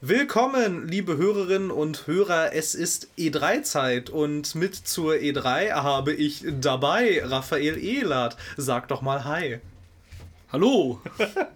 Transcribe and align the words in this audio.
Willkommen, 0.00 0.86
liebe 0.86 1.16
Hörerinnen 1.16 1.72
und 1.72 2.06
Hörer. 2.06 2.52
Es 2.52 2.76
ist 2.76 3.08
E3-Zeit 3.18 4.10
und 4.10 4.54
mit 4.54 4.76
zur 4.76 5.14
E3 5.14 5.72
habe 5.72 6.12
ich 6.12 6.44
dabei 6.60 7.20
Raphael 7.24 7.76
Ehlert. 7.76 8.36
Sag 8.56 8.86
doch 8.86 9.02
mal 9.02 9.24
Hi. 9.24 9.58
Hallo! 10.52 11.00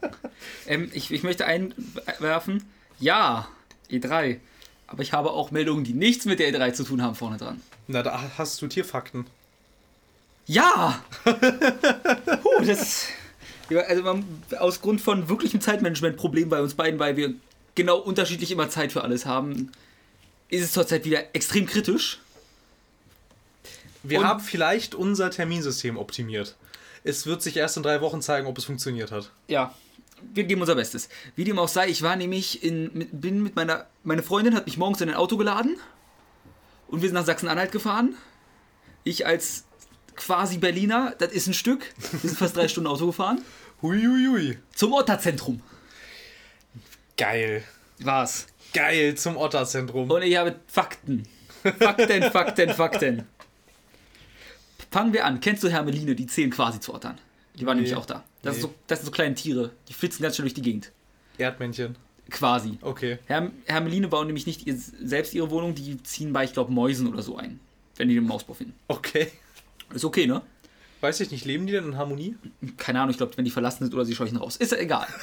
ähm, 0.66 0.90
ich, 0.92 1.12
ich 1.12 1.22
möchte 1.22 1.46
einwerfen, 1.46 2.64
ja, 2.98 3.46
E3. 3.88 4.41
Aber 4.88 5.02
ich 5.02 5.12
habe 5.12 5.30
auch 5.30 5.52
Meldungen, 5.52 5.84
die 5.84 5.95
nichts 5.95 6.24
mit 6.24 6.40
der 6.40 6.52
E3 6.52 6.72
zu 6.72 6.82
tun 6.82 7.00
haben, 7.00 7.14
vorne 7.14 7.36
dran. 7.36 7.61
Na, 7.86 8.02
da 8.02 8.24
hast 8.36 8.61
du 8.61 8.66
Tierfakten. 8.66 9.24
Ja! 10.46 11.00
Puh, 11.22 12.64
das. 12.66 13.06
Also 13.86 14.02
man, 14.02 14.24
aus 14.59 14.80
Grund 14.80 15.00
von 15.00 15.29
wirklichem 15.29 15.61
Zeitmanagement-Problem 15.61 16.48
bei 16.48 16.61
uns 16.61 16.74
beiden, 16.74 16.98
weil 16.98 17.16
wir 17.16 17.34
genau 17.75 17.98
unterschiedlich 17.98 18.50
immer 18.50 18.68
Zeit 18.70 18.93
für 18.93 19.02
alles 19.02 19.27
haben, 19.27 19.73
ist 20.48 20.62
es 20.65 20.73
zurzeit 20.73 21.05
wieder 21.05 21.34
extrem 21.34 21.66
kritisch. 21.66 22.20
Wir 24.02 24.20
Und- 24.20 24.27
haben 24.27 24.41
vielleicht 24.41 24.95
unser 24.95 25.30
Terminsystem 25.30 25.96
optimiert. 25.96 26.56
Es 27.05 27.27
wird 27.27 27.43
sich 27.43 27.56
erst 27.56 27.77
in 27.77 27.82
drei 27.82 28.01
Wochen 28.01 28.23
zeigen, 28.23 28.46
ob 28.46 28.59
es 28.59 28.65
funktioniert 28.65 29.10
hat. 29.10 29.30
Ja, 29.48 29.74
wir 30.34 30.45
geben 30.45 30.60
unser 30.60 30.77
Bestes. 30.77 31.09
Wie 31.34 31.45
dem 31.45 31.59
auch 31.59 31.69
sei, 31.69 31.88
ich 31.88 32.02
war 32.02 32.15
nämlich 32.16 32.62
in, 32.62 33.09
bin 33.12 33.43
mit 33.43 33.56
meiner, 33.56 33.87
meine 34.04 34.23
Freundin 34.23 34.54
hat 34.54 34.66
mich 34.66 34.77
morgens 34.77 35.01
in 35.01 35.09
ein 35.09 35.15
Auto 35.16 35.37
geladen 35.37 35.77
und 36.88 37.02
wir 37.02 37.09
sind 37.09 37.15
nach 37.15 37.27
Sachsen-Anhalt 37.27 37.73
gefahren. 37.73 38.15
Ich 39.04 39.27
als 39.27 39.65
quasi 40.15 40.59
Berliner, 40.59 41.15
das 41.18 41.32
ist 41.32 41.48
ein 41.48 41.54
Stück, 41.54 41.93
wir 42.12 42.20
sind 42.20 42.38
fast 42.38 42.57
drei 42.57 42.68
Stunden 42.68 42.87
Auto 42.88 43.07
gefahren, 43.07 43.43
Huiuiui. 43.82 44.59
zum 44.77 44.93
Otterzentrum. 44.93 45.60
Geil. 47.16 47.62
War's. 48.01 48.47
Geil 48.73 49.15
zum 49.16 49.37
Otterzentrum. 49.37 50.11
Und 50.11 50.23
ich 50.23 50.37
habe 50.37 50.57
Fakten. 50.66 51.25
Fakten, 51.79 52.23
Fakten, 52.30 52.71
Fakten. 52.71 53.27
Fangen 54.91 55.13
wir 55.13 55.24
an. 55.24 55.41
Kennst 55.41 55.63
du 55.63 55.69
Hermeline? 55.69 56.15
Die 56.15 56.27
zählen 56.27 56.51
quasi 56.51 56.80
zu 56.80 56.95
Ottern. 56.95 57.19
Die 57.54 57.66
waren 57.66 57.77
Nee. 57.77 57.82
nämlich 57.85 57.96
auch 57.96 58.07
da. 58.07 58.24
Das, 58.43 58.57
Nee. 58.57 58.63
so, 58.63 58.74
das 58.87 59.01
sind 59.01 59.07
so 59.07 59.13
kleine 59.13 59.35
Tiere. 59.35 59.71
Die 59.88 59.93
flitzen 59.93 60.23
ganz 60.23 60.37
schnell 60.37 60.45
durch 60.45 60.54
die 60.54 60.63
Gegend. 60.63 60.91
Erdmännchen. 61.38 61.96
Quasi. 62.30 62.79
Okay. 62.80 63.19
Herm 63.26 63.52
Hermeline 63.66 64.09
bauen 64.09 64.26
nämlich 64.26 64.47
nicht 64.47 64.66
ihr, 64.66 64.76
selbst 64.76 65.34
ihre 65.34 65.50
Wohnung, 65.50 65.75
die 65.75 66.03
ziehen 66.03 66.32
bei, 66.32 66.44
ich 66.44 66.53
glaube, 66.53 66.72
Mäusen 66.72 67.06
oder 67.09 67.22
so 67.22 67.37
ein. 67.37 67.60
Wenn 67.97 68.09
die 68.09 68.15
den 68.15 68.26
Mausbau 68.26 68.54
finden. 68.54 68.75
Okay. 68.88 69.31
Ist 69.93 70.04
okay, 70.04 70.26
ne? 70.26 70.41
Weiß 71.03 71.21
ich 71.21 71.31
nicht, 71.31 71.44
leben 71.44 71.66
die 71.66 71.72
denn 71.72 71.84
in 71.84 71.97
Harmonie? 71.97 72.37
Keine 72.78 73.00
Ahnung, 73.00 73.10
ich 73.10 73.16
glaube, 73.19 73.37
wenn 73.37 73.44
die 73.44 73.50
verlassen 73.50 73.84
sind 73.84 73.93
oder 73.94 74.04
sie 74.04 74.15
scheuchen 74.15 74.37
raus. 74.38 74.56
Ist 74.56 74.72
ja 74.72 74.78
egal. 74.78 75.06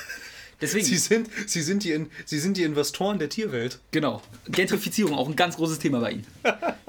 Deswegen, 0.62 0.86
Sie 0.86 0.98
sind, 0.98 1.30
sie 1.48 1.62
sind, 1.62 1.84
die, 1.84 1.92
in, 1.92 2.10
sie 2.26 2.38
sind 2.40 2.58
die 2.58 2.64
Investoren 2.64 3.18
der 3.20 3.30
Tierwelt. 3.30 3.80
genau. 3.92 4.22
Gentrifizierung, 4.50 5.14
auch 5.16 5.28
ein 5.30 5.36
ganz 5.36 5.56
großes 5.56 5.80
Thema 5.80 6.00
bei 6.02 6.12
ihnen. 6.12 6.28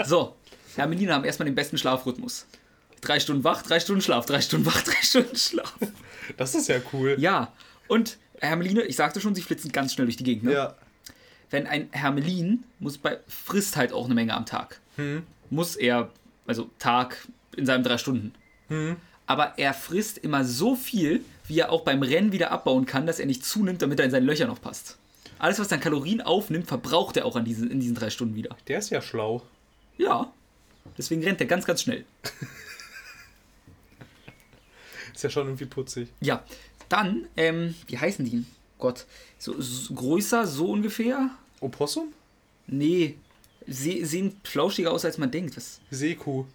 So, 0.04 0.34
Hermeline 0.76 1.14
haben 1.14 1.24
erstmal 1.24 1.46
den 1.46 1.54
besten 1.54 1.78
Schlafrhythmus. 1.78 2.46
Drei 3.00 3.20
Stunden 3.20 3.44
wach, 3.44 3.62
drei 3.62 3.78
Stunden 3.80 4.02
Schlaf, 4.02 4.26
drei 4.26 4.40
Stunden 4.40 4.66
wach, 4.66 4.82
drei 4.84 5.00
Stunden 5.02 5.36
Schlaf. 5.36 5.74
Das 6.36 6.54
ist 6.54 6.68
ja 6.68 6.80
cool. 6.92 7.16
Ja, 7.18 7.52
und 7.88 8.18
Hermeline, 8.40 8.82
ich 8.82 8.96
sagte 8.96 9.20
schon, 9.20 9.34
sie 9.34 9.42
flitzen 9.42 9.70
ganz 9.72 9.94
schnell 9.94 10.06
durch 10.06 10.16
die 10.16 10.24
Gegend. 10.24 10.44
Ne? 10.44 10.52
Ja. 10.52 10.74
Wenn 11.50 11.66
ein 11.66 11.88
Hermelin 11.92 12.64
muss 12.78 12.98
bei, 12.98 13.18
frisst 13.28 13.76
halt 13.76 13.92
auch 13.92 14.04
eine 14.06 14.14
Menge 14.14 14.34
am 14.34 14.46
Tag. 14.46 14.80
Muss 15.48 15.76
er, 15.76 16.10
also 16.46 16.70
Tag 16.78 17.26
in 17.56 17.66
seinen 17.66 17.82
drei 17.84 17.98
Stunden. 17.98 18.32
Aber 19.26 19.54
er 19.58 19.74
frisst 19.74 20.18
immer 20.18 20.44
so 20.44 20.76
viel, 20.76 21.24
wie 21.50 21.58
er 21.58 21.72
auch 21.72 21.82
beim 21.82 22.02
Rennen 22.02 22.30
wieder 22.30 22.52
abbauen 22.52 22.86
kann, 22.86 23.06
dass 23.06 23.18
er 23.18 23.26
nicht 23.26 23.44
zunimmt, 23.44 23.82
damit 23.82 23.98
er 23.98 24.04
in 24.04 24.12
seine 24.12 24.24
Löcher 24.24 24.46
noch 24.46 24.62
passt. 24.62 24.96
Alles, 25.40 25.58
was 25.58 25.66
dann 25.66 25.80
Kalorien 25.80 26.20
aufnimmt, 26.20 26.68
verbraucht 26.68 27.16
er 27.16 27.26
auch 27.26 27.34
an 27.34 27.44
diesen, 27.44 27.70
in 27.70 27.80
diesen 27.80 27.96
drei 27.96 28.08
Stunden 28.08 28.36
wieder. 28.36 28.56
Der 28.68 28.78
ist 28.78 28.90
ja 28.90 29.02
schlau. 29.02 29.42
Ja. 29.98 30.32
Deswegen 30.96 31.24
rennt 31.24 31.40
er 31.40 31.48
ganz, 31.48 31.66
ganz 31.66 31.82
schnell. 31.82 32.04
Ist 35.14 35.24
ja 35.24 35.30
schon 35.30 35.48
irgendwie 35.48 35.66
putzig. 35.66 36.08
Ja. 36.20 36.44
Dann, 36.88 37.26
ähm, 37.36 37.74
wie 37.88 37.98
heißen 37.98 38.24
die? 38.24 38.44
Gott. 38.78 39.06
So, 39.38 39.60
so 39.60 39.92
größer, 39.92 40.46
so 40.46 40.70
ungefähr? 40.70 41.30
Opossum? 41.60 42.12
Nee. 42.68 43.16
Sie 43.66 44.04
sehen 44.04 44.40
flauschiger 44.44 44.92
aus, 44.92 45.04
als 45.04 45.18
man 45.18 45.30
denkt. 45.30 45.56
Was? 45.56 45.80
Seekuh. 45.90 46.46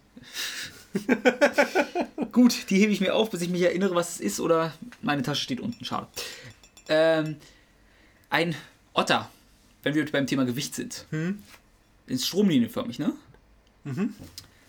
Gut, 2.32 2.70
die 2.70 2.78
hebe 2.78 2.92
ich 2.92 3.00
mir 3.00 3.14
auf, 3.14 3.30
bis 3.30 3.42
ich 3.42 3.48
mich 3.48 3.62
erinnere, 3.62 3.94
was 3.94 4.14
es 4.16 4.20
ist, 4.20 4.40
oder 4.40 4.72
meine 5.02 5.22
Tasche 5.22 5.42
steht 5.42 5.60
unten. 5.60 5.84
Schade. 5.84 6.06
Ähm, 6.88 7.36
ein 8.30 8.54
Otter, 8.94 9.30
wenn 9.82 9.94
wir 9.94 10.10
beim 10.10 10.26
Thema 10.26 10.44
Gewicht 10.44 10.74
sind, 10.74 11.06
ist 12.06 12.26
stromlinienförmig, 12.26 12.98
ne? 12.98 13.12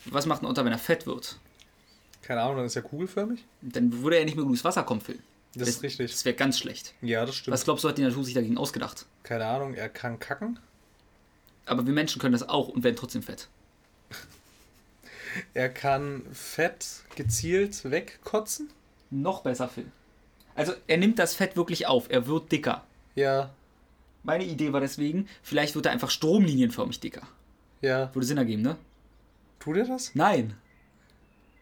Was 0.05 0.25
macht 0.25 0.41
ein 0.41 0.45
Otter, 0.45 0.63
wenn 0.65 0.71
er 0.71 0.79
fett 0.79 1.05
wird? 1.05 1.37
Keine 2.21 2.41
Ahnung, 2.41 2.57
dann 2.57 2.65
ist 2.65 2.75
er 2.75 2.81
kugelförmig? 2.81 3.45
Dann 3.61 4.01
würde 4.01 4.17
er 4.17 4.25
nicht 4.25 4.35
mehr 4.35 4.45
genug 4.45 4.63
Wasser 4.63 4.83
kommen 4.83 5.01
füllen. 5.01 5.23
Das 5.55 5.67
ist 5.69 5.81
richtig. 5.81 6.11
Das 6.11 6.25
wäre 6.25 6.35
ganz 6.35 6.59
schlecht. 6.59 6.93
Ja, 7.01 7.25
das 7.25 7.35
stimmt. 7.35 7.53
Was 7.53 7.63
glaubst 7.63 7.83
du, 7.83 7.89
hat 7.89 7.97
die 7.97 8.03
Natur 8.03 8.23
sich 8.23 8.33
dagegen 8.33 8.57
ausgedacht? 8.57 9.05
Keine 9.23 9.45
Ahnung, 9.45 9.73
er 9.73 9.89
kann 9.89 10.19
kacken. 10.19 10.59
Aber 11.65 11.85
wir 11.85 11.93
Menschen 11.93 12.19
können 12.21 12.33
das 12.33 12.47
auch 12.47 12.67
und 12.67 12.83
werden 12.83 12.95
trotzdem 12.95 13.23
fett. 13.23 13.47
Er 15.53 15.69
kann 15.69 16.23
Fett 16.33 16.85
gezielt 17.15 17.89
wegkotzen. 17.89 18.69
Noch 19.09 19.41
besser, 19.43 19.67
Phil. 19.69 19.85
Also, 20.55 20.73
er 20.87 20.97
nimmt 20.97 21.19
das 21.19 21.33
Fett 21.35 21.55
wirklich 21.55 21.87
auf. 21.87 22.07
Er 22.09 22.27
wird 22.27 22.51
dicker. 22.51 22.83
Ja, 23.15 23.51
Meine 24.23 24.43
Idee 24.43 24.73
war 24.73 24.81
deswegen, 24.81 25.27
vielleicht 25.41 25.75
wird 25.75 25.85
er 25.85 25.91
einfach 25.91 26.09
stromlinienförmig 26.09 26.99
dicker. 26.99 27.21
ja. 27.81 28.13
Würde 28.13 28.25
Sinn 28.25 28.37
ergeben, 28.37 28.61
ne? 28.63 28.75
Tut 29.59 29.77
er 29.77 29.85
das? 29.85 30.11
Nein. 30.15 30.55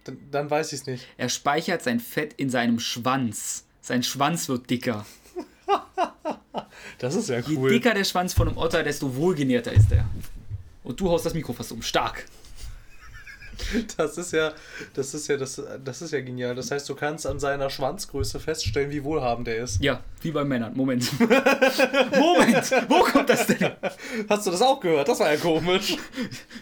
Dann, 0.05 0.17
dann 0.31 0.49
weiß 0.49 0.73
ich 0.73 0.81
es 0.81 0.85
nicht. 0.87 1.07
Er 1.17 1.29
speichert 1.29 1.81
sein 1.83 1.99
Fett 1.99 2.33
in 2.33 2.49
seinem 2.49 2.79
Schwanz. 2.79 3.65
Sein 3.81 4.03
Schwanz 4.03 4.49
wird 4.49 4.69
dicker. 4.69 5.05
Das 6.99 7.15
ist 7.15 7.29
ja 7.29 7.39
Je 7.39 7.57
cool. 7.57 7.69
dicker 7.71 7.93
der 7.93 8.03
Schwanz 8.05 8.33
von 8.33 8.47
einem 8.47 8.57
Otter, 8.57 8.83
desto 8.83 9.15
wohlgenährter 9.15 9.73
ist 9.73 9.91
er. 9.91 10.05
Und 10.83 10.99
du 10.99 11.09
haust 11.09 11.25
das 11.25 11.33
Mikro 11.33 11.51
fast 11.53 11.71
um. 11.71 11.81
Stark. 11.81 12.25
Das 13.97 14.17
ist 14.17 14.33
ja, 14.33 14.53
das 14.93 15.13
ist 15.13 15.27
ja, 15.27 15.37
das, 15.37 15.61
das 15.83 16.01
ist 16.01 16.11
ja 16.11 16.21
genial. 16.21 16.55
Das 16.55 16.71
heißt, 16.71 16.87
du 16.89 16.95
kannst 16.95 17.25
an 17.25 17.39
seiner 17.39 17.69
Schwanzgröße 17.69 18.39
feststellen, 18.39 18.91
wie 18.91 19.03
wohlhabend 19.03 19.47
er 19.47 19.63
ist. 19.63 19.81
Ja, 19.83 20.03
wie 20.21 20.31
bei 20.31 20.43
Männern. 20.43 20.75
Moment. 20.75 21.09
Moment! 21.19 22.71
Wo 22.89 23.03
kommt 23.03 23.29
das 23.29 23.47
denn? 23.47 23.71
Hast 24.29 24.47
du 24.47 24.51
das 24.51 24.61
auch 24.61 24.79
gehört? 24.79 25.07
Das 25.07 25.19
war 25.19 25.31
ja 25.31 25.37
komisch. 25.37 25.97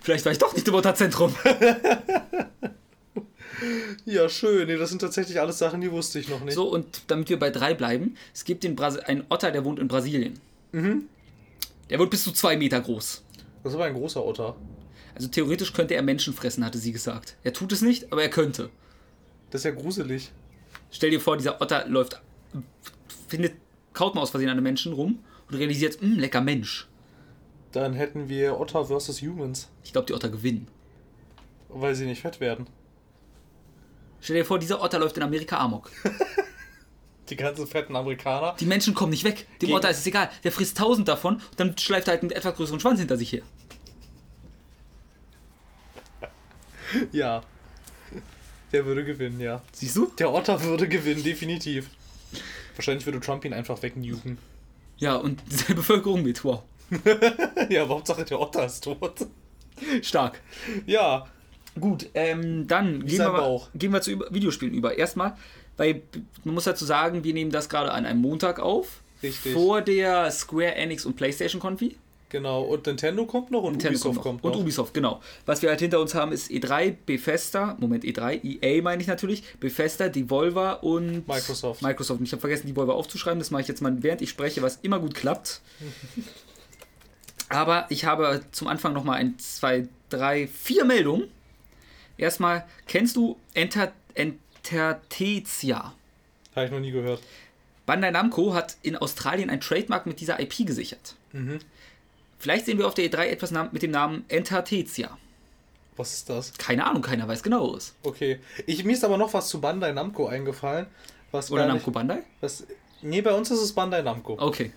Vielleicht 0.02 0.26
war 0.26 0.32
ich 0.32 0.38
doch 0.38 0.54
nicht 0.54 0.68
im 0.68 0.76
Otterzentrum. 0.76 1.36
Ja, 4.06 4.28
schön. 4.30 4.68
Nee, 4.68 4.78
das 4.78 4.90
sind 4.90 5.00
tatsächlich 5.00 5.40
alles 5.40 5.58
Sachen, 5.58 5.82
die 5.82 5.92
wusste 5.92 6.20
ich 6.20 6.28
noch 6.30 6.44
nicht. 6.44 6.56
So, 6.56 6.70
und 6.70 7.04
damit 7.08 7.30
wir 7.30 7.40
bei 7.40 7.50
drei 7.50 7.74
bleiben, 7.74 8.18
es 8.34 8.44
gibt 8.44 8.64
den 8.64 8.78
einen 8.80 9.24
Otter, 9.30 9.52
der 9.52 9.64
wohnt 9.64 9.80
in 9.80 9.88
Brasilien. 9.88 10.40
Der 11.90 12.00
wird 12.00 12.10
bis 12.10 12.24
zu 12.24 12.32
zwei 12.32 12.58
Meter 12.58 12.82
groß. 12.82 13.24
Das 13.64 13.72
ist 13.72 13.76
aber 13.76 13.86
ein 13.86 13.94
großer 13.94 14.26
Otter. 14.26 14.56
Also 15.16 15.28
theoretisch 15.28 15.74
könnte 15.74 15.94
er 15.96 16.02
Menschen 16.02 16.34
fressen, 16.34 16.66
hatte 16.66 16.78
sie 16.80 16.92
gesagt. 16.92 17.36
Er 17.44 17.54
tut 17.54 17.72
es 17.72 17.82
nicht, 17.82 18.12
aber 18.12 18.24
er 18.24 18.30
könnte. 18.30 18.70
Das 19.52 19.62
ist 19.62 19.66
ja 19.66 19.72
gruselig. 19.72 20.32
Stell 20.92 21.12
dir 21.12 21.20
vor, 21.22 21.38
dieser 21.38 21.62
Otter 21.62 21.88
läuft, 21.88 22.22
findet, 23.28 23.54
kaut 23.94 24.16
mal 24.16 24.22
aus 24.22 24.32
Versehen 24.32 24.50
an 24.50 24.54
einem 24.58 24.64
Menschen 24.64 24.94
rum 24.94 25.20
und 25.50 25.56
realisiert, 25.58 26.02
mh, 26.02 26.20
lecker 26.20 26.42
Mensch. 26.42 26.88
Dann 27.72 27.94
hätten 27.94 28.30
wir 28.30 28.60
Otter 28.60 28.86
versus 28.86 29.22
Humans, 29.22 29.70
Ich 29.84 29.92
glaube, 29.92 30.06
die 30.08 30.14
Otter 30.14 30.30
gewinnen. 30.30 30.68
weil 31.70 31.96
sie 31.96 32.06
nicht 32.06 32.22
fett 32.22 32.40
werden. 32.40 32.68
Stell 34.22 34.38
dir 34.38 34.46
vor, 34.46 34.58
dieser 34.60 34.82
Otter 34.82 35.00
läuft 35.00 35.18
in 35.18 35.24
Amerika 35.24 35.58
Amok. 35.58 35.92
Die 37.30 37.36
ganzen 37.38 37.66
fetten 37.68 37.96
Amerikaner. 37.96 38.54
Die 38.60 38.66
Menschen 38.66 38.94
kommen 38.94 39.12
nicht 39.12 39.24
weg. 39.24 39.48
Dem 39.62 39.68
Gegen- 39.68 39.74
Otter 39.74 39.90
ist 39.90 40.00
es 40.00 40.06
egal. 40.08 40.30
Der 40.44 40.52
frisst 40.52 40.78
tausend 40.78 41.08
davon 41.08 41.36
und 41.36 41.60
dann 41.60 41.78
schleift 41.78 42.08
er 42.08 42.12
halt 42.16 42.22
einen 42.22 42.32
etwas 42.32 42.56
größeren 42.56 42.80
Schwanz 42.82 43.00
hinter 43.00 43.16
sich 43.18 43.32
her. 43.32 43.44
Ja. 47.12 47.44
Der 48.72 48.86
würde 48.86 49.06
gewinnen, 49.06 49.40
ja. 49.40 49.62
Siehst 49.72 49.96
du? 49.96 50.12
Der 50.18 50.34
Otter 50.34 50.64
würde 50.64 50.88
gewinnen, 50.88 51.24
definitiv. 51.24 51.90
Wahrscheinlich 52.76 53.06
würde 53.06 53.20
Trump 53.20 53.46
ihn 53.46 53.54
einfach 53.54 53.82
wegnuken. 53.84 54.40
Ja, 54.98 55.16
und 55.16 55.42
seine 55.48 55.76
Bevölkerung 55.76 56.24
mit. 56.24 56.44
Wow. 56.44 56.64
Ja, 57.70 57.84
aber 57.84 57.96
Hauptsache 57.96 58.26
der 58.26 58.40
Otter 58.40 58.66
ist 58.66 58.84
tot. 58.84 59.28
Stark. 60.02 60.42
Ja. 60.86 61.28
Gut, 61.80 62.10
ähm, 62.14 62.68
dann 62.68 63.06
gehen 63.06 63.18
wir, 63.18 63.32
mal, 63.32 63.62
gehen 63.74 63.92
wir 63.94 64.02
zu 64.02 64.12
über 64.12 64.32
Videospielen 64.32 64.74
über. 64.76 64.96
Erstmal, 64.98 65.36
weil 65.78 66.04
man 66.44 66.54
muss 66.54 66.66
dazu 66.66 66.86
sagen, 66.86 67.24
wir 67.24 67.34
nehmen 67.34 67.52
das 67.52 67.70
gerade 67.70 67.92
an 67.92 68.06
einem 68.06 68.22
Montag 68.22 68.60
auf. 68.60 69.02
Richtig. 69.24 69.54
Vor 69.54 69.82
der 69.82 70.30
Square 70.30 70.76
Enix 70.76 71.06
und 71.06 71.16
PlayStation 71.16 71.60
Konfi. 71.60 71.96
Genau. 72.34 72.64
Und 72.64 72.88
Nintendo 72.88 73.28
kommt 73.28 73.52
noch 73.52 73.62
und 73.62 73.74
Nintendo 73.74 73.96
Ubisoft 73.96 74.22
kommt 74.22 74.44
noch. 74.44 74.56
Und 74.56 74.60
Ubisoft, 74.60 74.92
genau. 74.96 75.22
Was 75.46 75.62
wir 75.62 75.70
halt 75.70 75.80
hinter 75.82 76.00
uns 76.00 76.16
haben, 76.16 76.32
ist 76.32 76.50
E3, 76.50 76.96
Bethesda, 77.06 77.78
Moment, 77.80 78.04
E3, 78.04 78.44
EA 78.44 78.82
meine 78.82 79.04
ich 79.04 79.08
natürlich, 79.08 79.44
Bethesda, 79.60 80.10
Devolver 80.10 80.84
und 80.84 81.28
Microsoft. 81.28 81.84
Microsoft. 81.84 82.20
Und 82.20 82.26
ich 82.26 82.32
habe 82.32 82.40
vergessen, 82.40 82.66
Devolver 82.66 82.96
aufzuschreiben. 82.96 83.38
Das 83.38 83.52
mache 83.52 83.62
ich 83.62 83.68
jetzt 83.68 83.84
mal, 83.84 84.02
während 84.02 84.24
ich 84.24 84.32
spreche, 84.32 84.64
was 84.64 84.78
immer 84.78 84.98
gut 84.98 85.14
klappt. 85.14 85.62
Aber 87.50 87.86
ich 87.90 88.06
habe 88.06 88.42
zum 88.52 88.68
Anfang 88.68 88.94
nochmal 88.94 89.20
ein, 89.20 89.38
zwei, 89.38 89.88
drei, 90.10 90.48
vier 90.48 90.86
Meldungen. 90.86 91.28
Erstmal, 92.18 92.66
kennst 92.88 93.16
du 93.16 93.38
Enter 93.54 93.94
Entertetia? 94.16 95.94
Habe 96.56 96.66
ich 96.66 96.72
noch 96.72 96.80
nie 96.80 96.90
gehört. 96.90 97.22
Bandai 97.86 98.10
Namco 98.10 98.56
hat 98.56 98.78
in 98.82 98.96
Australien 98.98 99.52
ein 99.52 99.62
Trademark 99.62 100.08
mit 100.08 100.20
dieser 100.20 100.40
IP 100.40 100.66
gesichert. 100.66 101.14
Vielleicht 102.44 102.66
sehen 102.66 102.78
wir 102.78 102.88
auf 102.88 102.94
der 102.94 103.10
E3 103.10 103.28
etwas 103.28 103.52
mit 103.72 103.84
dem 103.84 103.92
Namen 103.92 104.26
Entertetia. 104.28 105.18
Was 105.96 106.14
ist 106.14 106.30
das? 106.30 106.54
Keine 106.58 106.86
Ahnung, 106.86 107.02
keiner 107.02 107.26
weiß 107.26 107.42
genaueres. 107.42 107.96
Okay. 108.04 108.42
Ich, 108.66 108.84
mir 108.84 108.92
ist 108.92 109.06
aber 109.06 109.18
noch 109.18 109.34
was 109.34 109.48
zu 109.48 109.62
Bandai 109.62 109.94
Namco 109.94 110.28
eingefallen. 110.28 110.88
Was 111.32 111.50
Oder 111.52 111.68
Namco 111.68 111.86
nicht, 111.86 111.94
Bandai? 111.94 112.24
was, 112.42 112.68
Nee, 113.02 113.22
bei 113.22 113.32
uns 113.34 113.50
ist 113.50 113.62
es 113.62 113.72
Bandai 113.72 114.02
Namco. 114.02 114.36
Okay. 114.38 114.74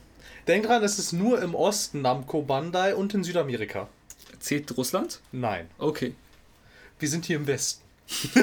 Denk 0.47 0.67
dran, 0.67 0.85
es 0.85 1.01
ist 1.01 1.13
nur 1.13 1.43
im 1.43 1.57
Osten 1.57 2.03
Namco 2.03 2.43
Bandai 2.43 2.95
und 2.95 3.13
in 3.15 3.25
Südamerika. 3.25 3.89
Zählt 4.39 4.77
Russland? 4.77 5.19
Nein. 5.33 5.69
Okay. 5.79 6.15
Wir 7.01 7.09
sind 7.09 7.25
hier 7.25 7.35
im 7.35 7.49
Westen. 7.49 7.83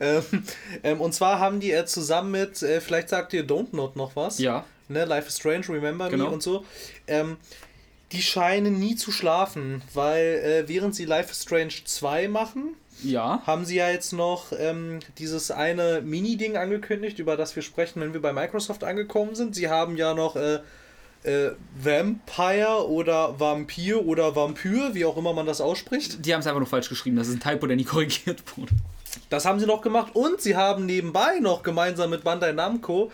ähm, 0.00 0.22
ähm, 0.82 1.00
und 1.00 1.14
zwar 1.14 1.38
haben 1.38 1.60
die 1.60 1.72
äh, 1.72 1.86
zusammen 1.86 2.32
mit, 2.32 2.62
äh, 2.62 2.82
vielleicht 2.82 3.08
sagt 3.08 3.32
ihr 3.32 3.46
Don't 3.46 3.68
Not 3.72 3.96
noch 3.96 4.16
was. 4.16 4.38
Ja. 4.38 4.66
Ne, 4.88 5.04
Life 5.04 5.28
is 5.28 5.36
Strange, 5.38 5.68
Remember 5.68 6.08
Genau. 6.10 6.24
Me 6.26 6.30
und 6.30 6.42
so. 6.42 6.64
Ähm, 7.06 7.36
die 8.12 8.22
scheinen 8.22 8.78
nie 8.78 8.94
zu 8.96 9.10
schlafen, 9.10 9.82
weil 9.92 10.64
äh, 10.66 10.68
während 10.68 10.94
sie 10.94 11.04
Life 11.04 11.30
is 11.32 11.42
Strange 11.42 11.72
2 11.84 12.28
machen, 12.28 12.74
Ja. 13.02 13.42
haben 13.46 13.64
sie 13.64 13.76
ja 13.76 13.88
jetzt 13.90 14.12
noch 14.12 14.52
ähm, 14.56 15.00
dieses 15.18 15.50
eine 15.50 16.00
Mini-Ding 16.02 16.56
angekündigt, 16.56 17.18
über 17.18 17.36
das 17.36 17.56
wir 17.56 17.62
sprechen, 17.62 18.00
wenn 18.00 18.12
wir 18.12 18.22
bei 18.22 18.32
Microsoft 18.32 18.84
angekommen 18.84 19.34
sind. 19.34 19.54
Sie 19.56 19.68
haben 19.68 19.96
ja 19.96 20.14
noch 20.14 20.36
äh, 20.36 20.60
äh, 21.24 21.52
Vampire 21.82 22.88
oder 22.88 23.40
Vampir 23.40 24.04
oder 24.06 24.36
Vampyr, 24.36 24.94
wie 24.94 25.04
auch 25.06 25.16
immer 25.16 25.32
man 25.32 25.46
das 25.46 25.60
ausspricht. 25.60 26.24
Die 26.24 26.32
haben 26.34 26.40
es 26.40 26.46
einfach 26.46 26.60
nur 26.60 26.68
falsch 26.68 26.88
geschrieben. 26.90 27.16
Das 27.16 27.28
ist 27.28 27.34
ein 27.34 27.40
Typo, 27.52 27.66
der 27.66 27.76
nie 27.76 27.84
korrigiert 27.84 28.42
wurde. 28.56 28.72
Das 29.30 29.44
haben 29.44 29.58
sie 29.58 29.66
noch 29.66 29.80
gemacht 29.80 30.14
und 30.14 30.40
sie 30.40 30.56
haben 30.56 30.86
nebenbei 30.86 31.38
noch 31.40 31.62
gemeinsam 31.62 32.10
mit 32.10 32.22
Bandai 32.24 32.52
Namco 32.52 33.10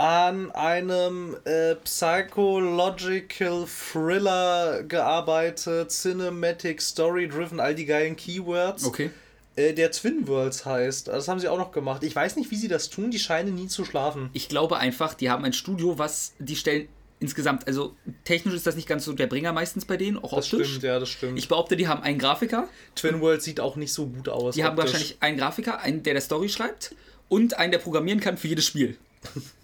an 0.00 0.50
einem 0.52 1.36
äh, 1.44 1.74
Psychological 1.84 3.66
Thriller 3.66 4.82
gearbeitet, 4.84 5.90
Cinematic 5.90 6.80
Story 6.80 7.28
Driven, 7.28 7.60
all 7.60 7.74
die 7.74 7.84
geilen 7.84 8.16
Keywords. 8.16 8.84
Okay. 8.86 9.10
Äh, 9.56 9.74
der 9.74 9.90
Twin 9.90 10.26
Worlds 10.26 10.64
heißt. 10.64 11.08
Das 11.08 11.28
haben 11.28 11.38
sie 11.38 11.48
auch 11.48 11.58
noch 11.58 11.70
gemacht. 11.70 12.02
Ich 12.02 12.16
weiß 12.16 12.36
nicht, 12.36 12.50
wie 12.50 12.56
sie 12.56 12.68
das 12.68 12.88
tun. 12.88 13.10
Die 13.10 13.18
scheinen 13.18 13.54
nie 13.54 13.66
zu 13.68 13.84
schlafen. 13.84 14.30
Ich 14.32 14.48
glaube 14.48 14.78
einfach, 14.78 15.12
die 15.12 15.28
haben 15.28 15.44
ein 15.44 15.52
Studio, 15.52 15.98
was 15.98 16.32
die 16.38 16.56
stellen 16.56 16.88
insgesamt, 17.18 17.66
also 17.66 17.94
technisch 18.24 18.54
ist 18.54 18.66
das 18.66 18.76
nicht 18.76 18.88
ganz 18.88 19.04
so 19.04 19.12
der 19.12 19.26
Bringer 19.26 19.52
meistens 19.52 19.84
bei 19.84 19.98
denen, 19.98 20.16
auch 20.16 20.34
Das 20.34 20.50
optisch. 20.50 20.68
stimmt, 20.68 20.84
ja, 20.84 20.98
das 20.98 21.10
stimmt. 21.10 21.38
Ich 21.38 21.48
behaupte, 21.48 21.76
die 21.76 21.86
haben 21.88 22.02
einen 22.02 22.18
Grafiker, 22.18 22.66
Twin 22.94 23.20
Worlds 23.20 23.44
sieht 23.44 23.60
auch 23.60 23.76
nicht 23.76 23.92
so 23.92 24.06
gut 24.06 24.30
aus. 24.30 24.54
die 24.54 24.64
haben 24.64 24.78
optisch. 24.78 24.94
wahrscheinlich 24.94 25.16
einen 25.20 25.36
Grafiker, 25.36 25.80
einen, 25.80 26.02
der 26.02 26.14
der 26.14 26.22
Story 26.22 26.48
schreibt 26.48 26.94
und 27.28 27.58
einen, 27.58 27.72
der 27.72 27.78
programmieren 27.80 28.20
kann 28.20 28.38
für 28.38 28.48
jedes 28.48 28.64
Spiel. 28.64 28.96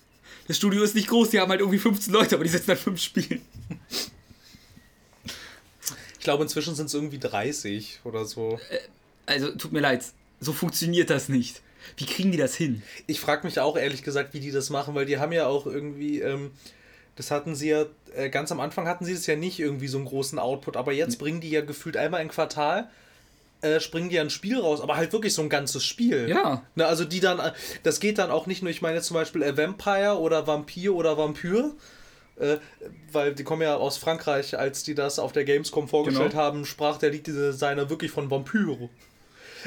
Das 0.48 0.56
Studio 0.56 0.82
ist 0.82 0.94
nicht 0.94 1.08
groß, 1.08 1.30
die 1.30 1.40
haben 1.40 1.50
halt 1.50 1.60
irgendwie 1.60 1.78
15 1.78 2.12
Leute, 2.12 2.34
aber 2.34 2.44
die 2.44 2.50
sitzen 2.50 2.72
an 2.72 2.76
fünf 2.76 3.00
Spielen. 3.00 3.42
Ich 6.18 6.20
glaube, 6.20 6.42
inzwischen 6.42 6.74
sind 6.74 6.86
es 6.86 6.94
irgendwie 6.94 7.18
30 7.18 8.00
oder 8.04 8.24
so. 8.24 8.58
Also 9.26 9.52
tut 9.52 9.72
mir 9.72 9.80
leid, 9.80 10.04
so 10.40 10.52
funktioniert 10.52 11.10
das 11.10 11.28
nicht. 11.28 11.62
Wie 11.96 12.06
kriegen 12.06 12.32
die 12.32 12.38
das 12.38 12.54
hin? 12.56 12.82
Ich 13.06 13.20
frage 13.20 13.46
mich 13.46 13.60
auch 13.60 13.76
ehrlich 13.76 14.02
gesagt, 14.02 14.34
wie 14.34 14.40
die 14.40 14.50
das 14.50 14.70
machen, 14.70 14.94
weil 14.94 15.06
die 15.06 15.18
haben 15.18 15.32
ja 15.32 15.46
auch 15.46 15.66
irgendwie, 15.66 16.20
ähm, 16.20 16.50
das 17.14 17.30
hatten 17.30 17.54
sie 17.54 17.70
ja, 17.70 17.86
äh, 18.14 18.28
ganz 18.28 18.50
am 18.50 18.60
Anfang 18.60 18.88
hatten 18.88 19.04
sie 19.04 19.14
das 19.14 19.26
ja 19.26 19.36
nicht 19.36 19.58
irgendwie 19.58 19.88
so 19.88 19.98
einen 19.98 20.06
großen 20.06 20.38
Output, 20.38 20.76
aber 20.76 20.92
jetzt 20.92 21.18
bringen 21.18 21.40
die 21.40 21.50
ja 21.50 21.60
gefühlt 21.60 21.96
einmal 21.96 22.22
im 22.22 22.28
Quartal, 22.28 22.90
äh, 23.62 23.80
springen 23.80 24.08
die 24.10 24.18
ein 24.20 24.30
Spiel 24.30 24.58
raus, 24.58 24.80
aber 24.80 24.96
halt 24.96 25.12
wirklich 25.12 25.34
so 25.34 25.42
ein 25.42 25.48
ganzes 25.48 25.84
Spiel. 25.84 26.28
Ja. 26.28 26.62
Ne, 26.74 26.86
also 26.86 27.04
die 27.04 27.20
dann, 27.20 27.40
das 27.82 28.00
geht 28.00 28.18
dann 28.18 28.30
auch 28.30 28.46
nicht 28.46 28.62
nur, 28.62 28.70
ich 28.70 28.82
meine 28.82 29.00
zum 29.02 29.14
Beispiel 29.14 29.42
äh, 29.42 29.56
Vampire 29.56 30.18
oder 30.18 30.46
Vampir 30.46 30.94
oder 30.94 31.16
Vampyr, 31.18 31.74
äh, 32.38 32.58
weil 33.12 33.34
die 33.34 33.44
kommen 33.44 33.62
ja 33.62 33.76
aus 33.76 33.96
Frankreich, 33.96 34.58
als 34.58 34.82
die 34.82 34.94
das 34.94 35.18
auf 35.18 35.32
der 35.32 35.44
Gamescom 35.44 35.88
vorgestellt 35.88 36.32
Genau. 36.32 36.42
haben, 36.42 36.64
sprach 36.66 36.98
der 36.98 37.10
Lead-Designer 37.10 37.88
wirklich 37.88 38.10
von 38.10 38.30
Vampyr. 38.30 38.88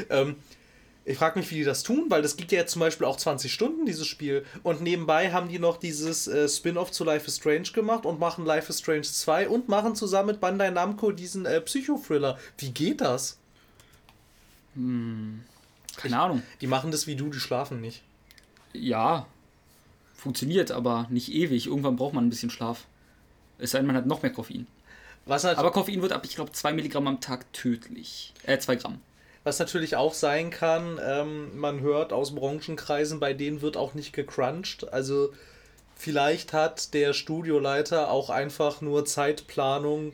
Ähm, 0.10 0.36
ich 1.06 1.18
frage 1.18 1.40
mich, 1.40 1.50
wie 1.50 1.56
die 1.56 1.64
das 1.64 1.82
tun, 1.82 2.06
weil 2.10 2.22
das 2.22 2.38
geht 2.38 2.52
ja 2.52 2.60
jetzt 2.60 2.74
zum 2.74 2.82
Beispiel 2.82 3.08
auch 3.08 3.18
20 3.18 3.52
Stunden, 3.52 3.88
dieses 3.88 4.06
Spiel. 4.06 4.46
Und 4.62 4.82
nebenbei 4.82 5.32
haben 5.32 5.50
die 5.50 5.58
noch 5.58 5.78
dieses 5.78 6.28
äh, 6.28 6.48
Spin-off 6.48 6.92
zu 6.92 7.04
Life 7.04 7.26
is 7.26 7.38
Strange 7.38 7.72
gemacht 7.74 8.06
und 8.06 8.20
machen 8.20 8.46
Life 8.46 8.70
is 8.70 8.78
Strange 8.80 9.02
2 9.02 9.50
und 9.50 9.68
machen 9.70 9.96
zusammen 9.96 10.28
mit 10.28 10.40
Bandai 10.40 10.70
Namco 10.70 11.12
diesen 11.12 11.48
äh, 11.48 11.62
Psychothriller. 11.62 12.38
Wie 12.60 12.70
geht 12.70 13.02
das? 13.02 13.39
Keine 15.96 16.20
Ahnung. 16.20 16.44
Die 16.62 16.68
machen 16.68 16.92
das 16.92 17.08
wie 17.08 17.16
du, 17.16 17.30
die 17.30 17.40
schlafen 17.40 17.82
nicht. 17.82 18.02
Ja, 18.74 19.26
funktioniert, 20.16 20.72
aber 20.72 21.08
nicht 21.10 21.32
ewig. 21.32 21.68
Irgendwann 21.68 21.96
braucht 21.96 22.14
man 22.14 22.26
ein 22.26 22.30
bisschen 22.30 22.50
Schlaf. 22.50 22.86
Es 23.58 23.72
sei 23.72 23.80
denn, 23.80 23.88
man 23.88 23.96
hat 23.96 24.06
noch 24.06 24.22
mehr 24.22 24.32
Koffein. 24.32 24.68
Aber 25.28 25.72
Koffein 25.72 26.02
wird 26.02 26.12
ab, 26.12 26.26
ich 26.26 26.36
glaube, 26.36 26.52
2 26.52 26.74
Milligramm 26.74 27.08
am 27.08 27.22
Tag 27.22 27.52
tödlich. 27.54 28.34
Äh, 28.44 28.58
2 28.58 28.76
Gramm. 28.78 29.02
was 29.44 29.60
natürlich 29.60 29.96
auch 29.96 30.14
sein 30.14 30.50
kann, 30.50 31.00
ähm, 31.04 31.58
man 31.58 31.82
hört 31.82 32.14
aus 32.14 32.34
Branchenkreisen, 32.36 33.20
bei 33.20 33.34
denen 33.34 33.62
wird 33.62 33.78
auch 33.78 33.94
nicht 33.94 34.14
gecrunched. 34.14 34.92
Also 34.92 35.32
vielleicht 35.96 36.54
hat 36.54 36.94
der 36.94 37.14
Studioleiter 37.14 38.10
auch 38.12 38.30
einfach 38.30 38.82
nur 38.82 39.06
Zeitplanung 39.06 40.14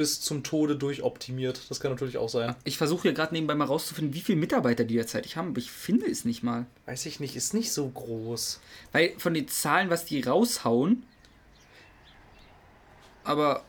bis 0.00 0.18
zum 0.22 0.42
Tode 0.42 0.76
durchoptimiert. 0.76 1.60
Das 1.68 1.78
kann 1.78 1.90
natürlich 1.90 2.16
auch 2.16 2.30
sein. 2.30 2.56
Ich 2.64 2.78
versuche 2.78 3.02
hier 3.02 3.12
gerade 3.12 3.34
nebenbei 3.34 3.54
mal 3.54 3.66
rauszufinden, 3.66 4.14
wie 4.14 4.22
viele 4.22 4.38
Mitarbeiter 4.38 4.82
die 4.82 4.94
derzeitig 4.94 5.36
haben, 5.36 5.48
aber 5.48 5.58
ich 5.58 5.70
finde 5.70 6.10
es 6.10 6.24
nicht 6.24 6.42
mal. 6.42 6.64
Weiß 6.86 7.04
ich 7.04 7.20
nicht, 7.20 7.36
ist 7.36 7.52
nicht 7.52 7.70
so 7.70 7.86
groß. 7.86 8.60
Weil 8.92 9.12
von 9.18 9.34
den 9.34 9.46
Zahlen, 9.46 9.90
was 9.90 10.06
die 10.06 10.22
raushauen, 10.22 11.02
aber 13.24 13.62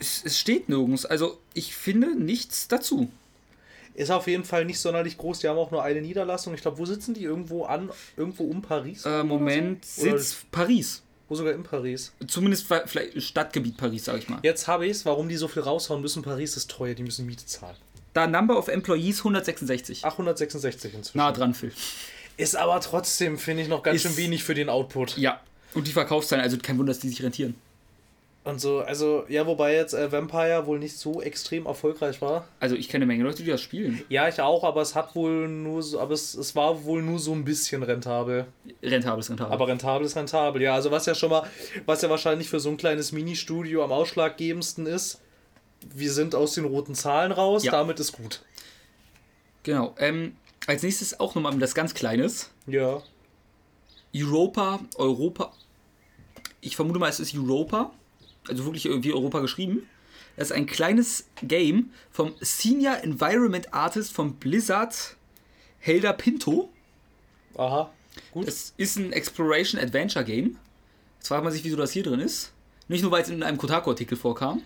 es, 0.00 0.24
es 0.24 0.36
steht 0.36 0.68
nirgends. 0.68 1.06
Also 1.06 1.38
ich 1.54 1.76
finde 1.76 2.16
nichts 2.16 2.66
dazu. 2.66 3.08
Ist 3.94 4.10
auf 4.10 4.26
jeden 4.26 4.42
Fall 4.42 4.64
nicht 4.64 4.80
sonderlich 4.80 5.16
groß. 5.16 5.38
Die 5.38 5.48
haben 5.48 5.58
auch 5.58 5.70
nur 5.70 5.84
eine 5.84 6.02
Niederlassung. 6.02 6.54
Ich 6.54 6.62
glaube, 6.62 6.78
wo 6.78 6.86
sitzen 6.86 7.14
die? 7.14 7.22
Irgendwo 7.22 7.66
an, 7.66 7.88
irgendwo 8.16 8.42
um 8.46 8.62
Paris? 8.62 9.06
Äh, 9.06 9.22
Moment, 9.22 9.84
so? 9.84 10.02
Sitz 10.02 10.44
Paris. 10.50 11.04
Wo 11.28 11.34
sogar 11.34 11.52
in 11.54 11.62
Paris. 11.64 12.12
Zumindest 12.28 12.66
vielleicht 12.86 13.20
Stadtgebiet 13.22 13.76
Paris, 13.76 14.04
sage 14.04 14.18
ich 14.18 14.28
mal. 14.28 14.38
Jetzt 14.42 14.68
habe 14.68 14.84
ich 14.86 14.92
es, 14.92 15.04
warum 15.04 15.28
die 15.28 15.36
so 15.36 15.48
viel 15.48 15.62
raushauen 15.62 16.00
müssen. 16.00 16.22
Paris 16.22 16.56
ist 16.56 16.70
teuer, 16.70 16.94
die 16.94 17.02
müssen 17.02 17.26
Miete 17.26 17.44
zahlen. 17.46 17.76
Da 18.12 18.26
Number 18.26 18.56
of 18.56 18.68
Employees 18.68 19.18
166. 19.18 20.04
866 20.04 20.94
inzwischen. 20.94 21.18
Nah 21.18 21.32
dran, 21.32 21.52
Phil. 21.54 21.72
Ist 22.36 22.54
aber 22.56 22.80
trotzdem, 22.80 23.38
finde 23.38 23.62
ich, 23.62 23.68
noch 23.68 23.82
ganz 23.82 23.96
Ist- 23.96 24.02
schön 24.02 24.16
wenig 24.16 24.44
für 24.44 24.54
den 24.54 24.68
Output. 24.68 25.16
Ja. 25.18 25.40
Und 25.74 25.86
die 25.86 25.92
Verkaufszahlen, 25.92 26.42
also 26.42 26.56
kein 26.58 26.78
Wunder, 26.78 26.92
dass 26.92 27.00
die 27.00 27.08
sich 27.08 27.22
rentieren. 27.22 27.54
Und 28.46 28.60
so, 28.60 28.78
also, 28.78 29.24
ja, 29.28 29.44
wobei 29.44 29.74
jetzt 29.74 29.92
äh, 29.92 30.12
Vampire 30.12 30.66
wohl 30.66 30.78
nicht 30.78 30.96
so 30.96 31.20
extrem 31.20 31.66
erfolgreich 31.66 32.22
war. 32.22 32.46
Also 32.60 32.76
ich 32.76 32.88
kenne 32.88 33.02
eine 33.02 33.12
Menge 33.12 33.24
Leute, 33.24 33.42
die 33.42 33.50
das 33.50 33.60
spielen. 33.60 34.02
Ja, 34.08 34.28
ich 34.28 34.40
auch, 34.40 34.62
aber 34.62 34.82
es 34.82 34.94
hat 34.94 35.16
wohl 35.16 35.48
nur 35.48 35.82
so, 35.82 35.98
aber 35.98 36.14
es, 36.14 36.32
es 36.34 36.54
war 36.54 36.84
wohl 36.84 37.02
nur 37.02 37.18
so 37.18 37.32
ein 37.32 37.44
bisschen 37.44 37.82
rentabel. 37.82 38.46
Rentabel 38.84 39.18
ist 39.18 39.30
rentabel. 39.30 39.52
Aber 39.52 39.66
rentabel 39.66 40.06
ist 40.06 40.14
rentabel, 40.14 40.62
ja. 40.62 40.74
Also 40.74 40.92
was 40.92 41.06
ja 41.06 41.16
schon 41.16 41.30
mal, 41.30 41.42
was 41.86 42.02
ja 42.02 42.08
wahrscheinlich 42.08 42.48
für 42.48 42.60
so 42.60 42.68
ein 42.68 42.76
kleines 42.76 43.10
Ministudio 43.10 43.82
am 43.82 43.90
ausschlaggebendsten 43.90 44.86
ist, 44.86 45.20
wir 45.92 46.12
sind 46.12 46.36
aus 46.36 46.54
den 46.54 46.66
roten 46.66 46.94
Zahlen 46.94 47.32
raus, 47.32 47.64
Ja. 47.64 47.72
damit 47.72 47.98
ist 47.98 48.12
gut. 48.12 48.42
genau. 49.64 49.94
Ähm, 49.98 50.36
als 50.68 50.84
nächstes 50.84 51.18
auch 51.18 51.34
nochmal 51.34 51.58
das 51.58 51.74
ganz 51.74 51.94
Kleines. 51.94 52.50
Ja. 52.68 53.02
Europa, 54.14 54.78
Europa. 54.96 55.52
Ich 56.60 56.76
vermute 56.76 57.00
mal, 57.00 57.08
es 57.08 57.18
ist 57.20 57.34
Europa. 57.36 57.90
Also 58.48 58.64
wirklich 58.64 58.84
wie 58.84 59.12
Europa 59.12 59.40
geschrieben. 59.40 59.88
Das 60.36 60.48
ist 60.50 60.52
ein 60.56 60.66
kleines 60.66 61.26
Game 61.42 61.90
vom 62.10 62.34
Senior 62.40 62.98
Environment 63.02 63.72
Artist 63.72 64.12
von 64.12 64.34
Blizzard, 64.34 65.16
Helder 65.78 66.12
Pinto. 66.12 66.68
Aha. 67.56 67.90
Gut. 68.32 68.46
Es 68.46 68.74
ist 68.76 68.96
ein 68.96 69.12
Exploration 69.12 69.80
Adventure 69.80 70.24
Game. 70.24 70.58
Jetzt 71.18 71.28
fragt 71.28 71.44
man 71.44 71.52
sich, 71.52 71.64
wieso 71.64 71.76
das 71.76 71.92
hier 71.92 72.02
drin 72.02 72.20
ist. 72.20 72.52
Nicht 72.88 73.02
nur, 73.02 73.10
weil 73.10 73.22
es 73.22 73.28
in 73.30 73.42
einem 73.42 73.58
Kotaku-Artikel 73.58 74.16
vorkam, 74.16 74.62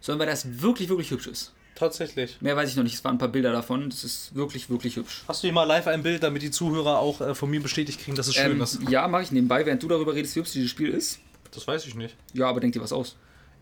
sondern 0.00 0.20
weil 0.26 0.32
das 0.32 0.60
wirklich, 0.60 0.88
wirklich 0.88 1.10
hübsch 1.10 1.26
ist. 1.28 1.52
Tatsächlich. 1.74 2.38
Mehr 2.40 2.56
weiß 2.56 2.70
ich 2.70 2.76
noch 2.76 2.82
nicht. 2.84 2.94
Es 2.94 3.04
waren 3.04 3.16
ein 3.16 3.18
paar 3.18 3.28
Bilder 3.28 3.52
davon. 3.52 3.88
Das 3.90 4.02
ist 4.02 4.34
wirklich, 4.34 4.70
wirklich 4.70 4.96
hübsch. 4.96 5.24
Hast 5.28 5.42
du 5.42 5.46
hier 5.46 5.52
mal 5.52 5.64
live 5.64 5.86
ein 5.86 6.02
Bild, 6.02 6.22
damit 6.22 6.42
die 6.42 6.50
Zuhörer 6.50 6.98
auch 6.98 7.20
äh, 7.20 7.34
von 7.34 7.50
mir 7.50 7.60
bestätigt 7.62 8.00
kriegen, 8.00 8.16
dass 8.16 8.28
es 8.28 8.34
schön 8.34 8.52
Ähm, 8.52 8.62
ist? 8.62 8.80
ja, 8.88 9.06
mache 9.08 9.22
ich 9.24 9.30
nebenbei, 9.30 9.64
während 9.66 9.82
du 9.82 9.88
darüber 9.88 10.14
redest, 10.14 10.34
wie 10.36 10.40
hübsch 10.40 10.52
dieses 10.52 10.70
Spiel 10.70 10.88
ist. 10.88 11.20
Das 11.52 11.66
weiß 11.66 11.86
ich 11.86 11.94
nicht. 11.94 12.16
Ja, 12.32 12.48
aber 12.48 12.60
denk 12.60 12.72
dir 12.72 12.82
was 12.82 12.92
aus. 12.92 13.16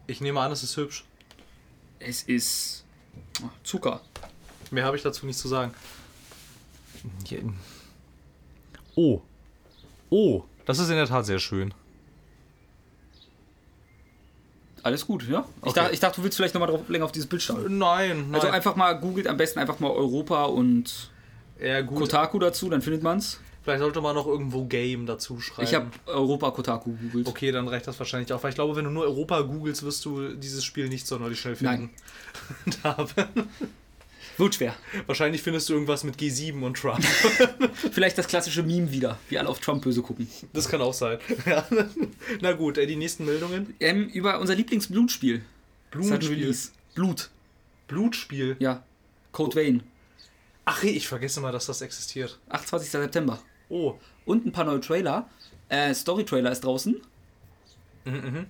Ich 0.07 0.21
nehme 0.21 0.41
an, 0.41 0.53
es 0.53 0.63
ist 0.63 0.77
hübsch. 0.77 1.05
Es 1.99 2.23
ist 2.23 2.85
oh, 3.43 3.49
Zucker. 3.63 4.01
Mehr 4.71 4.85
habe 4.85 4.97
ich 4.97 5.03
dazu 5.03 5.27
nicht 5.27 5.39
zu 5.39 5.49
sagen. 5.49 5.73
Oh. 8.95 9.21
Oh, 10.11 10.45
das 10.67 10.79
ist 10.79 10.89
in 10.89 10.97
der 10.97 11.07
Tat 11.07 11.27
sehr 11.27 11.39
schön. 11.39 11.73
Alles 14.83 15.07
gut, 15.07 15.27
ja? 15.29 15.47
Ich, 15.63 15.69
Okay. 15.69 15.81
dachte, 15.81 15.95
ich 15.95 16.01
dachte, 16.01 16.17
du 16.17 16.25
willst 16.25 16.37
vielleicht 16.37 16.55
nochmal 16.55 16.79
länger 16.89 17.07
auf 17.07 17.13
dieses 17.13 17.29
Bild 17.29 17.41
schauen. 17.43 17.79
Nein, 17.79 18.27
nein. 18.27 18.35
Also 18.35 18.49
einfach 18.49 18.77
mal 18.77 18.93
googelt 18.93 19.27
am 19.27 19.39
besten 19.39 19.59
einfach 19.59 19.81
mal 19.81 19.91
Europa 19.91 20.45
und 20.45 21.11
ja, 21.59 21.81
gut. 21.81 22.01
Kotaku 22.01 22.39
dazu, 22.39 22.69
dann 22.69 22.83
findet 22.83 23.03
man's. 23.03 23.41
Vielleicht 23.65 23.81
sollte 23.81 24.03
man 24.03 24.15
noch 24.15 24.27
irgendwo 24.27 24.67
Game 24.67 25.07
dazu 25.07 25.41
schreiben. 25.41 25.67
Ich 25.67 25.75
habe 25.75 25.91
Europa 26.05 26.51
Kotaku 26.51 26.93
gegoogelt. 26.93 27.27
Okay, 27.27 27.51
dann 27.51 27.67
reicht 27.67 27.87
das 27.87 27.99
wahrscheinlich 27.99 28.31
auch. 28.35 28.43
Weil 28.43 28.51
ich 28.51 28.57
glaube, 28.57 28.77
wenn 28.77 28.85
du 28.85 28.91
nur 28.91 29.05
Europa 29.05 29.41
googelst, 29.41 29.83
wirst 29.83 30.05
du 30.05 30.35
dieses 30.35 30.63
Spiel 30.63 30.89
nicht 30.91 31.07
sonderlich 31.07 31.41
schnell 31.41 31.57
finden. 31.57 31.89
Nein. 32.85 32.99
Wird 34.37 34.55
schwer. 34.57 34.75
wahrscheinlich 35.07 35.43
findest 35.43 35.69
du 35.69 35.75
irgendwas 35.75 36.05
mit 36.05 36.17
G7 36.17 36.61
und 36.61 36.77
Trump. 36.77 37.03
Vielleicht 37.93 38.19
das 38.19 38.27
klassische 38.27 38.65
Meme 38.65 38.91
wieder, 38.91 39.19
wie 39.29 39.39
alle 39.39 39.49
auf 39.49 39.61
Trump 39.61 39.85
böse 39.85 40.03
gucken. 40.03 40.29
Das 40.53 40.69
kann 40.69 40.83
auch 40.83 40.93
sein. 40.93 41.19
Ja. 41.47 41.65
Na 42.41 42.53
gut, 42.53 42.77
die 42.77 42.97
nächsten 42.97 43.25
Meldungen. 43.25 43.75
Ähm, 43.81 44.09
über 44.09 44.41
unser 44.41 44.57
Lieblingsblutspiel. 44.57 45.43
Blutspiel. 45.91 46.55
Blut. 46.95 47.31
Blutspiel. 47.87 48.57
Ja. 48.59 48.83
Code 49.33 49.57
Vein. 49.57 49.85
Ach, 50.65 50.83
ich 50.83 51.07
vergesse 51.07 51.41
mal, 51.41 51.53
dass 51.53 51.67
das 51.67 51.81
existiert. 51.81 52.39
28. 52.49 52.91
September. 52.91 53.41
Oh. 53.75 53.99
Und 54.25 54.47
ein 54.47 54.53
paar 54.53 54.65
neue 54.65 54.81
Trailer. 54.81 55.29
Äh, 55.69 55.93
Story-Trailer 55.95 56.53
ist 56.53 56.61
draußen. 56.65 57.01
Mhm, 58.05 58.47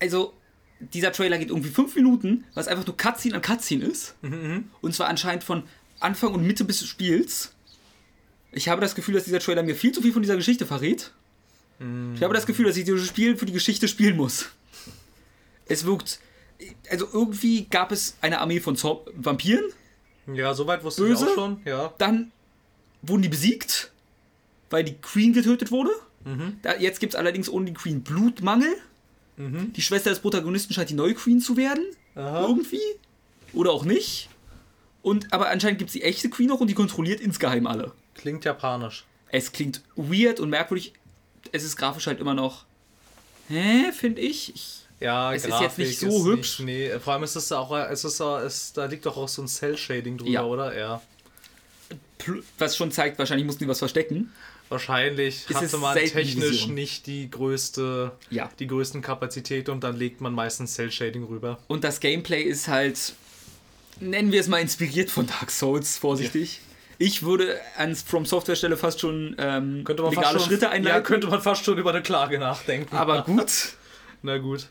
Also, 0.00 0.32
dieser 0.80 1.12
Trailer 1.12 1.36
geht 1.38 1.50
irgendwie 1.50 1.68
fünf 1.70 1.94
Minuten, 1.94 2.44
was 2.54 2.66
einfach 2.66 2.86
nur 2.86 2.96
Cutscene 2.96 3.34
an 3.36 3.42
Cutscene 3.42 3.84
ist. 3.84 4.14
Mhm, 4.22 4.70
Und 4.80 4.94
zwar 4.94 5.08
anscheinend 5.08 5.44
von 5.44 5.64
Anfang 6.00 6.32
und 6.32 6.46
Mitte 6.46 6.64
des 6.64 6.84
Spiels. 6.86 7.52
Ich 8.52 8.68
habe 8.68 8.80
das 8.80 8.94
Gefühl, 8.94 9.14
dass 9.14 9.24
dieser 9.24 9.38
Trailer 9.40 9.62
mir 9.62 9.76
viel 9.76 9.92
zu 9.92 10.00
viel 10.02 10.12
von 10.12 10.22
dieser 10.22 10.36
Geschichte 10.36 10.64
verrät. 10.66 11.12
Mhm. 11.78 12.14
Ich 12.16 12.22
habe 12.22 12.32
das 12.34 12.46
Gefühl, 12.46 12.64
dass 12.66 12.76
ich 12.76 12.84
dieses 12.84 13.06
Spiel 13.06 13.36
für 13.36 13.46
die 13.46 13.52
Geschichte 13.52 13.86
spielen 13.86 14.16
muss. 14.16 14.46
Es 15.66 15.84
wirkt. 15.84 16.20
Also 16.90 17.06
irgendwie 17.12 17.66
gab 17.66 17.92
es 17.92 18.16
eine 18.22 18.40
Armee 18.40 18.60
von 18.60 18.76
Zom 18.76 19.00
Vampiren, 19.14 19.64
Ja, 20.32 20.54
soweit 20.54 20.82
wusste 20.84 21.02
Böse? 21.02 21.24
ich 21.26 21.30
auch 21.30 21.34
schon. 21.34 21.60
Ja. 21.64 21.92
dann 21.98 22.30
wurden 23.02 23.22
die 23.22 23.28
besiegt, 23.28 23.91
weil 24.72 24.84
die 24.84 24.94
Queen 24.94 25.32
getötet 25.32 25.70
wurde. 25.70 25.90
Mhm. 26.24 26.58
Da, 26.62 26.76
jetzt 26.76 27.00
gibt 27.00 27.14
es 27.14 27.18
allerdings 27.18 27.48
ohne 27.48 27.66
die 27.66 27.74
Queen 27.74 28.02
Blutmangel. 28.02 28.74
Die 29.38 29.82
Schwester 29.82 30.10
des 30.10 30.20
Protagonisten 30.20 30.72
scheint 30.72 30.90
die 30.90 30.94
neue 30.94 31.14
Queen 31.14 31.40
zu 31.40 31.56
werden. 31.56 31.84
Aha. 32.14 32.42
Irgendwie. 32.46 32.80
Oder 33.54 33.72
auch 33.72 33.84
nicht. 33.84 34.28
Und, 35.00 35.32
aber 35.32 35.48
anscheinend 35.48 35.78
gibt 35.78 35.88
es 35.88 35.94
die 35.94 36.02
echte 36.02 36.30
Queen 36.30 36.48
noch 36.48 36.60
und 36.60 36.68
die 36.68 36.74
kontrolliert 36.74 37.20
insgeheim 37.20 37.66
alle. 37.66 37.92
Klingt 38.14 38.44
japanisch. 38.44 39.04
Es 39.30 39.50
klingt 39.50 39.82
weird 39.96 40.38
und 40.38 40.50
merkwürdig. 40.50 40.92
Es 41.50 41.64
ist 41.64 41.76
grafisch 41.76 42.06
halt 42.06 42.20
immer 42.20 42.34
noch. 42.34 42.66
Hä, 43.48 43.90
finde 43.92 44.20
ich. 44.20 44.54
ich. 44.54 44.78
Ja, 45.00 45.34
Es 45.34 45.42
ist 45.44 45.50
Grafik 45.50 45.64
jetzt 45.64 45.78
nicht 45.78 45.98
so 45.98 46.24
hübsch. 46.26 46.60
Nicht, 46.60 46.66
nee, 46.66 46.98
vor 47.00 47.14
allem 47.14 47.24
ist 47.24 47.34
es 47.34 47.50
auch, 47.50 47.76
es 47.76 48.04
ist, 48.04 48.20
es, 48.20 48.72
da 48.74 48.84
liegt 48.84 49.04
doch 49.06 49.16
auch 49.16 49.26
so 49.28 49.42
ein 49.42 49.48
Cell-Shading 49.48 50.18
drüber, 50.18 50.30
Ja. 50.30 50.44
oder? 50.44 50.78
Ja. 50.78 51.02
Was 52.58 52.76
schon 52.76 52.92
zeigt, 52.92 53.18
wahrscheinlich 53.18 53.44
mussten 53.46 53.64
die 53.64 53.68
was 53.68 53.80
verstecken. 53.80 54.30
Wahrscheinlich 54.72 55.44
Es 55.48 55.54
hatte 55.56 55.78
man 55.78 55.94
technisch 55.96 56.66
nicht 56.66 57.06
die 57.06 57.30
größte, 57.30 58.12
Ja. 58.30 58.50
die 58.58 58.66
größten 58.66 59.02
Kapazitäten 59.02 59.70
und 59.70 59.84
dann 59.84 59.96
legt 59.96 60.20
man 60.20 60.32
meistens 60.34 60.74
Cell-Shading 60.74 61.24
rüber. 61.24 61.58
Und 61.68 61.84
das 61.84 62.00
Gameplay 62.00 62.42
ist 62.42 62.68
halt, 62.68 63.12
nennen 64.00 64.32
wir 64.32 64.40
es 64.40 64.48
mal 64.48 64.58
inspiriert 64.60 65.10
von 65.10 65.26
Dark 65.26 65.50
Souls, 65.50 65.98
vorsichtig. 65.98 66.60
Ich 66.98 67.22
würde 67.22 67.58
an 67.76 67.94
From 67.96 68.24
Software 68.26 68.56
Stelle 68.56 68.76
fast 68.76 69.00
schon 69.00 69.34
ähm, 69.38 69.82
Könnte 69.84 70.02
man 70.02 70.12
legale 70.12 70.26
fast 70.34 70.40
schon, 70.44 70.50
Schritte 70.52 70.64
Ja, 70.66 70.70
einleiten. 70.70 71.02
könnte 71.04 71.26
man 71.26 71.42
fast 71.42 71.64
schon 71.64 71.76
über 71.78 71.90
eine 71.90 72.02
Klage 72.02 72.38
nachdenken. 72.38 72.94
aber 72.96 73.22
gut. 73.22 73.50
Na 74.22 74.38
gut. 74.38 74.68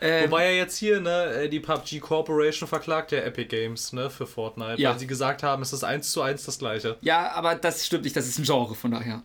Ähm, 0.00 0.30
Wobei 0.30 0.46
ja 0.52 0.56
jetzt 0.58 0.76
hier, 0.76 1.00
ne, 1.00 1.24
äh, 1.32 1.48
die 1.48 1.60
PUBG 1.60 2.00
Corporation 2.00 2.68
verklagt 2.68 3.12
ja 3.12 3.18
Epic 3.20 3.46
Games, 3.48 3.92
ne, 3.92 4.10
für 4.10 4.26
Fortnite, 4.26 4.80
Ja. 4.80 4.90
weil 4.90 4.98
sie 4.98 5.06
gesagt 5.06 5.42
haben, 5.42 5.62
es 5.62 5.72
ist 5.72 5.84
eins 5.84 6.12
zu 6.12 6.22
eins 6.22 6.44
das 6.44 6.58
gleiche. 6.58 6.96
ja, 7.00 7.30
aber 7.32 7.54
das 7.54 7.86
stimmt 7.86 8.04
nicht, 8.04 8.16
das 8.16 8.26
ist 8.26 8.38
ein 8.38 8.44
Genre, 8.44 8.74
von 8.74 8.90
daher. 8.90 9.22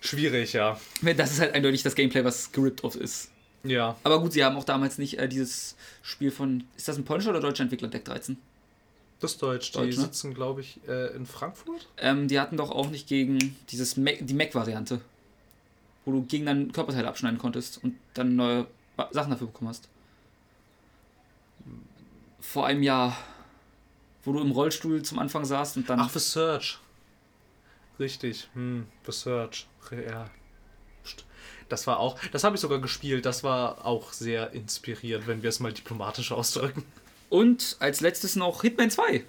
Schwierig, 0.00 0.52
ja. 0.54 0.80
Das 1.16 1.32
ist 1.32 1.40
halt 1.40 1.54
eindeutig 1.54 1.82
das 1.82 1.94
Gameplay, 1.94 2.24
was 2.24 2.52
gerippt 2.52 2.84
off 2.84 2.94
ist. 2.96 3.30
Ja. 3.64 3.96
Aber 4.02 4.20
gut, 4.20 4.32
sie 4.32 4.42
haben 4.44 4.56
auch 4.56 4.64
damals 4.64 4.96
nicht 4.96 5.18
äh, 5.18 5.28
dieses 5.28 5.76
Spiel 6.02 6.30
von. 6.30 6.64
Ist 6.76 6.88
das 6.88 6.96
ein 6.96 7.04
polnischer 7.04 7.30
oder 7.30 7.40
deutscher 7.40 7.64
Entwickler, 7.64 7.88
Deck 7.88 8.06
13? 8.06 8.38
Das 9.20 9.32
ist 9.32 9.42
Deutsch. 9.42 9.70
Die 9.72 9.76
Deutsch, 9.76 9.96
ne? 9.98 10.02
sitzen, 10.04 10.32
glaube 10.32 10.62
ich, 10.62 10.80
äh, 10.88 11.14
in 11.14 11.26
Frankfurt. 11.26 11.86
Ähm, 11.98 12.26
die 12.28 12.40
hatten 12.40 12.56
doch 12.56 12.70
auch 12.70 12.88
nicht 12.88 13.06
gegen 13.06 13.54
dieses 13.68 13.98
Mac, 13.98 14.16
die 14.22 14.32
Mac-Variante. 14.32 15.02
Wo 16.06 16.12
du 16.12 16.22
gegen 16.22 16.46
deinen 16.46 16.72
Körperteil 16.72 17.04
abschneiden 17.04 17.38
konntest 17.38 17.84
und 17.84 17.96
dann 18.14 18.34
neue 18.36 18.66
Sachen 19.10 19.30
dafür 19.30 19.46
bekommen 19.46 19.68
hast. 19.68 19.88
Vor 22.40 22.66
einem 22.66 22.82
Jahr. 22.82 23.16
Wo 24.22 24.32
du 24.32 24.40
im 24.40 24.50
Rollstuhl 24.50 25.02
zum 25.02 25.18
Anfang 25.18 25.44
saßt 25.44 25.78
und 25.78 25.88
dann. 25.88 26.00
Ach, 26.00 26.10
The 26.10 26.18
Search. 26.18 26.78
Richtig. 27.98 28.48
Hm, 28.54 28.86
The 29.06 29.12
Search. 29.12 29.66
Ja. 29.90 30.30
Das 31.68 31.86
war 31.86 32.00
auch, 32.00 32.18
das 32.32 32.42
habe 32.42 32.56
ich 32.56 32.60
sogar 32.60 32.80
gespielt, 32.80 33.24
das 33.24 33.44
war 33.44 33.86
auch 33.86 34.12
sehr 34.12 34.50
inspirierend, 34.52 35.28
wenn 35.28 35.42
wir 35.44 35.50
es 35.50 35.60
mal 35.60 35.72
diplomatisch 35.72 36.32
ausdrücken. 36.32 36.84
Und 37.28 37.76
als 37.78 38.00
letztes 38.00 38.34
noch 38.34 38.62
Hitman 38.62 38.90
2. 38.90 39.24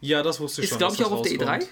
Ja, 0.00 0.22
das 0.22 0.40
wusste 0.40 0.62
ich 0.62 0.64
Ist, 0.64 0.70
schon. 0.70 0.78
glaube 0.78 0.94
ich, 0.94 1.04
auch 1.04 1.12
auf 1.12 1.22
das 1.22 1.32
der 1.36 1.60
E3. 1.60 1.66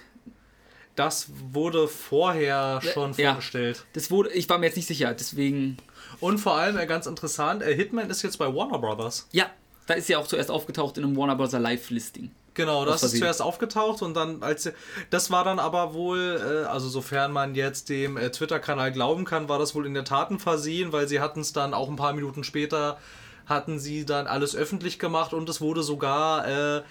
Das 0.98 1.28
wurde 1.52 1.86
vorher 1.86 2.80
schon 2.82 3.12
Ja. 3.12 3.30
vorgestellt. 3.30 3.84
Das 3.92 4.10
wurde, 4.10 4.30
ich 4.30 4.48
war 4.48 4.58
mir 4.58 4.66
jetzt 4.66 4.76
nicht 4.76 4.88
sicher, 4.88 5.14
deswegen. 5.14 5.76
Und 6.18 6.38
vor 6.38 6.54
allem, 6.56 6.76
äh, 6.76 6.86
ganz 6.86 7.06
interessant, 7.06 7.62
äh, 7.62 7.72
Hitman 7.74 8.10
ist 8.10 8.22
jetzt 8.22 8.36
bei 8.38 8.52
Warner 8.52 8.78
Brothers. 8.78 9.28
Ja, 9.30 9.46
da 9.86 9.94
ist 9.94 10.08
sie 10.08 10.16
auch 10.16 10.26
zuerst 10.26 10.50
aufgetaucht 10.50 10.98
in 10.98 11.04
einem 11.04 11.16
Warner 11.16 11.36
Bros. 11.36 11.52
Live-Listing. 11.52 12.32
Genau, 12.54 12.84
das 12.84 13.04
ist 13.04 13.16
zuerst 13.16 13.40
aufgetaucht 13.40 14.02
und 14.02 14.14
dann 14.14 14.42
als 14.42 14.68
das 15.10 15.30
war 15.30 15.44
dann 15.44 15.60
aber 15.60 15.94
wohl, 15.94 16.64
äh, 16.64 16.66
also 16.66 16.88
sofern 16.88 17.30
man 17.30 17.54
jetzt 17.54 17.88
dem 17.88 18.16
äh, 18.16 18.32
Twitter-Kanal 18.32 18.90
glauben 18.90 19.24
kann, 19.24 19.48
war 19.48 19.60
das 19.60 19.76
wohl 19.76 19.86
in 19.86 19.94
der 19.94 20.02
Taten 20.04 20.40
versehen, 20.40 20.92
weil 20.92 21.06
sie 21.06 21.20
hatten 21.20 21.38
es 21.40 21.52
dann 21.52 21.72
auch 21.74 21.88
ein 21.88 21.94
paar 21.94 22.12
Minuten 22.14 22.42
später 22.42 22.98
hatten 23.46 23.78
sie 23.78 24.04
dann 24.04 24.26
alles 24.26 24.56
öffentlich 24.56 24.98
gemacht 24.98 25.32
und 25.32 25.48
es 25.48 25.60
wurde 25.60 25.84
sogar 25.84 26.78
äh, 26.78 26.82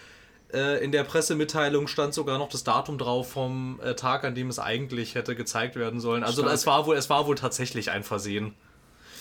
äh, 0.54 0.84
in 0.84 0.92
der 0.92 1.04
Pressemitteilung 1.04 1.88
stand 1.88 2.14
sogar 2.14 2.38
noch 2.38 2.50
das 2.50 2.64
Datum 2.64 2.98
drauf 2.98 3.32
vom 3.32 3.80
äh, 3.84 3.96
Tag, 3.96 4.24
an 4.24 4.36
dem 4.36 4.50
es 4.50 4.60
eigentlich 4.60 5.16
hätte 5.16 5.36
gezeigt 5.36 5.76
werden 5.76 6.00
sollen. 6.00 6.24
Also 6.24 6.42
Stark. 6.42 6.56
es 6.56 6.66
war 6.66 6.86
wohl, 6.86 6.96
es 6.96 7.10
war 7.10 7.28
wohl 7.28 7.36
tatsächlich 7.36 7.92
ein 7.92 8.04
Versehen. 8.04 8.54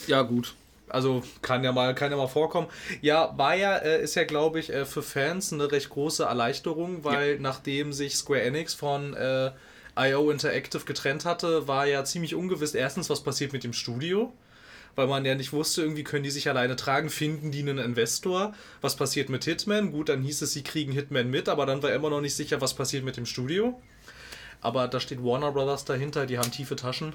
Ja, 0.07 0.21
gut. 0.21 0.55
Also 0.89 1.21
kann 1.41 1.63
ja 1.65 1.73
mal, 1.73 1.93
kann 1.95 2.11
ja 2.11 2.17
mal 2.17 2.27
vorkommen. 2.27 2.67
Ja, 3.01 3.37
war 3.37 3.55
ja, 3.55 3.75
äh, 3.75 4.01
ist 4.01 4.15
ja, 4.15 4.23
glaube 4.23 4.59
ich, 4.59 4.71
äh, 4.71 4.85
für 4.85 5.01
Fans 5.03 5.51
eine 5.51 5.69
recht 5.71 5.89
große 5.89 6.23
Erleichterung, 6.23 7.03
weil 7.03 7.39
nachdem 7.39 7.91
sich 7.91 8.15
Square 8.15 8.43
Enix 8.43 8.73
von 8.73 9.13
äh, 9.13 9.51
IO 9.97 10.31
Interactive 10.31 10.85
getrennt 10.85 11.25
hatte, 11.25 11.67
war 11.67 11.87
ja 11.87 12.05
ziemlich 12.05 12.35
ungewiss 12.35 12.73
erstens, 12.73 13.09
was 13.09 13.21
passiert 13.21 13.51
mit 13.51 13.65
dem 13.65 13.73
Studio. 13.73 14.31
Weil 14.97 15.05
man 15.05 15.23
ja 15.25 15.35
nicht 15.35 15.53
wusste, 15.53 15.83
irgendwie 15.83 16.03
können 16.03 16.23
die 16.23 16.31
sich 16.31 16.49
alleine 16.49 16.75
tragen, 16.75 17.11
finden 17.11 17.51
die 17.51 17.59
einen 17.59 17.77
Investor. 17.77 18.55
Was 18.81 18.95
passiert 18.95 19.29
mit 19.29 19.43
Hitman? 19.43 19.91
Gut, 19.91 20.09
dann 20.09 20.23
hieß 20.23 20.41
es, 20.41 20.53
sie 20.53 20.63
kriegen 20.63 20.91
Hitman 20.91 21.29
mit, 21.29 21.49
aber 21.49 21.67
dann 21.67 21.83
war 21.83 21.93
immer 21.93 22.09
noch 22.09 22.19
nicht 22.19 22.33
sicher, 22.33 22.61
was 22.61 22.73
passiert 22.73 23.03
mit 23.03 23.15
dem 23.15 23.27
Studio. 23.27 23.79
Aber 24.59 24.87
da 24.87 24.99
steht 24.99 25.23
Warner 25.23 25.51
Brothers 25.51 25.85
dahinter, 25.85 26.25
die 26.25 26.39
haben 26.39 26.49
tiefe 26.49 26.75
Taschen. 26.75 27.13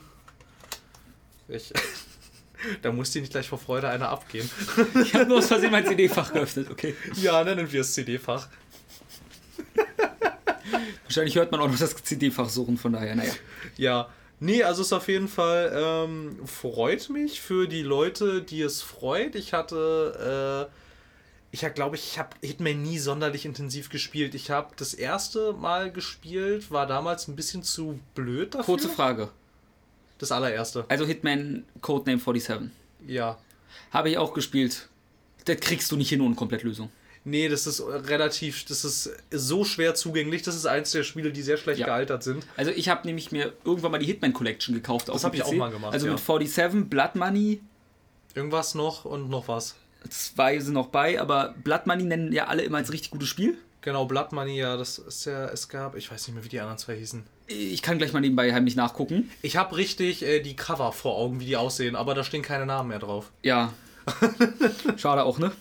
Ich, 1.48 1.72
da 2.82 2.92
muss 2.92 3.10
die 3.10 3.20
nicht 3.20 3.32
gleich 3.32 3.48
vor 3.48 3.58
Freude 3.58 3.88
einer 3.88 4.10
abgehen. 4.10 4.48
Ich 5.02 5.12
habe 5.14 5.26
nur 5.26 5.38
aus 5.38 5.48
Versehen 5.48 5.72
mein 5.72 5.84
CD-Fach 5.84 6.32
geöffnet, 6.32 6.70
okay. 6.70 6.94
Ja, 7.16 7.42
nennen 7.42 7.72
wir 7.72 7.80
es 7.80 7.94
CD-Fach. 7.94 8.46
Wahrscheinlich 11.02 11.34
hört 11.34 11.50
man 11.50 11.60
auch 11.60 11.68
noch 11.68 11.76
das 11.76 11.96
CD-Fach 11.96 12.48
suchen, 12.48 12.78
von 12.78 12.92
daher, 12.92 13.16
naja. 13.16 13.32
Ja. 13.76 14.08
Nee, 14.42 14.64
also 14.64 14.80
es 14.80 14.88
ist 14.88 14.92
auf 14.92 15.06
jeden 15.06 15.28
Fall, 15.28 15.70
ähm, 15.72 16.44
freut 16.44 17.10
mich 17.10 17.40
für 17.40 17.68
die 17.68 17.82
Leute, 17.82 18.42
die 18.42 18.60
es 18.60 18.82
freut. 18.82 19.36
Ich 19.36 19.52
hatte, 19.52 20.68
äh, 20.68 20.74
ich 21.52 21.62
habe, 21.62 21.74
glaube 21.74 21.94
ich, 21.94 22.04
ich 22.08 22.18
habe 22.18 22.30
Hitman 22.42 22.82
nie 22.82 22.98
sonderlich 22.98 23.44
intensiv 23.44 23.88
gespielt. 23.88 24.34
Ich 24.34 24.50
habe 24.50 24.74
das 24.74 24.94
erste 24.94 25.52
Mal 25.52 25.92
gespielt, 25.92 26.72
war 26.72 26.88
damals 26.88 27.28
ein 27.28 27.36
bisschen 27.36 27.62
zu 27.62 28.00
blöd 28.16 28.56
dafür. 28.56 28.64
Kurze 28.64 28.88
Frage. 28.88 29.28
Das 30.18 30.32
allererste. 30.32 30.86
Also 30.88 31.06
Hitman 31.06 31.62
Codename 31.80 32.18
47. 32.18 32.72
Ja. 33.06 33.38
Habe 33.92 34.10
ich 34.10 34.18
auch 34.18 34.34
gespielt. 34.34 34.88
Das 35.44 35.60
kriegst 35.60 35.92
du 35.92 35.96
nicht 35.96 36.08
hin 36.08 36.20
ohne 36.20 36.34
Komplettlösung. 36.34 36.90
Nee, 37.24 37.48
das 37.48 37.66
ist 37.68 37.80
relativ, 37.86 38.64
das 38.64 38.84
ist 38.84 39.10
so 39.30 39.64
schwer 39.64 39.94
zugänglich. 39.94 40.42
Das 40.42 40.56
ist 40.56 40.66
eins 40.66 40.90
der 40.90 41.04
Spiele, 41.04 41.30
die 41.32 41.42
sehr 41.42 41.56
schlecht 41.56 41.78
Ja. 41.80 41.86
gealtert 41.86 42.24
sind. 42.24 42.44
Also 42.56 42.72
ich 42.72 42.88
habe 42.88 43.06
nämlich 43.06 43.30
mir 43.30 43.52
irgendwann 43.64 43.92
mal 43.92 43.98
die 43.98 44.06
Hitman 44.06 44.32
Collection 44.32 44.74
gekauft. 44.74 45.08
auf 45.08 45.14
Das 45.14 45.22
dem 45.22 45.26
hab 45.28 45.34
ich 45.34 45.44
auch 45.44 45.52
mal 45.52 45.70
gemacht, 45.70 45.92
Also 45.92 46.06
ja. 46.06 46.12
mit 46.12 46.20
47, 46.20 46.88
Blood 46.90 47.14
Money, 47.14 47.60
Irgendwas 48.34 48.74
noch 48.74 49.04
und 49.04 49.28
noch 49.30 49.46
was. 49.46 49.74
zwei 50.08 50.58
sind 50.58 50.72
noch 50.74 50.88
bei, 50.88 51.20
aber 51.20 51.54
Blood 51.62 51.86
Money 51.86 52.04
nennen 52.04 52.32
ja 52.32 52.46
alle 52.46 52.62
immer 52.62 52.78
als 52.78 52.90
richtig 52.92 53.10
gutes 53.10 53.28
Spiel. 53.28 53.56
Genau, 53.82 54.04
Blood 54.06 54.32
Money, 54.32 54.58
ja, 54.58 54.76
das 54.76 54.98
ist 54.98 55.26
ja, 55.26 55.46
es 55.48 55.68
gab, 55.68 55.96
ich 55.96 56.10
weiß 56.10 56.26
nicht 56.26 56.34
mehr, 56.34 56.44
wie 56.44 56.48
die 56.48 56.58
anderen 56.60 56.78
zwei 56.78 56.96
hießen. 56.96 57.24
Ich 57.48 57.82
kann 57.82 57.98
gleich 57.98 58.12
mal 58.12 58.20
nebenbei 58.20 58.52
heimlich 58.54 58.74
nachgucken. 58.74 59.30
Ich 59.42 59.56
habe 59.56 59.76
richtig 59.76 60.22
äh, 60.22 60.40
die 60.40 60.56
Cover 60.56 60.92
vor 60.92 61.16
Augen, 61.16 61.40
wie 61.40 61.44
die 61.44 61.56
aussehen, 61.56 61.94
aber 61.94 62.14
da 62.14 62.24
stehen 62.24 62.42
keine 62.42 62.64
Namen 62.64 62.88
mehr 62.88 62.98
drauf. 63.00 63.30
Ja, 63.42 63.72
Schade 64.96 65.24
auch, 65.24 65.38
ne? 65.38 65.52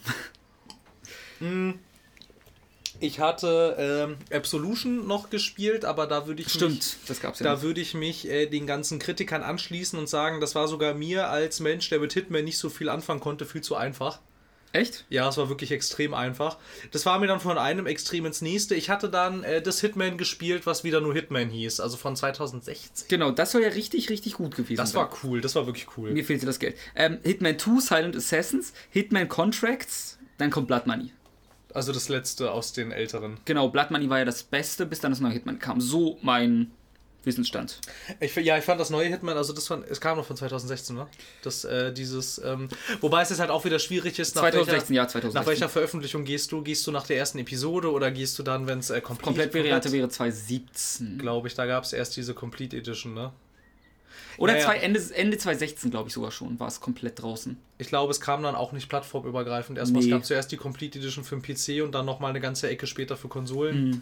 Ich 3.00 3.20
hatte 3.20 3.76
ähm, 3.80 4.18
Absolution 4.36 5.08
noch 5.08 5.30
gespielt, 5.32 5.86
aber 5.86 6.06
da 6.06 6.28
würde 6.28 6.42
ich 6.44 6.50
Stimmt, 6.50 6.76
mich, 6.76 6.96
das 7.08 7.20
gab's 7.20 7.40
ja 7.40 7.46
da 7.46 7.62
würde 7.64 7.82
ich 7.82 7.96
mich 7.96 8.30
äh, 8.30 8.46
den 8.46 8.68
ganzen 8.68 9.00
Kritikern 9.00 9.42
anschließen 9.42 9.98
und 9.98 10.08
sagen, 10.08 10.40
das 10.40 10.54
war 10.54 10.68
sogar 10.68 10.94
mir 10.94 11.30
als 11.30 11.60
Mensch, 11.60 11.90
der 11.90 12.00
mit 12.00 12.14
Hitman 12.14 12.44
nicht 12.44 12.60
so 12.60 12.70
viel 12.70 12.90
anfangen 12.90 13.20
konnte, 13.20 13.46
viel 13.46 13.62
zu 13.62 13.76
einfach. 13.76 14.20
Echt? 14.74 15.06
Ja, 15.10 15.28
es 15.28 15.36
war 15.38 15.50
wirklich 15.50 15.72
extrem 15.72 16.14
einfach. 16.14 16.58
Das 16.92 17.06
war 17.06 17.20
mir 17.20 17.28
dann 17.28 17.42
von 17.42 17.58
einem 17.58 17.88
Extrem 17.88 18.26
ins 18.26 18.42
nächste. 18.42 18.74
Ich 18.76 18.90
hatte 18.90 19.10
dann 19.10 19.44
äh, 19.44 19.62
das 19.62 19.82
Hitman 19.82 20.18
gespielt, 20.18 20.66
was 20.66 20.84
wieder 20.86 21.02
nur 21.02 21.14
Hitman 21.14 21.50
hieß, 21.50 21.80
also 21.82 21.98
von 21.98 22.16
2016. 22.16 23.08
Genau, 23.10 23.32
das 23.32 23.52
soll 23.52 23.64
ja 23.64 23.70
richtig, 23.70 24.10
richtig 24.10 24.34
gut 24.34 24.56
gewesen 24.56 24.78
Das 24.78 24.92
sein. 24.92 25.02
war 25.02 25.10
cool, 25.24 25.42
das 25.42 25.56
war 25.56 25.66
wirklich 25.66 25.88
cool. 25.98 26.12
Mir 26.12 26.24
fehlte 26.24 26.46
das 26.46 26.60
Geld. 26.60 26.78
Ähm, 26.96 27.18
Hitman 27.24 27.60
2, 27.60 27.80
Silent 27.82 28.16
Assassins, 28.16 28.72
Hitman 28.92 29.28
Contracts, 29.28 30.20
dann 30.38 30.52
kommt 30.52 30.68
Blood 30.68 30.88
Money. 30.88 31.12
Also 31.74 31.94
das 31.94 32.10
letzte 32.10 32.52
aus 32.52 32.74
den 32.74 32.92
älteren. 32.92 33.38
Genau, 33.46 33.70
Blood 33.70 33.92
Money 33.92 34.10
war 34.10 34.20
ja 34.20 34.26
das 34.26 34.44
Beste, 34.44 34.86
bis 34.86 35.00
dann 35.00 35.12
das 35.12 35.20
neue 35.20 35.34
Hitman 35.34 35.60
kam. 35.60 35.80
So 35.82 36.18
mein 36.22 36.72
Wissensstand. 37.24 37.80
Ich, 38.20 38.36
ja, 38.36 38.58
ich 38.58 38.64
fand 38.64 38.80
das 38.80 38.90
neue 38.90 39.08
Hitman, 39.08 39.38
also 39.38 39.54
das 39.54 39.68
von, 39.68 39.84
es 39.88 40.02
kam 40.02 40.18
noch 40.18 40.26
von 40.26 40.36
2016, 40.36 40.96
ne? 40.96 41.08
Das, 41.44 41.64
äh, 41.64 41.94
dieses, 41.94 42.40
ähm, 42.44 42.68
wobei 43.00 43.22
es 43.22 43.30
jetzt 43.30 43.40
halt 43.40 43.52
auch 43.52 43.64
wieder 43.64 43.78
schwierig 43.78 44.18
ist, 44.18 44.36
nach 44.36 44.42
2016, 44.42 44.90
welcher, 44.90 44.94
ja, 45.04 45.08
2016. 45.08 45.40
nach 45.40 45.48
welcher 45.48 45.70
Veröffentlichung 45.70 46.24
gehst 46.24 46.52
du? 46.52 46.64
Gehst 46.64 46.86
du 46.88 46.92
nach 46.92 47.06
der 47.06 47.18
ersten 47.18 47.38
Episode 47.38 47.92
oder 47.92 48.10
gehst 48.10 48.40
du 48.40 48.44
dann, 48.44 48.66
wenn 48.66 48.80
es 48.80 48.90
äh, 48.90 49.02
komplett 49.02 49.24
Komplettvariante 49.24 49.92
wäre 49.92 50.10
2017. 50.10 51.20
Glaube 51.20 51.48
ich, 51.48 51.54
da 51.54 51.68
gab 51.68 51.84
es 51.84 51.94
erst 51.94 52.18
diese 52.18 52.34
Complete 52.34 52.78
Edition, 52.78 53.14
ne? 53.14 53.32
Oder 54.38 54.58
Ja, 54.58 54.66
zwei, 54.66 54.78
Ende, 54.78 55.02
Ende 55.16 55.38
2016, 55.38 55.92
glaube 55.92 56.08
ich 56.10 56.14
sogar 56.14 56.32
schon, 56.32 56.60
war 56.60 56.68
es 56.68 56.80
komplett 56.80 57.22
draußen. 57.22 57.58
Ich 57.78 57.88
glaube, 57.88 58.12
es 58.12 58.22
kam 58.22 58.44
dann 58.44 58.56
auch 58.56 58.72
nicht 58.72 58.90
plattformübergreifend. 58.90 59.78
Erstmal, 59.78 60.02
Nee. 60.02 60.08
es 60.10 60.12
gab 60.12 60.26
zuerst 60.26 60.52
die 60.52 60.58
Complete 60.58 61.00
Edition 61.00 61.24
für 61.24 61.36
den 61.38 61.42
PC 61.44 61.84
und 61.84 61.94
dann 61.94 62.06
nochmal 62.06 62.30
eine 62.32 62.40
ganze 62.42 62.70
Ecke 62.70 62.88
später 62.88 63.18
für 63.18 63.28
Konsolen. 63.28 63.90
Mhm. 63.90 64.02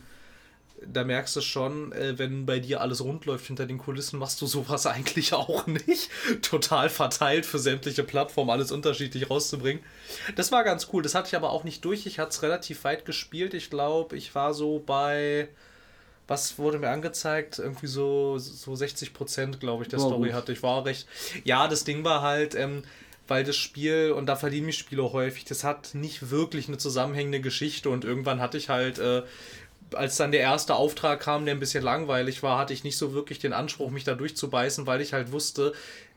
Da 0.88 1.03
merkst 1.03 1.36
du 1.36 1.41
schon, 1.41 1.91
äh, 1.91 2.17
wenn 2.17 2.45
bei 2.45 2.59
dir 2.59 2.79
alles 2.79 3.03
rund 3.03 3.25
läuft 3.25 3.48
hinter 3.48 3.65
den 3.65 3.77
Kulissen, 3.77 4.17
machst 4.17 4.41
du 4.41 4.45
sowas 4.48 4.86
eigentlich 4.86 5.33
auch 5.33 5.67
nicht. 5.67 6.09
Total 6.41 6.89
verteilt 6.89 7.45
für 7.45 7.59
sämtliche 7.59 8.03
Plattformen, 8.03 8.50
alles 8.50 8.71
unterschiedlich 8.71 9.29
rauszubringen. 9.29 9.83
Das 10.38 10.53
war 10.53 10.63
ganz 10.63 10.88
cool. 10.93 11.03
Das 11.03 11.15
hatte 11.15 11.27
ich 11.27 11.36
aber 11.36 11.50
auch 11.50 11.65
nicht 11.65 11.83
durch. 11.83 12.05
Ich 12.05 12.17
hatte 12.17 12.29
es 12.29 12.43
relativ 12.43 12.86
weit 12.86 13.03
gespielt. 13.05 13.53
Ich 13.53 13.69
glaube, 13.69 14.15
ich 14.15 14.33
war 14.36 14.53
so 14.53 14.81
bei. 14.86 15.50
Was 16.29 16.57
wurde 16.57 16.79
mir 16.79 16.89
angezeigt? 16.89 17.59
Irgendwie 17.59 17.88
so, 17.88 18.38
so 18.38 18.75
60 18.75 19.13
Prozent, 19.13 19.59
glaube 19.59 19.83
ich, 19.83 19.89
der 19.89 20.00
Ja, 20.00 20.05
Story 20.05 20.29
gut. 20.29 20.38
hatte. 20.38 20.53
Ich 20.53 20.63
war 20.63 20.86
recht. 20.86 21.07
Ja, 21.43 21.67
das 21.67 21.83
Ding 21.83 22.03
war 22.05 22.21
halt, 22.21 22.55
ähm, 22.55 22.83
weil 23.27 23.43
das 23.43 23.57
Spiel, 23.57 24.12
und 24.12 24.27
da 24.27 24.36
verdienen 24.36 24.67
mich 24.67 24.77
Spiele 24.77 25.12
häufig, 25.12 25.43
das 25.45 25.63
hat 25.63 25.95
nicht 25.95 26.29
wirklich 26.31 26.67
eine 26.67 26.77
zusammenhängende 26.77 27.41
Geschichte 27.41 27.89
und 27.89 28.05
irgendwann 28.05 28.39
hatte 28.39 28.57
ich 28.57 28.69
halt. 28.69 29.00
Äh, 29.00 29.24
als 29.95 30.17
dann 30.17 30.31
der 30.31 30.41
erste 30.41 30.75
Auftrag 30.75 31.19
kam, 31.19 31.45
der 31.45 31.55
ein 31.55 31.59
bisschen 31.59 31.83
langweilig 31.83 32.43
war, 32.43 32.59
hatte 32.59 32.74
ich 32.74 32.83
nicht 32.83 32.95
so 32.98 33.13
wirklich 33.13 33.39
den 33.39 33.53
Anspruch, 33.53 33.89
mich 33.89 34.03
da 34.03 34.13
durchzubeißen, 34.13 34.86
weil 34.86 35.01
ich 35.01 35.13
halt 35.13 35.31
wusste, 35.31 35.74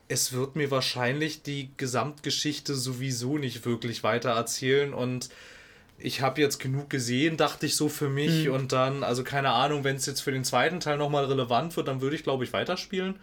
es 0.09 0.33
wird 0.35 0.57
mir 0.57 0.71
wahrscheinlich 0.71 1.43
die 1.43 1.71
Gesamtgeschichte 1.79 2.75
sowieso 2.75 3.39
nicht 3.39 3.65
wirklich 3.65 4.03
weiter 4.03 4.31
erzählen 4.33 4.93
und 4.93 5.31
ich 6.03 6.21
habe 6.21 6.41
jetzt 6.41 6.59
genug 6.59 6.91
gesehen, 6.91 7.37
dachte 7.37 7.67
ich 7.67 7.77
so 7.77 7.89
für 7.89 8.09
mich 8.09 8.49
und 8.49 8.73
dann, 8.73 9.05
also 9.05 9.25
keine 9.25 9.51
Ahnung, 9.51 9.85
wenn 9.85 9.97
es 9.97 10.07
jetzt 10.07 10.21
für 10.21 10.33
den 10.33 10.45
zweiten 10.45 10.81
Teil 10.81 10.99
nochmal 10.99 11.25
relevant 11.25 11.77
wird, 11.77 11.89
dann 11.89 12.01
würde 12.01 12.17
ich 12.17 12.23
glaube 12.23 12.45
ich 12.45 12.53
weiterspielen. 12.53 13.17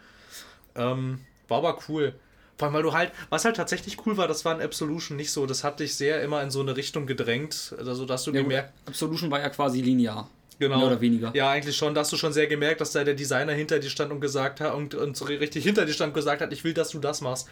Ähm, 0.74 1.20
war 1.48 1.58
aber 1.58 1.78
cool. 1.88 2.14
Vor 2.56 2.66
allem, 2.66 2.74
weil 2.74 2.82
du 2.82 2.92
halt, 2.92 3.12
was 3.30 3.44
halt 3.44 3.56
tatsächlich 3.56 4.04
cool 4.06 4.16
war, 4.16 4.28
das 4.28 4.44
war 4.44 4.54
in 4.54 4.62
Absolution 4.62 5.16
nicht 5.16 5.30
so. 5.32 5.46
Das 5.46 5.64
hat 5.64 5.80
dich 5.80 5.94
sehr 5.94 6.22
immer 6.22 6.42
in 6.42 6.50
so 6.50 6.60
eine 6.60 6.76
Richtung 6.76 7.06
gedrängt, 7.06 7.74
also 7.78 8.04
dass 8.04 8.24
du 8.24 8.32
Ja, 8.32 8.42
gemerkt 8.42 8.72
Absolution 8.86 9.30
war 9.30 9.40
ja 9.40 9.48
quasi 9.48 9.80
linear. 9.80 10.28
Genau. 10.58 10.76
Mehr 10.76 10.86
oder 10.88 11.00
weniger. 11.00 11.30
Ja, 11.34 11.50
eigentlich 11.50 11.74
schon. 11.74 11.94
Da 11.94 12.02
hast 12.02 12.12
du 12.12 12.18
schon 12.18 12.34
sehr 12.34 12.46
gemerkt, 12.46 12.82
dass 12.82 12.92
da 12.92 13.02
der 13.02 13.14
Designer 13.14 13.54
hinter 13.54 13.78
dir 13.78 13.88
stand 13.88 14.12
und 14.12 14.20
gesagt 14.20 14.60
hat 14.60 14.74
und, 14.74 14.94
und 14.94 15.16
so 15.16 15.24
richtig 15.24 15.64
hinter 15.64 15.86
dir 15.86 15.94
stand 15.94 16.10
und 16.10 16.14
gesagt 16.14 16.42
hat, 16.42 16.52
ich 16.52 16.64
will, 16.64 16.74
dass 16.74 16.90
du 16.90 16.98
das 16.98 17.22
machst. 17.22 17.48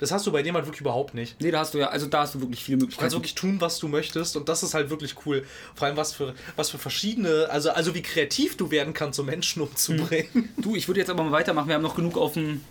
Das 0.00 0.10
hast 0.10 0.26
du 0.26 0.32
bei 0.32 0.42
dem 0.42 0.54
halt 0.56 0.66
wirklich 0.66 0.80
überhaupt 0.80 1.14
nicht. 1.14 1.40
Nee, 1.40 1.50
da 1.50 1.60
hast 1.60 1.74
du 1.74 1.78
ja, 1.78 1.88
also 1.90 2.06
da 2.06 2.20
hast 2.22 2.34
du 2.34 2.40
wirklich 2.40 2.64
viele 2.64 2.78
Du 2.78 2.86
kannst 2.86 2.96
Möglichkeiten. 2.96 3.12
wirklich 3.14 3.34
tun, 3.36 3.60
was 3.60 3.78
du 3.78 3.86
möchtest 3.86 4.36
und 4.36 4.48
das 4.48 4.62
ist 4.62 4.74
halt 4.74 4.90
wirklich 4.90 5.14
cool. 5.26 5.44
Vor 5.74 5.86
allem 5.86 5.96
was 5.96 6.12
für, 6.14 6.34
was 6.56 6.70
für 6.70 6.78
verschiedene, 6.78 7.46
also, 7.50 7.70
also 7.70 7.94
wie 7.94 8.02
kreativ 8.02 8.56
du 8.56 8.70
werden 8.70 8.94
kannst, 8.94 9.16
so 9.18 9.22
Menschen 9.22 9.62
umzubringen. 9.62 10.48
Du, 10.56 10.74
ich 10.74 10.88
würde 10.88 11.00
jetzt 11.00 11.10
aber 11.10 11.22
mal 11.22 11.32
weitermachen. 11.32 11.68
Wir 11.68 11.74
haben 11.76 11.82
noch 11.82 11.94
genug 11.96 12.16
auf 12.18 12.32
dem. 12.32 12.64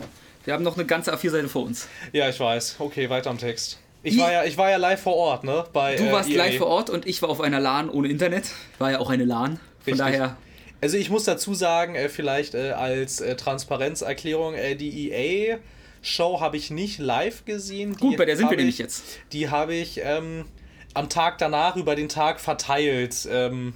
Wir 0.45 0.53
haben 0.53 0.63
noch 0.63 0.75
eine 0.75 0.85
ganze 0.85 1.13
A4-Seite 1.13 1.47
vor 1.49 1.63
uns. 1.63 1.87
Ja, 2.13 2.27
ich 2.27 2.39
weiß. 2.39 2.77
Okay, 2.79 3.09
weiter 3.09 3.29
am 3.29 3.37
Text. 3.37 3.77
Ich 4.01 4.17
war 4.17 4.31
ja, 4.31 4.45
ich 4.45 4.57
war 4.57 4.69
ja 4.71 4.77
live 4.77 5.01
vor 5.01 5.15
Ort, 5.15 5.43
ne? 5.43 5.65
Bei, 5.73 5.97
Du 5.97 6.05
äh, 6.05 6.11
warst 6.11 6.29
EA. 6.29 6.37
live 6.37 6.57
vor 6.57 6.67
Ort 6.67 6.89
und 6.89 7.05
ich 7.05 7.21
war 7.21 7.29
auf 7.29 7.41
einer 7.41 7.59
LAN 7.59 7.89
ohne 7.89 8.07
Internet. 8.07 8.45
War 8.79 8.91
ja 8.91 8.99
auch 8.99 9.09
eine 9.09 9.25
LAN. 9.25 9.57
Von 9.57 9.59
Richtig. 9.85 9.97
daher. 9.97 10.37
Also 10.81 10.95
ich 10.97 11.09
muss 11.09 11.25
dazu 11.25 11.53
sagen, 11.53 11.95
äh, 11.95 12.07
vielleicht 12.09 12.55
äh, 12.55 12.71
als 12.71 13.19
äh, 13.19 13.35
Transparenzerklärung, 13.35 14.53
äh, 14.55 14.75
die 14.75 15.11
EA-Show 16.01 16.39
habe 16.39 16.57
ich 16.57 16.71
nicht 16.71 16.99
live 16.99 17.45
gesehen. 17.45 17.93
Die 17.93 17.97
Gut, 17.99 18.17
bei 18.17 18.25
der 18.25 18.37
sind 18.37 18.49
wir 18.49 18.57
nämlich 18.57 18.75
ich- 18.75 18.79
jetzt. 18.79 19.03
Die 19.33 19.49
habe 19.49 19.73
ich 19.75 19.99
ähm, 20.03 20.45
am 20.93 21.09
Tag 21.09 21.37
danach 21.37 21.75
über 21.75 21.95
den 21.95 22.09
Tag 22.09 22.39
verteilt 22.39 23.27
ähm, 23.31 23.73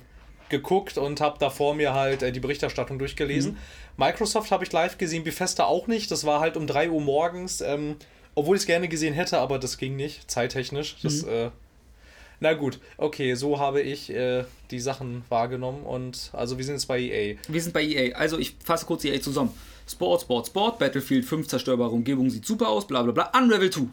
geguckt 0.49 0.97
und 0.97 1.21
habe 1.21 1.37
da 1.39 1.49
vor 1.49 1.75
mir 1.75 1.93
halt 1.93 2.23
äh, 2.23 2.31
die 2.31 2.39
Berichterstattung 2.39 2.99
durchgelesen. 2.99 3.53
Mhm. 3.53 3.57
Microsoft 3.97 4.51
habe 4.51 4.63
ich 4.63 4.71
live 4.71 4.97
gesehen, 4.97 5.23
Bethesda 5.23 5.65
auch 5.65 5.87
nicht. 5.87 6.09
Das 6.11 6.25
war 6.25 6.39
halt 6.39 6.57
um 6.57 6.65
3 6.67 6.89
Uhr 6.89 7.01
morgens, 7.01 7.61
ähm, 7.61 7.95
obwohl 8.35 8.55
ich 8.55 8.63
es 8.63 8.65
gerne 8.67 8.87
gesehen 8.87 9.13
hätte, 9.13 9.37
aber 9.37 9.59
das 9.59 9.77
ging 9.77 9.95
nicht, 9.95 10.29
zeittechnisch. 10.29 10.95
Das, 11.03 11.23
Mhm. 11.23 11.29
äh, 11.29 11.49
na 12.39 12.53
gut, 12.53 12.79
okay, 12.97 13.35
so 13.35 13.59
habe 13.59 13.81
ich 13.81 14.09
äh, 14.09 14.43
die 14.71 14.79
Sachen 14.79 15.23
wahrgenommen 15.29 15.83
und 15.83 16.31
also 16.33 16.57
wir 16.57 16.65
sind 16.65 16.73
jetzt 16.75 16.87
bei 16.87 16.99
EA. 16.99 17.35
Wir 17.47 17.61
sind 17.61 17.73
bei 17.73 17.83
EA. 17.83 18.15
Also 18.15 18.37
ich 18.39 18.55
fasse 18.63 18.85
kurz 18.85 19.05
EA 19.05 19.21
zusammen. 19.21 19.51
Sport, 19.87 20.21
Sport, 20.21 20.47
Sport, 20.47 20.79
Battlefield 20.79 21.25
5, 21.25 21.47
zerstörbare 21.47 21.91
Umgebung 21.91 22.29
sieht 22.29 22.45
super 22.45 22.69
aus, 22.69 22.87
bla 22.87 23.03
bla 23.03 23.11
bla. 23.11 23.31
Unravel 23.37 23.69
2 23.69 23.83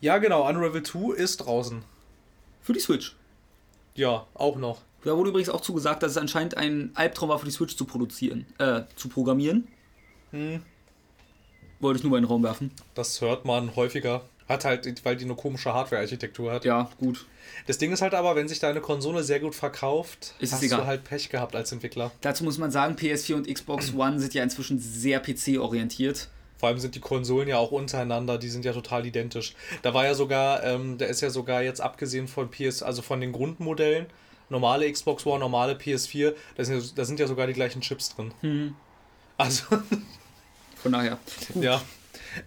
Ja, 0.00 0.18
genau, 0.18 0.48
Unravel 0.48 0.82
2 0.82 1.14
ist 1.14 1.38
draußen. 1.38 1.82
für 2.62 2.72
die 2.72 2.80
Switch. 2.80 3.16
Ja, 3.94 4.26
auch 4.34 4.56
noch. 4.56 4.82
Da 5.04 5.16
wurde 5.16 5.30
übrigens 5.30 5.48
auch 5.48 5.60
zugesagt, 5.62 6.02
dass 6.02 6.12
es 6.12 6.18
anscheinend 6.18 6.56
ein 6.56 6.90
Albtraum 6.94 7.30
war 7.30 7.38
für 7.38 7.46
die 7.46 7.50
Switch 7.52 7.76
zu 7.76 7.84
produzieren, 7.86 8.46
äh, 8.58 8.82
zu 8.96 9.08
programmieren. 9.08 9.66
Hm. 10.30 10.62
Wollte 11.80 11.98
ich 11.98 12.02
nur 12.02 12.10
mal 12.10 12.18
in 12.18 12.24
den 12.24 12.28
Raum 12.28 12.42
werfen. 12.42 12.70
Das 12.94 13.20
hört 13.22 13.44
man 13.46 13.74
häufiger. 13.76 14.22
Hat 14.50 14.64
halt, 14.64 15.04
weil 15.04 15.14
die 15.16 15.24
eine 15.24 15.36
komische 15.36 15.72
Hardware-Architektur 15.72 16.50
hat. 16.52 16.64
Ja, 16.64 16.90
gut. 16.98 17.24
Das 17.66 17.78
Ding 17.78 17.92
ist 17.92 18.02
halt 18.02 18.14
aber, 18.14 18.34
wenn 18.34 18.48
sich 18.48 18.58
deine 18.58 18.80
Konsole 18.80 19.22
sehr 19.22 19.38
gut 19.38 19.54
verkauft, 19.54 20.34
Ist 20.40 20.52
hast 20.52 20.70
du 20.70 20.86
halt 20.86 21.04
Pech 21.04 21.28
gehabt 21.28 21.54
als 21.54 21.70
Entwickler. 21.70 22.10
Dazu 22.20 22.42
muss 22.42 22.58
man 22.58 22.70
sagen, 22.72 22.96
PS4 22.96 23.34
und 23.36 23.46
Xbox 23.52 23.94
One 23.96 24.18
sind 24.18 24.34
ja 24.34 24.42
inzwischen 24.42 24.80
sehr 24.80 25.20
PC-orientiert. 25.20 26.28
Vor 26.58 26.68
allem 26.68 26.78
sind 26.78 26.94
die 26.96 27.00
Konsolen 27.00 27.48
ja 27.48 27.58
auch 27.58 27.70
untereinander, 27.70 28.38
die 28.38 28.48
sind 28.48 28.64
ja 28.64 28.72
total 28.72 29.06
identisch. 29.06 29.54
Da 29.82 29.94
war 29.94 30.04
ja 30.04 30.14
sogar, 30.14 30.62
ähm, 30.64 30.98
da 30.98 31.06
ist 31.06 31.20
ja 31.22 31.30
sogar 31.30 31.62
jetzt 31.62 31.80
abgesehen 31.80 32.26
von 32.28 32.50
PS, 32.50 32.82
also 32.82 33.02
von 33.02 33.20
den 33.20 33.32
Grundmodellen, 33.32 34.06
normale 34.48 34.90
Xbox 34.90 35.24
One, 35.26 35.38
normale 35.38 35.74
PS4, 35.74 36.34
da 36.56 36.64
sind, 36.64 36.82
ja- 36.82 36.90
da 36.96 37.04
sind 37.04 37.20
ja 37.20 37.26
sogar 37.28 37.46
die 37.46 37.52
gleichen 37.54 37.80
Chips 37.82 38.14
drin. 38.16 38.32
Hm. 38.40 38.74
Also, 39.38 39.64
Von 40.82 40.92
daher. 40.92 41.18
ja. 41.54 41.80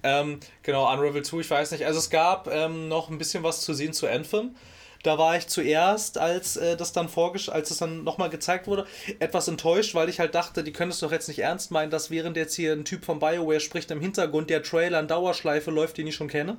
Ähm, 0.03 0.39
genau, 0.61 0.91
Unravel 0.91 1.23
2, 1.23 1.39
ich 1.39 1.49
weiß 1.49 1.71
nicht. 1.71 1.85
Also 1.85 1.99
es 1.99 2.09
gab 2.09 2.47
ähm, 2.47 2.87
noch 2.87 3.09
ein 3.09 3.17
bisschen 3.17 3.43
was 3.43 3.61
zu 3.61 3.73
sehen 3.73 3.93
zu 3.93 4.07
Anthem. 4.07 4.55
Da 5.03 5.17
war 5.17 5.35
ich 5.35 5.47
zuerst, 5.47 6.17
als 6.17 6.55
äh, 6.55 6.77
das 6.77 6.93
dann 6.93 7.09
vorgesch 7.09 7.49
als 7.49 7.69
es 7.71 7.77
dann 7.77 8.05
nochmal 8.05 8.29
gezeigt 8.29 8.67
wurde, 8.67 8.87
etwas 9.19 9.49
enttäuscht, 9.49 9.95
weil 9.95 10.07
ich 10.07 10.19
halt 10.21 10.33
dachte, 10.33 10.63
die 10.63 10.71
können 10.71 10.91
es 10.91 10.99
doch 10.99 11.11
jetzt 11.11 11.27
nicht 11.27 11.39
ernst 11.39 11.71
meinen, 11.71 11.91
dass 11.91 12.09
während 12.09 12.37
jetzt 12.37 12.55
hier 12.55 12.71
ein 12.71 12.85
Typ 12.85 13.03
von 13.03 13.19
BioWare 13.19 13.59
spricht 13.59 13.91
im 13.91 13.99
Hintergrund 13.99 14.49
der 14.49 14.63
Trailer 14.63 15.01
in 15.01 15.09
Dauerschleife 15.09 15.71
läuft, 15.71 15.97
den 15.97 16.07
ich 16.07 16.15
schon 16.15 16.29
kenne. 16.29 16.57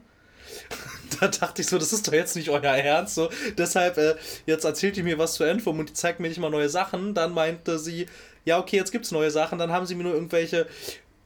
da 1.20 1.28
dachte 1.28 1.62
ich 1.62 1.68
so, 1.68 1.78
das 1.78 1.92
ist 1.92 2.06
doch 2.06 2.12
jetzt 2.12 2.36
nicht 2.36 2.50
euer 2.50 2.62
Ernst. 2.62 3.14
So, 3.14 3.30
deshalb, 3.56 3.96
äh, 3.96 4.14
jetzt 4.44 4.64
erzählt 4.64 4.98
ihr 4.98 5.04
mir 5.04 5.18
was 5.18 5.34
zu 5.34 5.44
Anthem 5.44 5.78
und 5.78 5.88
die 5.88 5.94
zeigt 5.94 6.20
mir 6.20 6.28
nicht 6.28 6.38
mal 6.38 6.50
neue 6.50 6.68
Sachen. 6.68 7.14
Dann 7.14 7.32
meinte 7.32 7.78
sie, 7.78 8.06
ja, 8.44 8.58
okay, 8.58 8.76
jetzt 8.76 8.92
gibt's 8.92 9.10
neue 9.10 9.30
Sachen. 9.30 9.58
Dann 9.58 9.72
haben 9.72 9.86
sie 9.86 9.94
mir 9.94 10.04
nur 10.04 10.14
irgendwelche 10.14 10.66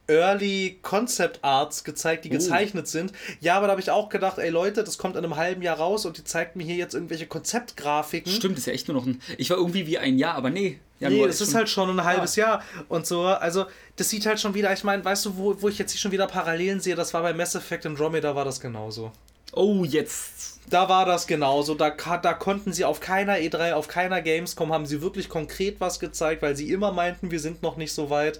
Early 0.09 0.79
Concept 0.81 1.39
Arts 1.43 1.83
gezeigt, 1.83 2.25
die 2.25 2.29
Oh. 2.29 2.33
gezeichnet 2.33 2.87
sind. 2.87 3.13
Ja, 3.39 3.55
aber 3.55 3.67
da 3.67 3.71
habe 3.71 3.81
ich 3.81 3.91
auch 3.91 4.09
gedacht, 4.09 4.39
ey 4.39 4.49
Leute, 4.49 4.83
das 4.83 4.97
kommt 4.97 5.15
in 5.15 5.23
einem 5.23 5.35
halben 5.37 5.61
Jahr 5.61 5.77
raus 5.77 6.05
und 6.05 6.17
die 6.17 6.23
zeigt 6.23 6.55
mir 6.55 6.63
hier 6.63 6.75
jetzt 6.75 6.93
irgendwelche 6.95 7.27
Konzeptgrafiken. 7.27 8.31
Stimmt, 8.31 8.57
ist 8.57 8.67
ja 8.67 8.73
echt 8.73 8.87
nur 8.87 8.97
noch 8.97 9.05
ein. 9.05 9.21
Ich 9.37 9.49
war 9.49 9.57
irgendwie 9.57 9.85
wie 9.87 9.97
ein 9.97 10.17
Jahr, 10.17 10.35
aber 10.35 10.49
nee. 10.49 10.79
Ja, 10.99 11.09
Nee, 11.09 11.25
das 11.25 11.39
ist 11.39 11.49
schon- 11.51 11.55
halt 11.55 11.69
schon 11.69 11.89
ein 11.99 12.03
halbes 12.03 12.35
Jahr 12.35 12.61
und 12.89 13.07
so. 13.07 13.21
Also, 13.25 13.65
das 13.95 14.09
sieht 14.09 14.25
halt 14.25 14.39
schon 14.39 14.53
wieder, 14.53 14.73
ich 14.73 14.83
meine, 14.83 15.05
weißt 15.05 15.25
du, 15.27 15.37
wo, 15.37 15.61
wo 15.61 15.69
ich 15.69 15.77
jetzt 15.77 15.91
hier 15.93 15.99
schon 16.01 16.11
wieder 16.11 16.27
Parallelen 16.27 16.81
sehe, 16.81 16.95
das 16.95 17.13
war 17.13 17.21
bei 17.21 17.33
Mass 17.33 17.55
Effect 17.55 17.85
Andromeda 17.85 18.35
war 18.35 18.43
das 18.43 18.59
genauso. 18.59 19.11
Oh, 19.53 19.83
jetzt. 19.85 20.59
Da 20.69 20.87
war 20.89 21.05
das 21.05 21.25
genauso. 21.25 21.73
Da, 21.73 21.89
da 21.89 22.33
konnten 22.33 22.71
sie 22.73 22.85
auf 22.85 22.99
keiner 22.99 23.37
E3, 23.37 23.71
auf 23.73 23.87
keiner 23.87 24.21
Gamescom, 24.21 24.71
haben 24.73 24.85
sie 24.85 25.01
wirklich 25.01 25.27
konkret 25.29 25.77
was 25.79 25.99
gezeigt, 25.99 26.41
weil 26.43 26.55
sie 26.55 26.69
immer 26.69 26.91
meinten, 26.91 27.31
wir 27.31 27.39
sind 27.39 27.63
noch 27.63 27.75
nicht 27.77 27.93
so 27.93 28.09
weit. 28.11 28.39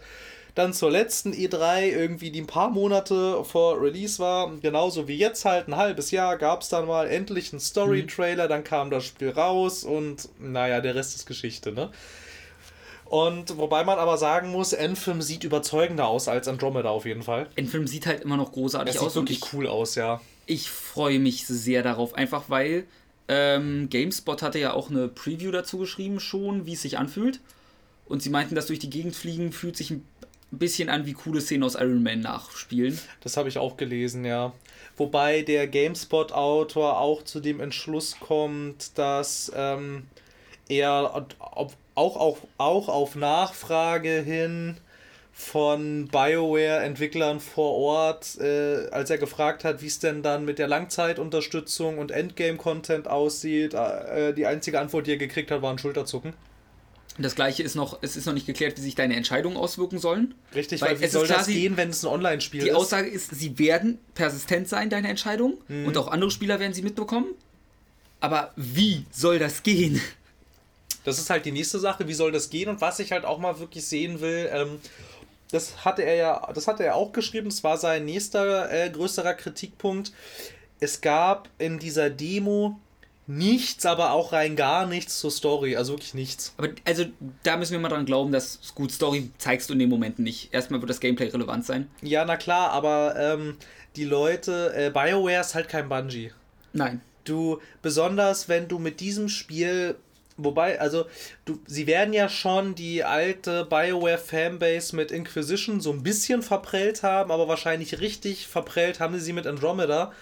Dann 0.59 0.73
zur 0.73 0.91
letzten 0.91 1.31
E3, 1.33 1.89
irgendwie 1.89 2.31
die 2.31 2.41
ein 2.41 2.47
paar 2.47 2.69
Monate 2.69 3.43
vor 3.45 3.81
Release 3.81 4.19
war, 4.19 4.51
genauso 4.61 5.07
wie 5.07 5.17
jetzt 5.17 5.45
halt, 5.45 5.67
ein 5.67 5.75
halbes 5.75 6.11
Jahr, 6.11 6.37
gab 6.37 6.61
es 6.61 6.69
dann 6.69 6.85
mal 6.85 7.07
endlich 7.07 7.53
einen 7.53 7.59
Story-Trailer, 7.59 8.47
dann 8.47 8.63
kam 8.63 8.91
das 8.91 9.05
Spiel 9.05 9.29
raus 9.29 9.83
und 9.83 10.29
naja, 10.39 10.81
der 10.81 10.95
Rest 10.95 11.15
ist 11.15 11.25
Geschichte, 11.25 11.71
ne? 11.71 11.89
Und 13.05 13.57
wobei 13.57 13.83
man 13.83 13.97
aber 13.97 14.17
sagen 14.17 14.51
muss, 14.51 14.71
Endfilm 14.71 15.23
sieht 15.23 15.43
überzeugender 15.43 16.07
aus 16.07 16.27
als 16.27 16.47
Andromeda 16.47 16.89
auf 16.89 17.05
jeden 17.05 17.23
Fall. 17.23 17.47
Endfilm 17.55 17.87
sieht 17.87 18.05
halt 18.05 18.21
immer 18.21 18.37
noch 18.37 18.51
großartig 18.51 18.95
Es 18.95 19.01
aus. 19.01 19.13
sieht 19.13 19.21
wirklich 19.23 19.39
ich, 19.39 19.53
cool 19.53 19.65
aus, 19.65 19.95
ja. 19.95 20.21
ich 20.45 20.69
freue 20.69 21.17
mich 21.17 21.47
sehr 21.47 21.81
darauf, 21.81 22.13
einfach 22.13 22.43
weil 22.49 22.85
ähm, 23.27 23.89
GameSpot 23.89 24.41
hatte 24.41 24.59
ja 24.59 24.73
auch 24.73 24.89
eine 24.91 25.07
Preview 25.07 25.51
dazu 25.51 25.79
geschrieben 25.79 26.19
schon, 26.19 26.65
wie 26.67 26.73
es 26.73 26.81
sich 26.81 26.97
anfühlt. 26.97 27.39
Und 28.09 28.23
sie 28.23 28.31
meinten, 28.31 28.55
dass 28.55 28.65
durch 28.65 28.79
die 28.79 28.89
Gegend 28.89 29.15
fliegen 29.15 29.51
fühlt 29.51 29.77
sich 29.77 29.91
ein 29.91 30.03
bisschen 30.57 30.89
an 30.89 31.05
wie 31.05 31.13
coole 31.13 31.41
Szenen 31.41 31.63
aus 31.63 31.75
Iron 31.75 32.01
Man 32.01 32.21
nachspielen. 32.21 32.99
Das 33.21 33.37
habe 33.37 33.49
ich 33.49 33.57
auch 33.57 33.77
gelesen, 33.77 34.25
ja. 34.25 34.53
Wobei 34.97 35.43
der 35.43 35.67
GameSpot-Autor 35.67 36.99
auch 36.99 37.23
zu 37.23 37.39
dem 37.39 37.59
Entschluss 37.59 38.19
kommt, 38.19 38.97
dass 38.97 39.51
ähm, 39.55 40.07
er 40.67 41.25
auch, 41.39 42.15
auch, 42.15 42.37
auch 42.57 42.89
auf 42.89 43.15
Nachfrage 43.15 44.21
hin 44.21 44.77
von 45.39 46.09
BioWare-Entwicklern 46.09 47.39
vor 47.39 47.75
Ort, 47.75 48.37
äh, 48.41 48.89
als 48.91 49.09
er 49.09 49.17
gefragt 49.17 49.63
hat, 49.63 49.81
wie 49.81 49.87
es 49.87 49.99
denn 49.99 50.21
dann 50.21 50.43
mit 50.43 50.59
der 50.59 50.67
Langzeitunterstützung 50.67 51.97
und 51.97 52.11
Endgame-Content 52.11 53.07
aussieht, 53.07 53.73
äh, 53.73 54.33
die 54.33 54.45
einzige 54.45 54.81
Antwort, 54.81 55.07
die 55.07 55.11
er 55.11 55.17
gekriegt 55.17 55.49
hat, 55.49 55.61
war 55.61 55.71
ein 55.71 55.77
Schulterzucken. 55.77 56.33
Das 57.21 57.35
gleiche 57.35 57.63
ist 57.63 57.75
noch, 57.75 57.99
es 58.01 58.15
ist 58.15 58.25
noch 58.25 58.33
nicht 58.33 58.45
geklärt, 58.47 58.77
wie 58.77 58.81
sich 58.81 58.95
deine 58.95 59.15
Entscheidungen 59.15 59.57
auswirken 59.57 59.99
sollen. 59.99 60.35
Richtig, 60.55 60.81
Weil 60.81 60.91
weil, 60.91 61.01
wie 61.01 61.07
soll 61.07 61.25
klar, 61.25 61.39
das 61.39 61.47
gehen, 61.47 61.75
wenn 61.75 61.89
es 61.89 62.03
ein 62.03 62.07
Online-Spiel 62.07 62.61
Die 62.61 62.69
ist? 62.69 62.75
Aussage 62.75 63.09
ist, 63.09 63.35
sie 63.35 63.59
werden 63.59 63.99
persistent 64.13 64.69
sein, 64.69 64.89
deine 64.89 65.09
Entscheidungen. 65.09 65.57
Und 65.85 65.97
auch 65.97 66.07
andere 66.07 66.31
Spieler 66.31 66.59
werden 66.59 66.73
sie 66.73 66.81
mitbekommen. 66.81 67.27
Aber 68.21 68.51
wie 68.55 69.05
soll 69.11 69.37
das 69.39 69.63
gehen? 69.63 70.01
Das 71.03 71.19
ist 71.19 71.29
halt 71.29 71.45
die 71.45 71.51
nächste 71.51 71.79
Sache, 71.79 72.07
wie 72.07 72.13
soll 72.13 72.31
das 72.31 72.49
gehen 72.49 72.69
und 72.69 72.81
was 72.81 72.99
ich 72.99 73.11
halt 73.11 73.25
auch 73.25 73.39
mal 73.39 73.59
wirklich 73.59 73.85
sehen 73.85 74.19
will, 74.21 74.49
ähm, 74.51 74.79
das 75.51 75.83
hatte 75.83 76.03
er 76.03 76.15
ja, 76.15 76.51
das 76.53 76.67
hatte 76.67 76.83
er 76.83 76.95
auch 76.95 77.11
geschrieben, 77.11 77.49
das 77.49 77.63
war 77.63 77.77
sein 77.77 78.05
nächster 78.05 78.71
äh, 78.71 78.89
größerer 78.89 79.33
Kritikpunkt. 79.33 80.11
Es 80.79 81.01
gab 81.01 81.49
in 81.57 81.79
dieser 81.79 82.09
Demo 82.09 82.79
nichts, 83.29 83.85
aber 83.85 84.11
auch 84.11 84.33
rein 84.33 84.55
gar 84.55 84.87
nichts 84.87 85.19
zur 85.19 85.29
Story, 85.29 85.75
also 85.75 85.93
wirklich 85.93 86.15
nichts. 86.15 86.53
Aber 86.57 86.69
also 86.83 87.05
da 87.43 87.57
müssen 87.57 87.73
wir 87.73 87.79
mal 87.79 87.89
dran 87.89 88.05
glauben, 88.05 88.31
dass 88.31 88.59
gut 88.73 88.91
Story 88.91 89.29
zeigst 89.37 89.69
du 89.69 89.73
in 89.73 89.79
den 89.79 89.89
Momenten 89.89 90.23
nicht. 90.23 90.51
Erstmal 90.53 90.81
wird 90.81 90.89
das 90.89 90.99
Gameplay 90.99 91.27
relevant 91.27 91.65
sein. 91.65 91.89
Ja, 92.01 92.25
na 92.25 92.37
klar, 92.37 92.71
aber 92.71 93.15
ähm, 93.17 93.57
die 93.95 94.05
Leute, 94.05 94.73
äh, 94.75 94.89
BioWare 94.89 95.41
ist 95.41 95.53
halt 95.53 95.69
kein 95.69 95.87
Bungie. 95.87 96.31
Nein. 96.73 97.01
du 97.23 97.59
besonders 97.81 98.47
wenn 98.49 98.67
du 98.67 98.79
mit 98.79 98.99
diesem 98.99 99.29
Spiel 99.29 99.95
wobei 100.37 100.79
also 100.79 101.05
du 101.45 101.59
sie 101.67 101.87
werden 101.87 102.13
ja 102.13 102.29
schon 102.29 102.75
die 102.75 103.03
alte 103.03 103.65
BioWare 103.65 104.17
Fanbase 104.17 104.95
mit 104.95 105.11
Inquisition 105.11 105.81
so 105.81 105.91
ein 105.91 106.03
bisschen 106.03 106.41
verprellt 106.41 107.03
haben, 107.03 107.31
aber 107.31 107.47
wahrscheinlich 107.47 107.99
richtig 107.99 108.47
verprellt 108.47 108.99
haben 108.99 109.13
sie 109.15 109.25
sie 109.25 109.33
mit 109.33 109.45
Andromeda. 109.47 110.13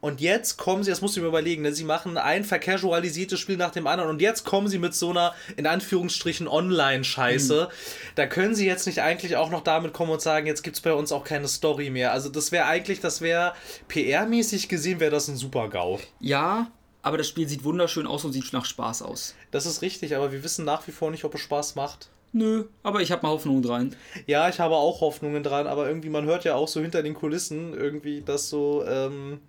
Und 0.00 0.20
jetzt 0.20 0.56
kommen 0.56 0.82
sie, 0.82 0.90
das 0.90 1.00
musst 1.00 1.16
du 1.16 1.20
mir 1.20 1.26
überlegen, 1.26 1.62
ne? 1.62 1.72
sie 1.72 1.84
machen 1.84 2.18
ein 2.18 2.44
vercasualisiertes 2.44 3.40
Spiel 3.40 3.56
nach 3.56 3.70
dem 3.70 3.86
anderen 3.86 4.10
und 4.10 4.20
jetzt 4.20 4.44
kommen 4.44 4.68
sie 4.68 4.78
mit 4.78 4.94
so 4.94 5.10
einer, 5.10 5.34
in 5.56 5.66
Anführungsstrichen, 5.66 6.48
Online-Scheiße. 6.48 7.68
Da 8.14 8.26
können 8.26 8.54
sie 8.54 8.66
jetzt 8.66 8.86
nicht 8.86 9.00
eigentlich 9.00 9.36
auch 9.36 9.50
noch 9.50 9.64
damit 9.64 9.92
kommen 9.92 10.12
und 10.12 10.20
sagen, 10.20 10.46
jetzt 10.46 10.62
gibt 10.62 10.76
es 10.76 10.82
bei 10.82 10.92
uns 10.92 11.12
auch 11.12 11.24
keine 11.24 11.48
Story 11.48 11.90
mehr. 11.90 12.12
Also 12.12 12.28
das 12.28 12.52
wäre 12.52 12.66
eigentlich, 12.66 13.00
das 13.00 13.20
wäre 13.20 13.54
PR-mäßig 13.88 14.68
gesehen, 14.68 15.00
wäre 15.00 15.10
das 15.10 15.28
ein 15.28 15.36
super 15.36 15.68
GAU. 15.68 15.98
Ja, 16.20 16.70
aber 17.02 17.18
das 17.18 17.28
Spiel 17.28 17.48
sieht 17.48 17.64
wunderschön 17.64 18.06
aus 18.06 18.24
und 18.24 18.32
sieht 18.32 18.52
nach 18.52 18.64
Spaß 18.64 19.02
aus. 19.02 19.34
Das 19.50 19.64
ist 19.64 19.80
richtig, 19.80 20.14
aber 20.14 20.32
wir 20.32 20.42
wissen 20.44 20.64
nach 20.64 20.86
wie 20.86 20.92
vor 20.92 21.10
nicht, 21.10 21.24
ob 21.24 21.34
es 21.34 21.40
Spaß 21.40 21.74
macht. 21.74 22.10
Nö, 22.32 22.64
aber 22.82 23.00
ich 23.00 23.12
habe 23.12 23.22
mal 23.22 23.32
Hoffnung 23.32 23.62
dran. 23.62 23.96
Ja, 24.26 24.48
ich 24.48 24.60
habe 24.60 24.74
auch 24.74 25.00
Hoffnungen 25.00 25.42
dran, 25.42 25.66
aber 25.66 25.88
irgendwie, 25.88 26.10
man 26.10 26.26
hört 26.26 26.44
ja 26.44 26.54
auch 26.54 26.68
so 26.68 26.80
hinter 26.80 27.02
den 27.02 27.14
Kulissen 27.14 27.72
irgendwie, 27.72 28.20
dass 28.20 28.50
so, 28.50 28.84
ähm, 28.86 29.40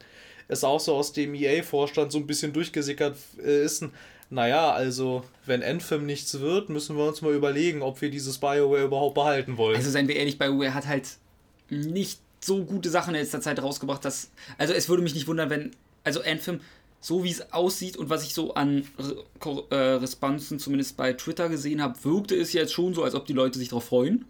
es 0.48 0.64
auch 0.64 0.80
so 0.80 0.96
aus 0.96 1.14
dem 1.14 1.34
EA-Vorstand 1.36 2.12
so 2.12 2.18
ein 2.18 2.28
bisschen 2.28 2.54
durchgesickert 2.54 3.18
äh, 3.44 3.64
ist. 3.64 3.86
Naja, 4.30 4.72
also, 4.72 5.24
wenn 5.46 5.64
Anthem 5.64 6.06
nichts 6.06 6.40
wird, 6.40 6.70
müssen 6.70 6.98
wir 6.98 7.06
uns 7.06 7.22
mal 7.22 7.34
überlegen, 7.34 7.82
ob 7.82 8.02
wir 8.02 8.12
dieses 8.12 8.38
BioWare 8.38 8.84
überhaupt 8.84 9.16
behalten 9.16 9.58
wollen. 9.58 9.78
Also 9.78 9.90
seien 9.90 10.08
wir 10.08 10.18
ehrlich, 10.18 10.38
BioWare 10.38 10.74
hat 10.74 10.88
halt 10.88 11.08
nicht 11.70 12.20
so 12.42 12.64
gute 12.66 12.90
Sachen 12.90 13.16
in 13.16 13.22
letzter 13.22 13.42
Zeit 13.42 13.62
rausgebracht, 13.62 14.04
dass. 14.04 14.32
Also 14.58 14.74
es 14.74 14.90
würde 14.90 15.04
mich 15.04 15.14
nicht 15.14 15.28
wundern, 15.28 15.50
wenn. 15.50 15.72
Also 16.04 16.22
Anthem, 16.24 16.62
so 17.00 17.24
wie 17.24 17.32
es 17.32 17.54
aussieht 17.54 17.98
und 17.98 18.10
was 18.10 18.24
ich 18.24 18.34
so 18.34 18.54
an 18.54 18.86
äh, 19.70 19.76
Responsen 19.76 20.60
zumindest 20.60 20.98
bei 20.98 21.14
Twitter 21.14 21.50
gesehen 21.50 21.82
habe, 21.82 22.04
wirkte 22.04 22.36
es 22.36 22.54
jetzt 22.54 22.74
schon 22.74 22.94
so, 22.94 23.04
als 23.04 23.16
ob 23.16 23.26
die 23.26 23.34
Leute 23.34 23.60
sich 23.60 23.70
darauf 23.70 23.86
freuen. 23.86 24.26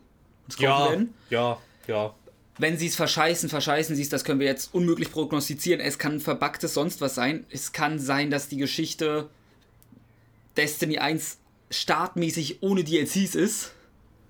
ja, 0.60 0.96
ja, 1.30 1.58
ja. 1.88 2.14
Wenn 2.58 2.78
sie 2.78 2.88
es 2.88 2.96
verscheißen, 2.96 3.50
verscheißen 3.50 3.96
sie 3.96 4.02
es, 4.02 4.10
das 4.10 4.24
können 4.24 4.40
wir 4.40 4.48
jetzt 4.48 4.74
unmöglich 4.74 5.12
prognostizieren. 5.12 5.80
Es 5.80 6.00
kann 6.00 6.20
verbacktes 6.20 6.74
sonst 6.74 7.02
was 7.02 7.16
sein. 7.16 7.46
Es 7.50 7.72
kann 7.72 8.00
sein, 8.00 8.32
dass 8.32 8.50
die 8.50 8.58
Geschichte 8.58 9.30
Destiny 10.56 10.98
1 10.98 11.38
startmäßig 11.70 12.62
ohne 12.62 12.84
DLCs 12.84 13.36
ist 13.36 13.74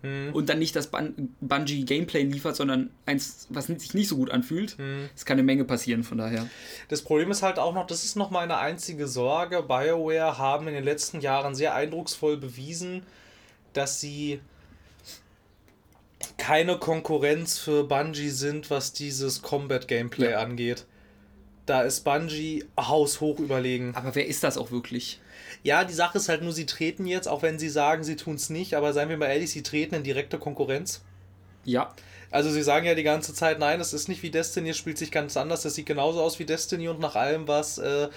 und 0.04 0.48
dann 0.48 0.60
nicht 0.60 0.76
das 0.76 0.88
Bun 0.88 1.36
Bungie 1.42 1.84
Gameplay 1.84 2.24
liefert, 2.24 2.56
sondern 2.56 2.92
eins, 3.06 3.48
was 3.50 3.66
sich 3.66 3.94
nicht 3.94 4.08
so 4.08 4.16
gut 4.16 4.30
anfühlt. 4.30 4.78
Es 5.16 5.26
kann 5.26 5.36
eine 5.36 5.44
Menge 5.44 5.66
passieren, 5.66 6.04
von 6.04 6.18
daher. 6.18 6.48
Das 6.88 7.02
Problem 7.02 7.32
ist 7.32 7.42
halt 7.44 7.60
auch 7.60 7.74
noch, 7.74 7.88
das 7.88 8.06
ist 8.06 8.16
noch 8.16 8.30
meine 8.30 8.58
einzige 8.58 9.08
Sorge. 9.08 9.64
BioWare 9.64 10.38
haben 10.38 10.68
in 10.68 10.76
den 10.76 10.84
letzten 10.84 11.20
Jahren 11.20 11.56
sehr 11.56 11.76
eindrucksvoll 11.76 12.38
bewiesen, 12.38 13.04
dass 13.74 14.00
sie 14.00 14.40
keine 16.38 16.78
Konkurrenz 16.78 17.58
für 17.58 17.84
Bungie 17.84 18.30
sind, 18.30 18.70
was 18.70 18.94
dieses 18.94 19.42
Combat-Gameplay 19.42 20.32
Ja. 20.32 20.40
angeht. 20.40 20.86
Da 21.66 21.82
ist 21.82 22.04
Bungie 22.04 22.64
haushoch 22.80 23.40
überlegen. 23.40 23.94
Aber 23.96 24.16
wer 24.16 24.28
ist 24.28 24.44
das 24.44 24.58
auch 24.58 24.72
wirklich? 24.72 25.20
Ja, 25.64 25.84
die 25.84 25.94
Sache 25.94 26.18
ist 26.18 26.30
halt 26.30 26.42
nur, 26.42 26.54
sie 26.54 26.66
treten 26.66 27.06
jetzt, 27.06 27.28
auch 27.28 27.42
wenn 27.42 27.60
sie 27.60 27.70
sagen, 27.70 28.04
sie 28.04 28.16
tun 28.16 28.36
es 28.36 28.50
nicht, 28.50 28.76
aber 28.76 28.94
seien 28.94 29.10
wir 29.10 29.18
mal 29.18 29.28
ehrlich, 29.28 29.52
sie 29.52 29.64
treten 29.64 29.96
in 29.96 30.04
direkte 30.04 30.38
Konkurrenz. 30.38 31.02
Ja, 31.66 31.94
Also 32.32 32.50
sie 32.52 32.62
sagen 32.64 32.86
ja 32.86 32.94
die 32.96 33.04
ganze 33.04 33.34
Zeit, 33.34 33.60
nein, 33.60 33.80
es 33.82 33.94
ist 33.94 34.08
nicht 34.08 34.22
wie 34.24 34.30
Destiny, 34.30 34.70
es 34.70 34.78
spielt 34.78 34.98
sich 34.98 35.12
ganz 35.12 35.36
anders, 35.38 35.66
es 35.66 35.76
sieht 35.76 35.86
genauso 35.86 36.22
aus 36.22 36.40
wie 36.40 36.46
Destiny 36.46 36.88
und 36.88 37.00
nach 37.00 37.16
allem, 37.16 37.48
was 37.48 37.78
äh, 37.78 38.10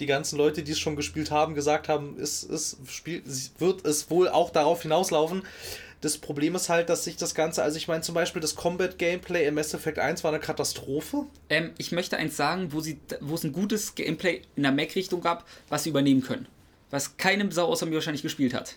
die 0.00 0.06
ganzen 0.06 0.36
Leute, 0.36 0.62
die 0.62 0.72
es 0.72 0.78
schon 0.78 0.96
gespielt 0.96 1.30
haben, 1.30 1.54
gesagt 1.54 1.88
haben, 1.88 2.16
ist, 2.18 2.44
ist, 2.44 2.78
spielt, 2.88 3.24
wird 3.60 3.84
es 3.86 4.10
wohl 4.10 4.28
auch 4.28 4.50
darauf 4.50 4.82
hinauslaufen. 4.82 5.42
Das 6.02 6.18
Problem 6.18 6.54
ist 6.54 6.68
halt, 6.68 6.88
dass 6.90 7.04
sich 7.04 7.16
das 7.16 7.34
Ganze, 7.34 7.62
also 7.62 7.76
ich 7.78 7.88
meine 7.88 8.02
zum 8.02 8.14
Beispiel 8.14 8.40
das 8.42 8.54
Combat-Gameplay 8.54 9.46
im 9.46 9.54
Mass 9.54 9.72
Effect 9.74 9.98
1 9.98 10.22
war 10.24 10.30
eine 10.32 10.40
Katastrophe. 10.40 11.26
ähm, 11.48 11.72
ich 11.78 11.90
möchte 11.92 12.16
eins 12.18 12.36
sagen, 12.36 12.72
wo, 12.72 12.80
sie, 12.80 12.98
wo 13.20 13.34
es 13.34 13.44
ein 13.44 13.52
gutes 13.52 13.94
Gameplay 13.94 14.42
in 14.56 14.62
der 14.62 14.72
Mac-Richtung 14.72 15.20
gab, 15.22 15.46
was 15.68 15.84
sie 15.84 15.90
übernehmen 15.90 16.22
können. 16.22 16.46
Was 16.90 17.16
keine 17.16 17.50
Sau 17.50 17.66
außer 17.66 17.86
mir 17.86 17.94
wahrscheinlich 17.94 18.22
gespielt 18.22 18.54
hat. 18.54 18.76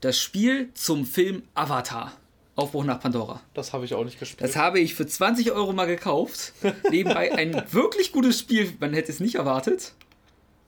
Das 0.00 0.18
Spiel 0.18 0.70
zum 0.74 1.06
Film 1.06 1.42
Avatar. 1.54 2.12
Aufbruch 2.56 2.84
nach 2.84 3.00
Pandora. 3.00 3.40
Das 3.54 3.72
habe 3.72 3.84
ich 3.86 3.94
auch 3.94 4.04
nicht 4.04 4.18
gespielt. 4.18 4.42
Das 4.42 4.56
habe 4.56 4.80
ich 4.80 4.94
für 4.94 5.06
20 5.06 5.52
Euro 5.52 5.72
mal 5.72 5.86
gekauft. 5.86 6.52
Nebenbei 6.90 7.32
ein 7.32 7.64
wirklich 7.70 8.12
gutes 8.12 8.38
Spiel, 8.40 8.72
man 8.80 8.92
hätte 8.92 9.12
es 9.12 9.20
nicht 9.20 9.36
erwartet. 9.36 9.94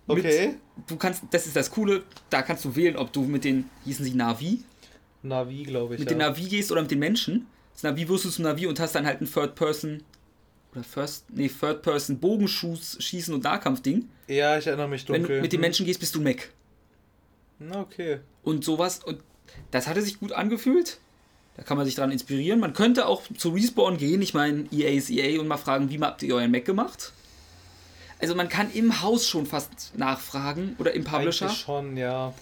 Mit- 0.07 0.18
okay. 0.21 0.55
Du 0.87 0.97
kannst, 0.97 1.23
das 1.33 1.47
ist 1.47 1.57
das 1.57 1.71
Coole, 1.71 2.03
da 2.31 2.40
kannst 2.42 2.64
du 2.64 2.75
wählen, 2.77 2.97
ob 2.97 3.12
du 3.12 3.23
mit 3.23 3.45
den, 3.45 3.68
hießen 3.85 4.05
sie 4.05 4.14
Navi, 4.14 4.64
Navi, 5.23 5.63
glaube 5.65 5.95
ich. 5.95 6.01
mit 6.01 6.11
ja. 6.11 6.17
den 6.17 6.19
Navi 6.19 6.45
gehst 6.49 6.73
oder 6.73 6.83
mit 6.83 6.91
den 6.91 6.99
Menschen. 6.99 7.47
Das 7.75 7.83
Navi 7.85 8.09
wirst 8.09 8.25
du 8.25 8.31
zum 8.31 8.45
Navi 8.45 8.67
und 8.67 8.79
hast 8.81 8.95
dann 8.95 9.07
halt 9.07 9.21
ein 9.21 9.31
Third 9.33 9.55
Person 9.55 10.03
oder 10.73 10.83
First, 10.85 11.27
nee, 11.31 11.49
Third 11.49 11.83
Person 11.83 12.19
Bogenschuss, 12.19 12.97
Schießen 13.01 13.35
und 13.35 13.45
Nahkampfding. 13.45 14.09
ja, 14.29 14.59
ich 14.59 14.67
erinnere 14.67 14.89
mich 14.89 15.09
Wenn 15.09 15.23
dunkel. 15.23 15.37
du 15.37 15.43
mit 15.43 15.53
den 15.53 15.59
Hm. 15.59 15.63
Menschen 15.63 15.87
gehst, 15.87 16.01
bist 16.01 16.15
du 16.15 16.21
Mac. 16.21 16.51
Na, 17.59 17.81
okay. 17.81 18.21
Und 18.43 18.65
sowas. 18.65 19.01
Und 19.05 19.21
das 19.71 19.87
hatte 19.87 20.03
sich 20.03 20.19
gut 20.19 20.33
angefühlt. 20.33 20.99
Da 21.57 21.63
kann 21.63 21.77
man 21.77 21.85
sich 21.85 21.95
dran 21.95 22.11
inspirieren. 22.11 22.61
Man 22.61 22.73
könnte 22.73 23.07
auch 23.07 23.23
zu 23.37 23.51
Respawn 23.51 23.99
gehen. 23.99 24.23
Ich 24.23 24.33
meine, 24.33 24.65
EA 24.73 24.89
ist 24.91 25.11
EA 25.11 25.39
und 25.41 25.47
mal 25.49 25.59
fragen, 25.59 25.91
wie 25.91 26.01
habt 26.01 26.23
ihr 26.23 26.35
euren 26.35 26.51
Mac 26.51 26.65
gemacht? 26.65 27.13
Also 28.21 28.35
man 28.35 28.49
kann 28.49 28.73
im 28.73 29.03
Haus 29.03 29.27
schon 29.27 29.45
fast 29.47 29.93
nachfragen 29.99 30.77
oder 30.79 30.93
im 30.95 31.05
Publisher. 31.05 31.47
Eigentlich 31.47 31.61
schon, 31.61 31.97
ja. 31.99 32.33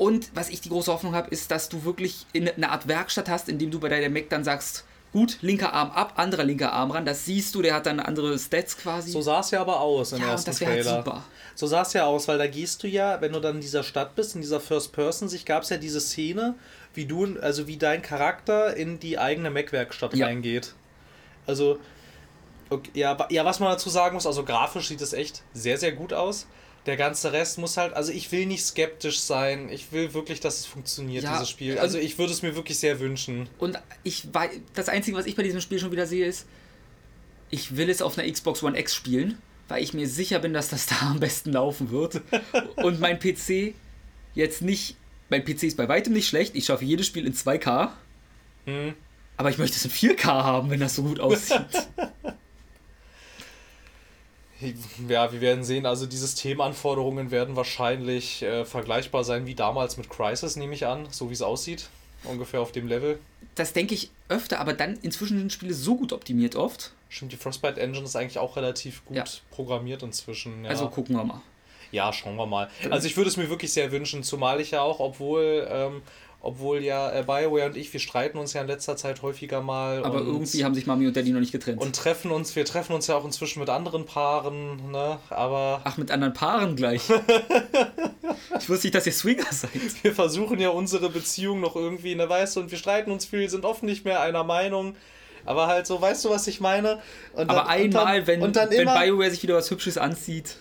Und 0.00 0.30
was 0.34 0.48
ich 0.48 0.62
die 0.62 0.70
große 0.70 0.90
Hoffnung 0.90 1.14
habe, 1.14 1.28
ist, 1.28 1.50
dass 1.50 1.68
du 1.68 1.84
wirklich 1.84 2.24
in 2.32 2.48
eine 2.48 2.70
Art 2.70 2.88
Werkstatt 2.88 3.28
hast, 3.28 3.50
in 3.50 3.58
dem 3.58 3.70
du 3.70 3.78
bei 3.80 3.90
deinem 3.90 4.14
Mac 4.14 4.30
dann 4.30 4.44
sagst, 4.44 4.84
Gut, 5.12 5.38
linker 5.42 5.74
Arm 5.74 5.90
ab, 5.90 6.14
anderer 6.16 6.44
linker 6.44 6.72
Arm 6.72 6.90
ran. 6.92 7.04
Das 7.04 7.24
siehst 7.26 7.54
du, 7.54 7.60
der 7.62 7.74
hat 7.74 7.84
dann 7.84 7.98
andere 8.00 8.38
Stats 8.38 8.78
quasi. 8.78 9.10
So 9.10 9.20
sah 9.20 9.40
es 9.40 9.50
ja 9.50 9.60
aber 9.60 9.80
aus 9.80 10.12
im 10.12 10.22
ja, 10.22 10.30
ersten 10.30 10.50
und 10.50 10.60
das 10.60 10.66
halt 10.66 10.82
Trailer. 10.84 10.96
super. 11.04 11.24
So 11.54 11.66
sah 11.66 11.82
es 11.82 11.92
ja 11.92 12.06
aus, 12.06 12.28
weil 12.28 12.38
da 12.38 12.46
gehst 12.46 12.82
du 12.82 12.88
ja, 12.88 13.20
wenn 13.20 13.32
du 13.32 13.40
dann 13.40 13.56
in 13.56 13.60
dieser 13.60 13.82
Stadt 13.82 14.14
bist, 14.14 14.36
in 14.36 14.40
dieser 14.40 14.60
First-Person-Sicht, 14.60 15.44
gab 15.44 15.64
es 15.64 15.68
ja 15.68 15.76
diese 15.76 16.00
Szene, 16.00 16.54
wie 16.94 17.04
du, 17.06 17.38
also 17.40 17.66
wie 17.66 17.76
dein 17.76 18.00
Charakter 18.02 18.74
in 18.76 19.00
die 19.00 19.18
eigene 19.18 19.50
Mac-Werkstatt 19.50 20.14
Ja. 20.14 20.26
reingeht. 20.26 20.74
Also, 21.46 21.78
okay, 22.70 22.90
ja, 22.94 23.18
ja, 23.30 23.44
was 23.44 23.58
man 23.60 23.70
dazu 23.72 23.90
sagen 23.90 24.14
muss, 24.14 24.26
also 24.26 24.44
grafisch 24.44 24.88
sieht 24.88 25.00
es 25.02 25.12
echt 25.12 25.42
sehr, 25.52 25.76
sehr 25.76 25.92
gut 25.92 26.12
aus. 26.12 26.46
Der 26.86 26.96
ganze 26.96 27.32
Rest 27.32 27.58
muss 27.58 27.76
halt, 27.76 27.92
also 27.92 28.10
ich 28.10 28.32
will 28.32 28.46
nicht 28.46 28.64
skeptisch 28.64 29.20
sein. 29.20 29.68
Ich 29.70 29.92
will 29.92 30.14
wirklich, 30.14 30.40
dass 30.40 30.60
es 30.60 30.66
funktioniert, 30.66 31.22
Ja, 31.24 31.32
dieses 31.34 31.50
Spiel. 31.50 31.78
also- 31.78 31.98
ich 31.98 32.18
würde 32.18 32.32
es 32.32 32.42
mir 32.42 32.56
wirklich 32.56 32.78
sehr 32.78 33.00
wünschen. 33.00 33.48
Und 33.58 33.78
ich 34.02 34.32
weiß, 34.32 34.50
das 34.74 34.88
Einzige, 34.88 35.16
was 35.16 35.26
ich 35.26 35.36
bei 35.36 35.42
diesem 35.42 35.60
Spiel 35.60 35.78
schon 35.78 35.92
wieder 35.92 36.06
sehe, 36.06 36.24
ist, 36.26 36.46
ich 37.50 37.76
will 37.76 37.90
es 37.90 38.00
auf 38.00 38.16
einer 38.18 38.30
Xbox 38.30 38.62
One 38.62 38.78
X 38.78 38.94
spielen, 38.94 39.38
weil 39.68 39.82
ich 39.82 39.92
mir 39.92 40.08
sicher 40.08 40.38
bin, 40.38 40.52
dass 40.54 40.68
das 40.70 40.86
da 40.86 40.96
am 41.10 41.20
besten 41.20 41.52
laufen 41.52 41.90
wird. 41.90 42.22
Und 42.76 42.98
mein 43.00 43.18
PC 43.18 43.74
jetzt 44.34 44.62
nicht, 44.62 44.96
mein 45.28 45.44
PC 45.44 45.64
ist 45.64 45.76
bei 45.76 45.88
weitem 45.88 46.12
nicht 46.14 46.28
schlecht. 46.28 46.54
Ich 46.56 46.64
schaffe 46.66 46.84
jedes 46.84 47.06
Spiel 47.06 47.26
in 47.26 47.34
2K. 47.34 47.90
Hm. 48.64 48.94
Aber 49.36 49.50
ich 49.50 49.58
möchte 49.58 49.76
es 49.76 49.84
in 49.84 49.90
4K 49.90 50.24
haben, 50.44 50.70
wenn 50.70 50.80
das 50.80 50.94
so 50.96 51.02
gut 51.02 51.20
aussieht. 51.20 51.60
Ja, 55.08 55.32
wir 55.32 55.40
werden 55.40 55.64
sehen. 55.64 55.86
Also 55.86 56.06
die 56.06 56.16
Systemanforderungen 56.16 57.30
werden 57.30 57.56
wahrscheinlich 57.56 58.42
äh, 58.42 58.64
vergleichbar 58.64 59.24
sein 59.24 59.46
wie 59.46 59.54
damals 59.54 59.96
mit 59.96 60.10
Crisis, 60.10 60.56
nehme 60.56 60.74
ich 60.74 60.86
an, 60.86 61.06
so 61.10 61.30
wie 61.30 61.34
es 61.34 61.42
aussieht. 61.42 61.88
Ungefähr 62.24 62.60
auf 62.60 62.70
dem 62.72 62.86
Level. 62.86 63.18
Das 63.54 63.72
denke 63.72 63.94
ich 63.94 64.10
öfter, 64.28 64.60
aber 64.60 64.74
dann 64.74 64.98
inzwischen 65.00 65.38
sind 65.38 65.52
Spiele 65.52 65.72
so 65.72 65.96
gut 65.96 66.12
optimiert 66.12 66.54
oft. 66.56 66.92
Stimmt, 67.08 67.32
die 67.32 67.36
Frostbite 67.36 67.80
Engine 67.80 68.04
ist 68.04 68.14
eigentlich 68.14 68.38
auch 68.38 68.56
relativ 68.56 69.04
gut 69.06 69.16
Ja. 69.16 69.24
programmiert 69.50 70.02
inzwischen. 70.02 70.64
Ja. 70.64 70.70
Also 70.70 70.88
gucken 70.88 71.16
wir 71.16 71.24
mal. 71.24 71.40
ja, 71.92 72.12
schauen 72.12 72.36
wir 72.36 72.46
mal. 72.46 72.68
Also 72.90 73.06
ich 73.06 73.16
würde 73.16 73.30
es 73.30 73.36
mir 73.38 73.48
wirklich 73.48 73.72
sehr 73.72 73.90
wünschen, 73.90 74.22
zumal 74.22 74.60
ich 74.60 74.70
ja 74.72 74.82
auch, 74.82 75.00
obwohl, 75.00 75.66
ähm, 75.70 76.02
obwohl 76.42 76.82
ja 76.82 77.10
äh, 77.12 77.22
BioWare 77.22 77.66
und 77.66 77.76
ich, 77.76 77.92
wir 77.92 78.00
streiten 78.00 78.38
uns 78.38 78.54
ja 78.54 78.62
in 78.62 78.66
letzter 78.66 78.96
Zeit 78.96 79.20
häufiger 79.22 79.60
mal. 79.60 80.02
Aber 80.04 80.20
irgendwie 80.20 80.64
haben 80.64 80.74
sich 80.74 80.86
Mami 80.86 81.06
und 81.06 81.14
Daddy 81.16 81.30
noch 81.32 81.40
nicht 81.40 81.52
getrennt. 81.52 81.80
und 81.80 81.94
treffen 81.94 82.30
uns, 82.30 82.56
wir 82.56 82.64
treffen 82.64 82.94
uns 82.94 83.06
ja 83.06 83.16
auch 83.16 83.24
inzwischen 83.24 83.60
mit 83.60 83.68
anderen 83.68 84.06
Paaren, 84.06 84.90
ne? 84.90 85.18
Aber 85.28 85.80
Ach, 85.84 85.96
mit 85.98 86.10
anderen 86.10 86.32
Paaren 86.32 86.76
gleich. 86.76 87.02
ich 88.58 88.68
wusste 88.68 88.86
nicht, 88.86 88.94
dass 88.94 89.06
ihr 89.06 89.12
Swinger 89.12 89.46
seid. 89.50 89.70
wir 90.02 90.14
versuchen 90.14 90.58
ja 90.60 90.70
unsere 90.70 91.10
Beziehung 91.10 91.60
noch 91.60 91.76
irgendwie, 91.76 92.14
ne, 92.14 92.28
weißt 92.28 92.56
du, 92.56 92.60
und 92.60 92.70
wir 92.70 92.78
streiten 92.78 93.10
uns 93.10 93.24
viel, 93.26 93.48
sind 93.48 93.64
oft 93.64 93.82
nicht 93.82 94.04
mehr 94.04 94.20
einer 94.20 94.44
Meinung. 94.44 94.96
Aber 95.46 95.68
halt 95.68 95.86
so, 95.86 96.00
weißt 96.00 96.24
du, 96.26 96.30
was 96.30 96.46
ich 96.46 96.60
meine? 96.60 97.00
Und 97.32 97.48
Aber 97.48 97.60
dann- 97.60 97.66
einmal, 97.68 98.18
und 98.18 98.18
dann, 98.18 98.26
wenn, 98.26 98.42
und 98.42 98.56
dann 98.56 98.70
wenn 98.70 98.80
immer, 98.82 98.98
BioWare 99.00 99.30
sich 99.30 99.42
wieder 99.42 99.54
was 99.54 99.70
Hübsches 99.70 99.96
anzieht. 99.96 100.56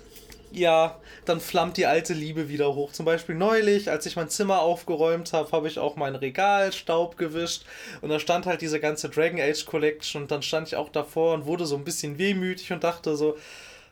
Ja, 0.51 0.99
dann 1.25 1.39
flammt 1.39 1.77
die 1.77 1.85
alte 1.85 2.13
Liebe 2.13 2.49
wieder 2.49 2.73
hoch. 2.75 2.91
Zum 2.91 3.05
Beispiel 3.05 3.35
neulich, 3.35 3.89
als 3.89 4.05
ich 4.05 4.15
mein 4.15 4.29
Zimmer 4.29 4.61
aufgeräumt 4.61 5.33
habe, 5.33 5.51
habe 5.51 5.67
ich 5.67 5.79
auch 5.79 5.95
mein 5.95 6.15
Regal 6.15 6.73
Staub 6.73 7.17
gewischt 7.17 7.63
und 8.01 8.09
da 8.09 8.19
stand 8.19 8.45
halt 8.45 8.61
diese 8.61 8.79
ganze 8.79 9.09
Dragon 9.09 9.39
Age 9.39 9.65
Collection 9.65 10.23
und 10.23 10.31
dann 10.31 10.41
stand 10.41 10.67
ich 10.67 10.75
auch 10.75 10.89
davor 10.89 11.33
und 11.33 11.45
wurde 11.45 11.65
so 11.65 11.75
ein 11.75 11.83
bisschen 11.83 12.17
wehmütig 12.17 12.71
und 12.71 12.83
dachte 12.83 13.15
so, 13.15 13.37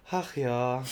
ach 0.09 0.35
ja, 0.35 0.83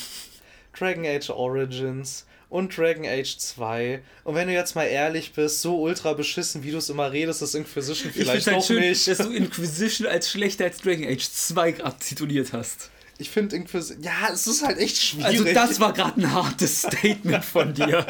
Dragon 0.78 1.06
Age 1.06 1.30
Origins 1.32 2.26
und 2.50 2.78
DragonAge 2.78 3.38
2 3.38 4.02
und 4.24 4.36
wenn 4.36 4.48
du 4.48 4.54
jetzt 4.54 4.76
mal 4.76 4.86
ehrlich 4.86 5.34
bist, 5.34 5.62
so 5.62 5.82
ultra 5.82 6.14
beschissen, 6.14 6.64
wie 6.64 6.72
du 6.72 6.78
es 6.78 6.90
immer 6.90 7.12
redest, 7.12 7.42
ist 7.42 7.56
Inquisition 7.56 8.12
Ich 8.12 8.22
vielleicht 8.22 8.42
es 8.42 8.48
halt 8.48 8.58
auch 8.58 8.66
schön, 8.66 8.80
nicht. 8.80 9.08
dass 9.08 9.18
du 9.18 9.32
Inquisition 9.32 10.08
als 10.08 10.30
schlechter 10.30 10.66
als 10.66 10.78
Dragon 10.78 11.06
Age 11.06 11.28
2 11.28 11.72
gerade 11.74 11.98
tituliert 12.00 12.54
hast. 12.54 12.92
Ich 13.18 13.30
finde 13.30 13.56
Inquisition, 13.56 14.04
ja, 14.04 14.30
es 14.34 14.46
ist 14.46 14.66
halt 14.66 14.78
echt 14.78 14.98
schwierig. 14.98 15.26
Also 15.26 15.44
das 15.46 15.80
war 15.80 15.94
gerade 15.94 16.20
ein 16.20 16.34
hartes 16.34 16.82
Statement 16.82 17.46
von 17.46 17.74
dir. 17.74 18.06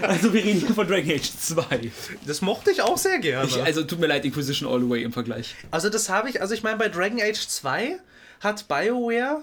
Also 0.00 0.32
wir 0.32 0.42
reden 0.42 0.60
hier 0.60 0.74
von 0.74 0.86
Dragon 0.86 1.10
Age 1.10 1.30
2. 1.38 1.90
das 2.26 2.40
mochte 2.40 2.70
ich 2.70 2.80
auch 2.80 2.96
sehr 2.96 3.18
gerne. 3.18 3.46
Ich, 3.46 3.62
also 3.62 3.84
tut 3.84 4.00
mir 4.00 4.06
leid, 4.06 4.24
Inquisition 4.24 4.66
all 4.70 4.80
the 4.80 4.88
way 4.88 5.02
im 5.02 5.12
Vergleich. 5.12 5.54
Also 5.70 5.90
das 5.90 6.08
habe 6.08 6.30
ich, 6.30 6.40
also 6.40 6.54
ich 6.54 6.62
meine, 6.62 6.78
bei 6.78 6.88
Dragon 6.88 7.20
Age 7.20 7.46
2 7.46 7.98
hat 8.40 8.68
BioWare 8.68 9.42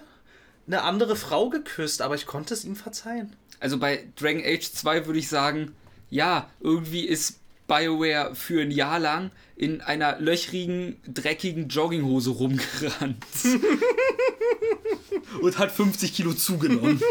eine 0.65 0.81
andere 0.81 1.15
Frau 1.15 1.49
geküsst, 1.49 2.01
aber 2.01 2.15
ich 2.15 2.25
konnte 2.25 2.55
es 2.55 2.65
ihm 2.65 2.75
verzeihen. 2.75 3.35
Also 3.59 3.77
bei 3.77 4.05
Dragon 4.19 4.43
Age 4.43 4.71
2 4.71 5.05
würde 5.05 5.19
ich 5.19 5.27
sagen, 5.29 5.75
ja, 6.09 6.49
irgendwie 6.59 7.05
ist 7.05 7.39
BioWare 7.69 8.35
für 8.35 8.61
ein 8.61 8.71
Jahr 8.71 8.99
lang 8.99 9.31
in 9.55 9.79
einer 9.79 10.19
löchrigen, 10.19 10.97
dreckigen 11.07 11.69
Jogginghose 11.69 12.31
rumgerannt. 12.31 13.25
Und 15.41 15.57
hat 15.57 15.71
50 15.71 16.13
Kilo 16.13 16.33
zugenommen. 16.33 17.01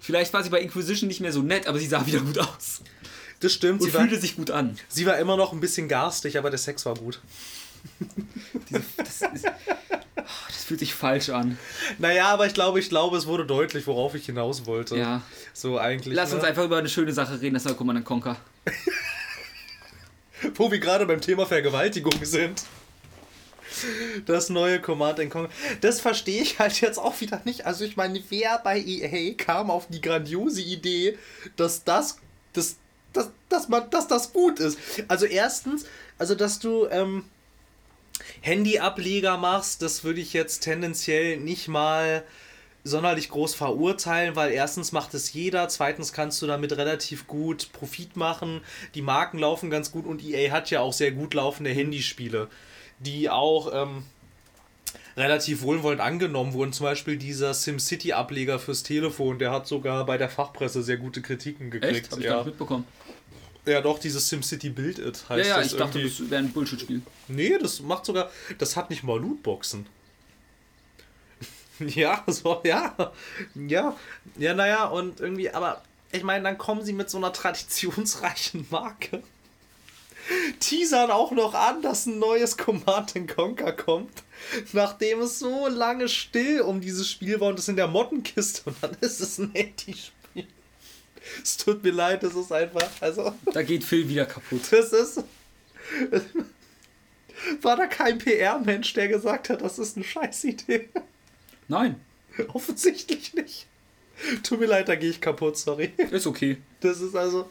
Vielleicht 0.00 0.32
war 0.32 0.42
sie 0.42 0.50
bei 0.50 0.60
Inquisition 0.60 1.08
nicht 1.08 1.20
mehr 1.20 1.32
so 1.32 1.42
nett, 1.42 1.66
aber 1.66 1.78
sie 1.78 1.86
sah 1.86 2.06
wieder 2.06 2.20
gut 2.20 2.38
aus. 2.38 2.80
Das 3.40 3.52
stimmt, 3.52 3.80
Und 3.80 3.88
sie 3.88 3.94
war, 3.94 4.02
fühlte 4.02 4.18
sich 4.20 4.36
gut 4.36 4.50
an. 4.50 4.78
sie 4.88 5.04
war 5.04 5.18
immer 5.18 5.36
noch 5.36 5.52
ein 5.52 5.60
bisschen 5.60 5.88
garstig, 5.88 6.38
aber 6.38 6.50
der 6.50 6.58
Sex 6.58 6.86
war 6.86 6.94
gut. 6.94 7.20
Das, 8.70 9.22
ist, 9.32 9.44
das 10.48 10.64
fühlt 10.64 10.80
sich 10.80 10.94
falsch 10.94 11.30
an. 11.30 11.58
Naja, 11.98 12.28
aber 12.28 12.46
ich 12.46 12.54
glaube, 12.54 12.80
ich 12.80 12.88
glaube, 12.88 13.16
es 13.16 13.26
wurde 13.26 13.46
deutlich, 13.46 13.86
worauf 13.86 14.14
ich 14.14 14.26
hinaus 14.26 14.66
wollte. 14.66 14.96
Ja. 14.96 15.22
So 15.52 15.78
eigentlich. 15.78 16.14
Lass 16.14 16.30
ne? 16.30 16.36
uns 16.36 16.44
einfach 16.44 16.64
über 16.64 16.78
eine 16.78 16.88
schöne 16.88 17.12
Sache 17.12 17.40
reden, 17.40 17.54
das 17.54 17.64
war 17.64 17.74
Command 17.74 18.04
Conquer. 18.04 18.36
Wo 20.54 20.70
wir 20.70 20.78
gerade 20.78 21.06
beim 21.06 21.20
Thema 21.20 21.46
Vergewaltigung 21.46 22.24
sind. 22.24 22.62
Das 24.26 24.50
neue 24.50 24.80
Command 24.80 25.18
Conquer. 25.30 25.48
Das 25.80 26.00
verstehe 26.00 26.42
ich 26.42 26.58
halt 26.58 26.80
jetzt 26.80 26.98
auch 26.98 27.20
wieder 27.20 27.40
nicht. 27.44 27.66
Also 27.66 27.84
ich 27.84 27.96
meine, 27.96 28.22
wer 28.28 28.58
bei 28.58 28.80
EA 28.80 29.34
kam 29.34 29.70
auf 29.70 29.86
die 29.88 30.00
grandiose 30.00 30.62
Idee, 30.62 31.18
dass 31.56 31.84
das, 31.84 32.18
das, 32.52 32.76
dass, 33.12 33.30
dass 33.48 33.68
man, 33.68 33.88
dass 33.90 34.08
das 34.08 34.32
gut 34.32 34.58
ist. 34.60 34.78
Also 35.08 35.26
erstens, 35.26 35.84
also 36.18 36.34
dass 36.34 36.58
du 36.58 36.86
ähm, 36.90 37.24
Handy-Ableger 38.40 39.36
machst, 39.36 39.82
das 39.82 40.04
würde 40.04 40.20
ich 40.20 40.32
jetzt 40.32 40.60
tendenziell 40.60 41.38
nicht 41.38 41.68
mal 41.68 42.24
sonderlich 42.84 43.30
groß 43.30 43.54
verurteilen, 43.54 44.34
weil 44.34 44.52
erstens 44.52 44.92
macht 44.92 45.14
es 45.14 45.32
jeder, 45.32 45.68
zweitens 45.68 46.12
kannst 46.12 46.42
du 46.42 46.46
damit 46.46 46.76
relativ 46.76 47.26
gut 47.26 47.70
Profit 47.72 48.16
machen, 48.16 48.60
die 48.94 49.02
Marken 49.02 49.38
laufen 49.38 49.70
ganz 49.70 49.92
gut 49.92 50.04
und 50.06 50.22
EA 50.22 50.50
hat 50.50 50.70
ja 50.70 50.80
auch 50.80 50.92
sehr 50.92 51.12
gut 51.12 51.34
laufende 51.34 51.70
Handyspiele, 51.70 52.48
die 52.98 53.30
auch 53.30 53.70
ähm, 53.72 54.04
relativ 55.16 55.62
wohlwollend 55.62 56.00
angenommen 56.00 56.54
wurden. 56.54 56.72
Zum 56.72 56.84
Beispiel 56.84 57.16
dieser 57.16 57.54
SimCity-Ableger 57.54 58.58
fürs 58.58 58.82
Telefon, 58.82 59.38
der 59.38 59.52
hat 59.52 59.66
sogar 59.66 60.04
bei 60.06 60.18
der 60.18 60.28
Fachpresse 60.28 60.82
sehr 60.82 60.96
gute 60.96 61.22
Kritiken 61.22 61.70
gekriegt. 61.70 61.96
Echt? 61.96 62.12
Hab 62.12 62.18
ich 62.18 62.24
gar 62.24 62.32
ja. 62.32 62.38
nicht 62.38 62.46
mitbekommen. 62.46 62.84
Ja, 63.64 63.80
doch, 63.80 63.98
dieses 63.98 64.28
SimCity 64.28 64.70
Build 64.70 64.98
It 64.98 65.24
heißt 65.28 65.48
Ja, 65.48 65.58
ja, 65.58 65.62
ich 65.62 65.76
dachte, 65.76 65.98
irgendwie. 66.00 66.18
das 66.22 66.30
wäre 66.30 66.42
ein 66.42 66.52
Bullshit-Spiel. 66.52 67.02
Nee, 67.28 67.58
das 67.58 67.80
macht 67.80 68.04
sogar. 68.04 68.30
Das 68.58 68.76
hat 68.76 68.90
nicht 68.90 69.02
mal 69.02 69.20
Lootboxen. 69.20 69.86
ja, 71.78 72.24
so, 72.26 72.60
ja. 72.64 73.12
Ja. 73.54 73.96
Ja, 74.36 74.54
naja, 74.54 74.86
und 74.86 75.20
irgendwie, 75.20 75.50
aber 75.50 75.82
ich 76.10 76.22
meine, 76.22 76.44
dann 76.44 76.58
kommen 76.58 76.84
sie 76.84 76.92
mit 76.92 77.08
so 77.08 77.18
einer 77.18 77.32
traditionsreichen 77.32 78.66
Marke. 78.70 79.22
Teasern 80.60 81.10
auch 81.10 81.32
noch 81.32 81.54
an, 81.54 81.82
dass 81.82 82.06
ein 82.06 82.18
neues 82.18 82.56
Command 82.56 83.14
Conquer 83.34 83.72
kommt. 83.72 84.22
Nachdem 84.72 85.20
es 85.20 85.38
so 85.38 85.68
lange 85.68 86.08
still 86.08 86.60
um 86.62 86.80
dieses 86.80 87.08
Spiel 87.08 87.40
war 87.40 87.48
und 87.48 87.58
es 87.58 87.68
in 87.68 87.76
der 87.76 87.88
Mottenkiste 87.88 88.62
und 88.70 88.76
dann 88.82 88.96
ist 89.00 89.20
es 89.20 89.38
ein 89.38 89.52
Handyspiel. 89.52 90.21
Es 91.42 91.56
tut 91.56 91.82
mir 91.82 91.92
leid, 91.92 92.22
das 92.22 92.34
ist 92.34 92.52
einfach. 92.52 92.88
Also. 93.00 93.32
Da 93.52 93.62
geht 93.62 93.84
Phil 93.84 94.08
wieder 94.08 94.26
kaputt. 94.26 94.62
Das 94.70 94.92
ist. 94.92 95.22
War 97.60 97.76
da 97.76 97.86
kein 97.86 98.18
PR-Mensch, 98.18 98.92
der 98.94 99.08
gesagt 99.08 99.48
hat, 99.50 99.62
das 99.62 99.78
ist 99.78 99.96
eine 99.96 100.04
Scheißidee? 100.04 100.88
Nein, 101.68 102.00
Offensichtlich 102.54 103.34
nicht. 103.34 103.66
Tut 104.42 104.60
mir 104.60 104.66
leid, 104.66 104.88
da 104.88 104.94
gehe 104.94 105.10
ich 105.10 105.20
kaputt, 105.20 105.56
sorry. 105.58 105.92
ist 106.10 106.26
okay. 106.26 106.58
Das 106.80 107.00
ist 107.00 107.14
also. 107.16 107.50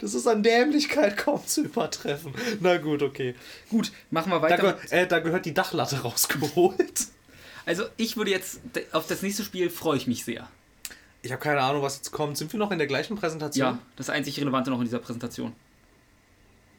Das 0.00 0.14
ist 0.14 0.26
an 0.26 0.42
Dämlichkeit 0.42 1.16
kaum 1.16 1.46
zu 1.46 1.64
übertreffen. 1.64 2.32
Na 2.60 2.76
gut, 2.78 3.02
okay. 3.02 3.34
Gut, 3.70 3.90
machen 4.10 4.30
wir 4.30 4.36
Da, 4.36 4.42
weiter. 4.42 4.56
gehört- 4.56 4.82
mit- 4.82 4.92
äh, 4.92 5.06
da 5.06 5.18
gehört 5.18 5.46
die 5.46 5.54
Dachlatte 5.54 6.00
rausgeholt. 6.02 7.06
Also 7.66 7.84
ich 7.96 8.16
würde 8.16 8.30
jetzt, 8.30 8.60
auf 8.92 9.06
das 9.06 9.22
nächste 9.22 9.42
Spiel 9.44 9.68
freue 9.70 9.96
ich 9.96 10.06
mich 10.06 10.24
sehr. 10.24 10.48
Ich 11.22 11.30
habe 11.30 11.40
keine 11.40 11.60
Ahnung, 11.60 11.82
was 11.82 11.96
jetzt 11.96 12.10
kommt. 12.10 12.36
Sind 12.36 12.52
wir 12.52 12.58
noch 12.58 12.72
in 12.72 12.78
der 12.78 12.86
gleichen 12.86 13.16
Präsentation? 13.16 13.66
Ja, 13.66 13.78
das 13.96 14.10
einzig 14.10 14.40
Relevante 14.40 14.70
noch 14.70 14.78
in 14.78 14.84
dieser 14.84 14.98
Präsentation. 14.98 15.52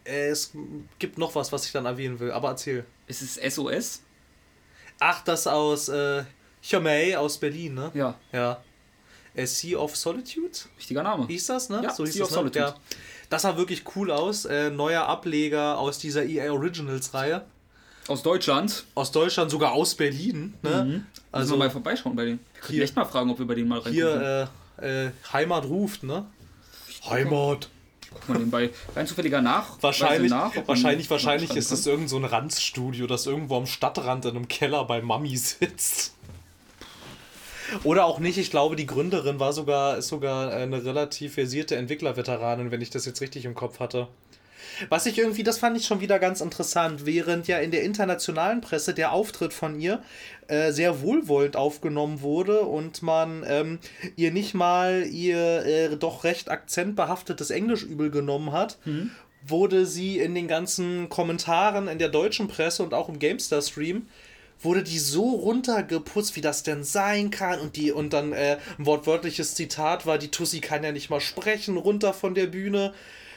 Es 0.04 0.52
gibt 1.00 1.18
noch 1.18 1.34
was, 1.36 1.52
was 1.54 1.66
ich 1.66 1.72
dann 1.72 1.86
erwähnen 1.86 2.20
will, 2.20 2.32
aber 2.32 2.50
erzähl. 2.50 2.86
Es 3.08 3.22
ist 3.22 3.42
SOS. 3.42 4.02
Ach, 5.00 5.24
das 5.24 5.48
aus 5.48 5.88
äh, 5.88 6.24
Chomei 6.62 7.18
aus 7.18 7.38
Berlin, 7.38 7.74
ne? 7.74 7.92
Ja, 7.94 8.16
Ja. 8.32 8.62
Äh, 9.36 9.48
Sea 9.48 9.80
of 9.80 9.96
Solitude? 9.96 10.52
richtiger 10.78 11.02
Name. 11.02 11.26
Hieß 11.26 11.48
das, 11.48 11.70
ne? 11.70 11.82
Ja, 11.84 11.92
so 11.92 12.06
hieß 12.06 12.14
Sea 12.14 12.24
of 12.24 12.30
das, 12.30 12.36
ne? 12.36 12.42
Solitude. 12.42 12.66
Ja. 12.66 12.76
Das 13.30 13.42
sah 13.42 13.58
wirklich 13.58 13.84
cool 13.96 14.12
aus. 14.12 14.46
Äh, 14.46 14.70
neuer 14.70 15.08
Ableger 15.08 15.80
aus 15.80 15.98
dieser 15.98 16.24
EA 16.24 16.52
Originals 16.52 17.14
Reihe. 17.14 17.46
Aus 18.08 18.22
Deutschland. 18.24 18.84
Aus 18.96 19.12
Deutschland, 19.12 19.50
sogar 19.52 19.72
aus 19.72 19.96
Berlin. 19.96 20.54
Ne? 20.62 20.84
Mhm. 20.86 21.06
Also 21.32 21.56
mal 21.58 21.70
vorbeischauen 21.70 22.16
bei 22.16 22.26
denen. 22.26 22.40
Hier- 22.68 22.84
echt 22.84 22.96
mal 22.96 23.06
fragen, 23.06 23.30
ob 23.32 23.40
wir 23.40 23.48
bei 23.48 23.56
denen 23.56 23.70
mal 23.70 23.80
reingucken. 23.80 23.94
Hier, 23.94 24.50
äh, 24.82 25.06
äh, 25.08 25.12
Heimat 25.32 25.66
ruft, 25.66 26.04
ne? 26.04 26.26
Heimat. 27.10 27.70
Guck 28.12 28.30
mal 28.30 28.36
nebenbei. 28.38 28.70
Rein 28.96 29.08
zufälliger 29.08 29.42
nach. 29.42 29.82
Wahrscheinlich, 29.82 30.30
nach, 30.30 30.52
wahrscheinlich, 30.68 31.10
wahrscheinlich 31.10 31.56
ist 31.56 31.72
das 31.72 31.86
irgend 31.88 32.10
so 32.10 32.18
ein 32.18 32.26
Ranzstudio, 32.26 33.08
das 33.08 33.26
irgendwo 33.26 33.58
am 33.58 33.66
Stadtrand 33.66 34.26
in 34.26 34.36
einem 34.36 34.48
Keller 34.48 34.86
bei 34.86 35.02
Mami 35.02 35.36
sitzt. 35.38 36.14
Oder 37.84 38.06
auch 38.06 38.20
nicht, 38.20 38.38
ich 38.38 38.52
glaube, 38.52 38.76
die 38.76 38.86
Gründerin 38.86 39.40
war 39.40 39.52
sogar, 39.52 39.98
ist 39.98 40.10
sogar 40.10 40.52
eine 40.52 40.86
relativ 40.86 41.34
versierte 41.34 41.76
Entwicklerveteranin, 41.76 42.70
wenn 42.70 42.82
ich 42.82 42.92
das 42.92 43.06
jetzt 43.06 43.20
richtig 43.22 43.46
im 43.46 43.56
Kopf 43.56 43.80
hatte. 43.80 44.08
Was 44.90 45.06
ich 45.06 45.18
irgendwie, 45.18 45.44
das 45.44 45.58
fand 45.58 45.78
ich 45.78 45.86
schon 45.86 46.02
wieder 46.02 46.20
ganz 46.20 46.42
interessant, 46.42 47.06
während 47.06 47.48
ja 47.48 47.58
in 47.60 47.72
der 47.72 47.84
internationalen 47.84 48.62
Presse 48.62 48.94
der 48.94 49.12
Auftritt 49.12 49.54
von 49.54 49.80
ihr 49.80 50.02
äh, 50.48 50.72
sehr 50.72 51.02
wohlwollend 51.02 51.56
aufgenommen 51.56 52.22
wurde 52.22 52.62
und 52.62 53.02
man 53.02 53.44
ähm, 53.48 53.80
ihr 54.16 54.32
nicht 54.32 54.54
mal 54.54 55.06
ihr 55.10 55.66
äh, 55.66 55.98
doch 55.98 56.24
recht 56.24 56.50
akzentbehaftetes 56.50 57.50
Englisch 57.50 57.84
übel 57.84 58.12
genommen 58.12 58.52
hat, 58.52 58.78
wurde 59.46 59.86
sie 59.86 60.20
in 60.20 60.36
den 60.36 60.48
ganzen 60.48 61.10
Kommentaren 61.10 61.88
in 61.88 62.00
der 62.00 62.10
deutschen 62.10 62.48
Presse 62.48 62.84
und 62.84 62.94
auch 62.94 63.10
im 63.10 63.20
GameStar-Stream 63.20 64.08
wurde 64.64 64.84
die 64.84 65.00
so 65.00 65.30
runtergeputzt, 65.30 66.36
wie 66.36 66.42
das 66.42 66.64
denn 66.64 66.84
sein 66.84 67.32
kann. 67.32 67.60
Und 67.60 67.76
die, 67.76 67.92
und 67.92 68.14
dann 68.14 68.34
äh, 68.34 68.58
ein 68.78 68.86
wortwörtliches 68.86 69.56
Zitat 69.56 70.06
war, 70.06 70.18
die 70.18 70.30
Tussi 70.30 70.60
kann 70.62 70.84
ja 70.84 70.92
nicht 70.92 71.10
mal 71.10 71.22
sprechen, 71.22 71.78
runter 71.78 72.14
von 72.14 72.34
der 72.36 72.48
Bühne. 72.48 72.94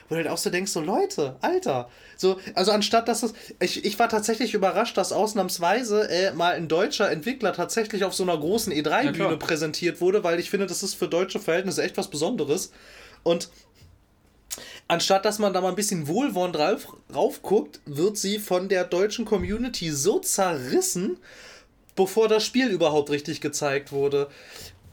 Wo 0.08 0.14
du 0.14 0.16
halt 0.16 0.28
auch 0.28 0.38
so 0.38 0.50
denkst, 0.50 0.70
so 0.70 0.80
Leute, 0.80 1.36
Alter. 1.40 1.88
So, 2.16 2.38
also 2.54 2.70
anstatt 2.70 3.08
dass 3.08 3.22
es. 3.22 3.34
Ich, 3.60 3.84
ich 3.84 3.98
war 3.98 4.08
tatsächlich 4.08 4.54
überrascht, 4.54 4.96
dass 4.96 5.12
ausnahmsweise 5.12 6.08
äh, 6.08 6.32
mal 6.32 6.54
ein 6.54 6.68
deutscher 6.68 7.10
Entwickler 7.10 7.52
tatsächlich 7.52 8.04
auf 8.04 8.14
so 8.14 8.22
einer 8.22 8.38
großen 8.38 8.72
Ja, 8.72 8.82
klar. 8.82 9.02
E3-Bühne 9.02 9.36
präsentiert 9.36 10.00
wurde, 10.00 10.22
weil 10.22 10.38
ich 10.38 10.50
finde, 10.50 10.66
das 10.66 10.82
ist 10.82 10.94
für 10.94 11.08
deutsche 11.08 11.40
Verhältnisse 11.40 11.82
echt 11.82 11.96
was 11.96 12.08
Besonderes. 12.08 12.72
Und 13.22 13.48
anstatt 14.88 15.24
dass 15.24 15.38
man 15.38 15.52
da 15.52 15.60
mal 15.60 15.70
ein 15.70 15.74
bisschen 15.74 16.06
wohlwollend 16.06 16.58
rauf, 16.58 16.96
rauf 17.12 17.42
guckt, 17.42 17.80
wird 17.84 18.16
sie 18.16 18.38
von 18.38 18.68
der 18.68 18.84
deutschen 18.84 19.24
Community 19.24 19.90
so 19.90 20.20
zerrissen, 20.20 21.18
bevor 21.96 22.28
das 22.28 22.44
Spiel 22.44 22.68
überhaupt 22.68 23.10
richtig 23.10 23.40
gezeigt 23.40 23.90
wurde. 23.90 24.28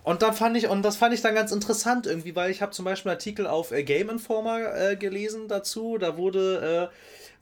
Und 0.04 0.22
dann 0.22 0.34
fand 0.34 0.58
ich, 0.58 0.68
und 0.68 0.84
das 0.84 0.98
fand 0.98 1.13
ich 1.13 1.22
dann 1.22 1.34
ganz 1.34 1.52
interessant 1.52 2.08
irgendwie, 2.08 2.36
weil 2.36 2.52
ich 2.52 2.62
habe 2.62 2.74
zum 2.74 2.86
Beispiel 2.86 3.12
einen 3.12 3.18
Artikel 3.18 3.48
auf 3.48 3.72
äh, 3.72 3.84
Game 3.84 4.10
Informer 4.10 4.76
äh, 4.76 4.96
gelesen 4.98 5.48
dazu. 5.48 5.98
Da 5.98 6.18
wurde, 6.18 6.89
äh, 6.92 6.96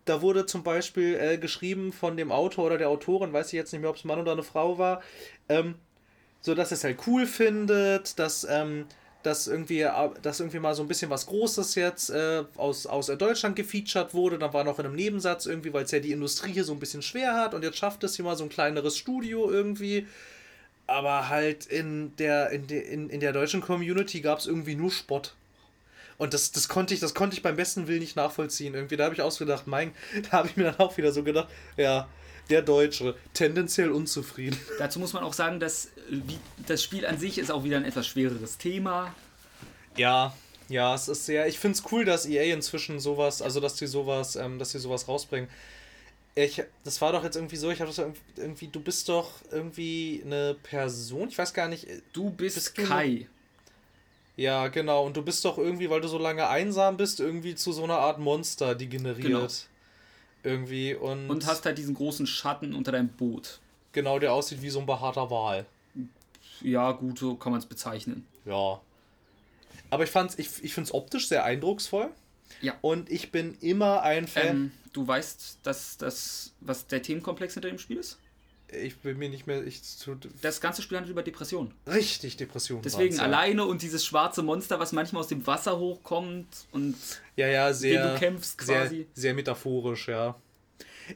da 0.06 0.22
wurde 0.22 0.46
zum 0.46 0.64
Beispiel 0.64 1.16
äh, 1.16 1.38
geschrieben 1.38 1.92
von 1.92 2.18
dem 2.18 2.32
Autor 2.32 2.66
oder 2.68 2.78
der 2.78 2.90
Autorin, 2.90 3.34
weiß 3.34 3.48
ich 3.48 3.54
jetzt 3.54 3.74
nicht 3.74 3.82
mehr, 3.82 3.90
ob 3.90 3.96
es 3.96 4.06
ein 4.06 4.08
Mann 4.08 4.20
oder 4.20 4.34
eine 4.34 4.44
Frau 4.44 4.78
war, 4.78 5.02
ähm, 5.50 5.76
so 6.40 6.54
dass 6.54 6.72
es 6.72 6.84
halt 6.84 7.00
cool 7.08 7.26
findet, 7.26 8.20
dass, 8.20 8.46
ähm, 8.48 8.86
dass, 9.24 9.48
irgendwie, 9.48 9.82
äh, 9.82 10.10
dass 10.22 10.40
irgendwie 10.40 10.60
mal 10.60 10.76
so 10.76 10.84
ein 10.84 10.88
bisschen 10.88 11.10
was 11.10 11.26
Großes 11.26 11.74
jetzt 11.74 12.12
äh, 12.12 12.44
aus, 12.58 12.86
aus 12.86 13.10
äh, 13.10 13.18
Deutschland 13.18 13.56
gefeatured 13.56 14.14
wurde. 14.14 14.38
Dann 14.38 14.54
war 14.54 14.64
noch 14.64 14.78
in 14.78 14.86
einem 14.86 14.96
Nebensatz 14.96 15.48
irgendwie, 15.48 15.74
weil 15.74 15.86
es 15.86 15.92
ja 15.92 16.00
die 16.00 16.12
Industrie 16.12 16.52
hier 16.54 16.64
so 16.64 16.74
ein 16.74 16.80
bisschen 16.80 17.02
schwer 17.02 17.36
hat 17.36 17.56
und 17.56 17.64
jetzt 17.64 17.78
schafft 17.78 18.04
es 18.04 18.16
hier 18.16 18.26
mal 18.26 18.38
so 18.38 18.44
ein 18.44 18.50
kleineres 18.50 18.98
Studio 18.98 19.50
irgendwie. 19.50 20.06
Aber 20.92 21.30
halt 21.30 21.68
in 21.68 22.14
der, 22.18 22.50
in 22.50 22.68
der, 22.68 22.86
in, 22.86 23.10
in 23.10 23.22
der 23.22 23.32
deutschen 23.32 23.62
Community 23.62 24.20
gab 24.20 24.40
es 24.40 24.46
irgendwie 24.46 24.76
nur 24.76 24.92
Spott. 24.92 25.36
Und 26.18 26.34
das, 26.34 26.52
das 26.52 26.68
konnte 26.68 26.94
ich, 26.94 27.00
das 27.00 27.14
konnte 27.14 27.34
ich 27.36 27.42
beim 27.42 27.56
besten 27.56 27.88
Willen 27.88 28.02
nicht 28.02 28.18
nachvollziehen. 28.18 28.74
Irgendwie, 28.74 28.98
da 28.98 29.06
habe 29.06 29.16
ich 29.16 29.22
ausgedacht, 29.22 29.68
mein, 29.68 29.94
da 30.24 30.32
habe 30.40 30.50
ich 30.50 30.58
mir 30.58 30.66
dann 30.66 30.80
auch 30.80 30.98
wieder 30.98 31.14
so 31.14 31.24
gedacht, 31.24 31.48
ja, 31.78 32.10
der 32.50 32.62
Deutsche, 32.62 33.16
tendenziell 33.34 33.90
unzufrieden. 33.90 34.60
Dazu 34.80 35.00
muss 35.00 35.14
man 35.14 35.24
auch 35.24 35.32
sagen, 35.32 35.62
dass 35.62 35.88
wie, 36.10 36.38
das 36.68 36.84
Spiel 36.84 37.06
an 37.06 37.18
sich 37.18 37.38
ist 37.38 37.52
auch 37.52 37.64
wieder 37.64 37.78
ein 37.78 37.86
etwas 37.86 38.06
schwereres 38.06 38.58
Thema. 38.58 39.16
Ja, 39.96 40.36
ja, 40.68 40.94
es 40.94 41.08
ist 41.08 41.26
sehr. 41.26 41.48
Ich 41.48 41.58
finde 41.58 41.78
es 41.78 41.92
cool, 41.92 42.04
dass 42.04 42.26
EA 42.26 42.54
inzwischen 42.54 43.00
sowas, 43.00 43.42
also 43.42 43.62
dass 43.62 43.76
die 43.76 43.88
sowas, 43.88 44.36
ähm, 44.36 44.60
dass 44.60 44.74
die 44.74 44.80
sowas 44.80 45.08
rausbringen. 45.08 45.50
Ich, 46.34 46.64
das 46.86 47.02
war 47.02 47.12
doch 47.12 47.24
jetzt 47.24 47.36
irgendwie 47.36 47.58
so, 47.58 47.70
ich 47.72 47.80
habe 47.82 47.90
das 47.90 47.98
irgendwie, 47.98 48.22
irgendwie, 48.38 48.68
du 48.68 48.80
bist 48.80 49.10
doch 49.10 49.32
irgendwie 49.52 50.22
eine 50.26 50.56
Person, 50.64 51.28
ich 51.28 51.38
weiß 51.38 51.54
gar 51.54 51.68
nicht. 51.68 51.88
Du 52.14 52.30
bist, 52.30 52.56
Bist 52.56 52.78
du- 52.78 52.84
Kai. 52.86 53.28
Ja, 54.38 54.70
genau, 54.70 55.06
und 55.06 55.18
du 55.18 55.22
bist 55.24 55.44
doch 55.44 55.58
irgendwie, 55.58 55.90
weil 55.90 56.00
du 56.02 56.08
so 56.08 56.18
lange 56.18 56.48
einsam 56.48 56.96
bist, 56.98 57.20
irgendwie 57.20 57.54
zu 57.54 57.74
so 57.74 57.84
einer 57.84 57.98
Art 58.00 58.18
Monster 58.20 58.76
degeneriert. 58.76 59.24
Genau. 59.28 59.48
Irgendwie 60.44 60.96
und, 60.96 61.30
Und 61.30 61.46
hast 61.46 61.66
halt 61.66 61.78
diesen 61.78 61.94
großen 61.94 62.26
Schatten 62.26 62.74
unter 62.74 62.92
deinem 62.94 63.10
Boot. 63.10 63.60
genau, 63.92 64.18
der 64.18 64.34
aussieht 64.34 64.62
wie 64.62 64.70
so 64.70 64.80
ein 64.80 64.86
behaarter 64.86 65.30
Wal. 65.30 65.66
Ja, 66.62 66.92
gut, 66.94 67.20
so 67.20 67.36
kann 67.36 67.52
man 67.52 67.60
es 67.60 67.66
bezeichnen. 67.68 68.26
Ja. 68.46 68.80
Aber 69.90 70.04
ich 70.06 70.10
fand's, 70.10 70.36
ich, 70.40 70.48
ich 70.64 70.74
finde 70.74 70.88
es 70.88 70.94
optisch 70.94 71.28
sehr 71.28 71.44
eindrucksvoll. 71.44 72.10
Ja. 72.62 72.74
Und 72.82 73.12
ich 73.12 73.32
bin 73.32 73.58
immer 73.60 74.02
ein 74.02 74.28
Fan. 74.28 74.48
Ähm, 74.48 74.72
du 74.94 75.08
weißt, 75.08 75.60
dass 75.64 75.98
das, 75.98 76.54
was 76.60 76.88
der 76.88 77.02
Themenkomplex 77.02 77.54
hinter 77.54 77.70
dem 77.70 77.78
Spiel 77.78 77.98
ist? 77.98 78.18
ich 78.74 78.98
bin 78.98 79.18
mir 79.18 79.30
nicht 79.30 79.48
mehr. 79.48 79.66
Ich, 79.66 79.84
zu, 79.84 80.16
Das 80.42 80.62
ganze 80.62 80.82
Spiel 80.82 80.98
handelt 80.98 81.12
über 81.12 81.24
Depressionen. 81.24 81.74
richtig 81.88 82.38
Depression. 82.38 82.82
Deswegen 82.82 83.16
ja. 83.16 83.24
alleine 83.24 83.66
und 83.66 83.82
dieses 83.82 84.06
schwarze 84.06 84.44
Monster, 84.44 84.80
was 84.80 84.92
manchmal 84.94 85.22
aus 85.22 85.28
dem 85.28 85.46
Wasser 85.46 85.78
hochkommt 85.78 86.48
und 86.72 86.96
Ja, 87.36 87.48
ja, 87.48 87.74
sehr. 87.74 88.14
du 88.14 88.20
kämpfst 88.20 88.62
sehr, 88.62 88.82
quasi. 88.82 89.08
sehr 89.14 89.34
metaphorisch, 89.34 90.08
ja. 90.08 90.36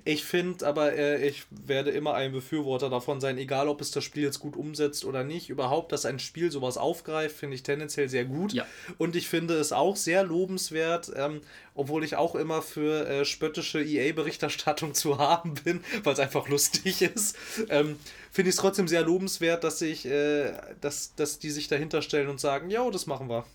Ich 0.04 0.24
finde 0.26 0.66
aber, 0.66 0.94
äh, 0.94 1.28
ich 1.28 1.44
werde 1.50 1.92
immer 1.92 2.14
ein 2.14 2.32
Befürworter 2.32 2.90
davon 2.90 3.22
sein, 3.22 3.38
egal 3.38 3.68
ob 3.68 3.82
es 3.82 3.92
das 3.92 4.04
Spiel 4.04 4.24
jetzt 4.24 4.40
gut 4.40 4.56
umsetzt 4.56 5.06
oder 5.06 5.24
nicht. 5.24 5.50
Überhaupt, 5.50 5.92
dass 5.92 6.06
ein 6.06 6.20
Spiel 6.20 6.52
sowas 6.52 6.78
aufgreift, 6.78 7.36
finde 7.38 7.56
ich 7.56 7.64
tendenziell 7.64 8.10
sehr 8.10 8.26
gut. 8.26 8.54
Ja. 8.54 8.66
Und 8.98 9.16
ich 9.16 9.28
finde 9.28 9.56
es 9.56 9.72
auch 9.72 9.96
sehr 9.96 10.24
lobenswert, 10.24 11.12
ähm, 11.16 11.42
obwohl 11.76 12.04
ich 12.04 12.16
auch 12.16 12.36
immer 12.36 12.62
für 12.62 13.08
äh, 13.08 13.26
spöttische 13.26 13.82
EA-Berichterstattung 13.84 14.94
zu 14.94 15.18
haben 15.20 15.54
bin, 15.64 15.84
weil 16.04 16.14
es 16.14 16.20
einfach 16.20 16.48
lustig 16.50 17.02
ist. 17.02 17.38
Ähm, 17.70 17.98
finde 18.32 18.50
ich 18.50 18.56
es 18.56 18.62
trotzdem 18.62 18.88
sehr 18.88 19.04
lobenswert, 19.04 19.64
dass 19.64 19.82
ich, 19.82 20.06
äh, 20.06 20.54
dass, 20.82 21.16
dass 21.16 21.40
die 21.40 21.52
sich 21.52 21.68
dahinter 21.68 22.02
stellen 22.02 22.28
und 22.30 22.40
sagen, 22.40 22.70
ja, 22.70 22.90
das 22.90 23.06
machen 23.08 23.30
wir. 23.30 23.46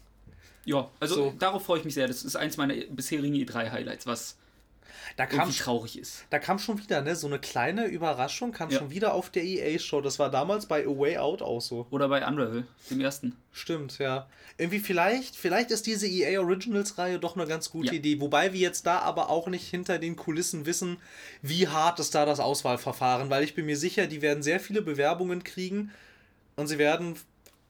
ja, 0.64 0.90
also 1.00 1.14
So. 1.16 1.34
darauf 1.38 1.64
freue 1.64 1.78
ich 1.80 1.84
mich 1.84 1.94
sehr. 1.94 2.06
Das 2.08 2.22
ist 2.22 2.36
eins 2.36 2.56
meiner 2.56 2.74
bisherigen 2.74 3.34
E3-Highlights, 3.34 4.06
was 4.06 4.36
Da 5.16 5.26
kam 5.26 5.50
traurig 5.50 5.98
ist. 5.98 6.24
Da 6.30 6.38
kam 6.38 6.58
schon 6.58 6.78
wieder, 6.78 7.02
ne, 7.02 7.16
so 7.16 7.26
eine 7.26 7.38
kleine 7.38 7.86
Überraschung 7.86 8.52
kam 8.52 8.70
Ja. 8.70 8.78
schon 8.78 8.90
wieder 8.90 9.12
auf 9.14 9.30
der 9.30 9.42
EA-Show. 9.44 10.00
Das 10.00 10.18
war 10.18 10.30
damals 10.30 10.66
bei 10.66 10.84
A 10.86 10.88
Way 10.88 11.18
Out 11.18 11.42
auch 11.42 11.60
so. 11.60 11.86
Oder 11.90 12.08
bei 12.08 12.26
Unravel, 12.26 12.64
dem 12.90 13.00
ersten. 13.00 13.36
Stimmt, 13.52 13.98
ja. 13.98 14.28
Irgendwie 14.56 14.78
vielleicht, 14.78 15.36
vielleicht 15.36 15.70
ist 15.70 15.86
diese 15.86 16.06
EA 16.06 16.40
Originals-Reihe 16.40 17.18
doch 17.18 17.36
eine 17.36 17.46
ganz 17.46 17.70
gute 17.70 17.88
Ja. 17.88 17.92
Idee. 17.94 18.20
Wobei 18.20 18.52
wir 18.52 18.60
jetzt 18.60 18.86
da 18.86 18.98
aber 19.00 19.30
auch 19.30 19.48
nicht 19.48 19.68
hinter 19.68 19.98
den 19.98 20.16
Kulissen 20.16 20.66
wissen, 20.66 20.98
wie 21.42 21.68
hart 21.68 21.98
ist 22.00 22.14
da 22.14 22.24
das 22.26 22.40
Auswahlverfahren. 22.40 23.30
Weil 23.30 23.42
ich 23.44 23.54
bin 23.54 23.66
mir 23.66 23.76
sicher, 23.76 24.06
die 24.06 24.22
werden 24.22 24.42
sehr 24.42 24.60
viele 24.60 24.82
Bewerbungen 24.82 25.42
kriegen 25.44 25.90
und 26.56 26.66
sie 26.68 26.78
werden 26.78 27.16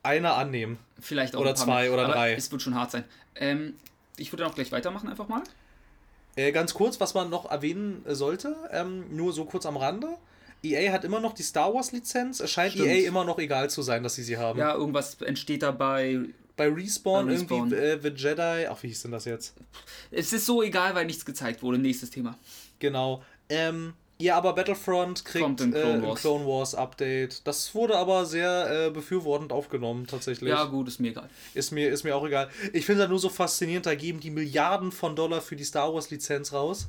eine 0.03 0.33
annehmen. 0.33 0.79
Vielleicht 1.00 1.37
auch 1.37 1.40
Oder 1.40 1.55
zwei 1.55 1.83
mehr. 1.85 1.92
oder 1.94 2.05
Aber 2.05 2.12
drei. 2.14 2.35
Es 2.35 2.50
wird 2.53 2.62
schon 2.62 2.74
hart 2.74 2.90
sein. 2.90 3.05
Ähm, 3.37 3.74
ich 4.16 4.33
würde 4.33 4.42
dann 4.42 4.50
auch 4.53 4.55
gleich 4.55 4.72
weitermachen, 4.72 5.09
einfach 5.09 5.29
mal. 5.29 5.42
Äh, 6.36 6.52
ganz 6.52 6.74
kurz, 6.74 7.00
was 7.00 7.14
man 7.14 7.28
noch 7.30 7.50
erwähnen 7.50 8.04
äh, 8.06 8.14
sollte, 8.14 8.56
ähm, 8.70 9.04
nur 9.14 9.32
so 9.32 9.44
kurz 9.44 9.66
am 9.66 9.76
Rande. 9.76 10.08
EA 10.62 10.92
hat 10.92 11.04
immer 11.04 11.20
noch 11.20 11.32
die 11.32 11.42
Star 11.42 11.72
Wars-Lizenz. 11.72 12.40
Es 12.40 12.50
scheint 12.50 12.72
Stimmt. 12.74 12.88
EA 12.88 13.08
immer 13.08 13.24
noch 13.24 13.38
egal 13.38 13.70
zu 13.70 13.82
sein, 13.82 14.02
dass 14.02 14.14
sie 14.14 14.22
sie 14.22 14.36
haben. 14.36 14.58
Ja, 14.58 14.74
irgendwas 14.74 15.20
entsteht 15.22 15.62
dabei. 15.62 16.20
Bei 16.56 16.68
Respawn, 16.68 17.26
Bei 17.26 17.32
Respawn. 17.32 17.72
irgendwie 17.72 18.08
äh, 18.08 18.12
The 18.14 18.22
Jedi. 18.22 18.66
Ach, 18.68 18.82
wie 18.82 18.88
hieß 18.88 19.02
denn 19.02 19.12
das 19.12 19.24
jetzt? 19.24 19.54
Es 20.10 20.32
ist 20.34 20.44
so 20.44 20.62
egal, 20.62 20.94
weil 20.94 21.06
nichts 21.06 21.24
gezeigt 21.24 21.62
wurde. 21.62 21.78
Nächstes 21.78 22.10
Thema. 22.10 22.36
Genau. 22.78 23.22
Ähm, 23.48 23.94
ja, 24.20 24.37
aber 24.37 24.52
Battlefront 24.54 25.24
kriegt 25.24 25.44
Kommt 25.44 25.61
äh, 25.61 25.70
Clone 25.70 25.92
ein 25.94 26.02
Wars. 26.02 26.20
Clone 26.20 26.46
Wars 26.46 26.74
Update. 26.74 27.46
Das 27.46 27.74
wurde 27.74 27.96
aber 27.96 28.26
sehr 28.26 28.87
äh, 28.87 28.90
befürwortend 28.90 29.52
aufgenommen, 29.52 30.06
tatsächlich. 30.06 30.50
Ja, 30.50 30.64
gut, 30.64 30.88
ist 30.88 31.00
mir 31.00 31.09
egal. 31.09 31.28
Ist 31.54 31.72
mir, 31.72 31.90
ist 31.90 32.04
mir 32.04 32.14
auch 32.14 32.26
egal. 32.26 32.50
Ich 32.72 32.87
finde 32.87 33.02
das 33.02 33.11
nur 33.11 33.18
so 33.18 33.28
faszinierend, 33.28 33.87
da 33.87 33.94
geben 33.94 34.21
die 34.21 34.31
Milliarden 34.31 34.92
von 34.92 35.16
Dollar 35.16 35.40
für 35.40 35.56
die 35.56 35.64
Star 35.64 35.92
Wars 35.94 36.10
Lizenz 36.10 36.52
raus. 36.52 36.88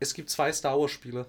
Es 0.00 0.14
gibt 0.14 0.30
zwei 0.30 0.52
Star 0.52 0.78
Wars 0.78 0.90
Spiele. 0.90 1.26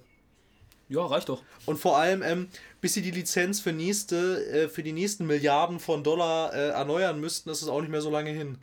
Ja, 0.89 1.05
reicht 1.05 1.29
doch. 1.29 1.43
Und 1.67 1.77
vor 1.77 1.97
allem, 1.97 2.23
ähm, 2.23 2.49
bis 2.81 2.95
sie 2.95 3.03
die 3.03 3.11
Lizenz 3.11 3.59
für, 3.59 3.71
nächste, 3.71 4.43
äh, 4.51 4.69
für 4.69 4.81
die 4.81 4.91
nächsten 4.91 5.27
Milliarden 5.27 5.79
von 5.79 6.03
Dollar 6.03 6.51
äh, 6.53 6.69
erneuern 6.69 7.19
müssten, 7.19 7.49
ist 7.51 7.61
es 7.61 7.67
auch 7.67 7.81
nicht 7.81 7.91
mehr 7.91 8.01
so 8.01 8.09
lange 8.09 8.31
hin. 8.31 8.57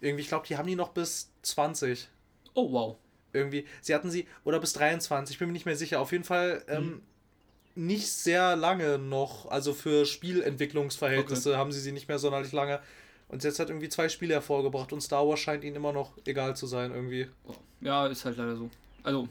Irgendwie, 0.00 0.22
ich 0.22 0.28
glaube, 0.28 0.46
die 0.48 0.56
haben 0.56 0.66
die 0.66 0.74
noch 0.74 0.90
bis 0.90 1.30
20. 1.42 2.08
Oh, 2.54 2.72
wow. 2.72 2.96
Irgendwie. 3.34 3.66
Sie 3.82 3.94
hatten 3.94 4.10
sie, 4.10 4.26
oder 4.44 4.60
bis 4.60 4.72
23, 4.74 5.34
ich 5.34 5.38
bin 5.38 5.48
mir 5.48 5.52
nicht 5.52 5.66
mehr 5.66 5.76
sicher. 5.76 6.00
Auf 6.00 6.12
jeden 6.12 6.24
Fall 6.24 6.62
ähm, 6.68 6.82
Hm. 6.84 7.02
nicht 7.74 8.08
sehr 8.08 8.56
lange 8.56 8.98
noch. 8.98 9.50
Also 9.50 9.74
für 9.74 10.06
Spielentwicklungsverhältnisse 10.06 11.56
haben 11.56 11.72
sie 11.72 11.80
sie 11.80 11.92
nicht 11.92 12.08
mehr 12.08 12.18
sonderlich 12.18 12.52
lange. 12.52 12.80
Und 13.28 13.42
jetzt 13.42 13.58
hat 13.58 13.68
irgendwie 13.68 13.88
zwei 13.88 14.08
Spiele 14.08 14.34
hervorgebracht 14.34 14.92
und 14.92 15.00
Star 15.00 15.26
Wars 15.26 15.40
scheint 15.40 15.64
ihnen 15.64 15.76
immer 15.76 15.92
noch 15.92 16.12
egal 16.26 16.54
zu 16.56 16.66
sein 16.66 16.92
irgendwie. 16.92 17.28
Ja, 17.80 18.06
ist 18.06 18.24
halt 18.24 18.36
leider 18.36 18.54
so. 18.56 18.70
Also, 19.02 19.28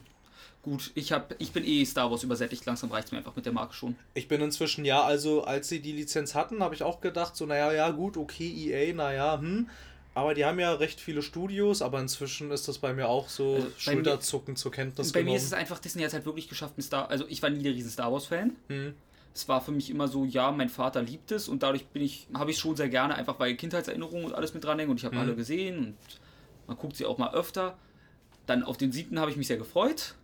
gut, 0.62 0.92
ich, 0.96 1.12
hab, 1.12 1.36
ich 1.40 1.52
bin 1.52 1.64
eh 1.64 1.86
Star 1.86 2.10
Wars 2.12 2.24
übersättigt, 2.24 2.66
langsam 2.66 2.92
reicht 2.92 3.06
es 3.08 3.12
mir 3.12 3.20
einfach 3.20 3.36
mit 3.36 3.46
der 3.46 3.54
Marke 3.54 3.74
schon. 3.74 3.96
Ich 4.14 4.28
bin 4.28 4.42
inzwischen, 4.42 4.84
ja, 4.84 5.04
also 5.04 5.44
als 5.44 5.70
sie 5.70 5.80
die 5.80 5.94
Lizenz 5.94 6.36
hatten, 6.36 6.62
habe 6.64 6.76
ich 6.76 6.84
auch 6.84 7.02
gedacht, 7.02 7.36
so, 7.36 7.46
naja, 7.46 7.72
ja, 7.72 7.92
gut, 7.92 8.18
okay, 8.18 8.52
EA, 8.52 8.94
naja, 8.94 9.40
hm. 9.40 9.70
Aber 10.16 10.36
die 10.36 10.46
haben 10.46 10.60
ja 10.60 10.74
recht 10.74 11.00
viele 11.00 11.24
Studios, 11.24 11.82
aber 11.82 12.00
inzwischen 12.00 12.52
ist 12.52 12.68
das 12.68 12.78
bei 12.78 12.94
mir 12.94 13.08
auch 13.08 13.30
so 13.30 13.56
also 13.56 13.68
Schulterzucken 13.78 14.56
zur 14.56 14.72
Kenntnis 14.72 15.12
bei 15.12 15.20
genommen. 15.20 15.26
Bei 15.26 15.32
mir 15.32 15.38
ist 15.38 15.46
es 15.46 15.54
einfach, 15.54 15.80
Disney 15.80 16.04
hat 16.04 16.10
es 16.10 16.14
halt 16.14 16.26
wirklich 16.26 16.48
geschafft, 16.48 16.78
ein 16.78 16.82
Star, 16.84 17.10
also 17.10 17.26
ich 17.28 17.42
war 17.42 17.50
nie 17.50 17.64
der 17.64 17.74
riesen 17.74 17.90
Star 17.90 18.12
Wars 18.12 18.28
Fan. 18.28 18.56
Hm. 18.68 18.94
Es 19.34 19.48
war 19.48 19.62
für 19.62 19.72
mich 19.72 19.90
immer 19.90 20.08
so, 20.08 20.26
ja, 20.26 20.52
mein 20.52 20.70
Vater 20.70 21.02
liebt 21.02 21.32
es 21.32 21.48
und 21.48 21.64
dadurch 21.64 21.88
bin 21.88 22.04
ich, 22.04 22.28
habe 22.36 22.52
ich 22.52 22.60
schon 22.60 22.76
sehr 22.76 22.90
gerne, 22.90 23.16
einfach 23.16 23.40
weil 23.40 23.56
Kindheitserinnerungen 23.56 24.26
und 24.26 24.34
alles 24.34 24.54
mit 24.54 24.64
dranhängen 24.64 24.92
und 24.92 24.98
ich 24.98 25.06
habe 25.06 25.16
hm. 25.16 25.22
alle 25.22 25.36
gesehen 25.36 25.78
und 25.80 25.98
man 26.68 26.78
guckt 26.78 26.96
sie 26.96 27.06
auch 27.06 27.18
mal 27.18 27.34
öfter. 27.34 27.78
Dann 28.46 28.64
auf 28.64 28.78
den 28.78 28.92
siebten 28.92 29.20
habe 29.20 29.32
ich 29.32 29.38
mich 29.38 29.48
sehr 29.48 29.58
gefreut. 29.58 30.16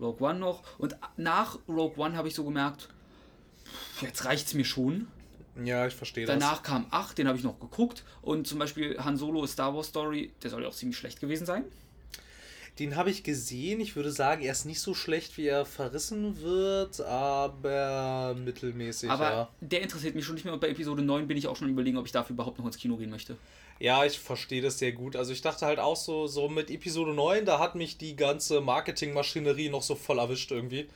Rogue 0.00 0.26
One 0.26 0.38
noch. 0.38 0.62
Und 0.78 0.96
nach 1.16 1.58
Rogue 1.68 1.98
One 1.98 2.16
habe 2.16 2.28
ich 2.28 2.34
so 2.34 2.44
gemerkt, 2.44 2.88
jetzt 4.00 4.24
reicht 4.24 4.46
es 4.46 4.54
mir 4.54 4.64
schon. 4.64 5.08
Ja, 5.62 5.86
ich 5.86 5.94
verstehe 5.94 6.26
das. 6.26 6.38
Danach 6.38 6.62
kam 6.62 6.86
8, 6.90 7.18
den 7.18 7.28
habe 7.28 7.36
ich 7.36 7.44
noch 7.44 7.60
geguckt. 7.60 8.04
Und 8.22 8.46
zum 8.46 8.58
Beispiel 8.58 8.98
Han 8.98 9.16
Solo 9.16 9.46
Star 9.46 9.74
Wars 9.74 9.88
Story, 9.88 10.32
der 10.42 10.50
soll 10.50 10.62
ja 10.62 10.68
auch 10.68 10.74
ziemlich 10.74 10.96
schlecht 10.96 11.20
gewesen 11.20 11.46
sein. 11.46 11.64
Den 12.78 12.96
habe 12.96 13.10
ich 13.10 13.22
gesehen. 13.22 13.80
Ich 13.80 13.96
würde 13.96 14.10
sagen, 14.10 14.42
er 14.42 14.52
ist 14.52 14.64
nicht 14.64 14.80
so 14.80 14.94
schlecht, 14.94 15.36
wie 15.36 15.46
er 15.46 15.66
verrissen 15.66 16.40
wird, 16.40 17.02
aber 17.02 18.34
mittelmäßig. 18.42 19.10
Aber 19.10 19.30
ja. 19.30 19.48
der 19.60 19.82
interessiert 19.82 20.14
mich 20.14 20.24
schon 20.24 20.36
nicht 20.36 20.44
mehr. 20.44 20.54
Und 20.54 20.60
bei 20.60 20.70
Episode 20.70 21.02
9 21.02 21.28
bin 21.28 21.36
ich 21.36 21.48
auch 21.48 21.56
schon 21.56 21.68
überlegen, 21.68 21.98
ob 21.98 22.06
ich 22.06 22.12
dafür 22.12 22.32
überhaupt 22.32 22.58
noch 22.58 22.64
ins 22.64 22.78
Kino 22.78 22.96
gehen 22.96 23.10
möchte. 23.10 23.36
Ja, 23.78 24.04
ich 24.04 24.18
verstehe 24.18 24.62
das 24.62 24.78
sehr 24.78 24.92
gut. 24.92 25.16
Also 25.16 25.32
ich 25.32 25.42
dachte 25.42 25.66
halt 25.66 25.80
auch 25.80 25.96
so, 25.96 26.26
so 26.26 26.48
mit 26.48 26.70
Episode 26.70 27.12
9, 27.12 27.44
da 27.44 27.58
hat 27.58 27.74
mich 27.74 27.98
die 27.98 28.16
ganze 28.16 28.62
Marketingmaschinerie 28.62 29.68
noch 29.68 29.82
so 29.82 29.94
voll 29.94 30.18
erwischt 30.18 30.50
irgendwie. 30.50 30.88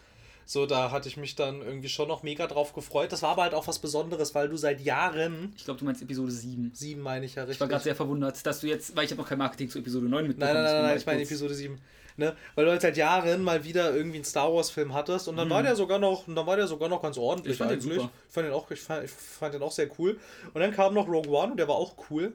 So, 0.49 0.65
da 0.65 0.93
hatte 0.93 1.09
ich 1.09 1.17
mich 1.17 1.35
dann 1.35 1.61
irgendwie 1.61 1.89
schon 1.89 2.07
noch 2.07 2.23
mega 2.23 2.47
drauf 2.47 2.73
gefreut. 2.73 3.11
Das 3.11 3.23
war 3.23 3.31
aber 3.31 3.43
halt 3.43 3.55
auch 3.55 3.67
was 3.67 3.81
Besonderes, 3.81 4.35
weil 4.37 4.49
du 4.49 4.57
seit 4.57 4.81
Jahren. 4.81 5.53
Ich 5.57 5.65
glaube, 5.65 5.81
du 5.81 5.85
meinst 5.85 6.03
Episode 6.03 6.31
7. 6.31 6.71
7 6.73 7.03
meine 7.03 7.27
ich 7.27 7.35
ja 7.35 7.43
richtig. 7.43 7.57
Ich 7.57 7.61
war 7.61 7.69
gerade 7.69 7.83
sehr 7.83 7.97
verwundert, 7.97 8.47
dass 8.47 8.61
du 8.61 8.69
jetzt, 8.69 8.97
weil 8.97 9.05
ich 9.05 9.11
habe 9.11 9.21
noch 9.21 9.29
kein 9.29 9.39
Marketing 9.39 9.69
zu 9.69 9.81
Episode 9.81 10.07
9 10.07 10.29
mitbekommen. 10.29 10.55
Nein, 10.55 10.63
nein, 10.63 10.73
nein, 10.73 10.83
nein 10.85 10.97
ich 10.97 11.05
meine 11.05 11.23
Episode 11.23 11.53
7. 11.53 11.81
Ne? 12.19 12.35
Weil 12.55 12.65
du 12.65 12.71
halt 12.71 12.81
seit 12.81 12.97
Jahren 12.97 13.43
mal 13.43 13.65
wieder 13.65 13.95
irgendwie 13.95 14.17
einen 14.17 14.25
Star 14.25 14.55
Wars 14.55 14.71
Film 14.71 14.95
hattest 14.95 15.29
und 15.29 15.37
dann 15.37 15.49
mhm. 15.49 15.53
war 15.53 15.63
der 15.63 15.77
sogar 15.77 15.99
noch, 15.99 16.25
dann 16.27 16.47
war 16.47 16.57
der 16.57 16.67
sogar 16.67 16.89
noch 16.89 17.03
ganz 17.03 17.19
ordentlich 17.19 17.53
ich 17.53 17.59
fand 17.59 17.73
eigentlich. 17.73 17.93
Den 17.93 18.01
super. 18.01 18.11
Ich 18.29 18.35
fand 18.35 18.47
den 18.47 18.55
auch, 18.55 18.71
ich 18.71 18.81
fand, 18.81 19.05
ich 19.05 19.11
fand 19.11 19.55
den 19.55 19.63
auch 19.63 19.73
sehr 19.73 19.91
cool. 19.99 20.19
Und 20.55 20.61
dann 20.61 20.73
kam 20.73 20.95
noch 20.95 21.09
Rogue 21.09 21.31
One 21.31 21.53
und 21.53 21.57
der 21.59 21.69
war 21.69 21.75
auch 21.75 21.95
cool. 22.11 22.33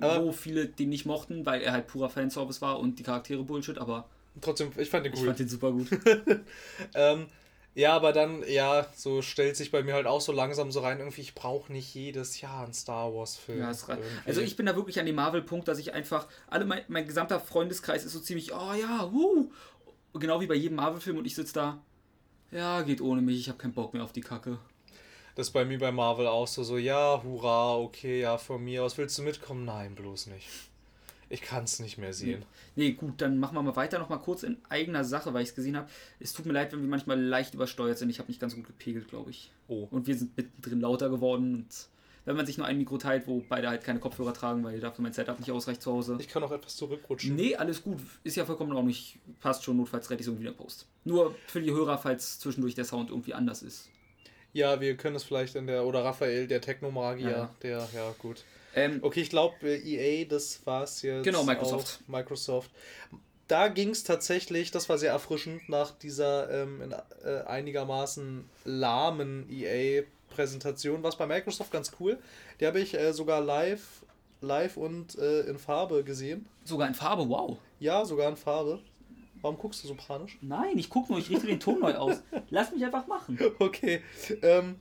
Aber 0.00 0.24
wo 0.24 0.32
viele 0.32 0.66
den 0.66 0.88
nicht 0.88 1.06
mochten, 1.06 1.46
weil 1.46 1.60
er 1.60 1.72
halt 1.72 1.86
purer 1.86 2.10
Fanservice 2.10 2.60
war 2.60 2.80
und 2.80 2.98
die 2.98 3.02
Charaktere 3.02 3.44
Bullshit, 3.44 3.78
aber. 3.78 4.08
Trotzdem, 4.40 4.72
ich 4.76 4.90
fand 4.90 5.06
den 5.06 5.12
cool. 5.14 5.20
Ich 5.20 5.26
fand 5.26 5.38
den 5.38 5.48
super 5.48 5.72
gut. 5.72 5.88
ähm, 6.94 7.26
ja, 7.74 7.94
aber 7.94 8.12
dann, 8.12 8.44
ja, 8.48 8.86
so 8.94 9.20
stellt 9.20 9.56
sich 9.56 9.72
bei 9.72 9.82
mir 9.82 9.94
halt 9.94 10.06
auch 10.06 10.20
so 10.20 10.30
langsam 10.30 10.70
so 10.70 10.80
rein, 10.80 11.00
irgendwie, 11.00 11.22
ich 11.22 11.34
brauche 11.34 11.72
nicht 11.72 11.92
jedes 11.92 12.40
Jahr 12.40 12.64
einen 12.64 12.72
Star 12.72 13.12
Wars-Film. 13.12 13.58
Ja, 13.58 13.72
also 14.24 14.40
ich 14.40 14.56
bin 14.56 14.66
da 14.66 14.76
wirklich 14.76 15.00
an 15.00 15.06
dem 15.06 15.16
Marvel-Punkt, 15.16 15.66
dass 15.66 15.78
ich 15.78 15.92
einfach, 15.92 16.28
alle 16.46 16.66
mein, 16.66 16.82
mein 16.86 17.06
gesamter 17.06 17.40
Freundeskreis 17.40 18.04
ist 18.04 18.12
so 18.12 18.20
ziemlich, 18.20 18.54
oh 18.54 18.74
ja, 18.74 19.12
wuh, 19.12 19.50
genau 20.14 20.40
wie 20.40 20.46
bei 20.46 20.54
jedem 20.54 20.76
Marvel-Film 20.76 21.18
und 21.18 21.26
ich 21.26 21.34
sitze 21.34 21.54
da, 21.54 21.82
ja, 22.52 22.82
geht 22.82 23.00
ohne 23.00 23.22
mich, 23.22 23.40
ich 23.40 23.48
habe 23.48 23.58
keinen 23.58 23.74
Bock 23.74 23.92
mehr 23.92 24.04
auf 24.04 24.12
die 24.12 24.20
Kacke. 24.20 24.58
Das 25.34 25.48
ist 25.48 25.52
bei 25.52 25.64
mir 25.64 25.80
bei 25.80 25.90
Marvel 25.90 26.28
auch 26.28 26.46
so, 26.46 26.62
so, 26.62 26.78
ja, 26.78 27.20
hurra, 27.24 27.76
okay, 27.76 28.20
ja, 28.20 28.38
von 28.38 28.62
mir 28.62 28.84
aus 28.84 28.96
willst 28.98 29.18
du 29.18 29.22
mitkommen? 29.22 29.64
Nein, 29.64 29.96
bloß 29.96 30.28
nicht. 30.28 30.46
Ich 31.34 31.42
kann 31.42 31.64
es 31.64 31.80
nicht 31.80 31.98
mehr 31.98 32.12
sehen. 32.12 32.44
Nee, 32.76 32.92
gut, 32.92 33.14
dann 33.20 33.40
machen 33.40 33.56
wir 33.56 33.62
mal 33.62 33.74
weiter 33.74 33.98
noch 33.98 34.08
mal 34.08 34.18
kurz 34.18 34.44
in 34.44 34.56
eigener 34.68 35.02
Sache, 35.02 35.34
weil 35.34 35.42
ich 35.42 35.48
es 35.48 35.56
gesehen 35.56 35.76
habe. 35.76 35.88
Es 36.20 36.32
tut 36.32 36.46
mir 36.46 36.52
leid, 36.52 36.72
wenn 36.72 36.80
wir 36.80 36.88
manchmal 36.88 37.20
leicht 37.20 37.54
übersteuert 37.54 37.98
sind. 37.98 38.08
Ich 38.08 38.20
habe 38.20 38.28
nicht 38.28 38.40
ganz 38.40 38.54
gut 38.54 38.68
gepegelt, 38.68 39.08
glaube 39.08 39.30
ich. 39.30 39.50
Oh. 39.66 39.88
Und 39.90 40.06
wir 40.06 40.16
sind 40.16 40.36
mittendrin 40.36 40.80
lauter 40.80 41.10
geworden. 41.10 41.54
Und 41.56 41.88
wenn 42.24 42.36
man 42.36 42.46
sich 42.46 42.56
nur 42.56 42.68
ein 42.68 42.78
Mikro 42.78 42.98
teilt, 42.98 43.26
wo 43.26 43.42
beide 43.48 43.68
halt 43.68 43.82
keine 43.82 43.98
Kopfhörer 43.98 44.32
tragen, 44.32 44.62
weil 44.62 44.78
dafür 44.78 45.02
mein 45.02 45.12
Setup 45.12 45.40
nicht 45.40 45.50
ausreicht 45.50 45.82
zu 45.82 45.90
Hause. 45.90 46.18
Ich 46.20 46.28
kann 46.28 46.44
auch 46.44 46.52
etwas 46.52 46.76
zurückrutschen. 46.76 47.34
Nee, 47.34 47.56
alles 47.56 47.82
gut. 47.82 47.98
Ist 48.22 48.36
ja 48.36 48.44
vollkommen 48.44 48.70
ordentlich. 48.72 49.18
Passt 49.40 49.64
schon, 49.64 49.76
notfalls 49.76 50.08
rette 50.10 50.20
ich 50.20 50.26
es 50.26 50.28
irgendwie 50.28 50.46
in 50.46 50.52
der 50.52 50.62
Post. 50.62 50.86
Nur 51.02 51.34
für 51.48 51.60
die 51.60 51.72
Hörer, 51.72 51.98
falls 51.98 52.38
zwischendurch 52.38 52.76
der 52.76 52.84
Sound 52.84 53.10
irgendwie 53.10 53.34
anders 53.34 53.64
ist. 53.64 53.90
Ja, 54.52 54.80
wir 54.80 54.96
können 54.96 55.16
es 55.16 55.24
vielleicht 55.24 55.56
in 55.56 55.66
der, 55.66 55.84
oder 55.84 56.04
Raphael, 56.04 56.46
der 56.46 56.60
Technomagier, 56.60 57.28
ja. 57.28 57.50
der, 57.62 57.88
ja 57.92 58.14
gut. 58.20 58.44
Ähm, 58.74 58.98
okay, 59.02 59.20
ich 59.20 59.30
glaube, 59.30 59.54
äh, 59.62 59.78
EA, 59.78 60.24
das 60.24 60.64
war 60.66 60.82
es 60.82 61.02
jetzt. 61.02 61.24
Genau, 61.24 61.44
Microsoft. 61.44 62.00
Microsoft. 62.08 62.70
Da 63.46 63.68
ging 63.68 63.90
es 63.90 64.04
tatsächlich, 64.04 64.70
das 64.70 64.88
war 64.88 64.96
sehr 64.96 65.12
erfrischend, 65.12 65.68
nach 65.68 65.90
dieser 65.90 66.50
ähm, 66.50 66.80
in, 66.80 66.92
äh, 66.92 67.42
einigermaßen 67.46 68.48
lahmen 68.64 69.46
EA-Präsentation, 69.50 71.02
was 71.02 71.16
bei 71.16 71.26
Microsoft 71.26 71.70
ganz 71.70 71.92
cool. 72.00 72.18
Die 72.60 72.66
habe 72.66 72.80
ich 72.80 72.94
äh, 72.94 73.12
sogar 73.12 73.42
live, 73.42 74.04
live 74.40 74.76
und 74.76 75.18
äh, 75.18 75.42
in 75.42 75.58
Farbe 75.58 76.04
gesehen. 76.04 76.46
Sogar 76.64 76.88
in 76.88 76.94
Farbe, 76.94 77.28
wow. 77.28 77.58
Ja, 77.80 78.04
sogar 78.04 78.30
in 78.30 78.36
Farbe. 78.36 78.80
Warum 79.42 79.58
guckst 79.58 79.84
du 79.84 79.88
so 79.88 79.94
panisch? 79.94 80.38
Nein, 80.40 80.78
ich 80.78 80.88
gucke 80.88 81.12
nur, 81.12 81.20
ich 81.20 81.28
richte 81.28 81.46
den 81.46 81.60
Ton 81.60 81.80
neu 81.80 81.94
aus. 81.96 82.22
Lass 82.48 82.72
mich 82.72 82.82
einfach 82.82 83.06
machen. 83.06 83.38
Okay. 83.58 84.00
Ähm, 84.40 84.80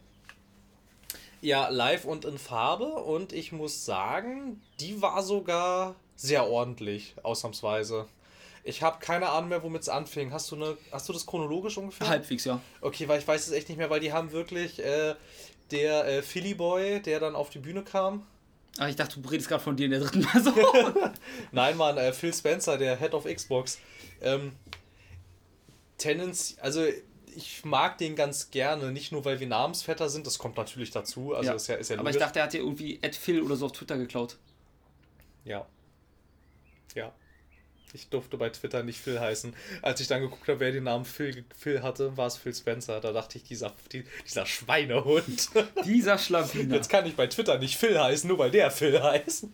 ja, 1.43 1.67
live 1.67 2.05
und 2.05 2.23
in 2.23 2.37
Farbe 2.37 2.85
und 2.85 3.33
ich 3.33 3.51
muss 3.51 3.85
sagen, 3.85 4.61
die 4.79 5.01
war 5.01 5.21
sogar 5.23 5.95
sehr 6.15 6.47
ordentlich, 6.47 7.15
ausnahmsweise. 7.21 8.07
Ich 8.63 8.81
habe 8.81 8.99
keine 8.99 9.27
Ahnung 9.27 9.49
mehr, 9.49 9.61
womit 9.61 9.81
es 9.81 9.89
anfing. 9.89 10.31
Hast 10.31 10.49
du, 10.51 10.55
eine, 10.55 10.77
hast 10.93 11.09
du 11.09 11.13
das 11.13 11.25
chronologisch 11.25 11.77
ungefähr? 11.77 12.07
Halbwegs, 12.07 12.45
ja. 12.45 12.61
Okay, 12.79 13.09
weil 13.09 13.19
ich 13.19 13.27
weiß 13.27 13.45
es 13.45 13.51
echt 13.51 13.67
nicht 13.67 13.77
mehr, 13.77 13.89
weil 13.89 13.99
die 13.99 14.13
haben 14.13 14.31
wirklich 14.31 14.79
äh, 14.79 15.15
der 15.71 16.07
äh, 16.07 16.21
Philly 16.21 16.53
Boy, 16.53 17.01
der 17.01 17.19
dann 17.19 17.35
auf 17.35 17.49
die 17.49 17.59
Bühne 17.59 17.83
kam. 17.83 18.25
Ah, 18.77 18.87
ich 18.87 18.95
dachte, 18.95 19.19
du 19.19 19.27
redest 19.27 19.49
gerade 19.49 19.61
von 19.63 19.75
dir 19.75 19.85
in 19.85 19.91
der 19.91 19.99
dritten 19.99 20.21
Person. 20.21 20.53
Nein, 21.51 21.75
Mann, 21.75 21.97
äh, 21.97 22.13
Phil 22.13 22.33
Spencer, 22.33 22.77
der 22.77 22.97
Head 22.97 23.13
of 23.13 23.25
Xbox. 23.25 23.79
Ähm, 24.21 24.53
Tendenz, 25.97 26.55
also 26.61 26.85
ich 27.35 27.65
mag 27.65 27.97
den 27.97 28.15
ganz 28.15 28.51
gerne, 28.51 28.91
nicht 28.91 29.11
nur 29.11 29.25
weil 29.25 29.39
wir 29.39 29.47
Namensvetter 29.47 30.09
sind, 30.09 30.25
das 30.27 30.37
kommt 30.37 30.57
natürlich 30.57 30.91
dazu. 30.91 31.33
Also 31.33 31.49
ja. 31.49 31.55
Ist 31.55 31.67
ja, 31.67 31.75
ist 31.75 31.89
ja 31.89 31.99
Aber 31.99 32.09
ich 32.09 32.17
dachte, 32.17 32.39
er 32.39 32.45
hat 32.45 32.53
dir 32.53 32.59
irgendwie 32.59 32.99
Ed 33.01 33.15
Phil 33.15 33.41
oder 33.41 33.55
so 33.55 33.65
auf 33.65 33.71
Twitter 33.71 33.97
geklaut. 33.97 34.37
Ja. 35.45 35.65
Ja. 36.95 37.13
Ich 37.93 38.09
durfte 38.09 38.37
bei 38.37 38.49
Twitter 38.49 38.81
nicht 38.81 38.99
Phil 38.99 39.19
heißen. 39.19 39.55
Als 39.83 40.01
ich 40.01 40.07
dann 40.07 40.21
geguckt 40.21 40.47
habe, 40.47 40.59
wer 40.59 40.71
den 40.71 40.85
Namen 40.85 41.05
Phil, 41.05 41.45
Phil 41.55 41.83
hatte, 41.83 42.17
war 42.17 42.25
es 42.25 42.37
Phil 42.37 42.53
Spencer. 42.53 42.99
Da 42.99 43.11
dachte 43.11 43.37
ich, 43.37 43.43
dieser, 43.43 43.71
die, 43.91 44.03
dieser 44.25 44.45
Schweinehund. 44.45 45.49
Dieser 45.85 46.17
Schlawiner. 46.17 46.75
Jetzt 46.75 46.89
kann 46.89 47.05
ich 47.05 47.15
bei 47.15 47.27
Twitter 47.27 47.59
nicht 47.59 47.77
Phil 47.77 47.99
heißen, 47.99 48.27
nur 48.27 48.39
weil 48.39 48.51
der 48.51 48.71
Phil 48.71 49.01
heißt. 49.01 49.47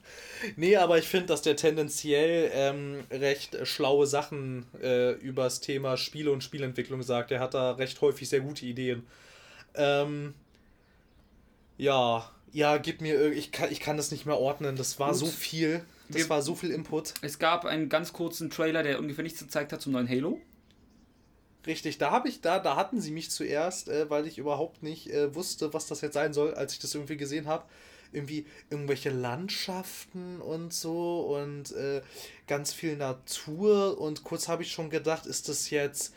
Nee, 0.56 0.78
aber 0.78 0.98
ich 0.98 1.06
finde, 1.06 1.28
dass 1.28 1.42
der 1.42 1.56
tendenziell 1.56 2.50
ähm, 2.54 3.04
recht 3.12 3.58
schlaue 3.68 4.08
Sachen 4.08 4.66
äh, 4.82 5.12
über 5.14 5.44
das 5.44 5.60
Thema 5.60 5.98
Spiele 5.98 6.32
und 6.32 6.44
Spielentwicklung 6.44 7.04
sagt. 7.04 7.32
Der 7.32 7.40
hat 7.40 7.54
da 7.54 7.74
recht 7.74 8.00
häufig 8.02 8.30
sehr 8.30 8.42
gute 8.42 8.66
Ideen. 8.66 9.06
Ähm, 9.76 10.34
ja, 11.78 12.30
ja, 12.52 12.78
gib 12.78 13.02
mir, 13.02 13.32
ich 13.32 13.52
kann, 13.52 13.72
ich 13.72 13.80
kann 13.80 13.98
das 13.98 14.12
nicht 14.12 14.26
mehr 14.26 14.38
ordnen. 14.38 14.76
Das 14.76 15.00
war 15.00 15.10
Gut. 15.12 15.20
so 15.20 15.26
viel. 15.28 15.84
Das 16.10 16.30
war 16.30 16.42
so 16.42 16.56
viel 16.56 16.72
Input. 16.72 17.14
Es 17.22 17.40
gab 17.40 17.66
einen 17.66 17.88
ganz 17.88 18.14
kurzen 18.14 18.50
Trailer, 18.50 18.84
der 18.84 19.00
ungefähr 19.00 19.24
nichts 19.24 19.40
gezeigt 19.40 19.72
hat 19.72 19.82
zum 19.82 19.94
neuen 19.94 20.10
Halo. 20.10 20.42
Richtig, 21.68 21.98
da 21.98 22.12
habe 22.12 22.30
ich, 22.30 22.42
da, 22.42 22.58
da 22.60 22.76
hatten 22.76 23.02
sie 23.02 23.12
mich 23.12 23.32
zuerst, 23.32 23.90
äh, 23.90 24.10
weil 24.10 24.26
ich 24.26 24.38
überhaupt 24.38 24.82
nicht 24.82 25.10
äh, 25.12 25.36
wusste, 25.36 25.74
was 25.74 25.88
das 25.88 26.02
jetzt 26.02 26.14
sein 26.14 26.34
soll, 26.34 26.54
als 26.54 26.74
ich 26.74 26.80
das 26.80 26.96
irgendwie 26.96 27.18
gesehen 27.18 27.48
habe. 27.48 27.66
Irgendwie 28.12 28.48
irgendwelche 28.72 29.12
Landschaften 29.12 30.42
und 30.42 30.74
so 30.74 31.36
und 31.36 31.72
äh, 31.74 32.02
ganz 32.48 32.74
viel 32.74 32.96
Natur 32.98 34.00
und 34.02 34.24
kurz 34.24 34.48
habe 34.48 34.64
ich 34.64 34.72
schon 34.72 34.90
gedacht, 34.90 35.28
ist 35.28 35.48
das 35.48 35.70
jetzt 35.70 36.16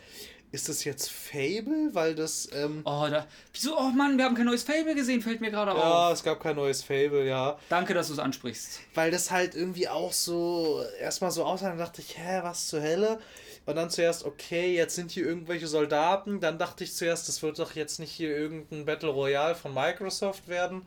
ist 0.53 0.69
das 0.69 0.83
jetzt 0.83 1.11
Fable? 1.11 1.89
Weil 1.93 2.13
das. 2.13 2.47
Ähm, 2.53 2.83
oh, 2.85 3.07
da. 3.09 3.25
Wieso? 3.51 3.75
Oh 3.75 3.89
Mann, 3.89 4.17
wir 4.19 4.25
haben 4.25 4.35
kein 4.35 4.45
neues 4.45 4.61
Fable 4.61 4.93
gesehen, 4.93 5.21
fällt 5.21 5.41
mir 5.41 5.49
gerade 5.49 5.73
auf. 5.73 5.79
Ja, 5.79 6.11
es 6.11 6.23
gab 6.23 6.39
kein 6.39 6.55
neues 6.55 6.83
Fable, 6.83 7.27
ja. 7.27 7.57
Danke, 7.69 7.95
dass 7.95 8.07
du 8.07 8.13
es 8.13 8.19
ansprichst. 8.19 8.79
Weil 8.93 9.09
das 9.09 9.31
halt 9.31 9.55
irgendwie 9.55 9.89
auch 9.89 10.13
so 10.13 10.83
erstmal 11.01 11.31
so 11.31 11.43
aussah, 11.43 11.69
dann 11.69 11.79
dachte 11.79 12.01
ich, 12.01 12.19
hä, 12.19 12.41
was 12.43 12.67
zur 12.67 12.83
Hölle? 12.83 13.19
Und 13.65 13.75
dann 13.75 13.89
zuerst, 13.89 14.25
okay, 14.25 14.75
jetzt 14.75 14.93
sind 14.93 15.09
hier 15.09 15.25
irgendwelche 15.25 15.65
Soldaten. 15.65 16.39
Dann 16.39 16.59
dachte 16.59 16.83
ich 16.83 16.93
zuerst, 16.93 17.27
das 17.27 17.41
wird 17.41 17.57
doch 17.57 17.73
jetzt 17.73 17.99
nicht 17.99 18.11
hier 18.11 18.29
irgendein 18.29 18.85
Battle 18.85 19.09
Royale 19.09 19.55
von 19.55 19.73
Microsoft 19.73 20.47
werden. 20.47 20.85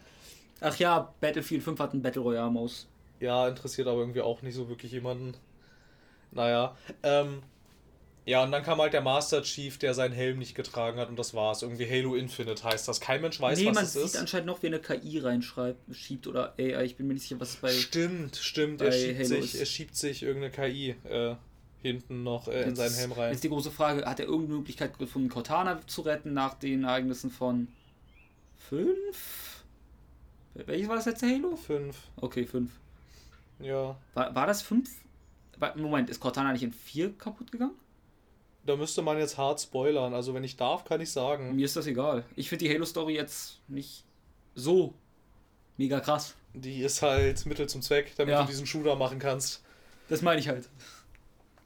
Ach 0.60 0.76
ja, 0.76 1.12
Battlefield 1.20 1.64
5 1.64 1.80
hat 1.80 1.92
einen 1.92 2.02
Battle 2.02 2.22
Royale-Maus. 2.22 2.86
Ja, 3.18 3.48
interessiert 3.48 3.88
aber 3.88 3.98
irgendwie 3.98 4.20
auch 4.20 4.42
nicht 4.42 4.54
so 4.54 4.68
wirklich 4.68 4.92
jemanden. 4.92 5.34
Naja, 6.30 6.76
ähm, 7.02 7.42
Ja, 8.28 8.42
und 8.42 8.50
dann 8.50 8.64
kam 8.64 8.80
halt 8.80 8.92
der 8.92 9.02
Master 9.02 9.42
Chief, 9.42 9.78
der 9.78 9.94
seinen 9.94 10.12
Helm 10.12 10.40
nicht 10.40 10.56
getragen 10.56 10.98
hat 10.98 11.08
und 11.08 11.16
das 11.16 11.32
war's. 11.32 11.62
Irgendwie 11.62 11.88
Halo 11.88 12.16
Infinite 12.16 12.64
heißt 12.64 12.88
das. 12.88 13.00
Kein 13.00 13.20
Mensch 13.20 13.40
weiß, 13.40 13.56
nee, 13.58 13.66
was 13.68 13.74
man 13.76 13.84
es 13.84 13.92
sieht 13.92 14.02
ist. 14.02 14.16
anscheinend 14.16 14.48
noch, 14.48 14.62
wie 14.64 14.66
eine 14.66 14.80
KI 14.80 15.20
reinschreibt, 15.20 15.94
schiebt 15.94 16.26
oder 16.26 16.52
AI. 16.58 16.84
Ich 16.84 16.96
bin 16.96 17.06
mir 17.06 17.14
nicht 17.14 17.22
sicher, 17.22 17.38
was 17.38 17.50
es 17.50 17.56
bei. 17.56 17.70
Stimmt, 17.70 18.34
stimmt. 18.34 18.80
Er 18.80 18.88
bei 18.90 18.98
schiebt, 18.98 19.16
Halo 19.18 19.26
sich, 19.28 19.54
ist- 19.54 19.60
er 19.60 19.66
schiebt 19.66 19.96
sich 19.96 20.22
irgendeine 20.24 20.50
KI 20.50 20.96
äh, 21.08 21.36
hinten 21.82 22.24
noch 22.24 22.48
äh, 22.48 22.62
in 22.62 22.68
Jetzt 22.70 22.78
seinen 22.78 22.94
Helm 22.94 23.12
rein. 23.12 23.32
Ist 23.32 23.44
die 23.44 23.48
große 23.48 23.70
Frage, 23.70 24.04
hat 24.04 24.18
er 24.18 24.26
irgendeine 24.26 24.58
Möglichkeit 24.58 24.98
gefunden, 24.98 25.28
Cortana 25.28 25.80
zu 25.86 26.00
retten 26.00 26.34
nach 26.34 26.54
den 26.54 26.82
Ereignissen 26.82 27.30
von 27.30 27.68
5? 28.68 29.62
Welches 30.54 30.88
war 30.88 30.96
das 30.96 31.06
letzte 31.06 31.26
Halo? 31.28 31.54
Fünf. 31.54 31.96
Okay, 32.16 32.44
5. 32.44 32.72
Ja. 33.60 33.96
War, 34.14 34.34
war 34.34 34.46
das 34.48 34.62
5? 34.62 34.90
Moment, 35.76 36.10
ist 36.10 36.18
Cortana 36.18 36.52
nicht 36.52 36.62
in 36.64 36.72
4 36.72 37.12
kaputt 37.16 37.52
gegangen? 37.52 37.74
Da 38.66 38.76
müsste 38.76 39.02
man 39.02 39.18
jetzt 39.18 39.38
hart 39.38 39.60
spoilern. 39.60 40.12
Also 40.14 40.34
wenn 40.34 40.44
ich 40.44 40.56
darf, 40.56 40.84
kann 40.84 41.00
ich 41.00 41.10
sagen. 41.12 41.54
Mir 41.56 41.64
ist 41.64 41.76
das 41.76 41.86
egal. 41.86 42.24
Ich 42.34 42.48
finde 42.48 42.64
die 42.66 42.74
Halo-Story 42.74 43.14
jetzt 43.14 43.60
nicht 43.68 44.04
so 44.54 44.92
mega 45.76 46.00
krass. 46.00 46.34
Die 46.54 46.80
ist 46.82 47.02
halt 47.02 47.44
Mittel 47.46 47.68
zum 47.68 47.82
Zweck, 47.82 48.12
damit 48.16 48.32
Ja. 48.32 48.42
du 48.42 48.48
diesen 48.48 48.66
Shooter 48.66 48.96
machen 48.96 49.18
kannst. 49.18 49.62
Das 50.08 50.22
meine 50.22 50.40
ich 50.40 50.48
halt. 50.48 50.68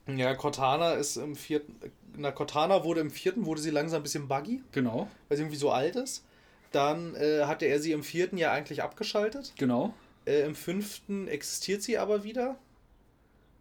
Ja, 0.07 0.35
Cortana 0.35 0.93
ist 0.95 1.17
im 1.17 1.37
vierten. 1.37 1.79
Na, 2.17 2.33
Cortana 2.33 2.83
wurde 2.85 3.01
im 3.01 3.11
vierten, 3.11 3.47
wurde 3.47 3.61
sie 3.61 3.71
langsam 3.71 4.01
ein 4.01 4.03
bisschen 4.03 4.27
buggy, 4.27 4.63
Genau, 4.73 5.09
weil 5.29 5.37
sie 5.37 5.43
irgendwie 5.45 5.59
so 5.59 5.71
alt 5.71 5.95
ist. 5.95 6.25
Dann 6.73 7.15
äh, 7.15 7.45
hatte 7.45 7.67
er 7.67 7.81
sie 7.81 7.93
im 7.93 8.03
vierten 8.03 8.37
ja 8.37 8.53
eigentlich 8.53 8.83
abgeschaltet. 8.83 9.53
genau. 9.57 9.95
Äh, 10.27 10.43
Im 10.43 10.55
fünften 10.55 11.29
existiert 11.29 11.83
sie 11.83 11.97
aber 11.99 12.25
wieder. 12.25 12.57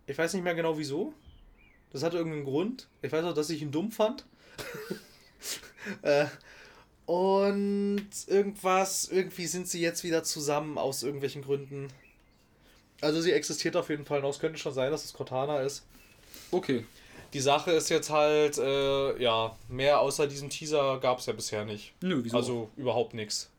Ich 0.08 0.18
weiß 0.18 0.34
nicht 0.34 0.44
mehr 0.44 0.56
genau 0.56 0.78
wieso. 0.78 1.14
Das 1.92 2.04
hatte 2.04 2.18
irgendeinen 2.18 2.46
Grund. 2.46 2.88
Ich 3.02 3.12
weiß 3.12 3.26
auch, 3.26 3.34
dass 3.34 3.50
ich 3.50 3.62
ihn 3.62 3.72
dumm 3.72 3.92
fand. 3.92 4.26
äh, 6.02 6.26
und 7.06 8.08
irgendwas, 8.28 9.08
irgendwie 9.08 9.48
sind 9.48 9.68
sie 9.68 9.82
jetzt 9.82 10.04
wieder 10.04 10.24
zusammen 10.24 10.78
aus 10.78 11.02
irgendwelchen 11.02 11.42
Gründen. 11.42 11.88
Also 13.02 13.22
sie 13.22 13.32
existiert 13.32 13.76
auf 13.76 13.90
jeden 13.90 14.06
Fall 14.06 14.22
noch. 14.22 14.30
Es 14.30 14.40
könnte 14.40 14.60
schon 14.60 14.74
sein, 14.74 14.92
dass 14.92 15.06
es 15.06 15.14
Cortana 15.14 15.62
ist. 15.62 15.86
Okay. 16.52 16.86
Die 17.34 17.40
Sache 17.40 17.72
ist 17.72 17.90
jetzt 17.90 18.10
halt, 18.10 18.58
äh, 18.58 19.22
ja, 19.22 19.56
mehr 19.68 20.00
außer 20.00 20.28
diesem 20.28 20.50
Teaser 20.50 21.00
gab 21.00 21.20
es 21.20 21.26
ja 21.28 21.34
bisher 21.34 21.66
nicht. 21.66 21.94
Nö, 22.02 22.20
wieso? 22.24 22.38
Also 22.38 22.70
überhaupt 22.76 23.14
nichts. 23.14 23.50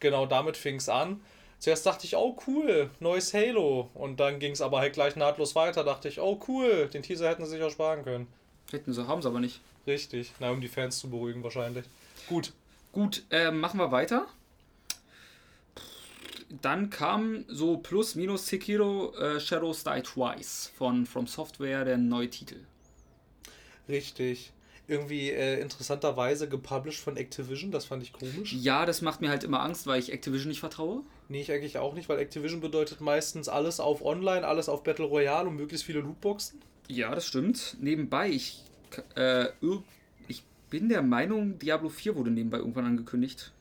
Genau 0.00 0.26
damit 0.26 0.56
fing 0.56 0.76
es 0.76 0.88
an. 0.88 1.20
Zuerst 1.64 1.86
dachte 1.86 2.04
ich, 2.04 2.14
oh 2.14 2.36
cool, 2.46 2.90
neues 3.00 3.32
Halo. 3.32 3.88
Und 3.94 4.20
dann 4.20 4.38
ging 4.38 4.52
es 4.52 4.60
aber 4.60 4.80
halt 4.80 4.92
gleich 4.92 5.16
nahtlos 5.16 5.54
weiter. 5.54 5.82
Dachte 5.82 6.10
ich, 6.10 6.20
oh 6.20 6.38
cool, 6.46 6.90
den 6.92 7.02
Teaser 7.02 7.26
hätten 7.26 7.46
sie 7.46 7.52
sich 7.52 7.62
auch 7.62 7.70
sparen 7.70 8.04
können. 8.04 8.26
Hätten 8.70 8.92
sie, 8.92 9.06
haben 9.06 9.22
sie 9.22 9.28
aber 9.28 9.40
nicht. 9.40 9.62
Richtig. 9.86 10.30
Na, 10.40 10.50
um 10.50 10.60
die 10.60 10.68
Fans 10.68 10.98
zu 10.98 11.08
beruhigen 11.08 11.42
wahrscheinlich. 11.42 11.86
Gut. 12.28 12.52
Gut, 12.92 13.22
ähm, 13.30 13.60
machen 13.60 13.80
wir 13.80 13.90
weiter. 13.90 14.26
Dann 16.60 16.90
kam 16.90 17.46
so 17.48 17.78
plus 17.78 18.14
minus 18.14 18.46
Sekiro 18.46 19.14
äh, 19.14 19.40
Shadows 19.40 19.84
Die 19.84 20.02
Twice 20.02 20.70
von 20.76 21.06
From 21.06 21.26
Software, 21.26 21.86
der 21.86 21.96
neue 21.96 22.28
Titel. 22.28 22.60
Richtig. 23.88 24.52
Irgendwie 24.86 25.30
äh, 25.30 25.62
interessanterweise 25.62 26.46
gepublished 26.46 27.00
von 27.00 27.16
Activision. 27.16 27.70
Das 27.70 27.86
fand 27.86 28.02
ich 28.02 28.12
komisch. 28.12 28.52
Ja, 28.52 28.84
das 28.84 29.00
macht 29.00 29.22
mir 29.22 29.30
halt 29.30 29.44
immer 29.44 29.62
Angst, 29.62 29.86
weil 29.86 29.98
ich 29.98 30.12
Activision 30.12 30.50
nicht 30.50 30.60
vertraue. 30.60 31.00
Nee, 31.28 31.40
ich 31.40 31.50
eigentlich 31.52 31.78
auch 31.78 31.94
nicht, 31.94 32.08
weil 32.08 32.18
Activision 32.18 32.60
bedeutet 32.60 33.00
meistens 33.00 33.48
alles 33.48 33.80
auf 33.80 34.04
Online, 34.04 34.46
alles 34.46 34.68
auf 34.68 34.82
Battle 34.82 35.06
Royale 35.06 35.48
und 35.48 35.56
möglichst 35.56 35.86
viele 35.86 36.00
Lootboxen. 36.00 36.60
Ja, 36.88 37.14
das 37.14 37.26
stimmt. 37.26 37.76
Nebenbei, 37.80 38.28
ich, 38.28 38.62
äh, 39.16 39.46
ich 40.28 40.42
bin 40.68 40.88
der 40.88 41.02
Meinung, 41.02 41.58
Diablo 41.58 41.88
4 41.88 42.16
wurde 42.16 42.30
nebenbei 42.30 42.58
irgendwann 42.58 42.84
angekündigt. 42.84 43.52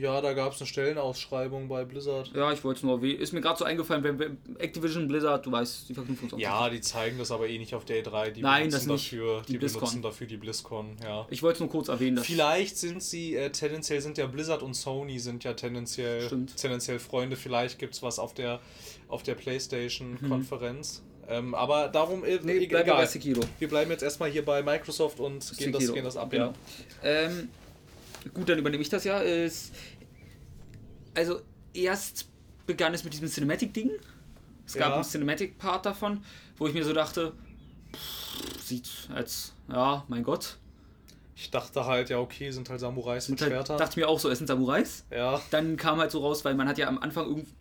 Ja, 0.00 0.20
da 0.20 0.32
gab 0.34 0.52
es 0.52 0.60
eine 0.60 0.66
Stellenausschreibung 0.66 1.68
bei 1.68 1.84
Blizzard. 1.84 2.30
Ja, 2.34 2.52
ich 2.52 2.62
wollte 2.64 2.78
es 2.78 2.82
nur. 2.84 3.02
Ist 3.02 3.32
mir 3.32 3.40
gerade 3.40 3.58
so 3.58 3.64
eingefallen, 3.64 4.02
wenn, 4.04 4.36
Activision, 4.58 5.08
Blizzard, 5.08 5.46
du 5.46 5.52
weißt, 5.52 5.88
die 5.88 5.94
verknüpfen 5.94 6.30
uns 6.30 6.42
Ja, 6.42 6.68
die 6.68 6.80
zeigen 6.80 7.18
das 7.18 7.30
aber 7.30 7.48
eh 7.48 7.58
nicht 7.58 7.74
auf 7.74 7.84
der 7.84 8.04
E3. 8.04 8.30
Die 8.30 8.42
Nein, 8.42 8.68
benutzen 8.68 8.72
das 8.72 8.86
nicht. 8.86 9.12
Dafür, 9.12 9.42
Die 9.42 9.52
die, 9.52 9.58
BlizzCon. 9.58 9.80
benutzen 9.80 10.02
dafür 10.02 10.26
die 10.26 10.36
BlizzCon, 10.36 10.96
ja. 11.02 11.26
Ich 11.30 11.42
wollte 11.42 11.54
es 11.56 11.60
nur 11.60 11.68
kurz 11.70 11.88
erwähnen. 11.88 12.16
Dass 12.16 12.26
Vielleicht 12.26 12.76
sind 12.76 13.02
sie, 13.02 13.34
äh, 13.36 13.50
tendenziell 13.50 14.00
sind 14.00 14.18
ja 14.18 14.26
Blizzard 14.26 14.62
und 14.62 14.74
Sony 14.74 15.18
sind 15.18 15.44
ja 15.44 15.54
tendenziell, 15.54 16.22
Stimmt. 16.22 16.56
tendenziell 16.56 16.98
Freunde. 16.98 17.36
Vielleicht 17.36 17.78
gibt 17.78 17.94
es 17.94 18.02
was 18.02 18.18
auf 18.18 18.34
der, 18.34 18.60
auf 19.08 19.22
der 19.22 19.34
Mhm. 19.34 19.40
Playstation-Konferenz. 19.40 21.02
Ähm, 21.28 21.54
aber 21.54 21.88
darum, 21.88 22.24
äh, 22.24 22.38
Nee, 22.42 22.66
bei 22.66 22.82
egal. 22.82 23.08
Wir 23.58 23.68
bleiben 23.68 23.90
jetzt 23.90 24.02
erstmal 24.02 24.30
hier 24.30 24.44
bei 24.44 24.62
Microsoft 24.62 25.18
und 25.18 25.56
gehen 25.58 25.72
das, 25.72 25.92
gehen 25.92 26.04
das 26.04 26.16
ab, 26.16 26.30
genau. 26.30 26.46
ja. 26.46 26.52
Ähm, 27.02 27.48
gut, 28.34 28.48
dann 28.48 28.58
übernehme 28.58 28.82
ich 28.82 28.88
das 28.88 29.04
ja. 29.04 29.22
Es, 29.22 29.72
also, 31.14 31.40
erst 31.74 32.28
begann 32.66 32.94
es 32.94 33.04
mit 33.04 33.12
diesem 33.12 33.28
Cinematic-Ding. 33.28 33.90
Es 34.66 34.74
gab 34.74 34.88
Ja. 34.90 34.94
einen 34.96 35.04
Cinematic-Part 35.04 35.86
davon, 35.86 36.22
wo 36.56 36.66
ich 36.66 36.74
mir 36.74 36.84
so 36.84 36.92
dachte, 36.92 37.32
pff, 37.94 38.62
sieht 38.64 38.90
als, 39.14 39.54
ja, 39.68 40.04
mein 40.08 40.22
Gott. 40.24 40.56
Ich 41.38 41.50
dachte 41.50 41.84
halt, 41.84 42.08
ja, 42.08 42.18
okay, 42.18 42.50
sind 42.50 42.68
halt 42.70 42.80
Samurais 42.80 43.28
mit 43.28 43.38
Und 43.38 43.42
halt, 43.42 43.52
Schwertern. 43.52 43.78
dachte 43.78 44.00
mir 44.00 44.08
auch 44.08 44.18
so, 44.18 44.30
es 44.30 44.38
sind 44.38 44.46
Samurais. 44.46 45.04
ja, 45.10 45.40
Dann 45.50 45.76
kam 45.76 45.98
halt 46.00 46.10
so 46.10 46.20
raus, 46.20 46.44
weil 46.44 46.54
man 46.54 46.66
hat 46.68 46.78
ja 46.78 46.88
am 46.88 46.98
Anfang 46.98 47.26
irgendwie 47.26 47.52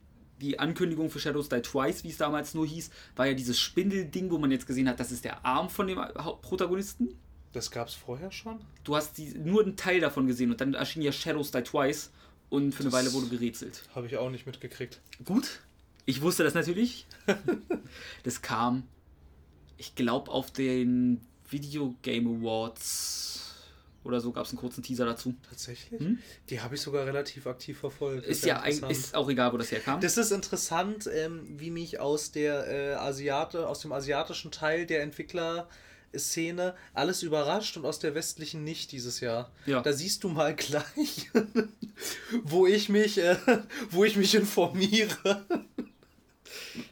die 0.41 0.59
Ankündigung 0.59 1.09
für 1.09 1.19
Shadows 1.19 1.47
Die 1.49 1.61
Twice, 1.61 2.03
wie 2.03 2.09
es 2.09 2.17
damals 2.17 2.53
nur 2.53 2.65
hieß, 2.67 2.89
war 3.15 3.25
ja 3.27 3.33
dieses 3.33 3.59
Spindelding, 3.59 4.31
wo 4.31 4.37
man 4.37 4.51
jetzt 4.51 4.65
gesehen 4.67 4.89
hat, 4.89 4.99
das 4.99 5.11
ist 5.11 5.23
der 5.23 5.45
Arm 5.45 5.69
von 5.69 5.87
dem 5.87 5.99
Hauptprotagonisten. 5.99 7.17
Das 7.55 7.71
gab's 7.71 7.93
vorher 7.93 8.31
schon. 8.31 8.59
Du 8.83 8.95
hast 8.95 9.17
die, 9.17 9.29
nur 9.37 9.63
einen 9.63 9.75
Teil 9.77 9.99
davon 9.99 10.27
gesehen 10.27 10.51
und 10.51 10.61
dann 10.61 10.73
erschien 10.73 11.01
ja 11.01 11.11
Shadows 11.11 11.51
Die 11.51 11.61
Twice 11.61 12.11
und 12.49 12.73
für 12.73 12.81
eine 12.81 12.91
Das- 12.91 12.99
Weile 12.99 13.13
wurde 13.13 13.27
gerätselt. 13.27 13.83
Habe 13.95 14.07
ich 14.07 14.17
auch 14.17 14.29
nicht 14.29 14.45
mitgekriegt. 14.45 14.99
Gut, 15.23 15.59
ich 16.05 16.21
wusste 16.21 16.43
das 16.43 16.53
natürlich. 16.53 17.07
das 18.23 18.41
kam, 18.41 18.83
ich 19.77 19.95
glaube, 19.95 20.31
auf 20.31 20.51
den 20.51 21.21
Video 21.49 21.95
Game 22.01 22.27
Awards 22.27 23.41
oder 24.03 24.21
so 24.21 24.31
gab 24.31 24.45
es 24.45 24.51
einen 24.51 24.59
kurzen 24.59 24.83
Teaser 24.83 25.05
dazu. 25.05 25.33
Tatsächlich? 25.49 25.99
Hm? 25.99 26.19
Die 26.49 26.61
habe 26.61 26.75
ich 26.75 26.81
sogar 26.81 27.07
relativ 27.07 27.47
aktiv 27.47 27.79
verfolgt. 27.79 28.25
Ist 28.27 28.43
Das 28.43 28.47
ja 28.49 28.57
interessant. 28.63 28.91
ist 28.91 29.15
auch 29.15 29.27
egal, 29.29 29.51
wo 29.51 29.57
das 29.57 29.71
herkam. 29.71 29.99
Das 29.99 30.17
ist 30.17 30.31
interessant, 30.31 31.09
ähm, 31.11 31.41
wie 31.59 31.71
mich 31.71 31.99
aus 31.99 32.31
der 32.31 32.67
äh, 32.67 32.93
Asiate, 32.95 33.67
aus 33.67 33.79
dem 33.79 33.91
asiatischen 33.91 34.51
Teil 34.51 34.85
der 34.85 35.01
Entwicklerszene 36.15 36.75
alles 36.93 37.23
überrascht 37.23 37.77
und 37.77 37.85
aus 37.85 37.99
der 37.99 38.15
westlichen 38.15 38.63
nicht 38.63 38.91
dieses 38.91 39.19
Jahr. 39.19 39.51
Ja. 39.65 39.81
Da 39.81 39.93
siehst 39.93 40.23
du 40.23 40.29
mal 40.29 40.55
gleich, 40.55 41.29
wo 42.43 42.65
ich 42.65 42.89
mich, 42.89 43.17
äh, 43.17 43.37
wo 43.91 44.03
ich 44.03 44.15
mich 44.15 44.35
informiere. 44.35 45.45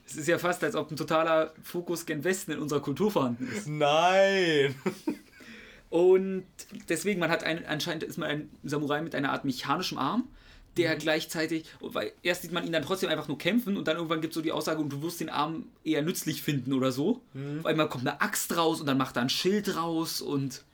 Es 0.06 0.16
ist 0.16 0.28
ja 0.28 0.38
fast, 0.38 0.62
als 0.62 0.76
ob 0.76 0.90
ein 0.90 0.96
totaler 0.96 1.52
Fokus 1.62 2.06
gen 2.06 2.24
Westen 2.24 2.52
in 2.52 2.58
unserer 2.58 2.80
Kultur 2.80 3.10
vorhanden 3.10 3.50
ist. 3.52 3.66
Nein. 3.66 4.74
Und 5.90 6.44
deswegen, 6.88 7.20
man 7.20 7.30
hat 7.30 7.44
ein, 7.44 7.66
anscheinend 7.66 8.02
ist 8.02 8.18
man 8.18 8.28
ein 8.28 8.50
Samurai 8.62 9.00
mit 9.02 9.14
einer 9.14 9.32
Art 9.32 9.44
mechanischem 9.44 9.98
Arm, 9.98 10.28
der 10.76 10.96
gleichzeitig, 10.96 11.66
weil 11.80 12.12
erst 12.22 12.42
sieht 12.42 12.52
man 12.52 12.66
ihn 12.66 12.72
dann 12.72 12.82
trotzdem 12.82 13.08
einfach 13.08 13.28
nur 13.28 13.38
kämpfen 13.38 13.76
und 13.76 13.88
dann 13.88 13.96
irgendwann 13.96 14.20
gibt 14.20 14.32
es 14.32 14.34
so 14.34 14.40
die 14.42 14.52
Aussage, 14.52 14.80
und 14.80 14.90
du 14.90 15.02
wirst 15.02 15.20
den 15.20 15.28
Arm 15.28 15.66
eher 15.84 16.02
nützlich 16.02 16.42
finden 16.42 16.72
oder 16.72 16.92
so. 16.92 17.20
Weil 17.32 17.74
man 17.74 17.88
kommt 17.88 18.06
eine 18.06 18.20
Axt 18.20 18.56
raus 18.56 18.80
und 18.80 18.86
dann 18.86 18.98
macht 18.98 19.16
er 19.16 19.22
ein 19.22 19.30
Schild 19.30 19.76
raus 19.76 20.20
und 20.20 20.64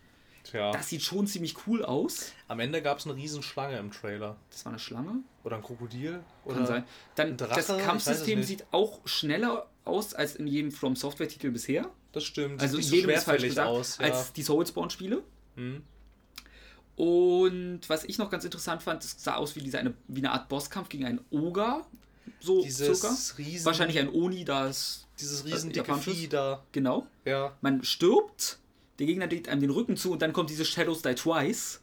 Tja, 0.45 0.73
das 0.73 0.89
sieht 0.89 1.03
schon 1.03 1.27
ziemlich 1.27 1.55
cool 1.67 1.85
aus. 1.85 2.33
am 2.49 2.61
Ende 2.61 2.83
gab 2.83 2.99
es 2.99 3.07
eine 3.07 3.15
Riesenschlange 3.15 3.79
im 3.79 3.91
Trailer. 3.91 4.37
Das 4.51 4.65
war 4.65 4.73
eine 4.73 4.79
Schlange. 4.79 5.23
Oder 5.45 5.57
ein 5.57 5.63
Krokodil. 5.63 6.21
Oder 6.45 6.57
Kann 6.57 6.67
sein. 6.67 6.85
Dann 7.15 7.37
das 7.37 7.67
Kampfsystem 7.67 8.43
sieht 8.43 8.65
auch 8.71 9.01
schneller 9.07 9.69
aus 9.85 10.15
als 10.15 10.37
in 10.37 10.47
jedem 10.47 10.73
From 10.73 10.97
Software 10.97 11.29
Titel 11.29 11.51
bisher. 11.51 11.91
Das 12.13 12.25
stimmt. 12.25 12.61
Also 12.61 12.79
in 12.79 12.85
jedem 12.85 13.11
ist 13.11 13.25
falsch 13.25 13.43
gesagt, 13.43 13.69
aus. 13.69 13.99
Ja. 13.99 14.07
als 14.07 14.33
die 14.33 14.43
Soulspawn-Spiele. 14.43 15.23
Hm. 15.57 15.83
Und 17.01 17.81
was 17.89 18.05
ich 18.05 18.19
noch 18.19 18.29
ganz 18.29 18.45
interessant 18.45 18.83
fand, 18.83 19.03
es 19.03 19.17
sah 19.17 19.37
aus 19.37 19.57
wie, 19.57 19.61
diese 19.61 19.79
eine, 19.79 19.95
wie 20.07 20.21
eine 20.21 20.33
Art 20.33 20.51
Bosskampf 20.51 20.91
gegen 20.91 21.07
einen 21.07 21.21
Oger. 21.31 21.87
So 22.41 22.61
circa. 22.69 23.09
Dieses 23.09 23.39
riesen, 23.39 23.65
Wahrscheinlich 23.65 23.99
ein 23.99 24.11
Oni, 24.11 24.45
das. 24.45 25.07
dieses 25.19 25.41
äh, 25.41 25.45
riesen 25.49 25.73
dicke 25.73 25.89
japanisches. 25.89 26.15
Vieh 26.15 26.29
da. 26.29 26.63
Genau. 26.73 27.07
Ja. 27.25 27.57
Man 27.63 27.83
stirbt, 27.85 28.59
der 28.99 29.07
Gegner 29.07 29.29
legt 29.29 29.49
einem 29.49 29.63
den 29.63 29.71
Rücken 29.71 29.97
zu 29.97 30.13
und 30.13 30.21
dann 30.21 30.35
kommt 30.35 30.51
diese 30.51 30.67
Shadows 30.67 31.01
Die 31.01 31.15
Twice. 31.15 31.81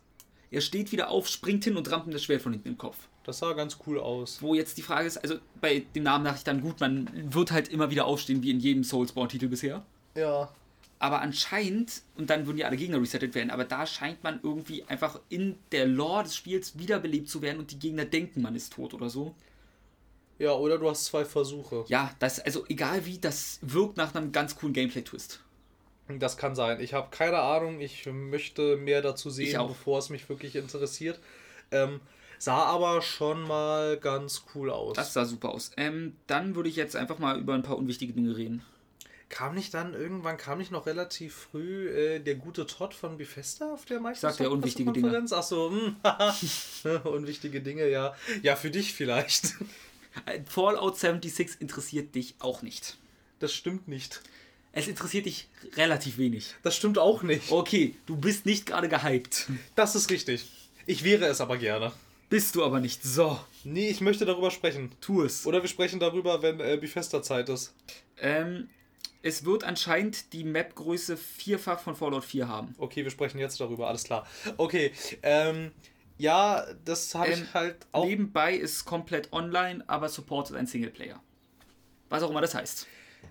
Er 0.52 0.62
steht 0.62 0.92
wieder 0.92 1.10
auf, 1.10 1.28
springt 1.28 1.64
hin 1.64 1.78
und 1.78 1.90
rammt 1.90 2.06
ihm 2.06 2.12
das 2.12 2.22
Schwert 2.24 2.44
von 2.44 2.54
hinten 2.54 2.68
im 2.68 2.78
Kopf. 2.78 3.08
Das 3.24 3.40
sah 3.40 3.54
ganz 3.54 3.80
cool 3.88 4.00
aus. 4.00 4.44
Wo 4.44 4.54
jetzt 4.54 4.78
die 4.78 4.84
Frage 4.84 5.08
ist, 5.08 5.18
also 5.18 5.38
bei 5.60 5.80
dem 5.96 6.04
Namen 6.04 6.26
dachte 6.26 6.38
ich 6.38 6.44
dann, 6.44 6.62
gut, 6.62 6.80
man 6.80 7.10
wird 7.34 7.52
halt 7.52 7.70
immer 7.70 7.90
wieder 7.90 8.06
aufstehen, 8.06 8.44
wie 8.44 8.52
in 8.52 8.60
jedem 8.60 8.84
Soulspawn-Titel 8.84 9.48
bisher. 9.48 9.84
Ja. 10.16 10.52
Aber 11.00 11.22
anscheinend, 11.22 12.02
und 12.16 12.30
dann 12.30 12.48
würden 12.48 12.58
ja 12.58 12.68
alle 12.68 12.78
Gegner 12.78 13.00
resettet 13.00 13.36
werden, 13.36 13.52
aber 13.52 13.66
da 13.66 13.86
scheint 13.86 14.24
man 14.24 14.40
irgendwie 14.42 14.84
einfach 14.86 15.20
in 15.30 15.58
der 15.72 15.86
Lore 15.86 16.24
des 16.24 16.36
Spiels 16.36 16.80
wiederbelebt 16.80 17.30
zu 17.30 17.42
werden 17.42 17.60
und 17.60 17.72
die 17.72 17.80
Gegner 17.80 18.06
denken, 18.06 18.42
man 18.42 18.56
ist 18.56 18.74
tot 18.74 18.94
oder 18.94 19.10
so. 19.10 19.36
Ja, 20.40 20.54
oder 20.54 20.78
du 20.78 20.90
hast 20.90 21.06
zwei 21.06 21.26
Versuche. 21.26 21.86
Ja, 21.88 22.12
das, 22.20 22.40
also 22.40 22.66
egal 22.68 23.06
wie, 23.06 23.18
das 23.18 23.60
wirkt 23.62 23.98
nach 23.98 24.14
einem 24.14 24.32
ganz 24.32 24.56
coolen 24.56 24.74
Gameplay-Twist. 24.74 25.42
Das 26.20 26.38
kann 26.38 26.56
sein. 26.56 26.80
Ich 26.80 26.94
habe 26.94 27.10
keine 27.12 27.40
Ahnung. 27.40 27.82
Ich 27.82 28.06
möchte 28.06 28.78
mehr 28.78 29.02
dazu 29.02 29.30
sehen, 29.30 29.68
bevor 29.68 30.00
es 30.00 30.10
mich 30.10 30.30
wirklich 30.30 30.56
interessiert. 30.56 31.20
Ähm, 31.72 32.00
sah 32.40 32.64
aber 32.64 33.02
schon 33.02 33.42
mal 33.42 33.98
ganz 33.98 34.46
cool 34.56 34.72
aus. 34.72 34.96
Das 34.96 35.14
sah 35.14 35.26
super 35.26 35.50
aus. 35.50 35.72
Ähm, 35.76 36.16
dann 36.28 36.56
würde 36.56 36.70
ich 36.70 36.78
jetzt 36.78 36.96
einfach 36.96 37.20
mal 37.20 37.38
über 37.38 37.56
ein 37.56 37.64
paar 37.64 37.78
unwichtige 37.78 38.14
Dinge 38.14 38.38
reden. 38.38 38.64
Kam 39.30 39.56
nicht 39.56 39.74
dann 39.74 39.94
irgendwann, 39.94 40.38
kam 40.38 40.58
nicht 40.58 40.72
noch 40.72 40.86
relativ 40.86 41.36
früh 41.36 41.90
äh, 41.90 42.20
der 42.20 42.36
gute 42.36 42.66
Todd 42.66 42.94
von 42.94 43.18
Bethesda 43.18 43.74
auf 43.74 43.86
der 43.86 44.00
Microsoft 44.00 44.16
ich 44.16 44.22
sag, 44.22 44.38
der 44.38 44.52
unwichtige 44.52 44.92
Dinge. 44.94 45.26
Achso, 45.32 45.70
hm, 45.70 45.96
unwichtige 47.04 47.62
Dinge, 47.62 47.90
ja. 47.90 48.16
Ja, 48.42 48.56
für 48.56 48.72
dich 48.72 48.94
vielleicht. 48.94 49.56
Fallout 50.46 50.98
76 50.98 51.62
interessiert 51.62 52.16
dich 52.16 52.36
auch 52.40 52.62
nicht. 52.62 52.98
Das 53.40 53.54
stimmt 53.54 53.88
nicht. 53.88 54.22
Es 54.72 54.88
interessiert 54.88 55.26
dich 55.26 55.48
relativ 55.76 56.18
wenig. 56.18 56.56
Das 56.64 56.76
stimmt 56.76 56.98
auch 56.98 57.24
nicht. 57.24 57.52
Okay, 57.52 57.96
du 58.06 58.16
bist 58.16 58.46
nicht 58.46 58.66
gerade 58.66 58.88
gehypt. 58.88 59.48
Das 59.76 59.96
ist 59.96 60.10
richtig. 60.10 60.46
Ich 60.86 61.04
wäre 61.04 61.26
es 61.26 61.42
aber 61.42 61.58
gerne. 61.58 61.92
Bist 62.30 62.56
du 62.56 62.64
aber 62.64 62.80
nicht. 62.80 63.04
So. 63.04 63.40
Nee, 63.64 63.90
ich 63.90 64.02
möchte 64.02 64.26
darüber 64.26 64.52
sprechen. 64.52 64.92
Tu 65.02 65.24
es. 65.24 65.46
Oder 65.46 65.62
wir 65.62 65.70
sprechen 65.70 66.00
darüber, 66.00 66.42
wenn 66.42 66.60
äh, 66.60 66.78
Bethesda-Zeit 66.80 67.50
ist. 67.50 67.74
Ähm, 68.20 68.70
es 69.22 69.46
wird 69.46 69.64
anscheinend 69.64 70.34
die 70.34 70.44
Map-Größe 70.44 71.18
vierfach 71.18 71.80
von 71.80 71.96
Fallout 71.96 72.26
4 72.26 72.48
haben. 72.48 72.76
Okay, 72.78 73.04
wir 73.04 73.12
sprechen 73.12 73.40
jetzt 73.40 73.60
darüber, 73.60 73.88
alles 73.88 74.04
klar. 74.04 74.28
Okay, 74.58 74.92
ähm, 75.24 75.72
ja, 76.18 76.66
das 76.86 77.14
habe 77.16 77.32
ähm, 77.32 77.44
ich 77.44 77.54
halt 77.54 77.76
auch. 77.92 78.06
Nebenbei 78.06 78.56
ist 78.56 78.86
komplett 78.86 79.32
online, 79.34 79.84
aber 79.88 80.10
supportet 80.10 80.56
ein 80.56 80.68
Singleplayer. 80.68 81.22
Was 82.10 82.24
auch 82.24 82.30
immer 82.30 82.42
das 82.42 82.56
heißt. 82.56 82.88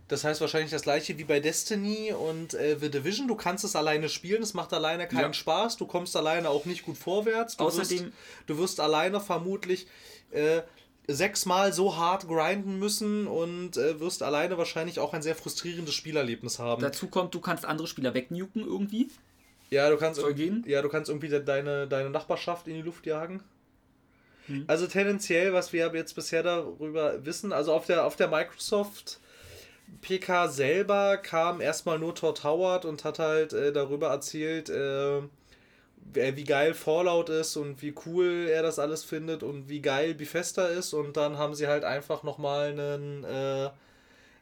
Das 0.09 0.23
heißt 0.23 0.41
wahrscheinlich 0.41 0.71
das 0.71 0.83
gleiche 0.83 1.19
wie 1.19 1.25
bei 1.25 1.41
Destiny 1.41 2.13
und 2.13 2.55
äh, 2.55 2.77
The 2.79 2.91
Division. 2.91 3.27
Du 3.27 3.35
kannst 3.35 3.65
es 3.65 3.75
alleine 3.75 4.09
spielen, 4.09 4.43
es 4.43 4.55
macht 4.55 4.73
alleine 4.73 5.09
keinen 5.09 5.21
ja. 5.21 5.33
Spaß, 5.33 5.77
du 5.79 5.87
kommst 5.87 6.15
alleine 6.17 6.49
auch 6.49 6.65
nicht 6.65 6.85
gut 6.85 6.97
vorwärts. 6.97 7.57
Du 7.57 7.65
Außerdem. 7.65 8.07
Wirst, 8.07 8.13
du 8.47 8.59
wirst 8.59 8.81
alleine 8.81 9.21
vermutlich 9.21 9.87
äh, 10.31 10.63
sechsmal 11.09 11.73
so 11.73 11.97
hart 11.97 12.27
grinden 12.27 12.79
müssen 12.79 13.27
und 13.27 13.77
äh, 13.77 14.01
wirst 14.01 14.23
alleine 14.23 14.59
wahrscheinlich 14.59 14.99
auch 14.99 15.15
ein 15.15 15.23
sehr 15.23 15.35
frustrierendes 15.35 15.95
Spielerlebnis 15.95 16.59
haben. 16.59 16.83
Dazu 16.83 17.09
kommt, 17.09 17.35
du 17.35 17.41
kannst 17.41 17.65
andere 17.65 17.87
Spieler 17.87 18.15
wegnuken 18.15 18.65
irgendwie. 18.65 19.09
Ja, 19.71 19.91
du 19.91 19.97
kannst, 19.97 20.21
gehen? 20.37 20.65
ja, 20.67 20.83
du 20.83 20.89
kannst 20.89 21.11
irgendwie 21.11 21.29
deine, 21.29 21.89
deine 21.89 22.11
Nachbarschaft 22.11 22.69
in 22.69 22.75
die 22.75 22.83
Luft 22.83 23.07
jagen. 23.07 23.43
Hm. 24.47 24.65
Also 24.67 24.87
tendenziell, 24.87 25.53
was 25.53 25.73
wir 25.73 25.91
jetzt 25.93 26.15
bisher 26.15 26.43
darüber 26.43 27.25
wissen, 27.25 27.53
also 27.53 27.73
auf 27.73 27.87
der, 27.87 28.05
auf 28.05 28.17
der 28.17 28.29
Microsoft 28.29 29.21
PK 30.03 30.49
selber 30.49 31.17
kam 31.17 31.61
erstmal 31.61 31.99
nur 31.99 32.15
Todd 32.15 32.43
Howard 32.45 32.85
und 32.85 33.05
hat 33.05 33.19
halt 33.19 33.53
äh, 33.53 33.73
darüber 33.73 34.09
erzählt, 34.09 34.69
äh, 34.69 35.23
wie 36.15 36.45
geil 36.45 36.75
Fallout 36.75 37.29
ist 37.29 37.57
und 37.57 37.83
wie 37.83 37.95
cool 38.07 38.49
er 38.51 38.63
das 38.63 38.79
alles 38.79 39.05
findet 39.05 39.43
und 39.43 39.69
wie 39.69 39.81
geil 39.81 40.15
Bethesda 40.15 40.67
ist 40.67 40.93
und 40.93 41.17
dann 41.17 41.39
haben 41.39 41.55
sie 41.55 41.67
halt 41.67 41.85
einfach 41.85 42.23
nochmal 42.23 42.71
einen, 42.71 43.25
äh, 43.25 43.71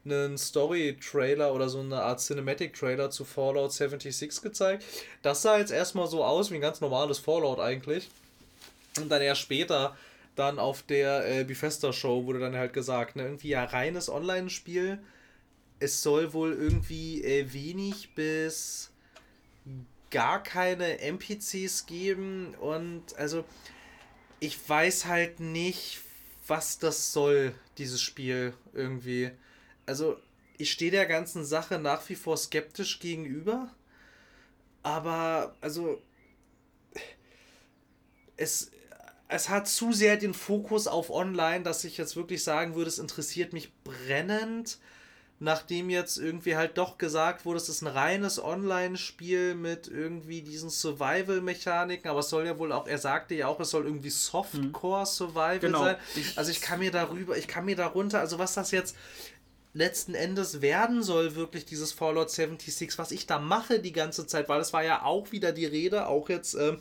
einen 0.05 0.39
Story-Trailer 0.39 1.53
oder 1.55 1.69
so 1.69 1.81
eine 1.81 2.03
Art 2.03 2.21
Cinematic-Trailer 2.21 3.11
zu 3.11 3.25
Fallout 3.25 3.73
76 3.73 4.43
gezeigt. 4.43 4.85
Das 5.23 5.43
sah 5.43 5.59
jetzt 5.59 5.73
erstmal 5.73 6.07
so 6.07 6.25
aus 6.25 6.51
wie 6.51 6.57
ein 6.57 6.61
ganz 6.61 6.81
normales 6.81 7.19
Fallout 7.19 7.59
eigentlich. 7.59 8.11
Und 8.99 9.09
dann 9.09 9.23
erst 9.23 9.41
später, 9.41 9.97
dann 10.37 10.59
auf 10.59 10.83
der 10.83 11.41
äh, 11.41 11.45
Bethesda-Show 11.45 12.27
wurde 12.27 12.41
dann 12.41 12.57
halt 12.57 12.73
gesagt, 12.73 13.17
ne, 13.17 13.25
irgendwie 13.25 13.49
ja 13.49 13.65
reines 13.65 14.09
Online-Spiel. 14.09 14.99
Es 15.81 16.03
soll 16.03 16.33
wohl 16.33 16.53
irgendwie 16.53 17.25
äh, 17.25 17.53
wenig 17.53 18.15
bis 18.15 18.91
gar 20.15 20.41
keine 20.45 21.01
NPCs 21.01 21.87
geben 21.87 22.55
und 22.61 23.17
also 23.17 23.45
ich 24.39 24.57
weiß 24.69 25.07
halt 25.07 25.41
nicht, 25.41 26.01
was 26.47 26.79
das 26.79 27.13
soll, 27.13 27.53
dieses 27.79 28.01
Spiel 28.01 28.55
irgendwie. 28.73 29.33
Also 29.87 30.17
ich 30.57 30.71
stehe 30.71 30.93
der 30.93 31.07
ganzen 31.07 31.45
Sache 31.45 31.81
nach 31.81 32.09
wie 32.09 32.15
vor 32.15 32.37
skeptisch 32.37 33.01
gegenüber, 33.01 33.75
aber 34.85 35.57
also 35.61 36.01
es 38.37 38.71
es 39.27 39.49
hat 39.49 39.67
zu 39.67 39.93
sehr 39.93 40.17
den 40.17 40.33
Fokus 40.35 40.87
auf 40.87 41.11
Online, 41.11 41.65
dass 41.65 41.83
ich 41.83 41.97
jetzt 41.97 42.15
wirklich 42.15 42.45
sagen 42.45 42.77
würde, 42.77 42.89
es 42.89 43.01
interessiert 43.01 43.53
mich 43.53 43.73
brennend 43.83 44.79
nachdem 45.45 45.91
jetzt 45.91 46.17
irgendwie 46.17 46.57
halt 46.57 46.79
doch 46.79 46.97
gesagt 46.97 47.45
wurde, 47.45 47.59
es 47.59 47.69
ist 47.69 47.83
ein 47.83 47.87
reines 47.87 48.43
Online-Spiel 48.43 49.55
mit 49.55 49.89
irgendwie 49.89 50.41
diesen 50.41 50.71
Survival-Mechaniken, 50.71 52.11
aber 52.11 52.21
es 52.21 52.31
soll 52.31 52.47
ja 52.47 52.59
wohl 52.59 52.73
auch, 52.73 52.87
er 52.87 52.97
sagte 52.97 53.35
ja 53.35 53.47
auch, 53.47 53.61
es 53.61 53.71
soll 53.71 53.85
irgendwie 53.85 54.09
Softcore-Survival 54.09 55.59
genau. 55.59 55.85
sein. 55.85 55.97
Also 56.37 56.51
ich 56.51 56.63
kann 56.63 56.79
mir 56.79 56.91
darüber, 56.91 57.37
ich 57.37 57.47
kann 57.47 57.67
mir 57.67 57.77
darunter, 57.77 58.21
also 58.21 58.39
was 58.39 58.55
das 58.55 58.71
jetzt 58.71 58.97
letzten 59.75 60.15
Endes 60.15 60.63
werden 60.63 61.03
soll, 61.03 61.35
wirklich 61.35 61.67
dieses 61.67 61.93
Fallout 61.93 62.31
76, 62.31 62.97
was 62.97 63.11
ich 63.11 63.27
da 63.27 63.39
mache 63.39 63.81
die 63.81 63.93
ganze 63.93 64.27
Zeit, 64.27 64.49
weil 64.49 64.63
es 64.63 64.73
war 64.73 64.83
ja 64.83 65.03
auch 65.03 65.31
wieder 65.31 65.53
die 65.53 65.67
Rede, 65.67 66.07
auch 66.07 66.31
jetzt 66.31 66.55
äh, 66.55 66.79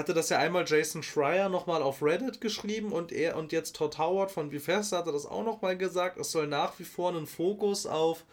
hatte 0.00 0.14
das 0.14 0.30
ja 0.30 0.38
einmal 0.38 0.64
Jason 0.66 1.02
Schreier 1.02 1.48
nochmal 1.48 1.82
auf 1.82 2.02
Reddit 2.02 2.40
geschrieben 2.40 2.92
und 2.92 3.12
er 3.12 3.36
und 3.36 3.52
jetzt 3.52 3.76
Todd 3.76 3.98
Howard 3.98 4.30
von 4.30 4.50
Bethesda 4.50 4.98
hatte 4.98 5.12
das 5.12 5.26
auch 5.26 5.44
nochmal 5.44 5.76
gesagt. 5.76 6.18
Es 6.18 6.32
soll 6.32 6.46
nach 6.46 6.78
wie 6.78 6.84
vor 6.84 7.10
einen 7.10 7.26
Fokus 7.26 7.86
auf 7.86 8.24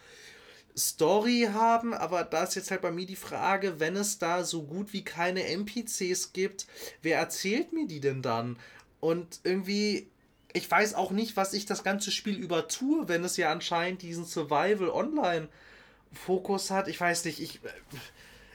Story 0.78 1.50
haben, 1.52 1.94
aber 1.94 2.24
da 2.24 2.44
ist 2.44 2.56
jetzt 2.56 2.72
halt 2.72 2.82
bei 2.82 2.92
mir 2.92 3.06
die 3.06 3.18
Frage, 3.18 3.80
wenn 3.80 3.98
es 3.98 4.20
da 4.20 4.44
so 4.44 4.64
gut 4.64 4.94
wie 4.94 5.04
keine 5.04 5.44
NPCs 5.44 6.32
gibt, 6.32 6.68
wer 7.02 7.18
erzählt 7.18 7.74
mir 7.74 7.88
die 7.88 8.00
denn 8.00 8.22
dann? 8.22 8.58
Und 9.02 9.42
irgendwie, 9.44 10.08
ich 10.54 10.70
weiß 10.70 10.94
auch 10.94 11.12
nicht, 11.12 11.36
was 11.36 11.54
ich 11.54 11.66
das 11.66 11.84
ganze 11.84 12.12
Spiel 12.12 12.38
über 12.38 12.68
tue, 12.68 13.08
wenn 13.10 13.24
es 13.24 13.36
ja 13.36 13.52
anscheinend 13.52 14.02
diesen 14.02 14.26
Survival 14.26 14.90
Online 14.90 15.50
Fokus 16.14 16.72
hat. 16.72 16.88
Ich 16.88 17.00
weiß 17.00 17.26
nicht, 17.26 17.42
ich 17.42 17.60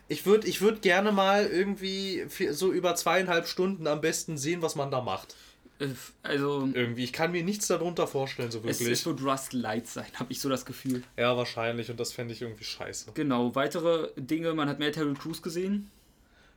ich 0.09 0.27
würde 0.27 0.47
ich 0.47 0.61
würd 0.61 0.83
gerne 0.83 1.13
mal 1.13 1.47
irgendwie 1.47 2.27
so 2.51 2.73
über 2.73 2.95
zweieinhalb 2.95 3.47
Stunden 3.47 3.87
am 3.87 4.01
besten 4.01 4.37
sehen, 4.37 4.63
was 4.63 4.75
man 4.77 4.91
da 4.91 5.01
macht. 5.01 5.35
Äh, 5.79 5.89
also. 6.23 6.69
Irgendwie, 6.73 7.05
ich 7.05 7.13
kann 7.13 7.33
mir 7.33 7.43
nichts 7.43 7.67
darunter 7.67 8.07
vorstellen, 8.07 8.51
so 8.51 8.63
wirklich. 8.63 8.89
Es 8.89 9.07
wird 9.07 9.23
Rust 9.23 9.53
Light 9.53 9.87
sein, 9.87 10.07
habe 10.15 10.33
ich 10.33 10.41
so 10.41 10.49
das 10.49 10.65
Gefühl. 10.65 11.03
Ja, 11.17 11.37
wahrscheinlich, 11.37 11.91
und 11.91 11.99
das 11.99 12.13
fände 12.13 12.35
ich 12.35 12.43
irgendwie 12.43 12.65
scheiße. 12.65 13.13
Genau, 13.15 13.55
weitere 13.55 14.11
Dinge, 14.17 14.55
man 14.55 14.69
hat 14.69 14.79
mehr 14.79 14.93
Terry 14.93 15.15
Crews 15.15 15.43
gesehen. 15.43 15.91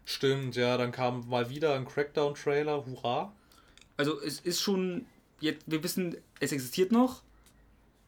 Stimmt, 0.05 0.55
ja, 0.55 0.77
dann 0.77 0.91
kam 0.91 1.27
mal 1.27 1.49
wieder 1.49 1.75
ein 1.75 1.85
Crackdown-Trailer, 1.85 2.85
hurra. 2.85 3.33
Also, 3.97 4.21
es 4.21 4.39
ist 4.39 4.61
schon. 4.61 5.05
Jetzt, 5.39 5.63
wir 5.67 5.83
wissen, 5.83 6.17
es 6.39 6.51
existiert 6.51 6.91
noch. 6.91 7.21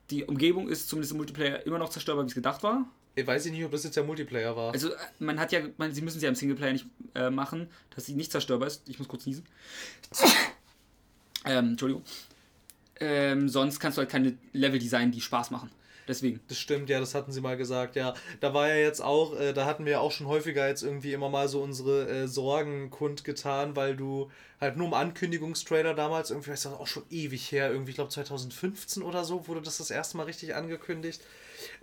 Die 0.10 0.26
Umgebung 0.26 0.68
ist 0.68 0.90
zumindest 0.90 1.12
im 1.12 1.18
Multiplayer 1.18 1.66
immer 1.68 1.78
noch 1.78 1.90
zerstörbar, 1.90 2.26
wie 2.26 2.30
es 2.30 2.36
gedacht 2.36 2.64
war. 2.64 2.90
Ich 3.22 3.28
weiß 3.28 3.46
nicht, 3.46 3.64
ob 3.64 3.72
das 3.72 3.84
jetzt 3.84 3.96
der 3.96 4.04
Multiplayer 4.04 4.56
war. 4.56 4.74
Also, 4.74 4.92
äh, 4.92 4.98
man 5.20 5.40
hat 5.40 5.52
ja, 5.52 5.62
man, 5.78 5.94
sie 5.94 6.02
müssen 6.02 6.18
es 6.18 6.24
ja 6.24 6.30
im 6.30 6.36
Singleplayer 6.36 6.74
nicht 6.74 6.86
äh, 7.16 7.30
machen, 7.30 7.68
dass 7.96 8.06
sie 8.06 8.14
nicht 8.14 8.32
zerstörbar 8.32 8.68
ist. 8.68 8.88
Ich 8.88 9.00
muss 9.00 9.08
kurz 9.08 9.26
niesen. 9.26 9.46
ähm, 11.46 11.70
Entschuldigung. 11.70 12.04
Ähm, 13.00 13.48
sonst 13.50 13.80
kannst 13.80 13.98
du 13.98 14.02
halt 14.02 14.10
keine 14.10 14.38
Level 14.54 14.80
designen, 14.80 15.12
die 15.12 15.22
Spaß 15.22 15.52
machen. 15.52 15.70
Deswegen. 16.10 16.40
Das 16.48 16.58
stimmt, 16.58 16.90
ja, 16.90 17.00
das 17.00 17.14
hatten 17.14 17.32
sie 17.32 17.40
mal 17.40 17.56
gesagt, 17.56 17.96
ja. 17.96 18.16
Da 18.40 18.56
war 18.56 18.68
ja 18.68 18.76
jetzt 18.76 19.00
auch, 19.00 19.40
äh, 19.40 19.54
da 19.54 19.66
hatten 19.66 19.86
wir 19.86 19.92
ja 19.94 20.00
auch 20.00 20.12
schon 20.12 20.26
häufiger 20.26 20.68
jetzt 20.68 20.82
irgendwie 20.82 21.14
immer 21.14 21.30
mal 21.30 21.48
so 21.48 21.62
unsere 21.62 22.10
äh, 22.10 22.28
Sorgen 22.28 22.90
kundgetan, 22.90 23.76
weil 23.76 23.96
du 23.96 24.32
halt 24.60 24.76
nur 24.76 24.88
im 24.88 24.96
Ankündigungstrailer 24.96 25.94
damals, 25.94 26.32
irgendwie, 26.32 26.50
ist 26.50 26.66
das 26.66 26.74
auch 26.74 26.88
schon 26.88 27.04
ewig 27.12 27.52
her, 27.52 27.72
irgendwie, 27.72 27.92
ich 27.92 27.96
glaube 27.96 28.10
2015 28.10 29.04
oder 29.04 29.24
so, 29.24 29.48
wurde 29.48 29.62
das 29.62 29.78
das 29.78 29.92
erste 29.92 30.18
Mal 30.18 30.24
richtig 30.24 30.56
angekündigt. 30.56 31.22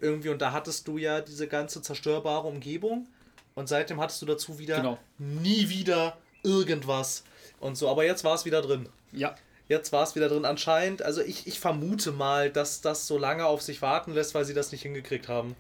Irgendwie, 0.01 0.29
und 0.29 0.41
da 0.41 0.53
hattest 0.53 0.87
du 0.89 0.99
ja 0.99 1.21
diese 1.21 1.49
ganze 1.49 1.83
zerstörbare 1.83 2.47
Umgebung. 2.47 3.09
Und 3.55 3.69
seitdem 3.69 4.01
hattest 4.01 4.21
du 4.23 4.27
dazu 4.27 4.59
wieder 4.59 4.77
genau. 4.77 4.99
nie 5.19 5.69
wieder 5.69 6.19
irgendwas 6.43 7.25
und 7.59 7.77
so. 7.77 7.89
Aber 7.89 8.05
jetzt 8.05 8.23
war 8.23 8.35
es 8.35 8.45
wieder 8.45 8.63
drin. 8.63 8.89
Ja. 9.13 9.35
Jetzt 9.69 9.93
war 9.93 10.05
es 10.05 10.15
wieder 10.15 10.29
drin. 10.29 10.45
Anscheinend, 10.45 11.03
also 11.03 11.23
ich, 11.23 11.47
ich 11.47 11.59
vermute 11.59 12.13
mal, 12.13 12.51
dass 12.51 12.83
das 12.83 13.07
so 13.07 13.19
lange 13.19 13.47
auf 13.47 13.63
sich 13.63 13.83
warten 13.83 14.13
lässt, 14.13 14.35
weil 14.35 14.45
sie 14.45 14.55
das 14.55 14.71
nicht 14.73 14.83
hingekriegt 14.83 15.29
haben. 15.29 15.57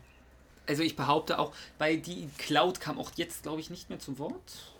Also 0.68 0.82
ich 0.82 0.96
behaupte 0.96 1.38
auch, 1.38 1.52
weil 1.78 1.98
die 1.98 2.28
Cloud 2.38 2.80
kam 2.80 2.98
auch 2.98 3.10
jetzt, 3.16 3.42
glaube 3.42 3.60
ich, 3.60 3.70
nicht 3.70 3.88
mehr 3.88 3.98
zum 3.98 4.18
Wort. 4.18 4.74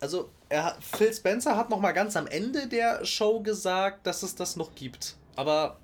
Also 0.00 0.30
er, 0.48 0.76
Phil 0.80 1.12
Spencer 1.12 1.56
hat 1.56 1.70
noch 1.70 1.80
mal 1.80 1.92
ganz 1.92 2.16
am 2.16 2.26
Ende 2.26 2.66
der 2.66 3.04
Show 3.04 3.40
gesagt, 3.40 4.06
dass 4.06 4.22
es 4.22 4.34
das 4.34 4.56
noch 4.56 4.74
gibt. 4.74 5.16
Aber 5.34 5.78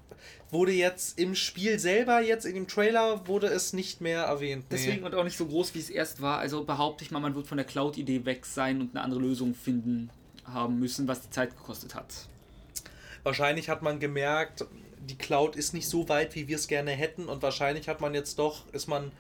wurde 0.53 0.73
jetzt 0.73 1.19
im 1.19 1.35
Spiel 1.35 1.79
selber, 1.79 2.21
jetzt 2.21 2.45
in 2.45 2.55
dem 2.55 2.69
Trailer, 2.69 3.27
wurde 3.27 3.47
es 3.49 3.73
nicht 3.73 4.01
mehr 4.01 4.25
erwähnt. 4.25 4.65
Nee. 4.65 4.77
Deswegen 4.77 5.05
und 5.05 5.15
auch 5.15 5.25
nicht 5.25 5.37
so 5.37 5.47
groß, 5.47 5.75
wie 5.75 5.81
es 5.81 5.91
erst 5.91 6.21
war. 6.21 6.39
Also 6.39 6.63
behaupte 6.63 7.03
ich 7.03 7.11
mal, 7.11 7.21
man 7.21 7.35
wird 7.35 7.47
von 7.47 7.57
der 7.57 7.67
Cloud-Idee 7.67 8.27
weg 8.27 8.45
sein 8.45 8.81
und 8.81 8.95
eine 8.95 9.03
andere 9.03 9.21
Lösung 9.21 9.55
finden 9.55 10.11
haben 10.45 10.79
müssen, 10.79 11.09
was 11.09 11.23
die 11.23 11.31
Zeit 11.31 11.57
gekostet 11.57 11.95
hat. 11.95 12.29
Wahrscheinlich 13.23 13.71
hat 13.71 13.83
man 13.83 13.99
gemerkt, 13.99 14.67
die 15.09 15.17
Cloud 15.17 15.57
ist 15.57 15.73
nicht 15.73 15.89
so 15.89 16.09
weit, 16.09 16.35
wie 16.35 16.49
wir 16.49 16.57
es 16.57 16.69
gerne 16.69 16.91
hätten 16.91 17.27
und 17.27 17.43
wahrscheinlich 17.43 17.89
hat 17.89 18.01
man 18.01 18.15
jetzt 18.15 18.39
doch, 18.39 18.65
ist 18.73 18.89
man 18.89 19.11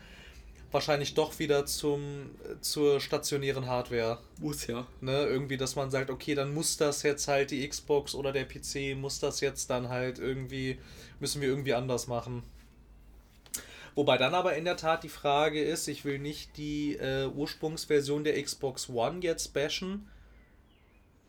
wahrscheinlich 0.73 1.15
doch 1.15 1.39
wieder 1.39 1.67
zum, 1.67 2.31
zur 2.61 3.01
stationären 3.01 3.67
Hardware. 3.67 4.19
Muss 4.39 4.67
ja. 4.67 4.87
Ne? 5.01 5.25
Irgendwie, 5.25 5.57
dass 5.57 5.77
man 5.77 5.91
sagt, 5.91 6.11
okay, 6.11 6.35
dann 6.35 6.55
muss 6.55 6.77
das 6.77 7.03
jetzt 7.03 7.29
halt 7.29 7.51
die 7.51 7.67
Xbox 7.69 8.15
oder 8.15 8.33
der 8.33 8.45
PC, 8.45 8.97
muss 8.97 9.21
das 9.21 9.41
jetzt 9.41 9.71
dann 9.71 9.89
halt 9.89 10.19
irgendwie, 10.19 10.79
müssen 11.21 11.41
wir 11.41 11.49
irgendwie 11.49 11.75
anders 11.75 12.07
machen. 12.07 12.43
Wobei 13.95 14.17
dann 14.17 14.35
aber 14.35 14.57
in 14.57 14.65
der 14.65 14.77
Tat 14.77 15.05
die 15.05 15.09
Frage 15.09 15.63
ist, 15.63 15.87
ich 15.87 16.05
will 16.05 16.19
nicht 16.19 16.57
die 16.57 16.97
äh, 16.97 17.27
Ursprungsversion 17.27 18.25
der 18.25 18.43
Xbox 18.43 18.89
One 18.89 19.21
jetzt 19.21 19.53
bashen. 19.53 20.09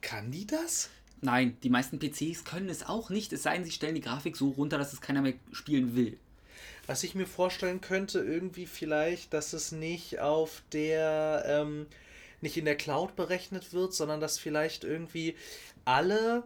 Kann 0.02 0.32
die 0.32 0.48
das? 0.48 0.90
Nein, 1.22 1.58
die 1.64 1.70
meisten 1.70 2.00
PCs 2.00 2.44
können 2.44 2.70
es 2.70 2.86
auch 2.86 3.10
nicht, 3.10 3.32
es 3.32 3.44
sei 3.44 3.56
denn, 3.56 3.64
sie 3.64 3.72
stellen 3.72 3.96
die 3.96 4.02
Grafik 4.02 4.36
so 4.36 4.50
runter, 4.50 4.78
dass 4.78 4.92
es 4.92 5.02
keiner 5.02 5.22
mehr 5.22 5.34
spielen 5.52 5.96
will. 5.96 6.18
Was 6.86 7.04
ich 7.04 7.16
mir 7.16 7.28
vorstellen 7.28 7.82
könnte, 7.82 8.20
irgendwie 8.20 8.66
vielleicht, 8.66 9.34
dass 9.34 9.54
es 9.54 9.72
nicht 9.72 10.20
auf 10.20 10.64
der, 10.74 11.44
ähm, 11.48 11.88
nicht 12.42 12.58
in 12.58 12.66
der 12.66 12.76
Cloud 12.76 13.16
berechnet 13.16 13.72
wird, 13.72 13.94
sondern 13.94 14.20
dass 14.20 14.38
vielleicht 14.38 14.84
irgendwie 14.84 15.36
alle 15.86 16.44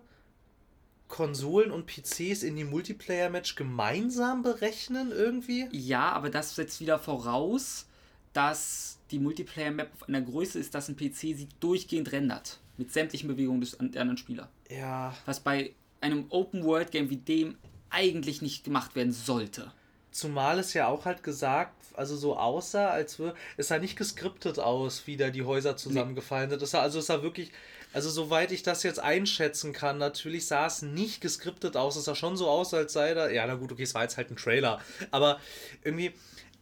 Konsolen 1.07 1.71
und 1.71 1.88
PCs 1.88 2.43
in 2.43 2.55
die 2.55 2.65
Multiplayer-Match 2.65 3.55
gemeinsam 3.55 4.43
berechnen 4.43 5.11
irgendwie? 5.11 5.67
Ja, 5.71 6.11
aber 6.11 6.29
das 6.29 6.55
setzt 6.55 6.81
wieder 6.81 6.99
voraus, 6.99 7.88
dass 8.33 8.99
die 9.11 9.19
Multiplayer-Map 9.19 9.89
auf 9.93 10.07
einer 10.07 10.21
Größe 10.21 10.59
ist, 10.59 10.75
dass 10.75 10.89
ein 10.89 10.97
PC 10.97 11.35
sie 11.35 11.47
durchgehend 11.59 12.11
rendert. 12.11 12.59
Mit 12.77 12.91
sämtlichen 12.91 13.27
Bewegungen 13.27 13.61
des 13.61 13.79
anderen 13.79 14.17
Spieler. 14.17 14.49
Ja. 14.69 15.15
Was 15.25 15.39
bei 15.39 15.73
einem 16.01 16.25
Open-World-Game 16.29 17.09
wie 17.09 17.17
dem 17.17 17.57
eigentlich 17.89 18.41
nicht 18.41 18.63
gemacht 18.63 18.95
werden 18.95 19.13
sollte. 19.13 19.71
Zumal 20.18 20.57
es 20.57 20.74
ja 20.74 20.88
auch 20.88 21.05
halt 21.05 21.22
gesagt, 21.22 21.76
also 21.93 22.18
so 22.18 22.38
aussah, 22.38 22.89
als 22.89 23.20
würde 23.20 23.38
es 23.55 23.68
sah 23.68 23.78
nicht 23.78 23.95
geskriptet 23.95 24.57
aus, 24.57 25.05
wie 25.05 25.15
da 25.15 25.30
die 25.30 25.43
Häuser 25.43 25.78
zusammengefallen 25.78 26.49
sind. 26.49 26.59
Es 26.59 26.72
sah, 26.72 26.82
also 26.82 26.97
es 26.97 27.05
sah 27.05 27.22
wirklich, 27.22 27.51
also 27.93 28.09
soweit 28.09 28.51
ich 28.51 28.63
das 28.63 28.82
jetzt 28.82 28.97
einschätzen 28.97 29.74
kann, 29.74 29.99
natürlich 29.99 30.47
sah 30.47 30.65
es 30.65 30.82
nicht 30.82 31.22
geskriptet 31.22 31.78
aus. 31.78 31.97
Es 31.97 32.05
sah 32.05 32.15
schon 32.15 32.36
so 32.36 32.49
aus, 32.49 32.74
als 32.74 32.93
sei 32.93 33.13
da, 33.13 33.30
ja 33.30 33.45
na 33.45 33.53
gut, 33.53 33.72
okay, 33.72 33.84
es 33.84 33.93
war 33.93 34.01
jetzt 34.01 34.18
halt 34.18 34.32
ein 34.32 34.38
Trailer, 34.38 34.82
aber 35.11 35.39
irgendwie, 35.84 36.13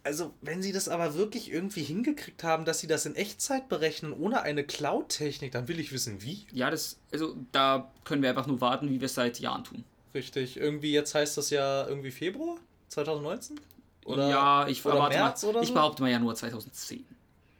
also 0.04 0.34
wenn 0.42 0.60
sie 0.60 0.72
das 0.72 0.90
aber 0.90 1.14
wirklich 1.14 1.50
irgendwie 1.50 1.82
hingekriegt 1.82 2.44
haben, 2.44 2.66
dass 2.66 2.80
sie 2.80 2.88
das 2.88 3.06
in 3.06 3.14
Echtzeit 3.14 3.70
berechnen, 3.70 4.12
ohne 4.12 4.42
eine 4.42 4.64
Cloud-Technik, 4.64 5.52
dann 5.52 5.66
will 5.66 5.80
ich 5.80 5.92
wissen, 5.92 6.20
wie. 6.20 6.46
Ja, 6.52 6.70
das, 6.70 6.98
also 7.10 7.34
da 7.52 7.90
können 8.04 8.20
wir 8.20 8.28
einfach 8.28 8.48
nur 8.48 8.60
warten, 8.60 8.90
wie 8.90 9.00
wir 9.00 9.06
es 9.06 9.14
seit 9.14 9.40
Jahren 9.40 9.64
tun. 9.64 9.84
Richtig, 10.12 10.58
irgendwie 10.58 10.92
jetzt 10.92 11.14
heißt 11.14 11.38
das 11.38 11.48
ja 11.48 11.88
irgendwie 11.88 12.10
Februar 12.10 12.58
2019? 12.88 13.60
Oder, 14.04 14.28
ja, 14.28 14.68
ich, 14.68 14.84
oder 14.84 14.96
behaupte, 14.96 15.18
März 15.18 15.42
mal, 15.42 15.48
oder 15.48 15.62
ich 15.62 15.68
so? 15.68 15.74
behaupte 15.74 16.02
mal 16.02 16.10
Januar 16.10 16.34
2010. 16.34 17.04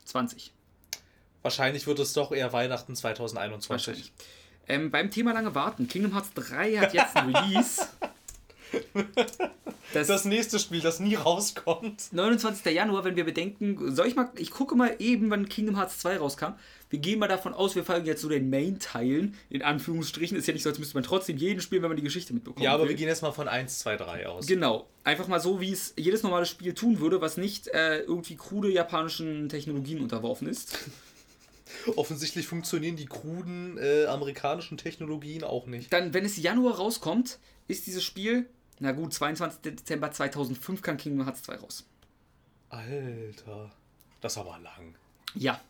20. 0.04 0.52
Wahrscheinlich 1.42 1.86
wird 1.86 1.98
es 1.98 2.12
doch 2.12 2.32
eher 2.32 2.52
Weihnachten 2.52 2.94
2021. 2.94 3.70
Wahrscheinlich. 3.70 4.12
Ähm, 4.68 4.90
beim 4.90 5.10
Thema 5.10 5.32
lange 5.32 5.54
warten. 5.54 5.88
Kingdom 5.88 6.12
Hearts 6.12 6.32
3 6.34 6.76
hat 6.76 6.94
jetzt 6.94 7.16
ein 7.16 7.34
Release. 7.34 7.86
Das, 9.92 10.08
Das 10.08 10.24
nächste 10.24 10.58
Spiel, 10.58 10.80
das 10.80 10.98
nie 11.00 11.14
rauskommt. 11.14 12.12
29. 12.12 12.74
Januar, 12.74 13.04
wenn 13.04 13.16
wir 13.16 13.24
bedenken, 13.24 13.94
soll 13.94 14.08
ich 14.08 14.16
mal, 14.16 14.28
ich 14.36 14.50
gucke 14.50 14.74
mal 14.74 14.96
eben, 14.98 15.30
wann 15.30 15.48
Kingdom 15.48 15.76
Hearts 15.76 16.00
2 16.00 16.18
rauskam. 16.18 16.54
Wir 16.88 17.00
gehen 17.00 17.18
mal 17.18 17.26
davon 17.26 17.52
aus, 17.52 17.74
wir 17.74 17.84
folgen 17.84 18.06
jetzt 18.06 18.22
so 18.22 18.28
den 18.28 18.48
Main-Teilen, 18.48 19.34
in 19.50 19.62
Anführungsstrichen. 19.62 20.36
Ist 20.36 20.46
ja 20.46 20.52
nicht 20.52 20.62
so, 20.62 20.68
als 20.68 20.78
müsste 20.78 20.94
man 20.94 21.02
trotzdem 21.02 21.36
jeden 21.36 21.60
spielen, 21.60 21.82
wenn 21.82 21.90
man 21.90 21.96
die 21.96 22.02
Geschichte 22.02 22.32
mitbekommt. 22.32 22.64
Ja, 22.64 22.72
aber 22.72 22.88
wir 22.88 22.94
gehen 22.94 23.08
jetzt 23.08 23.22
mal 23.22 23.32
von 23.32 23.48
1, 23.48 23.80
2, 23.80 23.96
3 23.96 24.26
aus. 24.28 24.46
Genau. 24.46 24.86
Einfach 25.02 25.26
mal 25.26 25.40
so, 25.40 25.60
wie 25.60 25.72
es 25.72 25.94
jedes 25.96 26.22
normale 26.22 26.46
Spiel 26.46 26.74
tun 26.74 27.00
würde, 27.00 27.20
was 27.20 27.36
nicht 27.36 27.66
äh, 27.68 28.00
irgendwie 28.00 28.36
krude 28.36 28.70
japanischen 28.70 29.48
Technologien 29.48 30.00
unterworfen 30.00 30.48
ist. 30.48 30.78
Offensichtlich 31.96 32.46
funktionieren 32.46 32.96
die 32.96 33.06
kruden 33.06 33.78
äh, 33.78 34.06
amerikanischen 34.06 34.78
Technologien 34.78 35.42
auch 35.42 35.66
nicht. 35.66 35.92
Dann, 35.92 36.14
wenn 36.14 36.24
es 36.24 36.36
Januar 36.36 36.76
rauskommt, 36.76 37.38
ist 37.66 37.86
dieses 37.88 38.04
Spiel, 38.04 38.46
na 38.78 38.92
gut, 38.92 39.12
22. 39.12 39.60
Dezember 39.62 40.12
2005 40.12 40.82
kann 40.82 40.96
Kingdom 40.96 41.26
Hearts 41.26 41.42
2 41.42 41.56
raus. 41.56 41.84
Alter, 42.68 43.72
das 44.20 44.32
ist 44.32 44.38
aber 44.38 44.58
lang. 44.58 44.94
Ja. 45.34 45.60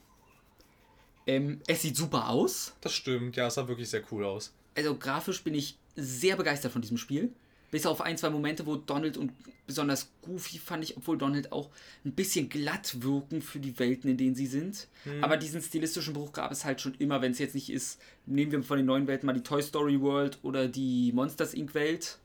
Ähm, 1.27 1.61
es 1.67 1.83
sieht 1.83 1.97
super 1.97 2.29
aus. 2.29 2.75
Das 2.81 2.93
stimmt, 2.93 3.37
ja, 3.37 3.49
es 3.49 3.55
sah 3.55 3.67
wirklich 3.69 3.91
sehr 3.91 4.03
cool 4.11 4.25
aus. 4.25 4.53
Also 4.75 4.97
grafisch 4.97 5.43
bin 5.43 5.55
ich 5.55 5.77
sehr 5.97 6.37
begeistert 6.37 6.73
von 6.73 6.83
diesem 6.83 6.99
Spiel. 6.99 7.33
Bis 7.73 7.85
auf 7.85 8.01
ein, 8.01 8.17
zwei 8.17 8.31
Momente, 8.31 8.65
wo 8.65 8.77
Donald 8.77 9.17
und 9.17 9.33
besonders 9.67 10.09
Goofy 10.23 10.59
fand 10.59 10.85
ich, 10.85 10.97
obwohl 10.97 11.19
Donald 11.19 11.51
auch 11.51 11.69
ein 12.05 12.13
bisschen 12.13 12.49
glatt 12.49 13.03
wirken 13.03 13.43
für 13.43 13.59
die 13.59 13.77
Welten, 13.81 14.09
in 14.09 14.17
denen 14.17 14.37
sie 14.37 14.47
sind. 14.47 14.87
Aber 15.21 15.37
diesen 15.37 15.61
stilistischen 15.61 16.15
Bruch 16.15 16.33
gab 16.33 16.53
es 16.53 16.65
halt 16.65 16.81
schon 16.81 16.95
immer, 16.95 17.21
wenn 17.23 17.33
es 17.33 17.41
jetzt 17.41 17.57
nicht 17.57 17.71
ist, 17.71 18.01
nehmen 18.25 18.53
wir 18.53 18.63
von 18.63 18.77
den 18.77 18.87
neuen 18.87 19.09
Welten 19.09 19.27
mal 19.27 19.33
die 19.33 19.43
Toy 19.43 19.61
Story 19.63 20.01
World 20.01 20.39
oder 20.43 20.69
die 20.69 21.11
Monsters 21.13 21.55
Inc. 21.55 21.75
Welt, 21.75 22.19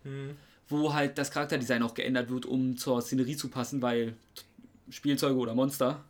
wo 0.69 0.93
halt 0.93 1.17
das 1.17 1.31
Charakterdesign 1.31 1.81
auch 1.81 1.95
geändert 1.95 2.29
wird, 2.29 2.45
um 2.45 2.77
zur 2.77 3.01
Szenerie 3.01 3.35
zu 3.35 3.47
passen, 3.47 3.81
weil 3.81 4.13
Spielzeuge 4.91 5.39
oder 5.39 5.55
Monster. 5.55 6.05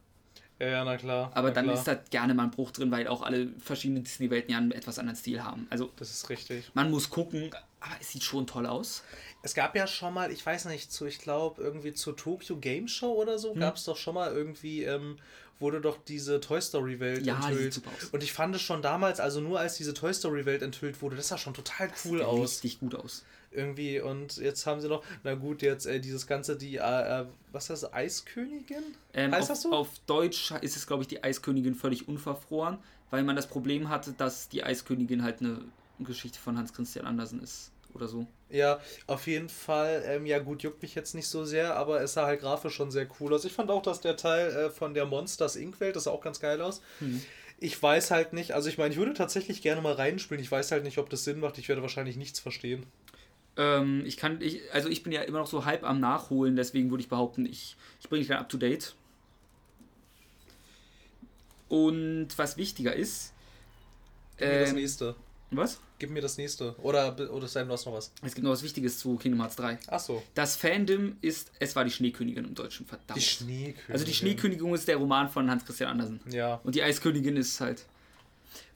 Ja, 0.61 0.83
na 0.85 0.97
klar. 0.97 1.31
Aber 1.33 1.47
na 1.49 1.53
dann 1.55 1.65
klar. 1.65 1.77
ist 1.77 1.87
da 1.87 1.95
gerne 1.95 2.33
mal 2.33 2.43
ein 2.43 2.51
Bruch 2.51 2.71
drin, 2.71 2.91
weil 2.91 3.07
auch 3.07 3.21
alle 3.23 3.49
verschiedenen 3.59 4.03
Disney-Welten 4.03 4.51
ja 4.51 4.57
einen 4.59 4.71
etwas 4.71 4.99
anderen 4.99 5.17
Stil 5.17 5.43
haben. 5.43 5.65
Also 5.69 5.91
Das 5.95 6.11
ist 6.11 6.29
richtig. 6.29 6.69
man 6.73 6.91
muss 6.91 7.09
gucken, 7.09 7.49
aber 7.79 7.95
es 7.99 8.11
sieht 8.11 8.23
schon 8.23 8.45
toll 8.45 8.65
aus. 8.67 9.03
Es 9.43 9.55
gab 9.55 9.75
ja 9.75 9.87
schon 9.87 10.13
mal, 10.13 10.31
ich 10.31 10.45
weiß 10.45 10.65
nicht, 10.65 10.91
zu, 10.91 11.05
ich 11.07 11.17
glaube, 11.19 11.61
irgendwie 11.63 11.93
zur 11.93 12.15
Tokyo 12.15 12.57
Game 12.57 12.87
Show 12.87 13.13
oder 13.13 13.33
Hm. 13.33 13.39
so, 13.39 13.53
gab 13.55 13.75
es 13.77 13.85
doch 13.85 13.97
schon 13.97 14.13
mal 14.13 14.31
irgendwie, 14.31 14.83
ähm, 14.83 15.17
wurde 15.59 15.81
doch 15.81 15.97
diese 16.07 16.39
Toy 16.41 16.61
Story 16.61 16.99
Welt 16.99 17.25
Ja, 17.25 17.35
die 17.35 17.41
sieht 17.41 17.51
enthüllt. 17.51 17.73
super 17.73 17.89
aus. 17.95 18.09
Und 18.11 18.23
ich 18.23 18.33
fand 18.33 18.55
es 18.55 18.61
schon 18.61 18.81
damals, 18.81 19.19
also 19.19 19.41
nur 19.41 19.59
als 19.59 19.75
diese 19.77 19.93
Toy 19.95 20.13
Story 20.13 20.45
Welt 20.45 20.61
enthüllt 20.61 21.01
wurde, 21.01 21.15
das 21.15 21.27
sah 21.29 21.37
schon 21.37 21.53
total 21.55 21.89
cool 22.05 22.19
Sieht 22.19 22.27
aus. 22.27 22.41
Richtig 22.63 22.79
gut 22.79 22.95
aus. 22.95 23.23
Irgendwie. 23.51 23.99
Und 23.99 24.37
jetzt 24.37 24.65
haben 24.65 24.79
sie 24.79 24.87
noch, 24.87 25.03
na 25.23 25.35
gut, 25.35 25.61
jetzt 25.61 25.85
äh, 25.85 25.99
dieses 25.99 26.25
ganze, 26.25 26.57
die, 26.57 26.77
äh, 26.77 27.21
äh, 27.21 27.25
was 27.51 27.67
das, 27.67 27.93
Eiskönigin? 27.93 28.83
Ähm, 29.13 29.31
heißt 29.31 29.43
auf, 29.43 29.47
das 29.49 29.61
so? 29.61 29.71
auf 29.73 29.89
Deutsch 30.07 30.51
ist 30.61 30.77
es, 30.77 30.87
glaube 30.87 31.03
ich, 31.03 31.07
die 31.07 31.23
Eiskönigin 31.23 31.75
völlig 31.75 32.07
unverfroren, 32.07 32.77
weil 33.09 33.23
man 33.23 33.35
das 33.35 33.47
Problem 33.47 33.89
hatte, 33.89 34.13
dass 34.13 34.49
die 34.49 34.63
Eiskönigin 34.63 35.23
halt 35.23 35.41
eine 35.41 35.59
Geschichte 35.99 36.39
von 36.39 36.57
Hans 36.57 36.73
Christian 36.73 37.05
Andersen 37.05 37.41
ist 37.41 37.71
oder 37.93 38.07
so. 38.07 38.25
Ja, 38.49 38.79
auf 39.07 39.27
jeden 39.27 39.49
Fall. 39.49 40.03
Ähm, 40.05 40.25
ja, 40.25 40.39
gut, 40.39 40.63
juckt 40.63 40.81
mich 40.81 40.95
jetzt 40.95 41.15
nicht 41.15 41.27
so 41.27 41.45
sehr, 41.45 41.75
aber 41.75 42.01
es 42.01 42.13
sah 42.13 42.25
halt 42.25 42.41
grafisch 42.41 42.75
schon 42.75 42.91
sehr 42.91 43.07
cool 43.19 43.33
aus. 43.33 43.45
Ich 43.45 43.53
fand 43.53 43.69
auch, 43.69 43.81
dass 43.81 44.01
der 44.01 44.17
Teil 44.17 44.49
äh, 44.49 44.69
von 44.69 44.93
der 44.93 45.05
Monsters 45.05 45.55
Inc. 45.55 45.79
Welt, 45.79 45.95
das 45.95 46.05
sah 46.05 46.11
auch 46.11 46.21
ganz 46.21 46.39
geil 46.39 46.61
aus. 46.61 46.81
Ich 47.59 47.81
weiß 47.81 48.11
halt 48.11 48.33
nicht, 48.33 48.53
also 48.53 48.69
ich 48.69 48.77
meine, 48.77 48.91
ich 48.91 48.97
würde 48.97 49.13
tatsächlich 49.13 49.61
gerne 49.61 49.81
mal 49.81 49.93
reinspielen. 49.93 50.43
Ich 50.43 50.51
weiß 50.51 50.71
halt 50.71 50.83
nicht, 50.83 50.97
ob 50.97 51.09
das 51.09 51.23
Sinn 51.23 51.39
macht. 51.39 51.57
Ich 51.59 51.69
werde 51.69 51.81
wahrscheinlich 51.81 52.17
nichts 52.17 52.39
verstehen. 52.39 52.85
Ähm, 53.61 54.03
ich 54.05 54.17
kann, 54.17 54.41
ich, 54.41 54.61
also 54.73 54.89
ich 54.89 55.03
bin 55.03 55.13
ja 55.13 55.21
immer 55.21 55.39
noch 55.39 55.47
so 55.47 55.65
halb 55.65 55.83
am 55.83 55.99
Nachholen, 55.99 56.55
deswegen 56.55 56.89
würde 56.89 57.01
ich 57.03 57.09
behaupten, 57.09 57.45
ich, 57.45 57.75
ich 57.99 58.09
bringe 58.09 58.21
dich 58.21 58.29
dann 58.29 58.39
up 58.39 58.49
to 58.49 58.57
date. 58.57 58.95
Und 61.69 62.29
was 62.37 62.57
wichtiger 62.57 62.95
ist, 62.95 63.33
Gib 64.37 64.47
mir 64.47 64.59
das 64.59 64.69
ähm, 64.69 64.75
nächste. 64.75 65.15
was? 65.51 65.79
Gib 65.99 66.09
mir 66.09 66.21
das 66.21 66.37
nächste. 66.37 66.75
Oder, 66.79 67.15
oder 67.31 67.47
Sam, 67.47 67.67
du 67.67 67.73
hast 67.73 67.85
noch 67.85 67.93
was. 67.93 68.11
Es 68.23 68.33
gibt 68.33 68.43
noch 68.43 68.51
was 68.51 68.63
Wichtiges 68.63 68.97
zu 68.97 69.15
Kingdom 69.17 69.39
Hearts 69.41 69.55
3. 69.57 69.77
Ach 69.87 69.99
so. 69.99 70.23
Das 70.33 70.55
Fandom 70.55 71.17
ist, 71.21 71.51
es 71.59 71.75
war 71.75 71.85
die 71.85 71.91
Schneekönigin 71.91 72.45
im 72.45 72.55
Deutschen, 72.55 72.87
verdammt. 72.87 73.15
Die 73.15 73.21
Schneekönigin. 73.21 73.93
also 73.93 74.05
die 74.05 74.13
Schneekönigin 74.13 74.73
ist 74.73 74.87
der 74.87 74.97
Roman 74.97 75.29
von 75.29 75.49
Hans 75.49 75.63
Christian 75.63 75.91
Andersen. 75.91 76.19
Ja. 76.31 76.59
Und 76.63 76.73
die 76.73 76.81
Eiskönigin 76.81 77.37
ist 77.37 77.61
halt. 77.61 77.85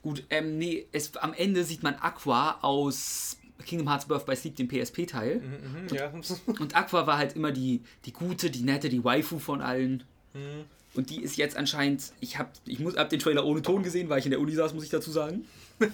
Gut, 0.04 0.24
ähm, 0.30 0.60
nee, 0.60 0.86
es, 0.92 1.18
am 1.18 1.34
Ende 1.34 1.64
sieht 1.64 1.82
man 1.82 1.96
Aqua 1.96 2.60
aus 2.62 3.38
Kingdom 3.64 3.90
Hearts 3.90 4.06
Birth 4.06 4.26
by 4.26 4.36
Sleep, 4.36 4.56
dem 4.56 4.68
PSP-Teil. 4.68 5.42
Mhm, 5.42 5.96
ja. 5.96 6.12
Und 6.60 6.76
Aqua 6.76 7.08
war 7.08 7.18
halt 7.18 7.36
immer 7.36 7.52
die, 7.52 7.82
die 8.06 8.14
gute, 8.14 8.50
die 8.50 8.64
nette, 8.64 8.90
die 8.90 9.04
Waifu 9.04 9.40
von 9.40 9.62
allen. 9.62 10.04
Mhm. 10.34 10.66
Und 10.94 11.10
die 11.10 11.22
ist 11.22 11.36
jetzt 11.38 11.58
anscheinend, 11.58 12.14
ich 12.22 12.38
hab, 12.40 12.52
ich 12.66 12.80
muss, 12.80 12.96
hab 12.96 13.10
den 13.10 13.20
Trailer 13.20 13.46
ohne 13.46 13.62
Ton 13.62 13.84
gesehen, 13.84 14.10
weil 14.10 14.20
ich 14.20 14.26
in 14.26 14.32
der 14.32 14.40
Uni 14.40 14.54
saß, 14.54 14.74
muss 14.74 14.84
ich 14.84 14.90
dazu 14.90 15.12
sagen. 15.12 15.46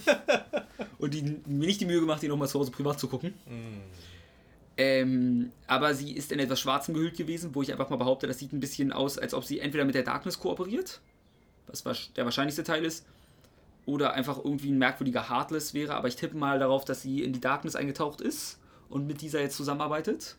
Und 0.99 1.14
die, 1.14 1.24
mir 1.24 1.68
nicht 1.68 1.82
die 1.82 1.86
Mühe 1.86 1.99
gemacht, 1.99 2.22
die 2.22 2.28
nochmal 2.28 2.47
zu 2.47 2.59
Hause 2.59 2.72
privat 2.72 2.99
zu 2.99 3.07
gucken. 3.07 3.34
Mhm. 3.47 3.82
Ähm, 4.78 5.51
aber 5.68 5.93
sie 5.93 6.14
ist 6.14 6.32
in 6.32 6.39
etwas 6.39 6.59
Schwarzem 6.59 6.93
gehüllt 6.93 7.18
gewesen, 7.18 7.53
wo 7.53 7.62
ich 7.62 7.72
einfach 7.72 7.89
mal 7.89 7.97
behaupte, 7.97 8.28
das 8.28 8.39
sieht 8.39 8.53
ein 8.53 8.59
bisschen 8.59 8.91
aus, 8.91 9.18
als 9.18 9.34
ob 9.34 9.43
sie 9.43 9.59
entweder 9.59 9.86
mit 9.86 9.95
der 9.95 10.03
Darkness 10.03 10.39
kooperiert, 10.39 11.01
was 11.68 11.84
der 12.16 12.26
wahrscheinlichste 12.26 12.64
Teil 12.64 12.86
ist, 12.86 13.05
oder 13.86 14.13
einfach 14.13 14.38
irgendwie 14.38 14.71
ein 14.71 14.77
merkwürdiger 14.77 15.29
Heartless 15.29 15.73
wäre. 15.73 15.95
Aber 15.95 16.07
ich 16.07 16.15
tippe 16.15 16.38
mal 16.38 16.59
darauf, 16.59 16.86
dass 16.86 17.01
sie 17.01 17.23
in 17.23 17.34
die 17.34 17.41
Darkness 17.41 17.75
eingetaucht 17.75 18.21
ist 18.21 18.59
und 18.89 19.07
mit 19.07 19.21
dieser 19.21 19.41
jetzt 19.41 19.57
zusammenarbeitet. 19.57 20.38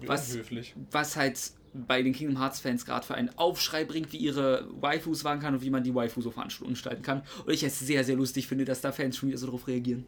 Wie 0.00 0.08
Was- 0.08 0.32
unhöflich. 0.32 0.74
Was 0.90 1.16
halt 1.16 1.38
bei 1.74 2.02
den 2.02 2.14
Kingdom 2.14 2.38
Hearts 2.38 2.60
Fans 2.60 2.86
gerade 2.86 3.06
für 3.06 3.14
einen 3.14 3.30
Aufschrei 3.36 3.84
bringt, 3.84 4.12
wie 4.12 4.16
ihre 4.16 4.66
Waifus 4.80 5.24
waren 5.24 5.40
kann 5.40 5.54
und 5.54 5.62
wie 5.62 5.68
man 5.70 5.82
die 5.84 5.94
Waifu 5.94 6.22
so 6.22 6.30
veranstalten 6.30 7.02
kann. 7.02 7.22
Und 7.44 7.52
ich 7.52 7.62
es 7.62 7.78
sehr, 7.78 8.02
sehr 8.02 8.16
lustig 8.16 8.46
finde, 8.46 8.64
dass 8.64 8.80
da 8.80 8.92
Fans 8.92 9.16
schon 9.16 9.28
wieder 9.28 9.38
so 9.38 9.46
drauf 9.46 9.68
reagieren. 9.68 10.06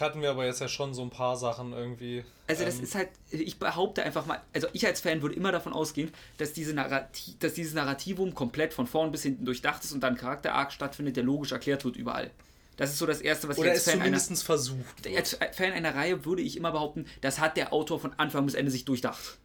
Hatten 0.00 0.22
wir 0.22 0.30
aber 0.30 0.46
jetzt 0.46 0.60
ja 0.60 0.68
schon 0.68 0.94
so 0.94 1.02
ein 1.02 1.10
paar 1.10 1.36
Sachen 1.36 1.72
irgendwie. 1.72 2.24
Also 2.46 2.64
das 2.64 2.76
ähm, 2.76 2.84
ist 2.84 2.94
halt, 2.94 3.08
ich 3.30 3.58
behaupte 3.58 4.02
einfach 4.02 4.26
mal, 4.26 4.40
also 4.54 4.68
ich 4.72 4.86
als 4.86 5.00
Fan 5.00 5.22
würde 5.22 5.34
immer 5.34 5.52
davon 5.52 5.72
ausgehen, 5.72 6.12
dass, 6.38 6.52
diese 6.52 6.74
Narrati 6.74 7.36
dass 7.38 7.54
dieses 7.54 7.74
Narrativum 7.74 8.34
komplett 8.34 8.74
von 8.74 8.86
vorn 8.86 9.12
bis 9.12 9.22
hinten 9.22 9.44
durchdacht 9.44 9.84
ist 9.84 9.92
und 9.92 10.00
dann 10.00 10.16
Charakter-Arc 10.16 10.72
stattfindet, 10.72 11.16
der 11.16 11.24
logisch 11.24 11.52
erklärt 11.52 11.84
wird 11.84 11.96
überall. 11.96 12.30
Das 12.76 12.90
ist 12.90 12.98
so 12.98 13.04
das 13.04 13.20
Erste, 13.20 13.46
was 13.48 13.58
Oder 13.58 13.68
ich 13.68 13.72
als 13.74 13.84
Fan 13.84 13.98
zumindest 13.98 14.30
einer, 14.30 14.40
versucht. 14.40 15.04
Wird. 15.04 15.16
Als 15.16 15.36
Fan 15.52 15.72
einer 15.72 15.94
Reihe 15.94 16.24
würde 16.24 16.40
ich 16.40 16.56
immer 16.56 16.72
behaupten, 16.72 17.04
das 17.20 17.38
hat 17.38 17.56
der 17.58 17.72
Autor 17.74 18.00
von 18.00 18.12
Anfang 18.16 18.46
bis 18.46 18.54
Ende 18.54 18.70
sich 18.70 18.86
durchdacht. 18.86 19.38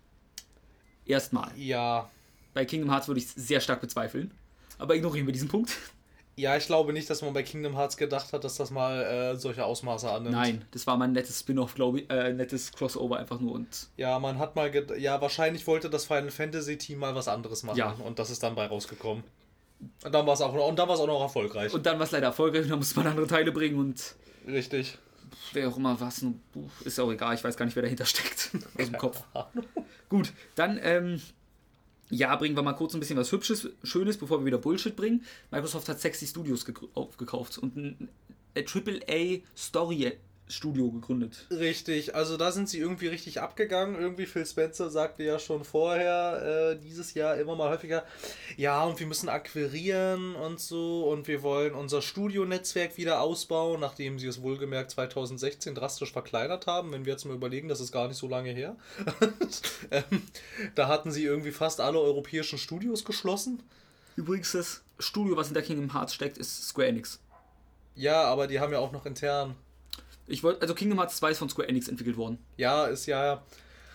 Erstmal. 1.05 1.51
Ja. 1.57 2.09
Bei 2.53 2.63
Kingdom 2.63 2.89
Hearts 2.89 3.09
würde 3.09 3.19
ich 3.19 3.25
es 3.25 3.35
sehr 3.35 3.59
stark 3.59 3.81
bezweifeln. 3.81 4.31
Aber 4.77 4.95
ignorieren 4.95 5.25
wir 5.25 5.33
diesen 5.33 5.49
Punkt. 5.49 5.77
Ja, 6.37 6.57
ich 6.57 6.65
glaube 6.65 6.91
nicht, 6.91 7.09
dass 7.09 7.21
man 7.21 7.33
bei 7.33 7.43
Kingdom 7.43 7.75
Hearts 7.77 7.95
gedacht 7.95 8.33
hat, 8.33 8.43
dass 8.43 8.55
das 8.57 8.69
mal 8.69 9.03
äh, 9.03 9.35
solche 9.37 9.63
Ausmaße 9.63 10.09
annimmt. 10.09 10.35
Nein, 10.35 10.65
das 10.71 10.85
war 10.85 10.97
mal 10.97 11.05
ein 11.05 11.13
nettes 11.13 11.39
Spin-off, 11.39 11.75
glaube 11.75 12.01
ich, 12.01 12.09
äh, 12.09 12.33
nettes 12.33 12.73
Crossover 12.73 13.17
einfach 13.17 13.39
nur 13.39 13.53
und. 13.53 13.87
Ja, 13.95 14.19
man 14.19 14.37
hat 14.37 14.55
mal, 14.55 14.71
ja, 14.97 15.21
wahrscheinlich 15.21 15.65
wollte 15.65 15.89
das 15.89 16.05
Final 16.05 16.31
Fantasy 16.31 16.77
Team 16.77 16.99
mal 16.99 17.15
was 17.15 17.29
anderes 17.29 17.63
machen 17.63 17.77
ja. 17.77 17.95
und 18.03 18.19
das 18.19 18.29
ist 18.29 18.43
dann 18.43 18.55
bei 18.55 18.65
rausgekommen. 18.65 19.23
Und 20.03 20.13
dann 20.13 20.25
war 20.25 20.33
es 20.33 20.41
auch, 20.41 20.53
und 20.53 20.79
dann 20.79 20.87
war 20.87 20.95
es 20.95 21.01
auch 21.01 21.07
noch 21.07 21.21
erfolgreich. 21.21 21.73
Und 21.73 21.85
dann 21.85 21.97
war 21.99 22.05
es 22.05 22.11
leider 22.11 22.27
erfolgreich 22.27 22.63
und 22.63 22.69
dann 22.69 22.79
musste 22.79 22.99
man 22.99 23.07
andere 23.07 23.27
Teile 23.27 23.51
bringen 23.51 23.79
und. 23.79 24.15
Richtig. 24.47 24.97
Wer 25.53 25.69
auch 25.69 25.77
immer 25.77 25.99
was, 25.99 26.25
ist 26.83 26.99
auch 26.99 27.11
egal, 27.11 27.35
ich 27.35 27.43
weiß 27.43 27.57
gar 27.57 27.65
nicht, 27.65 27.75
wer 27.75 27.83
dahinter 27.83 28.05
steckt. 28.05 28.51
Aus 28.79 28.85
dem 28.85 28.97
Kopf. 28.97 29.23
Gut, 30.09 30.33
dann 30.55 30.79
ähm, 30.81 31.21
ja, 32.09 32.35
bringen 32.35 32.55
wir 32.55 32.63
mal 32.63 32.73
kurz 32.73 32.93
ein 32.93 32.99
bisschen 32.99 33.17
was 33.17 33.31
Hübsches, 33.31 33.69
Schönes, 33.83 34.17
bevor 34.17 34.39
wir 34.39 34.45
wieder 34.45 34.57
Bullshit 34.57 34.95
bringen. 34.95 35.23
Microsoft 35.51 35.89
hat 35.89 35.99
Sexy 35.99 36.27
Studios 36.27 36.65
aufgekauft 36.93 37.57
und 37.57 37.75
ein 37.75 38.09
AAA 38.55 39.39
Story 39.57 40.13
Studio 40.47 40.91
gegründet. 40.91 41.47
Richtig, 41.49 42.13
also 42.13 42.37
da 42.37 42.51
sind 42.51 42.69
sie 42.69 42.77
irgendwie 42.77 43.07
richtig 43.07 43.41
abgegangen. 43.41 43.95
Irgendwie 43.95 44.27
Phil 44.27 44.45
Spencer 44.45 44.91
sagte 44.91 45.23
ja 45.23 45.39
schon 45.39 45.63
vorher, 45.63 46.75
äh, 46.75 46.79
dieses 46.79 47.15
Jahr 47.15 47.35
immer 47.37 47.55
mal 47.55 47.69
häufiger, 47.71 48.03
ja, 48.55 48.83
und 48.83 48.99
wir 48.99 49.07
müssen 49.07 49.27
akquirieren 49.27 50.35
und 50.35 50.59
so 50.59 51.09
und 51.09 51.27
wir 51.27 51.41
wollen 51.41 51.73
unser 51.73 52.01
Studionetzwerk 52.01 52.97
wieder 52.97 53.21
ausbauen, 53.21 53.79
nachdem 53.79 54.19
sie 54.19 54.27
es 54.27 54.41
wohlgemerkt 54.41 54.91
2016 54.91 55.73
drastisch 55.73 56.11
verkleinert 56.11 56.67
haben. 56.67 56.91
Wenn 56.91 57.05
wir 57.05 57.13
jetzt 57.13 57.25
mal 57.25 57.35
überlegen, 57.35 57.67
das 57.67 57.79
ist 57.79 57.91
gar 57.91 58.07
nicht 58.07 58.17
so 58.17 58.27
lange 58.27 58.51
her. 58.51 58.75
ähm, 59.91 60.21
da 60.75 60.87
hatten 60.87 61.11
sie 61.11 61.23
irgendwie 61.23 61.51
fast 61.51 61.81
alle 61.81 61.99
europäischen 61.99 62.59
Studios 62.59 63.03
geschlossen. 63.03 63.63
Übrigens, 64.15 64.51
das 64.51 64.83
Studio, 64.99 65.35
was 65.35 65.47
in 65.47 65.55
der 65.55 65.63
Kingdom 65.63 65.93
Hearts 65.93 66.13
steckt, 66.13 66.37
ist 66.37 66.67
Square 66.67 66.89
Enix. 66.89 67.19
Ja, 67.95 68.23
aber 68.25 68.47
die 68.47 68.59
haben 68.59 68.71
ja 68.71 68.79
auch 68.79 68.91
noch 68.91 69.05
intern 69.05 69.55
ich 70.27 70.43
wollte, 70.43 70.61
also 70.61 70.73
Kingdom 70.73 70.99
Hearts 70.99 71.17
2 71.17 71.31
ist 71.31 71.37
von 71.37 71.49
Square 71.49 71.67
Enix 71.69 71.87
entwickelt 71.87 72.17
worden. 72.17 72.39
Ja, 72.57 72.85
ist 72.85 73.05
ja. 73.05 73.43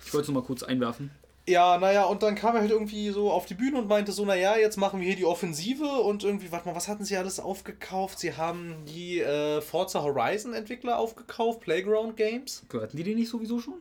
Ich 0.05 0.13
wollte 0.15 0.23
es 0.23 0.29
nur 0.29 0.43
mal 0.43 0.47
kurz 0.47 0.63
einwerfen. 0.63 1.11
Ja, 1.47 1.79
naja, 1.79 2.05
und 2.05 2.23
dann 2.23 2.37
kam 2.37 2.55
er 2.55 2.61
halt 2.61 2.71
irgendwie 2.71 3.11
so 3.11 3.31
auf 3.31 3.47
die 3.47 3.55
Bühne 3.55 3.79
und 3.79 3.89
meinte 3.89 4.13
so, 4.13 4.25
naja, 4.25 4.57
jetzt 4.57 4.77
machen 4.77 5.01
wir 5.01 5.07
hier 5.07 5.17
die 5.17 5.25
Offensive 5.25 5.85
und 5.85 6.23
irgendwie, 6.23 6.53
warte 6.53 6.69
mal, 6.69 6.77
was 6.77 6.87
hatten 6.87 7.05
sie 7.05 7.17
alles 7.17 7.41
aufgekauft? 7.41 8.21
Sie 8.21 8.37
haben 8.37 8.77
die 8.87 9.21
äh, 9.21 9.61
Forza 9.61 10.03
Horizon 10.03 10.55
Entwickler 10.55 10.99
aufgekauft, 10.99 11.61
Playground 11.61 12.17
Games. 12.17 12.63
Gehörten 12.69 12.97
die 12.97 13.03
die 13.03 13.15
nicht 13.15 13.31
sowieso 13.31 13.59
schon? 13.59 13.81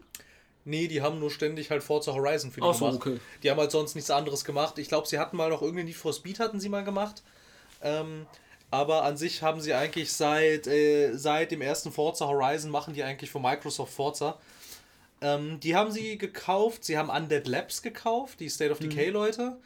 Nee, 0.66 0.88
die 0.88 1.02
haben 1.02 1.20
nur 1.20 1.30
ständig 1.30 1.70
halt 1.70 1.84
Forza 1.84 2.14
Horizon 2.14 2.52
für 2.52 2.62
die 2.62 2.68
Ach 2.68 2.74
so, 2.74 2.86
gemacht. 2.86 3.06
Okay. 3.06 3.20
Die 3.44 3.52
haben 3.52 3.60
halt 3.60 3.72
sonst 3.72 3.96
nichts 3.96 4.10
anderes 4.10 4.46
gemacht. 4.46 4.78
Ich 4.80 4.88
glaube, 4.88 5.08
sie 5.08 5.20
hatten 5.20 5.38
mal 5.38 5.50
noch 5.50 5.62
irgendeinen 5.62 5.88
Need 5.88 5.96
for 5.96 6.14
Speed 6.14 6.40
hatten 6.40 6.60
sie 6.60 6.70
mal 6.70 6.84
gemacht. 6.84 7.24
Ähm, 7.82 8.26
aber 8.72 9.04
an 9.04 9.18
sich 9.18 9.42
haben 9.42 9.62
sie 9.62 9.74
eigentlich 9.74 10.14
seit, 10.14 10.68
äh, 10.68 11.16
seit 11.16 11.52
dem 11.52 11.62
ersten 11.62 11.92
Forza 11.92 12.28
Horizon 12.28 12.70
machen 12.70 12.94
die 12.94 13.04
eigentlich 13.04 13.32
von 13.32 13.42
Microsoft 13.42 13.94
Forza. 13.94 14.38
Ähm, 15.22 15.60
die 15.60 15.76
haben 15.76 15.92
sie 15.92 16.18
gekauft, 16.18 16.84
sie 16.84 16.98
haben 16.98 17.10
Undead 17.10 17.48
Labs 17.48 17.82
gekauft, 17.82 18.40
die 18.40 18.50
State 18.50 18.72
of 18.72 18.80
Decay 18.80 19.08
mhm. 19.08 19.14
Leute. 19.14 19.58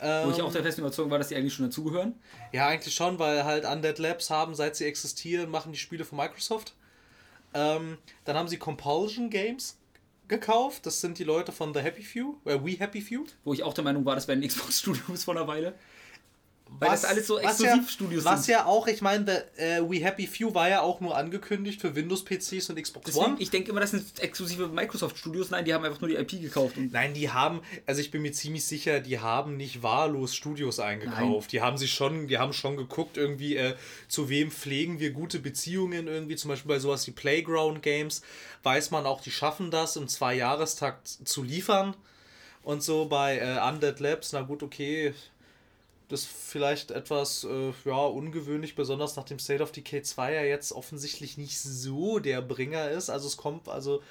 Ähm, 0.00 0.26
Wo 0.26 0.30
ich 0.30 0.42
auch 0.42 0.52
der 0.52 0.62
festen 0.62 0.82
Überzeugung 0.82 1.10
war, 1.10 1.18
dass 1.18 1.28
die 1.28 1.36
eigentlich 1.36 1.54
schon 1.54 1.66
dazugehören. 1.66 2.14
Ja, 2.52 2.68
eigentlich 2.68 2.94
schon, 2.94 3.18
weil 3.18 3.44
halt 3.44 3.64
Undead 3.64 3.98
Labs 3.98 4.30
haben, 4.30 4.54
seit 4.54 4.76
sie 4.76 4.84
existieren, 4.84 5.50
machen 5.50 5.72
die 5.72 5.78
Spiele 5.78 6.04
von 6.04 6.18
Microsoft. 6.18 6.74
Ähm, 7.54 7.98
dann 8.24 8.36
haben 8.36 8.48
sie 8.48 8.58
Compulsion 8.58 9.30
Games 9.30 9.78
gekauft. 10.28 10.84
Das 10.86 11.00
sind 11.00 11.18
die 11.18 11.24
Leute 11.24 11.52
von 11.52 11.72
The 11.72 11.80
Happy 11.80 12.02
Few, 12.02 12.36
äh, 12.44 12.58
We 12.62 12.78
Happy 12.78 13.00
Few. 13.00 13.24
Wo 13.44 13.54
ich 13.54 13.62
auch 13.62 13.74
der 13.74 13.84
Meinung 13.84 14.04
war, 14.04 14.14
das 14.14 14.28
wären 14.28 14.46
Xbox 14.46 14.80
Studios 14.80 15.24
vor 15.24 15.36
einer 15.36 15.46
Weile. 15.46 15.74
Weil 16.68 16.90
was, 16.90 17.02
das 17.02 17.10
alles 17.10 17.26
so 17.26 17.38
Exklusivstudios 17.38 18.24
ja, 18.24 18.30
sind. 18.30 18.38
Was 18.38 18.46
ja 18.48 18.66
auch, 18.66 18.86
ich 18.86 19.00
meine, 19.00 19.44
äh, 19.56 19.80
We 19.80 20.04
Happy 20.04 20.26
Few 20.26 20.52
war 20.52 20.68
ja 20.68 20.82
auch 20.82 21.00
nur 21.00 21.16
angekündigt 21.16 21.80
für 21.80 21.94
Windows-PCs 21.94 22.70
und 22.70 22.82
Xbox 22.82 23.06
Deswegen, 23.06 23.24
One. 23.24 23.36
Ich 23.38 23.50
denke 23.50 23.70
immer, 23.70 23.80
das 23.80 23.92
sind 23.92 24.18
exklusive 24.18 24.68
Microsoft-Studios. 24.68 25.50
Nein, 25.50 25.64
die 25.64 25.72
haben 25.72 25.84
einfach 25.84 26.00
nur 26.00 26.10
die 26.10 26.16
IP 26.16 26.42
gekauft. 26.42 26.74
Nein, 26.76 27.14
die 27.14 27.30
haben, 27.30 27.60
also 27.86 28.00
ich 28.00 28.10
bin 28.10 28.22
mir 28.22 28.32
ziemlich 28.32 28.64
sicher, 28.64 29.00
die 29.00 29.20
haben 29.20 29.56
nicht 29.56 29.82
wahllos 29.82 30.34
Studios 30.34 30.80
eingekauft. 30.80 31.20
Nein. 31.20 31.50
Die 31.52 31.60
haben 31.62 31.78
sich 31.78 31.94
schon, 31.94 32.26
die 32.26 32.38
haben 32.38 32.52
schon 32.52 32.76
geguckt, 32.76 33.16
irgendwie, 33.16 33.56
äh, 33.56 33.74
zu 34.08 34.28
wem 34.28 34.50
pflegen 34.50 34.98
wir 34.98 35.12
gute 35.12 35.38
Beziehungen 35.38 36.08
irgendwie, 36.08 36.36
zum 36.36 36.48
Beispiel 36.48 36.68
bei 36.68 36.78
sowas 36.78 37.06
wie 37.06 37.12
Playground 37.12 37.82
Games, 37.82 38.22
weiß 38.64 38.90
man 38.90 39.06
auch, 39.06 39.20
die 39.20 39.30
schaffen 39.30 39.70
das 39.70 39.96
im 39.96 40.08
Zwei-Jahrestakt 40.08 41.06
zu 41.06 41.42
liefern. 41.42 41.94
Und 42.62 42.82
so 42.82 43.04
bei 43.04 43.38
äh, 43.38 43.60
Undead 43.68 44.00
Labs, 44.00 44.32
na 44.32 44.42
gut, 44.42 44.64
okay, 44.64 45.14
das 46.08 46.24
vielleicht 46.24 46.92
etwas 46.92 47.44
äh, 47.44 47.72
ja, 47.84 47.96
ungewöhnlich, 47.96 48.76
besonders 48.76 49.16
nachdem 49.16 49.38
State 49.38 49.62
of 49.62 49.72
Decay 49.72 50.02
2 50.02 50.34
ja 50.34 50.42
jetzt 50.42 50.72
offensichtlich 50.72 51.36
nicht 51.36 51.58
so 51.58 52.18
der 52.20 52.42
Bringer 52.42 52.90
ist. 52.90 53.10
Also 53.10 53.26
es 53.26 53.36
kommt, 53.36 53.68
also, 53.68 54.02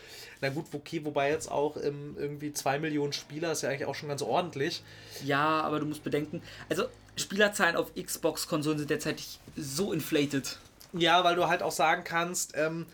na 0.42 0.50
gut, 0.50 0.66
okay, 0.74 1.06
wobei 1.06 1.30
jetzt 1.30 1.50
auch 1.50 1.78
ähm, 1.78 2.16
irgendwie 2.20 2.52
2 2.52 2.80
Millionen 2.80 3.14
Spieler 3.14 3.52
ist 3.52 3.62
ja 3.62 3.70
eigentlich 3.70 3.86
auch 3.86 3.96
schon 3.96 4.10
ganz 4.10 4.22
ordentlich. 4.22 4.84
Ja, 5.24 5.62
aber 5.62 5.80
du 5.80 5.86
musst 5.86 6.04
bedenken, 6.04 6.42
also 6.70 6.86
Spielerzahlen 7.16 7.78
auf 7.78 7.94
Xbox-Konsolen 7.96 8.78
sind 8.80 8.90
derzeit 8.90 9.22
so 9.56 9.94
inflated. 9.94 10.58
Ja, 10.92 11.24
weil 11.24 11.36
du 11.36 11.48
halt 11.48 11.64
auch 11.64 11.72
sagen 11.72 12.04
kannst, 12.04 12.54
ähm, 12.56 12.86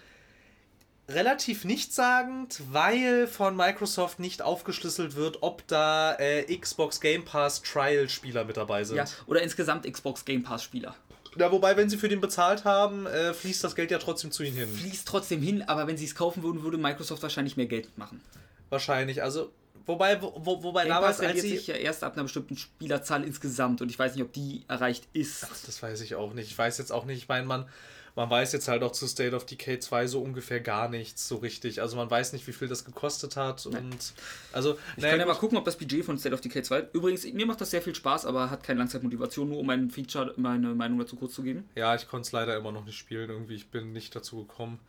relativ 1.10 1.66
nichtssagend, 1.66 2.62
weil 2.72 3.28
von 3.28 3.56
Microsoft 3.56 4.20
nicht 4.20 4.42
aufgeschlüsselt 4.42 5.16
wird, 5.16 5.40
ob 5.42 5.68
da 5.68 6.16
äh, 6.16 6.44
Xbox 6.56 7.02
Game 7.02 7.26
Pass 7.26 7.62
Trial-Spieler 7.62 8.46
mit 8.46 8.58
dabei 8.58 8.84
sind. 8.84 8.98
Ja, 8.98 9.06
oder 9.28 9.42
insgesamt 9.42 9.92
Xbox 9.92 10.26
Game 10.26 10.44
Pass-Spieler. 10.44 10.96
Ja, 11.38 11.52
wobei, 11.52 11.78
wenn 11.78 11.90
sie 11.90 11.98
für 11.98 12.10
den 12.10 12.20
bezahlt 12.20 12.66
haben, 12.66 13.06
äh, 13.06 13.34
fließt 13.34 13.64
das 13.64 13.76
Geld 13.76 13.90
ja 13.90 14.00
trotzdem 14.00 14.32
zu 14.32 14.44
ihnen 14.44 14.58
hin. 14.58 14.70
Fließt 14.70 15.08
trotzdem 15.08 15.42
hin, 15.42 15.62
aber 15.62 15.88
wenn 15.88 15.98
sie 15.98 16.06
es 16.06 16.16
kaufen 16.16 16.44
würden, 16.44 16.62
würde 16.64 16.78
Microsoft 16.78 17.24
wahrscheinlich 17.24 17.56
mehr 17.56 17.68
Geld 17.68 17.98
machen. 17.98 18.22
Wahrscheinlich, 18.70 19.24
also 19.24 19.52
Wobei, 19.86 20.22
wo, 20.22 20.32
wobei 20.64 20.84
Game 20.84 20.94
damals, 20.94 21.20
als 21.20 21.42
sich 21.42 21.68
ja 21.68 21.76
erst 21.76 22.04
ab 22.04 22.14
einer 22.14 22.24
bestimmten 22.24 22.56
Spielerzahl 22.56 23.24
insgesamt 23.24 23.82
und 23.82 23.90
ich 23.90 23.98
weiß 23.98 24.14
nicht, 24.14 24.24
ob 24.24 24.32
die 24.32 24.64
erreicht 24.68 25.08
ist. 25.14 25.44
Ach, 25.44 25.58
das 25.66 25.82
weiß 25.82 26.02
ich 26.02 26.16
auch 26.16 26.34
nicht. 26.34 26.52
Ich 26.52 26.58
weiß 26.58 26.78
jetzt 26.78 26.92
auch 26.92 27.06
nicht, 27.06 27.18
ich 27.18 27.28
meine, 27.28 27.46
man, 27.46 27.68
man 28.16 28.30
weiß 28.30 28.54
jetzt 28.54 28.68
halt 28.68 28.84
auch 28.84 28.92
zu 28.92 29.08
State 29.08 29.36
of 29.36 29.46
Decay 29.46 29.80
2 29.80 30.08
so 30.08 30.22
ungefähr 30.22 30.60
gar 30.60 30.90
nichts 30.90 31.28
so 31.28 31.38
richtig. 31.38 31.82
Also 31.82 31.96
man 31.96 32.10
weiß 32.10 32.34
nicht, 32.34 32.48
wie 32.48 32.54
viel 32.54 32.68
das 32.68 32.86
gekostet 32.86 33.36
hat. 33.36 33.66
Und 33.66 34.14
also. 34.52 34.78
Ich 34.96 35.04
naja, 35.04 35.12
kann 35.12 35.20
ja 35.22 35.26
mal 35.26 35.40
gucken, 35.40 35.58
ob 35.58 35.66
das 35.66 35.78
Budget 35.78 36.04
von 36.04 36.18
State 36.18 36.34
of 36.34 36.42
Decay 36.42 36.62
2. 36.62 36.88
Übrigens, 36.94 37.26
mir 37.26 37.46
macht 37.46 37.62
das 37.62 37.72
sehr 37.72 37.82
viel 37.82 37.96
Spaß, 37.96 38.26
aber 38.26 38.50
hat 38.50 38.64
keine 38.64 38.80
Langzeitmotivation, 38.80 39.50
nur 39.50 39.60
um 39.60 39.66
mein 39.66 39.90
Feature, 39.90 40.34
meine 40.38 40.74
Meinung 40.76 41.00
dazu 41.00 41.16
kurz 41.16 41.34
zu 41.34 41.44
geben. 41.44 41.70
Ja, 41.76 41.96
ich 41.96 42.08
konnte 42.08 42.26
es 42.28 42.32
leider 42.32 42.56
immer 42.58 42.72
noch 42.72 42.86
nicht 42.86 42.98
spielen. 42.98 43.30
Irgendwie, 43.30 43.56
ich 43.56 43.70
bin 43.70 43.94
nicht 43.94 44.16
dazu 44.16 44.46
gekommen. 44.46 44.80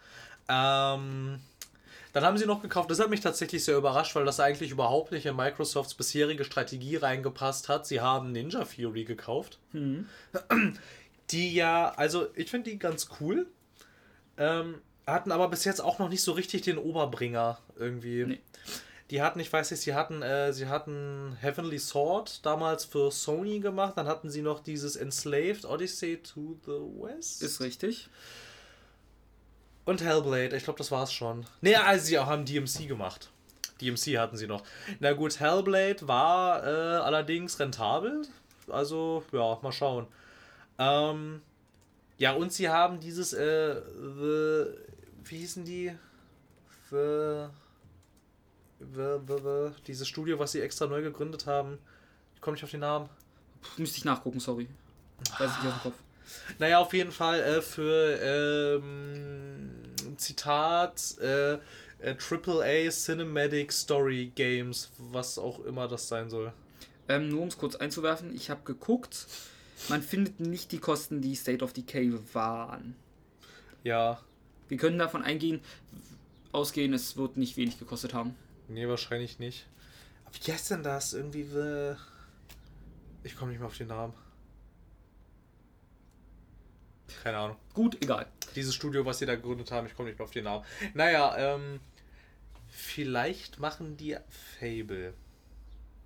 Ähm. 0.49 1.41
Dann 2.13 2.25
haben 2.25 2.37
sie 2.37 2.45
noch 2.45 2.61
gekauft, 2.61 2.91
das 2.91 3.01
hat 3.01 3.09
mich 3.09 3.23
tatsächlich 3.23 3.65
sehr 3.65 3.79
überrascht, 3.79 4.15
weil 4.15 4.27
das 4.27 4.39
eigentlich 4.39 4.71
überhaupt 4.71 5.13
nicht 5.13 5.25
in 5.25 5.35
Microsofts 5.35 5.95
bisherige 5.95 6.45
Strategie 6.45 6.97
reingepasst 6.97 7.71
hat. 7.71 7.87
Sie 7.87 8.03
haben 8.03 8.33
Ninja 8.33 8.67
Fury 8.67 9.05
gekauft. 9.05 9.59
Mhm 9.73 10.07
die 11.33 11.55
ja, 11.55 11.93
also 11.97 12.29
ich 12.35 12.51
finde 12.51 12.71
die 12.71 12.79
ganz 12.79 13.09
cool. 13.21 13.47
Ähm, 14.37 14.81
hatten 15.07 15.33
aber 15.33 15.49
bis 15.49 15.65
jetzt 15.65 15.81
auch 15.81 15.99
noch 15.99 16.09
nicht 16.09 16.23
so 16.23 16.33
richtig 16.33 16.63
den 16.63 16.79
Oberbringer 16.79 17.59
irgendwie. 17.77 18.25
Nee. 18.25 18.41
Die 19.11 19.21
hatten, 19.21 19.41
ich 19.41 19.53
weiß 19.53 19.71
nicht, 19.71 19.81
sie 19.81 19.95
hatten, 19.95 20.23
äh, 20.23 20.53
sie 20.55 20.69
hatten 20.69 21.37
Heavenly 21.41 21.79
Sword 21.79 22.47
damals 22.47 22.87
für 22.87 23.11
Sony 23.11 23.61
gemacht, 23.61 23.95
dann 23.97 24.07
hatten 24.07 24.31
sie 24.31 24.41
noch 24.41 24.61
dieses 24.61 24.97
Enslaved 24.97 25.67
Odyssey 25.67 26.23
to 26.23 26.59
the 26.65 26.81
West. 27.03 27.43
Ist 27.43 27.61
richtig. 27.61 28.09
Und 29.85 30.03
Hellblade, 30.03 30.57
ich 30.57 30.65
glaube, 30.65 30.79
das 30.79 30.91
war's 30.91 31.13
schon. 31.13 31.45
Ne, 31.61 31.77
also 31.77 32.07
sie 32.07 32.19
auch 32.19 32.27
haben 32.27 32.47
DMC 32.47 32.87
gemacht. 32.89 33.31
DMC 33.81 34.17
hatten 34.19 34.37
sie 34.37 34.47
noch. 34.47 34.63
Na 35.01 35.13
gut, 35.13 35.41
Hellblade 35.41 36.09
war 36.09 36.65
äh, 36.65 36.71
allerdings 37.03 37.59
rentabel. 37.59 38.23
Also, 38.69 39.25
ja, 39.33 39.59
mal 39.61 39.73
schauen. 39.73 40.07
Ähm, 40.83 41.43
ja, 42.19 42.33
und 42.33 42.53
sie 42.53 42.69
haben 42.69 43.01
dieses, 43.01 43.33
äh, 43.33 43.81
the, 43.81 44.65
wie 45.25 45.39
hießen 45.39 45.65
die? 45.65 45.93
The, 46.91 47.47
the, 48.81 49.19
the, 49.27 49.71
dieses 49.87 50.09
Studio, 50.09 50.39
was 50.39 50.53
sie 50.53 50.61
extra 50.61 50.87
neu 50.87 51.03
gegründet 51.03 51.47
haben. 51.47 51.79
Ich 52.35 52.41
komme 52.41 52.55
nicht 52.55 52.65
auf 52.65 52.71
den 52.71 52.81
Namen. 52.81 53.09
müsste 53.77 53.99
ich 53.99 54.05
nachgucken, 54.05 54.41
sorry. 54.41 54.69
Weiß 55.39 55.51
ich 55.51 55.63
nicht 55.63 55.73
aus 55.73 55.81
dem 55.81 55.83
Kopf. 55.83 55.97
Naja, 56.59 56.79
auf 56.79 56.93
jeden 56.93 57.13
Fall 57.13 57.41
äh, 57.41 57.63
für 57.63 58.19
ähm, 58.81 59.71
Zitat, 60.17 61.19
äh, 61.21 61.55
äh, 61.55 62.17
AAA 62.19 62.91
Cinematic 62.91 63.73
Story 63.73 64.33
Games, 64.35 64.91
was 64.99 65.39
auch 65.39 65.65
immer 65.65 65.89
das 65.89 66.09
sein 66.09 66.31
soll. 66.31 66.53
Ähm, 67.09 67.29
nur 67.29 67.43
um 67.43 67.49
es 67.49 67.59
kurz 67.59 67.77
einzuwerfen, 67.77 68.35
ich 68.35 68.51
habe 68.51 68.63
geguckt, 68.65 69.27
man 69.89 70.03
findet 70.03 70.41
nicht 70.41 70.73
die 70.73 70.79
Kosten, 70.79 71.21
die 71.21 71.35
State 71.35 71.65
of 71.65 71.73
Decay 71.73 72.13
waren. 72.33 72.97
Ja. 73.83 74.21
Wir 74.69 74.77
können 74.77 74.99
davon 74.99 75.23
eingehen, 75.23 75.61
ausgehen, 76.53 76.95
es 76.95 77.17
wird 77.17 77.37
nicht 77.37 77.57
wenig 77.57 77.79
gekostet 77.79 78.15
haben. 78.15 78.35
Nee, 78.69 78.89
wahrscheinlich 78.89 79.39
nicht. 79.39 79.67
Aber 80.25 80.35
wie 80.43 80.53
heißt 80.53 80.71
denn 80.71 80.83
das? 80.83 81.13
Irgendwie. 81.15 81.43
The... 81.43 81.95
Ich 83.25 83.37
komme 83.37 83.51
nicht 83.51 83.61
mehr 83.61 83.69
auf 83.69 83.77
den 83.77 83.89
Namen. 83.89 84.15
Keine 87.23 87.39
Ahnung. 87.39 87.57
Gut, 87.75 88.03
egal. 88.03 88.27
Dieses 88.57 88.75
Studio, 88.75 89.05
was 89.05 89.19
sie 89.19 89.27
da 89.27 89.35
gegründet 89.35 89.71
haben, 89.71 89.87
ich 89.87 89.95
komme 89.95 90.09
nicht 90.09 90.19
mehr 90.19 90.25
auf 90.25 90.33
den 90.33 90.45
Namen. 90.45 90.65
Naja, 90.95 91.37
ähm. 91.37 91.81
Vielleicht 92.75 93.61
machen 93.61 93.99
die 93.99 94.17
Fable. 94.59 95.13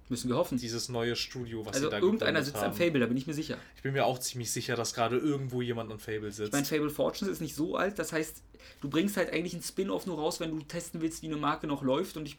Müssen 0.09 0.29
wir 0.29 0.37
hoffen. 0.37 0.57
Dieses 0.57 0.89
neue 0.89 1.17
Studio, 1.17 1.67
was 1.67 1.75
also 1.75 1.89
sie 1.89 1.91
da 1.91 1.99
irgendeiner 1.99 2.43
sitzt 2.43 2.59
haben. 2.59 2.67
am 2.67 2.75
Fable, 2.75 3.01
da 3.01 3.07
bin 3.07 3.17
ich 3.17 3.27
mir 3.27 3.35
sicher. 3.35 3.59
Ich 3.75 3.83
bin 3.83 3.93
mir 3.93 4.07
auch 4.07 4.19
ziemlich 4.19 4.53
sicher, 4.53 4.77
dass 4.77 4.95
gerade 4.95 5.19
irgendwo 5.19 5.63
jemand 5.63 5.91
an 5.91 5.99
Fable 5.99 6.31
sitzt. 6.31 6.49
Ich 6.49 6.53
meine, 6.53 6.65
Fable 6.65 6.91
Fortunes 6.91 7.33
ist 7.33 7.41
nicht 7.41 7.57
so 7.57 7.77
alt, 7.77 7.99
das 7.99 8.13
heißt, 8.13 8.43
du 8.81 8.89
bringst 8.89 9.17
halt 9.17 9.33
eigentlich 9.33 9.55
ein 9.55 9.63
Spin-off 9.63 10.07
nur 10.07 10.17
raus, 10.17 10.39
wenn 10.39 10.51
du 10.51 10.61
testen 10.61 11.01
willst, 11.01 11.23
wie 11.23 11.27
eine 11.27 11.37
Marke 11.37 11.67
noch 11.67 11.83
läuft 11.83 12.17
und 12.17 12.27
ich 12.27 12.37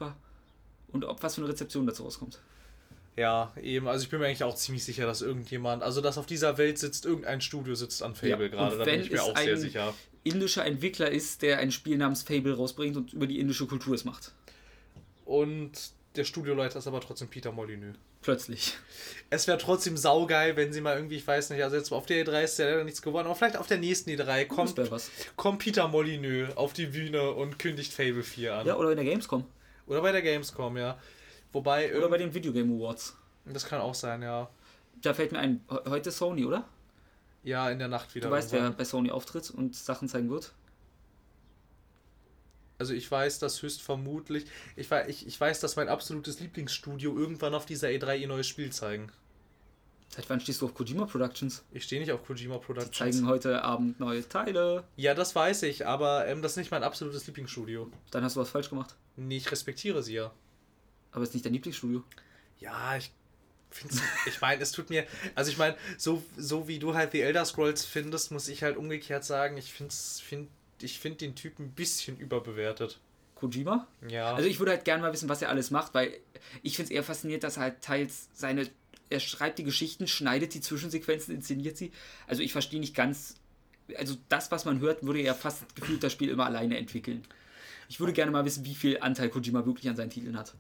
und 0.89 1.03
ob 1.03 1.21
was 1.21 1.35
für 1.35 1.41
eine 1.41 1.49
Rezeption 1.49 1.85
dazu 1.85 2.03
rauskommt. 2.03 2.39
Ja, 3.17 3.51
eben. 3.61 3.87
Also 3.87 4.03
ich 4.03 4.09
bin 4.09 4.19
mir 4.19 4.27
eigentlich 4.27 4.43
auch 4.43 4.55
ziemlich 4.55 4.83
sicher, 4.83 5.05
dass 5.07 5.21
irgendjemand, 5.21 5.81
also 5.81 6.01
dass 6.01 6.17
auf 6.17 6.27
dieser 6.27 6.57
Welt 6.59 6.77
sitzt, 6.77 7.05
irgendein 7.05 7.41
Studio 7.41 7.73
sitzt 7.73 8.03
an 8.03 8.15
Fable 8.15 8.45
ja, 8.45 8.47
gerade. 8.47 8.77
Da 8.77 8.85
bin 8.85 9.01
ich 9.01 9.11
mir 9.11 9.23
auch 9.23 9.35
sehr 9.35 9.57
sicher. 9.57 9.93
indischer 10.23 10.63
Entwickler 10.63 11.09
ist, 11.09 11.41
der 11.41 11.57
ein 11.57 11.71
Spiel 11.71 11.97
namens 11.97 12.21
Fable 12.21 12.55
rausbringt 12.55 12.95
und 12.95 13.13
über 13.13 13.25
die 13.25 13.39
indische 13.39 13.65
Kultur 13.65 13.95
es 13.95 14.05
macht. 14.05 14.33
Und 15.25 15.71
der 16.17 16.23
Studioleiter 16.23 16.79
ist 16.79 16.87
aber 16.87 16.99
trotzdem 16.99 17.27
Peter 17.27 17.51
Molyneux. 17.51 17.95
Plötzlich. 18.21 18.75
Es 19.29 19.47
wäre 19.47 19.57
trotzdem 19.57 19.95
saugeil, 19.95 20.55
wenn 20.55 20.73
sie 20.73 20.81
mal 20.81 20.95
irgendwie, 20.95 21.17
ich 21.17 21.27
weiß 21.27 21.51
nicht, 21.51 21.63
also 21.63 21.75
jetzt 21.75 21.91
auf 21.91 22.05
der 22.05 22.25
E3 22.25 22.43
ist 22.43 22.59
ja 22.59 22.65
leider 22.65 22.83
nichts 22.83 23.01
geworden, 23.01 23.27
aber 23.27 23.35
vielleicht 23.35 23.57
auf 23.57 23.67
der 23.67 23.77
nächsten 23.77 24.09
E3 24.09 24.45
kommt, 24.47 24.75
kommt 25.35 25.59
Peter 25.59 25.87
Molyneux 25.87 26.55
auf 26.57 26.73
die 26.73 26.87
Bühne 26.87 27.31
und 27.31 27.59
kündigt 27.59 27.93
Fable 27.93 28.23
4 28.23 28.55
an. 28.55 28.67
Ja, 28.67 28.75
oder 28.75 28.91
in 28.91 28.97
der 28.97 29.05
Gamescom. 29.05 29.45
Oder 29.85 30.01
bei 30.01 30.11
der 30.11 30.21
Gamescom, 30.21 30.75
ja. 30.77 30.99
Wobei. 31.53 31.95
Oder 31.95 32.09
bei 32.09 32.17
den 32.17 32.33
Video 32.33 32.51
Game 32.51 32.75
Awards. 32.75 33.15
Das 33.45 33.65
kann 33.65 33.79
auch 33.79 33.95
sein, 33.95 34.21
ja. 34.21 34.49
Da 35.01 35.13
fällt 35.13 35.31
mir 35.31 35.39
ein, 35.39 35.63
heute 35.69 36.11
Sony, 36.11 36.43
oder? 36.43 36.65
Ja, 37.43 37.69
in 37.69 37.79
der 37.79 37.87
Nacht 37.87 38.13
wieder. 38.15 38.27
Du 38.27 38.33
weißt, 38.33 38.51
wer 38.51 38.71
bei 38.71 38.83
Sony 38.83 39.11
auftritt 39.11 39.51
und 39.51 39.75
Sachen 39.75 40.09
zeigen 40.09 40.29
wird? 40.29 40.51
Also 42.79 42.93
ich 42.93 43.09
weiß, 43.09 43.39
dass 43.39 43.61
höchstvermutlich. 43.61 44.45
Ich, 44.75 44.91
ich, 45.07 45.27
ich 45.27 45.39
weiß, 45.39 45.59
dass 45.59 45.75
mein 45.75 45.89
absolutes 45.89 46.39
Lieblingsstudio 46.39 47.17
irgendwann 47.17 47.55
auf 47.55 47.65
dieser 47.65 47.87
E3 47.87 48.17
ihr 48.17 48.27
neues 48.27 48.47
Spiel 48.47 48.71
zeigen. 48.71 49.11
Seit 50.09 50.29
wann 50.29 50.39
stehst 50.39 50.61
du 50.61 50.65
auf 50.65 50.73
Kojima 50.73 51.05
Productions? 51.05 51.63
Ich 51.71 51.83
stehe 51.83 51.99
nicht 51.99 52.11
auf 52.11 52.25
Kojima 52.25 52.57
Productions. 52.59 52.91
Die 52.91 52.97
zeigen 52.97 53.27
heute 53.27 53.63
Abend 53.63 53.99
neue 53.99 54.27
Teile. 54.27 54.83
Ja, 54.95 55.13
das 55.13 55.35
weiß 55.35 55.63
ich, 55.63 55.85
aber 55.85 56.27
ähm, 56.27 56.41
das 56.41 56.53
ist 56.53 56.57
nicht 56.57 56.71
mein 56.71 56.83
absolutes 56.83 57.27
Lieblingsstudio. 57.27 57.91
Dann 58.11 58.23
hast 58.23 58.35
du 58.35 58.39
was 58.39 58.49
falsch 58.49 58.69
gemacht. 58.69 58.95
Nee, 59.15 59.37
ich 59.37 59.51
respektiere 59.51 60.01
sie 60.01 60.13
ja. 60.13 60.31
Aber 61.11 61.23
es 61.23 61.29
ist 61.29 61.33
nicht 61.35 61.45
dein 61.45 61.53
Lieblingsstudio. 61.53 62.03
Ja, 62.59 62.95
ich 62.97 63.11
finde 63.69 63.95
ich 64.25 64.39
meine, 64.41 64.61
es 64.61 64.71
tut 64.71 64.89
mir, 64.89 65.05
also 65.35 65.51
ich 65.51 65.57
meine, 65.57 65.75
so, 65.97 66.23
so 66.37 66.67
wie 66.67 66.79
du 66.79 66.93
halt 66.93 67.11
The 67.11 67.21
Elder 67.21 67.45
Scrolls 67.45 67.85
findest, 67.85 68.31
muss 68.31 68.47
ich 68.47 68.63
halt 68.63 68.77
umgekehrt 68.77 69.23
sagen, 69.25 69.57
ich 69.57 69.73
finde 69.73 69.93
find, 69.93 70.49
ich 70.81 70.99
find 70.99 71.21
den 71.21 71.35
Typen 71.35 71.65
ein 71.65 71.71
bisschen 71.71 72.17
überbewertet. 72.17 72.99
Kojima? 73.35 73.87
Ja. 74.09 74.33
Also 74.33 74.49
ich 74.49 74.59
würde 74.59 74.71
halt 74.71 74.85
gerne 74.85 75.01
mal 75.01 75.13
wissen, 75.13 75.29
was 75.29 75.41
er 75.41 75.49
alles 75.49 75.71
macht, 75.71 75.93
weil 75.93 76.17
ich 76.63 76.75
finde 76.75 76.91
es 76.91 76.95
eher 76.95 77.03
faszinierend, 77.03 77.43
dass 77.43 77.57
er 77.57 77.63
halt 77.63 77.81
teils 77.81 78.29
seine, 78.33 78.69
er 79.09 79.19
schreibt 79.19 79.59
die 79.59 79.63
Geschichten, 79.63 80.07
schneidet 80.07 80.53
die 80.53 80.61
Zwischensequenzen, 80.61 81.35
inszeniert 81.35 81.77
sie. 81.77 81.91
Also 82.25 82.41
ich 82.41 82.51
verstehe 82.51 82.79
nicht 82.79 82.95
ganz, 82.95 83.35
also 83.95 84.15
das, 84.29 84.51
was 84.51 84.65
man 84.65 84.79
hört, 84.79 85.03
würde 85.03 85.21
er 85.21 85.35
fast 85.35 85.75
gefühlt 85.75 86.03
das 86.03 86.11
Spiel 86.11 86.29
immer 86.29 86.45
alleine 86.45 86.77
entwickeln. 86.77 87.23
Ich 87.89 87.99
würde 87.99 88.13
gerne 88.13 88.31
mal 88.31 88.43
wissen, 88.43 88.65
wie 88.65 88.75
viel 88.75 88.99
Anteil 88.99 89.29
Kojima 89.29 89.65
wirklich 89.65 89.87
an 89.87 89.95
seinen 89.95 90.09
Titeln 90.09 90.37
hat. 90.37 90.53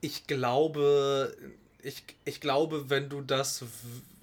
Ich 0.00 0.26
glaube, 0.26 1.36
ich, 1.82 2.02
ich 2.24 2.40
glaube, 2.40 2.90
wenn 2.90 3.08
du 3.08 3.20
das 3.20 3.64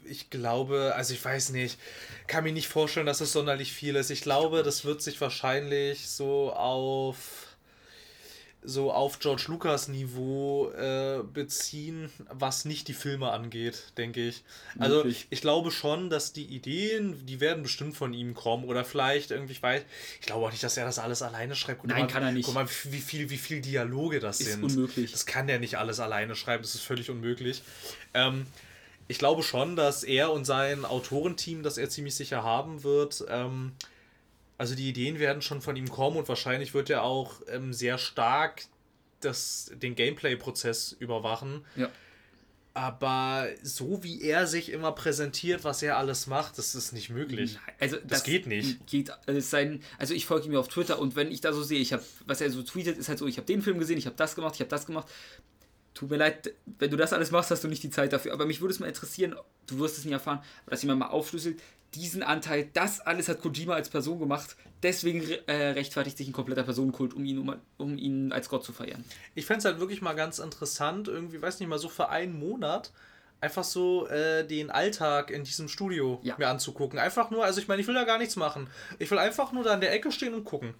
ich 0.10 0.30
glaube, 0.30 0.94
also 0.96 1.14
ich 1.14 1.24
weiß 1.24 1.50
nicht, 1.50 1.80
kann 2.28 2.44
mir 2.44 2.54
nicht 2.54 2.68
vorstellen, 2.68 3.06
dass 3.06 3.22
es 3.22 3.32
sonderlich 3.32 3.72
viel 3.74 3.96
ist. 3.96 4.10
Ich 4.10 4.22
glaube, 4.22 4.64
das 4.64 4.86
wird 4.86 5.02
sich 5.02 5.20
wahrscheinlich 5.22 6.10
so 6.10 6.52
auf 6.54 7.50
so 8.62 8.92
auf 8.92 9.20
George 9.20 9.46
Lucas 9.48 9.88
Niveau 9.88 10.70
äh, 10.72 11.24
beziehen, 11.24 12.12
was 12.30 12.66
nicht 12.66 12.88
die 12.90 12.94
Filme 12.94 13.32
angeht, 13.32 13.94
denke 13.98 14.28
ich. 14.28 14.44
Also 14.78 14.98
Wirklich? 14.98 15.28
ich 15.30 15.42
glaube 15.42 15.72
schon, 15.72 16.10
dass 16.10 16.34
die 16.34 16.44
Ideen, 16.46 17.26
die 17.26 17.40
werden 17.40 17.64
bestimmt 17.64 17.96
von 17.96 18.14
ihm 18.14 18.34
kommen 18.34 18.66
oder 18.66 18.84
vielleicht 18.84 19.32
irgendwie, 19.32 19.54
ich 19.54 19.64
weiß, 19.64 19.84
ich 20.20 20.26
glaube 20.26 20.46
auch 20.46 20.52
nicht, 20.52 20.64
dass 20.64 20.76
er 20.76 20.86
das 20.86 21.00
alles 21.00 21.22
alleine 21.22 21.56
schreibt. 21.56 21.82
Guck 21.82 21.90
Nein, 21.90 22.02
mal, 22.02 22.08
kann 22.08 22.24
er 22.24 22.32
nicht. 22.34 22.46
Guck 22.46 22.56
mal, 22.56 22.68
wie 22.86 23.00
viel, 23.00 23.30
wie 23.30 23.38
viel 23.38 23.62
Dialoge 23.62 24.20
das 24.20 24.42
ist 24.42 24.52
sind. 24.52 24.64
unmöglich. 24.64 25.12
Das 25.12 25.26
kann 25.26 25.48
der 25.48 25.60
nicht 25.60 25.78
alles 25.78 26.02
alleine 26.02 26.36
schreiben, 26.36 26.62
das 26.62 26.76
ist 26.76 26.82
völlig 26.82 27.10
unmöglich. 27.10 27.64
Ähm, 28.14 28.46
ich 29.10 29.18
glaube 29.18 29.42
schon, 29.42 29.76
dass 29.76 30.04
er 30.04 30.32
und 30.32 30.46
sein 30.46 30.86
Autorenteam, 30.86 31.64
das 31.64 31.78
er 31.78 31.90
ziemlich 31.90 32.16
sicher 32.16 32.44
haben 32.44 32.84
wird, 32.84 33.26
ähm, 33.28 33.74
also 34.58 34.76
die 34.76 34.88
Ideen 34.88 35.20
werden 35.20 35.42
schon 35.42 35.62
von 35.62 35.76
ihm 35.76 35.90
kommen 35.90 36.18
und 36.18 36.30
wahrscheinlich 36.30 36.74
wird 36.76 36.92
er 36.92 37.04
auch 37.04 37.42
ähm, 37.48 37.74
sehr 37.74 37.98
stark 37.98 38.66
das, 39.20 39.72
den 39.74 39.96
Gameplay-Prozess 39.96 40.96
überwachen. 41.00 41.66
Ja. 41.76 41.90
Aber 42.76 43.48
so 43.64 44.04
wie 44.04 44.22
er 44.22 44.46
sich 44.46 44.72
immer 44.72 44.92
präsentiert, 44.92 45.64
was 45.64 45.82
er 45.82 45.98
alles 45.98 46.28
macht, 46.28 46.60
das 46.60 46.76
ist 46.76 46.92
nicht 46.94 47.10
möglich. 47.10 47.58
Also 47.80 47.96
das, 47.96 48.06
das 48.08 48.24
geht 48.24 48.46
nicht. 48.46 48.86
Geht, 48.86 49.12
also, 49.26 49.40
sein, 49.40 49.82
also 49.98 50.14
ich 50.14 50.28
folge 50.28 50.48
ihm 50.48 50.56
auf 50.56 50.68
Twitter 50.68 51.00
und 51.00 51.16
wenn 51.16 51.32
ich 51.32 51.42
da 51.42 51.52
so 51.52 51.64
sehe, 51.64 51.80
ich 51.80 51.94
habe, 51.94 52.04
was 52.28 52.42
er 52.42 52.52
so 52.52 52.62
tweetet, 52.62 52.98
ist 52.98 53.10
halt 53.10 53.18
so, 53.18 53.26
ich 53.26 53.38
habe 53.38 53.48
den 53.48 53.64
Film 53.64 53.80
gesehen, 53.80 53.98
ich 53.98 54.06
habe 54.06 54.16
das 54.16 54.36
gemacht, 54.36 54.54
ich 54.54 54.62
habe 54.62 54.70
das 54.70 54.86
gemacht. 54.86 55.08
Tut 55.94 56.10
mir 56.10 56.18
leid, 56.18 56.54
wenn 56.78 56.92
du 56.92 56.98
das 56.98 57.14
alles 57.14 57.32
machst, 57.32 57.52
hast 57.52 57.64
du 57.64 57.68
nicht 57.68 57.84
die 57.84 57.90
Zeit 57.90 58.14
dafür. 58.14 58.34
Aber 58.34 58.46
mich 58.46 58.62
würde 58.62 58.74
es 58.74 58.80
mal 58.80 58.88
interessieren, 58.88 59.36
du 59.68 59.80
wirst 59.80 59.98
es 59.98 60.06
nie 60.06 60.12
erfahren, 60.12 60.42
dass 60.68 60.82
jemand 60.82 61.00
mal 61.00 61.08
aufschlüsselt, 61.08 61.60
diesen 61.96 62.24
Anteil, 62.24 62.70
das 62.74 63.00
alles 63.00 63.28
hat 63.30 63.42
Kojima 63.42 63.74
als 63.74 63.90
Person 63.90 64.20
gemacht. 64.20 64.56
Deswegen 64.84 65.24
äh, 65.48 65.70
rechtfertigt 65.70 66.18
sich 66.18 66.28
ein 66.28 66.34
kompletter 66.34 66.64
Personenkult, 66.64 67.14
um 67.14 67.26
ihn, 67.26 67.40
um, 67.40 67.56
um 67.78 67.98
ihn 67.98 68.32
als 68.32 68.48
Gott 68.48 68.64
zu 68.64 68.72
feiern. 68.72 69.04
Ich 69.36 69.46
fände 69.46 69.60
es 69.60 69.66
halt 69.66 69.80
wirklich 69.80 70.02
mal 70.02 70.14
ganz 70.14 70.40
interessant, 70.40 71.08
irgendwie, 71.08 71.42
weiß 71.42 71.60
nicht 71.60 71.70
mal, 71.70 71.80
so 71.80 71.90
für 71.90 72.10
einen 72.10 72.38
Monat 72.38 72.92
einfach 73.42 73.64
so 73.64 74.08
äh, 74.08 74.46
den 74.46 74.70
Alltag 74.70 75.32
in 75.32 75.44
diesem 75.44 75.68
Studio 75.68 76.20
ja. 76.24 76.36
mir 76.38 76.50
anzugucken. 76.50 77.00
Einfach 77.00 77.32
nur, 77.32 77.46
also 77.46 77.62
ich 77.62 77.68
meine, 77.68 77.82
ich 77.82 77.88
will 77.88 77.96
da 77.96 78.04
gar 78.04 78.18
nichts 78.18 78.36
machen. 78.36 78.70
Ich 78.98 79.10
will 79.12 79.18
einfach 79.18 79.52
nur 79.52 79.64
da 79.64 79.74
in 79.74 79.82
der 79.82 79.94
Ecke 79.94 80.12
stehen 80.12 80.34
und 80.34 80.44
gucken. 80.44 80.74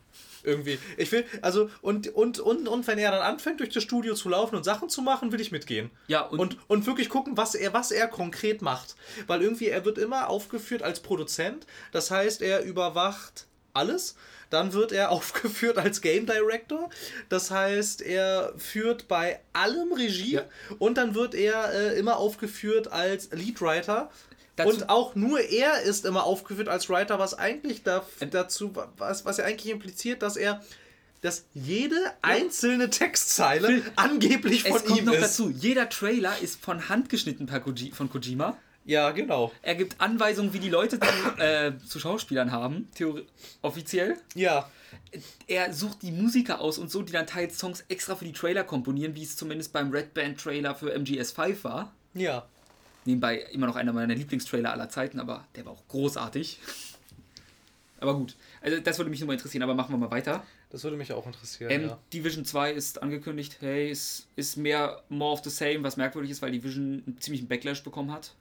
Irgendwie. 0.44 0.80
Ich 0.98 1.12
will, 1.12 1.26
also, 1.42 1.70
und, 1.82 2.08
und, 2.16 2.40
und, 2.40 2.68
und 2.68 2.88
wenn 2.88 2.98
er 2.98 3.12
dann 3.12 3.22
anfängt, 3.22 3.60
durch 3.60 3.70
das 3.70 3.84
Studio 3.84 4.14
zu 4.14 4.30
laufen 4.30 4.56
und 4.56 4.64
Sachen 4.64 4.90
zu 4.90 5.02
machen, 5.02 5.32
will 5.32 5.42
ich 5.42 5.52
mitgehen. 5.52 5.92
Ja, 6.08 6.22
und, 6.22 6.40
und, 6.40 6.58
und 6.68 6.86
wirklich 6.86 7.10
gucken, 7.10 7.36
was 7.36 7.56
er, 7.56 7.74
was 7.74 7.92
er 7.92 8.08
konkret 8.08 8.62
macht. 8.62 8.96
Weil 9.28 9.42
irgendwie, 9.42 9.68
er 9.68 9.84
wird 9.86 9.98
immer 9.98 10.30
aufgeführt 10.30 10.82
als 10.82 11.02
Produzent. 11.02 11.66
Das 11.92 12.12
heißt, 12.12 12.42
er 12.42 12.64
überwacht 12.64 13.48
alles. 13.80 14.16
Dann 14.50 14.74
wird 14.74 14.92
er 14.92 15.12
aufgeführt 15.12 15.78
als 15.78 16.02
Game 16.02 16.26
Director. 16.26 16.90
Das 17.30 17.50
heißt, 17.50 18.02
er 18.02 18.54
führt 18.58 19.08
bei 19.08 19.40
allem 19.54 19.94
Regie. 19.94 20.34
Ja. 20.34 20.46
Und 20.78 20.98
dann 20.98 21.16
wird 21.16 21.34
er 21.34 21.74
äh, 21.74 21.98
immer 22.00 22.18
aufgeführt 22.18 22.92
als 22.92 23.30
Leadwriter. 23.32 24.12
Dazu 24.56 24.70
und 24.70 24.90
auch 24.90 25.16
nur 25.16 25.40
er 25.40 25.82
ist 25.84 26.06
immer 26.06 26.26
aufgeführt 26.26 26.68
als 26.68 26.90
Writer, 26.90 27.18
was 27.18 27.34
eigentlich 27.34 27.84
da, 27.84 28.06
dazu, 28.30 28.74
was, 28.98 29.24
was 29.24 29.38
ja 29.38 29.46
eigentlich 29.46 29.72
impliziert, 29.72 30.22
dass 30.22 30.36
er 30.36 30.62
dass 31.22 31.46
jede 31.54 31.98
einzelne 32.22 32.90
Textzeile 32.90 33.82
angeblich 33.98 34.64
von 34.64 34.78
es 34.78 34.86
kommt 34.86 35.00
ihm 35.00 35.06
noch 35.06 35.14
ist. 35.14 35.24
dazu, 35.24 35.50
jeder 35.50 35.90
Trailer 35.90 36.38
ist 36.42 36.64
von 36.64 36.88
Hand 36.88 37.10
geschnitten 37.10 37.46
per 37.46 37.60
Koji, 37.60 37.92
von 37.92 38.10
Kojima. 38.10 38.58
Ja, 38.86 39.12
genau. 39.12 39.52
Er 39.62 39.76
gibt 39.76 40.00
Anweisungen, 40.02 40.54
wie 40.54 40.60
die 40.60 40.70
Leute 40.70 41.00
zu, 41.00 41.08
äh, 41.38 41.74
zu 41.88 42.00
Schauspielern 42.00 42.52
haben, 42.52 42.88
theori 42.96 43.26
offiziell. 43.62 44.18
Ja. 44.36 44.70
Er 45.48 45.74
sucht 45.74 46.02
die 46.02 46.12
Musiker 46.12 46.60
aus 46.60 46.78
und 46.78 46.90
so, 46.90 47.02
die 47.04 47.12
dann 47.12 47.28
teils 47.28 47.60
Songs 47.60 47.84
extra 47.88 48.16
für 48.16 48.26
die 48.26 48.34
Trailer 48.34 48.64
komponieren, 48.64 49.16
wie 49.16 49.24
es 49.24 49.36
zumindest 49.36 49.74
beim 49.74 49.92
Red 49.92 50.14
Band 50.14 50.40
Trailer 50.40 50.74
für 50.74 50.96
MGS5 50.96 51.64
war. 51.64 51.94
Ja. 52.14 52.48
Nebenbei 53.06 53.38
immer 53.52 53.68
noch 53.68 53.76
einer 53.76 53.94
meiner 53.94 54.16
Lieblingstrailer 54.16 54.72
aller 54.72 54.90
Zeiten, 54.90 55.20
aber 55.20 55.46
der 55.56 55.66
war 55.66 55.74
auch 55.74 55.88
großartig. 55.88 56.60
Aber 58.00 58.16
gut, 58.16 58.36
also 58.62 58.80
das 58.80 58.98
würde 58.98 59.10
mich 59.10 59.20
nur 59.20 59.28
mal 59.28 59.34
interessieren, 59.34 59.64
aber 59.64 59.76
machen 59.76 59.94
wir 59.94 59.98
mal 59.98 60.12
weiter. 60.12 60.44
Das 60.70 60.84
würde 60.84 60.98
mich 60.98 61.12
auch 61.12 61.26
interessieren. 61.26 61.72
Ähm, 61.72 61.82
ja. 61.88 62.00
Division 62.14 62.46
2 62.46 62.72
ist 62.72 63.02
angekündigt, 63.02 63.58
hey, 63.60 63.90
es 63.90 64.28
ist 64.36 64.56
mehr 64.56 65.04
more 65.10 65.34
of 65.34 65.44
the 65.44 65.50
same, 65.50 65.84
was 65.84 65.98
merkwürdig 65.98 66.32
ist, 66.32 66.42
weil 66.42 66.52
Division 66.52 67.04
einen 67.06 67.18
ziemlichen 67.20 67.48
Backlash 67.48 67.84
bekommen 67.84 68.12
hat. 68.12 68.34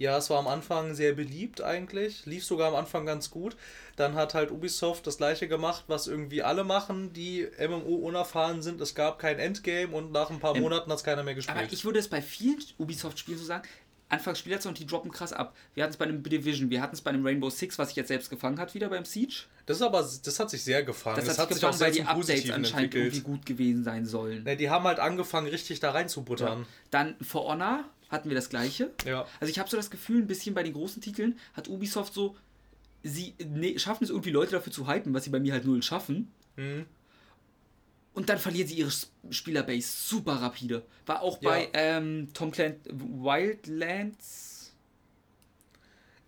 Ja, 0.00 0.16
es 0.16 0.30
war 0.30 0.38
am 0.38 0.46
Anfang 0.46 0.94
sehr 0.94 1.12
beliebt 1.12 1.60
eigentlich, 1.60 2.24
lief 2.24 2.42
sogar 2.42 2.68
am 2.68 2.74
Anfang 2.74 3.04
ganz 3.04 3.28
gut. 3.28 3.54
Dann 3.96 4.14
hat 4.14 4.32
halt 4.32 4.50
Ubisoft 4.50 5.06
das 5.06 5.18
gleiche 5.18 5.46
gemacht, 5.46 5.84
was 5.88 6.06
irgendwie 6.06 6.42
alle 6.42 6.64
machen, 6.64 7.12
die 7.12 7.46
MMO 7.58 7.96
unerfahren 7.96 8.62
sind. 8.62 8.80
Es 8.80 8.94
gab 8.94 9.18
kein 9.18 9.38
Endgame 9.38 9.94
und 9.94 10.10
nach 10.10 10.30
ein 10.30 10.40
paar 10.40 10.56
ähm, 10.56 10.62
Monaten 10.62 10.90
hat 10.90 10.96
es 10.96 11.04
keiner 11.04 11.22
mehr 11.22 11.34
gespielt. 11.34 11.58
Aber 11.58 11.70
ich 11.70 11.84
würde 11.84 11.98
es 11.98 12.08
bei 12.08 12.22
vielen 12.22 12.56
Ubisoft-Spielen 12.78 13.36
so 13.36 13.44
sagen, 13.44 13.68
Anfangsspieler 14.08 14.58
und 14.64 14.78
die 14.78 14.86
droppen 14.86 15.10
krass 15.10 15.34
ab. 15.34 15.54
Wir 15.74 15.82
hatten 15.82 15.92
es 15.92 15.98
bei 15.98 16.06
einem 16.06 16.22
Division, 16.22 16.70
wir 16.70 16.80
hatten 16.80 16.94
es 16.94 17.02
bei 17.02 17.10
einem 17.10 17.26
Rainbow 17.26 17.50
Six, 17.50 17.78
was 17.78 17.88
sich 17.88 17.96
jetzt 17.96 18.08
selbst 18.08 18.30
gefangen 18.30 18.58
hat, 18.58 18.72
wieder 18.72 18.88
beim 18.88 19.04
Siege. 19.04 19.42
Das 19.66 19.76
ist 19.76 19.82
aber, 19.82 20.00
das 20.00 20.40
hat 20.40 20.48
sich 20.48 20.64
sehr 20.64 20.82
gefangen. 20.82 21.16
Das, 21.16 21.26
das 21.26 21.38
hat, 21.38 21.48
sich 21.48 21.60
gefangen, 21.60 21.78
weil 21.78 21.92
die 21.92 22.04
Updates 22.04 22.50
anscheinend 22.50 22.94
entwickelt. 22.94 22.94
irgendwie 22.94 23.20
gut 23.20 23.44
gewesen 23.44 23.84
sein 23.84 24.06
sollen. 24.06 24.44
Ne, 24.44 24.56
die 24.56 24.70
haben 24.70 24.84
halt 24.84 24.98
angefangen, 24.98 25.46
richtig 25.46 25.78
da 25.80 25.90
reinzubuttern. 25.90 26.60
Ja. 26.60 26.66
Dann 26.90 27.16
For 27.20 27.44
Honor 27.44 27.84
hatten 28.10 28.28
wir 28.28 28.34
das 28.34 28.50
gleiche. 28.50 28.90
Ja. 29.06 29.26
Also 29.38 29.50
ich 29.50 29.58
habe 29.58 29.70
so 29.70 29.76
das 29.76 29.90
Gefühl, 29.90 30.22
ein 30.22 30.26
bisschen 30.26 30.54
bei 30.54 30.62
den 30.62 30.72
großen 30.72 31.00
Titeln 31.00 31.38
hat 31.54 31.68
Ubisoft 31.68 32.12
so, 32.12 32.36
sie 33.02 33.34
ne, 33.44 33.78
schaffen 33.78 34.04
es 34.04 34.10
irgendwie 34.10 34.30
Leute 34.30 34.52
dafür 34.52 34.72
zu 34.72 34.88
hypen, 34.88 35.14
was 35.14 35.24
sie 35.24 35.30
bei 35.30 35.40
mir 35.40 35.52
halt 35.52 35.64
null 35.64 35.82
schaffen. 35.82 36.32
Mhm. 36.56 36.86
Und 38.12 38.28
dann 38.28 38.38
verlieren 38.38 38.68
sie 38.68 38.74
ihre 38.74 38.90
Spielerbase 39.30 39.86
super 39.86 40.34
rapide. 40.34 40.84
War 41.06 41.22
auch 41.22 41.38
bei 41.38 41.64
ja. 41.64 41.70
ähm, 41.72 42.28
Tom 42.34 42.50
Clancy 42.50 42.90
Wildlands. 42.90 44.72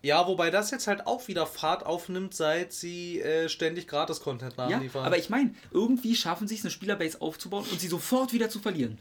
Ja, 0.01 0.27
wobei 0.27 0.51
das 0.51 0.71
jetzt 0.71 0.87
halt 0.89 1.07
auch 1.07 1.29
wieder 1.29 1.47
Fahrt 1.47 1.87
aufnimmt, 1.87 2.35
seit 2.35 2.73
sie 2.73 3.21
äh, 3.21 3.49
ständig 3.49 3.87
Gratis-Content 3.87 4.57
nachliefern. 4.57 5.03
Ja, 5.03 5.07
aber 5.07 5.19
ich 5.19 5.31
meine, 5.31 5.55
irgendwie 5.71 6.17
schaffen 6.17 6.49
sie 6.49 6.57
es, 6.57 6.63
eine 6.63 6.71
Spielerbase 6.71 7.21
aufzubauen 7.21 7.65
und 7.71 7.81
sie 7.81 7.87
sofort 7.87 8.33
wieder 8.33 8.49
zu 8.49 8.59
verlieren. 8.59 8.99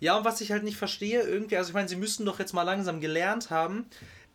Ja, 0.00 0.16
und 0.16 0.24
was 0.24 0.40
ich 0.40 0.50
halt 0.50 0.64
nicht 0.64 0.76
verstehe, 0.76 1.22
irgendwie, 1.22 1.56
also 1.56 1.70
ich 1.70 1.74
meine, 1.74 1.88
sie 1.88 1.96
müssten 1.96 2.24
doch 2.24 2.38
jetzt 2.38 2.54
mal 2.54 2.62
langsam 2.62 3.00
gelernt 3.00 3.50
haben, 3.50 3.86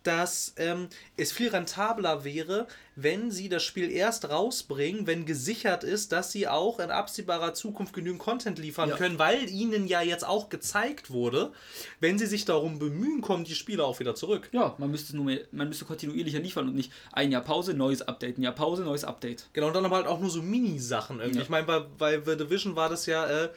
dass 0.05 0.53
ähm, 0.57 0.87
es 1.17 1.31
viel 1.31 1.49
rentabler 1.49 2.23
wäre, 2.23 2.67
wenn 2.95 3.31
sie 3.31 3.49
das 3.49 3.63
Spiel 3.63 3.91
erst 3.91 4.29
rausbringen, 4.29 5.07
wenn 5.07 5.25
gesichert 5.25 5.83
ist, 5.83 6.11
dass 6.11 6.31
sie 6.31 6.47
auch 6.47 6.79
in 6.79 6.91
absehbarer 6.91 7.53
Zukunft 7.53 7.93
genügend 7.93 8.19
Content 8.19 8.59
liefern 8.59 8.89
ja. 8.89 8.95
können, 8.95 9.19
weil 9.19 9.49
ihnen 9.49 9.87
ja 9.87 10.01
jetzt 10.01 10.25
auch 10.25 10.49
gezeigt 10.49 11.09
wurde, 11.09 11.51
wenn 11.99 12.19
sie 12.19 12.27
sich 12.27 12.45
darum 12.45 12.79
bemühen, 12.79 13.21
kommen 13.21 13.43
die 13.43 13.55
Spiele 13.55 13.83
auch 13.83 13.99
wieder 13.99 14.15
zurück. 14.15 14.49
Ja, 14.51 14.75
man 14.77 14.91
müsste 14.91 15.15
nur 15.15 15.25
mehr, 15.25 15.41
man 15.51 15.67
müsste 15.67 15.85
kontinuierlicher 15.85 16.39
liefern 16.39 16.67
und 16.67 16.75
nicht 16.75 16.91
ein 17.11 17.31
Jahr 17.31 17.43
Pause, 17.43 17.73
neues 17.73 18.03
Update, 18.03 18.37
ein 18.37 18.43
Jahr 18.43 18.53
Pause, 18.53 18.83
neues 18.83 19.03
Update. 19.03 19.49
Genau, 19.53 19.67
und 19.67 19.73
dann 19.73 19.85
aber 19.85 19.97
halt 19.97 20.07
auch 20.07 20.19
nur 20.19 20.29
so 20.29 20.41
Mini-Sachen 20.41 21.19
irgendwie. 21.19 21.39
Ja. 21.39 21.43
Ich 21.43 21.49
meine, 21.49 21.65
bei, 21.65 21.79
bei 21.79 22.21
The 22.23 22.37
Division 22.37 22.75
war 22.75 22.89
das 22.89 23.07
ja, 23.07 23.25
äh, 23.25 23.49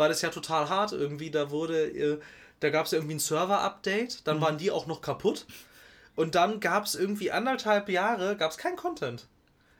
war 0.00 0.08
das 0.08 0.22
ja 0.22 0.30
total 0.30 0.68
hart 0.68 0.92
irgendwie. 0.92 1.30
Da 1.30 1.50
wurde, 1.50 1.86
äh, 1.86 2.18
da 2.58 2.70
gab 2.70 2.86
es 2.86 2.92
ja 2.92 2.98
irgendwie 2.98 3.14
ein 3.14 3.20
Server-Update, 3.20 4.26
dann 4.26 4.38
mhm. 4.38 4.40
waren 4.40 4.58
die 4.58 4.72
auch 4.72 4.86
noch 4.86 5.00
kaputt. 5.02 5.46
Und 6.16 6.34
dann 6.34 6.58
gab 6.58 6.86
es 6.86 6.96
irgendwie 6.96 7.30
anderthalb 7.30 7.88
Jahre, 7.88 8.36
gab 8.36 8.50
es 8.50 8.58
kein 8.58 8.74
Content. 8.74 9.28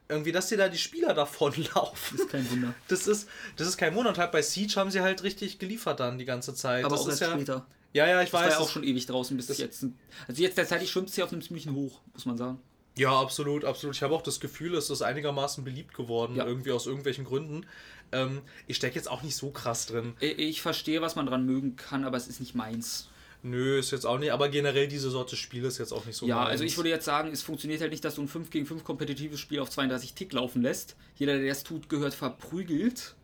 Irgendwie, 0.09 0.33
dass 0.33 0.49
dir 0.49 0.59
da 0.59 0.69
die 0.69 0.79
Spieler 0.79 1.15
davonlaufen. 1.15 2.19
Das 2.19 2.21
ist 2.21 2.31
kein 2.31 2.51
Wunder. 2.51 2.75
Das 2.89 3.07
ist, 3.07 3.29
das 3.57 3.67
ist 3.67 3.77
kein 3.77 3.95
Wunder. 3.95 4.11
Und 4.11 4.19
halt 4.19 4.33
bei 4.33 4.43
Siege 4.43 4.75
haben 4.77 4.91
sie 4.91 5.01
halt 5.01 5.23
richtig 5.23 5.59
geliefert 5.59 6.01
dann 6.01 6.19
die 6.19 6.25
ganze 6.25 6.55
Zeit. 6.55 6.85
Aber 6.85 6.97
das 6.97 7.05
auch 7.05 7.09
erst 7.09 7.21
ja, 7.21 7.31
später. 7.33 7.67
Ja, 7.93 8.07
ja, 8.07 8.23
ich 8.23 8.31
das 8.31 8.41
weiß. 8.41 8.51
war 8.51 8.59
ja 8.59 8.59
auch 8.59 8.69
schon 8.69 8.85
ewig 8.85 9.07
draußen 9.07 9.37
bis 9.37 9.57
jetzt. 9.59 9.87
Also 10.29 10.43
jetzt 10.43 10.59
derzeitig 10.59 10.91
schwimmt 10.91 11.09
es 11.09 11.15
hier 11.15 11.25
auf 11.25 11.33
einem 11.33 11.43
ziemlichen 11.43 11.75
Hoch, 11.75 12.01
muss 12.13 12.27
man 12.27 12.37
sagen. 12.37 12.61
Ja, 12.97 13.19
absolut, 13.19 13.65
absolut. 13.65 13.97
Ich 13.97 14.03
habe 14.03 14.15
auch 14.15 14.23
das 14.23 14.41
Gefühl, 14.41 14.75
es 14.75 14.91
ist 14.91 15.03
einigermaßen 15.03 15.65
beliebt 15.65 15.95
geworden, 15.95 16.37
ja. 16.37 16.45
irgendwie 16.45 16.73
aus 16.73 16.87
irgendwelchen 16.87 17.25
Gründen. 17.25 17.67
Ähm, 18.13 18.43
ich 18.67 18.77
stecke 18.77 18.97
jetzt 18.97 19.11
auch 19.11 19.23
nicht 19.23 19.37
so 19.37 19.51
krass 19.51 19.87
drin. 19.87 20.15
Ich, 20.21 20.39
ich 20.39 20.63
verstehe, 20.63 21.01
was 21.01 21.17
man 21.17 21.27
dran 21.27 21.47
mögen 21.47 21.77
kann, 21.77 22.05
aber 22.05 22.17
es 22.17 22.29
ist 22.29 22.41
nicht 22.41 22.55
meins. 22.55 23.09
Nö, 23.43 23.79
ist 23.79 23.91
jetzt 23.91 24.05
auch 24.05 24.19
nicht, 24.19 24.33
aber 24.33 24.49
generell 24.51 24.87
diese 24.87 25.09
Sorte 25.11 25.35
Spiel 25.37 25.65
ist 25.65 25.79
jetzt 25.79 25.93
auch 25.93 26.05
nicht 26.05 26.17
so 26.17 26.27
Ja, 26.27 26.37
meins. 26.37 26.51
also 26.51 26.65
ich 26.65 26.77
würde 26.77 26.91
jetzt 26.91 27.07
sagen, 27.07 27.31
es 27.33 27.43
funktioniert 27.43 27.81
halt 27.81 27.91
nicht, 27.91 28.05
dass 28.05 28.17
du 28.17 28.23
ein 28.23 28.29
5 28.29 28.51
gegen 28.51 28.67
5 28.67 28.85
kompetitives 28.85 29.41
Spiel 29.41 29.61
auf 29.61 29.71
32 29.71 30.13
Tick 30.15 30.33
laufen 30.33 30.61
lässt. 30.61 30.97
Jeder, 31.17 31.39
der 31.39 31.49
das 31.49 31.63
tut, 31.65 31.89
gehört 31.89 32.13
verprügelt. 32.15 33.15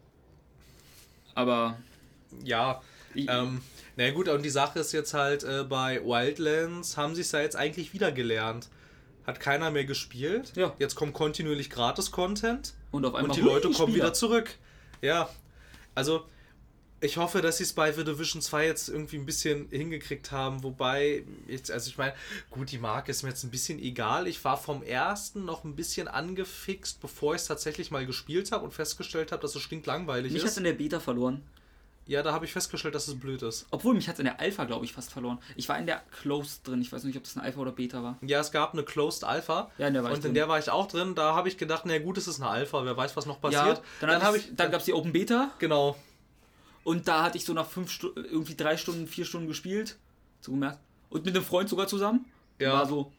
Aber. 1.34 1.76
Ja, 2.44 2.80
ähm, 3.14 3.60
na 3.96 4.10
gut, 4.10 4.28
und 4.28 4.42
die 4.42 4.50
Sache 4.50 4.78
ist 4.78 4.92
jetzt 4.92 5.14
halt, 5.14 5.44
äh, 5.44 5.64
bei 5.64 6.02
Wildlands 6.04 6.96
haben 6.96 7.14
sie 7.14 7.22
es 7.22 7.32
ja 7.32 7.40
jetzt 7.40 7.56
eigentlich 7.56 7.92
wieder 7.92 8.12
gelernt. 8.12 8.68
Hat 9.26 9.40
keiner 9.40 9.70
mehr 9.70 9.84
gespielt. 9.84 10.52
Ja. 10.54 10.74
Jetzt 10.78 10.94
kommt 10.94 11.14
kontinuierlich 11.14 11.70
Gratis-Content. 11.70 12.74
Und 12.90 13.04
auf 13.04 13.14
einmal 13.14 13.30
Und 13.30 13.36
die 13.36 13.42
Leute 13.42 13.70
kommen 13.70 13.94
wieder 13.94 14.12
zurück. 14.12 14.50
Ja. 15.02 15.28
Also, 15.94 16.26
ich 17.00 17.18
hoffe, 17.18 17.42
dass 17.42 17.58
sie 17.58 17.64
es 17.64 17.72
bei 17.72 17.92
The 17.92 18.04
Division 18.04 18.40
2 18.40 18.66
jetzt 18.66 18.88
irgendwie 18.88 19.16
ein 19.16 19.26
bisschen 19.26 19.68
hingekriegt 19.68 20.32
haben, 20.32 20.62
wobei, 20.62 21.24
jetzt, 21.46 21.70
also 21.70 21.90
ich 21.90 21.98
meine, 21.98 22.14
gut, 22.50 22.72
die 22.72 22.78
Marke 22.78 23.10
ist 23.10 23.22
mir 23.22 23.28
jetzt 23.28 23.44
ein 23.44 23.50
bisschen 23.50 23.78
egal. 23.78 24.26
Ich 24.26 24.42
war 24.44 24.56
vom 24.56 24.82
ersten 24.82 25.44
noch 25.44 25.64
ein 25.64 25.76
bisschen 25.76 26.08
angefixt, 26.08 27.00
bevor 27.00 27.34
ich 27.34 27.42
es 27.42 27.48
tatsächlich 27.48 27.90
mal 27.90 28.06
gespielt 28.06 28.50
habe 28.50 28.64
und 28.64 28.72
festgestellt 28.72 29.30
habe, 29.32 29.42
dass 29.42 29.54
es 29.54 29.62
stinklangweilig 29.62 30.32
mich 30.32 30.38
ist. 30.38 30.44
Mich 30.44 30.50
hat 30.52 30.58
in 30.58 30.64
der 30.64 30.72
Beta 30.72 31.00
verloren. 31.00 31.42
Ja, 32.06 32.22
da 32.22 32.32
habe 32.32 32.44
ich 32.44 32.52
festgestellt, 32.52 32.94
dass 32.94 33.08
es 33.08 33.18
blöd 33.18 33.42
ist. 33.42 33.66
Obwohl, 33.72 33.94
mich 33.94 34.06
hat 34.06 34.14
es 34.14 34.20
in 34.20 34.26
der 34.26 34.38
Alpha, 34.38 34.64
glaube 34.64 34.84
ich, 34.84 34.92
fast 34.92 35.12
verloren. 35.12 35.38
Ich 35.56 35.68
war 35.68 35.76
in 35.76 35.86
der 35.86 36.02
Closed 36.22 36.66
drin. 36.66 36.80
Ich 36.80 36.92
weiß 36.92 37.02
nicht, 37.02 37.16
ob 37.16 37.24
das 37.24 37.36
eine 37.36 37.44
Alpha 37.44 37.60
oder 37.60 37.72
Beta 37.72 38.00
war. 38.02 38.16
Ja, 38.22 38.38
es 38.40 38.52
gab 38.52 38.74
eine 38.74 38.84
Closed 38.84 39.24
Alpha. 39.24 39.72
Ja, 39.76 39.88
in 39.88 39.94
der 39.94 40.04
war 40.04 40.12
Und 40.12 40.24
in 40.24 40.32
der 40.34 40.48
war 40.48 40.58
ich 40.58 40.70
auch 40.70 40.86
drin. 40.86 41.16
Da 41.16 41.34
habe 41.34 41.48
ich 41.48 41.58
gedacht, 41.58 41.82
na 41.84 41.98
gut, 41.98 42.16
es 42.16 42.28
ist 42.28 42.40
eine 42.40 42.48
Alpha. 42.48 42.84
Wer 42.84 42.96
weiß, 42.96 43.16
was 43.16 43.26
noch 43.26 43.40
passiert. 43.40 43.78
Ja, 43.78 43.82
dann, 44.00 44.20
dann, 44.20 44.34
ich. 44.36 44.54
Dann 44.54 44.70
gab 44.70 44.80
es 44.80 44.84
die 44.86 44.92
Open 44.92 45.12
Beta. 45.12 45.50
Genau. 45.58 45.96
Und 46.84 47.08
da 47.08 47.24
hatte 47.24 47.38
ich 47.38 47.44
so 47.44 47.52
nach 47.52 47.66
fünf 47.66 47.90
Stunden, 47.90 48.24
irgendwie 48.24 48.54
drei 48.54 48.76
Stunden, 48.76 49.08
vier 49.08 49.24
Stunden 49.24 49.48
gespielt. 49.48 49.96
So 50.40 50.52
gemerkt. 50.52 50.78
Und 51.10 51.24
mit 51.24 51.34
einem 51.34 51.44
Freund 51.44 51.68
sogar 51.68 51.88
zusammen. 51.88 52.26
Ja. 52.60 52.74
War 52.74 52.86
so, 52.86 53.12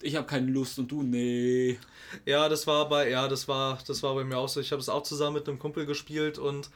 ich 0.00 0.14
habe 0.14 0.26
keine 0.28 0.50
Lust 0.50 0.78
und 0.78 0.90
du, 0.92 1.02
nee. 1.02 1.80
Ja, 2.24 2.48
das 2.48 2.68
war 2.68 2.88
bei, 2.88 3.10
ja, 3.10 3.26
das 3.26 3.48
war, 3.48 3.78
das 3.86 4.04
war 4.04 4.14
bei 4.14 4.22
mir 4.22 4.38
auch 4.38 4.48
so. 4.48 4.60
Ich 4.60 4.70
habe 4.70 4.80
es 4.80 4.88
auch 4.88 5.02
zusammen 5.02 5.34
mit 5.34 5.48
einem 5.48 5.58
Kumpel 5.58 5.86
gespielt 5.86 6.38
und 6.38 6.70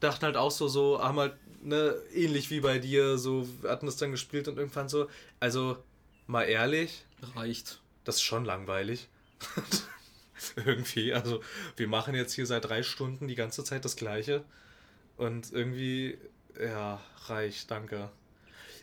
dachten 0.00 0.24
halt 0.24 0.36
auch 0.36 0.50
so, 0.50 0.68
so, 0.68 1.02
haben 1.02 1.18
halt, 1.18 1.34
ne, 1.62 1.96
ähnlich 2.14 2.50
wie 2.50 2.60
bei 2.60 2.78
dir, 2.78 3.18
so, 3.18 3.46
hatten 3.64 3.86
das 3.86 3.96
dann 3.96 4.10
gespielt 4.10 4.48
und 4.48 4.58
irgendwann 4.58 4.88
so, 4.88 5.08
also, 5.40 5.76
mal 6.26 6.44
ehrlich. 6.44 7.04
Reicht. 7.34 7.80
Das 8.04 8.16
ist 8.16 8.22
schon 8.22 8.44
langweilig. 8.44 9.08
Irgendwie, 10.56 11.12
also, 11.12 11.40
wir 11.76 11.88
machen 11.88 12.14
jetzt 12.14 12.34
hier 12.34 12.46
seit 12.46 12.64
drei 12.64 12.82
Stunden 12.82 13.28
die 13.28 13.34
ganze 13.34 13.64
Zeit 13.64 13.84
das 13.84 13.96
Gleiche. 13.96 14.44
Und 15.16 15.52
irgendwie, 15.52 16.16
ja, 16.60 17.00
reicht, 17.26 17.70
danke. 17.70 18.10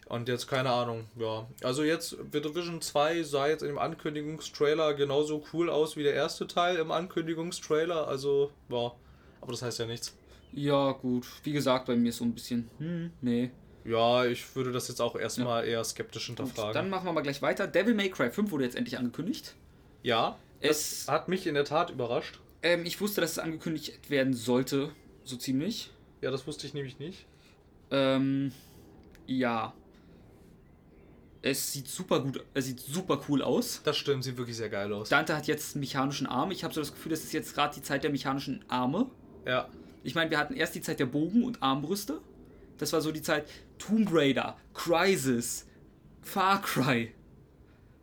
Und 0.07 0.29
jetzt 0.29 0.47
keine 0.47 0.69
Ahnung, 0.69 1.07
ja. 1.15 1.47
Also 1.63 1.83
jetzt, 1.83 2.17
The 2.31 2.41
Division 2.41 2.81
2 2.81 3.23
sah 3.23 3.47
jetzt 3.47 3.61
dem 3.61 3.79
Ankündigungstrailer 3.79 4.93
genauso 4.93 5.43
cool 5.51 5.69
aus 5.69 5.97
wie 5.97 6.03
der 6.03 6.13
erste 6.13 6.45
Teil 6.45 6.75
im 6.75 6.91
Ankündigungstrailer. 6.91 8.07
Also, 8.07 8.51
ja. 8.69 8.91
Aber 9.41 9.51
das 9.51 9.63
heißt 9.63 9.79
ja 9.79 9.85
nichts. 9.87 10.15
Ja, 10.55 10.93
gut. 10.93 11.27
Wie 11.43 11.51
gesagt, 11.51 11.85
bei 11.85 11.95
mir 11.97 12.09
ist 12.09 12.17
so 12.17 12.23
ein 12.23 12.33
bisschen, 12.33 12.69
hm, 12.77 13.11
nee. 13.21 13.51
Ja, 13.83 14.25
ich 14.25 14.55
würde 14.55 14.71
das 14.71 14.87
jetzt 14.87 15.01
auch 15.01 15.15
erstmal 15.15 15.65
ja. 15.65 15.73
eher 15.73 15.83
skeptisch 15.83 16.27
hinterfragen. 16.27 16.69
Gut, 16.69 16.75
dann 16.75 16.89
machen 16.89 17.05
wir 17.05 17.11
mal 17.11 17.21
gleich 17.21 17.41
weiter. 17.41 17.67
Devil 17.67 17.93
May 17.93 18.09
Cry 18.09 18.31
5 18.31 18.49
wurde 18.51 18.63
jetzt 18.63 18.75
endlich 18.75 18.97
angekündigt. 18.97 19.53
Ja, 20.01 20.37
es 20.61 21.07
hat 21.09 21.27
mich 21.27 21.45
in 21.45 21.55
der 21.55 21.65
Tat 21.65 21.89
überrascht. 21.89 22.39
Ähm, 22.63 22.85
ich 22.85 22.99
wusste, 23.01 23.21
dass 23.21 23.31
es 23.31 23.39
angekündigt 23.39 24.09
werden 24.09 24.33
sollte, 24.33 24.91
so 25.23 25.35
ziemlich. 25.35 25.91
Ja, 26.21 26.31
das 26.31 26.47
wusste 26.47 26.65
ich 26.65 26.73
nämlich 26.73 26.99
nicht. 26.99 27.27
Ähm, 27.91 28.51
ja. 29.27 29.73
Es 31.41 31.73
sieht 31.73 31.87
super 31.87 32.21
gut, 32.21 32.43
es 32.55 32.65
sieht 32.65 32.79
super 32.79 33.21
cool 33.27 33.43
aus. 33.43 33.81
Das 33.83 33.97
stimmt, 33.97 34.23
sieht 34.23 34.37
wirklich 34.37 34.57
sehr 34.57 34.69
geil 34.69 34.91
aus. 34.93 35.09
Dante 35.09 35.35
hat 35.35 35.45
jetzt 35.47 35.75
einen 35.75 35.81
mechanischen 35.81 36.25
Arm. 36.25 36.49
Ich 36.49 36.63
habe 36.63 36.73
so 36.73 36.81
das 36.81 36.91
Gefühl, 36.91 37.11
das 37.11 37.23
ist 37.23 37.33
jetzt 37.33 37.53
gerade 37.53 37.75
die 37.75 37.83
Zeit 37.83 38.03
der 38.03 38.09
mechanischen 38.09 38.63
Arme. 38.67 39.11
Ja. 39.45 39.69
Ich 40.05 40.15
meine, 40.15 40.29
wir 40.29 40.37
hatten 40.37 40.53
erst 40.53 40.75
die 40.75 40.81
Zeit 40.81 40.99
der 40.99 41.07
Bogen 41.07 41.43
und 41.43 41.63
Armbrüste. 41.63 42.21
Das 42.77 42.93
war 42.93 43.01
so 43.01 43.11
die 43.11 43.21
Zeit 43.21 43.47
Tomb 43.79 44.09
Raider, 44.11 44.55
Crisis, 44.73 45.65
Far 46.21 46.61
Cry. 46.61 47.13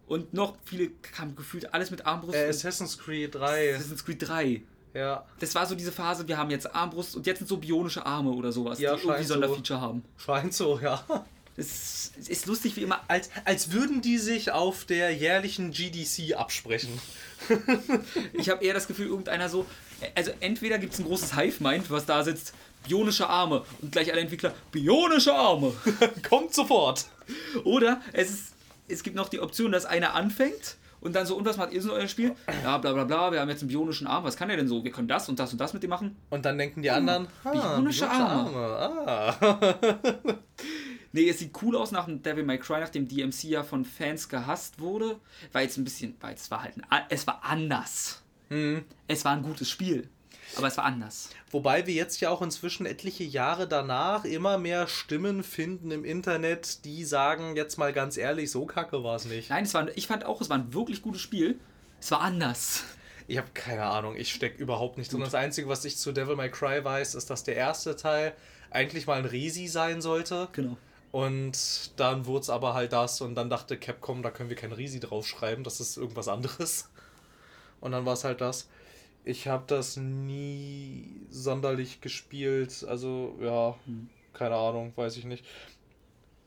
Und 0.06 0.34
noch 0.34 0.56
viele 0.64 0.90
kamen 0.90 1.36
gefühlt 1.36 1.72
alles 1.72 1.90
mit 1.90 2.04
Armbrust. 2.04 2.34
Äh, 2.34 2.48
Assassin's 2.48 2.98
Creed 2.98 3.34
3. 3.34 3.76
Assassin's 3.76 4.04
Creed 4.04 4.28
3. 4.28 4.62
Ja. 4.94 5.24
Das 5.38 5.54
war 5.54 5.64
so 5.64 5.74
diese 5.74 5.92
Phase, 5.92 6.28
wir 6.28 6.36
haben 6.36 6.50
jetzt 6.50 6.74
Armbrust 6.74 7.16
und 7.16 7.26
jetzt 7.26 7.38
sind 7.38 7.48
so 7.48 7.56
bionische 7.56 8.04
Arme 8.04 8.30
oder 8.30 8.52
sowas, 8.52 8.78
ja, 8.78 8.94
die 8.94 9.02
irgendwie 9.02 9.24
Sonderfeature 9.24 9.78
so. 9.78 9.80
haben. 9.80 10.04
Scheint 10.18 10.52
so, 10.52 10.78
ja. 10.80 11.02
Es 11.56 12.12
ist 12.16 12.46
lustig 12.46 12.76
wie 12.76 12.82
immer. 12.82 13.00
Als, 13.08 13.30
als 13.44 13.72
würden 13.72 14.00
die 14.00 14.18
sich 14.18 14.50
auf 14.50 14.84
der 14.86 15.14
jährlichen 15.14 15.70
GDC 15.70 16.34
absprechen. 16.34 16.90
ich 18.32 18.48
habe 18.48 18.64
eher 18.64 18.74
das 18.74 18.86
Gefühl, 18.86 19.06
irgendeiner 19.06 19.48
so. 19.48 19.66
Also, 20.14 20.32
entweder 20.40 20.78
gibt 20.78 20.94
es 20.94 20.98
ein 20.98 21.06
großes 21.06 21.36
Hive-Mind, 21.36 21.90
was 21.90 22.06
da 22.06 22.22
sitzt, 22.24 22.54
bionische 22.86 23.28
Arme 23.28 23.64
und 23.80 23.92
gleich 23.92 24.10
alle 24.10 24.20
Entwickler, 24.20 24.54
bionische 24.70 25.34
Arme. 25.34 25.72
Kommt 26.28 26.54
sofort. 26.54 27.06
Oder 27.64 28.00
es, 28.12 28.30
ist, 28.30 28.54
es 28.88 29.02
gibt 29.02 29.16
noch 29.16 29.28
die 29.28 29.40
Option, 29.40 29.72
dass 29.72 29.84
einer 29.84 30.14
anfängt 30.14 30.76
und 31.00 31.14
dann 31.16 31.26
so, 31.26 31.36
und 31.36 31.44
was 31.44 31.56
macht 31.56 31.72
ihr 31.72 31.82
so 31.82 31.90
in 31.90 31.96
eurem 31.96 32.08
Spiel? 32.08 32.34
Ja, 32.62 32.78
bla 32.78 32.92
bla 32.92 33.04
bla, 33.04 33.32
wir 33.32 33.40
haben 33.40 33.48
jetzt 33.48 33.62
einen 33.62 33.68
bionischen 33.68 34.06
Arm, 34.06 34.24
was 34.24 34.36
kann 34.36 34.50
er 34.50 34.56
denn 34.56 34.68
so? 34.68 34.84
Wir 34.84 34.92
können 34.92 35.08
das 35.08 35.28
und 35.28 35.38
das 35.38 35.52
und 35.52 35.60
das 35.60 35.72
mit 35.72 35.82
dem 35.82 35.90
machen. 35.90 36.16
Und 36.30 36.44
dann 36.44 36.58
denken 36.58 36.82
die 36.82 36.90
anderen, 36.90 37.26
ah, 37.44 37.50
bionische, 37.50 38.06
bionische 38.06 38.10
Arme. 38.10 38.56
Arme. 38.56 39.08
Ah. 39.08 40.38
Nee, 41.14 41.28
es 41.28 41.40
sieht 41.40 41.52
cool 41.62 41.76
aus 41.76 41.92
nach 41.92 42.06
dem 42.06 42.22
Devil 42.22 42.42
May 42.42 42.58
Cry, 42.58 42.80
nachdem 42.80 43.06
DMC 43.06 43.44
ja 43.44 43.62
von 43.62 43.84
Fans 43.84 44.30
gehasst 44.30 44.80
wurde. 44.80 45.20
War 45.52 45.60
jetzt 45.60 45.76
ein 45.76 45.84
bisschen, 45.84 46.16
weil 46.20 46.34
es 46.34 46.50
war 46.50 46.62
halt, 46.62 46.74
ein, 46.88 47.02
es 47.10 47.26
war 47.26 47.40
anders. 47.44 48.21
Mhm. 48.52 48.84
Es 49.08 49.24
war 49.24 49.32
ein 49.32 49.42
gutes 49.42 49.70
Spiel, 49.70 50.08
aber 50.56 50.66
es 50.66 50.76
war 50.76 50.84
anders. 50.84 51.30
Wobei 51.50 51.86
wir 51.86 51.94
jetzt 51.94 52.20
ja 52.20 52.28
auch 52.28 52.42
inzwischen 52.42 52.84
etliche 52.84 53.24
Jahre 53.24 53.66
danach 53.66 54.26
immer 54.26 54.58
mehr 54.58 54.88
Stimmen 54.88 55.42
finden 55.42 55.90
im 55.90 56.04
Internet, 56.04 56.84
die 56.84 57.04
sagen, 57.04 57.56
jetzt 57.56 57.78
mal 57.78 57.94
ganz 57.94 58.18
ehrlich, 58.18 58.50
so 58.50 58.66
kacke 58.66 59.02
war 59.02 59.16
es 59.16 59.24
nicht. 59.24 59.48
Nein, 59.48 59.64
es 59.64 59.72
war, 59.72 59.88
ich 59.96 60.06
fand 60.06 60.26
auch, 60.26 60.42
es 60.42 60.50
war 60.50 60.58
ein 60.58 60.74
wirklich 60.74 61.00
gutes 61.00 61.22
Spiel. 61.22 61.58
Es 61.98 62.10
war 62.10 62.20
anders. 62.20 62.84
Ich 63.26 63.38
habe 63.38 63.48
keine 63.54 63.84
Ahnung, 63.84 64.16
ich 64.16 64.32
stecke 64.34 64.60
überhaupt 64.60 64.98
nicht 64.98 65.10
drin. 65.12 65.20
Das 65.20 65.34
Einzige, 65.34 65.68
was 65.68 65.84
ich 65.86 65.96
zu 65.96 66.12
Devil 66.12 66.36
May 66.36 66.50
Cry 66.50 66.84
weiß, 66.84 67.14
ist, 67.14 67.30
dass 67.30 67.44
der 67.44 67.56
erste 67.56 67.96
Teil 67.96 68.34
eigentlich 68.70 69.06
mal 69.06 69.18
ein 69.18 69.24
Resi 69.24 69.68
sein 69.68 70.02
sollte. 70.02 70.48
Genau. 70.52 70.76
Und 71.12 71.92
dann 71.96 72.26
wurde 72.26 72.40
es 72.40 72.50
aber 72.50 72.74
halt 72.74 72.92
das 72.92 73.20
und 73.20 73.34
dann 73.34 73.48
dachte 73.48 73.78
Capcom, 73.78 74.22
da 74.22 74.30
können 74.30 74.48
wir 74.48 74.56
kein 74.56 74.72
Risi 74.72 74.98
draufschreiben, 74.98 75.62
das 75.62 75.80
ist 75.80 75.96
irgendwas 75.96 76.28
anderes. 76.28 76.88
Und 77.82 77.92
dann 77.92 78.06
war 78.06 78.14
es 78.14 78.24
halt 78.24 78.40
das. 78.40 78.68
Ich 79.24 79.46
habe 79.48 79.64
das 79.66 79.96
nie 79.98 81.04
sonderlich 81.28 82.00
gespielt, 82.00 82.84
also 82.88 83.36
ja, 83.42 83.76
Hm. 83.84 84.08
keine 84.32 84.54
Ahnung, 84.56 84.92
weiß 84.96 85.16
ich 85.18 85.24
nicht. 85.24 85.44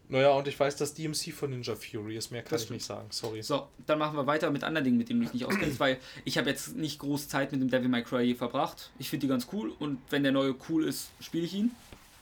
Naja, 0.07 0.31
und 0.31 0.47
ich 0.47 0.59
weiß, 0.59 0.75
dass 0.75 0.93
DMC 0.93 1.31
von 1.31 1.49
Ninja 1.49 1.73
Fury 1.75 2.15
ist, 2.15 2.29
mehr 2.31 2.43
kann 2.43 2.51
Das 2.51 2.65
ich 2.65 2.69
nicht 2.69 2.85
sagen, 2.85 3.07
sorry. 3.09 3.41
So, 3.41 3.67
dann 3.87 3.97
machen 3.97 4.15
wir 4.15 4.27
weiter 4.27 4.51
mit 4.51 4.63
anderen 4.63 4.83
Dingen, 4.83 4.97
mit 4.97 5.09
denen 5.09 5.21
du 5.21 5.25
dich 5.25 5.33
nicht 5.33 5.45
auskennst, 5.45 5.79
weil 5.79 5.97
ich 6.25 6.37
habe 6.37 6.49
jetzt 6.49 6.75
nicht 6.75 6.99
groß 6.99 7.27
Zeit 7.27 7.51
mit 7.51 7.59
dem 7.61 7.69
Devil 7.71 7.89
May 7.89 8.03
Cry 8.03 8.35
verbracht. 8.35 8.91
Ich 8.99 9.09
finde 9.09 9.21
die 9.25 9.29
ganz 9.29 9.47
cool 9.51 9.73
und 9.79 9.99
wenn 10.11 10.21
der 10.21 10.31
neue 10.31 10.55
cool 10.69 10.83
ist, 10.85 11.09
spiele 11.19 11.45
ich 11.45 11.55
ihn. 11.55 11.71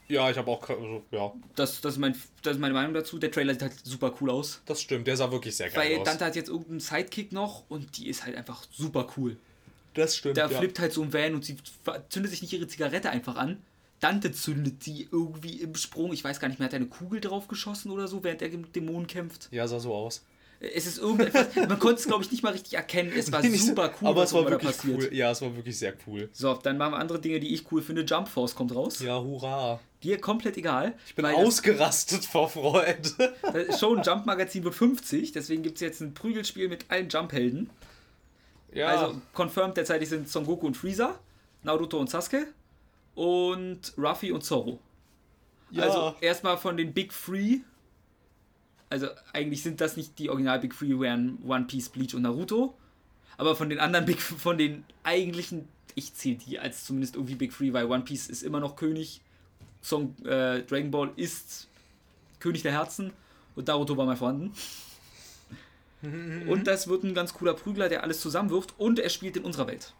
Ja, 0.09 0.29
ich 0.29 0.37
habe 0.37 0.51
auch, 0.51 0.69
also, 0.69 1.03
ja, 1.11 1.31
Das, 1.55 1.81
das, 1.81 1.93
ist 1.93 1.99
mein, 1.99 2.15
das 2.41 2.55
ist 2.55 2.59
meine 2.59 2.73
Meinung 2.73 2.93
dazu. 2.93 3.17
Der 3.19 3.31
Trailer 3.31 3.53
sieht 3.53 3.61
halt 3.63 3.73
super 3.83 4.13
cool 4.21 4.29
aus. 4.29 4.61
das 4.65 4.81
stimmt, 4.81 5.07
der 5.07 5.15
sah 5.17 5.31
wirklich 5.31 5.55
sehr 5.55 5.69
geil 5.69 5.91
Weil 5.91 5.99
aus. 5.99 6.05
Dante 6.05 6.25
hat 6.25 6.35
jetzt 6.35 6.49
irgendeinen 6.49 6.79
Sidekick 6.81 7.31
noch 7.31 7.63
und 7.69 7.97
die 7.97 8.07
ist 8.09 8.25
halt 8.25 8.35
einfach 8.35 8.65
super 8.71 9.07
cool. 9.17 9.37
das 9.93 10.17
stimmt, 10.17 10.37
Der 10.37 10.49
ja. 10.51 10.57
flippt 10.57 10.79
halt 10.79 10.91
so 10.91 11.03
im 11.03 11.13
Van 11.13 11.33
und 11.35 11.45
sie 11.45 11.55
zündet 12.09 12.31
sich 12.31 12.41
nicht 12.41 12.53
ihre 12.53 12.67
Zigarette 12.67 13.09
einfach 13.09 13.35
an. 13.37 13.61
Dante 14.01 14.33
zündet 14.33 14.85
die 14.85 15.07
irgendwie 15.11 15.61
im 15.61 15.75
Sprung. 15.75 16.11
Ich 16.11 16.23
weiß 16.23 16.41
gar 16.41 16.49
nicht 16.49 16.59
mehr, 16.59 16.65
hat 16.65 16.73
er 16.73 16.77
eine 16.77 16.87
Kugel 16.87 17.21
drauf 17.21 17.47
geschossen 17.47 17.89
oder 17.89 18.09
so, 18.09 18.21
während 18.23 18.41
er 18.41 18.49
gegen 18.49 18.69
Dämonen 18.73 19.07
kämpft. 19.07 19.47
Ja, 19.51 19.65
sah 19.67 19.79
so 19.79 19.93
aus. 19.93 20.25
Es 20.73 20.85
ist 20.87 20.97
irgendetwas, 20.99 21.55
man 21.55 21.77
konnte 21.79 21.95
es 21.99 22.05
glaube 22.07 22.23
ich 22.23 22.31
nicht 22.31 22.41
mal 22.43 22.53
richtig 22.53 22.73
erkennen. 22.75 23.11
Es 23.15 23.31
war 23.31 23.41
Nee, 23.43 23.55
super 23.57 23.91
cool, 24.01 24.07
aber 24.07 24.21
was 24.21 24.29
es 24.29 24.33
war 24.33 24.41
immer 24.41 24.49
da 24.51 24.55
wirklich 24.55 24.77
passiert. 24.77 24.97
cool. 24.97 25.13
Ja, 25.13 25.31
es 25.31 25.41
war 25.41 25.55
wirklich 25.55 25.77
sehr 25.77 25.93
cool. 26.07 26.29
So, 26.31 26.53
dann 26.53 26.77
machen 26.77 26.93
wir 26.93 26.99
andere 26.99 27.19
Dinge, 27.19 27.39
die 27.39 27.53
ich 27.53 27.69
cool 27.71 27.81
finde. 27.81 28.03
Jump 28.03 28.27
Force 28.29 28.55
kommt 28.55 28.73
raus. 28.73 28.99
Ja, 28.99 29.19
hurra. 29.21 29.79
Dir 30.03 30.19
komplett 30.19 30.57
egal. 30.57 30.95
Ich 31.07 31.15
bin 31.15 31.25
ausgerastet 31.25 32.25
vor 32.25 32.49
Freude. 32.49 33.33
Das, 33.53 33.79
Show 33.79 33.97
Jump 34.01 34.25
Magazin 34.25 34.63
wird 34.63 34.75
50, 34.75 35.31
deswegen 35.33 35.63
gibt 35.63 35.75
es 35.75 35.81
jetzt 35.81 36.01
ein 36.01 36.13
Prügelspiel 36.13 36.67
mit 36.69 36.85
allen 36.89 37.09
Jump-Helden. 37.09 37.69
Ja, 38.73 38.87
Also 38.87 39.21
confirmed 39.33 39.77
derzeitig 39.77 40.09
sind 40.09 40.27
Son 40.29 40.45
Goku 40.45 40.65
und 40.65 40.75
Freezer, 40.75 41.19
Naruto 41.63 41.99
und 41.99 42.09
Sasuke 42.09 42.47
und 43.15 43.93
Ruffy 43.97 44.31
und 44.31 44.43
Zoro. 44.43 44.79
ja. 45.71 45.83
Also 45.83 46.15
erstmal 46.21 46.57
von 46.57 46.77
den 46.77 46.93
Big 46.93 47.11
Three. 47.13 47.59
Also 48.89 49.07
eigentlich 49.31 49.63
sind 49.63 49.81
das 49.81 49.97
nicht 49.97 50.19
die 50.19 50.29
Original 50.29 50.59
Big 50.59 50.77
Three, 50.77 50.99
wären 50.99 51.39
One 51.45 51.65
Piece, 51.65 51.89
Bleach 51.89 52.13
und 52.13 52.23
Naruto. 52.23 52.75
Aber 53.37 53.55
von 53.55 53.69
den 53.69 53.79
anderen 53.79 54.05
Big, 54.05 54.21
von 54.21 54.57
den 54.57 54.85
eigentlichen, 55.03 55.67
ich 55.95 56.13
zähle 56.13 56.37
die 56.37 56.59
als 56.59 56.85
zumindest 56.85 57.15
irgendwie 57.15 57.35
Big 57.35 57.55
Three, 57.55 57.73
weil 57.73 57.85
One 57.85 58.03
Piece 58.03 58.27
ist 58.27 58.43
immer 58.43 58.59
noch 58.59 58.75
König. 58.75 59.21
Song, 59.81 60.15
äh, 60.25 60.61
Dragon 60.63 60.91
Ball 60.91 61.11
ist 61.17 61.67
König 62.39 62.61
der 62.61 62.71
Herzen 62.71 63.11
und 63.55 63.67
Naruto 63.67 63.97
war 63.97 64.05
mal 64.05 64.15
vorhanden. 64.15 64.53
Und 66.01 66.67
das 66.67 66.87
wird 66.89 67.03
ein 67.03 67.13
ganz 67.13 67.33
cooler 67.33 67.53
Prügler, 67.53 67.87
der 67.87 68.03
alles 68.03 68.19
zusammenwirft 68.19 68.73
und 68.77 68.99
er 68.99 69.09
spielt 69.09 69.37
in 69.37 69.45
unserer 69.45 69.67
Welt. 69.67 69.93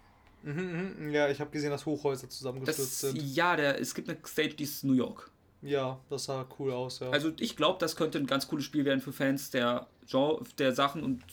Mhm, 0.43 0.95
mhm. 0.99 1.11
ja, 1.11 1.29
ich 1.29 1.39
habe 1.39 1.49
gesehen, 1.51 1.69
dass 1.71 1.85
Hochhäuser 1.85 2.29
zusammengestürzt 2.29 3.03
Das, 3.03 3.11
sind. 3.11 3.35
ja, 3.35 3.55
der, 3.55 3.79
es 3.79 3.95
gibt 3.95 4.09
eine 4.09 4.17
Stage, 4.25 4.55
die 4.55 4.63
ist 4.63 4.83
New 4.83 4.93
York. 4.93 5.31
Ja, 5.63 5.99
das 6.09 6.25
sah 6.25 6.45
cool 6.59 6.71
aus, 6.71 6.99
ja. 6.99 7.09
Also 7.09 7.31
ich 7.39 7.55
glaube, 7.55 7.79
das 7.79 7.95
könnte 7.95 8.17
ein 8.17 8.27
ganz 8.27 8.47
cooles 8.47 8.65
Spiel 8.65 8.85
werden 8.85 8.99
für 9.01 9.13
Fans 9.13 9.49
der 9.49 9.87
Genre, 10.07 10.43
der 10.57 10.73
Sachen 10.73 11.03
und 11.03 11.23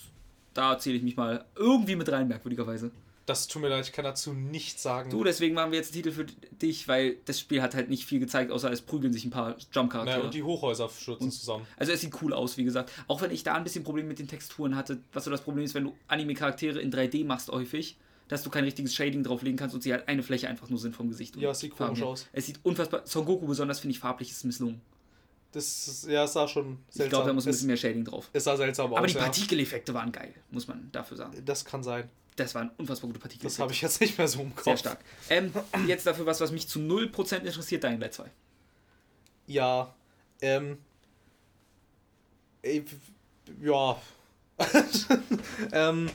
da 0.55 0.79
zähle 0.79 0.97
ich 0.97 1.03
mich 1.03 1.17
mal 1.17 1.45
irgendwie 1.57 1.97
mit 1.97 2.11
rein, 2.11 2.29
merkwürdigerweise. 2.29 2.91
das 3.27 3.47
tut 3.47 3.63
mir 3.63 3.69
leid, 3.69 3.85
ich 3.87 3.93
kann 3.93 4.05
dazu 4.05 4.33
nichts 4.33 4.83
sagen. 4.83 5.11
Du, 5.11 5.23
deswegen 5.23 5.55
machen 5.55 5.71
wir 5.71 5.79
jetzt 5.79 5.95
einen 5.95 6.03
Titel 6.03 6.11
für 6.11 6.27
dich, 6.61 6.89
weil 6.89 7.17
das 7.27 7.39
Spiel 7.39 7.63
hat 7.63 7.75
halt 7.75 7.89
nicht 7.89 8.05
viel 8.05 8.19
gezeigt, 8.19 8.51
außer 8.51 8.71
es 8.73 8.83
prügeln 8.83 9.13
sich 9.13 9.25
ein 9.25 9.31
paar 9.31 9.51
naja, 9.51 9.67
Jump-Charaktere. 9.73 10.23
und 10.23 10.35
die 10.35 10.43
Hochhäuser 10.43 10.89
stürzen 10.89 11.31
zusammen. 11.31 11.67
also 11.77 11.93
es 11.93 12.01
sieht 12.01 12.21
cool 12.23 12.33
aus, 12.33 12.57
wie 12.57 12.65
gesagt. 12.65 12.91
Auch 13.07 13.23
wenn 13.23 13.31
ich 13.31 13.45
da 13.45 13.55
ein 13.55 13.63
bisschen 13.63 13.85
Probleme 13.85 14.09
mit 14.09 14.19
den 14.19 14.27
Texturen 14.27 14.75
hatte, 14.75 14.99
was 15.13 15.25
so 15.25 15.31
das 15.31 15.43
Problem 15.43 15.65
ist, 15.65 15.75
wenn 15.75 15.85
du 15.85 15.95
Anime-Charaktere 16.09 16.81
in 16.81 16.93
3D 16.93 17.25
machst 17.25 17.51
häufig, 17.51 17.97
dass 18.31 18.43
du 18.43 18.49
kein 18.51 18.65
richtiges 18.65 18.95
Shading 18.95 19.23
drauflegen 19.23 19.59
kannst 19.59 19.75
und 19.75 19.83
sie 19.83 19.93
halt 19.93 20.09
eine 20.09 20.23
Fläche 20.23 20.49
einfach 20.49 20.71
nur 20.71 20.79
sind 20.79 20.97
vom 20.97 21.09
Gesicht. 21.09 21.37
Ja, 21.37 21.51
es 21.51 21.59
sieht 21.61 21.75
Farben 21.75 21.89
komisch 21.89 22.01
her. 22.01 22.09
aus. 22.09 22.27
Es 22.33 22.47
sieht 22.47 22.59
unfassbar, 22.63 23.03
Son 23.05 23.25
Goku 23.27 23.47
besonders, 23.47 23.81
finde 23.81 23.93
ich, 23.93 23.99
farblich 24.01 24.31
ist 24.31 24.45
misslungen. 24.45 24.81
Das 25.53 25.89
ist, 25.89 26.07
ja, 26.07 26.25
es 26.25 26.33
sah 26.33 26.47
schon 26.47 26.79
seltsam 26.89 27.05
Ich 27.07 27.11
glaube, 27.11 27.27
da 27.27 27.33
muss 27.33 27.45
ein 27.47 27.51
bisschen 27.51 27.67
mehr 27.67 27.77
Shading 27.77 28.05
drauf. 28.05 28.31
es 28.33 28.45
sah 28.45 28.57
seltsam 28.57 28.87
Aber 28.87 29.01
aus. 29.01 29.07
die 29.11 29.15
ja. 29.19 29.21
Partikeleffekte 29.25 29.93
waren 29.93 30.13
geil, 30.13 30.33
muss 30.51 30.69
man 30.69 30.89
dafür 30.93 31.17
sagen. 31.17 31.43
Das 31.45 31.65
kann 31.65 31.83
sein. 31.83 32.09
Das 32.37 32.55
waren 32.55 32.71
unfassbar 32.79 33.09
gute 33.09 33.19
Das 33.19 33.23
Partikeleffekte. 33.23 33.63
habe 33.63 33.73
ich 33.73 33.83
jetzt 33.83 34.01
nicht 34.01 34.17
mehr 34.17 34.29
so 34.29 34.41
im 34.41 34.55
Kopf. 34.55 34.65
Sehr 34.65 34.77
stark. 34.77 35.01
Ähm, 35.29 35.53
jetzt 35.89 36.07
dafür 36.07 36.25
was, 36.25 36.41
was 36.41 36.53
mich 36.53 36.69
zu 36.69 36.79
0% 36.79 37.39
interessiert, 37.41 37.83
Dying 37.83 37.99
Light 38.01 38.15
2. 38.15 38.31
Ja, 39.49 39.93
ähm. 40.41 40.79
ey, 42.63 42.85
Ja. 43.61 44.01
ähm. 45.73 46.09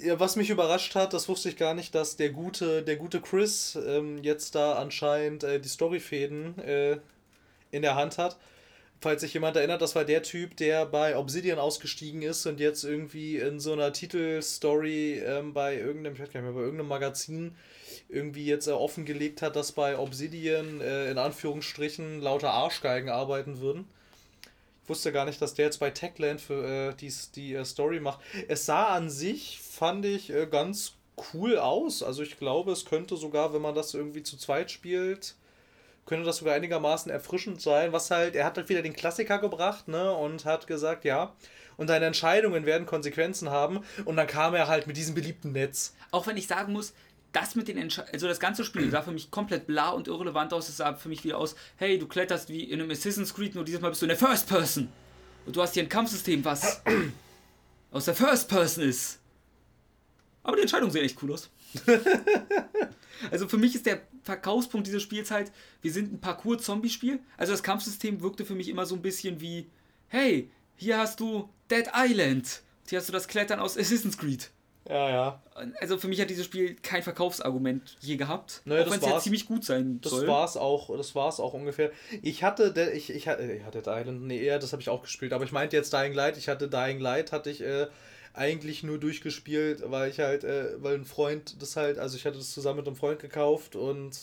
Ja, 0.00 0.20
was 0.20 0.36
mich 0.36 0.50
überrascht 0.50 0.94
hat, 0.94 1.12
das 1.12 1.28
wusste 1.28 1.48
ich 1.48 1.56
gar 1.56 1.74
nicht, 1.74 1.92
dass 1.94 2.16
der 2.16 2.30
gute, 2.30 2.82
der 2.82 2.96
gute 2.96 3.20
Chris 3.20 3.76
ähm, 3.84 4.22
jetzt 4.22 4.54
da 4.54 4.74
anscheinend 4.74 5.42
äh, 5.42 5.58
die 5.58 5.68
Storyfäden 5.68 6.56
äh, 6.60 6.98
in 7.72 7.82
der 7.82 7.96
Hand 7.96 8.16
hat. 8.16 8.38
Falls 9.00 9.22
sich 9.22 9.34
jemand 9.34 9.56
erinnert, 9.56 9.82
das 9.82 9.96
war 9.96 10.04
der 10.04 10.22
Typ, 10.22 10.56
der 10.56 10.86
bei 10.86 11.16
Obsidian 11.16 11.58
ausgestiegen 11.58 12.22
ist 12.22 12.46
und 12.46 12.60
jetzt 12.60 12.84
irgendwie 12.84 13.38
in 13.38 13.58
so 13.58 13.72
einer 13.72 13.92
Titelstory 13.92 15.18
ähm, 15.18 15.52
bei 15.52 15.76
irgendeinem, 15.76 16.14
ich 16.14 16.20
weiß 16.20 16.32
gar 16.32 16.40
nicht 16.42 16.50
mehr, 16.50 16.58
bei 16.58 16.64
irgendeinem 16.64 16.88
Magazin 16.88 17.56
irgendwie 18.08 18.46
jetzt 18.46 18.68
äh, 18.68 18.72
offengelegt 18.72 19.42
hat, 19.42 19.56
dass 19.56 19.72
bei 19.72 19.98
Obsidian 19.98 20.80
äh, 20.80 21.10
in 21.10 21.18
Anführungsstrichen 21.18 22.20
lauter 22.20 22.50
Arschgeigen 22.50 23.08
arbeiten 23.08 23.60
würden. 23.60 23.88
Ich 24.88 24.90
wusste 24.90 25.12
gar 25.12 25.26
nicht, 25.26 25.42
dass 25.42 25.52
der 25.52 25.66
jetzt 25.66 25.80
bei 25.80 25.90
Techland 25.90 26.40
für 26.40 26.64
äh, 26.64 26.94
die, 26.94 27.12
die 27.34 27.52
äh, 27.52 27.62
Story 27.66 28.00
macht. 28.00 28.20
Es 28.48 28.64
sah 28.64 28.86
an 28.86 29.10
sich, 29.10 29.60
fand 29.60 30.06
ich, 30.06 30.30
äh, 30.32 30.46
ganz 30.46 30.94
cool 31.34 31.58
aus. 31.58 32.02
Also 32.02 32.22
ich 32.22 32.38
glaube, 32.38 32.72
es 32.72 32.86
könnte 32.86 33.18
sogar, 33.18 33.52
wenn 33.52 33.60
man 33.60 33.74
das 33.74 33.92
irgendwie 33.92 34.22
zu 34.22 34.38
zweit 34.38 34.70
spielt, 34.70 35.34
könnte 36.06 36.24
das 36.24 36.38
sogar 36.38 36.54
einigermaßen 36.54 37.12
erfrischend 37.12 37.60
sein. 37.60 37.92
Was 37.92 38.10
halt, 38.10 38.34
er 38.34 38.46
hat 38.46 38.56
halt 38.56 38.70
wieder 38.70 38.80
den 38.80 38.94
Klassiker 38.94 39.36
gebracht, 39.36 39.88
ne? 39.88 40.10
Und 40.10 40.46
hat 40.46 40.66
gesagt, 40.66 41.04
ja, 41.04 41.34
und 41.76 41.90
deine 41.90 42.06
Entscheidungen 42.06 42.64
werden 42.64 42.86
Konsequenzen 42.86 43.50
haben. 43.50 43.80
Und 44.06 44.16
dann 44.16 44.26
kam 44.26 44.54
er 44.54 44.68
halt 44.68 44.86
mit 44.86 44.96
diesem 44.96 45.14
beliebten 45.14 45.52
Netz. 45.52 45.94
Auch 46.12 46.26
wenn 46.26 46.38
ich 46.38 46.46
sagen 46.46 46.72
muss, 46.72 46.94
das 47.32 47.54
mit 47.54 47.68
den 47.68 47.76
Entscheidungen, 47.76 48.14
also 48.14 48.26
das 48.26 48.40
ganze 48.40 48.64
Spiel 48.64 48.90
sah 48.90 49.02
für 49.02 49.12
mich 49.12 49.30
komplett 49.30 49.66
bla 49.66 49.90
und 49.90 50.08
irrelevant 50.08 50.52
aus. 50.52 50.68
Es 50.68 50.78
sah 50.78 50.94
für 50.94 51.08
mich 51.08 51.24
wieder 51.24 51.38
aus, 51.38 51.54
hey, 51.76 51.98
du 51.98 52.06
kletterst 52.06 52.48
wie 52.48 52.64
in 52.64 52.80
einem 52.80 52.90
Assassin's 52.90 53.34
Creed, 53.34 53.54
nur 53.54 53.64
dieses 53.64 53.80
Mal 53.80 53.90
bist 53.90 54.02
du 54.02 54.06
in 54.06 54.10
der 54.10 54.18
First 54.18 54.48
Person. 54.48 54.88
Und 55.46 55.56
du 55.56 55.62
hast 55.62 55.74
hier 55.74 55.82
ein 55.82 55.88
Kampfsystem, 55.88 56.44
was 56.44 56.82
aus 57.90 58.06
der 58.06 58.14
First 58.14 58.48
Person 58.48 58.84
ist. 58.84 59.20
Aber 60.42 60.56
die 60.56 60.62
Entscheidungen 60.62 60.92
sehen 60.92 61.04
echt 61.04 61.22
cool 61.22 61.32
aus. 61.32 61.50
also 63.30 63.48
für 63.48 63.58
mich 63.58 63.74
ist 63.74 63.86
der 63.86 64.02
Verkaufspunkt 64.22 64.86
dieses 64.86 65.02
Spiels 65.02 65.30
halt, 65.30 65.52
wir 65.82 65.92
sind 65.92 66.12
ein 66.12 66.20
Parcours-Zombie-Spiel. 66.20 67.20
Also 67.36 67.52
das 67.52 67.62
Kampfsystem 67.62 68.22
wirkte 68.22 68.44
für 68.46 68.54
mich 68.54 68.68
immer 68.68 68.86
so 68.86 68.94
ein 68.94 69.02
bisschen 69.02 69.40
wie, 69.40 69.68
hey, 70.08 70.50
hier 70.76 70.98
hast 70.98 71.20
du 71.20 71.48
Dead 71.70 71.86
Island. 71.94 72.62
Hier 72.88 72.98
hast 72.98 73.08
du 73.08 73.12
das 73.12 73.28
Klettern 73.28 73.60
aus 73.60 73.76
Assassin's 73.76 74.16
Creed. 74.16 74.50
Ja, 74.88 75.10
ja. 75.10 75.42
Also 75.80 75.98
für 75.98 76.08
mich 76.08 76.20
hat 76.20 76.30
dieses 76.30 76.46
Spiel 76.46 76.74
kein 76.76 77.02
Verkaufsargument 77.02 77.96
je 78.00 78.16
gehabt. 78.16 78.62
Naja, 78.64 78.80
auch 78.80 78.84
das 78.86 78.94
wenn 78.94 79.00
es 79.00 79.06
ja 79.06 79.20
ziemlich 79.20 79.46
gut 79.46 79.64
sein 79.64 80.00
Das 80.00 80.12
soll. 80.12 80.26
war's 80.26 80.56
auch, 80.56 80.96
das 80.96 81.14
war's 81.14 81.40
auch 81.40 81.52
ungefähr. 81.52 81.90
Ich 82.22 82.42
hatte, 82.42 82.72
de, 82.72 82.92
ich, 82.92 83.10
ich 83.10 83.28
hatte, 83.28 83.42
ich 83.52 83.64
hatte 83.64 83.82
Dead 83.82 83.86
Island, 83.86 84.22
nee, 84.26 84.42
eher, 84.42 84.58
das 84.58 84.72
habe 84.72 84.80
ich 84.80 84.88
auch 84.88 85.02
gespielt, 85.02 85.34
aber 85.34 85.44
ich 85.44 85.52
meinte 85.52 85.76
jetzt 85.76 85.92
Dying 85.92 86.14
Light, 86.14 86.38
ich 86.38 86.48
hatte 86.48 86.68
Dying 86.68 87.00
Light, 87.00 87.32
hatte 87.32 87.50
ich 87.50 87.60
äh, 87.60 87.88
eigentlich 88.32 88.82
nur 88.82 88.98
durchgespielt, 88.98 89.82
weil 89.84 90.10
ich 90.10 90.20
halt, 90.20 90.44
äh, 90.44 90.82
weil 90.82 90.94
ein 90.94 91.04
Freund 91.04 91.60
das 91.60 91.76
halt, 91.76 91.98
also 91.98 92.16
ich 92.16 92.24
hatte 92.24 92.38
das 92.38 92.52
zusammen 92.54 92.78
mit 92.78 92.86
einem 92.86 92.96
Freund 92.96 93.20
gekauft 93.20 93.76
und 93.76 94.18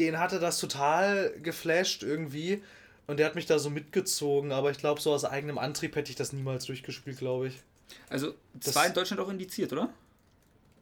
den 0.00 0.18
hatte 0.18 0.40
das 0.40 0.58
total 0.58 1.32
geflasht 1.42 2.02
irgendwie 2.02 2.62
und 3.06 3.18
der 3.18 3.26
hat 3.26 3.36
mich 3.36 3.46
da 3.46 3.60
so 3.60 3.70
mitgezogen, 3.70 4.50
aber 4.50 4.72
ich 4.72 4.78
glaube, 4.78 5.00
so 5.00 5.12
aus 5.12 5.24
eigenem 5.24 5.58
Antrieb 5.58 5.94
hätte 5.94 6.10
ich 6.10 6.16
das 6.16 6.32
niemals 6.32 6.64
durchgespielt, 6.64 7.18
glaube 7.18 7.48
ich. 7.48 7.62
Also, 8.08 8.28
das 8.54 8.66
Das- 8.66 8.74
war 8.74 8.86
in 8.86 8.94
Deutschland 8.94 9.20
auch 9.20 9.28
indiziert, 9.28 9.72
oder? 9.72 9.88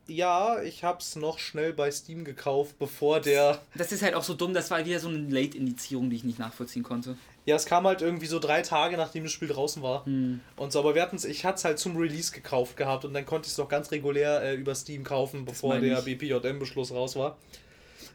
Ja, 0.06 0.62
ich 0.62 0.84
hab's 0.84 1.16
noch 1.16 1.38
schnell 1.38 1.72
bei 1.72 1.90
Steam 1.90 2.24
gekauft, 2.24 2.78
bevor 2.78 3.20
der. 3.20 3.58
Das 3.74 3.90
ist 3.90 4.02
halt 4.02 4.14
auch 4.14 4.22
so 4.22 4.34
dumm, 4.34 4.52
das 4.52 4.70
war 4.70 4.84
wieder 4.84 5.00
so 5.00 5.08
eine 5.08 5.16
Late-Indizierung, 5.30 6.10
die 6.10 6.16
ich 6.16 6.24
nicht 6.24 6.38
nachvollziehen 6.38 6.82
konnte. 6.82 7.16
Ja, 7.46 7.56
es 7.56 7.64
kam 7.64 7.86
halt 7.86 8.02
irgendwie 8.02 8.26
so 8.26 8.38
drei 8.38 8.60
Tage, 8.60 8.98
nachdem 8.98 9.22
das 9.24 9.32
Spiel 9.32 9.48
draußen 9.48 9.82
war. 9.82 10.04
Hm. 10.04 10.40
Und 10.56 10.72
so, 10.72 10.78
aber 10.80 10.94
wir 10.94 11.00
hatten's, 11.00 11.24
ich 11.24 11.46
hatte 11.46 11.56
es 11.56 11.64
halt 11.64 11.78
zum 11.78 11.96
Release 11.96 12.32
gekauft 12.32 12.76
gehabt 12.76 13.06
und 13.06 13.14
dann 13.14 13.24
konnte 13.24 13.46
ich 13.46 13.52
es 13.52 13.58
noch 13.58 13.68
ganz 13.68 13.90
regulär 13.92 14.42
äh, 14.42 14.54
über 14.54 14.74
Steam 14.74 15.04
kaufen, 15.04 15.46
bevor 15.46 15.78
der 15.78 16.02
BPJM-Beschluss 16.02 16.92
raus 16.92 17.16
war. 17.16 17.38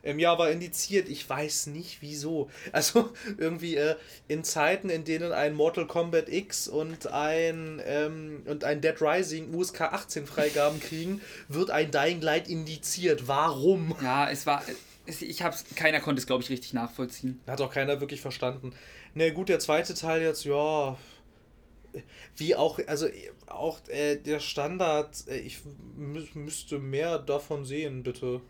Ähm, 0.04 0.20
ja, 0.20 0.38
war 0.38 0.50
indiziert. 0.50 1.10
Ich 1.10 1.30
weiß 1.30 1.68
nicht 1.68 2.02
wieso. 2.02 2.50
Also 2.72 3.10
irgendwie 3.38 3.76
äh, 3.76 3.96
in 4.28 4.44
Zeiten, 4.44 4.90
in 4.90 5.04
denen 5.04 5.32
ein 5.32 5.54
Mortal 5.54 5.88
Kombat 5.88 6.30
X 6.30 6.68
und 6.68 7.08
ein, 7.08 7.82
ähm, 7.86 8.44
und 8.46 8.64
ein 8.64 8.80
Dead 8.82 8.96
Rising 9.02 9.54
USK 9.54 9.82
18 9.82 10.28
Freigaben 10.28 10.80
kriegen, 10.82 11.22
wird 11.48 11.72
ein 11.72 11.92
Dying 11.92 12.22
Light 12.22 12.48
indiziert. 12.48 13.28
Warum? 13.28 13.96
Ja, 14.02 14.30
es 14.30 14.46
war. 14.46 14.64
Ich 15.06 15.42
hab's, 15.42 15.66
keiner 15.76 16.00
konnte 16.00 16.20
es, 16.20 16.28
glaube 16.28 16.44
ich, 16.44 16.50
richtig 16.52 16.74
nachvollziehen. 16.74 17.42
Hat 17.48 17.62
auch 17.62 17.74
keiner 17.74 18.00
wirklich 18.00 18.22
verstanden. 18.22 18.74
Na 19.16 19.30
gut, 19.32 19.50
der 19.50 19.60
zweite 19.60 19.96
Teil 19.96 20.22
jetzt, 20.22 20.46
ja. 20.46 20.98
Wie 22.36 22.56
auch, 22.56 22.80
also 22.86 23.08
auch 23.48 23.80
äh, 23.88 24.18
der 24.18 24.40
Standard, 24.40 25.28
äh, 25.28 25.40
ich 25.40 25.60
müsste 25.96 26.78
mehr 26.78 27.18
davon 27.18 27.66
sehen, 27.66 28.04
bitte 28.04 28.42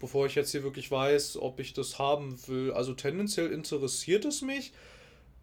bevor 0.00 0.26
ich 0.26 0.34
jetzt 0.34 0.52
hier 0.52 0.62
wirklich 0.62 0.90
weiß, 0.90 1.38
ob 1.38 1.60
ich 1.60 1.72
das 1.72 1.98
haben 1.98 2.38
will. 2.46 2.72
Also 2.72 2.94
tendenziell 2.94 3.50
interessiert 3.50 4.24
es 4.24 4.42
mich. 4.42 4.72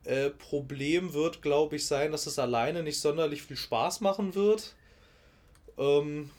Äh, 0.03 0.29
Problem 0.29 1.13
wird, 1.13 1.41
glaube 1.41 1.77
ich, 1.77 1.87
sein, 1.87 2.11
dass 2.11 2.27
es 2.27 2.37
alleine 2.37 2.83
nicht 2.83 2.99
sonderlich 2.99 3.41
viel 3.41 3.57
Spaß 3.57 4.01
machen 4.01 4.35
wird. 4.35 4.75
Ähm, 5.77 6.29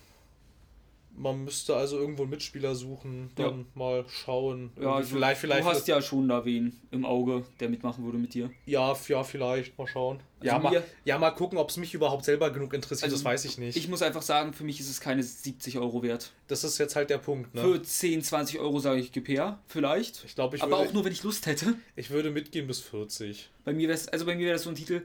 man 1.17 1.45
müsste 1.45 1.75
also 1.75 1.99
irgendwo 1.99 2.23
einen 2.23 2.31
Mitspieler 2.31 2.75
suchen, 2.75 3.31
dann 3.37 3.59
ja. 3.61 3.65
mal 3.75 4.05
schauen. 4.09 4.71
Ja, 4.81 4.97
also 4.97 5.15
vielleicht, 5.15 5.41
vielleicht. 5.41 5.65
Du 5.65 5.69
hast 5.69 5.89
ja 5.89 6.03
schon 6.03 6.29
da 6.29 6.45
wen 6.45 6.79
im 6.91 7.05
Auge, 7.05 7.45
der 7.59 7.69
mitmachen 7.69 8.05
würde 8.05 8.19
mit 8.19 8.35
dir. 8.35 8.51
Ja, 8.67 8.95
ja, 9.09 9.25
vielleicht. 9.25 9.77
Mal 9.79 9.87
schauen. 9.87 10.21
Also 10.39 10.53
ja, 10.55 10.59
mal, 10.59 10.85
ja, 11.05 11.19
mal 11.19 11.31
gucken, 11.31 11.57
ob 11.57 11.71
es 11.71 11.79
mich 11.79 11.95
überhaupt 11.95 12.27
selber 12.27 12.51
genug 12.51 12.75
interessiert, 12.75 13.05
also, 13.05 13.17
das 13.17 13.25
weiß 13.25 13.47
ich 13.47 13.57
nicht. 13.57 13.75
Ich 13.75 13.89
muss 13.89 14.03
einfach 14.03 14.21
sagen, 14.21 14.53
für 14.53 14.65
mich 14.65 14.81
ist 14.81 14.91
es 14.91 15.01
keine 15.01 15.23
70 15.23 15.79
Euro 15.79 16.03
wert. 16.03 16.33
Das 16.47 16.63
ist 16.63 16.77
jetzt 16.77 16.95
halt 16.95 17.09
der 17.09 17.17
Punkt, 17.19 17.55
ne? 17.55 17.63
Für 17.63 17.83
10, 17.83 18.23
20 18.23 18.59
Euro 18.59 18.79
sage 18.79 19.01
ich 19.01 19.13
GPR, 19.13 19.59
vielleicht. 19.67 20.25
Ich 20.27 20.35
glaube, 20.35 20.57
ich 20.57 20.63
Aber 20.63 20.79
würde, 20.79 20.91
auch 20.91 20.93
nur, 20.93 21.05
wenn 21.07 21.13
ich 21.13 21.23
Lust 21.23 21.47
hätte. 21.47 21.75
Ich 21.95 22.11
würde 22.11 22.31
mitgehen 22.31 22.67
bis 22.67 22.81
40. 22.81 23.49
Bei 23.65 23.73
mir 23.73 23.89
wäre 23.89 23.99
also 24.13 24.27
bei 24.27 24.37
mir 24.37 24.45
wäre 24.45 24.55
das 24.55 24.65
so 24.65 24.71
ein 24.71 24.77
Titel. 24.77 25.03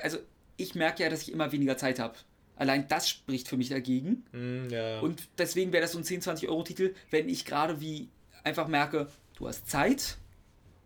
Also 0.00 0.18
ich 0.58 0.74
merke 0.74 1.02
ja, 1.02 1.08
dass 1.08 1.22
ich 1.22 1.32
immer 1.32 1.52
weniger 1.52 1.78
Zeit 1.78 1.98
habe. 1.98 2.16
Allein 2.56 2.88
das 2.88 3.08
spricht 3.08 3.48
für 3.48 3.56
mich 3.56 3.68
dagegen. 3.68 4.24
Mm, 4.32 4.68
ja. 4.70 5.00
Und 5.00 5.28
deswegen 5.38 5.72
wäre 5.72 5.82
das 5.82 5.92
so 5.92 5.98
ein 5.98 6.04
10, 6.04 6.22
20 6.22 6.48
Euro 6.48 6.62
Titel, 6.62 6.94
wenn 7.10 7.28
ich 7.28 7.44
gerade 7.44 7.80
wie 7.80 8.08
einfach 8.44 8.68
merke, 8.68 9.08
du 9.36 9.48
hast 9.48 9.68
Zeit 9.68 10.16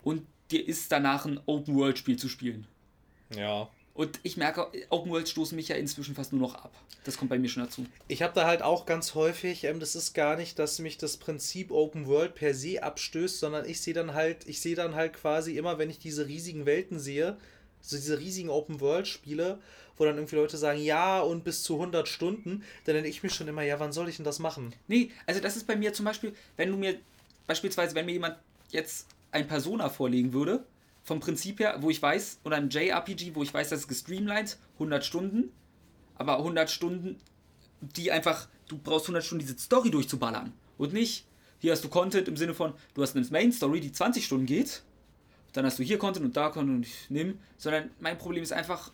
und 0.03 0.27
dir 0.51 0.67
ist 0.67 0.91
danach 0.91 1.27
ein 1.27 1.41
Open 1.47 1.77
World 1.77 1.99
Spiel 1.99 2.17
zu 2.17 2.29
spielen. 2.29 2.67
Ja. 3.37 3.69
Und 4.01 4.19
ich 4.23 4.39
merke, 4.39 4.67
Open 4.89 5.13
Worlds 5.13 5.31
stoßen 5.31 5.55
mich 5.55 5.69
ja 5.69 5.77
inzwischen 5.77 6.15
fast 6.15 6.33
nur 6.33 6.41
noch 6.41 6.55
ab. 6.55 6.73
Das 7.05 7.19
kommt 7.19 7.29
bei 7.29 7.39
mir 7.39 7.51
schon 7.51 7.65
dazu. 7.65 7.85
Ich 8.09 8.23
habe 8.23 8.33
da 8.35 8.47
halt 8.47 8.63
auch 8.63 8.87
ganz 8.87 9.15
häufig, 9.15 9.65
ähm, 9.65 9.79
das 9.79 9.95
ist 9.95 10.15
gar 10.15 10.39
nicht, 10.39 10.59
dass 10.59 10.79
mich 10.79 10.97
das 10.97 11.19
Prinzip 11.19 11.71
Open 11.71 12.07
World 12.07 12.35
per 12.35 12.55
se 12.55 12.83
abstößt, 12.83 13.39
sondern 13.39 13.69
ich 13.69 13.83
sehe 13.83 13.93
dann 13.93 14.15
halt, 14.15 14.49
ich 14.49 14.63
sehe 14.63 14.75
dann 14.75 14.95
halt 14.95 15.13
quasi 15.13 15.59
immer, 15.59 15.77
wenn 15.77 15.91
ich 15.91 15.99
diese 15.99 16.27
riesigen 16.27 16.65
Welten 16.65 16.99
sehe, 16.99 17.37
so 17.83 17.99
diese 17.99 18.19
riesigen 18.19 18.49
Open 18.49 18.81
World 18.81 19.07
Spiele, 19.07 19.59
wo 19.99 20.07
dann 20.07 20.17
irgendwie 20.17 20.37
Leute 20.37 20.57
sagen, 20.57 20.81
ja, 20.81 21.21
und 21.21 21.45
bis 21.45 21.63
zu 21.63 21.75
100 21.75 22.09
Stunden, 22.09 22.65
dann 22.87 22.95
denke 22.95 23.11
ich 23.11 23.23
mir 23.23 23.29
schon 23.29 23.49
immer, 23.49 23.65
ja, 23.65 23.81
wann 23.81 23.93
soll 23.93 24.09
ich 24.09 24.17
denn 24.17 24.25
das 24.25 24.39
machen? 24.39 24.75
Nee, 24.89 25.11
also 25.27 25.43
das 25.43 25.57
ist 25.57 25.67
bei 25.67 25.77
mir 25.77 25.93
zum 25.93 26.07
Beispiel, 26.07 26.35
wenn 26.57 26.71
du 26.71 26.79
mir, 26.79 26.99
beispielsweise, 27.47 27.95
wenn 27.95 28.07
mir 28.07 28.13
jemand 28.13 28.39
jetzt 28.71 29.09
ein 29.31 29.47
Persona 29.47 29.91
vorlegen 29.91 30.33
würde, 30.33 30.65
vom 31.03 31.21
Prinzip 31.21 31.61
her, 31.61 31.77
wo 31.81 31.91
ich 31.91 32.01
weiß, 32.01 32.41
oder 32.45 32.57
ein 32.57 32.71
JRPG, 32.71 33.35
wo 33.35 33.43
ich 33.43 33.53
weiß, 33.53 33.71
das 33.71 33.81
ist 33.81 33.89
gestreamlined, 33.89 34.59
100 34.75 35.05
Stunden, 35.05 35.53
aber 36.17 36.39
100 36.39 36.71
Stunden, 36.71 37.17
die 37.81 38.13
einfach, 38.13 38.49
du 38.69 38.79
brauchst 38.79 39.07
100 39.07 39.25
Stunden, 39.25 39.45
diese 39.45 39.59
Story 39.59 39.91
durchzuballern 39.91 40.53
und 40.79 40.93
nicht, 40.93 41.27
hier 41.59 41.73
hast 41.73 41.85
du 41.85 41.89
Content 41.89 42.29
im 42.29 42.37
Sinne 42.37 42.55
von, 42.55 42.75
du 42.95 43.03
hast 43.03 43.17
eine 43.17 43.27
Main 43.27 43.53
Story, 43.53 43.81
die 43.81 43.93
20 43.93 44.25
Stunden 44.25 44.47
geht, 44.47 44.83
dann 45.53 45.65
hast 45.67 45.79
du 45.79 45.83
hier 45.83 45.99
Content 45.99 46.25
und 46.27 46.37
da 46.37 46.51
Content 46.51 46.77
und 46.77 46.87
ich 46.87 47.11
nimm, 47.11 47.39
sondern 47.57 47.91
mein 47.99 48.19
Problem 48.19 48.43
ist 48.43 48.53
einfach, 48.53 48.93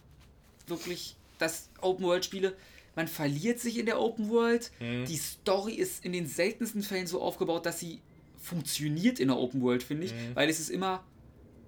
wirklich, 0.66 1.16
dass 1.39 1.69
Open-World-Spiele, 1.81 2.55
man 2.95 3.09
verliert 3.09 3.61
sich 3.61 3.78
in 3.78 3.87
der 3.87 4.01
Open 4.01 4.31
World. 4.31 4.70
Mhm. 4.81 5.05
Die 5.05 5.16
Story 5.16 5.74
ist 5.74 6.05
in 6.05 6.12
den 6.12 6.27
seltensten 6.27 6.83
Fällen 6.83 7.07
so 7.07 7.20
aufgebaut, 7.20 7.66
dass 7.66 7.78
sie 7.78 8.01
funktioniert 8.41 9.20
in 9.20 9.28
der 9.28 9.37
Open 9.37 9.61
World, 9.61 9.83
finde 9.83 10.07
ich, 10.07 10.12
mhm. 10.12 10.35
weil 10.35 10.49
es 10.49 10.61
ist 10.61 10.70
immer, 10.70 11.05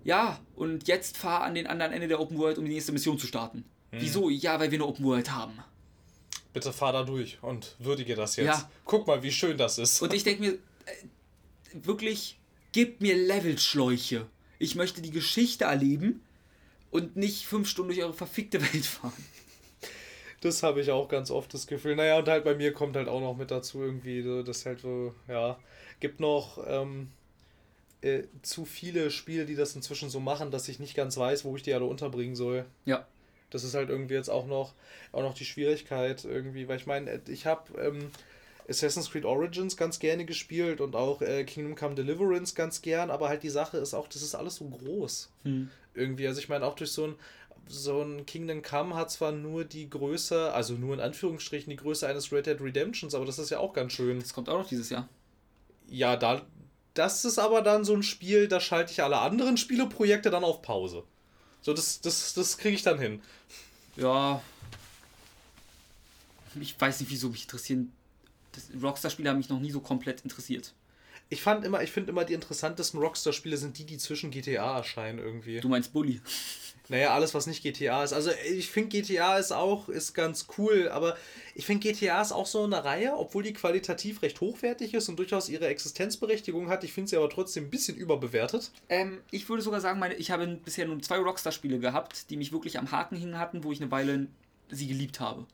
ja, 0.05 0.39
und 0.55 0.89
jetzt 0.89 1.17
fahr 1.17 1.43
an 1.43 1.55
den 1.55 1.67
anderen 1.67 1.93
Ende 1.93 2.09
der 2.09 2.21
Open 2.21 2.39
World, 2.39 2.59
um 2.59 2.65
die 2.65 2.73
nächste 2.73 2.93
Mission 2.93 3.19
zu 3.19 3.27
starten. 3.27 3.65
Mhm. 3.91 4.01
Wieso? 4.01 4.31
Ja, 4.31 4.59
weil 4.61 4.71
wir 4.71 4.77
eine 4.77 4.87
Open 4.87 5.05
World 5.05 5.31
haben. 5.31 5.59
Bitte 6.53 6.73
fahr 6.73 6.93
da 6.93 7.03
durch 7.03 7.39
und 7.43 7.77
würdige 7.79 8.15
das 8.15 8.37
jetzt. 8.37 8.47
Ja. 8.47 8.71
Guck 8.85 9.07
mal, 9.07 9.23
wie 9.23 9.33
schön 9.33 9.59
das 9.59 9.79
ist. 9.79 10.01
Und 10.01 10.15
ich 10.15 10.25
denke 10.25 10.43
mir, 10.43 10.53
äh, 10.53 10.57
wirklich, 11.73 12.39
gib 12.73 13.01
mir 13.01 13.17
Levelschläuche. 13.17 14.27
Ich 14.59 14.75
möchte 14.75 15.03
die 15.03 15.11
Geschichte 15.11 15.65
erleben 15.65 16.23
und 16.91 17.17
nicht 17.17 17.47
fünf 17.47 17.69
Stunden 17.69 17.93
durch 17.93 18.03
eure 18.03 18.15
verfickte 18.15 18.61
Welt 18.61 18.87
fahren. 18.87 19.25
Das 20.41 20.63
habe 20.63 20.81
ich 20.81 20.91
auch 20.91 21.09
ganz 21.09 21.31
oft 21.31 21.53
das 21.53 21.67
Gefühl. 21.67 21.97
Naja, 21.97 22.19
und 22.19 22.29
halt 22.29 22.45
bei 22.45 22.55
mir 22.55 22.73
kommt 22.73 22.97
halt 22.97 23.09
auch 23.09 23.21
noch 23.21 23.37
mit 23.37 23.51
dazu 23.51 23.83
irgendwie, 23.83 24.23
das 24.45 24.65
halt 24.67 24.81
so, 24.81 25.15
ja, 25.27 25.59
gibt 26.01 26.21
noch 26.21 26.65
ähm, 26.67 27.11
äh, 28.01 28.25
zu 28.43 28.65
viele 28.65 29.11
Spiele, 29.11 29.45
die 29.45 29.57
das 29.57 29.75
inzwischen 29.75 30.11
so 30.11 30.21
machen, 30.21 30.51
dass 30.51 30.69
ich 30.69 30.79
nicht 30.79 30.95
ganz 30.95 31.17
weiß, 31.17 31.45
wo 31.45 31.57
ich 31.57 31.63
die 31.63 31.75
alle 31.75 31.85
unterbringen 31.85 32.37
soll. 32.37 32.65
Ja. 32.85 33.07
Das 33.51 33.65
ist 33.65 33.75
halt 33.75 33.89
irgendwie 33.89 34.15
jetzt 34.15 34.29
auch 34.29 34.47
noch, 34.47 34.75
auch 35.13 35.23
noch 35.23 35.35
die 35.35 35.45
Schwierigkeit 35.45 36.25
irgendwie, 36.25 36.69
weil 36.69 36.77
ich 36.77 36.87
meine, 36.87 37.21
ich 37.29 37.47
habe 37.47 37.81
ähm, 37.81 38.11
Assassin's 38.69 39.11
Creed 39.11 39.25
Origins 39.25 39.77
ganz 39.77 39.99
gerne 39.99 40.27
gespielt 40.27 40.81
und 40.81 40.95
auch 40.95 41.23
äh, 41.23 41.45
Kingdom 41.45 41.75
Come 41.75 41.95
Deliverance 41.95 42.55
ganz 42.55 42.83
gern, 42.83 43.11
aber 43.11 43.29
halt 43.29 43.43
die 43.43 43.49
Sache 43.49 43.79
ist 43.79 43.95
auch, 43.95 44.09
das 44.09 44.23
ist 44.23 44.35
alles 44.35 44.57
so 44.57 44.67
groß. 44.69 45.31
Hm. 45.45 45.71
Irgendwie, 45.95 46.29
also 46.29 46.41
ich 46.41 46.49
meine, 46.49 46.67
auch 46.67 46.75
durch 46.75 46.93
so 46.93 47.07
ein, 47.07 47.15
so 47.67 48.03
ein 48.03 48.27
Kingdom 48.27 48.63
Come 48.63 48.95
hat 48.95 49.11
zwar 49.11 49.33
nur 49.33 49.65
die 49.65 49.89
Größe, 49.89 50.53
also 50.53 50.75
nur 50.75 50.95
in 50.95 51.01
Anführungsstrichen 51.01 51.71
die 51.71 51.77
Größe 51.77 52.07
eines 52.07 52.31
Red 52.31 52.47
Dead 52.47 52.61
Redemptions, 52.61 53.15
aber 53.15 53.25
das 53.25 53.39
ist 53.39 53.51
ja 53.51 53.59
auch 53.59 53.73
ganz 53.73 53.93
schön. 53.93 54.21
Das 54.21 54.35
kommt 54.35 54.49
auch 54.49 54.59
noch 54.59 54.69
dieses 54.69 54.91
Jahr. 54.91 55.09
Ja, 55.89 56.17
da, 56.17 56.43
das 56.99 57.25
ist 57.25 57.39
aber 57.39 57.63
dann 57.63 57.85
so 57.85 57.95
ein 57.95 58.03
Spiel, 58.03 58.49
da 58.49 58.61
schalte 58.61 58.93
ich 58.93 59.03
alle 59.03 59.19
anderen 59.19 59.57
Spieleprojekte 59.57 60.31
dann 60.31 60.45
auf 60.45 60.63
Pause. 60.63 61.05
So, 61.63 61.73
das, 61.73 62.01
das, 62.01 62.35
das 62.35 62.59
kriege 62.59 62.75
ich 62.75 62.83
dann 62.83 62.99
hin. 62.99 63.23
Ja. 63.97 64.43
Ich 66.61 66.81
weiß 66.81 67.01
nicht, 67.01 67.11
wieso 67.11 67.29
mich 67.29 67.43
interessieren 67.43 67.93
Rockstar-Spiele 68.83 69.31
haben 69.31 69.39
mich 69.39 69.49
noch 69.49 69.61
nie 69.61 69.71
so 69.71 69.81
komplett 69.81 70.23
interessiert. 70.23 70.75
Ich 71.31 71.43
fand 71.43 71.65
immer, 71.65 71.83
ich 71.83 71.91
finde 71.91 72.11
immer 72.11 72.25
die 72.25 72.35
interessantesten 72.35 72.99
Rockstar-Spiele 73.01 73.57
sind 73.57 73.79
die, 73.79 73.85
die 73.85 73.99
zwischen 73.99 74.31
GTA 74.31 74.79
erscheinen 74.79 75.19
irgendwie. 75.19 75.61
Du 75.61 75.69
meinst 75.69 75.93
Bully? 75.93 76.21
Naja, 76.91 77.13
alles, 77.15 77.35
was 77.35 77.47
nicht 77.47 77.63
GTA 77.63 78.03
ist. 78.03 78.15
Also 78.15 78.31
ich 78.51 78.71
finde 78.71 78.89
GTA 78.89 79.37
ist 79.37 79.53
auch, 79.53 79.89
ist 79.91 80.15
ganz 80.15 80.47
cool, 80.57 80.89
aber 80.89 81.17
ich 81.55 81.67
finde 81.67 81.87
GTA 81.87 82.23
ist 82.23 82.33
auch 82.33 82.47
so 82.47 82.65
eine 82.65 82.83
Reihe, 82.83 83.15
obwohl 83.15 83.43
die 83.43 83.53
qualitativ 83.53 84.23
recht 84.23 84.41
hochwertig 84.41 84.95
ist 84.95 85.09
und 85.09 85.19
durchaus 85.19 85.51
ihre 85.51 85.67
Existenzberechtigung 85.67 86.71
hat. 86.71 86.85
Ich 86.85 86.95
finde 86.95 87.11
sie 87.11 87.17
aber 87.17 87.29
trotzdem 87.29 87.65
ein 87.65 87.71
bisschen 87.71 87.97
überbewertet. 87.97 88.71
Ähm, 88.89 89.21
ich 89.31 89.49
würde 89.49 89.63
sogar 89.63 89.83
sagen, 89.83 89.99
meine, 89.99 90.15
ich 90.15 90.31
habe 90.31 90.47
bisher 90.47 90.87
nur 90.87 91.01
zwei 91.03 91.19
Rockstar-Spiele 91.19 91.79
gehabt, 91.79 92.31
die 92.31 92.39
mich 92.39 92.53
wirklich 92.53 92.79
am 92.79 92.91
Haken 92.91 93.17
hingen 93.17 93.39
hatten, 93.39 93.65
wo 93.65 93.73
ich 93.73 93.83
eine 93.83 93.91
Weile 93.91 94.27
sie 94.71 94.87
geliebt 94.87 95.21
habe. 95.21 95.47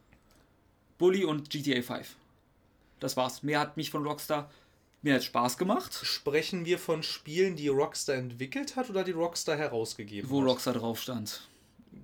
Bully 0.99 1.25
und 1.25 1.51
GTA 1.51 1.83
5. 1.83 2.15
Das 3.01 3.17
war's. 3.17 3.43
Mehr 3.43 3.59
hat 3.59 3.77
mich 3.77 3.91
von 3.91 4.07
Rockstar. 4.07 4.51
Mir 5.05 5.17
hat 5.17 5.25
Spaß 5.25 5.59
gemacht. 5.59 6.01
Sprechen 6.03 6.65
wir 6.65 6.79
von 6.79 7.03
Spielen, 7.03 7.57
die 7.57 7.69
Rockstar 7.69 8.17
entwickelt 8.17 8.75
hat 8.75 8.89
oder 8.89 9.05
die 9.05 9.11
Rockstar 9.11 9.55
herausgegeben 9.59 10.31
Wo 10.31 10.39
hat? 10.39 10.45
Wo 10.45 10.49
Rockstar 10.49 10.73
drauf 10.73 10.99
stand. 10.99 11.43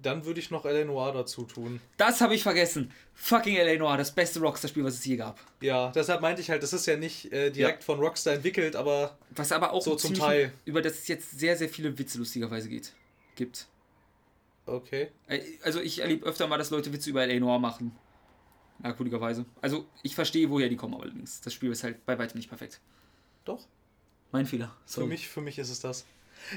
Dann 0.02 0.26
würde 0.26 0.38
ich 0.38 0.50
noch 0.50 0.66
L.A. 0.66 0.84
Noir 0.84 1.10
dazu 1.12 1.44
tun. 1.44 1.80
Das 1.96 2.20
habe 2.20 2.34
ich 2.34 2.42
vergessen. 2.42 2.92
Fucking 3.14 3.56
L.A. 3.56 3.78
Noir, 3.78 3.96
das 3.96 4.14
beste 4.14 4.40
Rockstar-Spiel, 4.40 4.84
was 4.84 4.94
es 4.96 5.04
je 5.06 5.16
gab. 5.16 5.40
Ja, 5.62 5.90
deshalb 5.92 6.20
meinte 6.20 6.42
ich 6.42 6.50
halt, 6.50 6.62
das 6.62 6.74
ist 6.74 6.84
ja 6.84 6.98
nicht 6.98 7.32
äh, 7.32 7.50
direkt 7.50 7.82
ja. 7.82 7.86
von 7.86 8.00
Rockstar 8.00 8.34
entwickelt, 8.34 8.76
aber. 8.76 9.16
Was 9.30 9.50
aber 9.50 9.72
auch 9.72 9.80
so 9.82 9.96
zum 9.96 10.12
Teil. 10.12 10.52
Über 10.66 10.82
das 10.82 10.98
es 10.98 11.08
jetzt 11.08 11.38
sehr, 11.38 11.56
sehr 11.56 11.70
viele 11.70 11.98
Witze 11.98 12.18
lustigerweise 12.18 12.68
geht. 12.68 12.92
Gibt. 13.34 13.66
Okay. 14.66 15.08
Äh, 15.26 15.40
also 15.62 15.80
ich 15.80 16.00
erlebe 16.00 16.26
öfter 16.26 16.46
mal, 16.46 16.58
dass 16.58 16.68
Leute 16.68 16.92
Witze 16.92 17.08
über 17.08 17.22
L.A. 17.22 17.40
Noir 17.40 17.58
machen. 17.58 17.96
Merkwürdigerweise. 18.82 19.44
Also, 19.60 19.86
ich 20.02 20.14
verstehe, 20.14 20.48
woher 20.50 20.68
die 20.68 20.76
kommen, 20.76 20.94
allerdings. 20.94 21.40
Das 21.40 21.52
Spiel 21.52 21.70
ist 21.70 21.84
halt 21.84 22.04
bei 22.06 22.18
weitem 22.18 22.38
nicht 22.38 22.48
perfekt. 22.48 22.80
Doch. 23.44 23.66
Mein 24.32 24.46
Fehler. 24.46 24.74
Für 24.86 25.06
mich, 25.06 25.28
für 25.28 25.40
mich 25.40 25.58
ist 25.58 25.70
es 25.70 25.80
das. 25.80 26.06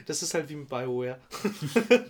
Das 0.05 0.23
ist 0.23 0.33
halt 0.33 0.47
wie 0.49 0.55
mit 0.55 0.69
BioWare. 0.69 1.19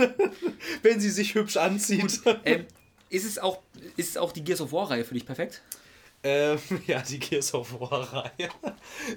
Wenn 0.84 0.99
sie 0.99 1.10
sich 1.10 1.34
hübsch 1.34 1.57
anzieht. 1.57 2.22
ähm, 2.45 2.65
ist, 3.10 3.26
es 3.26 3.40
auch, 3.40 3.60
ist 3.98 4.10
es 4.10 4.18
auch 4.18 4.31
die 4.31 4.44
Gears 4.44 4.61
of 4.61 4.72
War-Reihe 4.72 5.03
für 5.03 5.15
dich 5.15 5.26
perfekt? 5.26 5.61
Ähm, 6.23 6.60
ja, 6.88 7.02
die 7.02 7.19
Gears 7.19 7.53
of 7.53 7.80
War-Reihe. 7.80 8.49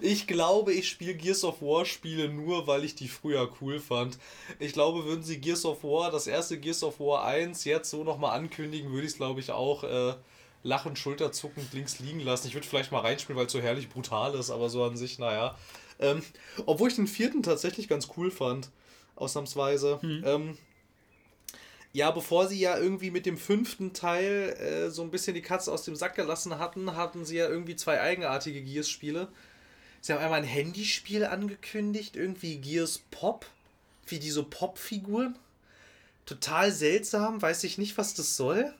Ich 0.00 0.26
glaube, 0.26 0.72
ich 0.72 0.88
spiele 0.88 1.14
Gears 1.14 1.44
of 1.44 1.62
War-Spiele 1.62 2.28
nur, 2.28 2.66
weil 2.66 2.84
ich 2.84 2.94
die 2.94 3.08
früher 3.08 3.50
cool 3.60 3.78
fand. 3.78 4.18
Ich 4.58 4.72
glaube, 4.72 5.04
würden 5.04 5.22
sie 5.22 5.40
Gears 5.40 5.64
of 5.64 5.84
War, 5.84 6.10
das 6.10 6.26
erste 6.26 6.58
Gears 6.58 6.82
of 6.82 6.98
War 6.98 7.24
1, 7.24 7.64
jetzt 7.64 7.90
so 7.90 8.02
nochmal 8.02 8.36
ankündigen, 8.38 8.90
würde 8.90 9.06
ich 9.06 9.12
es, 9.12 9.18
glaube 9.18 9.40
ich, 9.40 9.52
auch 9.52 9.84
äh, 9.84 10.14
lachend, 10.66 10.98
schulterzuckend 10.98 11.72
links 11.72 11.98
liegen 12.00 12.20
lassen. 12.20 12.48
Ich 12.48 12.54
würde 12.54 12.66
vielleicht 12.66 12.92
mal 12.92 13.00
reinspielen, 13.00 13.38
weil 13.38 13.46
es 13.46 13.52
so 13.52 13.60
herrlich 13.60 13.88
brutal 13.88 14.34
ist, 14.34 14.50
aber 14.50 14.68
so 14.68 14.84
an 14.84 14.96
sich, 14.96 15.18
naja. 15.18 15.56
Ähm, 15.98 16.22
obwohl 16.66 16.90
ich 16.90 16.96
den 16.96 17.06
vierten 17.06 17.42
tatsächlich 17.42 17.88
ganz 17.88 18.08
cool 18.16 18.30
fand, 18.30 18.70
ausnahmsweise. 19.14 20.00
Hm. 20.02 20.22
Ähm, 20.26 20.58
ja, 21.92 22.10
bevor 22.10 22.46
sie 22.48 22.58
ja 22.58 22.76
irgendwie 22.76 23.10
mit 23.10 23.24
dem 23.24 23.38
fünften 23.38 23.94
Teil 23.94 24.54
äh, 24.60 24.90
so 24.90 25.02
ein 25.02 25.10
bisschen 25.10 25.34
die 25.34 25.40
Katze 25.40 25.72
aus 25.72 25.84
dem 25.84 25.96
Sack 25.96 26.14
gelassen 26.14 26.58
hatten, 26.58 26.94
hatten 26.94 27.24
sie 27.24 27.36
ja 27.36 27.48
irgendwie 27.48 27.76
zwei 27.76 28.00
eigenartige 28.00 28.60
Gears-Spiele. 28.60 29.28
Sie 30.02 30.12
haben 30.12 30.20
einmal 30.20 30.40
ein 30.40 30.44
Handyspiel 30.44 31.24
angekündigt, 31.24 32.14
irgendwie 32.16 32.58
Gears 32.58 33.00
Pop, 33.10 33.46
wie 34.06 34.18
diese 34.18 34.42
Pop-Figuren. 34.42 35.38
Total 36.26 36.70
seltsam, 36.70 37.40
weiß 37.40 37.64
ich 37.64 37.78
nicht, 37.78 37.96
was 37.96 38.12
das 38.14 38.36
soll. 38.36 38.74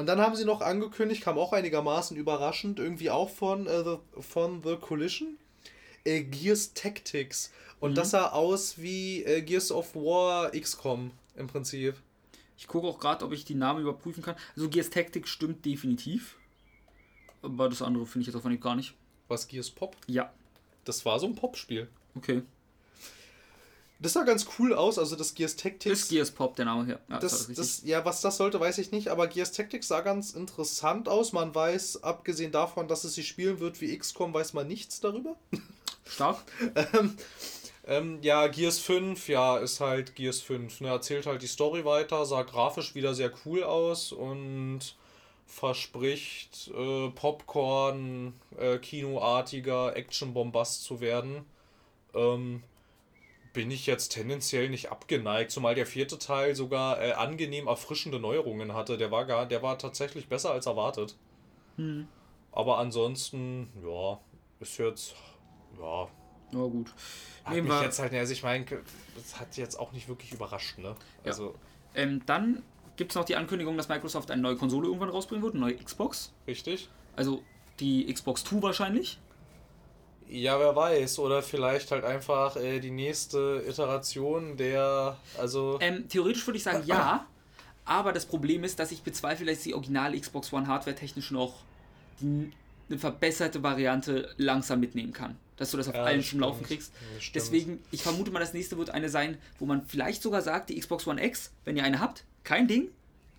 Und 0.00 0.06
dann 0.06 0.18
haben 0.18 0.34
sie 0.34 0.46
noch 0.46 0.62
angekündigt, 0.62 1.20
kam 1.20 1.36
auch 1.36 1.52
einigermaßen 1.52 2.16
überraschend, 2.16 2.78
irgendwie 2.78 3.10
auch 3.10 3.28
von, 3.28 3.66
äh, 3.66 3.84
the, 3.84 3.96
von 4.18 4.62
The 4.62 4.76
Collision, 4.76 5.36
äh, 6.04 6.22
Gears 6.22 6.72
Tactics. 6.72 7.52
Und 7.80 7.90
mhm. 7.90 7.94
das 7.96 8.12
sah 8.12 8.30
aus 8.30 8.78
wie 8.78 9.22
äh, 9.24 9.42
Gears 9.42 9.70
of 9.70 9.94
War 9.94 10.52
XCOM 10.52 11.10
im 11.36 11.48
Prinzip. 11.48 11.96
Ich 12.56 12.66
gucke 12.66 12.86
auch 12.86 12.98
gerade, 12.98 13.26
ob 13.26 13.32
ich 13.32 13.44
die 13.44 13.54
Namen 13.54 13.82
überprüfen 13.82 14.22
kann. 14.22 14.36
Also 14.56 14.70
Gears 14.70 14.88
Tactics 14.88 15.28
stimmt 15.28 15.66
definitiv. 15.66 16.38
Aber 17.42 17.68
das 17.68 17.82
andere 17.82 18.06
finde 18.06 18.22
ich 18.22 18.34
jetzt 18.34 18.42
auf 18.42 18.60
gar 18.60 18.76
nicht. 18.76 18.94
Was 19.28 19.48
Gears 19.48 19.70
Pop? 19.70 19.98
Ja. 20.06 20.32
Das 20.86 21.04
war 21.04 21.20
so 21.20 21.26
ein 21.26 21.34
Pop-Spiel. 21.34 21.88
Okay. 22.14 22.40
Das 24.02 24.14
sah 24.14 24.24
ganz 24.24 24.46
cool 24.58 24.72
aus, 24.72 24.98
also 24.98 25.14
das 25.14 25.34
Gears 25.34 25.56
Tactics. 25.56 26.02
Ist 26.02 26.08
Gears 26.08 26.30
Pop 26.30 26.56
der 26.56 26.64
Name 26.64 26.86
hier. 26.86 27.00
Ja, 27.08 27.18
das, 27.18 27.48
das, 27.48 27.56
das, 27.56 27.82
ja, 27.84 28.02
was 28.04 28.22
das 28.22 28.38
sollte, 28.38 28.58
weiß 28.58 28.78
ich 28.78 28.92
nicht, 28.92 29.08
aber 29.08 29.26
Gears 29.26 29.52
Tactics 29.52 29.88
sah 29.88 30.00
ganz 30.00 30.32
interessant 30.32 31.08
aus. 31.08 31.32
Man 31.32 31.54
weiß, 31.54 32.02
abgesehen 32.02 32.50
davon, 32.50 32.88
dass 32.88 33.04
es 33.04 33.14
sich 33.14 33.28
spielen 33.28 33.60
wird 33.60 33.80
wie 33.82 33.96
XCOM, 33.96 34.32
weiß 34.32 34.54
man 34.54 34.66
nichts 34.66 35.00
darüber. 35.00 35.36
Stark. 36.06 36.38
ähm, 36.74 37.16
ähm, 37.86 38.18
ja, 38.22 38.46
Gears 38.46 38.78
5, 38.78 39.28
ja, 39.28 39.58
ist 39.58 39.80
halt 39.80 40.14
Gears 40.14 40.40
5. 40.40 40.80
Ne? 40.80 40.88
Erzählt 40.88 41.26
halt 41.26 41.42
die 41.42 41.46
Story 41.46 41.84
weiter, 41.84 42.24
sah 42.24 42.42
grafisch 42.42 42.94
wieder 42.94 43.14
sehr 43.14 43.32
cool 43.44 43.64
aus 43.64 44.12
und 44.12 44.94
verspricht 45.46 46.70
äh, 46.74 47.08
Popcorn, 47.10 48.32
äh, 48.56 48.78
kinoartiger 48.78 49.96
Action-Bombast 49.96 50.84
zu 50.84 51.00
werden. 51.00 51.44
Ähm, 52.14 52.62
bin 53.52 53.70
ich 53.70 53.86
jetzt 53.86 54.10
tendenziell 54.10 54.68
nicht 54.68 54.90
abgeneigt, 54.90 55.50
zumal 55.50 55.74
der 55.74 55.86
vierte 55.86 56.18
Teil 56.18 56.54
sogar 56.54 57.00
äh, 57.02 57.12
angenehm 57.12 57.66
erfrischende 57.66 58.20
Neuerungen 58.20 58.74
hatte. 58.74 58.96
Der 58.96 59.10
war 59.10 59.24
gar, 59.24 59.46
der 59.46 59.62
war 59.62 59.78
tatsächlich 59.78 60.28
besser 60.28 60.52
als 60.52 60.66
erwartet. 60.66 61.16
Hm. 61.76 62.06
Aber 62.52 62.78
ansonsten, 62.78 63.68
ja, 63.84 64.18
ist 64.60 64.78
jetzt, 64.78 65.14
ja. 65.80 66.08
Na 66.52 66.60
gut. 66.66 66.92
Hat 67.44 67.54
Nehmen 67.54 67.68
mich 67.68 67.80
jetzt 67.80 67.98
halt, 67.98 68.12
also 68.12 68.32
ich 68.32 68.42
meine, 68.42 68.64
das 69.14 69.38
hat 69.38 69.56
jetzt 69.56 69.78
auch 69.78 69.92
nicht 69.92 70.08
wirklich 70.08 70.32
überrascht, 70.32 70.78
ne? 70.78 70.88
Ja. 70.88 70.96
Also. 71.26 71.54
Ähm, 71.94 72.22
dann 72.26 72.62
gibt 72.96 73.12
es 73.12 73.16
noch 73.16 73.24
die 73.24 73.36
Ankündigung, 73.36 73.76
dass 73.76 73.88
Microsoft 73.88 74.30
eine 74.30 74.42
neue 74.42 74.56
Konsole 74.56 74.86
irgendwann 74.86 75.10
rausbringen 75.10 75.42
wird, 75.42 75.54
eine 75.54 75.64
neue 75.64 75.76
Xbox. 75.76 76.32
Richtig. 76.46 76.88
Also 77.16 77.42
die 77.80 78.12
Xbox 78.12 78.44
2 78.44 78.62
wahrscheinlich. 78.62 79.18
Ja, 80.30 80.58
wer 80.60 80.74
weiß. 80.76 81.18
Oder 81.18 81.42
vielleicht 81.42 81.90
halt 81.90 82.04
einfach 82.04 82.56
äh, 82.56 82.80
die 82.80 82.90
nächste 82.90 83.64
Iteration 83.68 84.56
der. 84.56 85.16
Also. 85.38 85.78
Ähm, 85.80 86.08
theoretisch 86.08 86.46
würde 86.46 86.58
ich 86.58 86.64
sagen 86.64 86.84
ja. 86.86 87.26
Aber 87.84 88.12
das 88.12 88.26
Problem 88.26 88.62
ist, 88.62 88.78
dass 88.78 88.92
ich 88.92 89.02
bezweifle, 89.02 89.46
dass 89.46 89.62
die 89.62 89.74
originale 89.74 90.18
Xbox 90.18 90.52
One 90.52 90.68
Hardware 90.68 90.94
technisch 90.94 91.32
noch 91.32 91.62
die, 92.20 92.52
eine 92.88 92.98
verbesserte 92.98 93.62
Variante 93.62 94.32
langsam 94.36 94.80
mitnehmen 94.80 95.12
kann 95.12 95.36
dass 95.60 95.72
du 95.72 95.76
das 95.76 95.88
auf 95.88 95.94
ja, 95.94 96.04
allen 96.04 96.22
zum 96.22 96.40
Laufen 96.40 96.64
kriegst. 96.64 96.90
Deswegen, 97.34 97.80
ich 97.90 98.02
vermute 98.02 98.30
mal, 98.30 98.38
das 98.38 98.54
nächste 98.54 98.78
wird 98.78 98.88
eine 98.88 99.10
sein, 99.10 99.36
wo 99.58 99.66
man 99.66 99.84
vielleicht 99.84 100.22
sogar 100.22 100.40
sagt, 100.40 100.70
die 100.70 100.80
Xbox 100.80 101.06
One 101.06 101.22
X, 101.22 101.52
wenn 101.66 101.76
ihr 101.76 101.84
eine 101.84 102.00
habt, 102.00 102.24
kein 102.44 102.66
Ding, 102.66 102.88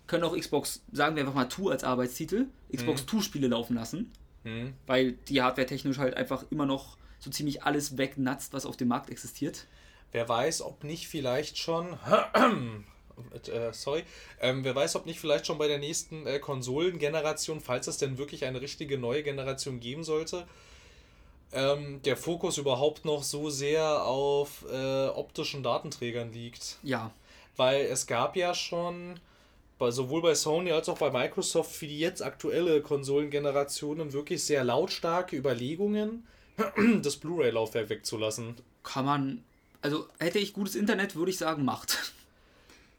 können 0.06 0.22
auch 0.22 0.38
Xbox, 0.38 0.82
sagen 0.92 1.16
wir 1.16 1.24
einfach 1.24 1.34
mal 1.34 1.48
2 1.48 1.72
als 1.72 1.82
Arbeitstitel, 1.82 2.46
Xbox 2.72 3.02
mhm. 3.02 3.08
2 3.08 3.20
Spiele 3.22 3.48
laufen 3.48 3.74
lassen. 3.74 4.12
Mhm. 4.44 4.74
Weil 4.86 5.12
die 5.12 5.42
Hardware 5.42 5.66
technisch 5.66 5.98
halt 5.98 6.14
einfach 6.14 6.44
immer 6.50 6.66
noch 6.66 6.96
so 7.18 7.30
ziemlich 7.30 7.62
alles 7.62 7.98
wegnatzt, 7.98 8.52
was 8.52 8.66
auf 8.66 8.76
dem 8.76 8.88
Markt 8.88 9.10
existiert. 9.10 9.66
Wer 10.10 10.28
weiß, 10.28 10.62
ob 10.62 10.84
nicht 10.84 11.08
vielleicht 11.08 11.56
schon 11.58 11.98
äh, 13.48 13.72
sorry, 13.72 14.04
ähm, 14.40 14.64
wer 14.64 14.74
weiß, 14.74 14.96
ob 14.96 15.06
nicht 15.06 15.20
vielleicht 15.20 15.46
schon 15.46 15.58
bei 15.58 15.68
der 15.68 15.78
nächsten 15.78 16.26
äh, 16.26 16.38
Konsolengeneration, 16.38 17.60
falls 17.60 17.86
es 17.86 17.98
denn 17.98 18.18
wirklich 18.18 18.44
eine 18.44 18.60
richtige 18.60 18.98
neue 18.98 19.22
Generation 19.22 19.80
geben 19.80 20.04
sollte, 20.04 20.46
ähm, 21.52 22.00
der 22.02 22.16
Fokus 22.16 22.58
überhaupt 22.58 23.04
noch 23.04 23.22
so 23.22 23.50
sehr 23.50 24.04
auf 24.04 24.64
äh, 24.70 25.06
optischen 25.08 25.62
Datenträgern 25.62 26.32
liegt. 26.32 26.78
Ja. 26.82 27.12
Weil 27.56 27.84
es 27.86 28.06
gab 28.06 28.36
ja 28.36 28.54
schon 28.54 29.20
bei, 29.82 29.90
sowohl 29.90 30.22
bei 30.22 30.36
Sony 30.36 30.70
als 30.70 30.88
auch 30.88 30.98
bei 30.98 31.10
Microsoft 31.10 31.74
für 31.74 31.88
die 31.88 31.98
jetzt 31.98 32.22
aktuelle 32.22 32.82
Konsolengenerationen 32.82 34.12
wirklich 34.12 34.44
sehr 34.44 34.62
lautstarke 34.62 35.36
Überlegungen, 35.36 36.24
das 37.02 37.16
Blu-ray-Laufwerk 37.16 37.88
wegzulassen. 37.88 38.54
Kann 38.84 39.04
man, 39.04 39.44
also 39.80 40.06
hätte 40.20 40.38
ich 40.38 40.52
gutes 40.52 40.76
Internet, 40.76 41.16
würde 41.16 41.32
ich 41.32 41.38
sagen, 41.38 41.64
macht. 41.64 42.12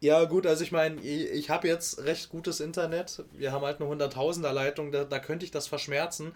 Ja, 0.00 0.24
gut, 0.24 0.46
also 0.46 0.62
ich 0.62 0.72
meine, 0.72 1.00
ich 1.00 1.48
habe 1.48 1.68
jetzt 1.68 2.04
recht 2.04 2.28
gutes 2.28 2.60
Internet. 2.60 3.22
Wir 3.32 3.52
haben 3.52 3.64
halt 3.64 3.80
eine 3.80 3.90
100.000er 3.90 4.52
Leitung, 4.52 4.92
da, 4.92 5.04
da 5.04 5.18
könnte 5.18 5.46
ich 5.46 5.50
das 5.50 5.66
verschmerzen. 5.66 6.32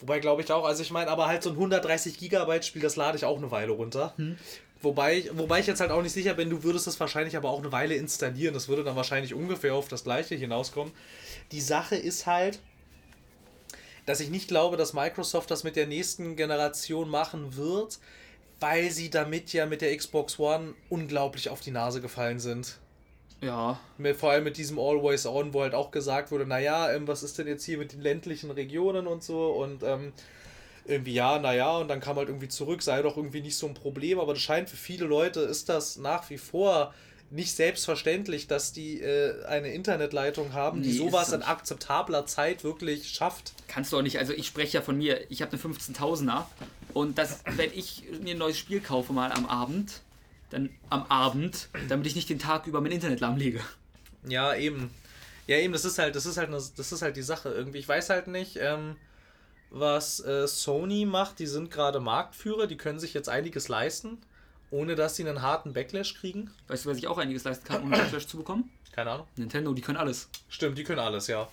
Wobei 0.00 0.18
glaube 0.18 0.42
ich 0.42 0.50
auch, 0.50 0.64
also 0.64 0.82
ich 0.82 0.90
meine, 0.90 1.12
aber 1.12 1.28
halt 1.28 1.44
so 1.44 1.50
ein 1.50 1.54
130 1.54 2.18
Gigabyte 2.18 2.64
Spiel, 2.64 2.82
das 2.82 2.96
lade 2.96 3.16
ich 3.16 3.24
auch 3.24 3.38
eine 3.38 3.52
Weile 3.52 3.70
runter. 3.70 4.14
Hm. 4.16 4.36
Wobei, 4.82 5.30
wobei 5.32 5.60
ich 5.60 5.66
jetzt 5.66 5.80
halt 5.80 5.90
auch 5.92 6.02
nicht 6.02 6.12
sicher 6.12 6.34
bin, 6.34 6.50
du 6.50 6.64
würdest 6.64 6.86
das 6.86 6.98
wahrscheinlich 6.98 7.36
aber 7.36 7.50
auch 7.50 7.60
eine 7.60 7.70
Weile 7.70 7.94
installieren. 7.94 8.52
Das 8.52 8.68
würde 8.68 8.82
dann 8.82 8.96
wahrscheinlich 8.96 9.32
ungefähr 9.32 9.74
auf 9.74 9.88
das 9.88 10.04
gleiche 10.04 10.34
hinauskommen. 10.34 10.92
Die 11.52 11.60
Sache 11.60 11.96
ist 11.96 12.26
halt, 12.26 12.58
dass 14.06 14.20
ich 14.20 14.30
nicht 14.30 14.48
glaube, 14.48 14.76
dass 14.76 14.92
Microsoft 14.92 15.50
das 15.50 15.62
mit 15.62 15.76
der 15.76 15.86
nächsten 15.86 16.34
Generation 16.34 17.08
machen 17.08 17.56
wird, 17.56 18.00
weil 18.58 18.90
sie 18.90 19.10
damit 19.10 19.52
ja 19.52 19.66
mit 19.66 19.82
der 19.82 19.96
Xbox 19.96 20.38
One 20.38 20.74
unglaublich 20.88 21.48
auf 21.48 21.60
die 21.60 21.70
Nase 21.70 22.00
gefallen 22.00 22.40
sind. 22.40 22.78
Ja. 23.40 23.80
Vor 24.16 24.30
allem 24.30 24.44
mit 24.44 24.56
diesem 24.56 24.78
Always 24.78 25.26
On, 25.26 25.52
wo 25.52 25.62
halt 25.62 25.74
auch 25.74 25.90
gesagt 25.90 26.30
wurde, 26.30 26.46
naja, 26.46 26.92
ähm, 26.92 27.08
was 27.08 27.24
ist 27.24 27.38
denn 27.38 27.48
jetzt 27.48 27.64
hier 27.64 27.76
mit 27.76 27.92
den 27.92 28.00
ländlichen 28.00 28.52
Regionen 28.52 29.08
und 29.08 29.24
so 29.24 29.50
und 29.50 29.82
ähm, 29.82 30.12
irgendwie 30.84 31.14
ja, 31.14 31.38
naja, 31.38 31.76
und 31.78 31.88
dann 31.88 32.00
kam 32.00 32.16
halt 32.16 32.28
irgendwie 32.28 32.48
zurück, 32.48 32.82
sei 32.82 33.02
doch 33.02 33.16
irgendwie 33.16 33.40
nicht 33.40 33.56
so 33.56 33.66
ein 33.66 33.74
Problem, 33.74 34.18
aber 34.18 34.34
das 34.34 34.42
scheint 34.42 34.68
für 34.68 34.76
viele 34.76 35.06
Leute 35.06 35.40
ist 35.40 35.68
das 35.68 35.96
nach 35.96 36.28
wie 36.30 36.38
vor 36.38 36.92
nicht 37.30 37.56
selbstverständlich, 37.56 38.46
dass 38.46 38.72
die 38.72 39.00
äh, 39.00 39.44
eine 39.46 39.72
Internetleitung 39.72 40.52
haben, 40.52 40.80
nee, 40.80 40.88
die 40.88 40.92
sowas 40.92 41.32
in 41.32 41.42
akzeptabler 41.42 42.26
Zeit 42.26 42.62
wirklich 42.62 43.08
schafft. 43.08 43.54
Kannst 43.68 43.92
du 43.92 43.98
auch 43.98 44.02
nicht, 44.02 44.18
also 44.18 44.34
ich 44.34 44.46
spreche 44.46 44.78
ja 44.78 44.82
von 44.82 44.98
mir, 44.98 45.30
ich 45.30 45.40
habe 45.40 45.52
eine 45.52 45.60
15.000er 45.60 46.44
und 46.92 47.16
das, 47.16 47.40
wenn 47.56 47.70
ich 47.72 48.04
mir 48.20 48.34
ein 48.34 48.38
neues 48.38 48.58
Spiel 48.58 48.80
kaufe 48.80 49.14
mal 49.14 49.32
am 49.32 49.46
Abend, 49.46 50.02
dann 50.50 50.68
am 50.90 51.04
Abend, 51.04 51.68
damit 51.88 52.06
ich 52.06 52.14
nicht 52.14 52.28
den 52.28 52.38
Tag 52.38 52.66
über 52.66 52.82
mein 52.82 52.92
Internet 52.92 53.20
lahmlege. 53.20 53.60
Ja, 54.28 54.54
eben. 54.54 54.90
Ja, 55.46 55.56
eben, 55.56 55.72
das 55.72 55.84
ist 55.84 55.98
halt, 55.98 56.14
das 56.14 56.26
ist 56.26 56.36
halt, 56.36 56.48
eine, 56.48 56.62
das 56.76 56.92
ist 56.92 57.02
halt 57.02 57.16
die 57.16 57.22
Sache 57.22 57.48
irgendwie. 57.48 57.78
Ich 57.78 57.88
weiß 57.88 58.10
halt 58.10 58.28
nicht, 58.28 58.58
ähm, 58.60 58.96
was 59.72 60.20
äh, 60.20 60.46
Sony 60.46 61.04
macht. 61.04 61.38
Die 61.38 61.46
sind 61.46 61.70
gerade 61.70 61.98
Marktführer, 61.98 62.66
die 62.66 62.76
können 62.76 63.00
sich 63.00 63.14
jetzt 63.14 63.28
einiges 63.28 63.68
leisten, 63.68 64.18
ohne 64.70 64.94
dass 64.94 65.16
sie 65.16 65.26
einen 65.26 65.42
harten 65.42 65.72
Backlash 65.72 66.14
kriegen. 66.14 66.50
Weißt 66.68 66.84
du, 66.84 66.88
wer 66.88 66.94
sich 66.94 67.08
auch 67.08 67.18
einiges 67.18 67.44
leisten 67.44 67.66
kann, 67.66 67.82
ohne 67.82 67.96
Backlash 67.96 68.26
zu 68.26 68.36
bekommen? 68.36 68.70
Keine 68.92 69.10
Ahnung. 69.10 69.26
Nintendo, 69.36 69.72
die 69.72 69.82
können 69.82 69.98
alles. 69.98 70.28
Stimmt, 70.48 70.76
die 70.76 70.84
können 70.84 71.00
alles, 71.00 71.26
ja. 71.26 71.48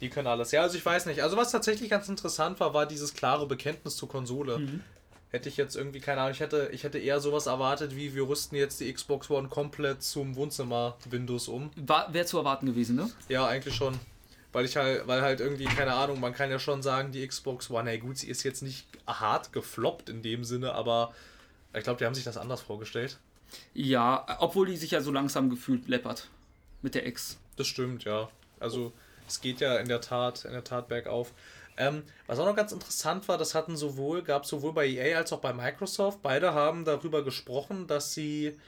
Die 0.00 0.08
können 0.08 0.26
alles. 0.26 0.50
Ja, 0.50 0.62
also 0.62 0.76
ich 0.76 0.84
weiß 0.84 1.06
nicht. 1.06 1.22
Also 1.22 1.36
was 1.36 1.52
tatsächlich 1.52 1.90
ganz 1.90 2.08
interessant 2.08 2.58
war, 2.58 2.74
war 2.74 2.86
dieses 2.86 3.14
klare 3.14 3.46
Bekenntnis 3.46 3.96
zur 3.96 4.08
Konsole. 4.08 4.58
Mhm 4.58 4.80
hätte 5.32 5.48
ich 5.48 5.56
jetzt 5.56 5.76
irgendwie, 5.76 6.00
keine 6.00 6.20
Ahnung, 6.20 6.32
ich 6.32 6.40
hätte, 6.40 6.68
ich 6.72 6.84
hätte 6.84 6.98
eher 6.98 7.18
sowas 7.18 7.46
erwartet, 7.46 7.96
wie 7.96 8.14
wir 8.14 8.28
rüsten 8.28 8.56
jetzt 8.56 8.80
die 8.80 8.92
Xbox 8.92 9.30
One 9.30 9.48
komplett 9.48 10.02
zum 10.02 10.36
Wohnzimmer-Windows 10.36 11.48
um. 11.48 11.70
Wäre 11.74 12.26
zu 12.26 12.36
erwarten 12.38 12.66
gewesen, 12.66 12.96
ne? 12.96 13.10
Ja, 13.28 13.46
eigentlich 13.46 13.74
schon. 13.74 13.98
Weil 14.52 14.66
ich 14.66 14.76
halt, 14.76 15.06
weil 15.06 15.22
halt 15.22 15.40
irgendwie, 15.40 15.64
keine 15.64 15.94
Ahnung, 15.94 16.20
man 16.20 16.34
kann 16.34 16.50
ja 16.50 16.58
schon 16.58 16.82
sagen, 16.82 17.10
die 17.10 17.26
Xbox 17.26 17.70
One, 17.70 17.88
hey 17.88 17.98
gut, 17.98 18.18
sie 18.18 18.28
ist 18.28 18.42
jetzt 18.42 18.62
nicht 18.62 18.86
hart 19.06 19.52
gefloppt 19.52 20.08
in 20.10 20.22
dem 20.22 20.44
Sinne, 20.44 20.72
aber 20.74 21.14
ich 21.74 21.84
glaube, 21.84 21.98
die 21.98 22.04
haben 22.04 22.14
sich 22.14 22.24
das 22.24 22.36
anders 22.36 22.60
vorgestellt. 22.60 23.18
Ja, 23.74 24.26
obwohl 24.40 24.66
die 24.66 24.76
sich 24.76 24.90
ja 24.90 25.00
so 25.00 25.10
langsam 25.10 25.50
gefühlt 25.50 25.88
läppert. 25.88 26.28
Mit 26.82 26.94
der 26.94 27.06
X. 27.06 27.38
Das 27.56 27.66
stimmt, 27.66 28.04
ja. 28.04 28.28
Also 28.60 28.92
es 29.26 29.40
geht 29.40 29.60
ja 29.60 29.76
in 29.76 29.88
der 29.88 30.00
Tat, 30.00 30.44
in 30.44 30.52
der 30.52 30.64
Tat 30.64 30.88
bergauf. 30.88 31.32
Ähm, 31.76 32.02
was 32.26 32.38
auch 32.38 32.46
noch 32.46 32.56
ganz 32.56 32.72
interessant 32.72 33.28
war, 33.28 33.38
das 33.38 33.54
hatten 33.54 33.76
sowohl, 33.76 34.22
gab 34.22 34.44
sowohl 34.44 34.72
bei 34.74 34.86
EA 34.86 35.16
als 35.16 35.32
auch 35.32 35.40
bei 35.40 35.52
Microsoft. 35.52 36.22
Beide 36.22 36.52
haben 36.52 36.84
darüber 36.84 37.24
gesprochen, 37.24 37.86
dass 37.86 38.12
sie 38.12 38.58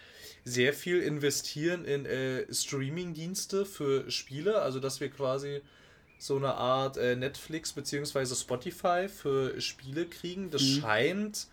sehr 0.45 0.73
viel 0.73 1.01
investieren 1.01 1.85
in 1.85 2.07
äh, 2.07 2.53
Streaming-Dienste 2.53 3.65
für 3.65 4.11
Spiele. 4.11 4.61
Also 4.61 4.81
dass 4.81 5.01
wir 5.01 5.11
quasi 5.11 5.63
so 6.19 6.37
eine 6.37 6.55
Art 6.55 6.97
äh, 6.97 7.17
Netflix 7.17 7.73
bzw. 7.73 8.35
Spotify 8.35 9.09
für 9.09 9.61
Spiele 9.61 10.07
kriegen. 10.07 10.51
Das 10.51 10.63
mhm. 10.63 10.81
scheint 10.81 11.47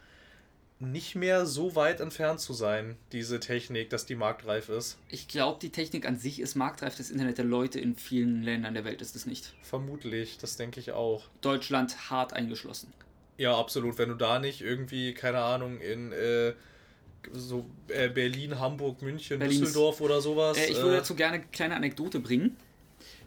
nicht 0.82 1.16
mehr 1.16 1.46
so 1.46 1.76
weit 1.76 2.00
entfernt 2.00 2.40
zu 2.40 2.54
sein, 2.54 2.98
diese 3.12 3.40
Technik, 3.40 3.92
dass 3.92 4.08
die 4.08 4.16
marktreif 4.16 4.68
ist. 4.70 4.98
Ich 5.10 5.28
glaube, 5.28 5.60
die 5.62 5.70
Technik 5.70 6.08
an 6.08 6.18
sich 6.18 6.40
ist 6.40 6.56
marktreif. 6.56 6.98
Das 6.98 7.12
Internet 7.12 7.38
der 7.38 7.46
Leute 7.46 7.80
in 7.80 7.96
vielen 7.96 8.42
Ländern 8.42 8.74
der 8.74 8.84
Welt 8.84 9.02
ist 9.02 9.16
es 9.16 9.28
nicht. 9.28 9.54
Vermutlich, 9.62 10.40
das 10.40 10.58
denke 10.58 10.80
ich 10.80 10.92
auch. 10.92 11.24
Deutschland 11.42 12.10
hart 12.10 12.34
eingeschlossen. 12.34 12.92
Ja, 13.38 13.58
absolut. 13.58 13.98
Wenn 14.00 14.10
du 14.10 14.16
da 14.16 14.40
nicht 14.40 14.62
irgendwie, 14.62 15.14
keine 15.14 15.40
Ahnung, 15.40 15.80
in 15.80 16.12
äh, 16.12 16.54
so 17.34 17.66
äh, 17.88 18.10
Berlin, 18.10 18.60
Hamburg, 18.60 19.02
München, 19.02 19.40
Berlins. 19.40 19.60
Düsseldorf 19.62 20.02
oder 20.02 20.22
sowas. 20.22 20.58
Äh, 20.58 20.72
ich 20.72 20.78
würde 20.78 20.96
äh, 20.96 20.98
dazu 20.98 21.16
gerne 21.16 21.36
eine 21.36 21.44
kleine 21.46 21.76
Anekdote 21.76 22.20
bringen. 22.20 22.58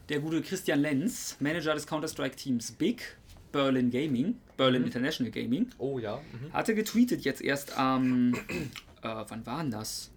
Der 0.08 0.20
gute 0.20 0.42
Christian 0.42 0.80
Lenz, 0.80 1.36
Manager 1.40 1.74
des 1.74 1.86
Counter-Strike-Teams 1.86 2.72
Big, 2.72 3.16
Berlin 3.52 3.90
Gaming, 3.90 4.36
Berlin 4.56 4.82
mhm. 4.82 4.88
International 4.88 5.30
Gaming. 5.30 5.70
Oh 5.78 5.98
ja. 5.98 6.16
Mhm. 6.16 6.52
Hatte 6.52 6.74
getweetet 6.74 7.22
jetzt 7.22 7.40
erst 7.40 7.78
am. 7.78 8.34
Ähm, 8.48 8.68
äh, 9.02 9.24
wann 9.28 9.46
war 9.46 9.62
denn 9.62 9.70
das? 9.70 10.10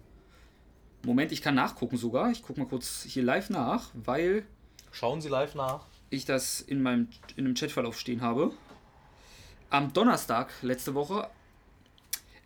Moment, 1.04 1.32
ich 1.32 1.40
kann 1.40 1.54
nachgucken 1.54 1.96
sogar. 1.96 2.30
Ich 2.30 2.42
gucke 2.42 2.60
mal 2.60 2.66
kurz 2.66 3.04
hier 3.04 3.22
live 3.22 3.50
nach, 3.50 3.90
weil. 3.94 4.44
Schauen 4.90 5.20
Sie 5.20 5.28
live 5.28 5.54
nach. 5.54 5.86
Ich 6.10 6.24
das 6.24 6.60
in 6.60 6.82
meinem 6.82 7.08
in 7.36 7.44
einem 7.44 7.54
Chatverlauf 7.54 7.98
stehen 7.98 8.20
habe. 8.20 8.52
Am 9.70 9.92
Donnerstag 9.92 10.50
letzte 10.62 10.94
Woche. 10.94 11.28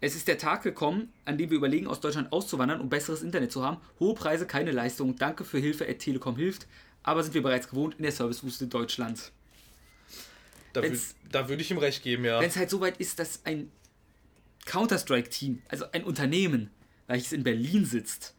Es 0.03 0.17
ist 0.17 0.27
der 0.27 0.37
Tag 0.37 0.65
gekommen, 0.65 1.13
an 1.27 1.39
dem 1.39 1.51
wir 1.51 1.57
überlegen, 1.57 1.87
aus 1.87 2.01
Deutschland 2.01 2.33
auszuwandern, 2.33 2.81
um 2.81 2.89
besseres 2.89 3.23
Internet 3.23 3.53
zu 3.53 3.65
haben. 3.65 3.77
Hohe 4.01 4.15
Preise, 4.15 4.49
keine 4.49 4.73
Leistung. 4.73 5.15
Danke 5.15 5.45
für 5.45 5.59
Hilfe, 5.59 5.89
at 5.89 6.01
Telekom 6.01 6.35
hilft. 6.35 6.67
Aber 7.05 7.23
sind 7.23 7.35
wir 7.35 7.43
bereits 7.43 7.69
gewohnt 7.69 7.95
in 7.99 8.03
der 8.03 8.11
Servicewüste 8.11 8.67
Deutschlands. 8.67 9.31
Da, 10.73 10.83
da 11.31 11.49
würde 11.49 11.63
ich 11.63 11.71
ihm 11.71 11.79
recht 11.79 12.03
geben, 12.03 12.25
ja. 12.25 12.41
Wenn 12.41 12.49
es 12.49 12.57
halt 12.57 12.69
so 12.69 12.81
weit 12.81 12.97
ist, 12.97 13.21
dass 13.21 13.47
ein 13.47 13.71
Counter-Strike-Team, 14.65 15.63
also 15.69 15.85
ein 15.93 16.03
Unternehmen, 16.03 16.71
welches 17.07 17.33
in 17.33 17.45
Berlin 17.45 17.85
sitzt, 17.85 18.35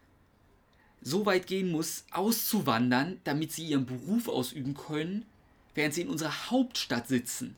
so 1.00 1.26
weit 1.26 1.48
gehen 1.48 1.72
muss, 1.72 2.04
auszuwandern, 2.12 3.22
damit 3.24 3.54
sie 3.54 3.68
ihren 3.68 3.86
Beruf 3.86 4.28
ausüben 4.28 4.74
können, 4.74 5.26
während 5.76 5.94
sie 5.94 6.02
in 6.02 6.10
unserer 6.10 6.52
Hauptstadt 6.52 7.08
sitzen. 7.08 7.56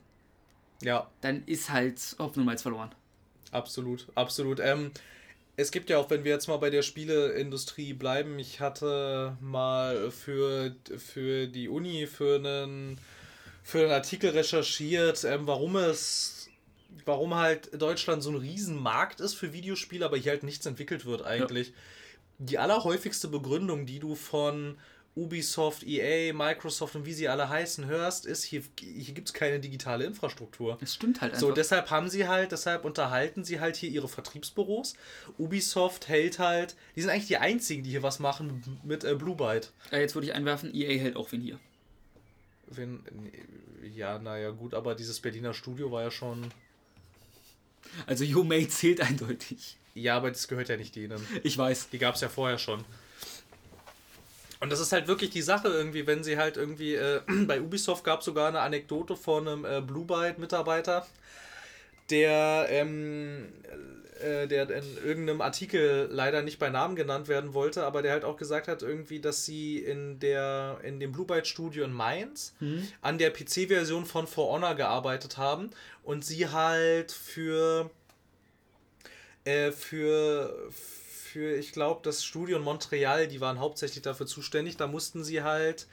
Ja. 0.84 1.10
Dann 1.22 1.44
ist 1.48 1.72
halt 1.72 2.00
Hoffnung 2.20 2.46
mal 2.46 2.58
verloren. 2.60 2.94
Absolut, 3.52 4.08
absolut. 4.16 4.60
Ähm, 4.60 4.92
es 5.58 5.72
gibt 5.72 5.90
ja 5.90 5.98
auch, 5.98 6.10
wenn 6.10 6.24
wir 6.24 6.32
jetzt 6.32 6.48
mal 6.48 6.58
bei 6.58 6.70
der 6.70 6.82
Spieleindustrie 6.82 7.94
bleiben, 7.94 8.40
ich 8.40 8.60
hatte 8.60 9.38
mal 9.40 10.12
für, 10.12 10.76
für 10.98 11.48
die 11.48 11.70
Uni, 11.70 12.08
für 12.08 12.36
einen 12.36 13.00
für 13.66 13.80
einen 13.80 13.92
Artikel 13.92 14.30
recherchiert, 14.30 15.24
ähm, 15.24 15.48
warum 15.48 15.76
es, 15.76 16.50
warum 17.04 17.34
halt 17.34 17.82
Deutschland 17.82 18.22
so 18.22 18.30
ein 18.30 18.36
Riesenmarkt 18.36 19.20
ist 19.20 19.34
für 19.34 19.54
Videospiele, 19.54 20.06
aber 20.06 20.18
hier 20.18 20.34
halt 20.34 20.44
nichts 20.44 20.68
entwickelt 20.68 21.08
wird 21.08 21.26
eigentlich. 21.26 21.70
Ja. 21.70 21.74
Die 22.38 22.58
allerhäufigste 22.60 23.28
Begründung, 23.28 23.88
die 23.88 23.98
du 23.98 24.14
von 24.14 24.78
Ubisoft, 25.16 25.84
EA, 25.84 26.34
Microsoft 26.34 26.96
und 26.96 27.06
wie 27.06 27.14
sie 27.14 27.30
alle 27.30 27.48
heißen 27.48 27.86
hörst, 27.86 28.26
ist, 28.26 28.44
hier, 28.44 28.64
hier 28.80 29.14
gibt 29.14 29.30
es 29.30 29.34
keine 29.34 29.62
digitale 29.62 30.04
Infrastruktur. 30.04 30.78
Das 30.82 30.94
stimmt 30.94 31.22
halt 31.22 31.34
einfach. 31.34 31.48
So, 31.48 31.54
deshalb 31.54 31.90
haben 31.90 32.10
sie 32.10 32.28
halt, 32.28 32.52
deshalb 32.52 32.84
unterhalten 32.84 33.46
sie 33.46 33.62
halt 33.62 33.78
hier 33.78 33.90
ihre 33.90 34.10
Vertriebsbüros. 34.10 34.96
Ubisoft 35.38 36.10
hält 36.10 36.40
halt, 36.40 36.76
die 36.96 37.02
sind 37.02 37.10
eigentlich 37.10 37.28
die 37.28 37.38
einzigen, 37.38 37.84
die 37.84 37.92
hier 37.92 38.04
was 38.04 38.20
machen 38.20 38.80
mit 38.84 39.06
äh, 39.06 39.16
Blue 39.16 39.36
Byte. 39.36 39.72
Äh, 39.92 40.02
jetzt 40.02 40.16
würde 40.16 40.28
ich 40.28 40.34
einwerfen, 40.34 40.76
EA 40.76 41.00
hält 41.00 41.16
auch 41.16 41.32
wen 41.32 41.42
hier. 41.42 41.60
Wenn, 42.68 43.00
ja, 43.96 44.20
naja, 44.20 44.50
gut, 44.52 44.74
aber 44.74 44.96
dieses 44.96 45.22
Berliner 45.22 45.54
Studio 45.54 45.92
war 45.92 46.02
ja 46.02 46.12
schon. 46.12 46.52
Also 48.06 48.26
YouMate 48.26 48.68
zählt 48.68 49.00
eindeutig. 49.00 49.78
Ja, 49.94 50.18
aber 50.18 50.30
das 50.30 50.50
gehört 50.50 50.68
ja 50.68 50.76
nicht 50.76 50.94
denen. 50.96 51.26
Ich 51.44 51.58
weiß. 51.58 51.90
Die 51.90 52.00
gab 52.00 52.16
es 52.16 52.22
ja 52.22 52.28
vorher 52.28 52.58
schon. 52.58 52.84
Und 54.60 54.72
das 54.72 54.80
ist 54.80 54.92
halt 54.92 55.08
wirklich 55.08 55.30
die 55.32 55.42
Sache 55.42 55.68
irgendwie, 55.68 56.08
wenn 56.08 56.24
sie 56.24 56.38
halt 56.38 56.58
irgendwie, 56.58 56.96
äh, 56.96 57.22
bei 57.46 57.62
Ubisoft 57.62 58.04
gab 58.04 58.20
es 58.20 58.26
sogar 58.26 58.48
eine 58.48 58.62
Anekdote 58.62 59.16
von 59.16 59.48
einem 59.48 59.66
äh, 59.66 59.82
Blue 59.82 60.06
Byte-Mitarbeiter, 60.06 61.06
der 62.10 62.68
ähm, 62.70 63.48
äh, 64.20 64.48
der 64.48 64.70
in 64.70 64.98
irgendeinem 65.06 65.42
Artikel 65.42 66.08
leider 66.12 66.42
nicht 66.42 66.58
bei 66.58 66.70
Namen 66.70 66.96
genannt 66.96 67.28
werden 67.28 67.54
wollte, 67.54 67.84
aber 67.84 68.02
der 68.02 68.14
halt 68.14 68.24
auch 68.24 68.38
gesagt 68.38 68.68
hat, 68.68 68.82
irgendwie, 68.82 69.20
dass 69.20 69.46
sie 69.46 69.80
in 69.80 70.20
der 70.20 70.80
in 70.84 71.00
dem 71.00 71.12
Blue 71.12 71.26
Byte 71.26 71.48
Studio 71.48 71.84
in 71.84 71.92
Mainz 71.92 72.56
mhm. 72.60 72.88
an 73.02 73.18
der 73.18 73.32
PC-Version 73.32 74.06
von 74.06 74.28
For 74.28 74.54
Honor 74.54 74.76
gearbeitet 74.76 75.38
haben 75.38 75.70
und 76.04 76.24
sie 76.24 76.48
halt 76.48 77.12
für 77.12 77.90
äh, 79.44 79.72
für 79.72 80.70
für 81.36 81.58
ich 81.58 81.74
glaube 81.74 82.00
das 82.04 82.24
Studio 82.24 82.56
in 82.56 82.64
Montreal, 82.64 83.28
die 83.28 83.42
waren 83.42 83.60
hauptsächlich 83.60 84.02
dafür 84.02 84.26
zuständig, 84.26 84.78
da 84.78 84.88
mussten 84.88 85.26
sie 85.26 85.44
halt 85.44 85.86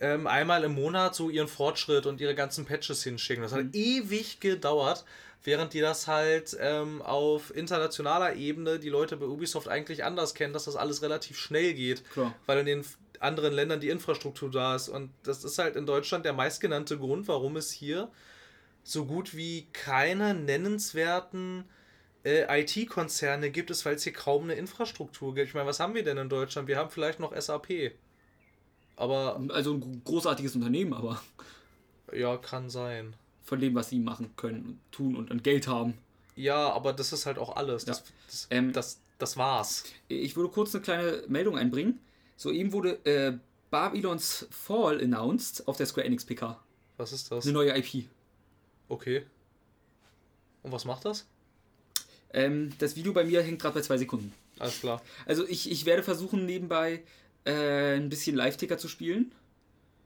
ähm, 0.00 0.26
einmal 0.26 0.64
im 0.64 0.74
Monat 0.74 1.14
so 1.14 1.30
ihren 1.30 1.46
Fortschritt 1.46 2.06
und 2.06 2.20
ihre 2.20 2.34
ganzen 2.34 2.64
Patches 2.64 3.04
hinschicken. 3.04 3.44
Das 3.44 3.52
hat 3.52 3.66
mhm. 3.66 3.70
ewig 3.72 4.40
gedauert 4.40 5.04
während 5.44 5.74
die 5.74 5.80
das 5.80 6.08
halt 6.08 6.56
ähm, 6.58 7.02
auf 7.02 7.54
internationaler 7.54 8.34
Ebene 8.34 8.78
die 8.78 8.88
Leute 8.88 9.18
bei 9.18 9.26
Ubisoft 9.26 9.68
eigentlich 9.68 10.02
anders 10.02 10.34
kennen, 10.34 10.54
dass 10.54 10.64
das 10.64 10.74
alles 10.74 11.02
relativ 11.02 11.38
schnell 11.38 11.74
geht, 11.74 12.02
Klar. 12.10 12.34
weil 12.46 12.60
in 12.60 12.66
den 12.66 12.84
anderen 13.20 13.52
Ländern 13.52 13.78
die 13.78 13.90
Infrastruktur 13.90 14.50
da 14.50 14.74
ist. 14.74 14.88
Und 14.88 15.10
das 15.22 15.44
ist 15.44 15.58
halt 15.58 15.76
in 15.76 15.84
Deutschland 15.84 16.24
der 16.24 16.32
meistgenannte 16.32 16.98
Grund, 16.98 17.28
warum 17.28 17.56
es 17.56 17.70
hier 17.70 18.10
so 18.82 19.04
gut 19.04 19.36
wie 19.36 19.66
keine 19.74 20.32
nennenswerten 20.32 21.64
äh, 22.24 22.62
IT-Konzerne 22.62 23.50
gibt 23.50 23.70
es, 23.70 23.84
weil 23.84 23.96
es 23.96 24.04
hier 24.04 24.12
kaum 24.12 24.44
eine 24.44 24.54
Infrastruktur 24.54 25.34
gibt. 25.34 25.48
Ich 25.48 25.54
meine, 25.54 25.66
was 25.66 25.80
haben 25.80 25.94
wir 25.94 26.02
denn 26.02 26.16
in 26.16 26.28
Deutschland? 26.28 26.68
Wir 26.68 26.78
haben 26.78 26.90
vielleicht 26.90 27.20
noch 27.20 27.38
SAP. 27.38 27.92
Aber. 28.96 29.40
Also 29.50 29.74
ein 29.74 30.02
großartiges 30.04 30.54
Unternehmen, 30.54 30.94
aber. 30.94 31.22
Ja, 32.12 32.36
kann 32.36 32.70
sein 32.70 33.14
von 33.42 33.60
dem, 33.60 33.74
was 33.74 33.90
sie 33.90 33.98
machen 33.98 34.34
können 34.36 34.64
und 34.64 34.80
tun 34.90 35.16
und, 35.16 35.30
und 35.30 35.44
Geld 35.44 35.68
haben. 35.68 35.98
Ja, 36.34 36.70
aber 36.72 36.92
das 36.92 37.12
ist 37.12 37.26
halt 37.26 37.38
auch 37.38 37.56
alles. 37.56 37.84
Das, 37.84 37.98
ja. 37.98 38.04
das, 38.26 38.46
ähm, 38.50 38.72
das, 38.72 39.00
das, 39.18 39.36
war's. 39.36 39.84
Ich 40.08 40.34
würde 40.34 40.50
kurz 40.50 40.74
eine 40.74 40.82
kleine 40.82 41.24
Meldung 41.28 41.56
einbringen. 41.56 42.00
Soeben 42.36 42.72
wurde 42.72 43.04
äh, 43.04 43.38
Babylons 43.70 44.46
Fall 44.50 45.00
announced 45.00 45.68
auf 45.68 45.76
der 45.76 45.86
Square 45.86 46.06
Enix 46.06 46.24
PK. 46.24 46.58
Was 46.96 47.12
ist 47.12 47.30
das? 47.30 47.44
Eine 47.44 47.52
neue 47.52 47.76
IP. 47.76 48.08
Okay. 48.88 49.24
Und 50.62 50.72
was 50.72 50.84
macht 50.84 51.04
das? 51.04 51.26
Ähm, 52.34 52.72
das 52.78 52.96
Video 52.96 53.12
bei 53.12 53.24
mir 53.24 53.42
hängt 53.42 53.62
gerade 53.62 53.74
bei 53.74 53.80
zwei 53.80 53.96
Sekunden. 53.96 54.32
Alles 54.58 54.80
klar. 54.80 55.02
Also 55.26 55.46
ich, 55.48 55.70
ich 55.70 55.86
werde 55.86 56.02
versuchen, 56.02 56.44
nebenbei 56.44 57.02
äh, 57.44 57.96
ein 57.96 58.08
bisschen 58.08 58.36
Live-Ticker 58.36 58.76
zu 58.76 58.88
spielen. 58.88 59.32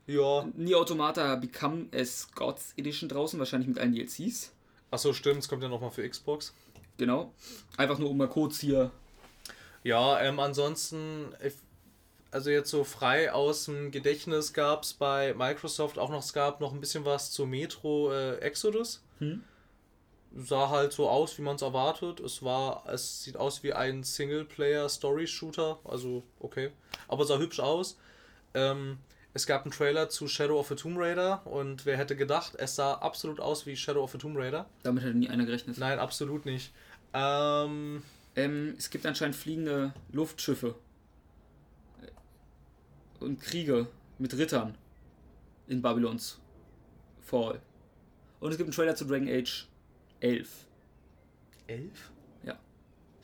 Ja. 0.07 0.49
Nier 0.57 0.79
Automata 0.79 1.37
Become 1.37 1.87
as 1.95 2.29
Gods 2.35 2.73
Edition 2.77 3.09
draußen, 3.09 3.39
wahrscheinlich 3.39 3.69
mit 3.69 3.79
allen 3.79 3.93
DLCs. 3.93 4.53
Achso, 4.91 5.13
stimmt, 5.13 5.41
es 5.41 5.49
kommt 5.49 5.63
ja 5.63 5.69
nochmal 5.69 5.91
für 5.91 6.09
Xbox. 6.09 6.55
Genau. 6.97 7.33
Einfach 7.77 7.99
nur 7.99 8.11
um 8.11 8.17
mal 8.17 8.29
kurz 8.29 8.61
hier. 8.61 8.91
Ja, 9.85 10.21
ähm, 10.21 10.41
ansonsten, 10.41 11.27
also 12.31 12.51
jetzt 12.51 12.71
so 12.71 12.85
frei 12.85 13.33
aus 13.33 13.67
dem 13.67 13.91
Gedächtnis 13.91 14.53
gab 14.53 14.83
es 14.83 14.95
bei 14.95 15.35
Microsoft 15.35 15.99
auch 15.99 16.11
noch, 16.11 16.23
es 16.23 16.33
gab 16.33 16.61
noch 16.61 16.73
ein 16.73 16.81
bisschen 16.81 17.05
was 17.05 17.31
zu 17.31 17.47
Metro 17.47 18.13
äh, 18.13 18.37
Exodus. 18.39 19.03
Hm. 19.19 19.45
Sah 20.37 20.69
halt 20.69 20.93
so 20.93 21.09
aus, 21.09 21.39
wie 21.39 21.43
man 21.43 21.57
es 21.57 21.63
erwartet. 21.63 22.21
Es 22.21 22.43
war, 22.43 22.85
es 22.87 23.23
sieht 23.23 23.37
aus 23.37 23.63
wie 23.63 23.73
ein 23.73 24.05
Singleplayer-Story-Shooter, 24.05 25.81
also 25.85 26.23
okay. 26.39 26.71
Aber 27.09 27.25
sah 27.25 27.39
hübsch 27.39 27.61
aus. 27.61 27.99
Ähm, 28.55 28.99
es 29.35 29.47
gab 29.47 29.63
einen 29.63 29.73
Trailer 29.73 30.09
zu 30.09 30.27
Shadow 30.27 30.59
of 30.59 30.69
the 30.69 30.75
Tomb 30.75 30.97
Raider 30.99 31.47
und 31.47 31.87
wer 31.87 31.97
hätte 31.97 32.17
gedacht, 32.17 32.55
es 32.57 32.77
sah 32.77 32.95
absolut 32.95 33.41
aus 33.41 33.67
wie 33.67 33.77
Shadow 33.77 34.03
of 34.03 34.13
the 34.13 34.19
Tomb 34.19 34.37
Raider. 34.37 34.67
Damit 34.83 35.05
hätte 35.05 35.17
nie 35.17 35.29
einer 35.29 35.45
gerechnet. 35.45 35.79
Nein, 35.79 35.99
absolut 35.99 36.45
nicht. 36.45 36.73
Ähm, 37.13 38.03
ähm, 38.37 38.75
es 38.79 38.91
gibt 38.91 39.07
anscheinend 39.07 39.37
fliegende 39.37 39.93
Luftschiffe 40.13 40.75
und 43.21 43.41
Kriege 43.41 43.87
mit 44.19 44.37
Rittern 44.37 44.77
in 45.67 45.83
Babylons 45.83 46.39
Fall. 47.21 47.61
Und 48.41 48.53
es 48.53 48.57
gibt 48.57 48.69
einen 48.69 48.75
Trailer 48.75 48.95
zu 48.95 49.05
Dragon 49.05 49.29
Age 49.29 49.67
11. 50.21 50.67
11? 51.67 52.11
Ja. 52.45 52.59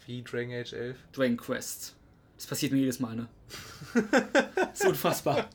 Wie 0.06 0.22
Dragon 0.22 0.52
Age 0.52 0.72
11? 0.72 0.96
Dragon 1.12 1.36
Quest. 1.36 1.96
Das 2.36 2.46
passiert 2.46 2.72
mir 2.72 2.78
jedes 2.78 3.00
Mal, 3.00 3.14
ne? 3.14 3.28
das 4.54 4.80
ist 4.80 4.86
unfassbar. 4.86 5.48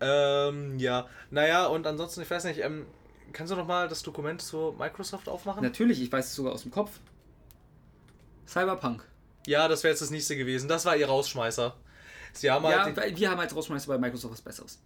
Ähm, 0.00 0.78
ja. 0.78 1.08
Naja, 1.30 1.66
und 1.66 1.86
ansonsten, 1.86 2.22
ich 2.22 2.30
weiß 2.30 2.44
nicht, 2.44 2.60
ähm, 2.60 2.86
kannst 3.32 3.52
du 3.52 3.56
noch 3.56 3.66
mal 3.66 3.88
das 3.88 4.02
Dokument 4.02 4.40
zu 4.40 4.74
Microsoft 4.78 5.28
aufmachen? 5.28 5.62
Natürlich, 5.62 6.00
ich 6.00 6.10
weiß 6.10 6.26
es 6.26 6.34
sogar 6.34 6.52
aus 6.52 6.62
dem 6.62 6.70
Kopf. 6.70 7.00
Cyberpunk. 8.46 9.04
Ja, 9.46 9.68
das 9.68 9.82
wäre 9.82 9.92
jetzt 9.92 10.02
das 10.02 10.10
nächste 10.10 10.36
gewesen. 10.36 10.68
Das 10.68 10.84
war 10.84 10.96
ihr 10.96 11.06
Rausschmeißer. 11.06 11.74
Sie 12.32 12.50
haben 12.50 12.64
halt 12.66 12.96
Ja, 12.96 13.16
wir 13.16 13.30
haben 13.30 13.40
als 13.40 13.54
Rausschmeißer 13.54 13.88
bei 13.88 13.98
Microsoft 13.98 14.32
was 14.32 14.42
Besseres. 14.42 14.80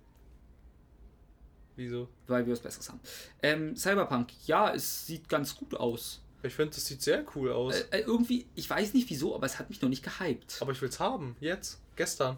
Wieso? 1.77 2.09
Weil 2.27 2.47
wir 2.47 2.53
was 2.53 2.61
Besseres 2.61 2.89
haben. 2.89 3.01
Ähm, 3.43 3.77
Cyberpunk, 3.77 4.28
ja, 4.47 4.74
es 4.74 5.07
sieht 5.07 5.28
ganz 5.28 5.55
gut 5.55 5.74
aus. 5.74 6.23
Ich 6.43 6.55
finde, 6.55 6.74
das 6.74 6.86
sieht 6.86 7.03
sehr 7.03 7.24
cool 7.35 7.53
aus. 7.53 7.74
Äh, 7.74 7.98
äh, 7.98 8.01
irgendwie, 8.03 8.47
ich 8.55 8.69
weiß 8.69 8.94
nicht 8.94 9.11
wieso, 9.11 9.35
aber 9.35 9.47
es 9.47 9.59
hat 9.59 9.69
mich 9.69 9.82
noch 9.82 9.89
nicht 9.89 10.05
gehypt. 10.05 10.59
aber 10.61 10.73
ich 10.73 10.81
will's 10.81 11.01
haben. 11.01 11.36
Jetzt. 11.40 11.81
Gestern. 11.97 12.36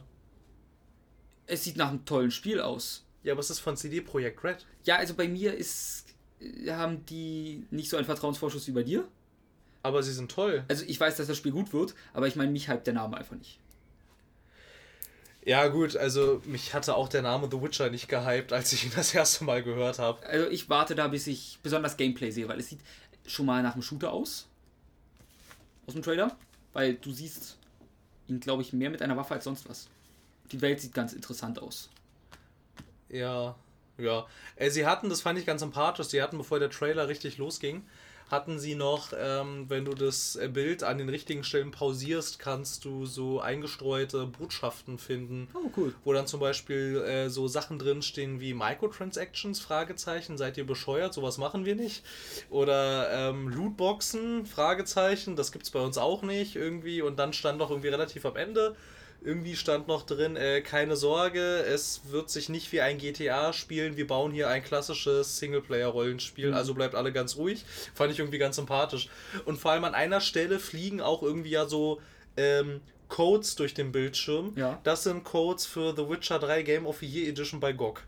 Es 1.47 1.65
sieht 1.65 1.77
nach 1.77 1.89
einem 1.89 2.05
tollen 2.05 2.31
Spiel 2.31 2.61
aus. 2.61 3.05
Ja, 3.23 3.33
aber 3.33 3.41
es 3.41 3.51
ist 3.51 3.61
von 3.61 3.77
CD 3.77 4.01
Projekt 4.01 4.43
Red. 4.45 4.67
Ja, 4.85 4.97
also 4.97 5.15
bei 5.15 5.29
mir 5.29 5.55
ist, 5.55 6.07
äh, 6.41 6.71
haben 6.71 7.05
die 7.07 7.67
nicht 7.71 7.91
so 7.91 7.97
einen 7.97 8.07
Vertrauensvorschuss 8.07 8.67
wie 8.67 8.73
bei 8.73 8.83
dir. 8.83 9.07
Aber 9.83 10.03
sie 10.03 10.13
sind 10.13 10.31
toll. 10.31 10.65
Also 10.69 10.85
ich 10.87 10.99
weiß, 10.99 11.17
dass 11.17 11.29
das 11.29 11.37
Spiel 11.37 11.53
gut 11.53 11.73
wird, 11.73 11.95
aber 12.13 12.27
ich 12.27 12.35
meine, 12.35 12.51
mich 12.51 12.69
hypt 12.69 12.87
der 12.87 12.95
Name 12.95 13.17
einfach 13.17 13.37
nicht. 13.37 13.61
Ja, 15.49 15.69
gut, 15.69 15.97
also 15.97 16.43
mich 16.45 16.75
hatte 16.75 16.95
auch 16.95 17.09
der 17.09 17.23
Name 17.23 17.49
The 17.51 17.63
Witcher 17.63 17.89
nicht 17.89 18.07
gehypt, 18.07 18.53
als 18.53 18.71
ich 18.75 18.85
ihn 18.85 18.93
das 18.95 19.15
erste 19.15 19.45
Mal 19.45 19.63
gehört 19.63 19.99
habe. 19.99 20.23
Also 20.27 20.47
ich 20.51 20.69
warte 20.69 20.95
da, 20.95 21.09
bis 21.09 21.27
ich 21.27 21.59
besonders 21.63 21.97
Gameplay 21.97 22.31
sehe, 22.31 22.47
weil 22.49 22.61
es 22.61 22.69
sieht 22.69 22.81
schon 23.27 23.47
mal 23.47 23.63
nach 23.63 23.73
einem 23.73 23.81
Shooter 23.81 24.13
aus. 24.13 24.47
Aus 25.87 25.95
dem 25.95 26.03
Trailer. 26.03 26.37
Weil 26.75 26.97
du 26.97 27.13
siehst 27.13 27.57
ihn, 28.27 28.41
glaube 28.41 28.61
ich, 28.61 28.75
mehr 28.75 28.91
mit 28.91 29.01
einer 29.01 29.17
Waffe 29.17 29.33
als 29.33 29.45
sonst 29.45 29.67
was. 29.71 29.89
Die 30.53 30.61
Welt 30.61 30.83
sieht 30.83 30.93
ganz 30.93 31.15
interessant 31.15 31.63
aus. 31.63 31.89
Ja, 33.09 33.57
ja. 33.97 34.27
Äh, 34.57 34.69
sie 34.69 34.85
hatten, 34.85 35.09
das 35.09 35.23
fand 35.23 35.39
ich 35.39 35.47
ganz 35.47 35.63
sympathisch, 35.63 36.09
sie 36.09 36.21
hatten, 36.21 36.37
bevor 36.37 36.59
der 36.59 36.69
Trailer 36.69 37.09
richtig 37.09 37.39
losging, 37.39 37.87
hatten 38.31 38.59
sie 38.59 38.75
noch, 38.75 39.13
ähm, 39.19 39.67
wenn 39.69 39.85
du 39.85 39.95
das 39.95 40.39
Bild 40.53 40.83
an 40.83 40.99
den 40.99 41.09
richtigen 41.09 41.45
Stellen 41.45 41.71
pausierst, 41.71 42.39
kannst 42.39 42.85
du 42.85 43.07
so 43.07 43.41
eingestreute 43.41 44.27
Botschaften 44.27 44.99
finden. 44.99 45.49
Oh, 45.55 45.71
cool. 45.77 45.95
Wo 46.05 46.13
dann 46.13 46.27
zum 46.27 46.41
Beispiel 46.41 47.03
äh, 47.07 47.31
so 47.31 47.49
Sachen 47.49 47.79
drinstehen 47.79 48.41
wie 48.41 48.55
Microtransactions, 48.55 49.61
Fragezeichen, 49.61 50.37
seid 50.37 50.57
ihr 50.59 50.67
bescheuert, 50.67 51.15
sowas 51.15 51.39
machen 51.39 51.65
wir 51.65 51.75
nicht. 51.75 52.05
Oder 52.51 53.31
ähm, 53.31 53.49
Lootboxen, 53.49 54.47
Fragezeichen, 54.47 55.37
das 55.37 55.53
gibt's 55.53 55.71
bei 55.71 55.81
uns 55.81 55.97
auch 55.99 56.23
nicht 56.23 56.57
irgendwie. 56.57 57.03
Und 57.03 57.19
dann 57.19 57.33
stand 57.33 57.59
noch 57.59 57.71
irgendwie 57.71 57.89
relativ 57.89 58.27
am 58.27 58.37
Ende, 58.37 58.77
irgendwie 59.21 59.57
stand 59.57 59.89
noch 59.89 60.07
drin, 60.07 60.37
äh, 60.37 60.61
keine 60.61 60.97
Sorge, 60.97 61.41
es 61.41 62.03
wird 62.11 62.31
sich 62.31 62.49
nicht 62.49 62.71
wie 62.73 62.81
ein 62.81 62.99
GTA 62.99 63.53
spielen, 63.53 63.97
wir 63.97 64.07
bauen 64.07 64.33
hier 64.33 64.49
ein 64.49 64.63
klassisches 64.63 65.39
Singleplayer-Rollenspiel, 65.39 66.55
also 66.55 66.75
bleibt 66.75 66.95
alle 66.95 67.13
ganz 67.13 67.37
ruhig. 67.37 67.65
Fand 67.95 68.13
ich 68.13 68.21
irgendwie 68.21 68.39
ganz 68.39 68.57
sympathisch. 68.57 69.09
Und 69.45 69.59
vor 69.59 69.73
allem 69.73 69.85
an 69.85 69.95
einer 69.95 70.21
Stelle 70.21 70.61
fliegen 70.61 71.01
auch 71.01 71.23
irgendwie 71.23 71.51
ja 71.51 71.67
so 71.67 72.01
ähm, 72.37 72.81
Codes 73.09 73.57
durch 73.57 73.75
den 73.75 73.91
Bildschirm. 73.91 74.53
Ja. 74.57 74.81
Das 74.85 75.03
sind 75.03 75.25
Codes 75.25 75.67
für 75.67 75.95
The 75.97 76.09
Witcher 76.09 76.39
3 76.39 76.63
Game 76.63 76.87
of 76.87 76.99
the 76.99 77.07
Year 77.07 77.29
Edition 77.29 77.61
bei 77.61 77.73
GOG. 77.73 78.03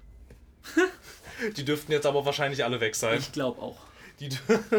Die 1.56 1.64
dürften 1.64 1.90
jetzt 1.90 2.06
aber 2.06 2.24
wahrscheinlich 2.24 2.64
alle 2.64 2.80
weg 2.80 2.94
sein. 2.94 3.18
Ich 3.18 3.32
glaube 3.32 3.60
auch. 3.60 3.78
Die, 4.20 4.28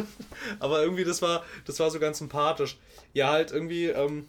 aber 0.60 0.84
irgendwie, 0.84 1.04
das 1.04 1.22
war, 1.22 1.44
das 1.66 1.80
war 1.80 1.90
so 1.90 2.00
ganz 2.00 2.20
sympathisch. 2.20 2.78
Ja, 3.14 3.30
halt 3.30 3.52
irgendwie, 3.52 3.88
ähm, 3.88 4.28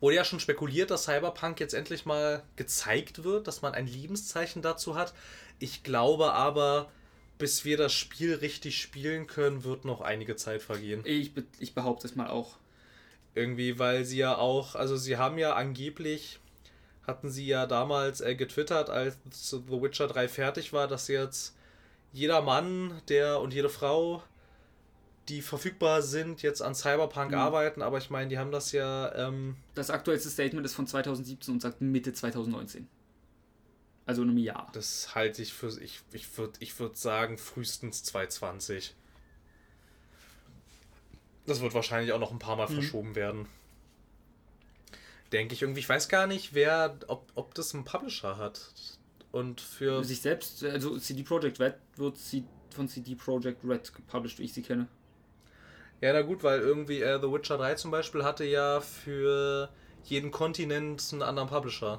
wurde 0.00 0.16
ja 0.16 0.24
schon 0.24 0.40
spekuliert, 0.40 0.90
dass 0.90 1.04
Cyberpunk 1.04 1.60
jetzt 1.60 1.74
endlich 1.74 2.06
mal 2.06 2.42
gezeigt 2.56 3.24
wird, 3.24 3.46
dass 3.46 3.62
man 3.62 3.74
ein 3.74 3.86
Lebenszeichen 3.86 4.62
dazu 4.62 4.94
hat. 4.94 5.12
Ich 5.58 5.82
glaube 5.82 6.32
aber, 6.32 6.90
bis 7.38 7.64
wir 7.64 7.76
das 7.76 7.92
Spiel 7.92 8.34
richtig 8.34 8.80
spielen 8.80 9.26
können, 9.26 9.64
wird 9.64 9.84
noch 9.84 10.00
einige 10.00 10.36
Zeit 10.36 10.62
vergehen. 10.62 11.02
Ich, 11.04 11.34
be 11.34 11.44
ich 11.58 11.74
behaupte 11.74 12.06
es 12.06 12.16
mal 12.16 12.28
auch. 12.28 12.56
Irgendwie, 13.34 13.78
weil 13.78 14.04
sie 14.04 14.18
ja 14.18 14.36
auch, 14.36 14.74
also 14.74 14.96
sie 14.96 15.16
haben 15.16 15.38
ja 15.38 15.54
angeblich, 15.54 16.40
hatten 17.06 17.30
sie 17.30 17.46
ja 17.46 17.66
damals 17.66 18.20
äh, 18.20 18.34
getwittert, 18.34 18.90
als 18.90 19.16
The 19.30 19.62
Witcher 19.68 20.08
3 20.08 20.28
fertig 20.28 20.72
war, 20.72 20.88
dass 20.88 21.08
jetzt 21.08 21.54
jeder 22.12 22.42
Mann, 22.42 23.00
der 23.08 23.40
und 23.40 23.54
jede 23.54 23.68
Frau, 23.68 24.22
die 25.28 25.42
verfügbar 25.42 26.02
sind, 26.02 26.42
jetzt 26.42 26.62
an 26.62 26.74
Cyberpunk 26.74 27.30
Mhm. 27.32 27.38
arbeiten, 27.38 27.82
aber 27.82 27.98
ich 27.98 28.10
meine, 28.10 28.28
die 28.28 28.38
haben 28.38 28.50
das 28.50 28.72
ja, 28.72 29.14
ähm, 29.14 29.56
Das 29.74 29.90
aktuellste 29.90 30.30
Statement 30.30 30.64
ist 30.66 30.74
von 30.74 30.86
2017 30.86 31.54
und 31.54 31.60
sagt 31.60 31.80
Mitte 31.80 32.12
2019. 32.12 32.88
Also 34.06 34.22
in 34.22 34.30
einem 34.30 34.38
Jahr. 34.38 34.70
das 34.72 35.14
halte 35.14 35.42
ich 35.42 35.52
für, 35.52 35.68
ich, 35.82 36.00
ich 36.12 36.38
würde 36.38 36.54
ich 36.60 36.78
würd 36.80 36.96
sagen, 36.96 37.36
frühestens 37.36 38.02
2020. 38.04 38.94
Das 41.46 41.60
wird 41.60 41.74
wahrscheinlich 41.74 42.12
auch 42.12 42.18
noch 42.18 42.30
ein 42.32 42.38
paar 42.38 42.56
Mal 42.56 42.68
Mhm. 42.68 42.74
verschoben 42.74 43.14
werden. 43.14 43.46
Denke 45.32 45.54
ich 45.54 45.62
irgendwie. 45.62 45.80
Ich 45.80 45.88
weiß 45.88 46.08
gar 46.08 46.26
nicht, 46.26 46.54
wer, 46.54 46.98
ob, 47.08 47.30
ob 47.34 47.54
das 47.54 47.74
einen 47.74 47.84
Publisher 47.84 48.38
hat. 48.38 48.72
Und 49.30 49.60
für. 49.60 50.02
Sich 50.04 50.22
selbst, 50.22 50.64
also 50.64 50.98
CD 50.98 51.22
Projekt 51.22 51.60
Red 51.60 51.74
wird 51.96 52.16
sie 52.16 52.44
von 52.70 52.88
CD 52.88 53.14
Projekt 53.14 53.62
Red 53.64 53.92
gepublished, 53.94 54.38
wie 54.38 54.44
ich 54.44 54.52
sie 54.54 54.62
kenne. 54.62 54.88
Ja, 56.00 56.12
na 56.12 56.22
gut, 56.22 56.44
weil 56.44 56.60
irgendwie 56.60 57.02
äh, 57.02 57.20
The 57.20 57.30
Witcher 57.32 57.58
3 57.58 57.74
zum 57.74 57.90
Beispiel 57.90 58.24
hatte 58.24 58.44
ja 58.44 58.80
für 58.80 59.68
jeden 60.04 60.30
Kontinent 60.30 61.04
einen 61.12 61.22
anderen 61.22 61.48
Publisher. 61.48 61.98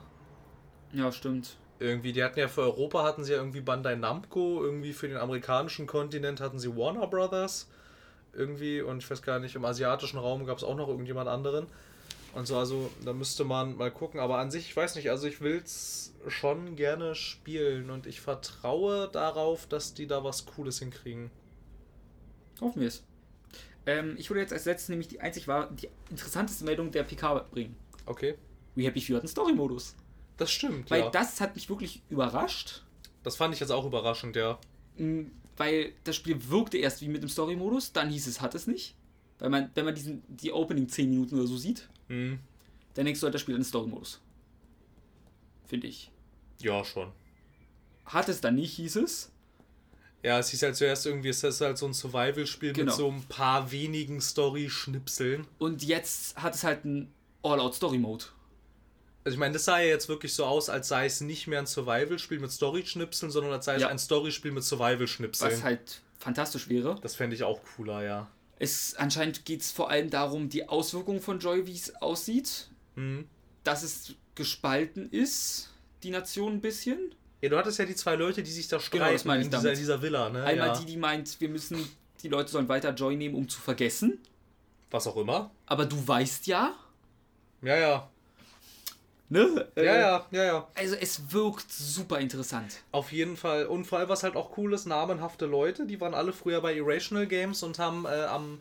Ja, 0.94 1.12
stimmt. 1.12 1.58
Irgendwie, 1.80 2.14
die 2.14 2.24
hatten 2.24 2.40
ja 2.40 2.48
für 2.48 2.62
Europa 2.62 3.04
hatten 3.04 3.24
sie 3.24 3.34
ja 3.34 3.38
irgendwie 3.38 3.62
Bandai 3.62 3.96
Namco, 3.96 4.64
irgendwie 4.64 4.94
für 4.94 5.08
den 5.08 5.18
amerikanischen 5.18 5.88
Kontinent 5.88 6.42
hatten 6.42 6.60
sie 6.60 6.76
Warner 6.76 7.08
Brothers. 7.08 7.70
Irgendwie, 8.34 8.82
und 8.82 9.00
ich 9.00 9.10
weiß 9.10 9.22
gar 9.22 9.40
nicht, 9.40 9.56
im 9.56 9.66
asiatischen 9.66 10.20
Raum 10.20 10.46
gab 10.46 10.58
es 10.58 10.64
auch 10.64 10.76
noch 10.76 10.88
irgendjemand 10.88 11.30
anderen. 11.30 11.68
Und 12.34 12.46
so, 12.46 12.58
also 12.58 12.92
da 13.04 13.14
müsste 13.14 13.44
man 13.44 13.76
mal 13.78 13.92
gucken. 13.92 14.20
Aber 14.20 14.38
an 14.38 14.52
sich, 14.52 14.68
ich 14.68 14.76
weiß 14.76 14.96
nicht, 14.96 15.10
also 15.10 15.28
ich 15.28 15.42
will 15.42 15.62
es 15.64 16.14
schon 16.28 16.76
gerne 16.76 17.16
spielen 17.16 17.90
und 17.90 18.06
ich 18.06 18.22
vertraue 18.22 19.10
darauf, 19.12 19.68
dass 19.68 19.94
die 19.94 20.08
da 20.08 20.24
was 20.24 20.46
Cooles 20.46 20.80
hinkriegen. 20.80 21.32
Hoffen 22.62 22.82
wir 22.82 22.88
es. 22.90 23.04
Ähm, 23.86 24.16
ich 24.18 24.30
würde 24.30 24.42
jetzt 24.42 24.54
als 24.54 24.66
letztes 24.66 24.90
nämlich 24.90 25.08
die 25.08 25.20
einzig 25.22 25.48
war 25.48 25.70
die 25.72 25.90
interessanteste 26.10 26.66
Meldung 26.66 26.92
der 26.92 27.04
PK 27.04 27.40
bringen. 27.52 27.76
Okay. 28.06 28.36
We 28.76 28.84
Happy 28.84 29.02
Few 29.02 29.16
hat 29.16 29.22
einen 29.24 29.30
Story-Modus. 29.30 29.96
Das 30.38 30.52
stimmt, 30.52 30.90
Weil 30.90 31.02
ja. 31.02 31.10
das 31.10 31.42
hat 31.42 31.56
mich 31.56 31.70
wirklich 31.70 32.02
überrascht. 32.10 32.84
Das 33.24 33.36
fand 33.36 33.54
ich 33.54 33.60
jetzt 33.60 33.72
auch 33.72 33.86
überraschend, 33.86 34.36
ja. 34.36 34.58
Mm, 34.98 35.26
Weil 35.58 35.94
das 36.06 36.16
Spiel 36.16 36.50
wirkte 36.50 36.78
erst 36.78 37.02
wie 37.02 37.10
mit 37.10 37.22
dem 37.22 37.30
Story-Modus, 37.30 37.92
dann 37.92 38.10
hieß 38.10 38.28
es, 38.28 38.40
hat 38.42 38.56
es 38.56 38.66
nicht. 38.68 38.96
Weil 39.40 39.50
man, 39.50 39.70
wenn 39.76 39.86
man 39.86 39.96
diesen, 39.96 40.24
die 40.28 40.52
Opening 40.54 40.88
10 40.88 41.10
Minuten 41.10 41.36
oder 41.36 41.48
so 41.48 41.58
sieht, 41.58 41.90
Hm. 42.08 42.40
dann 42.94 43.06
denkst 43.06 43.20
du 43.20 43.26
halt, 43.26 43.34
das 43.34 43.42
Spiel 43.42 43.56
hat 43.56 43.60
einen 43.60 43.66
Story-Modus. 43.66 44.22
Finde 45.68 45.88
ich. 45.88 46.12
Ja, 46.62 46.84
schon. 46.84 47.12
Hat 48.06 48.28
es 48.30 48.42
dann 48.42 48.56
nicht, 48.56 48.74
hieß 48.76 48.96
es. 48.98 49.32
Ja, 50.24 50.38
es 50.40 50.50
hieß 50.50 50.64
halt 50.64 50.76
zuerst 50.76 51.06
irgendwie, 51.06 51.30
es 51.30 51.44
ist 51.44 51.62
halt 51.62 51.78
so 51.78 51.86
ein 51.86 51.94
Survival-Spiel 51.94 52.74
Genau. 52.74 52.86
mit 52.92 52.96
so 52.96 53.10
ein 53.10 53.24
paar 53.24 53.72
wenigen 53.72 54.20
Story-Schnipseln. 54.20 55.48
Und 55.60 55.84
jetzt 55.84 56.36
hat 56.36 56.56
es 56.56 56.64
halt 56.64 56.84
einen 56.84 57.14
All-Out-Story-Mode. 57.42 58.26
Also 59.24 59.36
ich 59.36 59.40
meine, 59.40 59.54
das 59.54 59.66
sah 59.66 59.80
ja 59.80 59.88
jetzt 59.88 60.10
wirklich 60.10 60.34
so 60.34 60.46
aus, 60.46 60.70
als 60.70 60.88
sei 60.90 61.06
es 61.06 61.22
nicht 61.22 61.48
mehr 61.48 61.60
ein 61.60 61.68
Survival-Spiel 61.68 62.40
mit 62.40 62.52
Story-Schnipseln, 62.52 63.32
sondern 63.32 63.54
als 63.54 63.66
sei 63.66 63.76
es 63.76 63.82
Ja. 63.82 63.88
ein 63.90 64.00
Story-Spiel 64.00 64.52
mit 64.52 64.64
Survival-Schnipseln. 64.64 65.52
Was 65.52 65.64
halt 65.64 66.02
fantastisch 66.20 66.68
wäre. 66.68 66.98
Das 67.02 67.16
fände 67.16 67.36
ich 67.36 67.44
auch 67.44 67.62
cooler, 67.76 68.04
ja. 68.04 68.28
Es, 68.58 68.96
anscheinend 68.96 69.46
geht 69.46 69.62
es 69.62 69.72
vor 69.72 69.90
allem 69.90 70.10
darum, 70.10 70.50
die 70.50 70.68
Auswirkungen 70.68 71.22
von 71.22 71.40
Joy, 71.40 71.66
wie 71.66 71.76
es 71.76 71.96
aussieht. 72.02 72.70
Hm. 72.96 73.26
Dass 73.64 73.84
es 73.84 74.16
gespalten 74.36 75.10
ist, 75.12 75.70
die 76.04 76.10
Nation 76.12 76.54
ein 76.56 76.62
bisschen. 76.62 77.16
Ja, 77.42 77.50
du 77.50 77.58
hattest 77.58 77.80
ja 77.80 77.86
die 77.86 77.96
zwei 77.96 78.16
Leute, 78.16 78.44
die 78.44 78.52
sich 78.52 78.68
da 78.68 78.80
streiten 78.80 79.04
Genau, 79.04 79.14
das 79.14 79.26
meine 79.26 79.42
ich 79.42 79.46
in, 79.46 79.52
dieser, 79.52 79.72
in 79.72 79.80
dieser 79.80 80.02
Villa, 80.02 80.30
ne? 80.30 80.44
Einmal 80.44 80.68
ja. 80.70 80.78
die, 80.78 80.86
die 80.86 80.98
meint, 80.98 81.40
wir 81.40 81.50
müssen, 81.50 81.90
die 82.22 82.28
Leute 82.28 82.52
sollen 82.52 82.68
weiter 82.68 82.94
Joy 82.94 83.16
nehmen, 83.16 83.36
um 83.36 83.48
zu 83.48 83.62
vergessen. 83.62 84.20
Was 84.92 85.08
auch 85.08 85.18
immer. 85.18 85.52
Aber 85.66 85.86
du 85.86 85.96
weißt 86.06 86.48
ja, 86.48 86.74
Ja, 87.62 87.78
ja. 87.78 88.10
ne? 89.30 89.68
Ja, 89.76 89.84
ja, 89.84 90.26
ja, 90.32 90.44
ja. 90.44 90.68
Also 90.76 90.96
es 90.96 91.32
wirkt 91.32 91.72
super 91.72 92.20
interessant. 92.20 92.82
Auf 92.92 93.12
jeden 93.12 93.38
Fall. 93.38 93.68
Und 93.68 93.86
vor 93.86 94.00
allem, 94.00 94.10
was 94.10 94.24
halt 94.24 94.36
auch 94.36 94.58
cool 94.58 94.74
ist, 94.74 94.86
namenhafte 94.86 95.46
Leute, 95.46 95.86
die 95.86 96.02
waren 96.02 96.14
alle 96.14 96.34
früher 96.34 96.60
bei 96.62 96.76
Irrational 96.76 97.28
Games 97.28 97.64
und 97.64 97.80
haben 97.80 98.06
äh, 98.06 98.26
am 98.26 98.60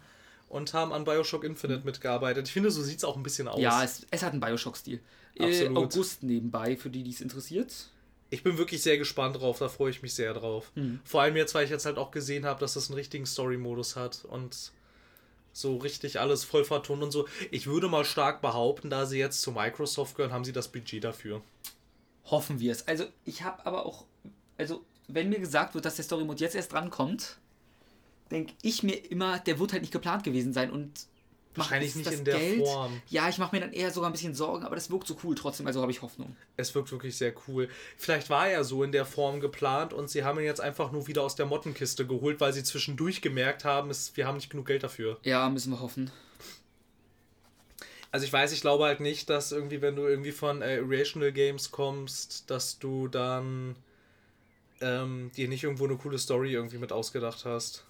und 0.49 0.73
haben 0.73 0.93
an 0.93 1.05
Bioshock 1.05 1.45
Infinite 1.45 1.85
mitgearbeitet. 1.85 2.47
Ich 2.47 2.53
finde, 2.53 2.71
so 2.71 2.83
sieht 2.83 2.99
es 2.99 3.05
auch 3.05 3.17
ein 3.17 3.23
bisschen 3.23 3.49
aus. 3.49 3.61
Ja, 3.61 3.85
es, 3.85 4.07
es 4.11 4.23
hat 4.23 4.33
einen 4.33 4.41
Bioshock-Stil. 4.41 5.01
Äh. 5.35 5.69
August 5.69 6.23
nebenbei, 6.23 6.77
für 6.77 6.91
die, 6.91 7.03
die 7.03 7.11
es 7.11 7.21
interessiert. 7.21 7.91
Ich 8.31 8.43
bin 8.43 8.59
wirklich 8.59 8.83
sehr 8.83 8.99
gespannt 8.99 9.41
drauf, 9.41 9.59
da 9.59 9.69
freue 9.69 9.91
ich 9.91 10.03
mich 10.03 10.15
sehr 10.15 10.35
drauf. 10.35 10.71
Mhm. 10.75 11.01
Vor 11.05 11.23
allem 11.23 11.37
jetzt, 11.37 11.55
weil 11.55 11.65
ich 11.65 11.71
jetzt 11.71 11.87
halt 11.87 11.97
auch 11.97 12.11
gesehen 12.11 12.45
habe, 12.45 12.61
dass 12.61 12.75
das 12.75 12.89
einen 12.89 12.97
richtigen 12.97 13.27
Story-Modus 13.27 13.97
hat 13.97 14.25
und 14.27 14.73
so 15.53 15.77
richtig 15.77 16.21
alles 16.21 16.45
voll 16.45 16.65
vertont 16.65 17.03
und 17.03 17.11
so. 17.11 17.27
Ich 17.51 17.67
würde 17.67 17.89
mal 17.89 18.05
stark 18.05 18.41
behaupten, 18.43 18.91
da 18.91 19.07
sie 19.07 19.19
jetzt 19.19 19.43
zu 19.43 19.51
Microsoft 19.53 20.15
gehören, 20.15 20.33
haben 20.33 20.45
sie 20.45 20.53
das 20.53 20.69
Budget 20.69 21.05
dafür. 21.05 21.43
Hoffen 22.27 22.61
wir 22.61 22.73
es. 22.73 22.87
Also, 22.87 23.07
ich 23.25 23.43
habe 23.43 23.65
aber 23.67 23.87
auch. 23.87 24.05
Also, 24.57 24.85
wenn 25.09 25.31
mir 25.31 25.41
gesagt 25.41 25.75
wird, 25.75 25.85
dass 25.85 25.97
der 25.97 26.05
Story-Mode 26.05 26.41
jetzt 26.41 26.55
erst 26.55 26.73
drankommt, 26.73 27.39
denke 28.31 28.53
ich 28.63 28.83
mir 28.83 29.11
immer, 29.11 29.39
der 29.39 29.59
wird 29.59 29.73
halt 29.73 29.83
nicht 29.83 29.93
geplant 29.93 30.25
gewesen 30.25 30.53
sein 30.53 30.71
und. 30.71 31.07
Wahrscheinlich 31.59 31.95
nicht 31.95 32.11
in 32.11 32.25
der 32.25 32.39
Geld. 32.39 32.65
Form. 32.65 33.01
Ja, 33.09 33.29
ich 33.29 33.39
mache 33.39 33.55
mir 33.55 33.61
dann 33.61 33.73
eher 33.73 33.91
sogar 33.91 34.09
ein 34.11 34.13
bisschen 34.13 34.35
Sorgen, 34.35 34.65
aber 34.65 34.75
das 34.75 34.91
wirkt 34.91 35.07
so 35.07 35.17
cool 35.25 35.35
trotzdem, 35.35 35.67
also 35.67 35.83
habe 35.83 35.93
ich 35.93 36.03
Hoffnung. 36.03 36.37
Es 36.57 36.75
wirkt 36.75 36.91
wirklich 36.93 37.17
sehr 37.17 37.33
cool. 37.47 37.69
Vielleicht 37.97 38.31
war 38.31 38.49
er 38.49 38.65
so 38.65 38.83
in 38.83 38.93
der 38.93 39.05
Form 39.05 39.41
geplant 39.41 39.93
und 39.93 40.09
sie 40.09 40.25
haben 40.25 40.39
ihn 40.39 40.45
jetzt 40.45 40.61
einfach 40.61 40.93
nur 40.93 41.07
wieder 41.07 41.23
aus 41.23 41.37
der 41.37 41.47
Mottenkiste 41.47 42.07
geholt, 42.07 42.41
weil 42.41 42.53
sie 42.53 42.63
zwischendurch 42.63 43.23
gemerkt 43.23 43.65
haben, 43.65 43.91
es, 43.91 44.17
wir 44.17 44.27
haben 44.27 44.37
nicht 44.37 44.51
genug 44.51 44.67
Geld 44.67 44.83
dafür. 44.83 45.19
Ja, 45.23 45.49
müssen 45.49 45.73
wir 45.73 45.81
hoffen. 45.81 46.11
Also 48.11 48.25
ich 48.25 48.33
weiß, 48.33 48.53
ich 48.53 48.63
glaube 48.63 48.85
halt 48.85 49.01
nicht, 49.01 49.29
dass 49.29 49.53
irgendwie, 49.53 49.83
wenn 49.83 49.97
du 49.97 50.07
irgendwie 50.07 50.33
von 50.33 50.63
äh, 50.63 50.79
Irrational 50.79 51.33
Games 51.33 51.71
kommst, 51.71 52.51
dass 52.51 52.79
du 52.79 53.07
dann 53.09 53.77
ähm, 54.81 55.31
dir 55.37 55.49
nicht 55.49 55.65
irgendwo 55.65 55.85
eine 55.85 55.97
coole 55.97 56.19
Story 56.19 56.53
irgendwie 56.53 56.79
mit 56.79 56.93
ausgedacht 56.93 57.45
hast. 57.45 57.85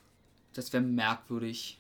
Das 0.55 0.73
wäre 0.73 0.83
merkwürdig. 0.83 1.79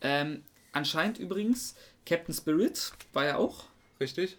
Ähm, 0.00 0.42
anscheinend 0.74 1.18
übrigens, 1.18 1.74
Captain 2.04 2.34
Spirit 2.34 2.92
war 3.12 3.24
ja 3.24 3.36
auch. 3.36 3.64
Richtig. 4.00 4.36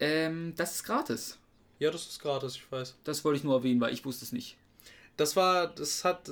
Ähm, 0.00 0.54
das 0.56 0.76
ist 0.76 0.84
gratis. 0.84 1.38
Ja, 1.78 1.90
das 1.90 2.06
ist 2.06 2.20
gratis, 2.20 2.56
ich 2.56 2.72
weiß. 2.72 2.96
Das 3.04 3.24
wollte 3.24 3.38
ich 3.38 3.44
nur 3.44 3.56
erwähnen, 3.56 3.80
weil 3.80 3.92
ich 3.92 4.04
wusste 4.04 4.24
es 4.24 4.32
nicht. 4.32 4.56
Das 5.16 5.36
war, 5.36 5.68
das 5.68 6.04
hat, 6.04 6.30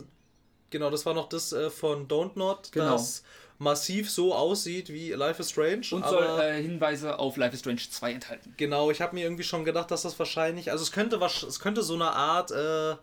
genau, 0.70 0.90
das 0.90 1.04
war 1.04 1.14
noch 1.14 1.28
das 1.28 1.52
äh, 1.52 1.70
von 1.70 2.08
Don't 2.08 2.32
Not, 2.36 2.72
genau. 2.72 2.92
das 2.92 3.22
massiv 3.58 4.10
so 4.10 4.34
aussieht 4.34 4.88
wie 4.92 5.12
Life 5.12 5.40
is 5.40 5.50
Strange. 5.50 5.86
Und 5.92 6.06
soll 6.06 6.40
äh, 6.40 6.62
Hinweise 6.62 7.18
auf 7.18 7.36
Life 7.36 7.54
is 7.54 7.60
Strange 7.60 7.80
2 7.90 8.12
enthalten. 8.12 8.54
Genau, 8.56 8.90
ich 8.90 9.00
habe 9.00 9.14
mir 9.14 9.22
irgendwie 9.22 9.44
schon 9.44 9.64
gedacht, 9.64 9.90
dass 9.90 10.02
das 10.02 10.18
wahrscheinlich, 10.18 10.70
also 10.70 10.82
es 10.82 10.92
könnte 10.92 11.16
es 11.16 11.60
könnte 11.60 11.82
so 11.82 11.94
eine 11.94 12.10
Art, 12.10 12.50
äh, 12.50 12.96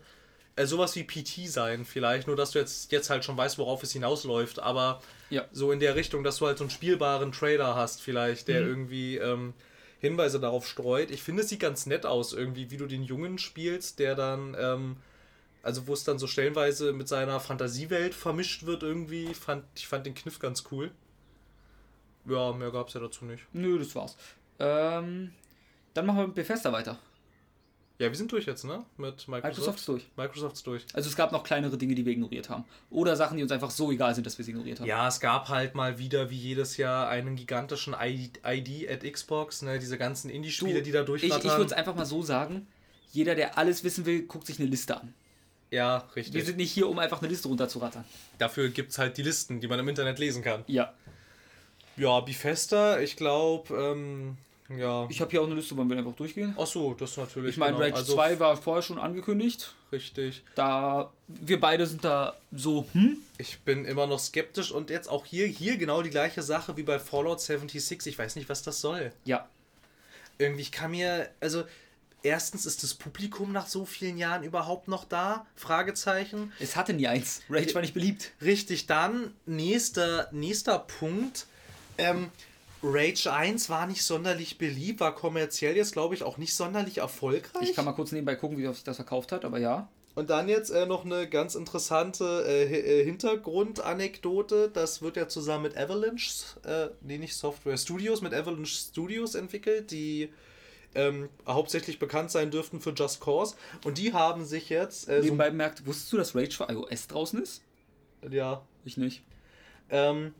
äh 0.56 0.66
sowas 0.66 0.94
wie 0.96 1.04
PT 1.04 1.48
sein, 1.50 1.84
vielleicht, 1.84 2.26
nur 2.26 2.36
dass 2.36 2.52
du 2.52 2.58
jetzt, 2.58 2.92
jetzt 2.92 3.10
halt 3.10 3.24
schon 3.24 3.36
weißt, 3.36 3.58
worauf 3.58 3.82
es 3.82 3.92
hinausläuft, 3.92 4.58
aber 4.60 5.00
ja. 5.30 5.44
so 5.52 5.72
in 5.72 5.80
der 5.80 5.96
Richtung, 5.96 6.24
dass 6.24 6.38
du 6.38 6.46
halt 6.46 6.58
so 6.58 6.64
einen 6.64 6.70
spielbaren 6.70 7.32
Trailer 7.32 7.74
hast, 7.74 8.02
vielleicht, 8.02 8.48
der 8.48 8.62
mhm. 8.62 8.68
irgendwie 8.68 9.16
ähm, 9.16 9.54
Hinweise 10.00 10.40
darauf 10.40 10.66
streut. 10.66 11.10
Ich 11.10 11.22
finde, 11.22 11.42
es 11.42 11.48
sieht 11.48 11.60
ganz 11.60 11.86
nett 11.86 12.06
aus, 12.06 12.32
irgendwie, 12.32 12.70
wie 12.70 12.76
du 12.76 12.86
den 12.86 13.02
Jungen 13.02 13.38
spielst, 13.38 13.98
der 13.98 14.14
dann 14.14 14.56
ähm, 14.58 14.96
also 15.62 15.86
wo 15.86 15.92
es 15.92 16.04
dann 16.04 16.18
so 16.18 16.26
stellenweise 16.26 16.92
mit 16.92 17.08
seiner 17.08 17.38
Fantasiewelt 17.40 18.14
vermischt 18.14 18.66
wird 18.66 18.82
irgendwie. 18.82 19.32
Fand, 19.34 19.64
ich 19.76 19.86
fand 19.86 20.06
den 20.06 20.14
Kniff 20.14 20.38
ganz 20.38 20.64
cool. 20.70 20.90
Ja, 22.24 22.52
mehr 22.52 22.70
gab 22.70 22.88
es 22.88 22.94
ja 22.94 23.00
dazu 23.00 23.24
nicht. 23.24 23.44
Nö, 23.52 23.78
das 23.78 23.94
war's. 23.94 24.16
Ähm, 24.58 25.32
dann 25.94 26.06
machen 26.06 26.18
wir 26.18 26.26
mit 26.26 26.34
Bethesda 26.34 26.72
weiter. 26.72 26.98
Ja, 27.98 28.08
wir 28.08 28.16
sind 28.16 28.32
durch 28.32 28.46
jetzt, 28.46 28.64
ne? 28.64 28.84
Mit 28.96 29.28
Microsoft. 29.28 29.44
Microsoft 29.44 29.78
ist 29.78 29.88
durch. 29.88 30.06
Microsoft 30.16 30.56
ist 30.56 30.66
durch. 30.66 30.86
Also 30.92 31.08
es 31.08 31.14
gab 31.14 31.30
noch 31.30 31.44
kleinere 31.44 31.78
Dinge, 31.78 31.94
die 31.94 32.04
wir 32.04 32.12
ignoriert 32.12 32.50
haben. 32.50 32.64
Oder 32.90 33.16
Sachen, 33.16 33.36
die 33.36 33.42
uns 33.42 33.52
einfach 33.52 33.70
so 33.70 33.92
egal 33.92 34.14
sind, 34.14 34.26
dass 34.26 34.38
wir 34.38 34.44
sie 34.44 34.50
ignoriert 34.50 34.80
haben. 34.80 34.86
Ja, 34.86 35.06
es 35.06 35.20
gab 35.20 35.48
halt 35.48 35.74
mal 35.74 35.98
wieder, 35.98 36.30
wie 36.30 36.36
jedes 36.36 36.78
Jahr, 36.78 37.08
einen 37.08 37.36
gigantischen 37.36 37.94
ID, 37.98 38.40
ID 38.44 38.90
at 38.90 39.10
Xbox, 39.10 39.62
ne? 39.62 39.78
Diese 39.78 39.98
ganzen 39.98 40.30
Indie-Spiele, 40.30 40.82
die 40.82 40.90
da 40.90 41.02
durchrattern. 41.02 41.38
Ich, 41.38 41.44
ich 41.44 41.52
würde 41.52 41.66
es 41.66 41.72
einfach 41.72 41.94
mal 41.94 42.06
so 42.06 42.22
sagen, 42.22 42.66
jeder, 43.12 43.34
der 43.34 43.58
alles 43.58 43.84
wissen 43.84 44.06
will, 44.06 44.22
guckt 44.22 44.46
sich 44.46 44.58
eine 44.58 44.68
Liste 44.68 44.96
an. 44.98 45.14
Ja, 45.70 46.08
richtig. 46.16 46.34
Wir 46.34 46.44
sind 46.44 46.58
nicht 46.58 46.72
hier, 46.72 46.88
um 46.88 46.98
einfach 46.98 47.20
eine 47.20 47.28
Liste 47.28 47.48
runterzurattern. 47.48 48.04
Dafür 48.38 48.68
gibt 48.68 48.92
es 48.92 48.98
halt 48.98 49.16
die 49.16 49.22
Listen, 49.22 49.60
die 49.60 49.68
man 49.68 49.78
im 49.78 49.88
Internet 49.88 50.18
lesen 50.18 50.42
kann. 50.42 50.64
Ja. 50.66 50.92
Ja, 51.96 52.20
Bifesta, 52.20 53.00
ich 53.00 53.16
glaube, 53.16 53.74
ähm, 53.74 54.36
ja. 54.78 55.06
Ich 55.10 55.20
habe 55.20 55.30
hier 55.30 55.42
auch 55.42 55.46
eine 55.46 55.54
Liste, 55.54 55.76
wollen 55.76 55.88
wir 55.88 55.98
einfach 55.98 56.14
durchgehen? 56.14 56.54
Ach 56.58 56.66
so, 56.66 56.94
das 56.94 57.16
natürlich. 57.16 57.50
Ich 57.50 57.56
meine, 57.56 57.72
genau. 57.72 57.84
Rage 57.84 57.96
also 57.96 58.14
2 58.14 58.40
war 58.40 58.56
vorher 58.56 58.82
schon 58.82 58.98
angekündigt. 58.98 59.74
Richtig. 59.90 60.42
Da, 60.54 61.12
wir 61.28 61.60
beide 61.60 61.86
sind 61.86 62.04
da 62.04 62.36
so, 62.50 62.86
hm? 62.92 63.18
Ich 63.38 63.60
bin 63.60 63.84
immer 63.84 64.06
noch 64.06 64.18
skeptisch 64.18 64.72
und 64.72 64.90
jetzt 64.90 65.08
auch 65.08 65.26
hier, 65.26 65.46
hier 65.46 65.76
genau 65.76 66.02
die 66.02 66.10
gleiche 66.10 66.42
Sache 66.42 66.76
wie 66.76 66.82
bei 66.82 66.98
Fallout 66.98 67.40
76. 67.40 68.06
Ich 68.06 68.18
weiß 68.18 68.36
nicht, 68.36 68.48
was 68.48 68.62
das 68.62 68.80
soll. 68.80 69.12
Ja. 69.24 69.48
Irgendwie, 70.38 70.62
ich 70.62 70.72
kann 70.72 70.92
mir, 70.92 71.28
also 71.40 71.64
erstens 72.22 72.66
ist 72.66 72.82
das 72.82 72.94
Publikum 72.94 73.52
nach 73.52 73.66
so 73.66 73.84
vielen 73.84 74.16
Jahren 74.16 74.42
überhaupt 74.42 74.88
noch 74.88 75.04
da? 75.04 75.46
Fragezeichen. 75.56 76.52
Es 76.58 76.76
hatte 76.76 76.94
nie 76.94 77.06
eins. 77.06 77.42
Rage 77.50 77.74
war 77.74 77.82
nicht 77.82 77.94
beliebt. 77.94 78.32
Richtig, 78.40 78.86
dann 78.86 79.34
nächster, 79.46 80.28
nächster 80.32 80.78
Punkt. 80.78 81.46
Ähm, 81.98 82.30
Rage 82.82 83.32
1 83.32 83.70
war 83.70 83.86
nicht 83.86 84.02
sonderlich 84.02 84.58
beliebt, 84.58 85.00
war 85.00 85.14
kommerziell 85.14 85.76
jetzt, 85.76 85.92
glaube 85.92 86.14
ich, 86.14 86.22
auch 86.22 86.36
nicht 86.36 86.54
sonderlich 86.54 86.98
erfolgreich. 86.98 87.70
Ich 87.70 87.76
kann 87.76 87.84
mal 87.84 87.92
kurz 87.92 88.12
nebenbei 88.12 88.34
gucken, 88.34 88.58
wie 88.58 88.66
sich 88.66 88.84
das 88.84 88.96
verkauft 88.96 89.32
hat, 89.32 89.44
aber 89.44 89.58
ja. 89.58 89.88
Und 90.14 90.28
dann 90.28 90.48
jetzt 90.48 90.70
äh, 90.70 90.84
noch 90.84 91.04
eine 91.06 91.26
ganz 91.26 91.54
interessante 91.54 92.44
äh, 92.46 92.64
äh 92.64 93.04
Hintergrundanekdote. 93.04 94.70
Das 94.72 95.00
wird 95.00 95.16
ja 95.16 95.26
zusammen 95.26 95.62
mit 95.62 95.76
Avalanche, 95.76 96.58
äh, 96.64 96.88
nee, 97.00 97.18
nicht 97.18 97.34
Software 97.34 97.78
Studios, 97.78 98.20
mit 98.20 98.34
Avalanche 98.34 98.74
Studios 98.74 99.34
entwickelt, 99.34 99.90
die 99.90 100.28
ähm, 100.94 101.30
hauptsächlich 101.46 101.98
bekannt 101.98 102.30
sein 102.30 102.50
dürften 102.50 102.80
für 102.80 102.90
Just 102.90 103.20
Cause. 103.20 103.56
Und 103.84 103.96
die 103.96 104.12
haben 104.12 104.44
sich 104.44 104.68
jetzt. 104.68 105.08
Äh, 105.08 105.20
Nebenbei 105.20 105.46
so 105.46 105.50
bemerkt, 105.52 105.86
wusstest 105.86 106.12
du, 106.12 106.16
dass 106.18 106.34
Rage 106.34 106.52
für 106.52 106.70
iOS 106.70 107.06
draußen 107.06 107.42
ist? 107.42 107.62
Ja. 108.30 108.62
Ich 108.84 108.96
nicht. 108.96 109.22
Ähm, 109.88 110.34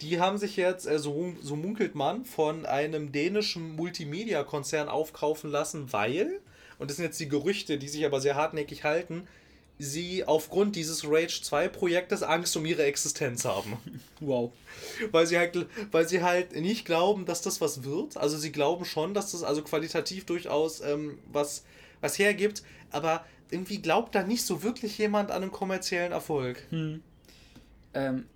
die 0.00 0.20
haben 0.20 0.38
sich 0.38 0.56
jetzt, 0.56 0.86
äh, 0.86 0.98
so, 0.98 1.34
so 1.42 1.56
munkelt 1.56 1.94
man, 1.94 2.24
von 2.24 2.66
einem 2.66 3.12
dänischen 3.12 3.76
Multimedia-Konzern 3.76 4.88
aufkaufen 4.88 5.50
lassen, 5.50 5.92
weil, 5.92 6.40
und 6.78 6.90
das 6.90 6.96
sind 6.96 7.06
jetzt 7.06 7.20
die 7.20 7.28
Gerüchte, 7.28 7.78
die 7.78 7.88
sich 7.88 8.04
aber 8.04 8.20
sehr 8.20 8.34
hartnäckig 8.34 8.84
halten, 8.84 9.26
sie 9.78 10.24
aufgrund 10.24 10.74
dieses 10.76 11.04
Rage 11.04 11.42
2 11.42 11.68
Projektes 11.68 12.22
Angst 12.22 12.56
um 12.56 12.64
ihre 12.64 12.84
Existenz 12.84 13.44
haben. 13.44 13.76
Wow. 14.20 14.50
Weil 15.12 15.26
sie 15.26 15.36
halt 15.36 15.66
weil 15.92 16.08
sie 16.08 16.22
halt 16.22 16.56
nicht 16.56 16.86
glauben, 16.86 17.26
dass 17.26 17.42
das 17.42 17.60
was 17.60 17.84
wird. 17.84 18.16
Also 18.16 18.38
sie 18.38 18.50
glauben 18.50 18.86
schon, 18.86 19.12
dass 19.12 19.32
das 19.32 19.42
also 19.42 19.60
qualitativ 19.60 20.24
durchaus 20.24 20.80
ähm, 20.80 21.18
was 21.30 21.64
was 22.00 22.18
hergibt, 22.18 22.62
aber 22.90 23.26
irgendwie 23.50 23.82
glaubt 23.82 24.14
da 24.14 24.22
nicht 24.22 24.42
so 24.42 24.62
wirklich 24.62 24.96
jemand 24.96 25.30
an 25.30 25.42
einen 25.42 25.52
kommerziellen 25.52 26.12
Erfolg. 26.12 26.62
Hm. 26.70 27.02
Ähm, 27.92 28.26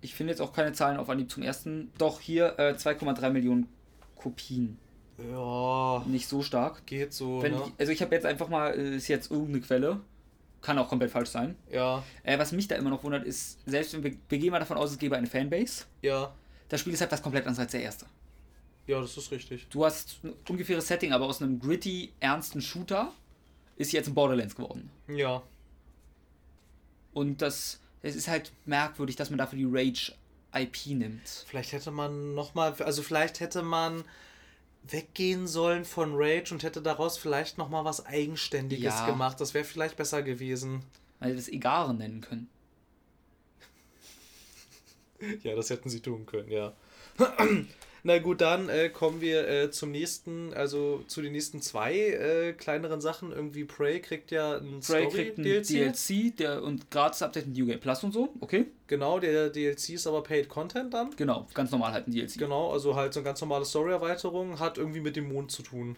ich 0.00 0.14
finde 0.14 0.32
jetzt 0.32 0.40
auch 0.40 0.52
keine 0.52 0.72
Zahlen 0.72 0.96
auf 0.96 1.08
Anhieb 1.08 1.30
zum 1.30 1.42
ersten. 1.42 1.90
Doch 1.98 2.20
hier 2.20 2.58
äh, 2.58 2.74
2,3 2.74 3.30
Millionen 3.30 3.68
Kopien. 4.16 4.78
Ja. 5.30 6.04
Nicht 6.06 6.28
so 6.28 6.42
stark. 6.42 6.86
Geht 6.86 7.12
so. 7.12 7.42
Ne? 7.42 7.60
Also 7.78 7.92
ich 7.92 8.02
habe 8.02 8.14
jetzt 8.14 8.26
einfach 8.26 8.48
mal, 8.48 8.74
äh, 8.74 8.96
ist 8.96 9.08
jetzt 9.08 9.30
irgendeine 9.30 9.60
Quelle. 9.60 10.00
Kann 10.60 10.78
auch 10.78 10.88
komplett 10.88 11.10
falsch 11.10 11.30
sein. 11.30 11.56
Ja. 11.70 12.02
Äh, 12.24 12.38
was 12.38 12.52
mich 12.52 12.66
da 12.68 12.76
immer 12.76 12.90
noch 12.90 13.04
wundert, 13.04 13.24
ist, 13.24 13.58
selbst 13.66 13.94
wenn 13.94 14.02
wir, 14.02 14.16
wir 14.28 14.38
gehen 14.38 14.50
mal 14.50 14.58
davon 14.58 14.76
aus, 14.76 14.90
es 14.90 14.98
gäbe 14.98 15.16
eine 15.16 15.26
Fanbase. 15.26 15.84
Ja. 16.02 16.34
Das 16.68 16.80
Spiel 16.80 16.92
ist 16.92 17.00
halt 17.00 17.12
was 17.12 17.22
komplett 17.22 17.46
anderes 17.46 17.60
als 17.60 17.72
der 17.72 17.82
erste. 17.82 18.06
Ja, 18.86 19.00
das 19.00 19.16
ist 19.16 19.30
richtig. 19.30 19.68
Du 19.68 19.84
hast 19.84 20.18
ein 20.24 20.34
ungefähres 20.48 20.88
Setting, 20.88 21.12
aber 21.12 21.26
aus 21.26 21.42
einem 21.42 21.60
gritty, 21.60 22.12
ernsten 22.20 22.60
Shooter 22.60 23.12
ist 23.76 23.92
jetzt 23.92 24.08
ein 24.08 24.14
Borderlands 24.14 24.56
geworden. 24.56 24.90
Ja. 25.08 25.42
Und 27.12 27.42
das, 27.42 27.80
es 28.02 28.16
ist 28.16 28.28
halt 28.28 28.52
merkwürdig, 28.64 29.16
dass 29.16 29.30
man 29.30 29.38
dafür 29.38 29.58
die 29.58 29.68
Rage 29.68 30.12
IP 30.54 30.86
nimmt. 30.86 31.44
Vielleicht 31.46 31.72
hätte 31.72 31.90
man 31.90 32.34
nochmal, 32.34 32.74
also 32.82 33.02
vielleicht 33.02 33.40
hätte 33.40 33.62
man 33.62 34.04
weggehen 34.84 35.46
sollen 35.46 35.84
von 35.84 36.12
Rage 36.14 36.52
und 36.52 36.62
hätte 36.62 36.80
daraus 36.80 37.18
vielleicht 37.18 37.58
noch 37.58 37.68
mal 37.68 37.84
was 37.84 38.06
Eigenständiges 38.06 38.94
ja. 38.94 39.06
gemacht. 39.06 39.40
Das 39.40 39.54
wäre 39.54 39.64
vielleicht 39.64 39.96
besser 39.96 40.22
gewesen. 40.22 40.82
Weil 41.20 41.32
wir 41.32 41.38
es 41.38 41.48
Egaren 41.48 41.98
nennen 41.98 42.20
können. 42.20 42.48
ja, 45.42 45.54
das 45.56 45.70
hätten 45.70 45.90
sie 45.90 46.00
tun 46.00 46.26
können, 46.26 46.50
ja. 46.50 46.72
Na 48.08 48.16
gut, 48.20 48.40
dann 48.40 48.70
äh, 48.70 48.88
kommen 48.88 49.20
wir 49.20 49.46
äh, 49.46 49.70
zum 49.70 49.90
nächsten, 49.90 50.54
also 50.54 51.04
zu 51.08 51.20
den 51.20 51.32
nächsten 51.32 51.60
zwei 51.60 51.94
äh, 51.94 52.54
kleineren 52.54 53.02
Sachen. 53.02 53.32
Irgendwie 53.32 53.64
Prey 53.64 54.00
kriegt 54.00 54.30
ja 54.30 54.56
ein 54.56 54.80
Prey 54.80 55.08
kriegt 55.08 55.36
ein 55.36 55.44
DLC. 55.44 55.66
DLC 55.66 56.34
der, 56.38 56.62
und 56.62 56.90
gratis 56.90 57.20
Update 57.20 57.44
in 57.44 57.52
New 57.52 57.66
Game 57.66 57.78
Plus 57.80 58.02
und 58.04 58.12
so, 58.12 58.30
okay? 58.40 58.64
Genau, 58.86 59.18
der 59.18 59.50
DLC 59.50 59.90
ist 59.90 60.06
aber 60.06 60.22
Paid 60.22 60.48
Content 60.48 60.94
dann. 60.94 61.14
Genau, 61.16 61.46
ganz 61.52 61.70
normal 61.70 61.92
halt 61.92 62.08
ein 62.08 62.12
DLC. 62.12 62.38
Genau, 62.38 62.72
also 62.72 62.96
halt 62.96 63.12
so 63.12 63.20
eine 63.20 63.26
ganz 63.26 63.42
normale 63.42 63.66
Story-Erweiterung, 63.66 64.58
hat 64.58 64.78
irgendwie 64.78 65.00
mit 65.00 65.14
dem 65.14 65.30
Mond 65.30 65.50
zu 65.50 65.62
tun. 65.62 65.96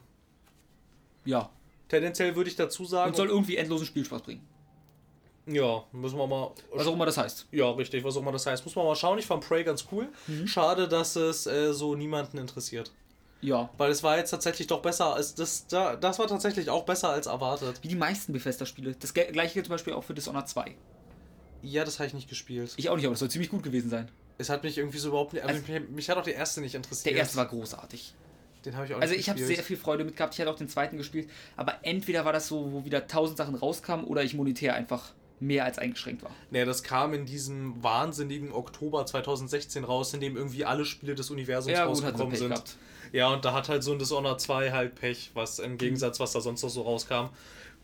Ja. 1.24 1.48
Tendenziell 1.88 2.34
würde 2.34 2.50
ich 2.50 2.56
dazu 2.56 2.84
sagen. 2.86 3.10
Und 3.10 3.16
soll 3.16 3.28
irgendwie 3.28 3.54
endlosen 3.54 3.86
Spielspaß 3.86 4.22
bringen. 4.22 4.44
Ja, 5.50 5.84
müssen 5.92 6.16
wir 6.16 6.26
mal. 6.26 6.52
Was 6.72 6.86
auch 6.86 6.92
immer 6.92 7.06
das 7.06 7.16
heißt. 7.16 7.48
Ja, 7.50 7.70
richtig, 7.70 8.04
was 8.04 8.16
auch 8.16 8.20
immer 8.20 8.32
das 8.32 8.46
heißt. 8.46 8.64
Muss 8.64 8.76
man 8.76 8.84
mal 8.84 8.94
schauen. 8.94 9.18
Ich 9.18 9.26
fand 9.26 9.46
Prey 9.46 9.64
ganz 9.64 9.84
cool. 9.90 10.08
Mhm. 10.26 10.46
Schade, 10.46 10.86
dass 10.86 11.16
es 11.16 11.46
äh, 11.46 11.72
so 11.72 11.94
niemanden 11.94 12.38
interessiert. 12.38 12.92
Ja. 13.40 13.70
Weil 13.78 13.90
es 13.90 14.02
war 14.02 14.18
jetzt 14.18 14.30
tatsächlich 14.30 14.66
doch 14.66 14.82
besser 14.82 15.14
als 15.14 15.34
das. 15.34 15.66
Das 15.66 16.18
war 16.18 16.26
tatsächlich 16.26 16.70
auch 16.70 16.84
besser 16.84 17.10
als 17.10 17.26
erwartet. 17.26 17.80
Wie 17.82 17.88
die 17.88 17.96
meisten 17.96 18.32
Bethesda-Spiele. 18.32 18.94
Das 18.98 19.14
gleiche 19.14 19.54
gilt 19.54 19.66
zum 19.66 19.74
Beispiel 19.74 19.94
auch 19.94 20.04
für 20.04 20.14
Dishonored 20.14 20.48
2. 20.48 20.76
Ja, 21.62 21.84
das 21.84 21.98
habe 21.98 22.06
ich 22.06 22.14
nicht 22.14 22.28
gespielt. 22.28 22.72
Ich 22.76 22.88
auch 22.88 22.96
nicht, 22.96 23.04
aber 23.04 23.14
das 23.14 23.20
soll 23.20 23.30
ziemlich 23.30 23.50
gut 23.50 23.62
gewesen 23.62 23.90
sein. 23.90 24.08
Es 24.38 24.48
hat 24.48 24.62
mich 24.62 24.78
irgendwie 24.78 24.98
so 24.98 25.08
überhaupt 25.08 25.32
nicht. 25.32 25.44
Also, 25.44 25.60
mich, 25.60 25.88
mich, 25.90 26.08
hat 26.08 26.16
auch 26.16 26.22
der 26.22 26.34
erste 26.34 26.60
nicht 26.60 26.74
interessiert. 26.74 27.14
Der 27.14 27.20
erste 27.20 27.36
war 27.36 27.46
großartig. 27.46 28.14
Den 28.64 28.76
habe 28.76 28.86
ich 28.86 28.94
auch 28.94 29.00
Also 29.00 29.14
ich 29.14 29.28
habe 29.28 29.38
sehr 29.38 29.62
viel 29.62 29.76
Freude 29.76 30.04
mit 30.04 30.16
gehabt. 30.16 30.34
Ich 30.34 30.40
hatte 30.40 30.50
auch 30.50 30.56
den 30.56 30.68
zweiten 30.68 30.96
gespielt. 30.96 31.28
Aber 31.56 31.78
entweder 31.82 32.24
war 32.24 32.32
das 32.32 32.46
so, 32.46 32.72
wo 32.72 32.84
wieder 32.84 33.06
tausend 33.06 33.38
Sachen 33.38 33.54
rauskamen 33.54 34.06
oder 34.06 34.22
ich 34.22 34.34
monetär 34.34 34.74
einfach 34.74 35.12
mehr 35.40 35.64
als 35.64 35.78
eingeschränkt 35.78 36.22
war. 36.22 36.30
Nee, 36.50 36.64
das 36.64 36.82
kam 36.82 37.14
in 37.14 37.26
diesem 37.26 37.82
wahnsinnigen 37.82 38.52
Oktober 38.52 39.06
2016 39.06 39.84
raus, 39.84 40.12
in 40.14 40.20
dem 40.20 40.36
irgendwie 40.36 40.64
alle 40.64 40.84
Spiele 40.84 41.14
des 41.14 41.30
Universums 41.30 41.76
Ja, 41.76 41.84
rausgekommen 41.84 42.36
sind. 42.36 42.50
gehabt. 42.50 42.76
Ja, 43.12 43.28
und 43.32 43.44
da 43.44 43.52
hat 43.54 43.68
halt 43.68 43.82
so 43.82 43.92
ein 43.92 43.98
Dishonored 43.98 44.40
2 44.40 44.70
halt 44.70 44.94
Pech, 44.94 45.30
was 45.34 45.58
im 45.58 45.78
Gegensatz, 45.78 46.20
was 46.20 46.32
da 46.32 46.40
sonst 46.40 46.62
noch 46.62 46.68
so 46.70 46.82
rauskam. 46.82 47.30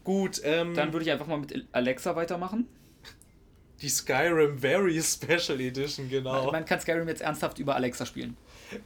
Gut, 0.05 0.41
ähm, 0.45 0.75
Dann 0.75 0.93
würde 0.93 1.05
ich 1.05 1.11
einfach 1.11 1.27
mal 1.27 1.39
mit 1.39 1.67
Alexa 1.73 2.15
weitermachen. 2.15 2.69
die 3.83 3.89
Skyrim 3.89 4.59
Very 4.59 5.03
Special 5.03 5.61
Edition, 5.61 6.09
genau. 6.09 6.51
Man 6.53 6.65
kann 6.65 6.81
Skyrim 6.81 7.09
jetzt 7.09 7.23
ernsthaft 7.23 7.59
über 7.59 7.75
Alexa 7.75 8.07
spielen. 8.07 8.37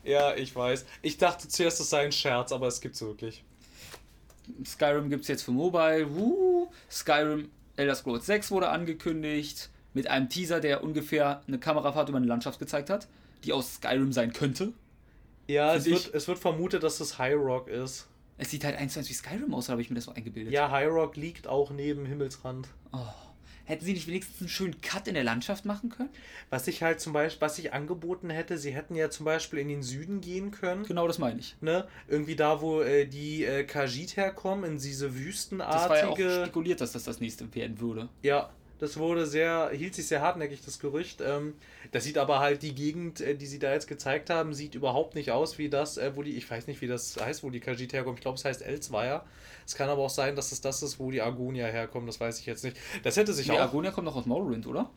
Ja, 0.02 0.34
ich 0.34 0.54
weiß. 0.56 0.84
Ich 1.02 1.16
dachte 1.18 1.46
zuerst, 1.48 1.78
es 1.80 1.90
sei 1.90 2.04
ein 2.04 2.12
Scherz, 2.12 2.52
aber 2.52 2.66
es 2.68 2.80
gibt's 2.80 3.00
wirklich. 3.02 3.44
Skyrim 4.64 5.10
gibt 5.10 5.22
es 5.22 5.28
jetzt 5.28 5.42
für 5.42 5.52
Mobile. 5.52 6.06
Woo. 6.14 6.70
Skyrim 6.90 7.50
Elder 7.80 7.94
Scrolls 7.94 8.26
6 8.26 8.50
wurde 8.50 8.68
angekündigt. 8.68 9.70
Mit 9.92 10.06
einem 10.06 10.28
Teaser, 10.28 10.60
der 10.60 10.84
ungefähr 10.84 11.42
eine 11.48 11.58
Kamerafahrt 11.58 12.08
über 12.08 12.18
eine 12.18 12.26
Landschaft 12.26 12.60
gezeigt 12.60 12.90
hat, 12.90 13.08
die 13.42 13.52
aus 13.52 13.74
Skyrim 13.74 14.12
sein 14.12 14.32
könnte. 14.32 14.72
Ja, 15.48 15.74
es 15.74 15.86
wird, 15.86 16.14
es 16.14 16.28
wird 16.28 16.38
vermutet, 16.38 16.84
dass 16.84 17.00
es 17.00 17.18
High 17.18 17.34
Rock 17.34 17.66
ist. 17.66 18.06
Es 18.38 18.50
sieht 18.50 18.64
halt 18.64 18.76
eins 18.76 18.92
zu 18.92 19.00
eins 19.00 19.08
wie 19.08 19.14
Skyrim 19.14 19.52
aus, 19.52 19.68
habe 19.68 19.82
ich 19.82 19.90
mir 19.90 19.96
das 19.96 20.04
so 20.04 20.12
eingebildet? 20.12 20.52
Ja, 20.52 20.70
High 20.70 20.88
Rock 20.90 21.16
liegt 21.16 21.48
auch 21.48 21.70
neben 21.70 22.06
Himmelsrand. 22.06 22.68
Hätten 23.70 23.84
sie 23.84 23.92
nicht 23.92 24.08
wenigstens 24.08 24.40
einen 24.40 24.48
schönen 24.48 24.80
Cut 24.80 25.06
in 25.06 25.14
der 25.14 25.24
Landschaft 25.24 25.64
machen 25.64 25.90
können? 25.90 26.10
Was 26.50 26.66
ich 26.66 26.82
halt 26.82 27.00
zum 27.00 27.12
Beispiel, 27.12 27.40
was 27.40 27.58
ich 27.58 27.72
angeboten 27.72 28.28
hätte, 28.28 28.58
sie 28.58 28.72
hätten 28.74 28.94
ja 28.96 29.10
zum 29.10 29.24
Beispiel 29.24 29.60
in 29.60 29.68
den 29.68 29.82
Süden 29.82 30.20
gehen 30.20 30.50
können. 30.50 30.84
Genau 30.84 31.06
das 31.06 31.18
meine 31.18 31.38
ich. 31.38 31.56
Ne? 31.60 31.86
Irgendwie 32.08 32.34
da, 32.36 32.60
wo 32.60 32.82
äh, 32.82 33.06
die 33.06 33.44
äh, 33.44 33.64
Khajiit 33.64 34.16
herkommen, 34.16 34.64
in 34.64 34.78
diese 34.78 35.06
Das 35.06 35.14
war 35.14 35.14
ja 35.14 36.08
auch 36.08 36.18
wüstenartige. 36.18 36.42
spekuliert, 36.44 36.80
dass 36.80 36.92
das 36.92 37.04
das 37.04 37.20
nächste 37.20 37.54
werden 37.54 37.80
würde. 37.80 38.08
Ja, 38.22 38.50
das 38.80 38.96
wurde 38.96 39.26
sehr, 39.26 39.70
hielt 39.72 39.94
sich 39.94 40.08
sehr 40.08 40.22
hartnäckig, 40.22 40.62
das 40.64 40.78
Gerücht. 40.80 41.20
Ähm, 41.20 41.54
das 41.92 42.04
sieht 42.04 42.18
aber 42.18 42.38
halt 42.38 42.62
die 42.62 42.74
Gegend, 42.74 43.20
äh, 43.20 43.34
die 43.34 43.46
sie 43.46 43.58
da 43.58 43.72
jetzt 43.72 43.88
gezeigt 43.88 44.30
haben, 44.30 44.54
sieht 44.54 44.74
überhaupt 44.74 45.14
nicht 45.14 45.32
aus 45.32 45.58
wie 45.58 45.68
das, 45.68 45.98
äh, 45.98 46.12
wo 46.14 46.22
die, 46.22 46.36
ich 46.36 46.48
weiß 46.48 46.66
nicht, 46.66 46.80
wie 46.80 46.86
das 46.86 47.16
heißt, 47.20 47.42
wo 47.42 47.50
die 47.50 47.60
Khajiit 47.60 47.92
herkommen. 47.92 48.16
Ich 48.16 48.22
glaube, 48.22 48.38
es 48.38 48.44
heißt 48.44 48.62
Elsweier. 48.62 49.24
Es 49.66 49.74
kann 49.74 49.88
aber 49.88 50.02
auch 50.02 50.10
sein, 50.10 50.36
dass 50.36 50.52
es 50.52 50.60
das 50.60 50.82
ist, 50.82 50.98
wo 51.00 51.10
die 51.10 51.20
Argonia 51.20 51.66
herkommen, 51.66 52.06
das 52.06 52.20
weiß 52.20 52.38
ich 52.40 52.46
jetzt 52.46 52.64
nicht. 52.64 52.76
Das 53.02 53.16
hätte 53.16 53.32
sich 53.32 53.46
Die 53.46 53.52
auch. 53.52 53.60
Argonia 53.60 53.90
kommt 53.90 54.04
noch 54.06 54.16
aus 54.16 54.26
Morrowind, 54.26 54.66
oder? 54.66 54.90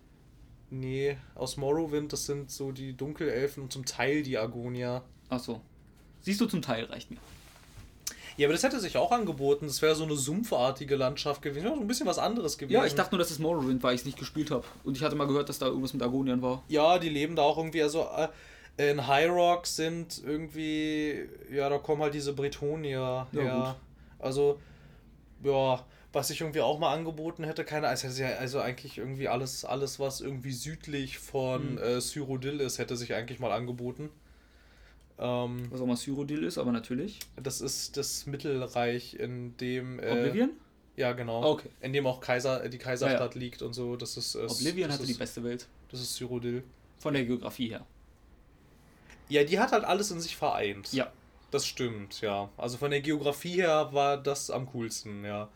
Nee, 0.70 1.18
aus 1.36 1.57
Morrowind, 1.57 2.14
das 2.14 2.26
sind 2.26 2.49
so 2.49 2.72
die 2.72 2.95
Dunkelelfen 2.95 3.64
und 3.64 3.72
zum 3.74 3.86
Teil 3.86 4.24
die 4.24 4.38
Argonia. 4.38 5.03
Ach 5.30 5.40
so. 5.40 5.61
Siehst 6.22 6.41
du, 6.41 6.45
zum 6.45 6.61
Teil 6.61 6.86
reicht 6.86 7.11
mir. 7.11 7.20
Ja, 8.38 8.47
aber 8.47 8.53
das 8.53 8.64
hätte 8.64 8.80
sich 8.80 8.97
auch 8.97 9.11
angeboten. 9.11 9.68
Das 9.68 9.81
wäre 9.81 9.95
so 9.95 10.03
eine 10.03 10.15
sumpfartige 10.15 10.95
Landschaft 10.95 11.41
gewesen. 11.41 11.65
Ja, 11.68 11.76
so 11.76 11.81
ein 11.81 11.88
bisschen 11.88 12.07
was 12.07 12.18
anderes 12.19 12.57
gewesen. 12.57 12.73
Ja, 12.80 12.85
ich 12.85 12.95
dachte 12.95 13.11
nur, 13.15 13.19
dass 13.19 13.31
es 13.31 13.39
Morrowind, 13.39 13.84
weil 13.84 13.95
ich 13.95 14.01
es 14.01 14.05
nicht 14.05 14.18
gespielt 14.18 14.51
habe. 14.51 14.64
Und 14.84 14.97
ich 14.97 15.03
hatte 15.03 15.15
mal 15.15 15.27
gehört, 15.27 15.49
dass 15.49 15.60
da 15.60 15.68
irgendwas 15.68 15.93
mit 15.93 16.01
Argoniern 16.01 16.41
war. 16.41 16.64
Ja, 16.68 16.97
die 16.99 17.10
leben 17.10 17.35
da 17.35 17.43
auch 17.43 17.57
irgendwie, 17.57 17.84
also 17.84 18.07
äh, 18.77 18.89
in 18.89 19.05
High 19.05 19.30
Rock 19.30 19.68
sind 19.68 20.22
irgendwie, 20.26 21.27
ja, 21.51 21.69
da 21.69 21.77
kommen 21.77 22.01
halt 22.01 22.14
diese 22.14 22.34
Bretonier 22.34 23.27
Ja, 23.31 23.65
gut. 23.68 23.76
Also, 24.19 24.60
ja, 25.43 25.85
was 26.11 26.30
ich 26.30 26.41
irgendwie 26.41 26.61
auch 26.61 26.80
mal 26.80 26.93
angeboten 26.93 27.43
hätte, 27.43 27.64
keine 27.65 27.88
also, 27.88 28.07
ja- 28.07 28.35
also 28.38 28.60
eigentlich 28.60 28.97
irgendwie 28.97 29.27
alles, 29.27 29.65
alles, 29.65 29.99
was 29.99 30.22
irgendwie 30.22 30.53
südlich 30.53 31.18
von 31.19 31.77
Hm. 31.77 31.84
äh, 31.84 31.99
Cyrodiil 32.01 32.60
ist, 32.61 32.77
hätte 32.77 32.95
sich 32.95 33.14
eigentlich 33.14 33.39
mal 33.39 33.51
angeboten. 33.51 34.10
Ähm, 35.19 35.68
Was 35.69 35.81
auch 35.81 35.85
mal 35.85 35.95
Cyrodiil 35.95 36.44
ist, 36.44 36.57
aber 36.57 36.72
natürlich. 36.72 37.19
das 37.41 37.61
ist 37.61 37.98
das 37.98 38.26
Mittelreich, 38.26 39.15
in 39.15 39.56
dem. 39.57 39.99
Äh, 39.99 40.11
Oblivion? 40.11 40.52
Ja, 40.95 41.14
genau. 41.14 41.44
Okay. 41.44 41.69
In 41.81 41.94
dem 41.94 42.06
auch 42.06 42.19
Kaiser, 42.19 42.68
die 42.69 42.77
Kaiserstadt 42.77 43.35
liegt 43.35 43.61
und 43.61 43.73
so. 43.73 43.95
Das 43.95 44.18
ist. 44.18 44.35
Äh, 44.35 44.45
Oblivion 44.45 44.90
das 44.90 44.98
hatte 44.98 45.03
ist, 45.10 45.15
die 45.15 45.19
beste 45.19 45.44
Welt. 45.44 45.68
Das 45.90 46.02
ist 46.02 46.15
Cyrodiil. 46.15 46.64
Von 46.99 47.14
der 47.14 47.26
Geografie 47.26 47.69
her. 47.69 47.85
Ja, 49.30 49.44
die 49.44 49.60
hat 49.60 49.72
halt 49.72 49.84
alles 49.84 50.11
in 50.11 50.19
sich 50.19 50.35
vereint. 50.35 50.91
Ja. 50.94 51.11
Das 51.52 51.68
stimmt, 51.68 52.22
ja. 52.22 52.49
Also 52.57 52.77
von 52.77 52.90
der 52.90 53.02
Geografie 53.02 53.56
her 53.61 53.90
war 53.91 54.18
das 54.18 54.49
am 54.49 54.65
coolsten, 54.68 55.23
ja. 55.23 55.49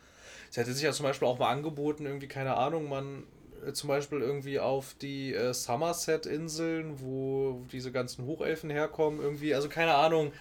Es 0.49 0.57
hätte 0.57 0.73
sich 0.73 0.83
ja 0.83 0.91
zum 0.91 1.05
Beispiel 1.05 1.27
auch 1.27 1.39
mal 1.39 1.49
angeboten, 1.49 2.05
irgendwie, 2.05 2.27
keine 2.27 2.55
Ahnung, 2.55 2.87
man 2.87 3.23
zum 3.73 3.89
Beispiel 3.89 4.21
irgendwie 4.21 4.59
auf 4.59 4.95
die 5.01 5.33
äh, 5.33 5.53
Somerset-Inseln, 5.53 6.99
wo 7.01 7.61
diese 7.71 7.91
ganzen 7.91 8.25
Hochelfen 8.25 8.69
herkommen, 8.69 9.21
irgendwie, 9.21 9.53
also 9.55 9.69
keine 9.69 9.95
Ahnung. 9.95 10.31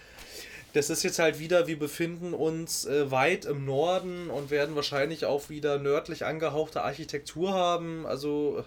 Das 0.73 0.89
ist 0.89 1.03
jetzt 1.03 1.19
halt 1.19 1.39
wieder, 1.39 1.67
wir 1.67 1.79
befinden 1.79 2.33
uns 2.33 2.85
äh, 2.85 3.09
weit 3.09 3.45
im 3.45 3.65
Norden 3.65 4.29
und 4.29 4.51
werden 4.51 4.75
wahrscheinlich 4.75 5.25
auch 5.25 5.49
wieder 5.49 5.79
nördlich 5.79 6.25
angehauchte 6.25 6.83
Architektur 6.83 7.53
haben. 7.53 8.05
Also, 8.05 8.63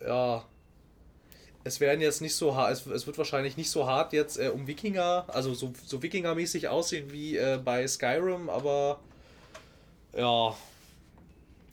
äh, 0.00 0.08
ja, 0.08 0.44
es 1.64 1.80
werden 1.80 2.00
jetzt 2.00 2.20
nicht 2.22 2.34
so 2.34 2.56
hart, 2.56 2.72
es, 2.72 2.86
es 2.86 3.06
wird 3.06 3.18
wahrscheinlich 3.18 3.56
nicht 3.56 3.70
so 3.70 3.86
hart 3.86 4.12
jetzt 4.12 4.38
äh, 4.38 4.48
um 4.48 4.66
Wikinger, 4.66 5.26
also 5.28 5.54
so, 5.54 5.72
so 5.86 6.02
Wikinger-mäßig 6.02 6.68
aussehen 6.68 7.12
wie 7.12 7.36
äh, 7.36 7.60
bei 7.62 7.86
Skyrim, 7.86 8.48
aber 8.48 9.00
ja, 10.16 10.56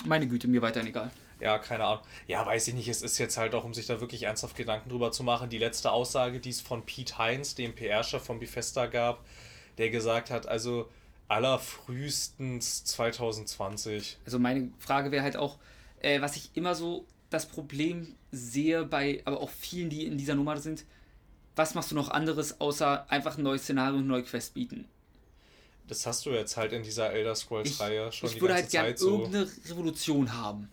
Meine 0.05 0.27
Güte, 0.27 0.47
mir 0.47 0.61
weiterhin 0.61 0.89
egal. 0.89 1.09
Ja, 1.39 1.57
keine 1.59 1.85
Ahnung. 1.85 2.03
Ja, 2.27 2.45
weiß 2.45 2.67
ich 2.69 2.73
nicht, 2.73 2.87
es 2.87 3.01
ist 3.01 3.17
jetzt 3.17 3.37
halt 3.37 3.53
auch, 3.55 3.63
um 3.63 3.73
sich 3.73 3.85
da 3.87 3.99
wirklich 3.99 4.23
ernsthaft 4.23 4.55
Gedanken 4.55 4.89
drüber 4.89 5.11
zu 5.11 5.23
machen, 5.23 5.49
die 5.49 5.57
letzte 5.57 5.91
Aussage, 5.91 6.39
die 6.39 6.49
es 6.49 6.61
von 6.61 6.85
Pete 6.85 7.17
Heinz, 7.17 7.55
dem 7.55 7.75
PR-Chef 7.75 8.23
von 8.23 8.39
Bethesda 8.39 8.85
gab, 8.85 9.23
der 9.77 9.89
gesagt 9.89 10.29
hat, 10.29 10.47
also 10.47 10.89
allerfrühestens 11.27 12.85
2020. 12.85 14.17
Also 14.25 14.39
meine 14.39 14.71
Frage 14.79 15.11
wäre 15.11 15.23
halt 15.23 15.37
auch, 15.37 15.57
äh, 16.01 16.21
was 16.21 16.35
ich 16.35 16.51
immer 16.53 16.75
so 16.75 17.05
das 17.29 17.47
Problem 17.47 18.15
sehe 18.31 18.85
bei, 18.85 19.21
aber 19.25 19.41
auch 19.41 19.49
vielen, 19.49 19.89
die 19.89 20.05
in 20.05 20.17
dieser 20.17 20.35
Nummer 20.35 20.57
sind, 20.59 20.85
was 21.55 21.73
machst 21.73 21.91
du 21.91 21.95
noch 21.95 22.09
anderes, 22.09 22.59
außer 22.59 23.09
einfach 23.09 23.37
ein 23.37 23.43
neues 23.43 23.63
Szenario 23.63 23.97
und 23.97 24.07
neue 24.07 24.23
Quest 24.23 24.53
bieten? 24.53 24.87
Das 25.87 26.05
hast 26.05 26.25
du 26.25 26.31
jetzt 26.31 26.57
halt 26.57 26.73
in 26.73 26.83
dieser 26.83 27.11
Elder 27.11 27.33
Ich, 27.33 27.39
Scrolls-Reihe 27.39 28.11
schon 28.11 28.29
ich 28.29 28.35
die 28.35 28.41
würde 28.41 28.55
ganze 28.55 28.63
halt 28.63 28.71
gern 28.71 28.85
Zeit 28.87 28.99
so. 28.99 29.19
irgendeine 29.19 29.49
Revolution 29.69 30.33
haben. 30.33 30.69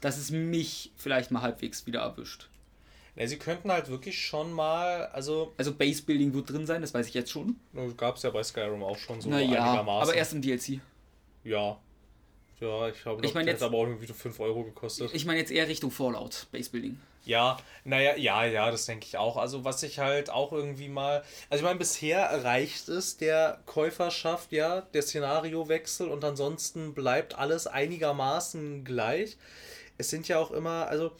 Dass 0.00 0.16
es 0.16 0.30
mich 0.30 0.92
vielleicht 0.96 1.30
mal 1.30 1.42
halbwegs 1.42 1.86
wieder 1.86 2.00
erwischt. 2.00 2.48
Ja, 3.16 3.26
sie 3.26 3.38
könnten 3.38 3.70
halt 3.70 3.88
wirklich 3.88 4.24
schon 4.24 4.52
mal, 4.52 5.06
also 5.08 5.52
Also 5.56 5.74
Base 5.74 6.02
Building 6.02 6.32
wird 6.32 6.48
drin 6.50 6.64
sein, 6.66 6.80
das 6.80 6.94
weiß 6.94 7.06
ich 7.08 7.14
jetzt 7.14 7.30
schon. 7.30 7.56
gab 7.96 8.16
es 8.16 8.22
ja 8.22 8.30
bei 8.30 8.42
Skyrim 8.42 8.82
auch 8.82 8.96
schon 8.96 9.20
so 9.20 9.28
naja, 9.28 9.62
einigermaßen. 9.64 10.02
aber 10.08 10.14
erst 10.14 10.32
im 10.32 10.40
DLC. 10.42 10.80
Ja. 11.44 11.78
Ja, 12.60 12.88
ich 12.88 13.00
glaube, 13.02 13.24
Ich 13.24 13.34
mein 13.34 13.46
jetzt- 13.46 13.62
aber 13.62 13.76
auch 13.78 13.84
irgendwie 13.86 14.06
so 14.06 14.12
5 14.14 14.38
Euro 14.40 14.64
gekostet. 14.64 15.10
Ich 15.14 15.24
meine 15.24 15.38
jetzt 15.40 15.50
eher 15.50 15.66
Richtung 15.66 15.90
Fallout, 15.90 16.46
Base 16.52 16.70
Building. 16.70 16.98
Ja, 17.24 17.58
naja, 17.84 18.16
ja, 18.16 18.44
ja, 18.46 18.70
das 18.70 18.86
denke 18.86 19.06
ich 19.06 19.16
auch. 19.18 19.36
Also 19.36 19.64
was 19.64 19.82
ich 19.82 19.98
halt 19.98 20.30
auch 20.30 20.52
irgendwie 20.52 20.88
mal. 20.88 21.22
Also 21.50 21.62
ich 21.62 21.66
meine, 21.66 21.78
bisher 21.78 22.44
reicht 22.44 22.88
es 22.88 23.16
der 23.18 23.60
Käuferschaft, 23.66 24.52
ja, 24.52 24.82
der 24.82 25.02
Szenariowechsel 25.02 26.08
und 26.08 26.24
ansonsten 26.24 26.94
bleibt 26.94 27.34
alles 27.38 27.66
einigermaßen 27.66 28.84
gleich. 28.84 29.36
Es 30.00 30.10
sind 30.10 30.26
ja 30.28 30.38
auch 30.38 30.50
immer, 30.50 30.88
also 30.88 31.12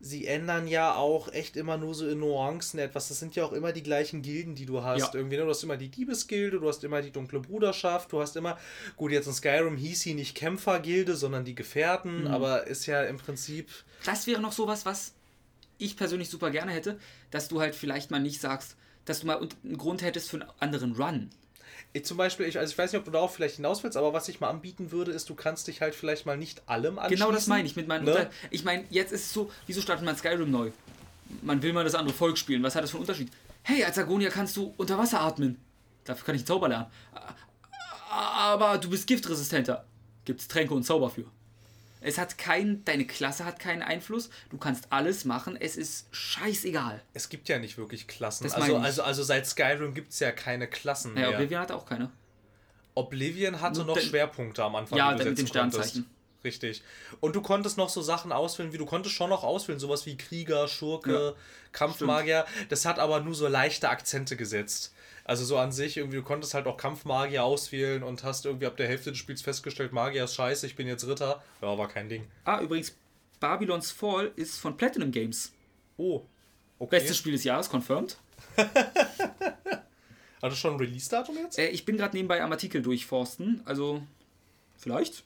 sie 0.00 0.26
ändern 0.26 0.66
ja 0.66 0.96
auch 0.96 1.32
echt 1.32 1.56
immer 1.56 1.76
nur 1.76 1.94
so 1.94 2.08
in 2.08 2.18
Nuancen 2.18 2.80
etwas. 2.80 3.08
Das 3.08 3.20
sind 3.20 3.36
ja 3.36 3.44
auch 3.44 3.52
immer 3.52 3.72
die 3.72 3.84
gleichen 3.84 4.20
Gilden, 4.20 4.54
die 4.54 4.66
du 4.66 4.82
hast. 4.82 5.00
Ja. 5.00 5.10
Irgendwie, 5.14 5.36
ne? 5.36 5.44
Du 5.44 5.50
hast 5.50 5.62
immer 5.62 5.76
die 5.76 5.88
Diebesgilde, 5.88 6.58
du 6.58 6.68
hast 6.68 6.82
immer 6.82 7.02
die 7.02 7.12
dunkle 7.12 7.40
Bruderschaft, 7.40 8.12
du 8.12 8.20
hast 8.20 8.36
immer, 8.36 8.58
gut, 8.96 9.12
jetzt 9.12 9.28
in 9.28 9.32
Skyrim 9.32 9.76
hieß 9.76 10.00
sie 10.00 10.14
nicht 10.14 10.34
Kämpfergilde, 10.34 11.14
sondern 11.14 11.44
die 11.44 11.54
Gefährten, 11.54 12.26
aber 12.26 12.66
ist 12.66 12.86
ja 12.86 13.04
im 13.04 13.18
Prinzip. 13.18 13.70
Das 14.04 14.26
wäre 14.26 14.40
noch 14.40 14.52
sowas, 14.52 14.84
was 14.84 15.14
ich 15.78 15.96
persönlich 15.96 16.28
super 16.28 16.50
gerne 16.50 16.72
hätte, 16.72 16.98
dass 17.30 17.48
du 17.48 17.60
halt 17.60 17.74
vielleicht 17.74 18.10
mal 18.10 18.20
nicht 18.20 18.40
sagst, 18.40 18.76
dass 19.04 19.20
du 19.20 19.26
mal 19.26 19.38
einen 19.38 19.78
Grund 19.78 20.02
hättest 20.02 20.30
für 20.30 20.40
einen 20.40 20.50
anderen 20.58 20.92
Run. 20.96 21.30
Ich 21.94 22.06
zum 22.06 22.16
Beispiel, 22.16 22.46
ich, 22.46 22.58
also 22.58 22.72
ich 22.72 22.78
weiß 22.78 22.92
nicht, 22.92 22.98
ob 22.98 23.04
du 23.04 23.10
darauf 23.10 23.34
vielleicht 23.34 23.56
hinaus 23.56 23.82
willst, 23.82 23.98
aber 23.98 24.14
was 24.14 24.28
ich 24.28 24.40
mal 24.40 24.48
anbieten 24.48 24.92
würde, 24.92 25.12
ist, 25.12 25.28
du 25.28 25.34
kannst 25.34 25.68
dich 25.68 25.82
halt 25.82 25.94
vielleicht 25.94 26.24
mal 26.24 26.38
nicht 26.38 26.62
allem 26.66 26.98
anschließen. 26.98 27.24
Genau 27.24 27.34
das 27.34 27.46
meine 27.48 27.66
ich 27.66 27.76
mit 27.76 27.86
meinen. 27.86 28.04
Ne? 28.04 28.30
Ich 28.50 28.64
meine, 28.64 28.84
jetzt 28.88 29.12
ist 29.12 29.26
es 29.26 29.32
so, 29.32 29.50
wieso 29.66 29.82
startet 29.82 30.04
man 30.04 30.16
Skyrim 30.16 30.50
neu? 30.50 30.70
Man 31.42 31.62
will 31.62 31.72
mal 31.72 31.84
das 31.84 31.94
andere 31.94 32.14
Volk 32.14 32.38
spielen. 32.38 32.62
Was 32.62 32.74
hat 32.74 32.82
das 32.82 32.90
für 32.90 32.96
einen 32.96 33.02
Unterschied? 33.02 33.30
Hey, 33.62 33.84
als 33.84 33.98
Agonia 33.98 34.30
kannst 34.30 34.56
du 34.56 34.72
unter 34.76 34.96
Wasser 34.96 35.20
atmen. 35.20 35.58
Dafür 36.04 36.24
kann 36.24 36.34
ich 36.34 36.40
einen 36.40 36.46
Zauber 36.46 36.68
lernen. 36.68 36.86
Aber 38.10 38.78
du 38.78 38.90
bist 38.90 39.06
giftresistenter. 39.06 39.84
Gibt's 40.24 40.48
Tränke 40.48 40.74
und 40.74 40.84
Zauber 40.84 41.10
für. 41.10 41.24
Es 42.02 42.18
hat 42.18 42.36
keinen, 42.38 42.84
deine 42.84 43.06
Klasse 43.06 43.44
hat 43.44 43.58
keinen 43.58 43.82
Einfluss. 43.82 44.30
Du 44.50 44.58
kannst 44.58 44.86
alles 44.90 45.24
machen. 45.24 45.56
Es 45.60 45.76
ist 45.76 46.06
scheißegal. 46.10 47.00
Es 47.14 47.28
gibt 47.28 47.48
ja 47.48 47.58
nicht 47.58 47.78
wirklich 47.78 48.06
Klassen. 48.08 48.44
Das 48.44 48.54
Also, 48.54 48.76
also, 48.76 49.02
also 49.02 49.22
seit 49.22 49.46
Skyrim 49.46 49.94
gibt 49.94 50.12
es 50.12 50.18
ja 50.20 50.32
keine 50.32 50.66
Klassen 50.68 51.14
Naja, 51.14 51.28
mehr. 51.28 51.36
Oblivion 51.38 51.60
hat 51.60 51.72
auch 51.72 51.86
keine. 51.86 52.10
Oblivion 52.94 53.60
hatte 53.60 53.78
Nur 53.78 53.86
noch 53.88 53.94
der- 53.94 54.02
Schwerpunkte 54.02 54.62
am 54.64 54.76
Anfang. 54.76 54.98
Ja, 54.98 55.12
mit 55.12 55.20
dem 55.20 55.36
setzen 55.36 55.52
konntest. 55.52 55.90
Sternzeichen. 55.90 56.10
Richtig. 56.44 56.82
Und 57.20 57.36
du 57.36 57.40
konntest 57.40 57.78
noch 57.78 57.88
so 57.88 58.02
Sachen 58.02 58.32
auswählen, 58.32 58.72
wie 58.72 58.78
du 58.78 58.84
konntest 58.84 59.14
schon 59.14 59.30
noch 59.30 59.44
auswählen, 59.44 59.78
sowas 59.78 60.06
wie 60.06 60.16
Krieger, 60.16 60.66
Schurke, 60.66 61.12
ja, 61.36 61.42
Kampfmagier. 61.70 62.44
Stimmt. 62.52 62.72
Das 62.72 62.84
hat 62.84 62.98
aber 62.98 63.20
nur 63.20 63.34
so 63.34 63.46
leichte 63.46 63.88
Akzente 63.88 64.36
gesetzt. 64.36 64.92
Also 65.24 65.44
so 65.44 65.56
an 65.56 65.72
sich, 65.72 65.96
irgendwie, 65.96 66.16
du 66.16 66.22
konntest 66.22 66.54
halt 66.54 66.66
auch 66.66 66.76
Kampfmagier 66.76 67.44
auswählen 67.44 68.02
und 68.02 68.24
hast 68.24 68.44
irgendwie 68.44 68.66
ab 68.66 68.76
der 68.76 68.88
Hälfte 68.88 69.10
des 69.10 69.18
Spiels 69.18 69.42
festgestellt, 69.42 69.92
Magier 69.92 70.24
ist 70.24 70.34
scheiße, 70.34 70.66
ich 70.66 70.74
bin 70.74 70.88
jetzt 70.88 71.06
Ritter. 71.06 71.42
Ja, 71.60 71.78
war 71.78 71.88
kein 71.88 72.08
Ding. 72.08 72.26
Ah, 72.44 72.60
übrigens, 72.60 72.96
Babylons 73.38 73.90
Fall 73.90 74.32
ist 74.36 74.58
von 74.58 74.76
Platinum 74.76 75.12
Games. 75.12 75.52
Oh. 75.96 76.22
Okay. 76.78 76.98
Bestes 76.98 77.16
Spiel 77.18 77.32
des 77.32 77.44
Jahres, 77.44 77.70
confirmed. 77.70 78.18
Hat 80.42 80.50
es 80.50 80.58
schon 80.58 80.74
ein 80.74 80.80
Release-Datum 80.80 81.36
jetzt? 81.36 81.58
Äh, 81.58 81.68
ich 81.68 81.84
bin 81.84 81.96
gerade 81.96 82.16
nebenbei 82.16 82.42
am 82.42 82.50
Artikel 82.50 82.82
durchforsten, 82.82 83.62
also 83.64 84.02
vielleicht. 84.76 85.22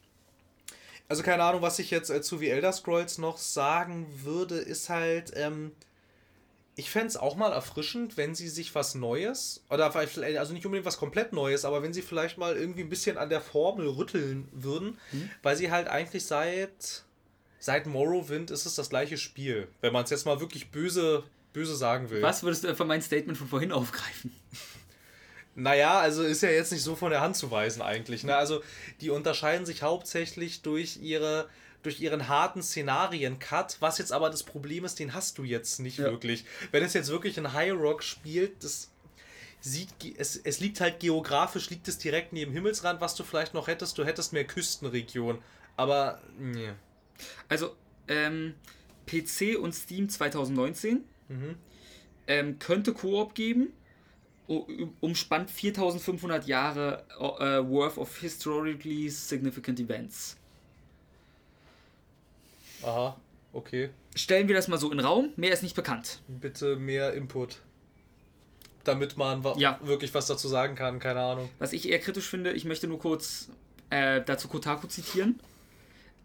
Also 1.09 1.23
keine 1.23 1.43
Ahnung, 1.45 1.63
was 1.63 1.79
ich 1.79 1.91
jetzt 1.91 2.11
äh, 2.11 2.21
zu 2.21 2.41
wie 2.41 2.49
Elder 2.49 2.73
Scrolls 2.73 3.17
noch 3.17 3.39
sagen 3.39 4.07
würde, 4.23 4.57
ist 4.57 4.91
halt, 4.91 5.33
ähm, 5.35 5.73
ich 6.79 6.91
fände 6.91 7.09
es 7.09 7.17
auch 7.17 7.37
mal 7.37 7.53
erfrischend, 7.53 8.19
wenn 8.19 8.35
sie 8.35 8.49
sich 8.49 8.75
was 8.75 8.95
Neues, 8.95 9.65
oder 9.71 9.91
vielleicht, 9.91 10.39
also 10.39 10.53
nicht 10.53 10.67
unbedingt 10.67 10.85
was 10.85 10.99
komplett 10.99 11.33
Neues, 11.33 11.65
aber 11.65 11.83
wenn 11.83 11.95
sie 11.95 12.03
vielleicht 12.03 12.37
mal 12.37 12.55
irgendwie 12.55 12.83
ein 12.83 12.91
bisschen 12.91 13.17
an 13.17 13.31
der 13.31 13.41
Formel 13.41 13.89
rütteln 13.89 14.47
würden, 14.53 14.99
hm. 15.11 15.31
weil 15.43 15.57
sie 15.57 15.71
halt 15.71 15.89
eigentlich 15.89 16.27
seit, 16.27 17.05
seit 17.59 17.87
Morrowind 17.87 18.51
ist 18.51 18.67
es 18.67 18.75
das 18.75 18.91
gleiche 18.91 19.17
Spiel. 19.17 19.69
Wenn 19.81 19.95
man 19.95 20.05
es 20.05 20.11
jetzt 20.11 20.27
mal 20.27 20.39
wirklich 20.39 20.71
böse, 20.71 21.25
böse 21.55 21.75
sagen 21.75 22.11
will. 22.11 22.21
Was 22.21 22.43
würdest 22.43 22.65
du 22.65 22.69
einfach 22.69 22.85
mein 22.85 23.01
Statement 23.01 23.39
von 23.39 23.49
vorhin 23.49 23.73
aufgreifen? 23.73 24.31
Naja, 25.55 25.99
also 25.99 26.23
ist 26.23 26.43
ja 26.43 26.51
jetzt 26.51 26.73
nicht 26.73 26.83
so 26.83 26.95
von 26.95 27.11
der 27.11 27.23
Hand 27.23 27.35
zu 27.35 27.51
weisen 27.51 27.81
eigentlich. 27.81 28.23
Ne? 28.23 28.37
Also 28.37 28.63
die 29.01 29.09
unterscheiden 29.09 29.65
sich 29.65 29.83
hauptsächlich 29.83 30.61
durch 30.61 30.99
ihre 30.99 31.49
durch 31.87 32.01
ihren 32.01 32.27
harten 32.27 32.65
Szenarien-Cut, 32.65 33.77
was 33.79 33.99
jetzt 33.99 34.13
aber 34.13 34.29
das 34.29 34.43
Problem 34.43 34.85
ist, 34.85 34.99
den 34.99 35.15
hast 35.15 35.39
du 35.39 35.45
jetzt 35.45 35.79
nicht 35.79 35.99
ja. 35.99 36.07
wirklich. 36.07 36.45
Wenn 36.73 36.83
es 36.83 36.95
jetzt 36.95 37.11
wirklich 37.11 37.39
in 37.39 37.53
High 37.53 37.75
Rock 37.75 38.03
spielt, 38.03 38.65
das 38.65 38.91
sieht, 39.61 39.91
es, 40.19 40.37
es 40.37 40.59
liegt 40.59 40.81
halt 40.81 40.99
geografisch, 40.99 41.71
liegt 41.71 41.87
es 41.87 41.99
direkt 41.99 42.33
neben 42.33 42.51
Himmelsrand, 42.51 43.01
was 43.01 43.15
du 43.15 43.23
vielleicht 43.23 43.55
noch 43.55 43.69
hättest, 43.69 43.99
du 43.99 44.05
hättest 44.05 44.33
mehr 44.33 44.43
Küstenregion, 44.43 45.39
aber 45.77 46.21
nee. 46.41 46.73
Also, 47.49 47.77
ähm, 48.09 48.55
PC 49.07 49.57
und 49.57 49.73
Steam 49.73 50.09
2019 50.09 51.05
mhm. 51.29 51.55
ähm, 52.27 52.59
könnte 52.59 52.95
Koop 52.95 53.37
geben, 53.37 53.73
umspannt 54.49 55.53
4500 55.53 56.49
Jahre 56.49 57.05
uh, 57.21 57.65
worth 57.71 57.97
of 57.97 58.19
historically 58.19 59.09
significant 59.09 59.79
events. 59.79 60.37
Aha, 62.83 63.17
okay. 63.53 63.91
Stellen 64.15 64.49
wir 64.49 64.55
das 64.55 64.69
mal 64.69 64.79
so 64.79 64.91
in 64.91 64.99
den 64.99 65.07
Raum, 65.07 65.33
mehr 65.37 65.53
ist 65.53 65.63
nicht 65.63 65.77
bekannt. 65.77 66.21
Bitte 66.29 66.77
mehr 66.77 67.15
Input. 67.15 67.59
Damit 68.85 69.17
man 69.17 69.43
ja. 69.59 69.81
wirklich 69.83 70.15
was 70.15 70.27
dazu 70.27 70.47
sagen 70.47 70.77
kann, 70.77 70.99
keine 70.99 71.21
Ahnung. 71.21 71.49
Was 71.59 71.73
ich 71.73 71.89
eher 71.89 71.99
kritisch 71.99 72.29
finde, 72.29 72.53
ich 72.53 72.65
möchte 72.65 72.87
nur 72.87 72.99
kurz 72.99 73.49
äh, 73.91 74.23
dazu 74.25 74.49
Kotaku 74.49 74.87
zitieren. 74.87 75.41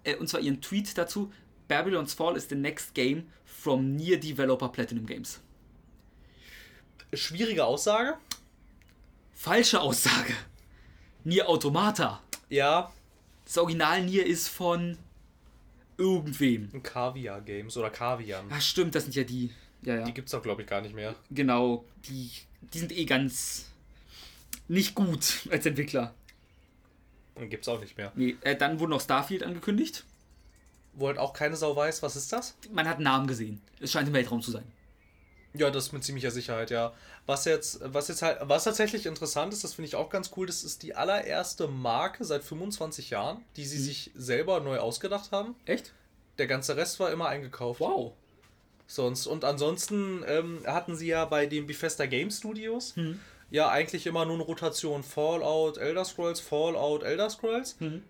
Äh, 0.04 0.16
und 0.16 0.28
zwar 0.28 0.42
ihren 0.42 0.62
Tweet 0.62 0.98
dazu: 0.98 1.32
Babylon's 1.68 2.14
Fall 2.14 2.36
is 2.36 2.48
the 2.50 2.56
next 2.56 2.94
game 2.94 3.24
from 3.46 3.96
near 3.96 4.18
developer 4.18 4.70
Platinum 4.70 5.06
Games. 5.06 5.40
Schwierige 7.14 7.66
Aussage. 7.66 8.16
Falsche 9.34 9.82
Aussage. 9.82 10.34
Nier 11.24 11.50
Automata. 11.50 12.22
Ja. 12.50 12.92
Das 13.44 13.58
Original 13.58 14.04
Nier 14.04 14.26
ist 14.26 14.48
von 14.48 14.98
irgendwem. 16.02 16.84
Kaviar 16.84 17.42
Games 17.42 17.78
oder 17.78 17.90
Kavian. 17.90 18.46
Ah, 18.50 18.60
stimmt, 18.60 18.96
das 18.96 19.04
sind 19.04 19.16
ja 19.16 19.24
die. 19.24 19.52
Ja, 19.84 19.96
ja. 19.96 20.04
Die 20.04 20.14
gibt's 20.14 20.32
doch, 20.32 20.42
glaube 20.42 20.62
ich, 20.64 20.68
gar 20.68 20.82
nicht 20.82 20.96
mehr. 20.96 21.16
Genau, 21.30 21.86
die, 22.08 22.30
die 22.74 22.80
sind 22.80 22.92
eh 22.92 23.06
ganz 23.06 23.66
nicht 24.68 24.96
gut 24.96 25.48
als 25.50 25.66
Entwickler. 25.66 26.14
Und 27.36 27.50
gibt's 27.50 27.68
auch 27.68 27.80
nicht 27.80 27.98
mehr. 27.98 28.12
Nee, 28.16 28.36
äh, 28.42 28.56
dann 28.56 28.80
wurde 28.80 28.92
noch 28.92 29.02
Starfield 29.02 29.44
angekündigt. 29.44 30.04
Wo 30.94 31.08
halt 31.08 31.18
auch 31.18 31.34
keine 31.34 31.56
Sau 31.56 31.76
weiß, 31.76 32.04
was 32.04 32.16
ist 32.16 32.34
das? 32.34 32.56
Man 32.72 32.88
hat 32.88 32.96
einen 32.96 33.06
Namen 33.06 33.28
gesehen. 33.28 33.62
Es 33.80 33.92
scheint 33.92 34.08
im 34.08 34.14
Weltraum 34.14 34.42
zu 34.42 34.52
sein. 34.52 34.66
Ja, 35.54 35.70
das 35.70 35.92
mit 35.92 36.04
ziemlicher 36.04 36.32
Sicherheit, 36.32 36.72
ja. 36.72 36.94
Was 37.26 37.46
jetzt, 37.46 37.82
was 37.84 38.08
jetzt 38.08 38.22
halt, 38.22 38.38
was 38.42 38.64
tatsächlich 38.64 39.06
interessant 39.06 39.54
ist, 39.54 39.64
das 39.64 39.74
finde 39.74 39.88
ich 39.88 39.96
auch 39.96 40.10
ganz 40.10 40.32
cool, 40.38 40.48
das 40.48 40.64
ist 40.64 40.82
die 40.84 40.96
allererste 40.96 41.68
Marke 41.68 42.24
seit 42.24 42.44
25 42.44 43.10
Jahren, 43.10 43.44
die 43.58 43.66
sie 43.66 43.80
mhm. 43.80 43.84
sich 43.84 44.12
selber 44.16 44.62
neu 44.62 44.80
ausgedacht 44.80 45.32
haben. 45.32 45.56
Echt? 45.66 45.94
Der 46.38 46.48
ganze 46.48 46.78
Rest 46.78 47.00
war 47.00 47.12
immer 47.12 47.28
eingekauft. 47.28 47.82
Wow. 47.82 48.14
Sonst, 48.88 49.28
und 49.28 49.46
ansonsten 49.46 50.24
ähm, 50.28 50.64
hatten 50.66 50.96
sie 50.96 51.08
ja 51.08 51.26
bei 51.26 51.46
den 51.46 51.68
Bethesda 51.68 52.06
Game 52.06 52.32
Studios 52.32 52.96
mhm. 52.96 53.20
ja 53.50 53.70
eigentlich 53.70 54.06
immer 54.08 54.26
nur 54.26 54.36
eine 54.36 54.44
Rotation 54.44 55.04
Fallout, 55.04 55.78
Elder 55.78 56.06
Scrolls, 56.06 56.40
Fallout, 56.40 57.04
Elder 57.04 57.30
Scrolls. 57.30 57.80
Mhm. 57.80 58.04